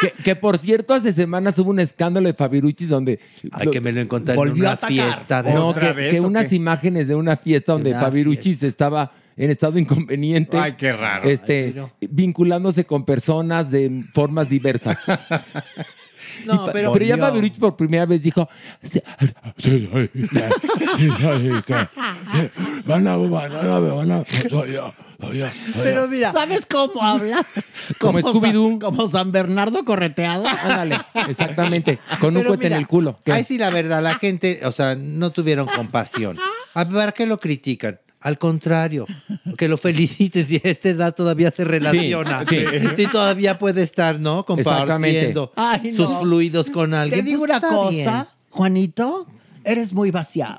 Que, 0.00 0.10
que, 0.22 0.36
por 0.36 0.58
cierto, 0.58 0.94
hace 0.94 1.12
semanas 1.12 1.58
hubo 1.58 1.70
un 1.70 1.80
escándalo 1.80 2.26
de 2.28 2.34
Fabiruchis 2.34 2.88
donde. 2.88 3.18
Ay, 3.52 3.68
que 3.68 3.80
me 3.80 3.92
lo 3.92 4.00
encontré 4.00 4.34
en 4.34 4.36
Volvió 4.36 4.64
una 4.64 4.76
fiesta. 4.76 5.42
De... 5.42 5.52
No, 5.54 5.68
¿Otra 5.68 5.88
que, 5.88 5.92
vez 5.94 6.10
que 6.12 6.20
o 6.20 6.26
unas 6.26 6.46
qué? 6.48 6.54
imágenes 6.56 7.08
de 7.08 7.14
una 7.14 7.36
fiesta 7.36 7.72
donde 7.72 7.90
una 7.90 8.00
Fabiruchis 8.00 8.62
estaba 8.62 9.12
en 9.36 9.50
estado 9.50 9.78
inconveniente. 9.78 10.56
Ay, 10.58 10.72
qué 10.74 10.92
raro. 10.92 11.28
Este, 11.28 11.74
Ay, 12.00 12.08
vinculándose 12.10 12.84
con 12.84 13.04
personas 13.04 13.70
de 13.70 14.04
formas 14.12 14.48
diversas. 14.48 14.98
No, 16.46 16.66
fa- 16.66 16.72
pero, 16.72 16.96
ya. 16.98 17.16
Fabiruchis 17.18 17.58
por 17.58 17.76
primera 17.76 18.06
vez 18.06 18.22
dijo: 18.22 18.48
"Sí, 18.82 19.00
sí, 19.58 19.88
soy- 19.92 20.10
sí, 20.14 21.10
soy- 21.20 21.62
que- 21.62 21.88
Van 22.86 23.06
a, 23.08 23.16
van 23.16 23.52
a, 23.52 23.78
van 23.78 24.10
a, 24.12 24.24
soy 24.48 24.72
yo, 24.72 24.92
Pero 25.18 26.04
yo". 26.04 26.08
mira, 26.08 26.32
¿Sabes 26.32 26.66
cómo 26.66 27.02
habla? 27.02 27.44
Como 27.98 28.18
Scooby-Doo. 28.20 28.78
Como 28.80 29.08
San 29.08 29.30
Bernardo 29.32 29.84
correteado. 29.84 30.44
Ándale, 30.46 30.98
exactamente. 31.28 31.98
Con 32.20 32.30
un 32.36 32.42
Pero 32.42 32.48
cohete 32.50 32.66
en 32.68 32.72
el 32.74 32.86
culo. 32.88 33.18
¿Qué? 33.24 33.32
Ahí 33.32 33.44
sí, 33.44 33.58
la 33.58 33.70
verdad, 33.70 34.02
la 34.02 34.14
gente, 34.16 34.60
o 34.64 34.72
sea, 34.72 34.94
no 34.96 35.30
tuvieron 35.30 35.66
compasión. 35.66 36.36
A 36.74 36.84
ver, 36.84 36.92
¿para 36.94 37.12
qué 37.12 37.26
lo 37.26 37.38
critican? 37.38 37.98
Al 38.22 38.38
contrario, 38.38 39.06
que 39.58 39.68
lo 39.68 39.76
felicites 39.76 40.46
si 40.46 40.56
a 40.56 40.60
esta 40.64 40.88
edad 40.90 41.14
todavía 41.14 41.50
se 41.50 41.64
relaciona. 41.64 42.44
sí. 42.44 42.64
Sí, 42.96 43.06
todavía 43.10 43.58
puede 43.58 43.82
estar, 43.82 44.18
¿no? 44.20 44.44
Compartiendo 44.46 45.52
Ay, 45.56 45.92
no. 45.92 46.06
sus 46.08 46.18
fluidos 46.20 46.70
con 46.70 46.94
alguien. 46.94 47.20
Te 47.24 47.26
digo 47.28 47.40
Pues 47.46 47.50
una 47.50 47.60
cosa, 47.68 47.90
bien. 47.90 48.26
Juanito. 48.50 49.26
Eres 49.64 49.92
muy 49.92 50.10
vaciado. 50.10 50.56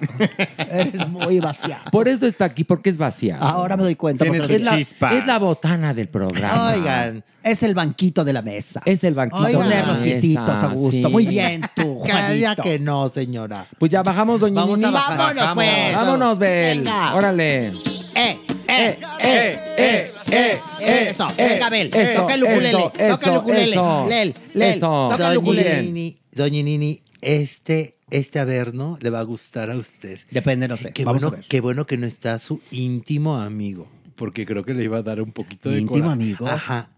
Eres 0.58 1.08
muy 1.10 1.40
vaciado. 1.40 1.90
Por 1.92 2.08
eso 2.08 2.26
está 2.26 2.46
aquí, 2.46 2.64
porque 2.64 2.90
es 2.90 2.98
vaciado. 2.98 3.44
Ahora 3.44 3.76
me 3.78 3.84
doy 3.84 3.96
cuenta. 3.96 4.24
Tienes 4.24 4.42
porque 4.42 4.56
es, 4.56 4.62
la, 4.64 4.78
chispa. 4.78 5.14
es 5.14 5.26
la 5.26 5.40
botana 5.40 5.94
del 5.94 6.08
programa. 6.10 6.74
Oigan, 6.74 7.24
es 7.44 7.64
el 7.64 7.74
banquito 7.74 8.24
de 8.24 8.34
la 8.34 8.42
mesa. 8.42 8.82
Es 8.86 9.04
el 9.04 9.14
banquito. 9.14 9.44
Oigan. 9.44 9.68
de 9.70 9.76
la 9.76 9.82
Poner 9.82 9.88
los 9.88 10.00
mesa, 10.00 10.04
piecitos 10.22 10.50
a 10.50 10.68
gusto. 10.68 11.08
sí. 11.08 11.12
Muy 11.14 11.26
bien, 11.26 11.62
tú, 11.76 11.96
Juanito. 12.00 12.64
que 12.64 12.80
no, 12.80 13.10
señora. 13.10 13.68
Pues 13.78 13.92
ya 13.92 14.04
bajamos, 14.04 14.40
doña 14.40 14.62
Vamos 14.62 14.78
Nini. 14.78 14.90
a 14.90 14.92
bajar. 14.92 15.18
Vámonos, 15.36 15.54
pues. 15.56 15.94
Vámonos. 15.96 16.40
Venga. 16.40 17.16
Órale. 17.16 17.68
Eh, 17.68 17.74
eh, 18.16 18.38
eh, 18.68 19.00
eh, 19.20 20.14
eh, 20.32 20.60
eh, 20.82 21.08
Eso, 21.10 21.28
eh, 21.38 21.50
venga, 21.50 21.68
Abel. 21.68 21.90
eso, 21.94 22.22
Toca 22.22 22.34
el 22.36 22.44
ukulele. 22.44 22.70
eso, 22.98 23.16
Toca 23.18 23.30
el 23.32 23.38
ukulele. 23.38 23.72
eso. 23.72 24.06
Lel, 24.08 24.36
lel. 24.54 24.74
Eso. 24.76 25.08
Toca 25.12 25.16
el 25.16 25.34
Doña 25.36 25.40
ukulele. 25.40 25.82
Nini, 25.84 26.20
Doña 26.32 26.64
Nini, 26.64 27.02
este, 27.22 27.96
este 28.18 28.40
averno 28.40 28.98
le 29.02 29.10
va 29.10 29.20
a 29.20 29.24
gustar 29.24 29.70
a 29.72 29.78
usted. 29.78 30.20
Depende, 30.32 30.68
no 30.68 30.78
sé. 30.78 30.94
Qué 30.94 31.04
Vamos 31.04 31.24
bueno, 31.24 31.36
a 31.36 31.40
ver. 31.40 31.48
qué 31.50 31.62
bueno 31.62 31.86
que 31.86 31.98
no 31.98 32.06
está 32.06 32.38
su 32.40 32.62
íntimo 32.72 33.38
amigo, 33.40 33.88
porque 34.16 34.46
creo 34.46 34.64
que 34.64 34.74
le 34.74 34.84
iba 34.84 35.00
a 35.00 35.04
dar 35.04 35.22
un 35.22 35.32
poquito 35.32 35.70
de 35.70 35.82
¿Íntimo 35.82 36.10
amigo? 36.12 36.48
Ajá. 36.48 36.90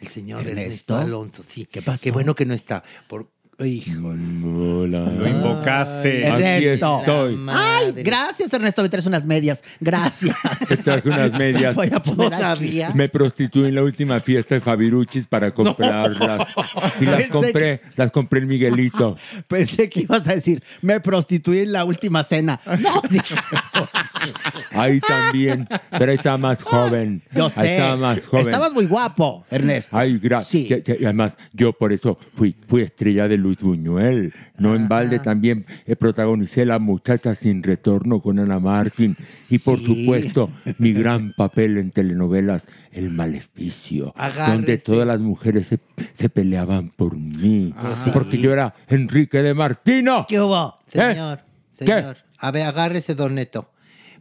El 0.00 0.08
señor 0.08 0.40
¿Ernesto? 0.40 0.60
Ernesto, 0.60 0.96
Alonso, 0.96 1.42
sí. 1.42 1.66
¿Qué 1.70 1.82
pasó? 1.82 2.02
Qué 2.02 2.12
bueno 2.12 2.34
que 2.34 2.46
no 2.46 2.54
está. 2.54 2.84
Por, 3.08 3.30
híjole. 3.66 4.38
Lo 4.88 5.28
invocaste. 5.28 6.26
Ay, 6.30 6.42
Ernesto. 6.64 6.98
estoy. 7.00 7.36
la 7.44 7.76
Ay, 7.78 7.92
gracias, 8.02 8.52
Ernesto. 8.52 8.82
Me 8.82 8.88
traes 8.88 9.06
unas 9.06 9.24
medias. 9.26 9.62
Gracias. 9.80 10.36
Te 10.68 10.76
traje 10.76 11.08
unas 11.08 11.32
medias. 11.38 11.74
Voy 11.74 11.90
a 11.92 12.00
poner 12.00 12.32
aquí. 12.34 12.42
Todavía. 12.42 12.90
Me 12.94 13.08
prostituí 13.08 13.66
en 13.68 13.74
la 13.74 13.82
última 13.82 14.20
fiesta 14.20 14.54
de 14.54 14.60
Fabiruchis 14.60 15.26
para 15.26 15.52
comprarlas. 15.52 16.46
Y 17.00 17.04
las 17.04 17.14
Pensé 17.16 17.28
compré, 17.30 17.80
las 17.96 18.10
compré 18.10 18.40
en 18.40 18.46
Miguelito. 18.48 19.16
Pensé 19.48 19.88
que 19.88 20.00
ibas 20.00 20.26
a 20.26 20.34
decir, 20.34 20.62
me 20.82 21.00
prostituí 21.00 21.60
en 21.60 21.72
la 21.72 21.84
última 21.84 22.22
cena. 22.24 22.60
No, 22.80 23.02
dije, 23.08 23.34
Ahí 24.72 25.00
también, 25.00 25.68
pero 25.90 26.10
ahí 26.10 26.16
estaba 26.16 26.38
más 26.38 26.62
joven. 26.62 27.22
yo 27.34 27.44
Ahí 27.46 27.50
sé. 27.50 27.72
estaba 27.74 27.96
más 27.96 28.26
joven. 28.26 28.46
Estabas 28.46 28.72
muy 28.72 28.86
guapo, 28.86 29.44
Ernesto. 29.50 29.96
Ay, 29.96 30.18
gracias. 30.18 30.48
Sí. 30.48 30.94
Además, 31.04 31.36
yo 31.52 31.72
por 31.72 31.92
eso 31.92 32.18
fui, 32.34 32.54
fui 32.66 32.82
estrella 32.82 33.28
de 33.28 33.36
Luis 33.48 33.62
Buñuel. 33.62 34.34
No 34.58 34.74
en 34.74 34.88
balde 34.88 35.18
también 35.20 35.64
eh, 35.86 35.96
protagonicé 35.96 36.66
La 36.66 36.78
muchacha 36.78 37.34
sin 37.34 37.62
retorno 37.62 38.20
con 38.20 38.38
Ana 38.38 38.58
Martín. 38.58 39.16
Y 39.48 39.58
por 39.58 39.78
Sí. 39.78 39.86
supuesto, 40.04 40.50
mi 40.78 40.92
gran 40.92 41.32
papel 41.34 41.78
en 41.78 41.90
telenovelas, 41.90 42.68
El 42.92 43.10
Maleficio. 43.10 44.12
Agárrese. 44.16 44.52
Donde 44.52 44.78
todas 44.78 45.06
las 45.06 45.20
mujeres 45.20 45.66
se, 45.68 45.78
se 46.12 46.28
peleaban 46.28 46.90
por 46.90 47.16
mí. 47.16 47.72
Sí. 47.80 48.10
Porque 48.12 48.36
yo 48.38 48.52
era 48.52 48.74
Enrique 48.88 49.42
de 49.42 49.54
Martino. 49.54 50.26
¿Qué 50.28 50.40
hubo? 50.40 50.78
Señor, 50.86 51.40
¿Qué? 51.78 51.86
señor. 51.86 52.16
A 52.40 52.50
ver, 52.50 52.66
agárrese, 52.66 53.14
Don 53.14 53.34
Neto. 53.34 53.70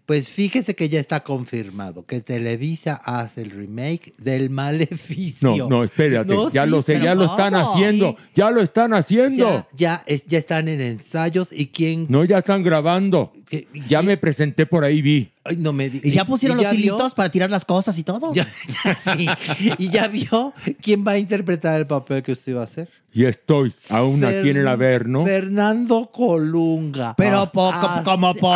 Pues 0.08 0.30
fíjese 0.30 0.74
que 0.74 0.88
ya 0.88 1.02
está 1.02 1.22
confirmado 1.24 2.06
que 2.06 2.22
Televisa 2.22 2.94
hace 3.04 3.42
el 3.42 3.52
remake 3.52 4.14
del 4.18 4.50
Maleficio. 4.98 5.56
No, 5.58 5.70
no, 5.70 5.84
espérate. 5.84 6.34
No, 6.34 6.50
ya 6.50 6.64
sí, 6.64 6.70
lo 6.70 6.82
sé, 6.82 7.00
ya 7.02 7.14
lo 7.14 7.26
están 7.26 7.54
haciendo. 7.56 8.16
Ya 8.34 8.50
lo 8.50 8.62
están 8.62 8.94
haciendo. 8.94 9.38
Ya, 9.38 9.68
ya, 9.76 10.04
es- 10.08 10.26
ya 10.26 10.38
están 10.40 10.70
en 10.70 10.80
ensayos 10.80 11.50
y 11.52 11.68
quién... 11.68 12.06
No, 12.08 12.24
ya 12.24 12.38
están 12.38 12.64
grabando. 12.64 13.34
¿Qué- 13.50 13.68
Ya 13.90 14.02
me 14.02 14.16
presenté 14.16 14.66
por 14.66 14.86
ahí, 14.86 15.02
vi. 15.02 15.30
Ay, 15.44 15.58
no 15.58 15.74
me 15.74 15.90
di- 15.90 16.00
Y 16.02 16.12
ya 16.12 16.24
pusieron 16.26 16.58
¿Y 16.60 16.64
los 16.64 16.72
vio? 16.72 16.80
hilitos 16.80 17.14
para 17.14 17.30
tirar 17.30 17.52
las 17.52 17.66
cosas 17.66 17.98
y 18.00 18.04
todo. 18.04 18.34
Ya, 18.34 18.48
ya, 18.86 19.14
sí. 19.14 19.28
¿Y 19.78 19.90
ya 19.90 20.08
vio 20.08 20.54
quién 20.82 21.06
va 21.06 21.12
a 21.12 21.18
interpretar 21.18 21.80
el 21.82 21.86
papel 21.88 22.24
que 22.24 22.32
usted 22.32 22.56
va 22.56 22.62
a 22.62 22.64
hacer? 22.64 22.90
Y 23.18 23.26
estoy 23.26 23.74
aún 23.90 24.24
aquí 24.24 24.52
en 24.52 24.58
el 24.58 24.68
Averno. 24.68 25.26
Fernando 25.26 26.12
Colunga. 26.14 27.16
Pero 27.18 27.52
poco, 27.52 27.90
como 28.04 28.36
por. 28.36 28.54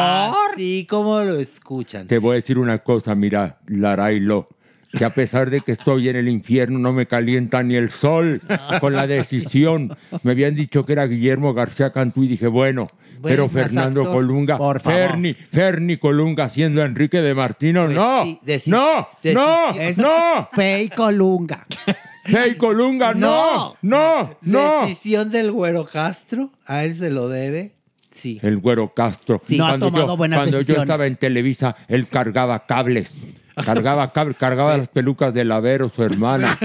Sí, 0.56 0.86
como 0.88 1.20
lo 1.22 1.40
escuchan. 1.40 2.06
Te 2.06 2.20
voy 2.20 2.34
a 2.34 2.36
decir 2.36 2.60
una 2.60 2.78
cosa, 2.78 3.16
mira, 3.16 3.58
Larailo, 3.66 4.50
que 4.96 5.04
a 5.04 5.10
pesar 5.10 5.50
de 5.50 5.62
que 5.62 5.72
estoy 5.72 6.10
en 6.10 6.16
el 6.16 6.28
infierno 6.28 6.78
no 6.78 6.94
me 6.94 7.08
calienta 7.08 7.64
ni 7.64 7.74
el 7.76 7.90
sol 7.90 8.40
con 8.80 8.94
la 8.94 9.08
decisión. 9.08 9.98
Me 10.22 10.34
habían 10.34 10.54
dicho 10.54 10.86
que 10.86 10.94
era 10.94 11.08
Guillermo 11.08 11.56
García 11.56 11.92
Cantú 11.92 12.24
y 12.24 12.28
dije, 12.28 12.46
bueno, 12.46 12.86
pero 13.24 13.50
Fernando 13.50 14.02
actor. 14.02 14.16
Colunga, 14.16 14.60
Por 14.60 14.80
favor. 14.80 15.00
Ferni, 15.00 15.34
Ferni 15.34 15.98
Colunga 15.98 16.50
siendo 16.50 16.84
Enrique 16.84 17.20
de 17.22 17.34
Martino, 17.34 17.86
Pues 17.86 17.96
no, 17.96 18.24
sí, 18.26 18.40
no, 18.68 19.08
deci- 19.24 19.34
no, 19.34 19.72
Es 19.72 19.98
no, 19.98 20.50
Fe 20.54 20.84
y 20.84 20.90
Colunga. 20.90 21.66
Hey 22.24 22.56
Colunga, 22.56 23.14
no, 23.16 23.76
no, 23.82 24.38
no. 24.42 24.82
Decisión 24.82 25.32
del 25.32 25.52
Güero 25.52 25.86
Castro, 25.86 26.52
a 26.66 26.84
él 26.84 26.96
se 26.96 27.10
lo 27.10 27.30
debe. 27.30 27.76
Sí. 28.12 28.40
El 28.44 28.58
güero 28.60 28.92
Castro. 28.94 29.42
Sí, 29.48 29.58
no 29.58 29.66
ha 29.66 29.80
tomado 29.80 30.08
yo, 30.08 30.18
buenas 30.18 30.40
cuando 30.40 30.62
yo 30.62 30.76
estaba 30.76 31.08
en 31.08 31.16
Televisa, 31.16 31.76
él 31.88 32.08
cargaba 32.08 32.66
cables. 32.66 33.10
Cargaba 33.66 34.12
cargaba 34.14 34.78
las 34.78 34.88
pelucas 34.88 35.34
de 35.34 35.44
Lavero, 35.46 35.90
su 35.94 36.04
hermana. 36.04 36.58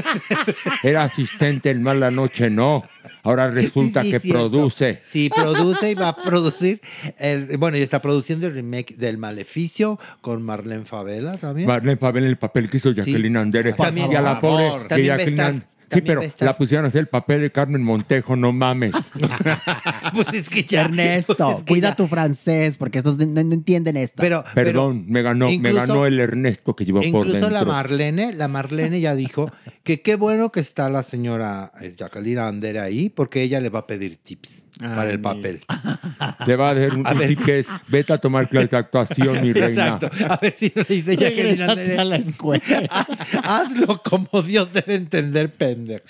Era 0.82 1.04
asistente 1.04 1.70
en 1.70 1.82
Mala 1.82 2.10
Noche, 2.10 2.50
no. 2.50 2.82
Ahora 3.22 3.50
resulta 3.50 4.02
Sí, 4.02 4.06
sí, 4.06 4.12
que 4.12 4.20
cierto. 4.20 4.38
produce. 4.50 5.00
Sí, 5.06 5.28
produce 5.34 5.90
y 5.90 5.94
va 5.94 6.10
a 6.10 6.16
producir. 6.16 6.80
El, 7.18 7.56
bueno, 7.58 7.76
y 7.76 7.82
está 7.82 8.00
produciendo 8.00 8.46
el 8.46 8.54
remake 8.54 8.94
del 8.96 9.18
Maleficio 9.18 9.98
con 10.20 10.42
Marlene 10.42 10.84
Favela 10.84 11.36
también. 11.36 11.66
Marlene 11.66 11.96
Pavel 11.96 12.22
en 12.24 12.30
el 12.30 12.36
papel 12.38 12.70
que 12.70 12.76
hizo 12.76 12.92
Jacqueline 12.92 13.36
Andere. 13.36 13.72
También- 13.72 14.12
y 14.12 14.14
a 14.14 14.20
la 14.20 14.38
pobre 14.40 14.82
que 14.82 14.88
También 14.88 15.10
a 15.12 15.16
Jacqueline 15.16 15.64
Sí, 15.90 16.00
pero 16.00 16.20
la 16.40 16.56
pusieron 16.58 16.84
a 16.84 16.88
hacer 16.88 17.02
el 17.02 17.06
papel 17.08 17.40
de 17.42 17.52
Carmen 17.52 17.82
Montejo, 17.82 18.34
no 18.34 18.52
mames. 18.52 18.92
pues 20.14 20.34
es 20.34 20.48
que 20.50 20.64
ya. 20.64 20.82
Ernesto, 20.82 21.36
pues 21.36 21.58
es 21.58 21.62
que 21.62 21.68
cuida 21.74 21.90
ya- 21.90 21.96
tu 21.96 22.06
francés, 22.08 22.76
porque 22.78 22.98
estos 22.98 23.18
no, 23.18 23.26
no 23.26 23.54
entienden 23.54 23.96
esto. 23.96 24.20
Pero, 24.20 24.44
Perdón, 24.54 25.04
me 25.08 25.22
ganó, 25.22 25.46
me 25.46 25.54
incluso- 25.54 25.76
ganó 25.76 26.06
el 26.06 26.18
Ernesto 26.20 26.74
que 26.74 26.84
llevó 26.84 26.98
por 26.98 27.06
Incluso 27.06 27.32
dentro. 27.32 27.50
la 27.50 27.64
Marlene, 27.64 28.32
la 28.32 28.48
Marlene 28.48 29.00
ya 29.00 29.14
dijo 29.14 29.50
que 29.84 30.02
qué 30.02 30.16
bueno 30.16 30.50
que 30.50 30.60
está 30.60 30.88
la 30.88 31.02
señora 31.02 31.72
eh, 31.80 31.94
Jacqueline 31.96 32.38
Ander 32.38 32.78
ahí, 32.78 33.08
porque 33.08 33.42
ella 33.42 33.60
le 33.60 33.68
va 33.68 33.80
a 33.80 33.86
pedir 33.86 34.16
tips 34.16 34.64
para 34.78 35.10
el 35.10 35.20
papel. 35.20 35.60
Le 36.46 36.56
va 36.56 36.70
a 36.70 36.74
dar 36.74 36.92
un, 36.94 37.06
A 37.06 37.12
un 37.12 37.36
que 37.36 37.60
es, 37.60 37.66
vete 37.88 38.12
a 38.12 38.18
tomar 38.18 38.48
clases 38.48 38.70
de 38.70 38.76
actuación, 38.76 39.40
mi 39.42 39.52
reina. 39.52 39.98
Exacto. 40.00 40.10
A 40.28 40.36
ver 40.36 40.52
si 40.54 40.72
no 40.74 40.82
le 40.88 40.94
dice 40.94 41.16
Jacqueline 41.16 41.56
Regrésate 41.56 41.80
Ander. 41.82 42.00
a 42.00 42.04
la 42.04 42.16
escuela. 42.16 42.62
Haz- 42.90 43.38
hazlo 43.42 44.02
como 44.02 44.42
Dios 44.42 44.72
debe 44.72 44.94
entender, 44.94 45.52
pendejo. 45.52 46.04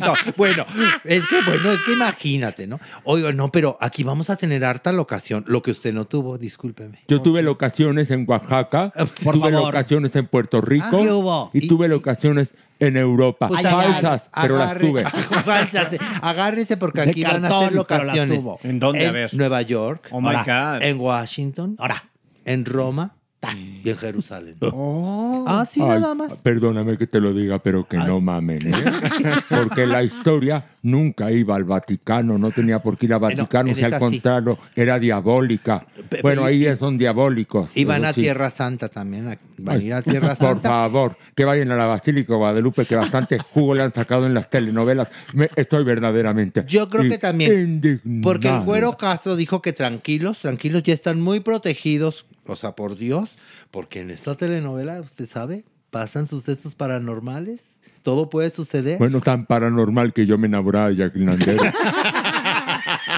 No, 0.00 0.12
bueno, 0.36 0.64
es 1.04 1.26
que 1.26 1.40
bueno, 1.44 1.72
es 1.72 1.82
que 1.82 1.92
imagínate, 1.92 2.66
¿no? 2.66 2.80
Oiga, 3.04 3.32
no, 3.32 3.50
pero 3.52 3.76
aquí 3.80 4.02
vamos 4.04 4.30
a 4.30 4.36
tener 4.36 4.64
harta 4.64 4.92
locación, 4.92 5.44
lo 5.46 5.62
que 5.62 5.70
usted 5.72 5.92
no 5.92 6.04
tuvo, 6.06 6.38
discúlpeme. 6.38 7.00
Yo 7.08 7.20
tuve 7.22 7.42
locaciones 7.42 8.10
en 8.10 8.24
Oaxaca, 8.28 8.92
tuve 8.94 9.32
favor. 9.50 9.52
locaciones 9.52 10.14
en 10.16 10.26
Puerto 10.26 10.60
Rico 10.60 10.86
Ah, 10.86 10.98
¿qué 11.02 11.10
hubo? 11.10 11.50
y 11.52 11.66
tuve 11.68 11.88
locaciones 11.88 12.54
en 12.78 12.96
Europa. 12.96 13.48
Pues 13.48 13.62
Falsas, 13.62 14.30
pero 14.40 14.56
las 14.58 14.70
agarre- 14.72 14.80
tuve. 14.88 15.04
Falsas. 15.44 15.88
Agárrese 16.22 16.76
porque 16.76 17.02
De 17.02 17.10
aquí 17.10 17.22
van 17.22 17.44
a 17.44 17.48
las 17.48 17.72
locaciones. 17.72 18.38
tuvo. 18.38 18.58
¿En 18.62 18.78
dónde? 18.78 19.06
A 19.06 19.12
ver. 19.12 19.34
Nueva 19.34 19.62
York. 19.62 20.08
Oh 20.10 20.20
my 20.20 20.34
God. 20.46 20.82
En 20.82 20.98
Washington. 21.00 21.76
Ahora. 21.78 22.04
En 22.44 22.64
Roma. 22.64 23.14
Y 23.52 23.88
en 23.90 23.96
Jerusalén. 23.96 24.56
Oh. 24.76 25.44
Ah, 25.46 25.66
sí, 25.70 25.80
Ay, 25.82 26.00
nada 26.00 26.14
más. 26.14 26.34
Perdóname 26.42 26.96
que 26.96 27.06
te 27.06 27.20
lo 27.20 27.32
diga, 27.34 27.58
pero 27.58 27.86
que 27.86 27.96
no 27.98 28.20
mamen. 28.20 28.66
¿eh? 28.66 28.72
Porque 29.48 29.86
la 29.86 30.02
historia 30.02 30.66
nunca 30.82 31.30
iba 31.30 31.54
al 31.56 31.64
Vaticano, 31.64 32.38
no 32.38 32.50
tenía 32.50 32.78
por 32.80 32.96
qué 32.96 33.06
ir 33.06 33.14
al 33.14 33.20
Vaticano, 33.20 33.68
en 33.70 33.76
si 33.76 33.84
al 33.84 33.98
contrario, 33.98 34.58
era 34.74 34.98
diabólica. 34.98 35.86
Pe- 36.08 36.22
Bueno, 36.22 36.44
ahí 36.44 36.64
son 36.78 36.96
diabólicos. 36.98 37.70
Y 37.74 37.84
van 37.84 38.02
eso 38.02 38.10
a 38.10 38.12
sí. 38.14 38.20
Tierra 38.22 38.50
Santa 38.50 38.88
también. 38.88 39.28
a- 39.28 39.38
Van 39.58 39.76
a 39.76 39.78
Ay, 39.78 39.86
ir 39.86 39.94
a 39.94 40.02
Tierra 40.02 40.34
Por 40.34 40.48
Santa. 40.48 40.68
favor, 40.68 41.16
que 41.34 41.44
vayan 41.44 41.70
a 41.70 41.76
la 41.76 41.86
Basílica 41.86 42.32
de 42.32 42.38
Guadalupe, 42.38 42.84
que 42.86 42.96
bastante 42.96 43.38
jugo 43.52 43.74
le 43.74 43.82
han 43.82 43.92
sacado 43.92 44.26
en 44.26 44.34
las 44.34 44.48
telenovelas. 44.50 45.08
Me- 45.34 45.50
estoy 45.56 45.84
verdaderamente. 45.84 46.64
Yo 46.66 46.88
creo 46.90 47.08
que 47.08 47.18
también. 47.18 47.52
indignado. 47.52 48.22
Porque 48.22 48.48
el 48.48 48.60
güero 48.60 48.96
Castro 48.96 49.36
dijo 49.36 49.60
que 49.62 49.72
tranquilos, 49.72 50.38
tranquilos, 50.40 50.82
ya 50.82 50.94
están 50.94 51.20
muy 51.20 51.40
protegidos, 51.40 52.26
o 52.46 52.56
sea, 52.56 52.72
por 52.72 52.96
Dios, 52.96 53.30
porque 53.70 54.00
en 54.00 54.10
esta 54.10 54.34
telenovela, 54.36 55.00
usted 55.00 55.28
sabe, 55.28 55.64
pasan 55.90 56.26
sucesos 56.26 56.74
paranormales, 56.74 57.62
todo 58.02 58.28
puede 58.30 58.50
suceder. 58.50 58.98
Bueno, 58.98 59.20
tan 59.20 59.46
paranormal 59.46 60.12
que 60.12 60.26
yo 60.26 60.36
me 60.38 60.46
enamoraba 60.46 60.88
de 60.90 60.96
Jacqueline 60.96 61.30
Andere. 61.30 61.56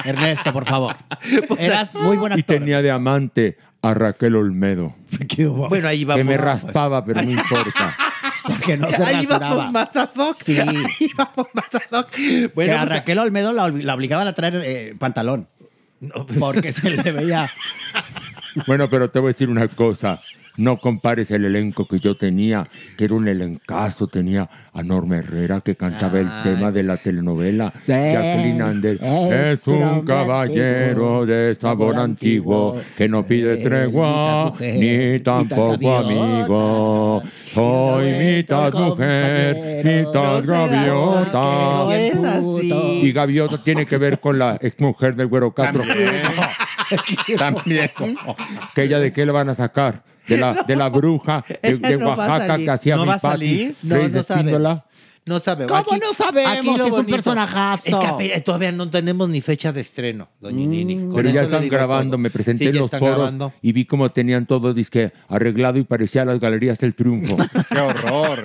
Ernesto, 0.05 0.51
por 0.53 0.65
favor. 0.65 0.95
Eras 1.59 1.95
muy 1.95 2.17
buen 2.17 2.37
y 2.37 2.43
tenía 2.43 2.81
de 2.81 2.91
amante 2.91 3.57
a 3.81 3.93
Raquel 3.93 4.35
Olmedo. 4.35 4.93
Bueno, 5.69 5.87
ahí 5.87 5.99
Que 5.99 6.05
vamos. 6.05 6.25
me 6.25 6.37
raspaba, 6.37 7.05
pero 7.05 7.21
no 7.21 7.29
importa. 7.31 7.95
Porque 8.45 8.77
no 8.77 8.89
se 8.89 9.03
Ahí 9.03 9.25
rasuraba. 9.25 9.55
vamos 9.55 9.71
más 9.73 9.95
a 9.95 10.05
Doc. 10.15 10.35
Sí. 10.41 10.57
Ahí 10.59 10.83
vamos 11.17 11.47
más 11.53 11.65
que 12.11 12.51
Bueno, 12.55 12.73
a 12.75 12.77
pues, 12.79 12.89
Raquel 12.89 13.19
Olmedo 13.19 13.53
la, 13.53 13.67
obli- 13.67 13.83
la 13.83 13.93
obligaban 13.93 14.27
a 14.27 14.33
traer 14.33 14.61
eh, 14.65 14.95
pantalón. 14.97 15.47
Porque 16.39 16.71
se 16.71 16.89
le 16.89 17.11
veía. 17.11 17.51
Bueno, 18.65 18.89
pero 18.89 19.09
te 19.09 19.19
voy 19.19 19.29
a 19.29 19.33
decir 19.33 19.49
una 19.49 19.67
cosa. 19.67 20.19
No 20.57 20.77
compares 20.77 21.29
el 21.29 21.45
elenco 21.45 21.87
que 21.87 21.99
yo 21.99 22.17
tenía, 22.17 22.67
que 22.97 23.05
era 23.05 23.13
un 23.13 23.27
elencazo. 23.27 24.07
Tenía 24.07 24.49
a 24.73 24.81
Norma 24.81 25.17
Herrera, 25.17 25.61
que 25.61 25.75
cantaba 25.75 26.19
el 26.19 26.29
tema 26.43 26.71
de 26.71 26.81
la 26.81 26.97
telenovela. 26.97 27.71
Sí, 27.83 27.91
Jacqueline 27.91 28.61
Ander. 28.63 28.97
es 28.99 29.61
Es 29.61 29.67
un 29.67 30.01
caballero 30.03 31.27
de 31.27 31.55
sabor 31.61 31.97
antiguo, 31.97 32.81
que 32.97 33.07
no 33.07 33.23
pide 33.23 33.57
tregua, 33.57 34.51
ni 34.59 35.19
tampoco 35.19 35.97
amigo. 35.97 37.21
Soy 37.53 38.11
mitad 38.13 38.73
mujer, 38.73 39.85
mitad 39.85 40.43
gaviota. 40.43 41.95
es 41.95 42.23
así. 42.23 43.01
Y 43.03 43.11
Gaviota 43.11 43.63
tiene 43.63 43.85
que 43.85 43.97
ver 43.97 44.19
con 44.19 44.39
la 44.39 44.57
exmujer 44.59 45.15
del 45.15 45.27
Güero 45.27 45.51
Castro. 45.53 45.83
También. 47.37 47.91
¿Que 48.75 48.83
ella 48.83 48.99
de 48.99 49.11
qué 49.13 49.25
le 49.25 49.31
van 49.31 49.49
a 49.49 49.55
sacar? 49.55 50.03
De 50.27 50.37
la, 50.37 50.53
de 50.67 50.75
la 50.75 50.89
bruja 50.89 51.45
de, 51.61 51.97
no 51.97 52.09
Oaxaca 52.09 52.57
que 52.57 52.69
hacía 52.69 52.95
¿No 52.97 53.03
mi 53.03 53.07
va 53.07 53.13
a 53.15 53.19
salir? 53.19 53.75
No, 53.81 53.95
Reyes 53.95 54.11
no 54.11 54.23
sabe. 54.23 54.81
No 55.25 55.39
sabemos. 55.41 55.83
¿Cómo 55.83 55.97
no 55.97 56.13
sabemos 56.13 56.77
lo 56.77 56.83
si 56.85 56.89
es 56.89 56.95
un 56.95 57.05
personajazo? 57.05 58.01
Es 58.01 58.29
que 58.33 58.41
todavía 58.41 58.71
no 58.71 58.89
tenemos 58.89 59.27
ni 59.27 59.41
fecha 59.41 59.73
de 59.73 59.81
estreno, 59.81 60.29
doña 60.39 60.65
Nini. 60.65 60.95
Con 60.95 61.15
Pero 61.15 61.29
ya 61.29 61.41
están 61.43 61.67
grabando, 61.67 62.11
todo. 62.11 62.17
me 62.17 62.29
presenté 62.29 62.65
Sí, 62.65 62.69
en 62.69 62.77
los 62.77 62.89
foros 62.89 63.15
grabando. 63.17 63.53
y 63.61 63.73
vi 63.73 63.83
cómo 63.85 64.09
tenían 64.11 64.45
todo 64.45 64.73
disque 64.73 65.11
arreglado 65.27 65.79
y 65.79 65.83
parecía 65.83 66.23
las 66.23 66.39
galerías 66.39 66.79
del 66.79 66.95
triunfo. 66.95 67.35
Qué 67.69 67.79
horror. 67.79 68.43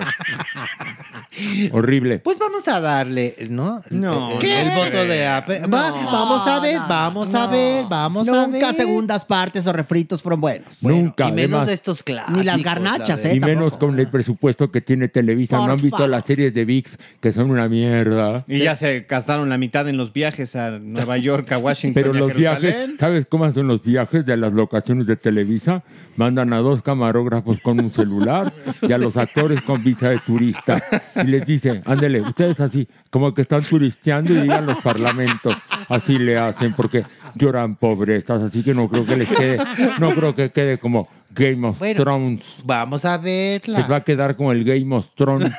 Horrible. 1.71 2.19
Pues 2.19 2.37
vamos 2.39 2.67
a 2.67 2.79
darle, 2.79 3.35
¿no? 3.49 3.81
No, 3.89 4.39
El, 4.39 4.45
el 4.49 4.75
voto 4.75 5.05
de 5.05 5.27
Ape. 5.27 5.59
Va, 5.67 5.91
vamos 5.91 6.47
a 6.47 6.59
ver, 6.59 6.77
vamos 6.87 7.33
a 7.33 7.47
ver, 7.47 7.85
vamos 7.89 8.27
a 8.27 8.47
ver. 8.47 8.49
Nunca 8.49 8.73
segundas 8.73 9.25
partes 9.25 9.65
o 9.67 9.73
refritos 9.73 10.21
fueron 10.21 10.41
buenos. 10.41 10.83
Nunca. 10.83 11.27
Y 11.29 11.31
menos 11.31 11.51
además, 11.51 11.67
de 11.67 11.73
estos 11.73 12.03
clásicos. 12.03 12.37
Ni 12.37 12.43
las 12.43 12.57
la 12.57 12.63
garnachas. 12.63 13.25
¿eh? 13.25 13.35
y 13.35 13.39
menos 13.39 13.71
tampoco. 13.73 13.87
con 13.87 13.99
el 13.99 14.07
presupuesto 14.07 14.71
que 14.71 14.81
tiene 14.81 15.07
Televisa. 15.07 15.57
Por 15.57 15.67
¿No 15.67 15.73
han 15.73 15.81
visto 15.81 15.97
favor. 15.97 16.09
las 16.09 16.25
series 16.25 16.53
de 16.53 16.65
VIX 16.65 16.97
que 17.19 17.31
son 17.33 17.51
una 17.51 17.67
mierda? 17.69 18.43
Y 18.47 18.59
ya 18.59 18.75
se 18.75 19.01
gastaron 19.01 19.49
la 19.49 19.57
mitad 19.57 19.87
en 19.87 19.97
los 19.97 20.13
viajes 20.13 20.55
a 20.55 20.71
Nueva 20.79 21.17
York, 21.17 21.51
a 21.51 21.57
Washington 21.63 21.93
Pero 22.01 22.13
y 22.13 22.17
a 22.17 22.19
los 22.19 22.33
viajes, 22.33 22.61
Jerusalén. 22.73 22.97
¿sabes 22.99 23.25
cómo 23.27 23.51
son 23.51 23.67
los 23.67 23.83
viajes 23.83 24.25
de 24.25 24.37
las 24.37 24.53
locaciones 24.53 25.07
de 25.07 25.15
Televisa? 25.15 25.83
Mandan 26.15 26.53
a 26.53 26.57
dos 26.59 26.81
camarógrafos 26.83 27.59
con 27.61 27.79
un 27.79 27.91
celular 27.91 28.53
y 28.81 28.91
a 28.91 28.97
los 28.99 29.17
actores 29.17 29.61
con 29.61 29.83
visa 29.83 30.09
de 30.09 30.19
turista. 30.19 30.81
Y 31.15 31.32
les 31.33 31.45
dice, 31.45 31.81
ándele, 31.85 32.21
ustedes 32.21 32.59
así, 32.59 32.87
como 33.09 33.33
que 33.33 33.41
están 33.41 33.63
turisteando 33.63 34.33
y 34.33 34.41
digan 34.41 34.65
los 34.65 34.77
parlamentos. 34.77 35.55
Así 35.89 36.17
le 36.17 36.37
hacen 36.37 36.73
porque 36.73 37.05
lloran 37.35 37.75
pobrezas, 37.75 38.41
así 38.43 38.63
que 38.63 38.73
no 38.73 38.87
creo 38.87 39.05
que 39.05 39.17
les 39.17 39.29
quede, 39.29 39.57
no 39.99 40.11
creo 40.11 40.35
que 40.35 40.51
quede 40.51 40.77
como 40.77 41.09
Game 41.31 41.67
of 41.67 41.79
Bueno, 41.79 42.03
Thrones. 42.03 42.45
Vamos 42.63 43.05
a 43.05 43.17
verla. 43.17 43.79
Les 43.79 43.89
va 43.89 43.97
a 43.97 44.03
quedar 44.03 44.35
como 44.35 44.51
el 44.51 44.63
Game 44.63 44.95
of 44.95 45.07
Thrones. 45.15 45.51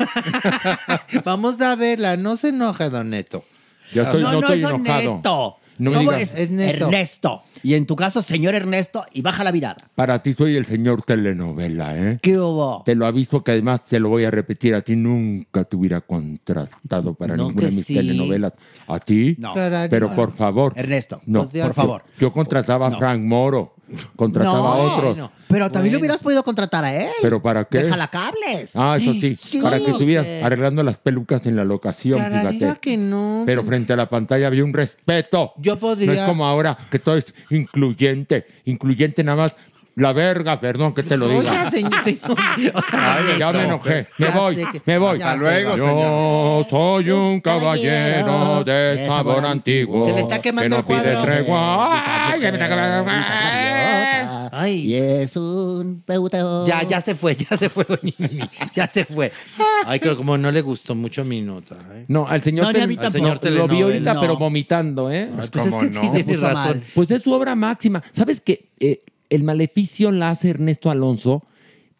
Vamos 1.24 1.60
a 1.60 1.74
verla. 1.74 2.16
No 2.16 2.36
se 2.36 2.50
enoje, 2.50 2.88
don 2.90 3.10
Neto. 3.10 3.44
Ya 3.92 4.02
estoy, 4.02 4.22
no, 4.22 4.32
no, 4.32 4.40
no 4.40 4.46
estoy 4.46 4.62
es 4.62 4.70
enojado. 4.70 5.16
Neto. 5.16 5.58
No 5.78 5.90
me 5.90 5.96
¿Cómo 5.98 6.12
digas. 6.12 6.34
es? 6.36 6.50
Ernesto. 6.58 7.42
Y 7.62 7.74
en 7.74 7.86
tu 7.86 7.96
caso, 7.96 8.22
señor 8.22 8.54
Ernesto, 8.54 9.04
y 9.12 9.22
baja 9.22 9.42
la 9.44 9.52
mirada. 9.52 9.76
Para 9.94 10.22
ti 10.22 10.32
soy 10.34 10.56
el 10.56 10.64
señor 10.66 11.02
telenovela, 11.02 11.96
¿eh? 11.96 12.18
¿Qué 12.22 12.38
hubo? 12.38 12.82
Te 12.84 12.94
lo 12.94 13.06
aviso 13.06 13.42
que 13.42 13.52
además 13.52 13.82
te 13.84 13.98
lo 13.98 14.08
voy 14.08 14.24
a 14.24 14.30
repetir. 14.30 14.74
A 14.74 14.82
ti 14.82 14.94
nunca 14.96 15.64
te 15.64 15.76
hubiera 15.76 16.00
contratado 16.00 17.14
para 17.14 17.36
No, 17.36 17.48
ninguna 17.48 17.60
que 17.66 17.70
de 17.70 17.76
mis 17.76 17.86
sí. 17.86 17.94
telenovelas. 17.94 18.52
¿A 18.86 18.98
ti? 19.00 19.36
No. 19.38 19.54
Pero 19.90 20.14
por 20.14 20.34
favor. 20.36 20.72
Ernesto, 20.76 21.20
No, 21.26 21.48
por 21.48 21.74
favor. 21.74 22.04
Yo 22.18 22.32
contrataba 22.32 22.86
a 22.86 22.90
No. 22.90 22.98
Frank 22.98 23.20
Moro. 23.20 23.73
Contrataba 24.16 24.58
No. 24.58 24.66
a 24.66 24.76
otros. 24.96 25.30
Pero 25.48 25.70
también 25.70 25.92
Bueno. 25.92 25.92
lo 25.92 25.98
hubieras 26.00 26.22
podido 26.22 26.42
contratar 26.42 26.84
a 26.84 26.94
él. 26.94 27.10
¿Pero 27.22 27.40
para 27.42 27.64
qué? 27.64 27.84
Déjala 27.84 28.08
cables. 28.08 28.72
Ah, 28.74 28.96
eso 29.00 29.12
sí. 29.12 29.36
Sí. 29.36 29.60
para 29.60 29.78
que 29.78 29.90
estuvieras 29.90 30.24
que- 30.26 30.42
arreglando 30.42 30.82
las 30.82 30.98
pelucas 30.98 31.46
en 31.46 31.54
la 31.56 31.64
locación, 31.64 32.18
Claro, 32.18 32.50
fíjate. 32.50 32.80
que 32.80 32.96
no. 32.96 33.42
Pero 33.46 33.62
frente 33.62 33.92
a 33.92 33.96
la 33.96 34.08
pantalla 34.08 34.46
había 34.46 34.64
un 34.64 34.72
respeto. 34.72 35.52
Yo 35.58 35.78
podría- 35.78 36.06
No 36.06 36.12
es 36.14 36.20
como 36.22 36.46
ahora 36.46 36.76
que 36.90 36.98
todo 36.98 37.16
es 37.16 37.32
incluyente. 37.50 38.46
Incluyente 38.64 39.22
nada 39.24 39.36
más. 39.36 39.56
La 39.96 40.12
verga, 40.12 40.58
perdón 40.60 40.92
que 40.92 41.04
te 41.04 41.16
lo 41.16 41.28
diga. 41.28 41.40
Oiga, 41.40 41.70
señor, 41.70 41.92
señor. 42.04 42.36
Ay, 42.92 43.38
ya 43.38 43.52
me 43.52 43.64
enojé. 43.64 44.08
Me 44.18 44.26
Ya 44.26 44.32
voy, 44.32 44.56
que- 44.56 44.82
me 44.84 44.98
voy. 44.98 45.18
ya 45.20 45.30
Hasta 45.32 45.40
luego. 45.40 45.76
Yo 45.76 46.66
soy 46.68 47.10
un 47.10 47.40
caballero 47.40 48.64
de 48.64 49.04
sabor 49.06 49.44
antiguo. 49.46 50.06
Se 50.06 50.12
le 50.14 50.20
está 50.22 50.40
quemando 50.40 50.62
que 50.64 50.68
no 50.70 50.76
el 50.78 50.84
cuadro. 50.84 51.22
pide 51.22 51.32
tregua. 51.34 52.32
Ay. 52.32 52.42
Ay. 54.52 54.74
Y 54.86 54.94
es 54.96 55.36
un 55.36 56.02
peuteo. 56.06 56.66
Ya, 56.66 56.82
ya 56.82 57.00
se 57.00 57.14
fue, 57.14 57.36
ya 57.36 57.56
se 57.56 57.68
fue, 57.68 57.84
doña. 57.84 58.48
Ya 58.74 58.88
se 58.88 59.04
fue. 59.04 59.32
Ay, 59.86 60.00
creo 60.00 60.16
como 60.16 60.36
no 60.38 60.50
le 60.50 60.60
gustó 60.60 60.94
mucho 60.94 61.24
mi 61.24 61.40
nota. 61.40 61.76
¿eh? 61.92 62.04
No, 62.08 62.26
al 62.26 62.42
señor, 62.42 62.66
No, 62.66 62.72
mí 62.86 62.96
al 63.00 63.12
señor 63.12 63.40
lo 63.50 63.68
vi 63.68 63.82
ahorita, 63.82 64.14
No. 64.14 64.20
pero 64.20 64.36
vomitando, 64.36 65.10
¿eh? 65.10 65.30
Pues 65.34 65.46
es 65.46 65.50
que 65.50 65.62
sí 65.62 65.90
no? 65.92 66.00
tiene 66.00 66.24
puso 66.24 66.40
razón. 66.42 66.54
mal. 66.54 66.82
Pues 66.94 67.10
es 67.10 67.22
su 67.22 67.32
obra 67.32 67.54
máxima. 67.54 68.02
¿Sabes 68.12 68.40
qué? 68.40 68.68
Eh, 68.80 69.00
el 69.34 69.42
maleficio 69.44 70.12
la 70.12 70.30
hace 70.30 70.50
Ernesto 70.50 70.90
Alonso 70.90 71.42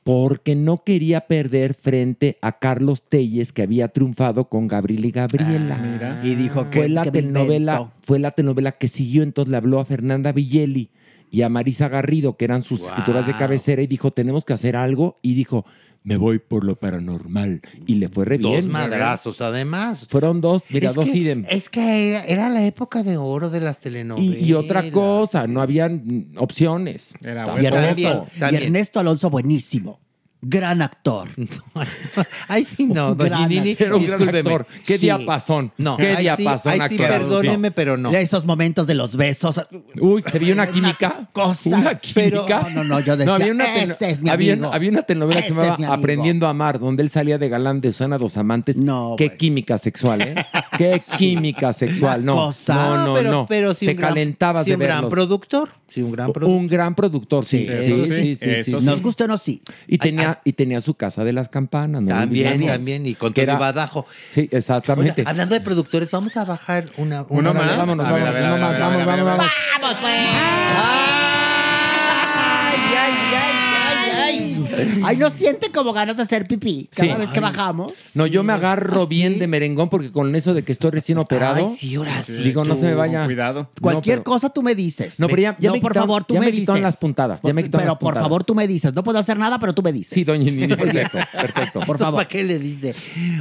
porque 0.03 0.55
no 0.55 0.85
quería 0.85 1.23
perder 1.23 1.73
frente 1.73 2.37
a 2.43 2.59
Carlos 2.59 3.03
Telles, 3.09 3.53
que 3.55 3.63
había 3.63 3.89
triunfado 3.89 4.51
con 4.51 4.69
Gabriel 4.69 5.07
y 5.07 5.11
Gabriela. 5.11 6.21
Y 6.23 6.35
dijo 6.35 6.69
que 6.69 6.81
fue 6.81 6.89
la 6.91 7.05
que 7.05 7.11
telenovela, 7.11 7.91
fue 8.03 8.19
la 8.19 8.33
telenovela 8.33 8.73
que 8.73 8.89
siguió, 8.89 9.23
entonces 9.23 9.51
le 9.51 9.57
habló 9.57 9.81
a 9.81 9.87
Fernanda 9.87 10.33
Villeli 10.33 10.91
y 11.31 11.41
a 11.41 11.49
Marisa 11.49 11.89
Garrido, 11.89 12.37
que 12.37 12.45
eran 12.45 12.63
sus 12.65 12.81
Wow. 12.81 12.89
escritoras 12.91 13.27
de 13.27 13.37
cabecera, 13.37 13.81
y 13.81 13.87
dijo, 13.87 14.11
tenemos 14.13 14.45
que 14.45 14.53
hacer 14.53 14.77
algo. 14.77 15.19
Y 15.23 15.35
dijo, 15.35 15.65
me 16.05 16.17
voy 16.19 16.39
por 16.39 16.65
lo 16.65 16.77
paranormal. 16.77 17.63
Y 17.87 17.95
le 17.95 18.09
fue 18.11 18.27
re 18.27 18.37
bien. 18.39 18.53
Dos 18.53 18.67
madrazos, 18.67 19.41
además. 19.41 20.07
Fueron 20.09 20.41
dos, 20.43 20.63
mira, 20.69 20.91
Es 20.91 20.95
dos 20.95 21.07
que- 21.07 21.17
idem. 21.19 21.45
Es 21.49 21.69
que 21.71 22.11
era, 22.11 22.25
era 22.27 22.49
la 22.51 22.65
época 22.67 23.03
de 23.03 23.17
oro 23.17 23.49
de 23.51 23.61
las 23.61 23.79
telenovelas. 23.81 24.41
y 24.43 24.53
otra 24.53 24.91
cosa, 24.91 25.47
no 25.47 25.61
habían 25.63 26.29
opciones. 26.37 27.15
Era 27.25 27.47
Y. 27.61 27.65
Ernesto, 27.65 28.27
y 28.53 28.55
Ernesto 28.55 29.01
Alonso, 29.01 29.31
buenísimo. 29.31 29.99
Gran 30.47 30.83
actor. 30.83 31.29
Ay, 32.49 32.65
sí, 32.65 32.85
no, 32.87 33.13
Un 33.13 33.19
don 33.19 33.29
gran. 33.29 33.51
Era 33.53 33.97
un 33.97 34.07
gran 34.07 34.29
actor. 34.37 34.67
¿Qué 34.85 34.99
Sí. 34.99 35.07
diapasón? 35.07 35.73
No, 35.79 35.97
¿Qué 35.97 36.09
ahí 36.09 36.17
sí- 36.17 36.43
diapasón 36.43 36.73
ahí 36.81 36.89
sí, 36.89 36.97
perdóneme, 36.99 37.71
pero 37.71 37.97
no. 37.97 38.11
De 38.11 38.21
esos 38.21 38.45
momentos 38.47 38.87
de 38.87 38.95
los 38.95 39.17
besos. 39.17 39.61
Uy, 40.01 40.23
¿se 40.31 40.39
vio 40.39 40.55
una 40.55 40.67
química? 40.67 41.29
Cosa. 41.33 41.77
¿Una 41.79 41.99
Pero- 42.15 42.45
química? 42.45 42.69
no, 42.75 42.83
no, 42.83 42.85
no, 42.85 43.01
yo 43.01 43.17
decía, 43.17 43.35
había 43.35 43.53
una, 43.53 43.75
ese 43.77 44.11
es 44.11 44.23
mi 44.23 44.31
había, 44.31 44.53
amigo. 44.55 44.73
había 44.73 44.91
una 44.91 45.03
telenovela 45.03 45.43
que 45.43 45.49
se 45.49 45.55
llamaba. 45.55 45.95
Aprendiendo 45.95 46.47
a 46.47 46.51
Amar, 46.51 46.79
donde 46.79 47.03
él 47.03 47.11
salía 47.11 47.39
de 47.39 47.49
galán 47.49 47.81
de 47.81 47.93
Susana 47.93 48.19
Dos 48.19 48.37
Amantes. 48.37 48.77
No, 48.77 49.15
Qué 49.17 49.37
química 49.37 49.79
sexual, 49.79 50.23
¿eh? 50.23 50.35
Qué 50.79 51.01
química 51.19 51.73
sexual. 51.73 52.21
Una 52.23 52.33
No, 52.33 52.37
cosa. 52.47 52.75
no, 52.75 53.07
no, 53.07 53.15
pero, 53.15 53.31
no. 53.31 53.47
pero 53.47 53.75
sí 53.75 53.87
Te 53.87 53.93
un 53.93 53.99
gran- 53.99 54.11
calentabas 54.11 54.65
sí 54.65 54.71
de 54.71 54.77
un 54.77 54.81
gran 54.83 54.97
verlos. 54.99 55.11
productor. 55.11 55.71
Sí, 55.89 56.03
un 56.03 56.11
gran 56.11 56.33
productor. 56.33 56.57
Un 56.59 56.67
gran 56.67 56.95
productor, 56.97 57.45
sí. 57.45 57.69
Sí, 57.69 58.37
Sí, 58.37 58.65
sí. 58.65 58.73
Nos 58.83 59.01
gusta 59.01 59.25
o 59.25 59.29
no, 59.29 59.39
sí. 59.39 59.63
Y 59.87 59.99
tenía, 59.99 60.34
y 60.45 60.53
tenía 60.55 60.81
su 60.81 60.95
casa 60.95 61.25
de 61.25 61.33
las 61.33 61.49
campanas. 61.49 62.03
¿no? 62.03 62.09
También, 62.09 62.67
también, 62.67 63.07
y 63.07 63.15
con 63.15 63.33
Que 63.33 63.43
era- 63.43 63.57
Badajo. 63.57 64.07
Sí, 64.31 64.49
exactamente. 64.51 65.21
Oiga, 65.23 65.31
hablando 65.31 65.55
de 65.55 65.61
productores, 65.61 66.11
vamos 66.11 66.37
a 66.37 66.45
bajar 66.45 66.87
una, 66.97 67.23
una 67.29 67.51
Uno 67.51 67.55
más. 67.55 67.77
Vámonos, 67.77 68.07
A 68.07 68.13
ver, 68.13 68.23
vámonos, 68.25 68.37
a 68.37 68.41
ver, 68.41 68.45
a 68.47 68.51
ver, 68.53 68.61
más, 68.61 68.71
a 68.71 68.73
ver, 68.73 68.83
a 68.83 68.89
vamos, 68.89 68.97
ver, 68.97 69.07
vamos, 69.07 69.21
a 69.21 69.25
ver. 69.25 69.37
vamos. 69.39 69.53
¡Vamos, 69.81 69.97
pues! 70.01 70.15
¡Ay, 70.15 71.04
ay, 75.05 75.17
¿no 75.17 75.31
siente 75.31 75.71
como 75.71 75.93
ganas 75.93 76.17
de 76.17 76.23
hacer 76.23 76.47
pipí 76.47 76.89
cada 76.95 77.15
Sí. 77.15 77.21
vez 77.21 77.31
que 77.31 77.41
bajamos? 77.41 77.93
No, 78.15 78.27
yo 78.27 78.43
me 78.43 78.53
agarro 78.53 79.07
bien 79.07 79.39
de 79.39 79.47
merengón 79.47 79.89
porque 79.89 80.11
con 80.13 80.35
eso 80.37 80.55
de 80.55 80.63
que 80.65 80.73
estoy 80.73 80.91
recién 80.91 81.19
operado. 81.19 81.69
Ay, 81.69 81.77
sí, 81.79 81.95
ahora 81.97 82.23
sí. 82.23 82.33
Digo, 82.43 82.65
no 82.65 82.75
Tú, 82.75 82.81
se 82.81 82.87
me 82.87 82.95
vaya. 82.95 83.25
cuidado. 83.25 83.71
Cualquier 83.81 84.19
No, 84.19 84.25
pero- 84.25 84.33
cosa 84.35 84.51
tú 84.51 84.63
me 84.63 84.75
dices. 84.75 85.19
No, 85.21 85.29
pero 85.29 85.43
ya, 85.43 85.57
ya 85.59 85.69
no, 85.71 85.75
me 85.77 85.81
por 85.81 85.93
quitaron- 85.93 86.07
favor, 86.09 86.25
tú 86.25 86.35
ya 86.35 86.41
me, 86.41 86.47
me 86.47 86.53
dices. 86.53 86.63
quitaron 86.63 86.83
las 86.83 86.97
puntadas. 86.97 87.41
Ya 87.43 87.53
me 87.55 87.63
quitaron 87.63 87.83
pero 87.83 87.93
las 87.93 87.99
por 87.99 88.09
puntadas. 88.11 88.25
favor, 88.29 88.45
tú 88.45 88.55
me 88.55 88.67
dices. 88.69 88.95
No 88.95 89.03
puedo 89.05 89.19
hacer 89.19 89.39
nada, 89.39 89.59
pero 89.59 89.73
tú 89.75 89.83
me 89.83 89.93
dices. 89.93 90.13
Sí, 90.13 90.25
doña 90.25 90.45
Nini, 90.51 90.67
perfecto, 90.77 91.19
perfecto. 91.33 91.81
Por 91.81 91.99
favor. 91.99 92.19
¿Para 92.21 92.29
qué 92.29 92.45
le 92.45 92.59
dice? 92.59 92.95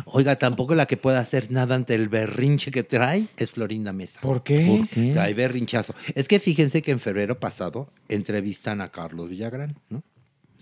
Oiga, 0.06 0.38
tampoco 0.38 0.75
la 0.75 0.85
que 0.85 0.98
puede 0.98 1.17
hacer 1.17 1.51
nada 1.51 1.75
ante 1.75 1.95
el 1.95 2.09
berrinche 2.09 2.72
que 2.72 2.83
trae 2.83 3.27
es 3.38 3.51
Florinda 3.51 3.93
Mesa. 3.93 4.19
¿Por 4.22 4.43
qué? 4.43 4.66
¿Por 4.77 4.88
qué? 4.90 5.11
Trae 5.11 5.33
berrinchazo. 5.33 5.93
Es 6.16 6.27
que 6.27 6.40
fíjense 6.40 6.82
que 6.82 6.92
en 6.92 7.00
febrero 7.00 7.40
pasado 7.40 7.90
entrevistan 8.09 8.82
a 8.82 8.90
Carlos 8.90 9.30
Villagrán, 9.30 9.75
¿no? 9.90 10.03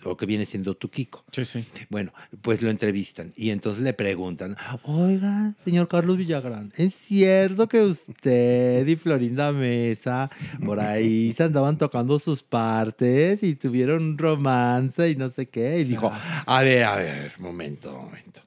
O 0.04 0.18
que 0.18 0.26
viene 0.26 0.46
siendo 0.46 0.76
tu 0.76 0.90
Kiko. 0.90 1.24
Sí, 1.32 1.46
sí. 1.46 1.66
Bueno, 1.90 2.12
pues 2.42 2.62
lo 2.62 2.70
entrevistan 2.70 3.34
y 3.36 3.52
entonces 3.52 3.84
le 3.84 3.94
preguntan, 3.94 4.58
oiga, 4.84 5.54
señor 5.64 5.88
Carlos 5.88 6.18
Villagrán, 6.18 6.74
¿es 6.76 6.96
cierto 6.96 7.68
que 7.68 7.82
usted 7.82 8.88
y 8.88 8.96
Florinda 8.96 9.52
Mesa 9.52 10.30
por 10.66 10.80
ahí 10.80 11.34
se 11.38 11.44
andaban 11.44 11.78
tocando 11.78 12.20
sus 12.20 12.44
partes 12.44 13.44
y 13.44 13.56
tuvieron 13.56 14.04
un 14.04 14.18
romance 14.18 15.10
y 15.10 15.16
no 15.16 15.30
sé 15.30 15.48
qué? 15.48 15.80
Y 15.80 15.84
dijo, 15.84 16.12
a 16.46 16.62
ver, 16.62 16.84
a 16.84 16.96
ver, 16.96 17.34
momento, 17.40 17.92
momento. 17.92 18.42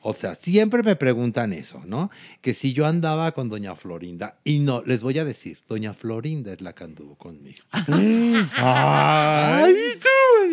O 0.00 0.12
sea, 0.12 0.34
siempre 0.36 0.82
me 0.82 0.96
preguntan 0.96 1.52
eso, 1.52 1.82
¿no? 1.84 2.10
Que 2.40 2.54
si 2.54 2.72
yo 2.72 2.86
andaba 2.86 3.32
con 3.32 3.48
doña 3.48 3.74
Florinda. 3.74 4.38
Y 4.44 4.60
no, 4.60 4.82
les 4.86 5.02
voy 5.02 5.18
a 5.18 5.24
decir, 5.24 5.58
doña 5.68 5.92
Florinda 5.92 6.52
es 6.52 6.60
la 6.60 6.72
que 6.72 6.84
anduvo 6.84 7.16
conmigo. 7.16 7.64
Ay, 8.56 9.74
tú, 10.00 10.08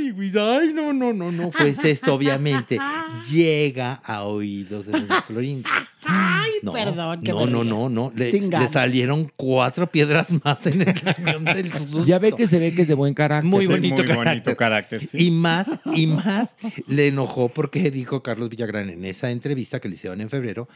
ay, 0.09 0.73
no, 0.73 0.93
no, 0.93 1.13
no, 1.13 1.31
no. 1.31 1.51
Pues 1.51 1.83
esto 1.83 2.13
obviamente 2.13 2.77
llega 3.31 3.93
a 4.03 4.23
oídos 4.23 4.85
de 4.85 4.93
doña 4.93 5.21
Florinda. 5.21 5.69
Ay, 6.05 6.51
No, 6.61 6.73
perdón. 6.73 7.21
que 7.23 7.31
no, 7.31 7.45
no, 7.45 7.63
no, 7.63 7.89
no. 7.89 8.11
Le, 8.15 8.31
salieron 8.69 9.31
cuatro 9.35 9.87
piedras 9.87 10.27
más 10.43 10.65
en 10.67 10.81
el 10.81 10.93
cañón 11.01 11.45
del 11.45 11.71
susto. 11.73 12.05
Ya 12.05 12.19
ve 12.19 12.33
que 12.33 12.47
se 12.47 12.59
ve 12.59 12.73
que 12.73 12.83
es 12.83 12.87
de 12.87 12.93
buen 12.93 13.13
carácter. 13.13 13.49
Muy 13.49 13.65
bonito 13.65 13.95
muy 13.95 14.05
carácter. 14.05 14.33
bonito 14.33 14.57
carácter, 14.57 15.05
sí. 15.05 15.25
Y 15.27 15.31
más, 15.31 15.67
y 15.95 16.07
más 16.07 16.49
le 16.87 17.07
enojó 17.07 17.49
porque 17.49 17.89
dijo 17.91 18.21
Carlos 18.21 18.49
Villagrán 18.49 18.89
en 18.89 19.05
esa 19.05 19.31
entrevista 19.31 19.79
que 19.79 19.89
le 19.89 19.95
hicieron 19.95 20.21
en 20.21 20.29
febrero 20.29 20.67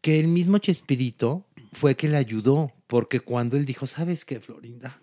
que 0.00 0.20
el 0.20 0.28
mismo 0.28 0.58
Chespirito 0.58 1.44
fue 1.72 1.94
que 1.96 2.08
le 2.08 2.16
ayudó. 2.16 2.72
Porque 2.86 3.20
cuando 3.20 3.58
él 3.58 3.66
dijo, 3.66 3.86
¿sabes 3.86 4.24
qué, 4.24 4.40
Florinda? 4.40 4.98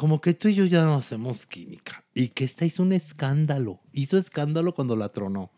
Como 0.00 0.22
que 0.22 0.32
tú 0.32 0.48
y 0.48 0.54
yo 0.54 0.64
ya 0.64 0.82
no 0.86 0.94
hacemos 0.94 1.44
química. 1.44 2.02
Y 2.14 2.28
que 2.28 2.44
esta 2.44 2.64
hizo 2.64 2.82
un 2.82 2.94
escándalo. 2.94 3.80
Hizo 3.92 4.16
escándalo 4.16 4.74
cuando 4.74 4.96
la 4.96 5.10
tronó. 5.10 5.50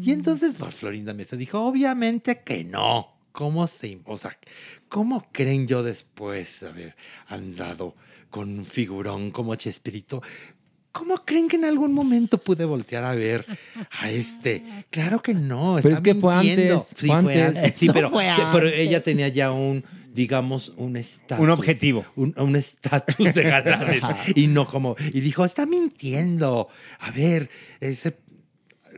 Y 0.00 0.12
entonces, 0.12 0.54
pues, 0.56 0.76
Florinda 0.76 1.12
Mesa 1.12 1.34
dijo, 1.34 1.58
obviamente 1.58 2.44
que 2.44 2.62
no. 2.62 3.08
¿Cómo 3.32 3.66
se, 3.66 3.98
o 4.04 4.16
sea, 4.16 4.38
cómo 4.88 5.26
creen 5.32 5.66
yo 5.66 5.82
después 5.82 6.60
de 6.60 6.68
haber 6.68 6.96
andado 7.26 7.96
con 8.30 8.60
un 8.60 8.64
figurón 8.64 9.32
como 9.32 9.56
Chespirito? 9.56 10.22
¿Cómo 10.92 11.24
creen 11.24 11.48
que 11.48 11.56
en 11.56 11.64
algún 11.64 11.92
momento 11.92 12.38
pude 12.38 12.64
voltear 12.64 13.02
a 13.02 13.16
ver 13.16 13.44
a 13.90 14.08
este? 14.08 14.86
Claro 14.90 15.20
que 15.20 15.34
no. 15.34 15.80
Pero 15.82 15.96
está 15.96 16.08
es 16.10 16.14
que 16.14 16.20
fue 16.20 16.32
antes, 16.32 16.94
Sí, 16.96 17.06
fue 17.08 17.16
antes. 17.16 17.56
antes. 17.56 17.74
Sí, 17.74 17.88
pero, 17.92 18.08
fue 18.10 18.30
sí, 18.36 18.42
pero 18.52 18.66
antes. 18.66 18.78
ella 18.78 19.02
tenía 19.02 19.26
ya 19.26 19.50
un, 19.50 19.84
digamos, 20.12 20.72
un 20.76 20.96
estatus. 20.96 21.42
Un 21.42 21.50
objetivo. 21.50 22.04
Un 22.16 22.34
un 22.38 22.56
estatus 22.56 23.34
de 23.34 23.42
galanes. 23.42 24.04
y 24.34 24.46
no 24.46 24.66
como. 24.66 24.96
Y 25.12 25.20
dijo, 25.20 25.44
está 25.44 25.66
mintiendo. 25.66 26.68
A 26.98 27.10
ver, 27.10 27.50
ese. 27.80 28.18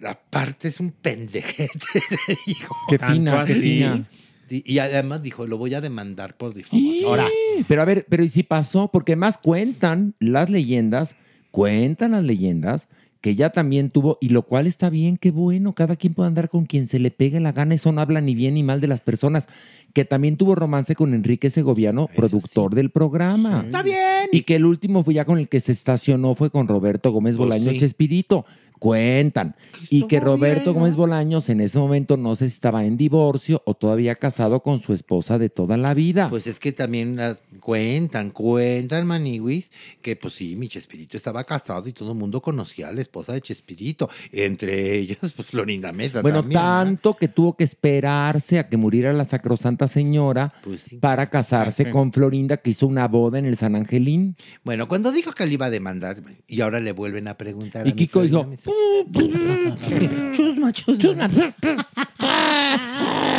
Aparte 0.06 0.68
es 0.68 0.80
un 0.80 0.90
pendejete. 0.90 1.78
le 2.26 2.38
dijo. 2.46 2.76
Qué 2.88 2.98
Tanto 2.98 3.14
fina, 3.14 3.44
qué 3.44 3.52
así. 3.52 3.60
fina. 3.62 4.08
Y, 4.48 4.72
y 4.74 4.78
además 4.80 5.22
dijo, 5.22 5.46
lo 5.46 5.56
voy 5.56 5.74
a 5.74 5.80
demandar 5.80 6.36
por 6.36 6.52
difamación. 6.52 7.04
Ahora, 7.06 7.26
Pero 7.68 7.82
a 7.82 7.84
ver, 7.84 8.04
pero 8.08 8.22
¿y 8.22 8.28
si 8.28 8.42
pasó? 8.42 8.90
Porque 8.92 9.16
más 9.16 9.38
cuentan 9.38 10.14
las 10.18 10.50
leyendas, 10.50 11.16
cuentan 11.50 12.10
las 12.10 12.24
leyendas 12.24 12.88
que 13.22 13.30
ella 13.30 13.50
también 13.50 13.88
tuvo, 13.90 14.18
y 14.20 14.28
lo 14.30 14.42
cual 14.42 14.66
está 14.66 14.90
bien, 14.90 15.16
qué 15.16 15.30
bueno, 15.30 15.74
cada 15.74 15.96
quien 15.96 16.12
puede 16.12 16.26
andar 16.26 16.50
con 16.50 16.66
quien 16.66 16.88
se 16.88 16.98
le 16.98 17.12
pegue 17.12 17.40
la 17.40 17.52
gana, 17.52 17.76
eso 17.76 17.92
no 17.92 18.00
habla 18.00 18.20
ni 18.20 18.34
bien 18.34 18.54
ni 18.54 18.64
mal 18.64 18.80
de 18.80 18.88
las 18.88 19.00
personas, 19.00 19.46
que 19.94 20.04
también 20.04 20.36
tuvo 20.36 20.56
romance 20.56 20.96
con 20.96 21.14
Enrique 21.14 21.48
Segoviano, 21.48 22.08
productor 22.14 22.74
del 22.74 22.90
programa. 22.90 23.62
está 23.64 23.82
bien. 23.82 24.28
Y 24.32 24.42
que 24.42 24.56
el 24.56 24.64
último 24.66 25.04
fue 25.04 25.14
ya 25.14 25.24
con 25.24 25.38
el 25.38 25.48
que 25.48 25.60
se 25.60 25.70
estacionó 25.70 26.34
fue 26.34 26.50
con 26.50 26.66
Roberto 26.66 27.12
Gómez 27.12 27.36
Pues 27.36 27.48
Bolaño 27.48 27.70
sí. 27.70 27.78
Chespirito. 27.78 28.44
Cuentan. 28.82 29.54
Y 29.90 30.08
que 30.08 30.18
Roberto 30.18 30.64
bien, 30.64 30.74
¿no? 30.74 30.80
Gómez 30.80 30.96
Bolaños 30.96 31.48
en 31.50 31.60
ese 31.60 31.78
momento 31.78 32.16
no 32.16 32.34
sé 32.34 32.48
si 32.48 32.54
estaba 32.54 32.84
en 32.84 32.96
divorcio 32.96 33.62
o 33.64 33.74
todavía 33.74 34.16
casado 34.16 34.60
con 34.60 34.80
su 34.80 34.92
esposa 34.92 35.38
de 35.38 35.48
toda 35.50 35.76
la 35.76 35.94
vida. 35.94 36.28
Pues 36.28 36.48
es 36.48 36.58
que 36.58 36.72
también 36.72 37.14
las 37.14 37.36
cuentan, 37.60 38.30
cuentan, 38.30 39.06
Maniwis, 39.06 39.70
que 40.00 40.16
pues 40.16 40.34
sí, 40.34 40.56
mi 40.56 40.66
Chespirito 40.66 41.16
estaba 41.16 41.44
casado 41.44 41.88
y 41.88 41.92
todo 41.92 42.10
el 42.10 42.18
mundo 42.18 42.42
conocía 42.42 42.88
a 42.88 42.92
la 42.92 43.00
esposa 43.02 43.32
de 43.34 43.40
Chespirito. 43.40 44.10
Entre 44.32 44.96
ellas, 44.98 45.18
pues 45.36 45.46
Florinda 45.48 45.92
Mesa 45.92 46.20
Bueno, 46.20 46.40
también. 46.40 46.58
¿verdad? 46.60 46.82
tanto 46.84 47.14
que 47.14 47.28
tuvo 47.28 47.56
que 47.56 47.62
esperarse 47.62 48.58
a 48.58 48.68
que 48.68 48.76
muriera 48.76 49.12
la 49.12 49.24
sacrosanta 49.24 49.86
señora 49.86 50.52
Pues 50.64 50.80
sí. 50.80 50.96
para 50.96 51.30
casarse 51.30 51.84
Sí, 51.84 51.84
sí. 51.84 51.90
con 51.92 52.12
Florinda, 52.12 52.56
que 52.56 52.70
hizo 52.70 52.88
una 52.88 53.06
boda 53.06 53.38
en 53.38 53.46
el 53.46 53.56
San 53.56 53.76
Angelín. 53.76 54.34
Bueno, 54.64 54.88
cuando 54.88 55.12
dijo 55.12 55.30
que 55.32 55.46
le 55.46 55.54
iba 55.54 55.66
a 55.66 55.70
demandar, 55.70 56.20
y 56.48 56.60
ahora 56.62 56.80
le 56.80 56.90
vuelven 56.90 57.28
a 57.28 57.38
preguntar. 57.38 57.86
a 57.86 57.88
Y 57.88 57.92
mi 57.92 57.96
Kiko 57.96 58.22
dijo, 58.22 58.44
Mesa. 58.44 58.71
Chusma, 60.32 60.72
chusma. 60.72 61.28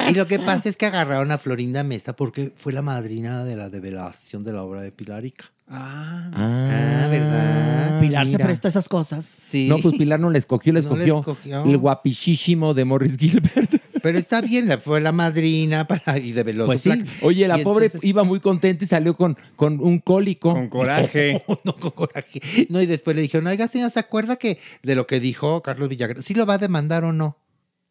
Y 0.10 0.14
lo 0.16 0.28
que 0.28 0.40
pasa 0.40 0.70
es 0.70 0.78
que 0.78 0.86
agarraron 0.86 1.32
a 1.32 1.38
Florinda 1.38 1.84
Mesa 1.84 2.14
porque 2.16 2.52
fue 2.58 2.74
la 2.74 2.82
madrina 2.82 3.44
de 3.46 3.56
la 3.56 3.70
develación 3.70 4.44
de 4.44 4.52
la 4.54 4.64
obra 4.64 4.82
de 4.82 4.92
Pilarica. 4.92 5.46
Ah. 5.70 6.30
Ah, 6.34 7.08
¿verdad? 7.10 8.00
Pilar 8.02 8.26
se 8.26 8.34
mira. 8.34 8.46
presta 8.46 8.68
a 8.68 8.70
esas 8.70 8.90
cosas. 8.90 9.26
Sí. 9.26 9.68
No, 9.70 9.78
pues 9.78 9.96
Pilar 9.98 10.20
no 10.20 10.30
le 10.30 10.38
escogió, 10.40 10.74
le 10.74 10.82
No 10.82 10.96
le 10.96 11.06
escogió, 11.06 11.20
escogió. 11.20 11.64
el 11.64 11.78
guapichísimo 11.78 12.74
de 12.74 12.86
Morris 12.86 13.18
Gilbert. 13.18 13.76
Pero 14.04 14.20
está 14.20 14.42
bien, 14.42 14.68
la- 14.68 14.78
fue 14.78 15.00
la 15.02 15.12
madrina 15.14 15.88
para, 15.88 16.18
y 16.20 16.34
develó 16.34 16.66
Pues 16.68 16.82
su 16.82 16.92
sí. 16.92 17.04
Oye, 17.22 17.48
la 17.48 17.58
Y 17.60 17.64
pobre 17.64 17.86
entonces- 17.86 18.08
iba 18.08 18.24
muy 18.24 18.40
contenta 18.42 18.84
y 18.84 18.88
salió 18.88 19.16
con, 19.16 19.38
con 19.56 19.80
un 19.80 19.98
cólico. 20.00 20.54
Con 20.54 20.68
coraje. 20.68 21.42
No, 21.64 21.74
con 21.74 21.92
coraje. 21.92 22.42
No, 22.70 22.82
y 22.82 22.86
después 22.86 23.16
le 23.16 23.22
dijeron, 23.22 23.48
oiga, 23.48 23.68
señor, 23.68 23.90
¿se 23.92 24.00
acuerda 24.00 24.36
que 24.36 24.60
de 24.84 24.96
lo 24.96 25.08
que 25.08 25.20
dijo 25.20 25.62
Carlos 25.64 25.88
Villagrán? 25.90 26.22
¿Sí 26.22 26.34
lo 26.34 26.46
va 26.46 26.56
a 26.56 26.58
demandar 26.58 27.04
o 27.06 27.14
no? 27.14 27.38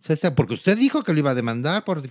O 0.09 0.17
sea, 0.17 0.35
porque 0.35 0.55
usted 0.55 0.77
dijo 0.77 1.05
que 1.05 1.13
lo 1.13 1.19
iba 1.21 1.31
a 1.31 1.35
demandar 1.35 1.85
por... 1.85 2.03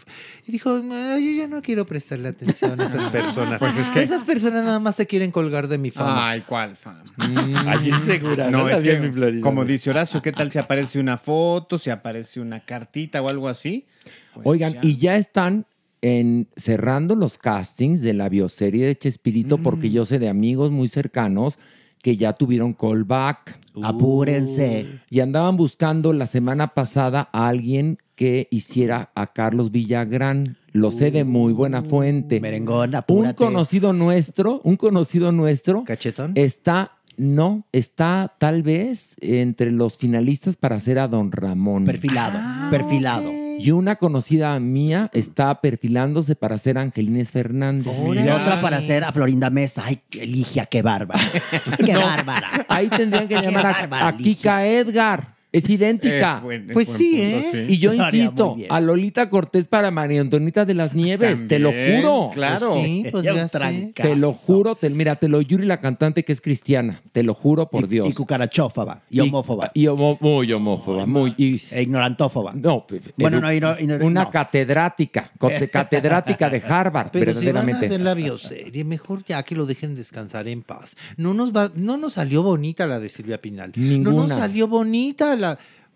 Y 0.47 0.51
dijo, 0.51 0.77
"No, 0.79 1.19
yo 1.19 1.31
ya 1.31 1.47
no 1.47 1.61
quiero 1.61 1.85
prestarle 1.85 2.29
atención 2.29 2.79
a 2.79 2.85
esas 2.85 3.11
personas. 3.11 3.59
Pues 3.59 3.75
es 3.75 3.87
que- 3.87 4.01
Esas 4.01 4.23
personas 4.23 4.63
nada 4.63 4.79
más 4.79 4.95
se 4.95 5.05
quieren 5.07 5.29
colgar 5.31 5.67
de 5.67 5.77
mi 5.77 5.91
fama. 5.91 6.29
Ay, 6.29 6.41
¿cuál 6.47 6.75
fan? 6.77 7.03
Ay, 7.17 7.89
insegura, 7.89 8.49
No, 8.49 8.59
¿no? 8.59 8.69
es 8.69 8.79
que, 8.81 8.97
mi 8.99 9.11
Florida. 9.11 9.41
como 9.41 9.65
dice 9.65 9.89
Horacio, 9.89 10.21
¿qué 10.21 10.31
tal 10.31 10.51
si 10.51 10.57
aparece 10.59 10.99
una 10.99 11.17
foto, 11.17 11.77
si 11.77 11.89
aparece 11.89 12.39
una 12.39 12.61
cartita 12.61 13.21
o 13.21 13.29
algo 13.29 13.47
así? 13.49 13.85
Pues 14.33 14.47
Oigan, 14.47 14.73
ya. 14.73 14.79
y 14.83 14.97
ya 14.97 15.17
están 15.17 15.65
en, 16.01 16.47
cerrando 16.55 17.15
los 17.15 17.37
castings 17.37 18.01
de 18.01 18.13
la 18.13 18.29
bioserie 18.29 18.87
de 18.87 18.97
Chespirito, 18.97 19.57
porque 19.57 19.91
yo 19.91 20.05
sé 20.05 20.17
de 20.17 20.29
amigos 20.29 20.71
muy 20.71 20.87
cercanos 20.87 21.59
que 22.01 22.17
ya 22.17 22.33
tuvieron 22.33 22.73
callback. 22.73 23.59
Apúrense. 23.83 24.99
Y 25.09 25.19
andaban 25.19 25.57
buscando 25.57 26.13
la 26.13 26.25
semana 26.25 26.67
pasada 26.69 27.29
a 27.31 27.47
alguien 27.47 27.97
que 28.15 28.47
hiciera 28.51 29.11
a 29.15 29.33
Carlos 29.33 29.71
Villagrán. 29.71 30.57
Lo 30.73 30.91
sé 30.91 31.11
de 31.11 31.23
muy 31.23 31.53
buena 31.53 31.81
fuente. 31.81 32.39
Merengón, 32.39 32.89
Un 32.89 32.95
apúrate. 32.95 33.35
conocido 33.35 33.93
nuestro, 33.93 34.61
un 34.63 34.77
conocido 34.77 35.31
nuestro. 35.31 35.83
¿Cachetón? 35.83 36.31
Está, 36.35 36.93
no, 37.17 37.65
está 37.71 38.35
tal 38.39 38.63
vez 38.63 39.15
entre 39.21 39.71
los 39.71 39.97
finalistas 39.97 40.55
para 40.57 40.77
hacer 40.77 40.99
a 40.99 41.07
Don 41.07 41.31
Ramón. 41.31 41.85
Perfilado, 41.85 42.39
perfilado. 42.69 43.40
Y 43.63 43.71
una 43.71 43.95
conocida 43.95 44.59
mía 44.59 45.09
está 45.13 45.61
perfilándose 45.61 46.35
para 46.35 46.57
ser 46.57 46.77
Angelines 46.77 47.31
Fernández. 47.31 47.97
Y 48.13 48.29
otra 48.29 48.61
para 48.61 48.77
hacer 48.77 49.03
a 49.03 49.11
Florinda 49.11 49.49
Mesa. 49.49 49.83
Ay, 49.85 50.01
Eligia, 50.11 50.65
qué 50.65 50.81
bárbara. 50.81 51.19
qué 51.85 51.93
No, 51.93 52.01
bárbara. 52.01 52.49
Ahí 52.67 52.89
tendrían 52.89 53.27
que 53.27 53.41
llamar 53.41 53.87
a, 53.91 54.07
a 54.07 54.17
Kika 54.17 54.65
Edgar. 54.65 55.40
Es 55.53 55.69
idéntica. 55.69 56.35
Es 56.37 56.43
buen- 56.43 56.69
es 56.69 56.73
pues 56.73 56.87
sí, 56.87 57.11
punto, 57.11 57.57
¿eh? 57.57 57.65
sí. 57.67 57.73
Y 57.73 57.77
yo 57.79 57.93
insisto, 57.93 58.55
a 58.69 58.79
Lolita 58.79 59.29
Cortés 59.29 59.67
para 59.67 59.91
María 59.91 60.21
Antonita 60.21 60.63
de 60.63 60.73
las 60.73 60.93
Nieves, 60.93 61.45
te 61.47 61.59
lo 61.59 61.71
juro. 61.73 62.29
claro. 62.33 62.75
Sí, 62.81 63.05
pues 63.11 63.23
ya 63.25 63.47
trancazo. 63.49 64.09
Te 64.09 64.15
lo 64.15 64.31
juro, 64.31 64.75
te- 64.75 64.89
mira, 64.89 65.17
te 65.17 65.27
lo 65.27 65.41
Yuri 65.41 65.65
la 65.65 65.81
cantante 65.81 66.23
que 66.23 66.31
es 66.31 66.39
cristiana, 66.39 67.01
te 67.11 67.23
lo 67.23 67.33
juro 67.33 67.69
por 67.69 67.83
Y- 67.83 67.87
Dios. 67.87 68.09
Y 68.09 68.13
cucarachófoba. 68.13 69.01
Y 69.09 69.19
homófoba. 69.19 69.71
Y 69.73 69.87
homo- 69.87 70.17
muy 70.21 70.51
homófoba, 70.53 71.05
muy. 71.05 71.33
y- 71.37 71.59
E 71.71 71.81
ignorantófoba. 71.81 72.53
no, 72.53 72.85
Bueno, 73.17 73.41
no, 73.41 73.51
no- 73.51 73.75
no- 73.97 74.05
una 74.05 74.23
no. 74.23 74.31
catedrática, 74.31 75.31
catedrática 75.71 76.49
de 76.49 76.61
Harvard, 76.65 77.09
Pero 77.11 77.31
si 77.33 77.39
van 77.39 77.41
a 77.41 77.45
verdaderamente. 77.45 77.85
hacer 77.87 78.01
la 78.01 78.13
bioserie, 78.13 78.83
mejor 78.85 79.23
ya 79.25 79.43
que 79.43 79.55
lo 79.55 79.65
dejen 79.65 79.95
descansar 79.95 80.47
en 80.47 80.61
paz. 80.61 80.95
No 81.17 81.33
nos 81.33 81.51
va, 81.53 81.71
no 81.75 81.97
nos 81.97 82.13
salió 82.13 82.41
bonita 82.43 82.87
la 82.87 82.99
de 83.01 83.09
Silvia 83.09 83.41
Pinal. 83.41 83.73
No 83.75 83.83
Ninguna. 83.83 84.27
nos 84.27 84.37
salió 84.37 84.67
bonita 84.67 85.35
la 85.35 85.40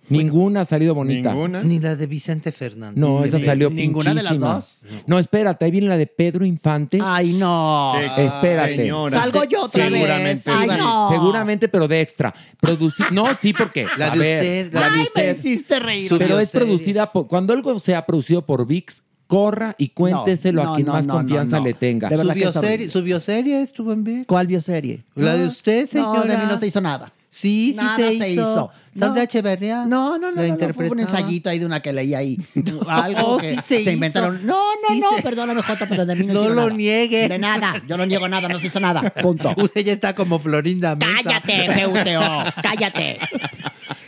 Ninguna 0.07 0.61
ha 0.61 0.65
salido 0.65 0.93
bonita. 0.93 1.31
Ninguna. 1.31 1.63
ni 1.63 1.79
la 1.79 1.95
de 1.95 2.05
Vicente 2.05 2.51
Fernández. 2.51 2.95
No, 2.97 3.23
esa 3.23 3.37
Ni- 3.39 3.43
salió 3.43 3.71
ninguna 3.71 4.13
de 4.13 4.21
las 4.21 4.39
dos. 4.39 4.81
No, 5.07 5.17
espérate, 5.17 5.65
ahí 5.65 5.71
viene 5.71 5.87
la 5.87 5.97
de 5.97 6.05
Pedro 6.05 6.45
Infante. 6.45 6.99
Ay, 7.01 7.33
no. 7.33 7.93
Espérate. 8.15 8.75
señora. 8.75 9.19
Salgo 9.19 9.43
yo 9.45 9.63
otra 9.63 9.85
Seguramente 9.89 10.27
vez. 10.29 10.47
Ay, 10.47 10.69
no. 10.77 11.09
Seguramente, 11.09 11.67
pero 11.69 11.87
de 11.87 12.01
extra. 12.01 12.31
Produci- 12.61 13.09
no, 13.11 13.33
sí, 13.33 13.51
porque. 13.53 13.87
La 13.97 14.11
de 14.11 14.19
ver, 14.19 14.39
usted, 14.41 14.73
la 14.75 14.81
la 14.81 14.87
de 14.89 14.91
Ay, 14.93 14.99
me 14.99 15.03
usted. 15.31 15.37
hiciste 15.39 15.79
reír. 15.79 16.07
Su 16.09 16.19
Pero 16.19 16.39
es 16.39 16.49
producida 16.51 17.11
por. 17.11 17.27
Cuando 17.27 17.53
algo 17.53 17.79
sea 17.79 18.05
producido 18.05 18.45
por 18.45 18.67
VIX, 18.67 19.01
corra 19.25 19.73
y 19.79 19.89
cuénteselo 19.89 20.63
No, 20.63 20.71
a 20.73 20.75
quien 20.75 20.85
no, 20.85 20.93
más 20.93 21.07
no, 21.07 21.15
confianza 21.15 21.55
no, 21.55 21.61
no. 21.63 21.67
le 21.67 21.73
tenga. 21.73 22.09
De 22.09 22.13
Su 22.15 22.19
verdad 22.19 22.33
que 22.35 22.39
es 22.43 22.53
bioserie, 22.53 22.91
su 22.91 23.01
bioserie 23.01 23.59
estuvo 23.63 23.91
en 23.91 24.03
B. 24.03 24.25
¿Cuál 24.27 24.45
bioserie? 24.45 25.03
La 25.15 25.35
de 25.35 25.47
usted, 25.47 25.87
señora. 25.89 26.19
No, 26.19 26.31
de 26.31 26.37
mí 26.37 26.43
no 26.47 26.59
se 26.59 26.67
hizo 26.67 26.79
nada. 26.79 27.11
Sí, 27.27 27.71
sí 27.71 27.75
Nada 27.75 27.97
se, 27.97 28.17
se 28.19 28.29
hizo. 28.33 28.69
Sandra 28.97 29.15
No. 29.15 29.23
Echeverría. 29.23 29.85
No, 29.85 30.17
no, 30.17 30.31
no, 30.31 30.41
no, 30.41 30.55
no, 30.57 30.73
fue 30.73 30.89
un 30.89 30.99
ensayito 31.01 31.49
ahí 31.49 31.59
de 31.59 31.65
una 31.65 31.81
que 31.81 31.91
leí 31.91 32.13
ahí. 32.13 32.39
Algo 32.87 33.35
Oh, 33.35 33.37
que 33.37 33.55
sí 33.61 33.83
se, 33.83 33.91
inventaron. 33.91 34.45
No, 34.45 34.53
no, 34.55 34.93
Sí 34.95 34.99
no, 35.01 35.13
se- 35.17 35.21
perdóname, 35.21 35.61
Jota, 35.61 35.85
pero 35.87 36.05
de 36.05 36.15
mí 36.15 36.25
no, 36.27 36.33
No 36.33 36.49
lo 36.49 36.55
nada. 36.55 36.69
niegue. 36.73 37.27
De 37.27 37.37
nada, 37.37 37.81
yo 37.87 37.97
no 37.97 38.05
niego 38.05 38.27
nada, 38.29 38.47
no 38.47 38.57
se 38.59 38.67
hizo 38.67 38.79
nada. 38.79 39.01
Punto. 39.21 39.53
Usted 39.57 39.83
ya 39.83 39.91
está 39.93 40.15
como 40.15 40.39
Florinda 40.39 40.95
Mesa. 40.95 41.11
Cállate, 41.23 41.85
PUTO, 41.87 42.61
cállate. 42.63 43.19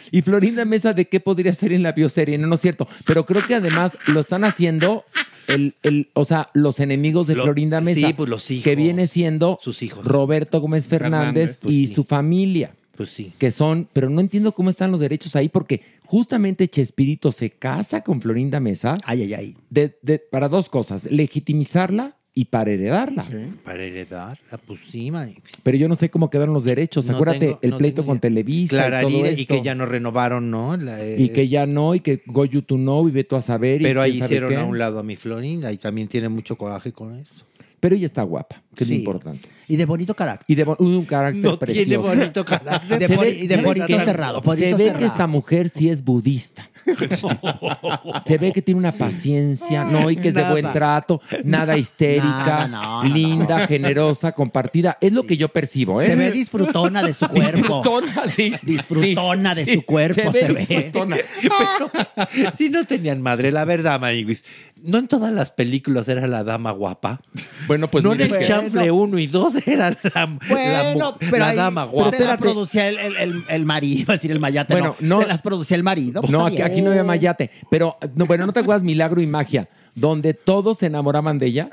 Y 0.09 0.21
Florinda 0.21 0.63
Mesa, 0.63 0.93
¿de 0.93 1.05
qué 1.05 1.19
podría 1.19 1.53
ser 1.53 1.73
en 1.73 1.83
la 1.83 1.91
bioserie? 1.91 2.37
No, 2.37 2.47
no 2.47 2.55
es 2.55 2.61
cierto. 2.61 2.87
Pero 3.05 3.25
creo 3.25 3.45
que 3.45 3.55
además 3.55 3.97
lo 4.07 4.19
están 4.21 4.45
haciendo. 4.45 5.03
El, 5.47 5.75
el, 5.83 6.09
o 6.13 6.23
sea, 6.25 6.49
los 6.53 6.79
enemigos 6.79 7.27
de 7.27 7.35
Lo- 7.35 7.43
Florinda 7.43 7.79
Mesa. 7.81 8.07
sí, 8.07 8.13
pues 8.13 8.29
los 8.29 8.49
hijos. 8.51 8.63
Que 8.63 8.75
viene 8.75 9.07
siendo 9.07 9.59
Sus 9.61 9.81
hijos. 9.83 10.05
Roberto 10.05 10.59
Gómez 10.61 10.87
Fernández, 10.87 11.19
Fernández, 11.25 11.59
pues 11.61 11.73
y 11.73 11.87
sí. 11.87 11.95
su 11.95 12.03
familia. 12.03 12.71
Pues 12.97 13.11
sí. 13.11 13.31
que 13.37 13.51
son, 13.51 13.87
pero 13.93 14.09
no 14.09 14.19
entiendo 14.19 14.51
cómo 14.51 14.69
están 14.71 14.91
los 14.91 14.99
derechos 14.99 15.35
ahí, 15.35 15.47
porque 15.49 15.81
justamente 16.03 16.67
Chespirito 16.67 17.31
se 17.31 17.51
casa 17.51 18.01
con 18.03 18.19
Florinda 18.21 18.59
Mesa 18.59 18.97
Ay, 19.05 19.21
ay, 19.21 19.33
ay. 19.35 19.55
de- 19.69 19.97
de- 20.01 20.17
para 20.19 20.49
dos 20.49 20.67
cosas, 20.67 21.05
legitimizarla 21.11 22.15
y 22.33 22.45
para 22.45 22.71
heredarla. 22.71 23.25
Para 23.63 23.83
heredarla, 23.83 24.57
pues 24.65 24.79
sí, 24.91 25.09
man. 25.09 25.33
Pero 25.63 25.77
yo 25.77 25.87
no 25.87 25.95
sé 25.95 26.09
cómo 26.09 26.29
quedaron 26.29 26.53
los 26.53 26.63
derechos. 26.63 27.07
No 27.07 27.15
Acuérdate, 27.15 27.39
tengo- 27.39 27.59
el 27.63 27.69
no 27.71 27.77
pleito 27.79 28.05
con. 28.05 28.19
Televisa 28.19 28.75
Clara 28.75 28.99
y 28.99 29.05
todo 29.07 29.13
Arire, 29.23 29.29
esto. 29.29 29.41
y 29.41 29.45
que 29.45 29.61
ya 29.63 29.73
no 29.75 29.85
renovaron, 29.87 30.51
¿no? 30.51 30.77
La- 30.77 31.03
Y 31.17 31.29
que 31.29 31.47
ya 31.47 31.65
no, 31.65 31.95
y 31.95 31.99
que 32.01 32.21
go 32.27 32.45
you 32.45 32.61
to 32.61 32.75
know, 32.75 33.07
y 33.07 33.11
ve 33.11 33.23
tú 33.23 33.35
a 33.35 33.41
saber. 33.41 33.81
y 33.81 33.85
Pero 33.85 34.01
ahí 34.01 34.17
hicieron 34.21 34.55
a 34.55 34.63
un 34.65 34.77
lado 34.77 34.99
a 34.99 35.03
mi 35.03 35.15
Florinda 35.15 35.71
y 35.71 35.77
también 35.77 36.07
tiene 36.07 36.29
mucho 36.29 36.57
coraje 36.57 36.91
con 36.91 37.15
eso. 37.15 37.43
Pero 37.79 37.95
ella 37.95 38.05
está 38.07 38.21
guapa, 38.23 38.61
que 38.77 38.83
es 38.85 38.89
importante. 38.91 39.49
Y 39.69 39.75
de 39.75 39.83
bonito 39.85 40.15
carácter. 40.15 40.45
Y 40.47 40.55
de 40.55 40.63
bo- 40.63 40.77
un 40.79 41.03
carácter 41.03 41.43
No 41.43 41.59
precioso. 41.59 41.85
tiene 41.85 41.97
bonito 41.97 42.45
carácter. 42.45 42.99
De 42.99 43.07
ve- 43.17 43.29
y 43.31 43.47
de 43.47 43.55
¿sabes 43.55 43.65
porito 43.67 43.85
qué? 43.87 43.99
cerrado. 43.99 44.41
Se 44.41 44.49
ve 44.49 44.77
cerrado. 44.77 44.97
que 44.99 45.05
esta 45.05 45.27
mujer 45.27 45.69
sí 45.69 45.89
es 45.89 46.03
budista. 46.03 46.69
Se 48.25 48.37
ve 48.37 48.51
que 48.53 48.61
tiene 48.61 48.79
una 48.79 48.91
paciencia, 48.93 49.83
no, 49.83 50.09
y 50.09 50.15
que 50.15 50.29
es 50.29 50.35
de 50.35 50.43
buen 50.49 50.71
trato, 50.71 51.21
nada 51.43 51.77
histérica, 51.77 52.67
Nada, 52.67 52.67
no, 52.69 53.03
no, 53.03 53.13
linda, 53.13 53.59
no. 53.59 53.67
generosa, 53.67 54.31
compartida. 54.31 54.97
Es 55.01 55.11
lo 55.13 55.23
que 55.23 55.35
yo 55.37 55.49
percibo, 55.49 56.01
¿eh? 56.01 56.05
Se 56.07 56.15
ve 56.15 56.31
disfrutona 56.31 57.03
de 57.03 57.13
su 57.13 57.27
cuerpo. 57.29 57.81
Disfrutona, 57.83 58.27
sí. 58.29 58.53
Disfrutona 58.63 59.55
Sí, 59.55 59.63
de 59.65 59.73
su 59.75 59.81
cuerpo, 59.83 60.31
se 60.31 60.47
ve. 60.53 60.65
disfrutona. 60.65 61.17
Sí, 62.53 62.69
no 62.69 62.83
tenían 62.85 63.21
madre, 63.21 63.51
la 63.51 63.65
verdad, 63.65 63.99
Maniguis. 63.99 64.43
No 64.81 64.97
en 64.99 65.07
todas 65.07 65.33
las 65.33 65.51
películas 65.51 66.07
era 66.07 66.27
la 66.27 66.43
dama 66.43 66.71
guapa. 66.71 67.21
Bueno, 67.67 67.89
pues 67.89 68.03
no 68.03 68.11
en 68.11 68.17
mira, 68.19 68.27
el 68.27 68.31
es 68.33 68.37
que- 68.39 68.53
chanfle 68.71 68.91
1 68.91 69.19
y 69.19 69.27
2 69.27 69.67
era 69.67 69.89
la, 69.89 69.97
la 70.13 70.25
Bueno, 70.49 71.17
pero 71.19 71.37
la 71.37 71.47
ahí 71.49 71.55
dama 71.57 71.85
se 71.85 71.91
guapa. 71.91 72.17
las 72.19 72.37
producía 72.37 72.87
el, 72.89 72.97
el, 72.97 73.15
el, 73.17 73.43
el 73.49 73.65
marido, 73.65 74.05
a 74.11 74.13
decir 74.13 74.31
el 74.31 74.39
mayate. 74.39 74.73
Bueno, 74.73 74.95
no, 74.99 75.15
no- 75.15 75.21
se 75.21 75.27
las 75.27 75.41
producía 75.41 75.75
el 75.77 75.83
marido. 75.83 76.21
pues, 76.21 76.31
No, 76.31 76.45
aquí, 76.45 76.81
no 76.81 76.91
había 76.91 77.03
mayate. 77.03 77.49
Pero, 77.69 77.97
no, 78.15 78.25
bueno, 78.25 78.45
¿no 78.45 78.53
te 78.53 78.59
acuerdas 78.59 78.83
Milagro 78.83 79.21
y 79.21 79.27
Magia? 79.27 79.67
Donde 79.95 80.33
todos 80.33 80.77
se 80.79 80.85
enamoraban 80.87 81.39
de 81.39 81.47
ella. 81.47 81.69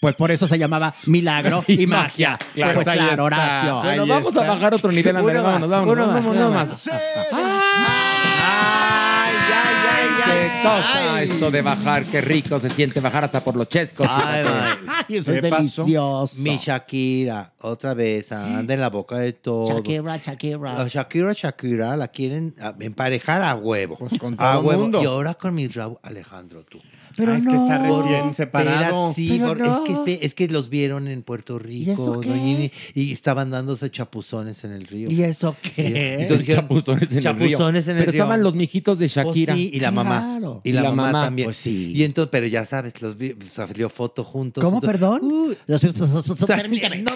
Pues 0.00 0.14
por 0.14 0.30
eso 0.30 0.46
se 0.46 0.58
llamaba 0.58 0.94
Milagro 1.06 1.64
y, 1.68 1.82
Y 1.82 1.86
magia. 1.88 2.30
magia, 2.32 2.38
claro. 2.54 2.74
pues 2.74 2.84
claro, 2.84 3.10
está. 3.10 3.22
Horacio. 3.24 3.80
Bueno, 3.82 4.06
vamos 4.06 4.36
a 4.36 4.46
bajar 4.46 4.74
otro 4.74 4.92
nivel, 4.92 5.16
Andrés. 5.16 5.38
Uno 5.40 5.42
más, 5.50 5.68
Vámonos, 5.68 5.70
vámonos, 5.70 6.04
uno 6.04 6.06
más, 6.06 6.24
vámonos, 6.24 6.36
uno 6.36 6.50
vámonos. 6.50 6.88
Qué 10.28 10.62
cosa 10.62 11.22
esto 11.22 11.50
de 11.50 11.62
bajar, 11.62 12.04
qué 12.04 12.20
rico 12.20 12.58
se 12.58 12.70
siente 12.70 13.00
bajar 13.00 13.24
hasta 13.24 13.42
por 13.42 13.56
los 13.56 13.68
chescos. 13.68 14.06
Ay, 14.08 14.42
fíjate. 14.42 14.60
ay. 14.62 15.04
Ay, 15.08 15.16
eso 15.16 15.32
es 15.32 15.42
delicioso. 15.42 16.42
Mi 16.42 16.56
Shakira, 16.56 17.52
otra 17.60 17.94
vez, 17.94 18.32
anda 18.32 18.74
en 18.74 18.80
la 18.80 18.90
boca 18.90 19.18
de 19.18 19.32
todos. 19.32 19.70
Shakira, 19.70 20.16
Shakira. 20.18 20.80
A 20.82 20.88
Shakira, 20.88 21.32
Shakira 21.32 21.96
la 21.96 22.08
quieren 22.08 22.54
ah, 22.60 22.74
emparejar 22.80 23.42
a 23.42 23.54
huevo. 23.54 23.96
Pues 23.98 24.18
con 24.18 24.34
a 24.34 24.54
todo 24.54 24.60
huevo. 24.62 24.82
mundo. 24.82 25.02
Y 25.02 25.06
ahora 25.06 25.34
con 25.34 25.54
mi 25.54 25.68
Raúl 25.68 25.98
Alejandro, 26.02 26.64
tú. 26.64 26.80
Pero 27.18 27.32
Ah, 27.32 27.36
es 27.36 27.46
que 27.46 27.54
está 27.56 27.78
no. 27.80 28.02
recién 28.02 28.32
separado. 28.34 29.10
Espera, 29.10 29.14
sí, 29.14 29.38
por- 29.38 29.58
no. 29.58 29.84
es, 29.84 29.98
que, 30.04 30.18
es 30.24 30.34
que 30.34 30.48
los 30.48 30.70
vieron 30.70 31.08
en 31.08 31.22
Puerto 31.22 31.58
Rico. 31.58 31.92
eso 31.92 32.20
qué? 32.20 32.72
y 32.94 33.12
estaban 33.12 33.50
dándose 33.50 33.90
chapuzones 33.90 34.64
en 34.64 34.72
el 34.72 34.86
río. 34.86 35.10
¿Y 35.10 35.22
eso 35.24 35.54
Y 35.64 35.68
qué? 35.70 35.82
dijeron, 36.38 36.46
chapuzones 36.62 37.10
en 37.12 37.18
el 37.18 37.22
río. 37.24 37.32
chapuzones 37.58 37.88
en 37.88 37.96
el 37.96 38.02
Pero 38.04 38.12
río. 38.12 38.22
estaban 38.22 38.42
los 38.42 38.54
mijitos 38.54 38.98
de 38.98 39.08
Pues 39.08 39.26
Shakira. 39.26 39.54
sí, 39.54 39.70
y 39.74 39.80
la 39.80 39.90
mamá. 39.90 40.36
Claro. 40.38 40.60
Y 40.64 40.72
la, 40.72 40.80
Y 40.80 40.84
la 40.84 40.90
mamá, 40.90 41.02
mamá. 41.12 41.24
también. 41.26 41.46
Pues 41.46 41.56
sí. 41.58 41.92
Y 41.94 42.04
entonces, 42.04 42.30
pero 42.30 42.46
ya 42.46 42.64
sabes, 42.64 43.02
los 43.02 43.18
vi- 43.18 43.34
salió 43.50 43.88
foto 43.90 44.22
juntos. 44.24 44.62
¿Cómo, 44.64 44.76
Entonces, 44.78 44.98
perdón? 45.00 45.20
uh, 45.24 45.54
Los- 45.66 46.46
Permíteme. 46.46 47.02
No, 47.02 47.12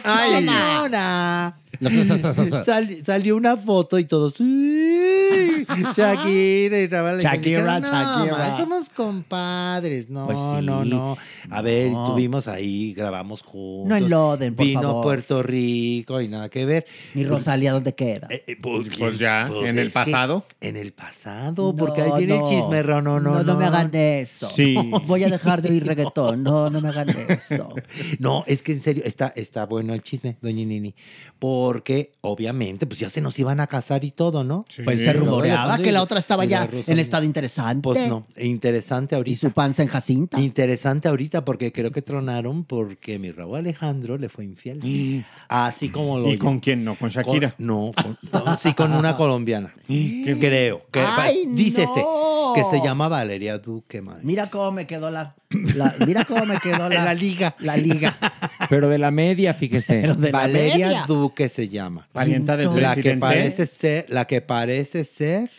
Sal- 2.64 3.04
salió 3.04 3.36
una 3.36 3.56
foto 3.56 3.98
y 3.98 4.04
todos. 4.04 4.38
"Uy, 4.40 5.66
Shakira 5.96 6.78
y 6.78 6.86
Raúl 6.86 7.08
Alejandro". 7.10 7.20
Shakira, 7.42 7.80
"No, 7.80 7.86
Shakira. 7.86 8.56
somos 8.56 8.90
compadres. 8.90 9.91
No, 10.08 10.26
Pues 10.26 10.38
sí. 10.38 10.66
no, 10.66 10.84
no. 10.84 11.16
A 11.50 11.62
ver, 11.62 11.90
No. 11.92 12.06
estuvimos 12.06 12.48
ahí, 12.48 12.92
grabamos 12.94 13.42
juntos. 13.42 13.88
No 13.88 13.96
enloden, 13.96 14.54
por 14.54 14.66
Vino 14.66 14.82
favor. 14.82 15.04
Puerto 15.04 15.42
Rico 15.42 16.20
y 16.20 16.28
nada 16.28 16.48
que 16.48 16.64
ver. 16.66 16.86
Mi 17.14 17.24
Rosalía, 17.24 17.72
¿dónde 17.72 17.94
queda? 17.94 18.28
Eh, 18.30 18.44
eh, 18.46 18.56
pues, 18.60 18.88
Pues 18.98 19.18
ya, 19.18 19.48
en 19.64 19.78
el 19.78 19.90
pasado. 19.90 20.44
En 20.60 20.76
el 20.76 20.92
pasado, 20.92 21.72
No, 21.72 21.76
porque 21.76 22.02
ahí 22.02 22.10
viene 22.26 22.38
no. 22.38 22.48
el 22.48 22.56
chisme, 22.56 22.82
no, 22.82 23.00
no, 23.02 23.20
no. 23.20 23.32
No, 23.34 23.42
no 23.44 23.56
me 23.56 23.64
hagan 23.66 23.90
eso. 23.94 24.48
Sí. 24.48 24.74
Voy 25.06 25.24
a 25.24 25.28
dejar 25.28 25.62
de 25.62 25.70
oír 25.70 25.86
reggaetón. 25.86 26.42
No, 26.42 26.70
no 26.70 26.80
me 26.80 26.88
hagan 26.88 27.08
eso. 27.28 27.74
No, 28.18 28.44
es 28.46 28.62
que 28.62 28.72
en 28.72 28.80
serio, 28.80 29.02
está, 29.04 29.32
está 29.36 29.66
bueno 29.66 29.94
el 29.94 30.02
chisme, 30.02 30.36
doña 30.40 30.64
Nini. 30.64 30.94
Porque, 31.38 32.12
obviamente, 32.20 32.86
pues 32.86 33.00
ya 33.00 33.10
se 33.10 33.20
nos 33.20 33.36
iban 33.38 33.58
a 33.58 33.66
casar 33.66 34.04
y 34.04 34.12
todo, 34.12 34.44
¿no? 34.44 34.64
Pues 34.84 35.00
se 35.02 35.12
rumoreaba 35.12 35.76
que 35.78 35.88
y- 35.88 35.92
la 35.92 36.00
otra 36.02 36.18
estaba 36.20 36.44
y 36.44 36.48
ya 36.48 36.68
en 36.86 36.98
estado 37.00 37.24
interesante. 37.24 37.82
Pues 37.82 38.08
no, 38.08 38.26
interesante 38.38 39.14
Y 39.14 39.18
ahorita. 39.18 39.40
su 39.40 39.50
panza 39.52 39.81
en 39.82 39.88
Jacinta. 39.88 40.40
Interesante 40.40 41.08
ahorita 41.08 41.44
porque 41.44 41.72
creo 41.72 41.90
que 41.90 42.02
tronaron 42.02 42.64
porque 42.64 43.18
mi 43.18 43.30
Raúl 43.32 43.58
Alejandro 43.58 44.16
le 44.18 44.28
fue 44.28 44.44
infiel. 44.44 45.24
Así 45.48 45.88
como 45.90 46.18
lo 46.18 46.30
¿Y 46.30 46.38
con 46.38 46.60
quién 46.60 46.84
no? 46.84 46.96
¿Con 46.96 47.10
Shakira? 47.10 47.52
Con- 47.52 47.66
no, 47.66 47.92
con- 48.00 48.18
no, 48.32 48.56
sí, 48.56 48.72
con 48.74 48.92
una 48.92 49.16
colombiana. 49.16 49.74
Creo. 49.86 50.82
Que, 50.90 51.00
Ay, 51.00 51.44
dícese 51.48 52.00
no. 52.00 52.52
que 52.54 52.64
se 52.64 52.80
llama 52.82 53.08
Valeria 53.08 53.58
Duque, 53.58 54.00
madre. 54.02 54.20
Mira 54.24 54.48
cómo 54.48 54.72
me 54.72 54.86
quedó 54.86 55.10
la, 55.10 55.34
la- 55.74 55.94
mira 56.06 56.24
cómo 56.24 56.46
me 56.46 56.58
quedó 56.58 56.88
la, 56.88 57.04
La 57.04 57.14
liga. 57.14 57.54
La 57.58 57.76
liga. 57.76 58.16
Pero 58.70 58.88
de 58.88 58.98
la 58.98 59.10
media, 59.10 59.52
fíjese. 59.54 60.06
Valeria 60.32 61.04
Duque 61.06 61.48
se 61.48 61.68
llama. 61.68 62.08
Parienta 62.12 62.56
del 62.56 62.68
la 62.80 62.94
que 62.94 63.02
presidente. 63.02 63.20
parece 63.20 63.66
ser, 63.66 64.06
la 64.08 64.26
que 64.26 64.40
parece 64.40 65.04
ser 65.04 65.50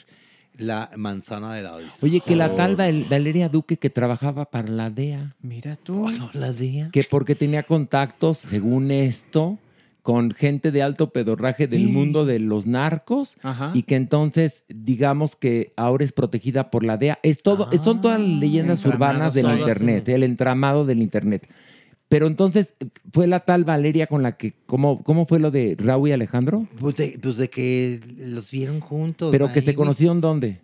la 0.57 0.89
manzana 0.95 1.53
de 1.55 1.61
la 1.63 1.75
Odisea. 1.75 1.97
Oye, 2.01 2.21
que 2.21 2.35
la 2.35 2.55
tal 2.55 2.75
Val- 2.75 3.05
Valeria 3.09 3.49
Duque 3.49 3.77
que 3.77 3.89
trabajaba 3.89 4.45
para 4.45 4.67
la 4.69 4.89
DEA. 4.89 5.35
Mira 5.41 5.75
tú. 5.75 6.05
La 6.33 6.53
DEA. 6.53 6.89
Que 6.91 7.03
porque 7.09 7.35
tenía 7.35 7.63
contactos, 7.63 8.37
según 8.37 8.91
esto, 8.91 9.57
con 10.03 10.31
gente 10.31 10.71
de 10.71 10.83
alto 10.83 11.11
pedorraje 11.11 11.65
del 11.65 11.87
mundo 11.87 12.25
de 12.25 12.37
los 12.39 12.65
narcos 12.67 13.37
Ajá. 13.41 13.71
y 13.73 13.83
que 13.83 13.95
entonces, 13.95 14.65
digamos 14.67 15.37
que 15.37 15.71
ahora 15.77 16.03
es 16.03 16.11
protegida 16.11 16.69
por 16.69 16.83
la 16.83 16.97
DEA. 16.97 17.19
Es 17.23 17.41
todo, 17.41 17.69
son 17.81 18.01
todas 18.01 18.19
las 18.19 18.29
leyendas 18.29 18.83
entramado 18.83 19.13
urbanas 19.19 19.33
del 19.33 19.45
Internet, 19.57 20.09
el 20.09 20.23
entramado 20.23 20.85
del 20.85 21.01
Internet. 21.01 21.49
Pero 22.13 22.27
entonces, 22.27 22.75
¿fue 23.11 23.25
la 23.25 23.39
tal 23.39 23.63
Valeria 23.63 24.05
con 24.05 24.21
la 24.21 24.37
que, 24.37 24.53
cómo, 24.67 25.01
cómo 25.01 25.25
fue 25.25 25.39
lo 25.39 25.49
de 25.49 25.75
Raúl 25.79 26.09
y 26.09 26.11
Alejandro? 26.11 26.67
Pues 26.79 26.95
de, 26.95 27.17
pues 27.19 27.37
de 27.37 27.49
que 27.49 27.99
los 28.19 28.51
vieron 28.51 28.81
juntos. 28.81 29.31
Pero 29.31 29.51
que 29.51 29.61
se 29.61 29.73
conocieron 29.73 30.21
dónde? 30.21 30.59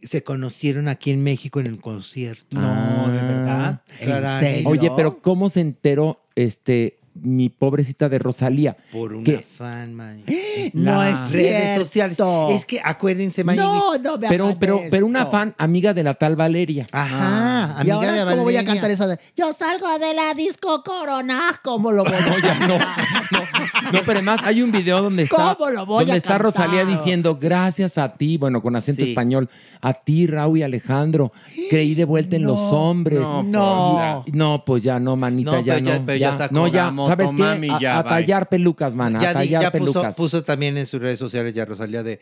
Se 0.00 0.22
conocieron 0.22 0.86
aquí 0.86 1.10
en 1.10 1.24
México 1.24 1.58
en 1.58 1.66
el 1.66 1.80
concierto. 1.80 2.56
No, 2.56 3.10
¿de 3.10 3.18
verdad? 3.20 3.82
Caray. 3.98 4.62
Oye, 4.64 4.92
pero 4.94 5.20
¿cómo 5.20 5.50
se 5.50 5.62
enteró 5.62 6.20
este 6.36 7.00
mi 7.14 7.48
pobrecita 7.50 8.08
de 8.08 8.18
Rosalía? 8.18 8.76
Por 8.92 9.12
una 9.12 9.24
Que- 9.24 9.38
fan, 9.38 9.94
man. 9.94 10.22
No 10.74 11.02
es 11.02 11.30
redes 11.32 11.90
cierto. 11.90 12.16
sociales. 12.16 12.18
Es 12.60 12.64
que 12.66 12.80
acuérdense, 12.84 13.42
man. 13.44 13.56
No, 13.56 13.96
no 13.98 14.18
me 14.18 14.28
pero, 14.28 14.54
pero, 14.58 14.80
pero 14.90 15.06
una 15.06 15.26
fan 15.26 15.54
amiga 15.58 15.94
de 15.94 16.02
la 16.04 16.14
tal 16.14 16.36
Valeria. 16.36 16.86
Ajá, 16.92 17.76
¿Y 17.78 17.80
amiga 17.80 17.94
ahora 17.96 18.12
de 18.24 18.30
cómo 18.30 18.42
voy 18.44 18.56
a 18.56 18.64
cantar 18.64 18.90
eso 18.90 19.08
de 19.08 19.18
Yo 19.36 19.52
salgo 19.52 19.86
de 19.98 20.14
la 20.14 20.34
disco 20.34 20.82
Corona? 20.84 21.60
¿Cómo 21.64 21.90
lo 21.90 22.04
voy 22.04 22.12
a 22.14 22.20
No, 22.28 22.38
ya 22.38 22.66
no, 22.66 22.78
no, 23.92 24.00
pero 24.00 24.12
además 24.12 24.40
hay 24.44 24.62
un 24.62 24.70
video 24.72 25.02
donde 25.02 25.24
está, 25.24 25.54
¿Cómo 25.56 25.70
lo 25.70 25.86
voy 25.86 26.00
donde 26.00 26.12
a 26.12 26.16
está 26.16 26.30
cantar? 26.38 26.42
Rosalía 26.42 26.84
diciendo 26.84 27.38
gracias 27.40 27.98
a 27.98 28.10
ti, 28.14 28.36
bueno, 28.36 28.62
con 28.62 28.76
acento 28.76 29.02
Sí. 29.02 29.10
español, 29.10 29.48
a 29.80 29.94
ti, 29.94 30.26
Raúl 30.26 30.58
y 30.58 30.62
Alejandro, 30.62 31.32
creí 31.70 31.94
de 31.94 32.04
vuelta 32.04 32.36
en 32.36 32.44
los 32.44 32.60
hombres. 32.60 33.20
no, 33.20 33.42
No. 33.42 34.24
Y- 34.26 34.32
No, 34.32 34.64
pues 34.64 34.82
ya 34.82 34.98
no, 35.00 35.16
manita, 35.16 35.52
No, 35.52 35.60
ya 35.62 35.74
pero 35.74 35.86
ya- 35.86 35.98
no. 35.98 36.06
pero 36.06 36.18
ya 36.18 36.30
ya, 36.30 36.36
sacó 36.36 36.54
no, 36.54 36.68
ya, 36.68 36.90
¿sabes 37.06 37.30
qué? 37.36 37.42
A, 37.70 37.78
ya, 37.80 37.98
a 37.98 38.04
tallar 38.04 38.48
pelucas, 38.48 38.94
mana, 38.94 39.18
a 39.18 39.22
Ya, 39.22 39.28
di- 39.30 39.34
tallar 39.34 39.62
ya 39.62 39.72
puso, 39.72 39.84
pelucas. 39.92 40.16
puso 40.16 40.42
también 40.44 40.76
en 40.76 40.86
sus 40.86 41.00
redes 41.00 41.18
sociales 41.18 41.54
ya 41.54 41.64
Rosalía 41.64 42.02
de 42.02 42.20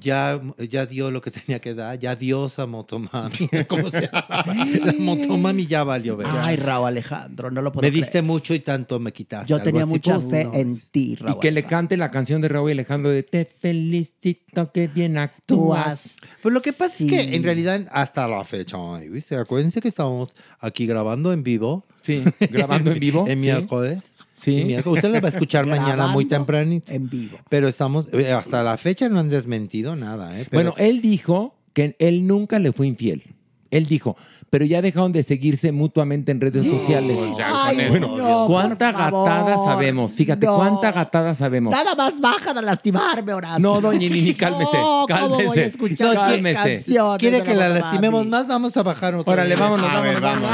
ya, 0.00 0.40
ya 0.70 0.86
dio 0.86 1.10
lo 1.10 1.20
que 1.20 1.30
tenía 1.30 1.60
que 1.60 1.74
dar, 1.74 1.98
ya 1.98 2.16
dios 2.16 2.58
a 2.58 2.64
Motomami. 2.66 3.46
¿Cómo 3.68 3.90
se 3.90 4.00
llama? 4.10 4.42
La 4.86 4.94
Motomami 4.98 5.66
ya 5.66 5.84
valió 5.84 6.16
ver. 6.16 6.28
Ay, 6.30 6.56
Raúl 6.56 6.88
Alejandro, 6.88 7.50
no 7.50 7.60
lo 7.60 7.72
puedo 7.72 7.82
me 7.82 7.90
creer. 7.90 8.02
diste 8.04 8.22
mucho 8.22 8.54
y 8.54 8.60
tanto 8.60 8.98
me 8.98 9.12
quitaste. 9.12 9.50
Yo 9.50 9.60
tenía 9.60 9.82
así, 9.82 9.90
mucha 9.90 10.18
fe 10.18 10.44
no. 10.46 10.54
en 10.54 10.80
ti, 10.90 11.12
Y 11.12 11.16
Raúl. 11.16 11.40
que 11.40 11.50
le 11.52 11.64
cante 11.64 11.98
la 11.98 12.10
canción 12.10 12.40
de 12.40 12.48
Raúl 12.48 12.70
y 12.70 12.72
Alejandro 12.72 13.10
de 13.10 13.22
Te 13.22 13.44
felicito 13.44 14.72
que 14.72 14.88
bien 14.88 15.18
actúas. 15.18 16.14
Pues 16.42 16.54
lo 16.54 16.62
que 16.62 16.72
pasa 16.72 16.96
Sí. 16.96 17.14
es 17.14 17.26
que 17.26 17.36
en 17.36 17.42
realidad 17.44 17.86
hasta 17.92 18.26
la 18.26 18.42
fecha, 18.44 18.78
¿viste? 19.10 19.36
acuérdense 19.36 19.82
que 19.82 19.88
estamos 19.88 20.30
aquí 20.58 20.86
grabando 20.86 21.34
en 21.34 21.42
vivo. 21.42 21.84
Sí, 22.02 22.24
grabando 22.50 22.90
en 22.92 22.98
vivo. 22.98 23.26
en 23.28 23.38
sí. 23.38 23.42
miércoles. 23.44 24.11
Sí. 24.42 24.76
Usted 24.84 25.08
lo 25.12 25.20
va 25.20 25.28
a 25.28 25.30
escuchar 25.30 25.66
mañana 25.66 26.08
muy 26.08 26.24
tempranito. 26.26 26.92
En 26.92 27.08
vivo. 27.08 27.38
Pero 27.48 27.68
estamos, 27.68 28.06
eh, 28.12 28.32
hasta 28.32 28.62
la 28.62 28.76
fecha 28.76 29.08
no 29.08 29.18
han 29.20 29.30
desmentido 29.30 29.96
nada, 29.96 30.38
¿eh? 30.40 30.46
Pero- 30.50 30.72
Bueno, 30.72 30.74
él 30.78 31.00
dijo 31.00 31.54
que 31.72 31.96
él 31.98 32.26
nunca 32.26 32.58
le 32.58 32.72
fue 32.72 32.86
infiel. 32.86 33.22
Él 33.70 33.86
dijo, 33.86 34.16
pero 34.50 34.66
ya 34.66 34.82
dejaron 34.82 35.12
de 35.12 35.22
seguirse 35.22 35.72
mutuamente 35.72 36.30
en 36.30 36.38
redes 36.42 36.66
sociales. 36.66 37.18
Ay, 37.42 37.88
bueno, 37.88 38.18
no, 38.18 38.44
¿cuánta 38.46 38.92
por 38.92 39.00
favor. 39.00 39.28
gatada 39.30 39.56
sabemos? 39.64 40.14
Fíjate, 40.14 40.44
No. 40.44 40.56
¿cuánta 40.56 40.92
gatada 40.92 41.34
sabemos? 41.34 41.70
Nada 41.70 41.94
más 41.94 42.20
bajan 42.20 42.58
a 42.58 42.60
lastimarme, 42.60 43.32
Horacio. 43.32 43.60
No, 43.60 43.80
doña 43.80 44.00
Lili, 44.00 44.34
cálmese, 44.34 44.76
No, 44.76 45.06
¿cómo 45.08 45.28
voy 45.36 45.58
a 45.58 45.70
cálmese, 45.70 46.12
cálmese. 46.14 46.84
¿Quiere 47.18 47.42
que 47.42 47.54
la 47.54 47.70
lastimemos 47.70 48.26
más? 48.26 48.46
Vamos 48.46 48.76
a 48.76 48.82
bajar 48.82 49.14
otra 49.14 49.32
Órale, 49.32 49.50
vez. 49.50 49.58
vámonos, 49.58 49.86
A 49.86 49.94
vámonos, 49.94 50.12
ver, 50.14 50.20
vámonos. 50.22 50.50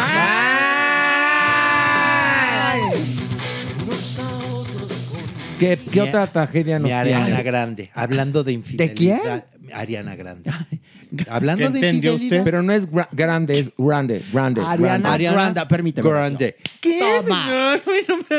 ¿Qué, 5.58 5.78
qué 5.90 6.02
Mi- 6.02 6.08
otra 6.08 6.26
tragedia 6.28 6.78
nos 6.78 6.88
Mi 6.88 6.92
Ariana? 6.92 7.42
Grande. 7.42 7.90
Hablando 7.94 8.44
de 8.44 8.52
infidelidad. 8.52 9.44
Ariana 9.72 10.16
Grande. 10.16 10.50
Hablando 11.28 11.64
¿Qué 11.64 11.70
de 11.70 11.78
entendió 11.78 12.12
infidelidad. 12.12 12.38
usted? 12.40 12.44
Pero 12.44 12.62
no 12.62 12.72
es 12.72 12.90
gra- 12.90 13.08
grande, 13.12 13.58
es 13.58 13.70
grande, 13.76 14.22
grande. 14.32 14.60
Ariana 14.64 14.98
grande. 15.16 15.28
Grande, 15.30 15.66
permíteme. 15.66 16.08
Grande. 16.10 16.56
Toma. 16.80 17.76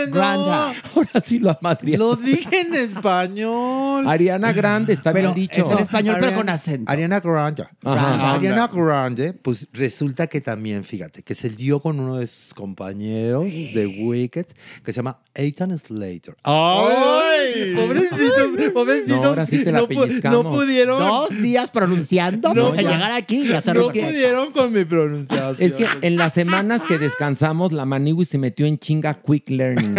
Grande. 0.07 0.49
Ahora 0.95 1.22
sí 1.25 1.39
lo 1.39 1.49
ama 1.51 1.72
Adriana. 1.72 1.98
Lo 2.03 2.15
dije 2.15 2.61
en 2.61 2.73
español. 2.75 4.07
Ariana 4.07 4.51
Grande, 4.53 4.93
está 4.93 5.11
Pero 5.14 5.33
bien 5.33 5.48
dicho. 5.49 5.65
es 5.65 5.72
en 5.72 5.80
español, 5.80 6.15
pero 6.19 6.27
Ariana- 6.31 6.38
con 6.38 6.49
acento. 6.49 6.91
Ariana 6.91 7.19
Grande. 7.19 7.64
Ajá. 7.83 8.33
Ariana 8.35 8.67
Grande, 8.67 9.33
pues 9.33 9.67
resulta 9.73 10.27
que 10.27 10.41
también, 10.41 10.83
fíjate, 10.83 11.22
que 11.23 11.35
se 11.35 11.49
dio 11.49 11.80
con 11.80 11.99
uno 11.99 12.17
de 12.17 12.27
sus 12.27 12.53
compañeros 12.53 13.45
de 13.51 13.85
Wicked, 14.01 14.45
que 14.83 14.91
se 14.93 14.98
llama 14.98 15.19
Ethan 15.33 15.77
Slater. 15.77 16.35
¡Ay! 16.43 17.73
Pobrecitos, 17.75 18.72
pobrecitos. 18.73 19.17
No, 19.22 19.25
ahora 19.25 19.45
sí 19.45 19.64
te 19.64 19.72
la 19.72 19.80
no, 19.80 19.88
pu- 19.88 20.01
pellizcamos. 20.03 20.43
no 20.43 20.51
pudieron. 20.51 20.99
Dos 20.99 21.30
días 21.41 21.72
pronunciando 21.72 22.53
No, 22.63 22.75
ya. 22.75 22.81
llegar 22.91 23.11
aquí 23.11 23.47
y 23.49 23.53
hacer 23.53 23.75
no 23.75 23.81
lo 23.81 23.91
que- 23.91 24.03
pudieron 24.03 24.51
con 24.51 24.71
mi 24.73 24.85
pronunciación. 24.85 25.55
Es 25.59 25.73
que 25.73 25.88
en 26.01 26.15
las 26.17 26.33
semanas 26.33 26.81
que 26.88 26.97
descansamos, 26.97 27.71
la 27.71 27.85
Maniwi 27.85 28.25
se 28.25 28.38
metió 28.38 28.65
en 28.65 28.77
chinga 28.79 29.13
Quick 29.15 29.49
Learning. 29.49 29.95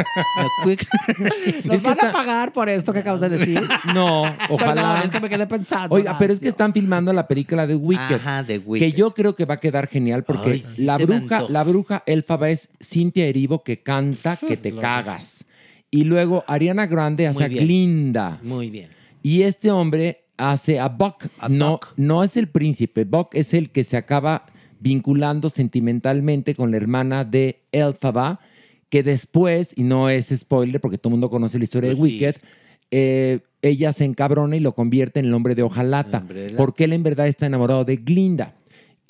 Quick- 0.64 0.86
¿Nos 1.64 1.74
Es 1.76 1.80
que 1.80 1.86
van 1.88 1.92
está- 1.96 2.10
a 2.10 2.12
pagar 2.12 2.52
por 2.52 2.68
esto 2.68 2.92
que 2.92 3.00
acabas 3.00 3.20
de 3.20 3.28
decir? 3.30 3.60
No, 3.94 4.22
Perdón, 4.22 4.48
ojalá. 4.50 5.00
es 5.04 5.10
que 5.10 5.20
me 5.20 5.28
quedé 5.28 5.46
pensando. 5.46 5.94
Oiga, 5.94 6.16
pero 6.18 6.32
es 6.32 6.38
que 6.40 6.48
están 6.48 6.72
filmando 6.72 7.12
la 7.12 7.26
película 7.26 7.66
de 7.66 7.74
Wicked. 7.76 8.14
Ajá, 8.16 8.42
de 8.42 8.60
Que 8.60 8.66
Wicked. 8.66 8.94
yo 8.94 9.14
creo 9.14 9.34
que 9.36 9.44
va 9.44 9.54
a 9.54 9.60
quedar 9.60 9.86
genial 9.86 10.24
porque 10.24 10.50
Ay, 10.52 10.64
sí 10.66 10.84
la 10.84 10.98
bruja, 10.98 11.46
la 11.48 11.64
bruja 11.64 12.02
élfaba 12.06 12.50
es 12.50 12.68
Cintia 12.82 13.26
Erivo 13.26 13.62
que 13.62 13.82
canta 13.82 14.36
que 14.36 14.56
te 14.56 14.74
cagas. 14.76 15.44
Y 15.90 16.04
luego 16.04 16.44
Ariana 16.46 16.86
Grande 16.86 17.26
hace 17.26 17.44
a. 17.44 17.48
Glinda. 17.48 18.38
Muy 18.42 18.70
bien. 18.70 18.88
Y 19.22 19.42
este 19.42 19.70
hombre 19.70 20.24
hace 20.40 20.78
a 20.80 20.88
Buck. 20.88 21.26
A 21.38 21.48
no, 21.48 21.72
Buck. 21.72 21.88
no 21.96 22.24
es 22.24 22.36
el 22.36 22.48
príncipe. 22.48 23.04
Buck 23.04 23.34
es 23.34 23.54
el 23.54 23.70
que 23.70 23.84
se 23.84 23.96
acaba 23.96 24.46
vinculando 24.80 25.50
sentimentalmente 25.50 26.54
con 26.54 26.70
la 26.70 26.76
hermana 26.78 27.24
de 27.24 27.60
Elphaba, 27.72 28.40
que 28.88 29.02
después, 29.02 29.72
y 29.76 29.82
no 29.82 30.08
es 30.08 30.32
spoiler 30.36 30.80
porque 30.80 30.98
todo 30.98 31.10
el 31.10 31.12
mundo 31.12 31.30
conoce 31.30 31.58
la 31.58 31.64
historia 31.64 31.90
de 31.90 31.96
sí. 31.96 32.00
Wicked, 32.02 32.36
eh, 32.90 33.40
ella 33.62 33.92
se 33.92 34.04
encabrona 34.04 34.56
y 34.56 34.60
lo 34.60 34.74
convierte 34.74 35.20
en 35.20 35.26
el 35.26 35.34
hombre 35.34 35.54
de 35.54 35.62
hombre 36.20 36.50
la- 36.50 36.56
porque 36.56 36.84
él 36.84 36.92
en 36.94 37.02
verdad 37.02 37.28
está 37.28 37.46
enamorado 37.46 37.84
de 37.84 37.96
Glinda. 37.96 38.54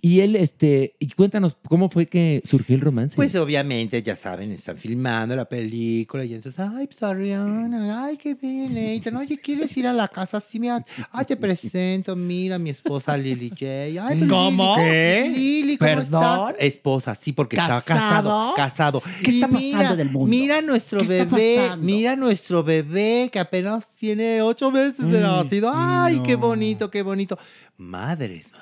Y 0.02 0.20
él, 0.20 0.36
este, 0.36 0.94
y 0.98 1.08
cuéntanos, 1.10 1.56
¿cómo 1.68 1.90
fue 1.90 2.06
que 2.06 2.42
surgió 2.44 2.74
el 2.74 2.80
romance? 2.80 3.16
Pues 3.16 3.34
obviamente, 3.34 4.02
ya 4.02 4.16
saben, 4.16 4.50
están 4.52 4.78
filmando 4.78 5.36
la 5.36 5.44
película 5.44 6.24
y 6.24 6.34
entonces, 6.34 6.58
ay, 6.58 6.86
pues 6.86 7.02
Ariana, 7.02 8.04
ay, 8.06 8.16
qué 8.16 8.34
bien, 8.34 8.76
Ethan, 8.76 9.16
oye, 9.16 9.38
¿quieres 9.38 9.76
ir 9.76 9.86
a 9.86 9.92
la 9.92 10.08
casa? 10.08 10.40
Sí, 10.40 10.58
mira, 10.58 10.82
ay, 11.12 11.24
te 11.26 11.36
presento, 11.36 12.16
mira, 12.16 12.58
mi 12.58 12.70
esposa 12.70 13.16
Lily 13.16 13.50
J. 13.50 13.66
Ay, 14.06 14.18
pues, 14.18 14.30
¿Cómo? 14.30 14.76
Lily, 14.76 14.88
¿Qué? 14.88 15.32
Lily, 15.34 15.76
¿cómo 15.76 15.90
¿Perdón? 15.90 16.22
estás? 16.22 16.54
Esposa, 16.60 17.18
sí, 17.20 17.32
porque 17.32 17.56
está 17.56 17.82
¿Casado? 17.82 17.84
casado, 18.00 18.54
casado. 18.56 19.02
¿Qué 19.22 19.30
está 19.32 19.48
pasando 19.48 19.76
mira, 19.76 19.96
del 19.96 20.10
mundo? 20.10 20.30
Mira 20.30 20.62
nuestro 20.62 21.00
¿Qué 21.00 21.20
está 21.20 21.36
bebé, 21.36 21.76
mira 21.78 22.16
nuestro 22.16 22.64
bebé 22.64 23.28
que 23.30 23.38
apenas 23.38 23.86
tiene 23.88 24.40
ocho 24.40 24.70
meses 24.70 25.10
de 25.10 25.20
nacido. 25.20 25.70
Ay, 25.74 26.20
qué 26.24 26.36
bonito, 26.36 26.90
qué 26.90 27.02
bonito. 27.02 27.38
Madres, 27.76 28.50
mavis, 28.52 28.59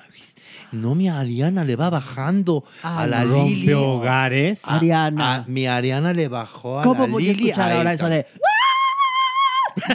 no, 0.73 0.95
mi 0.95 1.09
Ariana 1.09 1.65
le 1.65 1.77
va 1.77 1.91
bajando 1.91 2.65
a 2.83 3.03
Ay, 3.03 3.11
la 3.11 3.25
rompe 3.25 3.51
Lili. 3.51 3.73
hogares. 3.73 4.65
A- 4.67 4.77
Ariana. 4.77 5.35
a- 5.37 5.45
mi 5.47 5.67
Ariana 5.67 6.13
le 6.13 6.29
bajó 6.29 6.81
a 6.81 6.83
¿Cómo 6.83 7.07
la 7.07 7.13
voy 7.13 7.29
a 7.29 7.33
escuchar 7.33 7.73
a 7.73 7.77
ahora 7.77 7.93
eso 7.93 8.09
de... 8.09 8.27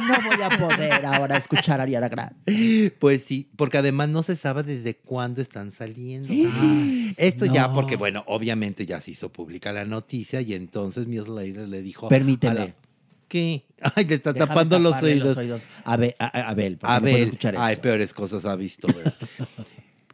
No 0.08 0.16
voy 0.30 0.42
a 0.42 0.50
poder 0.58 1.06
ahora 1.06 1.36
escuchar 1.38 1.80
a 1.82 1.84
Ariana 1.84 2.08
Grande. 2.08 2.94
Pues 3.00 3.24
sí, 3.24 3.50
porque 3.58 3.78
además 3.78 4.08
no 4.10 4.24
se 4.24 4.36
sabe 4.38 4.64
desde 4.64 4.96
cuándo 4.96 5.42
están 5.42 5.72
saliendo. 5.74 6.30
Esto 7.18 7.46
ya 7.46 7.74
porque, 7.74 7.98
bueno, 7.98 8.24
obviamente 8.28 8.86
ya 8.86 9.02
se 9.02 9.12
hizo 9.12 9.30
pública 9.30 9.74
la 9.74 9.84
noticia 9.84 10.40
y 10.42 10.54
entonces 10.54 11.06
Miss 11.08 11.24
Slater 11.24 11.68
le 11.68 11.82
dijo... 11.82 12.08
Permíteme. 12.08 12.52
a 12.62 12.66
la- 12.66 12.74
¿Qué? 13.28 13.66
Ay, 13.96 14.06
le 14.06 14.16
está 14.16 14.32
Déjame 14.32 14.48
tapando 14.48 14.78
los 14.80 15.02
oídos. 15.02 15.38
A 15.86 15.98
ver, 15.98 16.16
a, 16.20 16.26
a- 16.26 16.50
Abel, 16.52 16.78
A 16.84 17.00
no 17.00 17.08
escuchar 17.08 17.56
ay, 17.58 17.76
peores 17.78 18.14
cosas 18.14 18.46
ha 18.46 18.56
visto. 18.56 18.88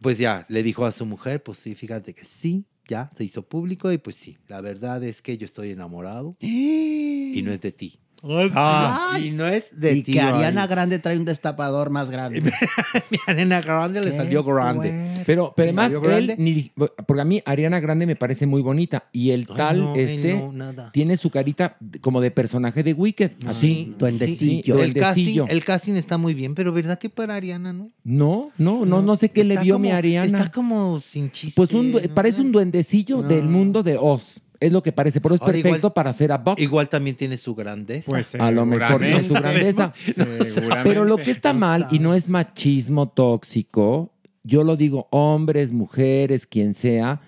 pues 0.02 0.18
ya, 0.18 0.46
le 0.50 0.64
dijo 0.64 0.86
a 0.86 0.92
su 0.92 1.06
mujer, 1.06 1.44
pues 1.44 1.58
sí, 1.58 1.76
fíjate 1.76 2.14
que 2.14 2.26
sí, 2.26 2.66
ya 2.88 3.12
se 3.16 3.24
hizo 3.24 3.48
público 3.48 3.92
y 3.92 3.98
pues 3.98 4.16
sí, 4.16 4.38
la 4.48 4.62
verdad 4.62 5.04
es 5.04 5.22
que 5.22 5.38
yo 5.38 5.46
estoy 5.46 5.72
enamorado 5.72 6.36
y 6.42 7.42
no 7.44 7.52
es 7.52 7.62
de 7.62 7.72
ti. 7.72 8.00
Ah, 8.24 9.18
y 9.24 9.32
no 9.32 9.48
es 9.48 9.66
de 9.72 9.94
y 9.94 10.04
que 10.04 10.12
tío 10.14 10.22
Ariana 10.24 10.64
ahí. 10.64 10.68
Grande 10.68 11.00
trae 11.00 11.18
un 11.18 11.26
destapador 11.26 11.90
más 11.90 12.10
grande. 12.10 12.42
Mi 13.12 13.18
Ariana 13.28 13.62
Grande 13.62 14.02
le 14.02 14.12
Qué 14.12 14.18
salió 14.18 14.44
grande. 14.44 14.90
fuerte. 14.90 15.24
Pero, 15.26 15.54
pero 15.56 15.68
además, 15.70 15.86
¿Salió 15.92 16.02
grande? 16.02 16.34
él, 16.34 16.40
ni- 16.44 16.72
porque 17.06 17.22
a 17.22 17.26
mí 17.26 17.42
Ariana 17.46 17.80
Grande 17.80 18.06
me 18.06 18.16
parece 18.16 18.46
muy 18.48 18.62
bonita 18.62 19.06
y 19.12 19.32
el 19.32 19.46
Ay, 19.50 19.56
tal, 19.58 19.80
no, 19.80 19.96
él 19.96 20.02
este, 20.10 20.34
no, 20.36 20.52
nada. 20.52 20.92
tiene 20.92 21.18
su 21.18 21.30
carita 21.30 21.78
como 22.02 22.20
de 22.22 22.32
personaje 22.32 22.84
de 22.84 22.94
Wicked, 22.94 23.32
así. 23.46 23.94
duendecillo. 23.98 24.76
Sí, 24.76 24.82
El 24.82 24.94
casting, 24.94 24.94
duendecillo. 24.94 25.46
el 25.48 25.64
casting 25.66 25.94
está 25.94 26.18
muy 26.18 26.34
bien, 26.34 26.56
pero 26.56 26.72
¿verdad 26.74 26.98
que 27.00 27.10
para 27.10 27.36
Ariana 27.36 27.74
no? 27.74 27.92
No, 28.04 28.52
no, 28.58 28.86
no, 28.86 29.02
no 29.02 29.16
sé 29.16 29.30
qué 29.30 29.44
le 29.44 29.54
Está 29.56 29.64
vio 29.64 29.76
como- 29.76 29.84
mi 29.84 29.92
Ariana. 29.92 30.26
Está 30.26 30.52
como 30.52 31.00
sin 31.02 31.32
chiste. 31.32 31.54
Pues 31.56 31.72
un, 31.72 31.92
du- 31.92 32.02
parece 32.14 32.42
un 32.42 32.52
duendecillo 32.52 33.22
del 33.22 33.46
mundo 33.48 33.84
de 33.84 33.98
Oz. 33.98 34.42
Es 34.60 34.74
lo 34.74 34.84
que 34.84 34.92
parece, 34.92 35.22
pero 35.22 35.36
es 35.36 35.42
Ahora 35.42 35.54
perfecto 35.54 35.78
igual- 35.78 35.94
para 35.94 36.10
hacer 36.10 36.32
a 36.32 36.38
Buck. 36.38 36.60
Igual 36.60 36.90
también 36.90 37.16
tiene 37.16 37.38
su 37.38 37.56
grandeza. 37.56 38.12
Pues 38.12 38.36
a 38.36 38.52
lo 38.52 38.66
mejor 38.66 39.00
tiene 39.00 39.24
su 39.24 39.34
grandeza. 39.34 39.94
Pero 40.84 41.06
lo 41.06 41.16
que 41.18 41.32
está 41.32 41.54
mal, 41.54 41.88
y 41.92 42.00
no 42.00 42.14
es 42.14 42.28
machismo 42.28 43.08
tóxico, 43.10 44.12
yo 44.44 44.64
lo 44.64 44.76
digo, 44.76 45.08
hombres, 45.12 45.72
mujeres, 45.72 46.46
quien 46.46 46.74
sea, 46.74 47.22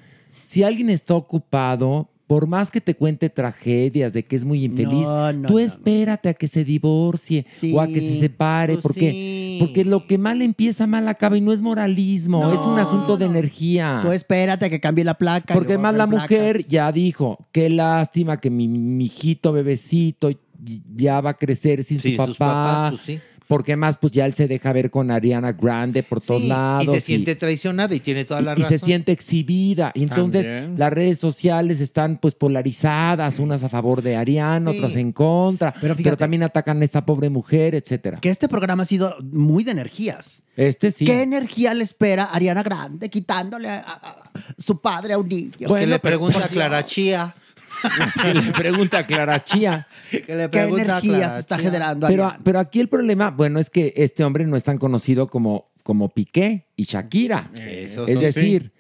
si 0.44 0.64
alguien 0.64 0.90
está 0.90 1.14
ocupado, 1.16 2.10
por 2.32 2.48
más 2.48 2.72
que 2.72 2.80
te 2.80 2.96
cuente 2.96 3.30
tragedias 3.30 4.14
de 4.14 4.24
que 4.24 4.38
es 4.38 4.46
muy 4.46 4.64
infeliz, 4.64 5.06
No, 5.06 5.34
no, 5.34 5.48
tú 5.50 5.56
no, 5.56 5.60
espérate 5.60 6.30
a 6.30 6.34
que 6.34 6.48
se 6.48 6.64
divorcie 6.64 7.46
o 7.74 7.82
a 7.82 7.88
que 7.88 8.00
se 8.00 8.22
separe, 8.22 8.76
pues 8.76 8.84
porque, 8.84 9.12
sí. 9.12 9.58
porque 9.60 9.84
lo 9.84 10.08
que 10.08 10.18
mal 10.18 10.42
empieza, 10.42 10.88
mal 10.88 11.10
acaba 11.10 11.36
y 11.36 11.42
no 11.42 11.52
es 11.52 11.62
moralismo, 11.62 12.42
No, 12.42 12.54
es 12.54 12.60
un 12.62 12.80
asunto 12.80 13.18
de 13.18 13.26
energía. 13.26 14.00
Tú 14.02 14.14
espérate 14.14 14.64
a 14.64 14.70
que 14.70 14.80
cambie 14.80 15.04
la 15.04 15.16
placa. 15.16 15.54
Porque 15.54 15.74
además 15.74 15.96
la 15.96 16.08
mujer 16.08 16.66
ya 16.66 16.90
dijo, 16.94 17.38
qué 17.52 17.70
lástima 17.70 18.40
que 18.40 18.50
mi 18.50 18.70
mijito 18.70 19.52
bebecito 19.52 20.30
ya 20.96 21.20
va 21.20 21.32
a 21.32 21.34
crecer 21.34 21.84
sin 21.84 22.00
Sí, 22.00 22.12
su 22.12 22.16
papá. 22.16 22.28
sus 22.28 22.38
papás, 22.38 22.92
pues 22.92 23.02
sí. 23.08 23.20
Porque 23.52 23.76
más, 23.76 23.98
pues 23.98 24.14
ya 24.14 24.26
él 24.26 24.34
se 24.34 24.48
deja 24.48 24.72
ver 24.72 24.90
con 24.90 25.12
Ariana 25.12 25.52
Grande 25.52 26.04
por 26.04 26.22
todos 26.22 26.42
Sí, 26.42 26.48
lados. 26.48 26.86
y 26.86 26.88
se 26.88 27.02
siente 27.02 27.36
traicionada 27.36 27.94
y 27.94 28.00
tiene 28.00 28.24
toda 28.24 28.40
la 28.42 28.54
y 28.54 28.62
razón. 28.64 28.70
se 28.70 28.80
siente 28.86 29.12
exhibida. 29.12 29.92
Y 29.94 30.04
entonces 30.04 30.46
También. 30.48 30.80
las 30.80 30.94
redes 30.94 31.20
sociales 31.20 31.82
están 31.82 32.18
pues 32.18 32.34
polarizadas, 32.34 33.40
unas 33.40 33.64
a 33.66 33.70
favor 33.70 34.02
de 34.02 34.16
Ariana, 34.16 34.72
Sí. 34.72 34.78
otras 34.78 34.96
en 34.96 35.12
contra. 35.12 35.74
Pero, 35.82 35.96
fíjate- 35.98 36.16
también 36.16 36.44
atacan 36.44 36.82
a 36.82 36.86
esta 36.86 37.06
pobre 37.06 37.30
mujer, 37.30 37.76
etcétera. 37.76 38.20
Que 38.22 38.30
este 38.30 38.48
programa 38.48 38.84
ha 38.84 38.86
sido 38.86 39.18
muy 39.22 39.66
de 39.66 39.72
energías. 39.72 40.44
Este 40.56 40.90
sí. 40.92 41.04
¿Qué 41.04 41.22
energía 41.22 41.74
le 41.74 41.84
espera 41.84 42.24
a 42.24 42.36
Ariana 42.36 42.64
Grande 42.64 43.10
quitándole 43.10 43.68
a, 43.68 43.80
a- 43.80 43.82
a 43.82 44.32
su 44.58 44.80
padre 44.80 45.12
a 45.14 45.18
un 45.18 45.28
niño? 45.28 45.52
que 45.76 45.88
le 45.88 46.00
pregunta 46.00 46.46
a 46.46 46.48
Clara 46.48 46.86
Chía. 46.86 47.34
que 48.22 48.34
le 48.34 48.52
pregunta 48.52 49.00
a 49.00 49.06
Clara 49.06 49.44
Chía. 49.44 49.88
Que 50.10 50.36
le 50.36 50.50
¿Qué 50.50 50.62
energía 50.62 51.00
Clara 51.00 51.34
se 51.34 51.40
está 51.40 51.58
Chía. 51.58 51.66
generando 51.66 52.08
Pero, 52.08 52.32
pero 52.44 52.60
aquí 52.60 52.80
el 52.80 52.90
problema, 52.90 53.32
bueno, 53.32 53.60
es 53.60 53.70
que 53.70 53.94
este 53.96 54.24
hombre 54.24 54.46
no 54.46 54.56
es 54.56 54.64
tan 54.64 54.78
conocido 54.78 55.28
como, 55.28 55.72
como 55.84 56.10
Piqué 56.10 56.68
y 56.76 56.84
Shakira. 56.84 57.52
Eso 57.56 58.08
es 58.08 58.20
sí. 58.20 58.26
decir, 58.26 58.72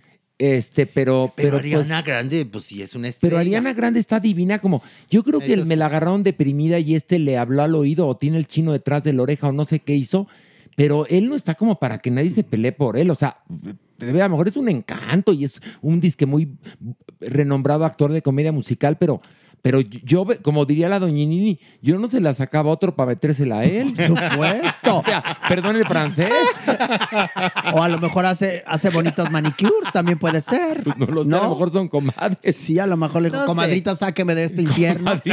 este, 0.41 0.87
pero, 0.87 1.31
Pero, 1.35 1.49
pero, 1.49 1.57
Ariana 1.59 1.97
pues, 1.97 2.05
Grande, 2.05 2.45
pues 2.47 2.63
sí 2.63 2.81
es 2.81 2.95
una 2.95 3.09
estrella. 3.09 3.29
pero 3.29 3.39
Ariana 3.39 3.73
Grande 3.73 3.99
está 3.99 4.19
divina 4.19 4.57
como, 4.57 4.81
yo 5.07 5.23
creo 5.23 5.39
que 5.39 5.55
me 5.57 5.75
la 5.75 5.85
agarraron 5.85 6.23
deprimida 6.23 6.79
y 6.79 6.95
este 6.95 7.19
le 7.19 7.37
habló 7.37 7.61
al 7.61 7.75
oído 7.75 8.07
o 8.07 8.17
tiene 8.17 8.39
el 8.39 8.47
chino 8.47 8.71
detrás 8.71 9.03
de 9.03 9.13
la 9.13 9.21
oreja 9.21 9.49
o 9.49 9.51
no 9.51 9.65
sé 9.65 9.81
qué 9.81 9.93
hizo, 9.93 10.27
pero 10.75 11.05
él 11.05 11.29
no 11.29 11.35
está 11.35 11.53
como 11.53 11.77
para 11.77 11.99
que 11.99 12.09
nadie 12.09 12.31
se 12.31 12.43
pelee 12.43 12.71
por 12.71 12.97
él, 12.97 13.11
o 13.11 13.15
sea, 13.15 13.43
a 14.01 14.05
lo 14.05 14.29
mejor 14.29 14.47
es 14.47 14.57
un 14.57 14.69
encanto 14.69 15.33
y 15.33 15.43
es 15.43 15.61
un 15.81 15.99
disque 16.01 16.25
muy 16.25 16.57
renombrado 17.19 17.85
actor 17.85 18.11
de 18.11 18.21
comedia 18.21 18.51
musical, 18.51 18.97
pero... 18.97 19.21
Pero 19.61 19.79
yo, 19.81 20.25
como 20.41 20.65
diría 20.65 20.89
la 20.89 20.97
doñinini, 20.99 21.59
yo 21.83 21.99
no 21.99 22.07
se 22.07 22.19
la 22.19 22.33
sacaba 22.33 22.69
a 22.71 22.73
otro 22.73 22.95
para 22.95 23.09
metérsela 23.09 23.59
a 23.59 23.63
él. 23.65 23.89
Supuesto. 23.89 24.97
o 24.97 25.03
sea, 25.03 25.23
perdón 25.47 25.75
el 25.75 25.85
francés. 25.85 26.31
O 27.73 27.81
a 27.83 27.87
lo 27.89 27.99
mejor 27.99 28.25
hace, 28.25 28.63
hace 28.65 28.89
bonitos 28.89 29.29
manicures, 29.29 29.91
también 29.93 30.17
puede 30.17 30.41
ser. 30.41 30.81
No 30.97 31.05
lo 31.05 31.23
sé, 31.23 31.29
a 31.35 31.37
lo 31.43 31.49
mejor 31.49 31.71
son 31.71 31.87
comadres. 31.87 32.55
Sí, 32.55 32.79
a 32.79 32.87
lo 32.87 32.97
mejor 32.97 33.21
le 33.21 33.29
dijo, 33.29 33.37
No 33.37 33.43
sé. 33.43 33.47
comadrita, 33.47 33.95
sáqueme 33.95 34.35
de 34.35 34.45
este 34.45 34.61
infierno. 34.63 35.11
de 35.25 35.31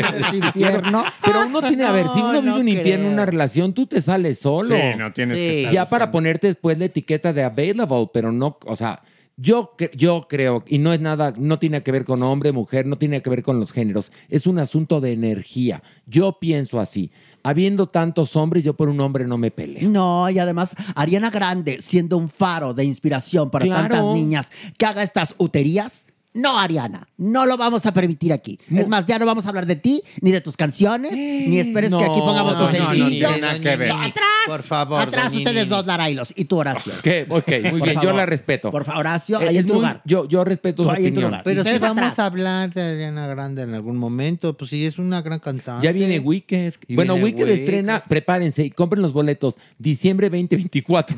este 0.00 0.36
infierno. 0.38 1.04
Pero 1.24 1.46
uno 1.46 1.60
tiene, 1.60 1.84
a 1.84 1.92
ver, 1.92 2.06
si 2.14 2.18
uno 2.18 2.32
No, 2.32 2.40
vive 2.40 2.50
no 2.52 2.60
un 2.60 2.68
infierno, 2.68 3.04
creo. 3.04 3.12
una 3.12 3.26
relación, 3.26 3.72
tú 3.74 3.86
te 3.86 4.00
sales 4.00 4.38
solo. 4.38 4.74
Sí, 4.74 4.98
no 4.98 5.12
tienes 5.12 5.36
que 5.36 5.58
estar 5.60 5.74
Ya 5.74 5.88
para 5.88 6.10
ponerte 6.10 6.46
después 6.46 6.78
la 6.78 6.86
etiqueta 6.86 7.32
de 7.32 7.44
available, 7.44 8.08
pero 8.12 8.32
no, 8.32 8.58
o 8.64 8.76
sea, 8.76 9.02
yo, 9.40 9.74
yo 9.94 10.26
creo, 10.28 10.62
y 10.68 10.76
no 10.78 10.92
es 10.92 11.00
nada, 11.00 11.32
no 11.36 11.58
tiene 11.58 11.82
que 11.82 11.90
ver 11.92 12.04
con 12.04 12.22
hombre, 12.22 12.52
mujer, 12.52 12.84
no 12.84 12.98
tiene 12.98 13.22
que 13.22 13.30
ver 13.30 13.42
con 13.42 13.58
los 13.58 13.72
géneros, 13.72 14.12
es 14.28 14.46
un 14.46 14.58
asunto 14.58 15.00
de 15.00 15.12
energía. 15.12 15.82
Yo 16.06 16.38
pienso 16.38 16.78
así. 16.78 17.10
Habiendo 17.42 17.86
tantos 17.86 18.36
hombres, 18.36 18.64
yo 18.64 18.74
por 18.74 18.90
un 18.90 19.00
hombre 19.00 19.26
no 19.26 19.38
me 19.38 19.50
peleo. 19.50 19.88
No, 19.88 20.28
y 20.28 20.38
además, 20.38 20.76
Ariana 20.94 21.30
Grande, 21.30 21.78
siendo 21.80 22.18
un 22.18 22.28
faro 22.28 22.74
de 22.74 22.84
inspiración 22.84 23.48
para 23.48 23.64
Claro. 23.64 23.88
tantas 23.88 24.06
niñas, 24.12 24.50
que 24.76 24.84
haga 24.84 25.02
estas 25.02 25.34
uterías. 25.38 26.04
No, 26.32 26.58
Ariana, 26.60 27.08
no 27.18 27.44
lo 27.44 27.56
vamos 27.56 27.86
a 27.86 27.92
permitir 27.92 28.32
aquí. 28.32 28.56
Es 28.72 28.88
más, 28.88 29.04
ya 29.04 29.18
no 29.18 29.26
vamos 29.26 29.46
a 29.46 29.48
hablar 29.48 29.66
de 29.66 29.74
ti, 29.74 30.00
ni 30.20 30.30
de 30.30 30.40
tus 30.40 30.56
canciones, 30.56 31.10
ni 31.12 31.58
esperes 31.58 31.90
que 31.90 32.04
aquí 32.04 32.20
pongamos 32.20 32.52
no, 32.56 32.66
tu 32.68 32.72
no, 32.72 32.78
no, 32.84 32.86
sencillo. 32.94 33.28
tiene 33.28 33.40
nada 33.40 33.58
que 33.58 33.76
ver. 33.76 33.88
No, 33.88 34.00
atrás, 34.00 34.26
Por 34.46 34.62
favor, 34.62 35.00
atrás 35.00 35.34
ustedes 35.34 35.68
dos, 35.68 35.84
Larailos, 35.86 36.32
y 36.36 36.44
tu 36.44 36.56
oración. 36.58 36.96
¿Qué? 37.02 37.26
Ok, 37.28 37.48
muy 37.70 37.80
Por 37.80 37.88
bien, 37.88 37.94
yo 37.96 38.00
favor. 38.02 38.14
la 38.14 38.26
respeto. 38.26 38.70
Por 38.70 38.84
favor, 38.84 39.00
Horacio, 39.00 39.40
Eh, 39.40 39.48
ahí 39.48 39.56
es 39.56 39.62
en 39.62 39.66
tu 39.66 39.72
muy- 39.74 39.82
lugar. 39.82 40.02
Yo, 40.04 40.28
yo 40.28 40.44
respeto 40.44 40.82
Tú 40.82 40.84
su 40.84 40.90
ahí 40.90 41.06
en 41.06 41.14
tu 41.14 41.18
opinión. 41.18 41.30
lugar. 41.30 41.42
Pero 41.44 41.56
si 41.56 41.60
Ustedes 41.68 41.80
vamos 41.80 41.98
atrás. 42.04 42.18
a 42.20 42.26
hablar 42.26 42.70
de 42.72 42.80
Ariana 42.82 43.26
Grande 43.26 43.62
en 43.62 43.74
algún 43.74 43.96
momento, 43.96 44.56
pues 44.56 44.70
sí, 44.70 44.86
es 44.86 44.98
una 44.98 45.22
gran 45.22 45.40
cantante. 45.40 45.84
Ya 45.84 45.90
viene 45.92 46.20
Wicked. 46.20 46.74
Y 46.86 46.94
bueno, 46.94 47.14
viene 47.14 47.24
Wicked 47.24 47.42
Wicked. 47.44 47.58
estrena, 47.58 48.04
prepárense 48.06 48.64
y 48.64 48.70
compren 48.70 49.02
los 49.02 49.12
boletos. 49.12 49.56
Diciembre 49.78 50.30
2024. 50.30 51.16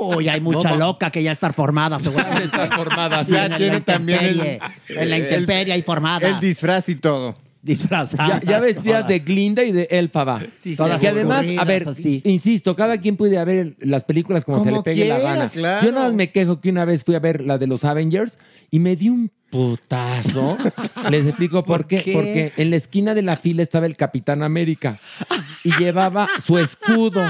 Uy, 0.00 0.28
hay 0.28 0.40
mucha 0.40 0.74
loca 0.76 1.10
que 1.10 1.22
ya 1.22 1.30
está 1.32 1.52
formada, 1.52 1.98
seguramente. 2.00 2.44
Está 2.46 2.66
formada, 2.76 3.22
Ya 3.22 3.56
tiene 3.56 3.80
también 3.80 3.99
el- 4.08 4.40
En 4.88 5.10
la 5.10 5.16
el- 5.16 5.22
intemperie 5.24 5.72
hay 5.74 5.82
formada. 5.82 6.28
El 6.28 6.40
disfraz 6.40 6.88
y 6.88 6.94
todo. 6.96 7.36
Disfrazada. 7.62 8.40
Ya, 8.42 8.52
ya 8.52 8.60
vestidas 8.60 9.06
de 9.06 9.18
Glinda 9.18 9.62
y 9.62 9.70
de 9.72 9.86
Elfaba. 9.90 10.40
Sí, 10.58 10.76
Todas 10.76 10.98
que 10.98 11.08
además, 11.08 11.44
a 11.58 11.64
ver, 11.64 11.86
así. 11.88 12.22
insisto, 12.24 12.74
cada 12.74 12.96
quien 12.98 13.16
puede 13.18 13.44
ver 13.44 13.76
las 13.80 14.02
películas 14.04 14.44
como, 14.46 14.60
se 14.60 14.64
Como 14.64 14.76
le 14.78 14.82
pegue 14.82 15.04
la 15.06 15.16
quiera, 15.16 15.34
gana. 15.34 15.48
claro. 15.50 15.84
Yo 15.86 15.92
nada 15.92 16.06
más 16.06 16.14
me 16.14 16.30
quejo 16.32 16.62
que 16.62 16.70
una 16.70 16.86
vez 16.86 17.04
fui 17.04 17.14
a 17.14 17.18
ver 17.18 17.42
la 17.44 17.58
de 17.58 17.66
los 17.66 17.84
Avengers 17.84 18.38
y 18.70 18.78
me 18.78 18.96
di 18.96 19.10
un 19.10 19.30
putazo. 19.50 20.56
Les 21.10 21.26
explico 21.26 21.62
por, 21.64 21.82
¿Por 21.82 21.86
qué? 21.86 22.02
qué? 22.02 22.12
Porque 22.14 22.52
en 22.56 22.70
la 22.70 22.76
esquina 22.76 23.12
de 23.12 23.20
la 23.22 23.36
fila 23.36 23.62
estaba 23.62 23.84
el 23.84 23.96
Capitán 23.96 24.42
América 24.42 24.98
y 25.62 25.76
llevaba 25.76 26.28
su 26.42 26.58
escudo. 26.58 27.22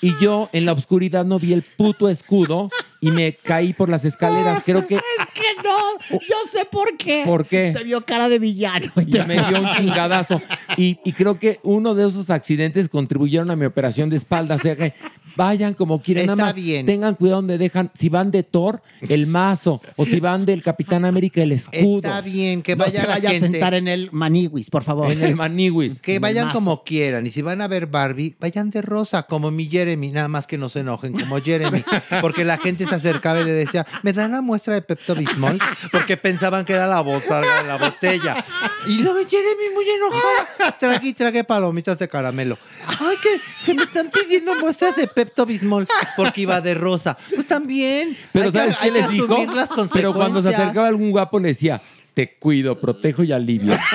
Y 0.00 0.12
yo 0.20 0.48
en 0.52 0.64
la 0.66 0.74
oscuridad 0.74 1.24
no 1.24 1.38
vi 1.40 1.52
el 1.54 1.64
puto 1.76 2.08
escudo 2.08 2.68
y 3.06 3.10
me 3.12 3.34
caí 3.34 3.72
por 3.72 3.88
las 3.88 4.04
escaleras. 4.04 4.62
Creo 4.64 4.86
que 4.86 4.96
Es 5.18 5.26
que 5.32 5.62
no, 5.62 6.18
yo 6.20 6.36
sé 6.50 6.64
por 6.64 6.96
qué. 6.96 7.22
¿Por 7.24 7.46
qué? 7.46 7.72
Te 7.72 7.84
vio 7.84 8.04
cara 8.04 8.28
de 8.28 8.38
villano. 8.38 8.90
ya 9.06 9.24
me 9.24 9.34
dio 9.34 9.60
un 9.60 9.74
chingadazo. 9.76 10.40
Y, 10.76 10.98
y 11.04 11.12
creo 11.12 11.38
que 11.38 11.60
uno 11.62 11.94
de 11.94 12.08
esos 12.08 12.30
accidentes 12.30 12.88
contribuyeron 12.88 13.50
a 13.50 13.56
mi 13.56 13.64
operación 13.64 14.10
de 14.10 14.16
espalda. 14.16 14.56
O 14.56 14.58
sea 14.58 14.74
que 14.74 14.94
vayan 15.36 15.74
como 15.74 16.00
quieran. 16.00 16.22
Está 16.22 16.36
nada 16.36 16.48
más 16.48 16.56
bien. 16.56 16.86
tengan 16.86 17.14
cuidado 17.14 17.42
donde 17.42 17.58
dejan. 17.58 17.90
Si 17.94 18.08
van 18.08 18.30
de 18.30 18.42
Thor, 18.42 18.82
el 19.00 19.26
mazo. 19.26 19.80
O 19.96 20.04
si 20.04 20.18
van 20.18 20.44
del 20.44 20.62
Capitán 20.62 21.04
América, 21.04 21.42
el 21.42 21.52
escudo. 21.52 21.98
Está 21.98 22.20
bien, 22.22 22.62
que 22.62 22.74
No 22.74 22.84
vaya 22.84 23.02
se 23.02 23.06
la 23.06 23.14
vaya 23.14 23.30
a 23.30 23.34
sentar 23.34 23.74
en 23.74 23.88
el 23.88 24.10
maniwis, 24.12 24.70
por 24.70 24.82
favor. 24.82 25.12
En 25.12 25.22
el 25.22 25.36
Maniwis. 25.36 26.00
Que 26.00 26.16
en 26.16 26.22
vayan 26.22 26.50
como 26.50 26.82
quieran. 26.82 27.26
Y 27.26 27.30
si 27.30 27.42
van 27.42 27.60
a 27.60 27.68
ver 27.68 27.86
Barbie, 27.86 28.34
vayan 28.40 28.70
de 28.70 28.82
rosa, 28.82 29.24
como 29.24 29.50
mi 29.50 29.66
Jeremy. 29.66 30.10
Nada 30.10 30.28
más 30.28 30.46
que 30.46 30.58
no 30.58 30.68
se 30.68 30.80
enojen, 30.80 31.12
como 31.12 31.40
Jeremy. 31.40 31.84
Porque 32.20 32.44
la 32.44 32.58
gente 32.58 32.86
se 32.86 32.94
acercaba 32.96 33.40
y 33.40 33.44
le 33.44 33.52
decía, 33.52 33.86
¿me 34.02 34.12
dan 34.12 34.30
una 34.30 34.40
muestra 34.42 34.74
de 34.74 34.82
Pepto 34.82 35.14
Bismol? 35.14 35.58
Porque 35.92 36.16
pensaban 36.16 36.64
que 36.64 36.72
era 36.74 36.86
la, 36.86 37.00
bota, 37.00 37.40
la 37.64 37.76
botella. 37.78 38.44
Y 38.86 38.98
luego 39.02 39.18
Jeremy 39.28 39.74
muy 39.74 39.84
enojada. 39.88 40.76
Trague 40.78 41.08
y 41.08 41.12
trague 41.12 41.44
palomitas 41.44 41.98
de 41.98 42.08
caramelo. 42.08 42.58
Ay, 42.86 43.16
que, 43.22 43.40
que 43.64 43.74
me 43.74 43.82
están 43.82 44.10
pidiendo 44.10 44.54
muestras 44.56 44.96
de 44.96 45.06
Pepto 45.06 45.46
Bismol. 45.46 45.86
Porque 46.16 46.42
iba 46.42 46.60
de 46.60 46.74
rosa. 46.74 47.16
Pues 47.34 47.46
también. 47.46 48.16
Pero 48.32 48.46
hay 48.46 48.52
que- 48.52 48.58
¿sabes 48.58 48.76
qué 48.76 48.84
hay 48.84 48.90
les 48.92 49.10
dijo? 49.10 49.36
Pero 49.92 50.12
cuando 50.12 50.42
se 50.42 50.48
acercaba 50.48 50.88
algún 50.88 51.10
guapo 51.10 51.38
le 51.38 51.48
decía, 51.48 51.80
te 52.14 52.34
cuido, 52.36 52.78
protejo 52.78 53.22
y 53.22 53.32
alivio. 53.32 53.76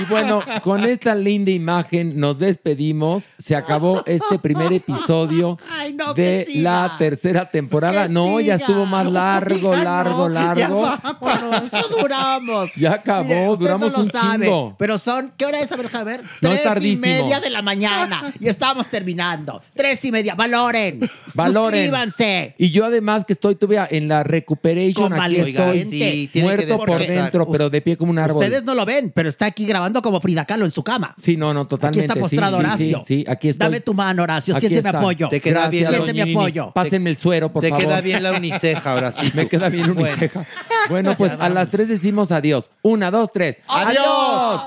Y 0.00 0.04
bueno, 0.06 0.42
con 0.62 0.84
esta 0.84 1.14
linda 1.14 1.50
imagen 1.50 2.18
nos 2.18 2.38
despedimos. 2.38 3.28
Se 3.38 3.56
acabó 3.56 4.02
este 4.06 4.38
primer 4.38 4.72
episodio 4.72 5.58
Ay, 5.70 5.92
no, 5.92 6.14
que 6.14 6.22
de 6.22 6.46
la 6.60 6.94
tercera 6.98 7.50
temporada. 7.50 8.06
Que 8.06 8.12
no, 8.12 8.40
ya 8.40 8.56
estuvo 8.56 8.86
más 8.86 9.06
largo, 9.10 9.74
largo, 9.74 10.28
no, 10.28 10.34
largo. 10.34 10.84
Ya 10.84 11.60
eso 11.64 11.88
duramos. 12.00 12.70
Ya 12.76 12.92
acabó, 12.94 13.50
usted 13.52 13.64
duramos 13.64 13.92
no 13.92 13.98
lo 13.98 14.04
un 14.04 14.10
sabe, 14.10 14.44
chingo. 14.46 14.76
Pero 14.78 14.98
son, 14.98 15.32
¿qué 15.36 15.46
hora 15.46 15.60
es? 15.60 15.72
A 15.72 15.76
ver, 16.04 16.20
es 16.20 16.22
Tres 16.40 16.60
y 16.60 16.64
tardísimo. 16.64 17.00
media 17.06 17.40
de 17.40 17.50
la 17.50 17.62
mañana. 17.62 18.32
Y 18.40 18.48
estamos 18.48 18.88
terminando. 18.88 19.62
Tres 19.74 20.04
y 20.04 20.12
media. 20.12 20.34
Valoren. 20.34 21.00
Valoren. 21.34 21.80
Suscríbanse. 21.80 22.54
Y 22.58 22.70
yo 22.70 22.84
además 22.84 23.24
que 23.24 23.32
estoy 23.32 23.54
todavía 23.54 23.86
en 23.90 24.08
la 24.08 24.22
recuperation, 24.22 25.12
aquí 25.12 25.20
Convaleciente. 25.36 25.80
estoy 26.20 26.30
Sí, 26.32 26.40
muerto 26.42 26.76
por 26.78 26.98
dentro, 26.98 27.46
pero 27.50 27.70
de 27.70 27.80
pie 27.80 27.96
como 27.96 28.10
un 28.10 28.18
árbol. 28.18 28.42
Ustedes 28.42 28.64
no 28.64 28.74
lo 28.74 28.84
ven, 28.84 29.10
pero 29.14 29.28
está 29.28 29.46
aquí 29.46 29.64
grabando 29.88 30.02
como 30.02 30.20
Frida 30.20 30.44
Kahlo 30.44 30.64
en 30.64 30.70
su 30.70 30.82
cama. 30.82 31.14
Sí, 31.18 31.36
no, 31.36 31.52
no, 31.54 31.60
Aquí 31.62 31.68
totalmente. 31.70 32.00
está 32.00 32.14
sí, 32.14 32.20
postrado 32.20 32.56
sí, 32.58 32.60
Horacio. 32.64 32.98
Sí, 33.06 33.16
sí, 33.22 33.24
aquí 33.28 33.48
estoy. 33.48 33.64
Dame 33.66 33.80
tu 33.80 33.94
mano, 33.94 34.22
Horacio. 34.22 34.54
Aquí 34.54 34.66
Siente 34.68 34.82
mi 34.82 34.86
está. 34.88 34.98
apoyo. 34.98 35.28
Te 35.28 35.40
queda 35.40 35.68
bien 35.68 35.90
mi 35.90 35.96
Doña 35.98 36.24
Nini. 36.24 36.36
apoyo. 36.36 36.70
Pásenme 36.72 37.10
el 37.10 37.16
suero, 37.16 37.50
por 37.52 37.62
Te 37.62 37.70
favor. 37.70 37.84
queda 37.84 38.00
bien 38.00 38.22
la 38.22 38.32
uniceja 38.32 38.92
ahora 38.92 39.12
sí. 39.12 39.30
Me 39.34 39.48
queda 39.48 39.68
bien 39.68 39.90
uniceja. 39.90 40.46
Bueno, 40.88 41.16
pues 41.18 41.32
a 41.38 41.48
las 41.50 41.70
tres 41.70 41.88
decimos 41.88 42.32
adiós. 42.32 42.70
Una, 42.82 43.10
dos, 43.10 43.30
tres. 43.32 43.58
¡Adiós! 43.66 44.62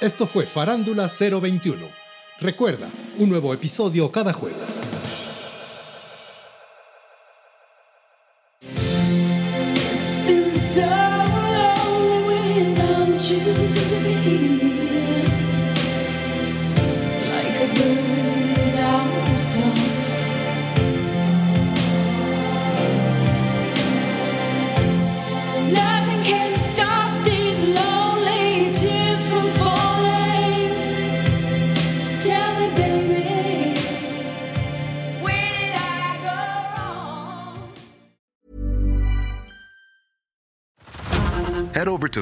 Esto 0.00 0.26
fue 0.26 0.44
Farándula 0.44 1.08
021. 1.08 1.86
Recuerda, 2.40 2.86
un 3.18 3.28
nuevo 3.30 3.54
episodio 3.54 4.10
cada 4.12 4.32
jueves. 4.34 5.29